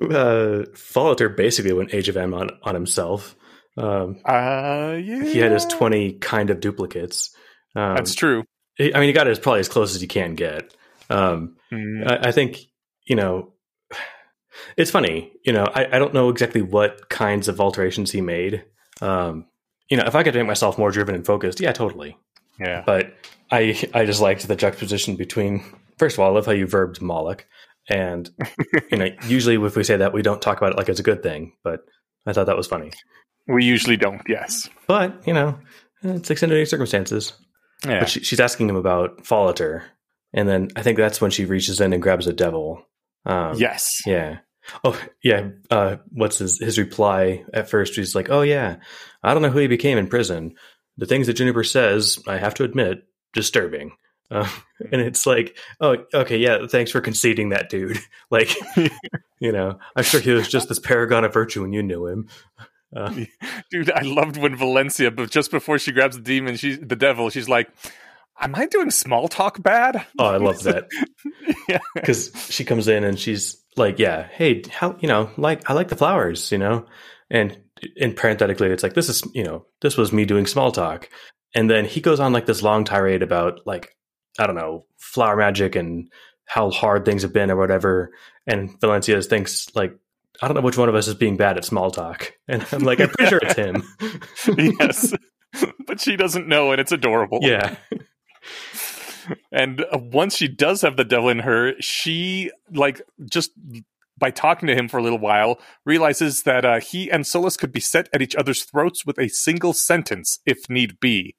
Uh, 0.00 0.64
Fallatehr 0.74 1.34
basically 1.36 1.72
went 1.72 1.94
Age 1.94 2.08
of 2.08 2.16
Em 2.16 2.34
on, 2.34 2.50
on 2.62 2.74
himself. 2.74 3.34
Um, 3.76 4.20
Uh, 4.24 4.96
yeah, 5.02 5.24
he 5.24 5.38
had 5.38 5.52
his 5.52 5.64
20 5.66 6.14
kind 6.14 6.50
of 6.50 6.60
duplicates. 6.60 7.34
Um, 7.74 7.96
That's 7.96 8.14
true. 8.14 8.44
I 8.78 8.90
mean, 8.94 9.04
he 9.04 9.12
got 9.12 9.26
it 9.26 9.30
as 9.30 9.38
probably 9.38 9.60
as 9.60 9.68
close 9.68 9.94
as 9.94 10.02
you 10.02 10.08
can 10.08 10.34
get. 10.34 10.74
Um, 11.10 11.56
Mm, 11.72 12.06
I, 12.08 12.28
I 12.28 12.32
think 12.32 12.58
you 13.04 13.16
know 13.16 13.52
it's 14.76 14.90
funny. 14.90 15.32
You 15.44 15.52
know, 15.52 15.64
I, 15.64 15.86
I 15.96 15.98
don't 15.98 16.14
know 16.14 16.28
exactly 16.28 16.62
what 16.62 17.08
kinds 17.08 17.48
of 17.48 17.60
alterations 17.60 18.10
he 18.10 18.20
made. 18.20 18.64
Um, 19.00 19.46
you 19.88 19.96
know, 19.96 20.04
if 20.06 20.14
I 20.14 20.22
could 20.22 20.34
make 20.34 20.46
myself 20.46 20.78
more 20.78 20.90
driven 20.90 21.14
and 21.14 21.26
focused, 21.26 21.60
yeah, 21.60 21.72
totally. 21.72 22.16
yeah, 22.58 22.82
But 22.86 23.14
I 23.50 23.76
I 23.92 24.04
just 24.06 24.20
liked 24.20 24.46
the 24.46 24.56
juxtaposition 24.56 25.16
between. 25.16 25.64
First 25.98 26.16
of 26.16 26.20
all, 26.20 26.30
I 26.30 26.34
love 26.34 26.46
how 26.46 26.52
you 26.52 26.66
verbed 26.66 27.00
Moloch, 27.00 27.46
and 27.88 28.30
you 28.90 28.98
know, 28.98 29.08
usually 29.26 29.56
if 29.64 29.76
we 29.76 29.84
say 29.84 29.96
that, 29.96 30.12
we 30.12 30.22
don't 30.22 30.42
talk 30.42 30.58
about 30.58 30.72
it 30.72 30.78
like 30.78 30.88
it's 30.88 31.00
a 31.00 31.04
good 31.04 31.22
thing. 31.22 31.52
But 31.62 31.80
I 32.26 32.32
thought 32.32 32.46
that 32.46 32.56
was 32.56 32.66
funny. 32.66 32.90
we 33.46 33.64
usually 33.64 33.96
don't. 33.96 34.22
Yes. 34.28 34.68
But 34.86 35.26
you 35.26 35.34
know, 35.34 35.58
it's 36.02 36.30
extenuating 36.30 36.66
circumstances. 36.66 37.32
Yeah. 37.84 38.00
But 38.00 38.08
she, 38.08 38.20
she's 38.20 38.40
asking 38.40 38.68
him 38.68 38.76
about 38.76 39.24
Fallatehr, 39.24 39.82
and 40.32 40.48
then 40.48 40.68
I 40.76 40.82
think 40.82 40.96
that's 40.96 41.20
when 41.20 41.30
she 41.30 41.44
reaches 41.44 41.80
in 41.80 41.92
and 41.92 42.02
grabs 42.02 42.26
a 42.26 42.32
devil. 42.32 42.86
Um, 43.26 43.56
yes. 43.56 44.02
Yeah. 44.06 44.38
Oh, 44.82 44.98
yeah. 45.22 45.48
Uh, 45.70 45.96
what's 46.10 46.38
his 46.38 46.58
his 46.58 46.78
reply 46.78 47.44
at 47.52 47.68
first? 47.68 47.96
He's 47.96 48.14
like, 48.14 48.30
"Oh 48.30 48.42
yeah, 48.42 48.76
I 49.22 49.34
don't 49.34 49.42
know 49.42 49.50
who 49.50 49.58
he 49.58 49.66
became 49.66 49.98
in 49.98 50.06
prison. 50.06 50.54
The 50.96 51.06
things 51.06 51.26
that 51.26 51.34
Juniper 51.34 51.64
says, 51.64 52.18
I 52.26 52.38
have 52.38 52.54
to 52.54 52.64
admit, 52.64 53.02
disturbing." 53.34 53.92
Uh, 54.30 54.48
and 54.92 55.00
it's 55.00 55.26
like, 55.26 55.56
"Oh, 55.80 55.96
okay, 56.12 56.38
yeah. 56.38 56.66
Thanks 56.66 56.90
for 56.90 57.00
conceding 57.00 57.50
that, 57.50 57.70
dude. 57.70 57.98
Like, 58.30 58.54
you 59.38 59.52
know, 59.52 59.78
I'm 59.94 60.02
sure 60.02 60.20
he 60.20 60.32
was 60.32 60.48
just 60.48 60.68
this 60.68 60.80
paragon 60.80 61.24
of 61.24 61.32
virtue 61.32 61.62
when 61.62 61.72
you 61.72 61.82
knew 61.82 62.06
him." 62.06 62.28
Uh, 62.94 63.24
Dude, 63.70 63.90
I 63.90 64.02
loved 64.02 64.36
when 64.36 64.56
Valencia, 64.56 65.10
but 65.10 65.30
just 65.30 65.50
before 65.50 65.78
she 65.78 65.92
grabs 65.92 66.16
the 66.16 66.22
demon, 66.22 66.56
she's 66.56 66.78
the 66.78 66.96
devil. 66.96 67.28
She's 67.28 67.48
like, 67.48 67.68
am 68.40 68.54
I 68.54 68.66
doing 68.66 68.90
small 68.90 69.28
talk 69.28 69.62
bad? 69.62 70.04
Oh, 70.18 70.26
I 70.26 70.36
love 70.36 70.62
that. 70.64 70.88
yeah. 71.68 71.78
because 71.94 72.32
she 72.50 72.64
comes 72.64 72.88
in 72.88 73.04
and 73.04 73.18
she's 73.18 73.62
like, 73.76 73.98
"Yeah, 73.98 74.26
hey, 74.32 74.62
how 74.70 74.96
you 75.00 75.08
know, 75.08 75.30
like 75.36 75.68
I 75.68 75.74
like 75.74 75.88
the 75.88 75.96
flowers, 75.96 76.50
you 76.52 76.58
know," 76.58 76.86
and 77.30 77.58
and 78.00 78.16
parenthetically, 78.16 78.68
it's 78.68 78.82
like 78.82 78.94
this 78.94 79.08
is 79.08 79.22
you 79.34 79.44
know 79.44 79.66
this 79.80 79.96
was 79.96 80.12
me 80.12 80.24
doing 80.24 80.46
small 80.46 80.72
talk, 80.72 81.08
and 81.54 81.68
then 81.70 81.84
he 81.84 82.00
goes 82.00 82.20
on 82.20 82.32
like 82.32 82.46
this 82.46 82.62
long 82.62 82.84
tirade 82.84 83.22
about 83.22 83.60
like 83.66 83.96
I 84.38 84.46
don't 84.46 84.56
know 84.56 84.86
flower 84.98 85.36
magic 85.36 85.76
and 85.76 86.10
how 86.46 86.70
hard 86.70 87.04
things 87.04 87.22
have 87.22 87.32
been 87.32 87.50
or 87.50 87.56
whatever, 87.56 88.12
and 88.46 88.78
Valencia 88.80 89.20
thinks 89.22 89.74
like. 89.74 89.96
I 90.42 90.48
don't 90.48 90.56
know 90.56 90.62
which 90.62 90.76
one 90.76 90.88
of 90.88 90.96
us 90.96 91.06
is 91.06 91.14
being 91.14 91.36
bad 91.36 91.56
at 91.56 91.64
small 91.64 91.92
talk. 91.92 92.32
And 92.48 92.66
I'm 92.72 92.80
like, 92.80 92.98
I'm 93.00 93.08
pretty 93.08 93.30
sure 93.30 93.40
it's 93.40 93.54
him. 93.54 93.84
yes. 94.80 95.14
but 95.86 96.00
she 96.00 96.16
doesn't 96.16 96.48
know, 96.48 96.72
and 96.72 96.80
it's 96.80 96.90
adorable. 96.90 97.38
yeah. 97.40 97.76
And 99.52 99.82
uh, 99.82 99.98
once 99.98 100.36
she 100.36 100.48
does 100.48 100.82
have 100.82 100.96
the 100.96 101.04
devil 101.04 101.28
in 101.28 101.38
her, 101.40 101.74
she 101.80 102.50
like 102.72 103.00
just 103.30 103.52
by 104.18 104.30
talking 104.30 104.66
to 104.66 104.74
him 104.74 104.88
for 104.88 104.98
a 104.98 105.02
little 105.02 105.18
while 105.18 105.58
realizes 105.84 106.42
that 106.42 106.64
uh, 106.64 106.80
he 106.80 107.10
and 107.10 107.26
Solace 107.26 107.56
could 107.56 107.72
be 107.72 107.80
set 107.80 108.08
at 108.12 108.22
each 108.22 108.34
other's 108.36 108.64
throats 108.64 109.04
with 109.04 109.18
a 109.18 109.28
single 109.28 109.72
sentence 109.72 110.40
if 110.46 110.68
need 110.68 111.00
be. 111.00 111.36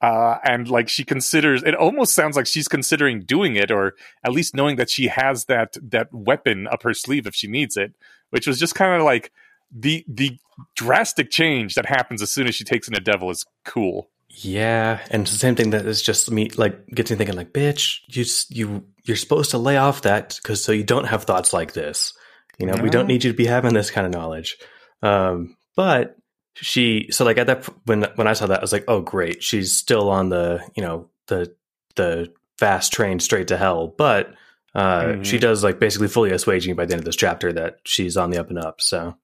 Uh, 0.00 0.38
and 0.44 0.68
like 0.68 0.88
she 0.88 1.04
considers, 1.04 1.62
it 1.64 1.74
almost 1.74 2.14
sounds 2.14 2.36
like 2.36 2.46
she's 2.46 2.68
considering 2.68 3.20
doing 3.20 3.56
it, 3.56 3.70
or 3.70 3.94
at 4.24 4.32
least 4.32 4.54
knowing 4.54 4.76
that 4.76 4.90
she 4.90 5.08
has 5.08 5.46
that 5.46 5.76
that 5.82 6.12
weapon 6.12 6.68
up 6.68 6.82
her 6.82 6.94
sleeve 6.94 7.26
if 7.26 7.34
she 7.34 7.48
needs 7.48 7.76
it. 7.76 7.94
Which 8.30 8.46
was 8.46 8.58
just 8.58 8.74
kind 8.74 8.94
of 8.94 9.02
like 9.02 9.32
the 9.72 10.04
the 10.06 10.38
drastic 10.74 11.30
change 11.30 11.74
that 11.74 11.86
happens 11.86 12.22
as 12.22 12.30
soon 12.30 12.46
as 12.46 12.54
she 12.54 12.64
takes 12.64 12.88
in 12.88 12.94
a 12.94 13.00
devil 13.00 13.30
is 13.30 13.44
cool. 13.64 14.08
Yeah, 14.30 15.00
and 15.10 15.22
it's 15.22 15.32
the 15.32 15.38
same 15.38 15.56
thing 15.56 15.70
that 15.70 15.86
is 15.86 16.02
just 16.02 16.30
me 16.30 16.50
like 16.50 16.86
gets 16.88 17.10
me 17.10 17.16
thinking 17.16 17.36
like, 17.36 17.52
bitch, 17.52 18.00
you 18.08 18.24
you 18.50 18.84
you're 19.04 19.16
supposed 19.16 19.50
to 19.50 19.58
lay 19.58 19.78
off 19.78 20.02
that 20.02 20.38
because 20.42 20.62
so 20.62 20.70
you 20.70 20.84
don't 20.84 21.06
have 21.06 21.24
thoughts 21.24 21.52
like 21.52 21.72
this. 21.72 22.12
You 22.58 22.66
know, 22.66 22.82
we 22.82 22.90
don't 22.90 23.06
need 23.06 23.24
you 23.24 23.30
to 23.30 23.36
be 23.36 23.46
having 23.46 23.72
this 23.72 23.90
kind 23.90 24.06
of 24.06 24.12
knowledge. 24.12 24.58
Um, 25.00 25.56
but 25.76 26.17
she 26.60 27.08
so 27.10 27.24
like 27.24 27.38
at 27.38 27.46
that 27.46 27.64
when 27.86 28.04
when 28.16 28.26
I 28.26 28.32
saw 28.32 28.46
that, 28.46 28.58
I 28.58 28.62
was 28.62 28.72
like, 28.72 28.84
oh 28.88 29.00
great, 29.00 29.42
she's 29.42 29.72
still 29.76 30.10
on 30.10 30.28
the 30.28 30.60
you 30.76 30.82
know 30.82 31.08
the 31.26 31.54
the 31.96 32.32
fast 32.58 32.92
train 32.92 33.20
straight 33.20 33.48
to 33.48 33.56
hell, 33.56 33.86
but 33.88 34.34
uh, 34.74 35.02
Mhm. 35.02 35.24
she 35.24 35.38
does 35.38 35.64
like 35.64 35.78
basically 35.80 36.08
fully 36.08 36.30
assuage 36.30 36.66
me 36.66 36.72
by 36.74 36.84
the 36.84 36.92
end 36.92 37.00
of 37.00 37.04
this 37.04 37.16
chapter 37.16 37.52
that 37.52 37.78
she's 37.84 38.16
on 38.16 38.30
the 38.30 38.38
up 38.38 38.48
and 38.50 38.58
up. 38.58 38.80
So 38.80 39.16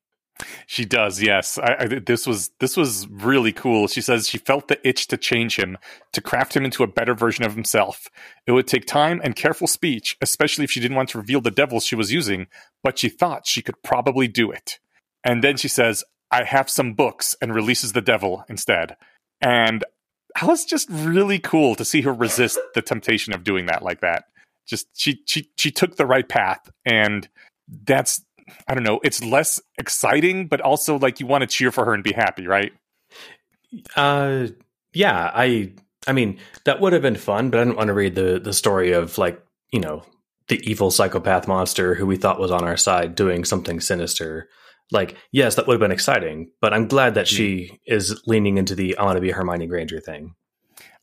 She 0.67 0.85
does, 0.85 1.23
yes. 1.23 1.59
I, 1.59 1.77
I, 1.79 1.87
this 1.87 2.27
was 2.27 2.51
this 2.59 2.77
was 2.77 3.07
really 3.09 3.53
cool. 3.53 3.87
She 3.87 4.01
says 4.01 4.29
she 4.29 4.39
felt 4.39 4.67
the 4.69 4.79
itch 4.89 5.07
to 5.09 5.17
change 5.17 5.57
him, 5.57 5.79
to 6.13 6.21
craft 6.21 6.57
him 6.57 6.65
into 6.65 6.83
a 6.83 6.89
better 6.89 7.15
version 7.15 7.45
of 7.45 7.55
himself. 7.55 8.09
It 8.47 8.53
would 8.53 8.67
take 8.67 8.87
time 8.87 9.21
and 9.23 9.37
careful 9.37 9.67
speech, 9.69 10.17
especially 10.21 10.65
if 10.65 10.71
she 10.73 10.81
didn't 10.81 10.97
want 10.97 11.11
to 11.11 11.19
reveal 11.19 11.41
the 11.41 11.51
devils 11.53 11.85
she 11.85 11.95
was 11.95 12.13
using, 12.13 12.47
but 12.83 12.99
she 12.99 13.09
thought 13.09 13.47
she 13.47 13.63
could 13.63 13.81
probably 13.83 14.27
do 14.27 14.51
it. 14.51 14.79
And 15.23 15.43
then 15.45 15.57
she 15.57 15.69
says, 15.69 16.03
"I 16.31 16.45
have 16.45 16.71
some 16.71 16.95
books," 16.95 17.37
and 17.41 17.55
releases 17.55 17.93
the 17.93 18.01
devil 18.01 18.45
instead. 18.49 18.97
And 19.41 19.85
that 20.35 20.47
was 20.47 20.65
just 20.65 20.89
really 20.91 21.39
cool 21.39 21.75
to 21.77 21.85
see 21.85 22.03
her 22.03 22.13
resist 22.13 22.59
the 22.75 22.83
temptation 22.83 23.33
of 23.33 23.45
doing 23.45 23.67
that 23.67 23.83
like 23.83 24.01
that. 24.01 24.25
Just 24.67 24.89
she 24.95 25.23
she 25.27 25.51
she 25.57 25.71
took 25.71 25.97
the 25.97 26.07
right 26.07 26.29
path, 26.29 26.71
and 26.85 27.29
that's 27.69 28.25
I 28.69 28.75
don't 28.75 28.85
know, 28.85 29.01
it's 29.03 29.23
less 29.23 29.61
exciting, 29.79 30.49
but 30.49 30.61
also 30.61 30.99
like 30.99 31.21
you 31.21 31.27
want 31.27 31.43
to 31.43 31.47
cheer 31.47 31.71
for 31.71 31.85
her 31.85 31.95
and 31.95 32.05
be 32.05 32.13
happy, 32.13 32.47
right? 32.47 32.73
Uh, 33.97 34.49
yeah, 34.93 35.31
I, 35.35 35.73
I 36.07 36.13
mean, 36.13 36.39
that 36.65 36.81
would 36.81 36.93
have 36.93 37.03
been 37.03 37.17
fun, 37.17 37.51
but 37.51 37.61
I 37.61 37.65
didn't 37.65 37.77
want 37.77 37.89
to 37.89 37.95
read 37.95 38.15
the 38.15 38.39
the 38.39 38.53
story 38.53 38.93
of 38.93 39.19
like 39.19 39.43
you 39.73 39.81
know 39.81 40.05
the 40.49 40.61
evil 40.69 40.91
psychopath 40.91 41.49
monster 41.49 41.95
who 41.95 42.07
we 42.07 42.17
thought 42.17 42.39
was 42.39 42.51
on 42.51 42.65
our 42.65 42.77
side 42.77 43.15
doing 43.15 43.45
something 43.45 43.81
sinister. 43.81 44.49
Like, 44.91 45.17
yes, 45.33 45.55
that 45.55 45.67
would 45.67 45.75
have 45.75 45.81
been 45.81 45.91
exciting, 45.91 46.51
but 46.61 46.73
I'm 46.75 46.89
glad 46.89 47.15
that 47.15 47.27
she 47.27 47.81
is 47.87 48.23
leaning 48.27 48.59
into 48.59 48.75
the 48.75 48.97
I 48.97 49.05
want 49.05 49.17
to 49.17 49.21
be 49.21 49.31
Hermione 49.31 49.67
Granger 49.67 50.01
thing. 50.01 50.35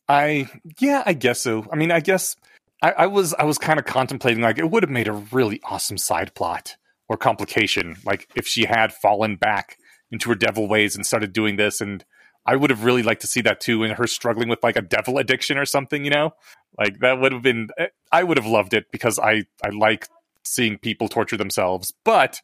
I 0.07 0.47
yeah, 0.79 1.03
I 1.05 1.13
guess 1.13 1.41
so. 1.41 1.65
I 1.71 1.75
mean, 1.75 1.91
I 1.91 1.99
guess 1.99 2.35
I, 2.81 2.91
I 2.91 3.07
was 3.07 3.33
I 3.33 3.43
was 3.43 3.57
kind 3.57 3.79
of 3.79 3.85
contemplating 3.85 4.41
like 4.41 4.57
it 4.57 4.69
would 4.69 4.83
have 4.83 4.89
made 4.89 5.07
a 5.07 5.13
really 5.13 5.61
awesome 5.63 5.97
side 5.97 6.33
plot 6.35 6.75
or 7.09 7.17
complication, 7.17 7.97
like 8.05 8.29
if 8.35 8.47
she 8.47 8.65
had 8.65 8.93
fallen 8.93 9.35
back 9.35 9.77
into 10.11 10.29
her 10.29 10.35
devil 10.35 10.67
ways 10.67 10.95
and 10.95 11.05
started 11.05 11.33
doing 11.33 11.55
this 11.55 11.81
and 11.81 12.05
I 12.45 12.55
would 12.55 12.69
have 12.69 12.83
really 12.83 13.03
liked 13.03 13.21
to 13.21 13.27
see 13.27 13.41
that 13.41 13.61
too, 13.61 13.83
and 13.83 13.93
her 13.93 14.07
struggling 14.07 14.49
with 14.49 14.63
like 14.63 14.75
a 14.75 14.81
devil 14.81 15.17
addiction 15.17 15.57
or 15.57 15.65
something, 15.65 16.03
you 16.03 16.11
know, 16.11 16.31
like 16.77 16.99
that 16.99 17.19
would 17.19 17.31
have 17.31 17.41
been. 17.43 17.69
eh, 17.77 17.87
I 18.11 18.23
would 18.23 18.37
have 18.37 18.47
loved 18.47 18.73
it 18.73 18.85
because 18.91 19.19
I 19.19 19.45
I 19.63 19.69
like 19.69 20.07
seeing 20.43 20.77
people 20.77 21.07
torture 21.07 21.37
themselves, 21.37 21.93
but 22.03 22.41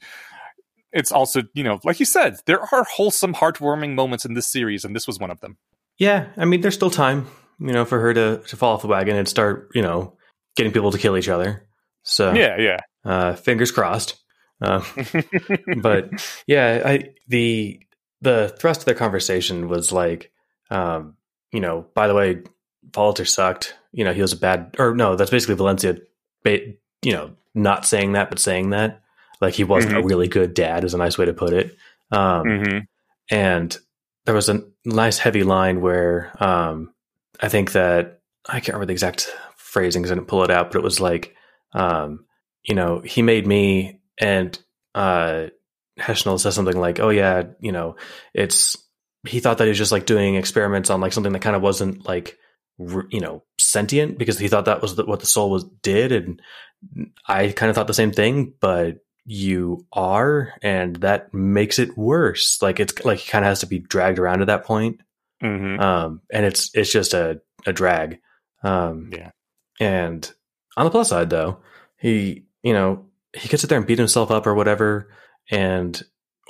it's 0.91 1.11
also 1.11 1.43
you 1.53 1.63
know, 1.63 1.79
like 1.83 1.99
you 1.99 2.05
said, 2.05 2.37
there 2.45 2.61
are 2.61 2.83
wholesome, 2.83 3.33
heartwarming 3.33 3.93
moments 3.95 4.25
in 4.25 4.33
this 4.33 4.47
series, 4.47 4.85
and 4.85 4.95
this 4.95 5.07
was 5.07 5.19
one 5.19 5.31
of 5.31 5.39
them. 5.41 5.57
Yeah, 5.97 6.27
I 6.37 6.45
mean, 6.45 6.61
there's 6.61 6.75
still 6.75 6.91
time, 6.91 7.27
you 7.59 7.73
know, 7.73 7.85
for 7.85 7.99
her 7.99 8.13
to 8.13 8.37
to 8.47 8.55
fall 8.55 8.73
off 8.75 8.81
the 8.81 8.87
wagon 8.87 9.15
and 9.15 9.27
start, 9.27 9.69
you 9.73 9.81
know, 9.81 10.17
getting 10.55 10.71
people 10.71 10.91
to 10.91 10.97
kill 10.97 11.17
each 11.17 11.29
other. 11.29 11.67
So 12.03 12.33
Yeah, 12.33 12.57
yeah. 12.59 12.79
uh, 13.03 13.33
fingers 13.35 13.71
crossed. 13.71 14.15
Uh, 14.61 14.83
but 15.81 16.09
yeah, 16.47 16.81
I 16.85 17.13
the 17.27 17.81
the 18.21 18.55
thrust 18.59 18.81
of 18.81 18.85
their 18.85 18.95
conversation 18.95 19.67
was 19.69 19.91
like, 19.91 20.31
um, 20.71 21.15
you 21.51 21.59
know, 21.59 21.85
by 21.93 22.07
the 22.07 22.15
way, 22.15 22.43
Fallatehr 22.91 23.27
sucked. 23.27 23.75
You 23.91 24.03
know, 24.03 24.13
he 24.13 24.21
was 24.21 24.33
a 24.33 24.37
bad, 24.37 24.75
or 24.79 24.95
no, 24.95 25.15
that's 25.15 25.31
basically 25.31 25.55
Valencia. 25.55 25.97
Ba- 26.43 26.73
you 27.03 27.13
know, 27.13 27.31
not 27.53 27.85
saying 27.85 28.13
that, 28.13 28.29
but 28.29 28.39
saying 28.39 28.71
that, 28.71 29.01
like 29.41 29.53
he 29.53 29.63
wasn't 29.63 29.95
a 29.97 30.03
really 30.03 30.27
good 30.27 30.53
dad, 30.53 30.83
is 30.83 30.93
a 30.93 30.97
nice 30.97 31.17
way 31.17 31.25
to 31.25 31.33
put 31.33 31.53
it. 31.53 31.77
Um, 32.11 32.43
hmm 32.43 32.77
and 33.29 33.77
there 34.25 34.35
was 34.35 34.49
a 34.49 34.63
nice 34.85 35.17
heavy 35.17 35.43
line 35.43 35.81
where 35.81 36.31
um, 36.43 36.93
I 37.41 37.49
think 37.49 37.73
that 37.73 38.21
I 38.47 38.59
can't 38.59 38.69
remember 38.69 38.87
the 38.87 38.93
exact 38.93 39.33
phrasing 39.57 40.01
because 40.01 40.11
I 40.11 40.15
didn't 40.15 40.27
pull 40.27 40.43
it 40.43 40.51
out, 40.51 40.71
but 40.71 40.79
it 40.79 40.83
was 40.83 40.99
like, 40.99 41.35
um, 41.73 42.25
you 42.63 42.75
know, 42.75 42.99
he 42.99 43.21
made 43.21 43.45
me, 43.45 44.01
and 44.19 44.57
uh, 44.95 45.47
Heshnel 45.99 46.39
says 46.39 46.55
something 46.55 46.79
like, 46.79 46.99
"Oh 46.99 47.09
yeah, 47.09 47.43
you 47.59 47.71
know, 47.71 47.95
it's." 48.33 48.77
He 49.27 49.39
thought 49.41 49.57
that 49.57 49.65
he 49.65 49.69
was 49.69 49.77
just 49.77 49.91
like 49.91 50.05
doing 50.05 50.35
experiments 50.35 50.89
on 50.89 51.01
like 51.01 51.11
something 51.11 51.33
that 51.33 51.41
kind 51.41 51.55
of 51.55 51.61
wasn't 51.61 52.07
like, 52.07 52.37
you 52.77 53.19
know, 53.19 53.43
sentient 53.59 54.17
because 54.17 54.39
he 54.39 54.47
thought 54.47 54.65
that 54.65 54.81
was 54.81 54.95
the, 54.95 55.05
what 55.05 55.19
the 55.19 55.25
soul 55.25 55.49
was 55.49 55.65
did, 55.81 56.11
and 56.11 56.41
I 57.27 57.49
kind 57.49 57.69
of 57.69 57.75
thought 57.75 57.87
the 57.87 57.93
same 57.93 58.11
thing, 58.11 58.53
but 58.61 58.99
you 59.29 59.85
are, 59.91 60.53
and 60.61 60.95
that 60.97 61.33
makes 61.33 61.79
it 61.79 61.97
worse. 61.97 62.61
Like 62.61 62.79
it's 62.79 63.03
like 63.03 63.19
he 63.19 63.29
kind 63.29 63.43
of 63.43 63.49
has 63.49 63.59
to 63.59 63.67
be 63.67 63.79
dragged 63.79 64.19
around 64.19 64.39
to 64.39 64.45
that 64.45 64.63
point, 64.63 65.01
hmm 65.41 65.79
um, 65.79 66.21
and 66.31 66.45
it's 66.45 66.71
it's 66.73 66.91
just 66.91 67.13
a 67.13 67.41
a 67.65 67.73
drag. 67.73 68.19
Um, 68.63 69.11
Yeah. 69.13 69.31
And 69.79 70.31
on 70.77 70.85
the 70.85 70.91
plus 70.91 71.09
side, 71.09 71.29
though, 71.29 71.59
he 71.97 72.45
you 72.63 72.73
know 72.73 73.05
he 73.35 73.49
could 73.49 73.59
sit 73.59 73.69
there 73.69 73.77
and 73.77 73.85
beat 73.85 73.99
himself 73.99 74.31
up 74.31 74.47
or 74.47 74.55
whatever, 74.55 75.09
and 75.51 76.01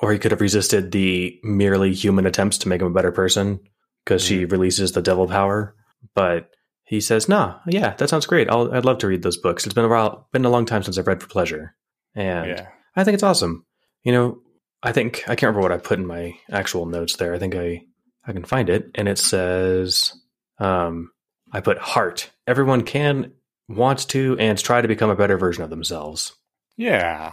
or 0.01 0.13
he 0.13 0.19
could 0.19 0.31
have 0.31 0.41
resisted 0.41 0.91
the 0.91 1.39
merely 1.43 1.93
human 1.93 2.27
attempts 2.27 2.59
to 2.59 2.69
make 2.69 2.81
him 2.81 2.87
a 2.87 2.93
better 2.93 3.11
person 3.11 3.59
because 4.05 4.21
she 4.21 4.45
releases 4.45 4.91
the 4.91 5.01
devil 5.01 5.27
power, 5.27 5.75
but. 6.13 6.49
He 6.89 7.01
says, 7.01 7.27
"Nah, 7.27 7.59
yeah, 7.67 7.95
that 7.95 8.07
sounds 8.07 8.25
great. 8.25 8.49
I'll, 8.49 8.73
I'd 8.73 8.85
love 8.85 8.99
to 8.99 9.07
read 9.07 9.21
those 9.21 9.35
books. 9.35 9.65
It's 9.65 9.73
been 9.73 9.83
a 9.83 9.89
while, 9.89 10.29
been 10.31 10.45
a 10.45 10.49
long 10.49 10.65
time 10.65 10.83
since 10.83 10.97
I've 10.97 11.05
read 11.05 11.21
for 11.21 11.27
pleasure, 11.27 11.75
and 12.18 12.49
Yeah. 12.49 12.68
I 12.95 13.03
think 13.03 13.14
it's 13.14 13.23
awesome. 13.23 13.65
You 14.03 14.11
know, 14.11 14.39
I 14.84 14.91
think 14.91 15.23
I 15.27 15.35
can't 15.35 15.56
remember 15.56 15.61
what 15.61 15.72
I 15.72 15.77
put 15.77 15.99
in 15.99 16.06
my 16.06 16.34
actual 16.52 16.85
notes 16.85 17.15
there. 17.15 17.34
I 17.34 17.39
think 17.39 17.56
I 17.56 17.84
I 18.26 18.34
can 18.34 18.44
find 18.44 18.69
it, 18.69 18.91
and 18.95 19.07
it 19.07 19.18
says, 19.18 20.14
um, 20.60 21.11
I 21.53 21.61
put 21.61 21.77
heart. 21.77 22.30
Everyone 22.45 22.84
can, 22.84 23.31
wants 23.69 24.03
to, 24.06 24.35
and 24.38 24.57
try 24.57 24.81
to 24.81 24.88
become 24.88 25.10
a 25.10 25.15
better 25.15 25.38
version 25.38 25.64
of 25.64 25.69
themselves. 25.69 26.34
Yeah. 26.76 27.31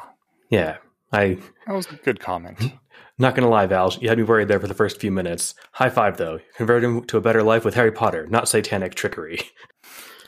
Yeah, 0.50 0.76
I 1.12 1.38
That 1.66 1.74
was 1.74 1.86
a 1.86 1.96
good 1.96 2.20
comment. 2.20 2.72
not 3.18 3.34
gonna 3.34 3.48
lie, 3.48 3.66
Val. 3.66 3.92
You 4.00 4.08
had 4.08 4.18
me 4.18 4.24
worried 4.24 4.48
there 4.48 4.60
for 4.60 4.68
the 4.68 4.74
first 4.74 5.00
few 5.00 5.10
minutes. 5.10 5.54
High 5.72 5.90
five, 5.90 6.16
though. 6.16 6.40
Convert 6.56 6.84
him 6.84 7.04
to 7.06 7.16
a 7.16 7.22
better 7.22 7.42
life 7.42 7.64
with 7.64 7.74
Harry 7.74 7.92
Potter, 7.92 8.26
not 8.26 8.48
satanic 8.48 8.94
trickery. 8.94 9.40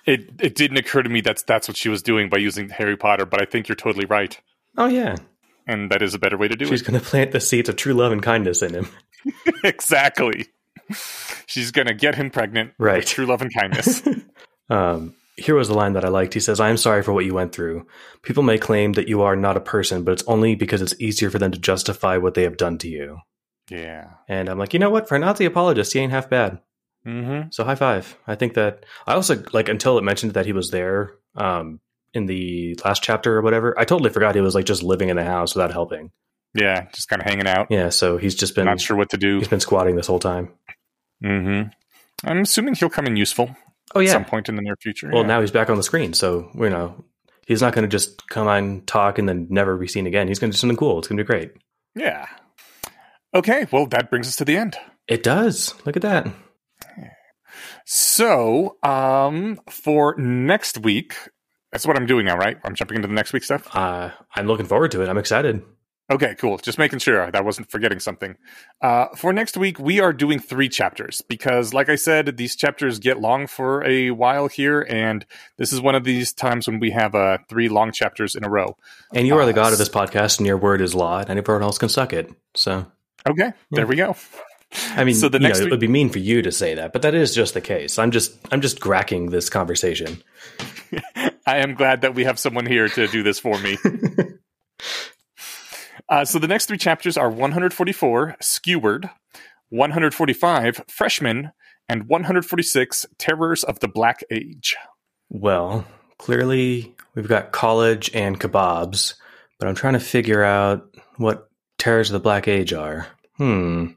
it 0.06 0.30
it 0.40 0.54
didn't 0.54 0.76
occur 0.78 1.02
to 1.02 1.08
me 1.10 1.20
that's 1.20 1.42
that's 1.42 1.68
what 1.68 1.76
she 1.76 1.88
was 1.88 2.02
doing 2.02 2.28
by 2.28 2.38
using 2.38 2.68
Harry 2.70 2.96
Potter, 2.96 3.26
but 3.26 3.42
I 3.42 3.44
think 3.44 3.68
you're 3.68 3.76
totally 3.76 4.06
right. 4.06 4.38
Oh 4.78 4.86
yeah, 4.86 5.16
And 5.66 5.90
that 5.90 6.02
is 6.02 6.14
a 6.14 6.18
better 6.18 6.36
way 6.36 6.48
to 6.48 6.56
do 6.56 6.66
she's 6.66 6.72
it. 6.72 6.78
She's 6.78 6.86
gonna 6.86 7.00
plant 7.00 7.32
the 7.32 7.40
seeds 7.40 7.68
of 7.68 7.76
true 7.76 7.94
love 7.94 8.12
and 8.12 8.22
kindness 8.22 8.62
in 8.62 8.74
him. 8.74 8.88
exactly. 9.64 10.46
She's 11.46 11.70
gonna 11.72 11.94
get 11.94 12.14
him 12.14 12.30
pregnant. 12.30 12.72
Right. 12.78 12.98
With 12.98 13.06
true 13.06 13.26
love 13.26 13.42
and 13.42 13.52
kindness. 13.52 14.02
Um, 14.68 15.14
here 15.36 15.54
was 15.54 15.68
the 15.68 15.74
line 15.74 15.92
that 15.92 16.04
I 16.04 16.08
liked. 16.08 16.34
He 16.34 16.40
says, 16.40 16.58
I 16.58 16.70
am 16.70 16.76
sorry 16.76 17.04
for 17.04 17.12
what 17.12 17.24
you 17.24 17.34
went 17.34 17.52
through. 17.52 17.86
People 18.22 18.42
may 18.42 18.58
claim 18.58 18.94
that 18.94 19.06
you 19.06 19.22
are 19.22 19.36
not 19.36 19.56
a 19.56 19.60
person, 19.60 20.02
but 20.02 20.10
it's 20.10 20.24
only 20.26 20.56
because 20.56 20.82
it's 20.82 21.00
easier 21.00 21.30
for 21.30 21.38
them 21.38 21.52
to 21.52 21.58
justify 21.60 22.16
what 22.16 22.34
they 22.34 22.42
have 22.42 22.56
done 22.56 22.76
to 22.78 22.88
you. 22.88 23.18
yeah. 23.70 24.08
And 24.28 24.48
I'm 24.48 24.58
like, 24.58 24.72
you 24.72 24.80
know 24.80 24.90
what? 24.90 25.08
For 25.08 25.14
a 25.14 25.18
Nazi 25.20 25.44
apologist, 25.44 25.92
he 25.92 26.00
ain't 26.00 26.10
half 26.10 26.28
bad. 26.28 26.58
Mm-hmm. 27.06 27.48
So 27.50 27.64
high 27.64 27.76
five. 27.76 28.16
I 28.26 28.34
think 28.34 28.54
that 28.54 28.84
I 29.06 29.14
also 29.14 29.42
like 29.52 29.68
until 29.68 29.96
it 29.98 30.02
mentioned 30.02 30.32
that 30.34 30.46
he 30.46 30.52
was 30.52 30.70
there 30.70 31.14
um, 31.36 31.80
in 32.12 32.26
the 32.26 32.78
last 32.84 33.02
chapter 33.02 33.36
or 33.36 33.42
whatever. 33.42 33.78
I 33.78 33.84
totally 33.84 34.10
forgot 34.10 34.34
he 34.34 34.40
was 34.40 34.54
like 34.54 34.64
just 34.64 34.82
living 34.82 35.08
in 35.08 35.16
the 35.16 35.24
house 35.24 35.54
without 35.54 35.70
helping. 35.72 36.10
Yeah, 36.54 36.86
just 36.92 37.08
kind 37.08 37.20
of 37.20 37.28
hanging 37.28 37.46
out. 37.46 37.68
Yeah, 37.70 37.90
so 37.90 38.16
he's 38.16 38.34
just 38.34 38.54
been 38.54 38.64
Not 38.64 38.80
sure 38.80 38.96
what 38.96 39.10
to 39.10 39.18
do. 39.18 39.38
he's 39.38 39.48
been 39.48 39.60
squatting 39.60 39.94
this 39.94 40.06
whole 40.06 40.18
time. 40.18 40.52
Mm-hmm. 41.22 41.68
I'm 42.28 42.40
assuming 42.40 42.74
he'll 42.74 42.88
come 42.88 43.06
in 43.06 43.16
useful 43.16 43.54
Oh 43.94 44.00
at 44.00 44.06
yeah. 44.06 44.12
some 44.12 44.24
point 44.24 44.48
in 44.48 44.56
the 44.56 44.62
near 44.62 44.76
future. 44.76 45.10
Well, 45.12 45.22
yeah. 45.22 45.28
now 45.28 45.40
he's 45.40 45.50
back 45.50 45.70
on 45.70 45.76
the 45.76 45.82
screen, 45.82 46.12
so 46.12 46.50
you 46.54 46.70
know 46.70 47.04
he's 47.46 47.62
not 47.62 47.72
going 47.72 47.84
to 47.84 47.88
just 47.88 48.28
come 48.28 48.48
on 48.48 48.82
talk 48.86 49.18
and 49.18 49.28
then 49.28 49.46
never 49.50 49.76
be 49.76 49.86
seen 49.86 50.06
again. 50.06 50.28
He's 50.28 50.38
going 50.38 50.50
to 50.50 50.56
do 50.56 50.58
something 50.58 50.76
cool. 50.76 50.98
It's 50.98 51.08
going 51.08 51.18
to 51.18 51.22
be 51.24 51.26
great. 51.26 51.52
Yeah. 51.94 52.26
Okay, 53.34 53.66
well, 53.70 53.86
that 53.86 54.10
brings 54.10 54.26
us 54.28 54.36
to 54.36 54.44
the 54.44 54.56
end. 54.56 54.76
It 55.08 55.22
does. 55.22 55.74
Look 55.84 55.96
at 55.96 56.02
that. 56.02 56.26
So, 57.84 58.76
um, 58.82 59.60
for 59.70 60.14
next 60.18 60.78
week, 60.78 61.14
that's 61.72 61.86
what 61.86 61.96
I'm 61.96 62.06
doing 62.06 62.26
now, 62.26 62.36
right? 62.36 62.58
I'm 62.64 62.74
jumping 62.74 62.96
into 62.96 63.08
the 63.08 63.14
next 63.14 63.32
week 63.32 63.44
stuff. 63.44 63.68
Uh, 63.74 64.10
I'm 64.34 64.46
looking 64.46 64.66
forward 64.66 64.90
to 64.92 65.02
it. 65.02 65.08
I'm 65.08 65.18
excited. 65.18 65.62
Okay, 66.08 66.36
cool. 66.38 66.56
Just 66.58 66.78
making 66.78 67.00
sure 67.00 67.24
that 67.24 67.34
I 67.34 67.40
wasn't 67.40 67.68
forgetting 67.68 67.98
something. 67.98 68.36
Uh, 68.80 69.06
for 69.16 69.32
next 69.32 69.56
week, 69.56 69.80
we 69.80 69.98
are 69.98 70.12
doing 70.12 70.38
three 70.38 70.68
chapters 70.68 71.20
because, 71.28 71.74
like 71.74 71.88
I 71.88 71.96
said, 71.96 72.36
these 72.36 72.54
chapters 72.54 73.00
get 73.00 73.20
long 73.20 73.48
for 73.48 73.82
a 73.84 74.12
while 74.12 74.46
here, 74.46 74.86
and 74.88 75.26
this 75.58 75.72
is 75.72 75.80
one 75.80 75.96
of 75.96 76.04
these 76.04 76.32
times 76.32 76.68
when 76.68 76.78
we 76.78 76.92
have 76.92 77.16
uh, 77.16 77.38
three 77.48 77.68
long 77.68 77.90
chapters 77.90 78.36
in 78.36 78.44
a 78.44 78.48
row. 78.48 78.76
And 79.12 79.26
you 79.26 79.36
are 79.36 79.44
the 79.44 79.50
Uh, 79.50 79.54
god 79.56 79.72
of 79.72 79.78
this 79.78 79.88
podcast, 79.88 80.38
and 80.38 80.46
your 80.46 80.58
word 80.58 80.80
is 80.80 80.94
law, 80.94 81.18
and 81.18 81.30
anyone 81.30 81.62
else 81.62 81.78
can 81.78 81.88
suck 81.88 82.12
it. 82.12 82.30
So, 82.54 82.86
Okay, 83.28 83.52
there 83.72 83.88
we 83.88 83.96
go. 83.96 84.14
I 84.72 85.04
mean, 85.04 85.14
So 85.14 85.28
the 85.28 85.38
you 85.38 85.42
know, 85.42 85.48
next 85.48 85.60
it 85.60 85.70
would 85.70 85.80
be 85.80 85.88
mean 85.88 86.10
for 86.10 86.18
you 86.18 86.42
to 86.42 86.52
say 86.52 86.74
that, 86.74 86.92
but 86.92 87.02
that 87.02 87.14
is 87.14 87.34
just 87.34 87.54
the 87.54 87.60
case. 87.60 87.98
I'm 87.98 88.10
just, 88.10 88.36
I'm 88.50 88.60
just 88.60 88.80
gracking 88.80 89.30
this 89.30 89.48
conversation. 89.48 90.22
I 91.46 91.58
am 91.58 91.74
glad 91.74 92.00
that 92.00 92.14
we 92.14 92.24
have 92.24 92.38
someone 92.38 92.66
here 92.66 92.88
to 92.88 93.06
do 93.06 93.22
this 93.22 93.38
for 93.38 93.58
me. 93.58 93.78
uh, 96.08 96.24
so 96.24 96.38
the 96.38 96.48
next 96.48 96.66
three 96.66 96.78
chapters 96.78 97.16
are 97.16 97.30
144, 97.30 98.36
Skewered, 98.40 99.08
145, 99.68 100.82
Freshman, 100.88 101.52
and 101.88 102.08
146, 102.08 103.06
Terrors 103.18 103.62
of 103.62 103.78
the 103.78 103.88
Black 103.88 104.24
Age. 104.30 104.76
Well, 105.28 105.86
clearly 106.18 106.94
we've 107.14 107.28
got 107.28 107.52
college 107.52 108.10
and 108.14 108.40
kebabs, 108.40 109.14
but 109.58 109.68
I'm 109.68 109.74
trying 109.74 109.94
to 109.94 110.00
figure 110.00 110.42
out 110.42 110.94
what 111.16 111.48
terrors 111.78 112.10
of 112.10 112.14
the 112.14 112.20
Black 112.20 112.48
Age 112.48 112.72
are. 112.72 113.06
Hmm. 113.36 113.88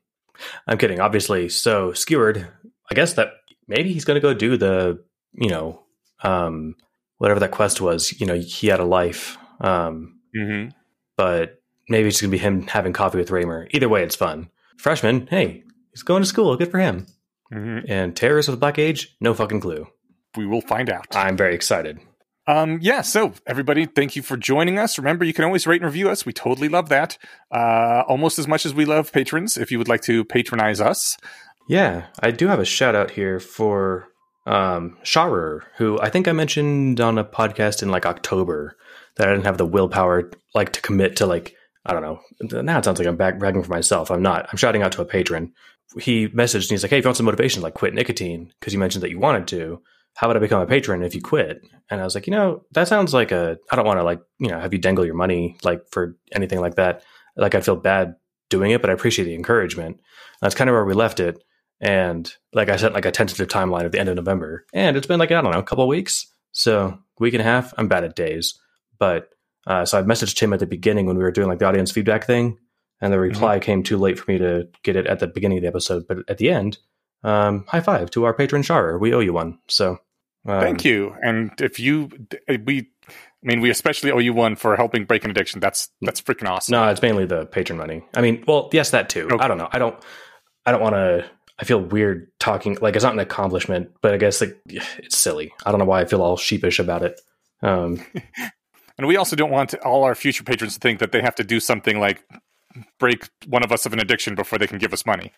I'm 0.68 0.78
kidding, 0.78 1.00
obviously. 1.00 1.50
So, 1.50 1.94
skewered, 1.94 2.48
I 2.92 2.96
guess 2.96 3.14
that 3.14 3.30
maybe 3.68 3.94
he's 3.94 4.06
going 4.06 4.16
to 4.16 4.22
go 4.22 4.34
do 4.34 4.58
the, 4.58 5.04
you 5.34 5.50
know, 5.50 5.84
um, 6.24 6.76
whatever 7.18 7.40
that 7.42 7.52
quest 7.52 7.82
was. 7.82 8.20
You 8.20 8.26
know, 8.28 8.36
he 8.36 8.68
had 8.68 8.80
a 8.80 8.86
life, 8.86 9.38
um, 9.62 10.16
Mm-hmm. 10.38 10.70
but 11.18 11.60
maybe 11.90 12.08
it's 12.08 12.22
going 12.22 12.30
to 12.30 12.38
be 12.38 12.42
him 12.42 12.68
having 12.68 12.94
coffee 12.94 13.18
with 13.18 13.30
Reimer. 13.30 13.68
Either 13.72 13.90
way, 13.90 14.04
it's 14.04 14.16
fun. 14.16 14.50
Freshman, 14.78 15.26
hey, 15.28 15.64
he's 15.92 16.04
going 16.04 16.22
to 16.22 16.28
school. 16.30 16.56
Good 16.56 16.70
for 16.72 16.78
him. 16.80 17.08
Mm-hmm. 17.52 17.92
And 17.92 18.16
terrors 18.16 18.48
of 18.48 18.54
the 18.54 18.60
Black 18.60 18.78
Age, 18.78 19.16
no 19.20 19.34
fucking 19.34 19.60
clue. 19.60 19.88
We 20.38 20.46
will 20.46 20.62
find 20.62 20.90
out. 20.92 21.08
I'm 21.16 21.36
very 21.36 21.56
excited. 21.56 22.00
Um, 22.50 22.80
yeah, 22.82 23.02
so 23.02 23.34
everybody, 23.46 23.86
thank 23.86 24.16
you 24.16 24.24
for 24.24 24.36
joining 24.36 24.80
us. 24.80 24.98
Remember, 24.98 25.24
you 25.24 25.34
can 25.34 25.46
always 25.46 25.68
rate 25.68 25.82
and 25.82 25.86
review 25.86 26.10
us. 26.10 26.26
We 26.26 26.34
totally 26.34 26.68
love 26.68 26.90
that. 26.90 27.16
Uh, 27.52 28.04
almost 28.08 28.40
as 28.40 28.48
much 28.48 28.66
as 28.66 28.74
we 28.74 28.86
love 28.86 29.12
patrons. 29.14 29.56
If 29.56 29.72
you 29.72 29.78
would 29.78 29.88
like 29.88 30.02
to 30.02 30.26
patronize 30.26 30.82
us, 30.82 31.16
Yeah, 31.68 32.08
I 32.20 32.32
do 32.32 32.48
have 32.48 32.60
a 32.60 32.66
shout 32.66 32.96
out 32.96 33.12
here 33.12 33.40
for 33.40 34.08
um 34.48 34.98
Sharer, 35.04 35.64
who 35.78 36.00
I 36.02 36.10
think 36.10 36.28
I 36.28 36.32
mentioned 36.32 37.00
on 37.00 37.20
a 37.20 37.24
podcast 37.24 37.84
in 37.84 37.92
like 37.92 38.08
October 38.08 38.76
that 39.18 39.28
I 39.28 39.32
didn't 39.32 39.46
have 39.46 39.60
the 39.60 39.66
willpower 39.68 40.32
like 40.56 40.72
to 40.72 40.82
commit 40.82 41.18
to 41.18 41.28
like 41.28 41.56
I 41.86 41.94
don't 41.94 42.02
know. 42.02 42.20
Now 42.64 42.80
it 42.80 42.86
sounds 42.86 42.98
like 42.98 43.08
I'm 43.08 43.16
back 43.16 43.38
bragging 43.38 43.62
for 43.62 43.70
myself. 43.70 44.10
I'm 44.10 44.24
not. 44.24 44.48
I'm 44.50 44.58
shouting 44.58 44.82
out 44.82 44.92
to 44.94 45.04
a 45.04 45.06
patron. 45.06 45.54
He 46.00 46.28
messaged 46.30 46.64
and 46.64 46.72
he's 46.72 46.84
like, 46.84 46.90
"Hey, 46.90 46.98
if 46.98 47.04
you 47.04 47.10
want 47.10 47.18
some 47.18 47.26
motivation, 47.28 47.62
like 47.62 47.76
quit 47.76 47.94
nicotine 47.94 48.52
because 48.60 48.74
you 48.74 48.80
mentioned 48.80 49.04
that 49.04 49.12
you 49.12 49.20
wanted 49.20 49.48
to. 49.50 49.82
How 50.16 50.28
would 50.28 50.38
I 50.38 50.42
become 50.42 50.62
a 50.62 50.68
patron 50.68 51.04
if 51.04 51.16
you 51.16 51.22
quit?" 51.22 51.62
And 51.90 52.02
I 52.02 52.04
was 52.04 52.16
like, 52.16 52.28
you 52.28 52.32
know, 52.32 52.64
that 52.72 52.88
sounds 52.88 53.14
like 53.14 53.32
a. 53.32 53.58
I 53.72 53.76
don't 53.76 53.86
want 53.86 54.00
to 54.00 54.04
like 54.04 54.22
you 54.40 54.50
know 54.50 54.60
have 54.60 54.74
you 54.74 54.80
dangle 54.80 55.06
your 55.06 55.16
money 55.16 55.58
like 55.64 55.90
for 55.92 56.18
anything 56.32 56.60
like 56.60 56.76
that. 56.76 57.04
Like 57.36 57.56
I 57.56 57.62
feel 57.62 57.76
bad 57.76 58.16
doing 58.50 58.72
it, 58.72 58.82
but 58.82 58.90
I 58.90 58.94
appreciate 58.94 59.26
the 59.26 59.36
encouragement. 59.36 60.00
That's 60.42 60.56
kind 60.56 60.70
of 60.70 60.74
where 60.74 60.86
we 60.86 60.94
left 60.94 61.20
it. 61.20 61.44
And 61.82 62.32
like 62.54 62.70
I 62.70 62.76
said, 62.76 62.94
like 62.94 63.06
a 63.06 63.12
tentative 63.12 63.48
timeline 63.48 63.86
at 63.86 63.92
the 63.92 64.00
end 64.00 64.10
of 64.10 64.16
November. 64.16 64.66
And 64.74 64.98
it's 64.98 65.08
been 65.08 65.20
like, 65.20 65.32
I 65.32 65.42
don't 65.42 65.52
know, 65.52 65.60
a 65.60 65.64
couple 65.64 65.84
of 65.84 65.90
weeks. 65.90 66.28
So 66.52 66.98
week 67.20 67.34
and 67.34 67.42
a 67.42 67.46
half. 67.46 67.74
I'm 67.78 67.88
bad 67.88 68.04
at 68.04 68.16
days. 68.16 68.60
But 68.98 69.30
uh, 69.66 69.86
so 69.86 70.00
I 70.00 70.04
messaged 70.04 70.40
him 70.40 70.52
at 70.52 70.60
the 70.60 70.66
beginning 70.66 71.06
when 71.06 71.18
we 71.18 71.24
were 71.24 71.32
doing 71.32 71.48
like 71.48 71.60
the 71.60 71.66
audience 71.66 71.92
feedback 71.92 72.26
thing. 72.26 72.58
And 73.02 73.14
the 73.14 73.20
reply 73.20 73.60
came 73.60 73.82
too 73.82 73.98
late 73.98 74.20
for 74.20 74.30
me 74.30 74.40
to 74.40 74.68
get 74.84 74.98
it 74.98 75.08
at 75.08 75.20
the 75.20 75.28
beginning 75.28 75.60
of 75.60 75.62
the 75.62 75.70
episode. 75.70 76.06
But 76.06 76.30
at 76.30 76.38
the 76.38 76.50
end, 76.50 76.80
um, 77.24 77.66
high 77.68 77.82
five 77.82 78.10
to 78.12 78.26
our 78.26 78.34
patron 78.34 78.62
Sharer. 78.62 78.98
We 78.98 79.14
owe 79.14 79.20
you 79.20 79.34
one. 79.34 79.60
So 79.68 80.00
um, 80.46 80.62
thank 80.62 80.86
you. 80.86 81.16
And 81.22 81.52
if 81.60 81.80
you, 81.80 82.10
we, 82.48 82.90
I 83.08 83.12
mean, 83.44 83.62
we 83.62 83.70
especially 83.70 84.12
owe 84.12 84.20
you 84.20 84.34
one 84.34 84.56
for 84.56 84.76
helping 84.76 85.06
break 85.06 85.24
an 85.26 85.32
addiction. 85.32 85.60
That's 85.60 85.90
that's 86.02 86.22
freaking 86.22 86.50
awesome. 86.50 86.74
No, 86.74 86.88
it's 86.90 87.02
mainly 87.02 87.26
the 87.26 87.46
patron 87.46 87.78
money. 87.78 88.04
I 88.16 88.22
mean, 88.22 88.44
well, 88.48 88.70
yes, 88.72 88.92
that 88.92 89.10
too. 89.10 89.28
Okay. 89.32 89.44
I 89.44 89.48
don't 89.48 89.58
know. 89.58 89.70
I 89.72 89.80
don't. 89.80 89.96
I 90.66 90.72
don't 90.72 90.82
want 90.82 90.96
to. 90.96 91.26
I 91.58 91.66
feel 91.66 91.82
weird 91.82 92.32
talking. 92.40 92.78
Like 92.82 92.96
it's 92.96 93.04
not 93.04 93.14
an 93.14 93.20
accomplishment, 93.20 93.92
but 94.02 94.14
I 94.14 94.18
guess 94.18 94.40
like 94.40 94.58
it's 94.66 95.18
silly. 95.18 95.54
I 95.66 95.72
don't 95.72 95.80
know 95.80 95.86
why 95.86 96.02
I 96.02 96.06
feel 96.06 96.22
all 96.22 96.38
sheepish 96.38 96.80
about 96.80 97.04
it. 97.04 97.20
Um, 97.62 98.02
And 99.00 99.08
we 99.08 99.16
also 99.16 99.38
don't 99.38 99.50
want 99.50 99.74
all 99.76 100.04
our 100.04 100.14
future 100.14 100.44
patrons 100.44 100.74
to 100.74 100.80
think 100.82 101.00
that 101.00 101.14
they 101.14 101.22
have 101.22 101.36
to 101.36 101.44
do 101.46 101.62
something 101.62 102.02
like 102.02 102.22
break 103.00 103.30
one 103.48 103.64
of 103.64 103.72
us 103.72 103.86
of 103.86 103.94
an 103.94 104.00
addiction 104.00 104.36
before 104.36 104.60
they 104.60 104.68
can 104.68 104.78
give 104.78 104.92
us 104.92 105.06
money. 105.06 105.32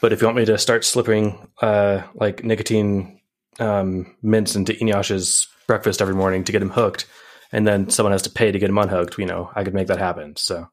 But 0.00 0.12
if 0.12 0.20
you 0.20 0.26
want 0.26 0.36
me 0.36 0.44
to 0.46 0.58
start 0.58 0.84
slipping 0.84 1.48
uh, 1.62 2.02
like 2.14 2.44
nicotine 2.44 3.20
um, 3.60 4.14
mints 4.22 4.54
into 4.56 4.72
Inyash's 4.72 5.46
breakfast 5.66 6.00
every 6.00 6.14
morning 6.14 6.44
to 6.44 6.52
get 6.52 6.62
him 6.62 6.70
hooked, 6.70 7.06
and 7.52 7.66
then 7.66 7.90
someone 7.90 8.12
has 8.12 8.22
to 8.22 8.30
pay 8.30 8.52
to 8.52 8.58
get 8.58 8.70
him 8.70 8.78
unhooked, 8.78 9.18
you 9.18 9.26
know, 9.26 9.50
I 9.54 9.64
could 9.64 9.74
make 9.74 9.88
that 9.88 9.98
happen. 9.98 10.36
So 10.36 10.68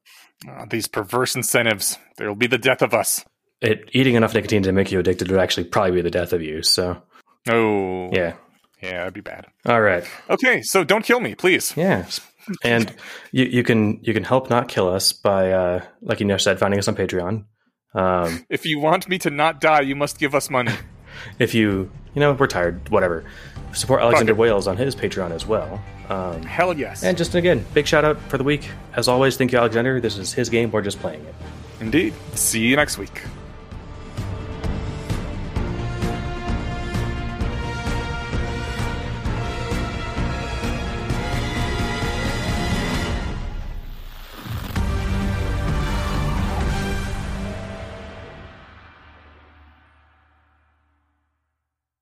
Uh, 0.50 0.66
these 0.70 0.88
perverse 0.88 1.36
incentives, 1.36 1.98
they 2.18 2.28
will 2.28 2.36
be 2.36 2.48
the 2.48 2.58
death 2.58 2.82
of 2.82 2.94
us. 2.94 3.24
it 3.62 3.90
eating 3.94 4.16
enough 4.16 4.34
nicotine 4.34 4.64
to 4.64 4.72
make 4.74 4.92
you 4.92 5.00
addicted 5.00 5.32
would 5.32 5.40
actually 5.40 5.64
probably 5.64 5.92
be 5.92 6.02
the 6.02 6.12
death 6.12 6.34
of 6.34 6.42
you. 6.42 6.62
So 6.62 7.02
Oh, 7.50 8.10
yeah. 8.12 8.34
yeah, 8.82 8.98
that'd 9.00 9.14
be 9.14 9.22
bad. 9.22 9.46
All 9.66 9.82
right. 9.82 10.04
Okay, 10.30 10.62
so 10.62 10.84
don't 10.84 11.06
kill 11.06 11.20
me, 11.22 11.36
please. 11.36 11.74
Yeah, 11.78 12.06
and 12.64 12.94
you, 13.32 13.46
you 13.46 13.64
can 13.64 14.00
you 14.04 14.14
can 14.14 14.24
help 14.24 14.50
not 14.50 14.68
kill 14.68 14.88
us 14.90 15.14
by 15.14 15.52
uh, 15.52 15.84
like 16.02 16.20
Inesh 16.20 16.42
said, 16.42 16.60
finding 16.60 16.80
us 16.80 16.88
on 16.88 16.96
Patreon. 16.96 17.46
Um, 17.96 18.46
If 18.50 18.66
you 18.66 18.80
want 18.80 19.08
me 19.10 19.18
to 19.20 19.30
not 19.30 19.60
die, 19.62 19.82
you 19.82 19.96
must 19.96 20.20
give 20.20 20.36
us 20.36 20.50
money. 20.50 20.74
if 21.40 21.54
you 21.54 21.90
you 22.14 22.20
know 22.20 22.34
we're 22.34 22.48
tired, 22.48 22.88
whatever. 22.90 23.24
Support 23.74 24.02
Alexander. 24.02 24.36
Wales 24.36 24.68
on 24.68 24.78
his 24.78 24.96
Patreon 24.96 25.32
as 25.32 25.46
well. 25.46 25.82
Um, 26.08 26.44
Hell 26.44 26.78
yes. 26.78 27.04
and 27.04 27.18
just 27.18 27.34
again, 27.36 27.66
big 27.74 27.88
shout 27.88 28.06
out 28.06 28.20
for 28.30 28.38
the 28.38 28.44
week. 28.44 28.70
As 28.94 29.08
always, 29.08 29.36
thank 29.38 29.52
you, 29.52 29.58
Alexander. 29.58 30.00
This 30.00 30.18
is 30.18 30.32
his 30.34 30.50
game. 30.50 30.72
We're 30.72 30.82
just 30.82 31.00
playing 31.00 31.26
it. 31.26 31.36
Indeed. 31.82 32.14
See 32.36 32.62
you 32.62 32.76
next 32.76 32.98
week. 32.98 33.22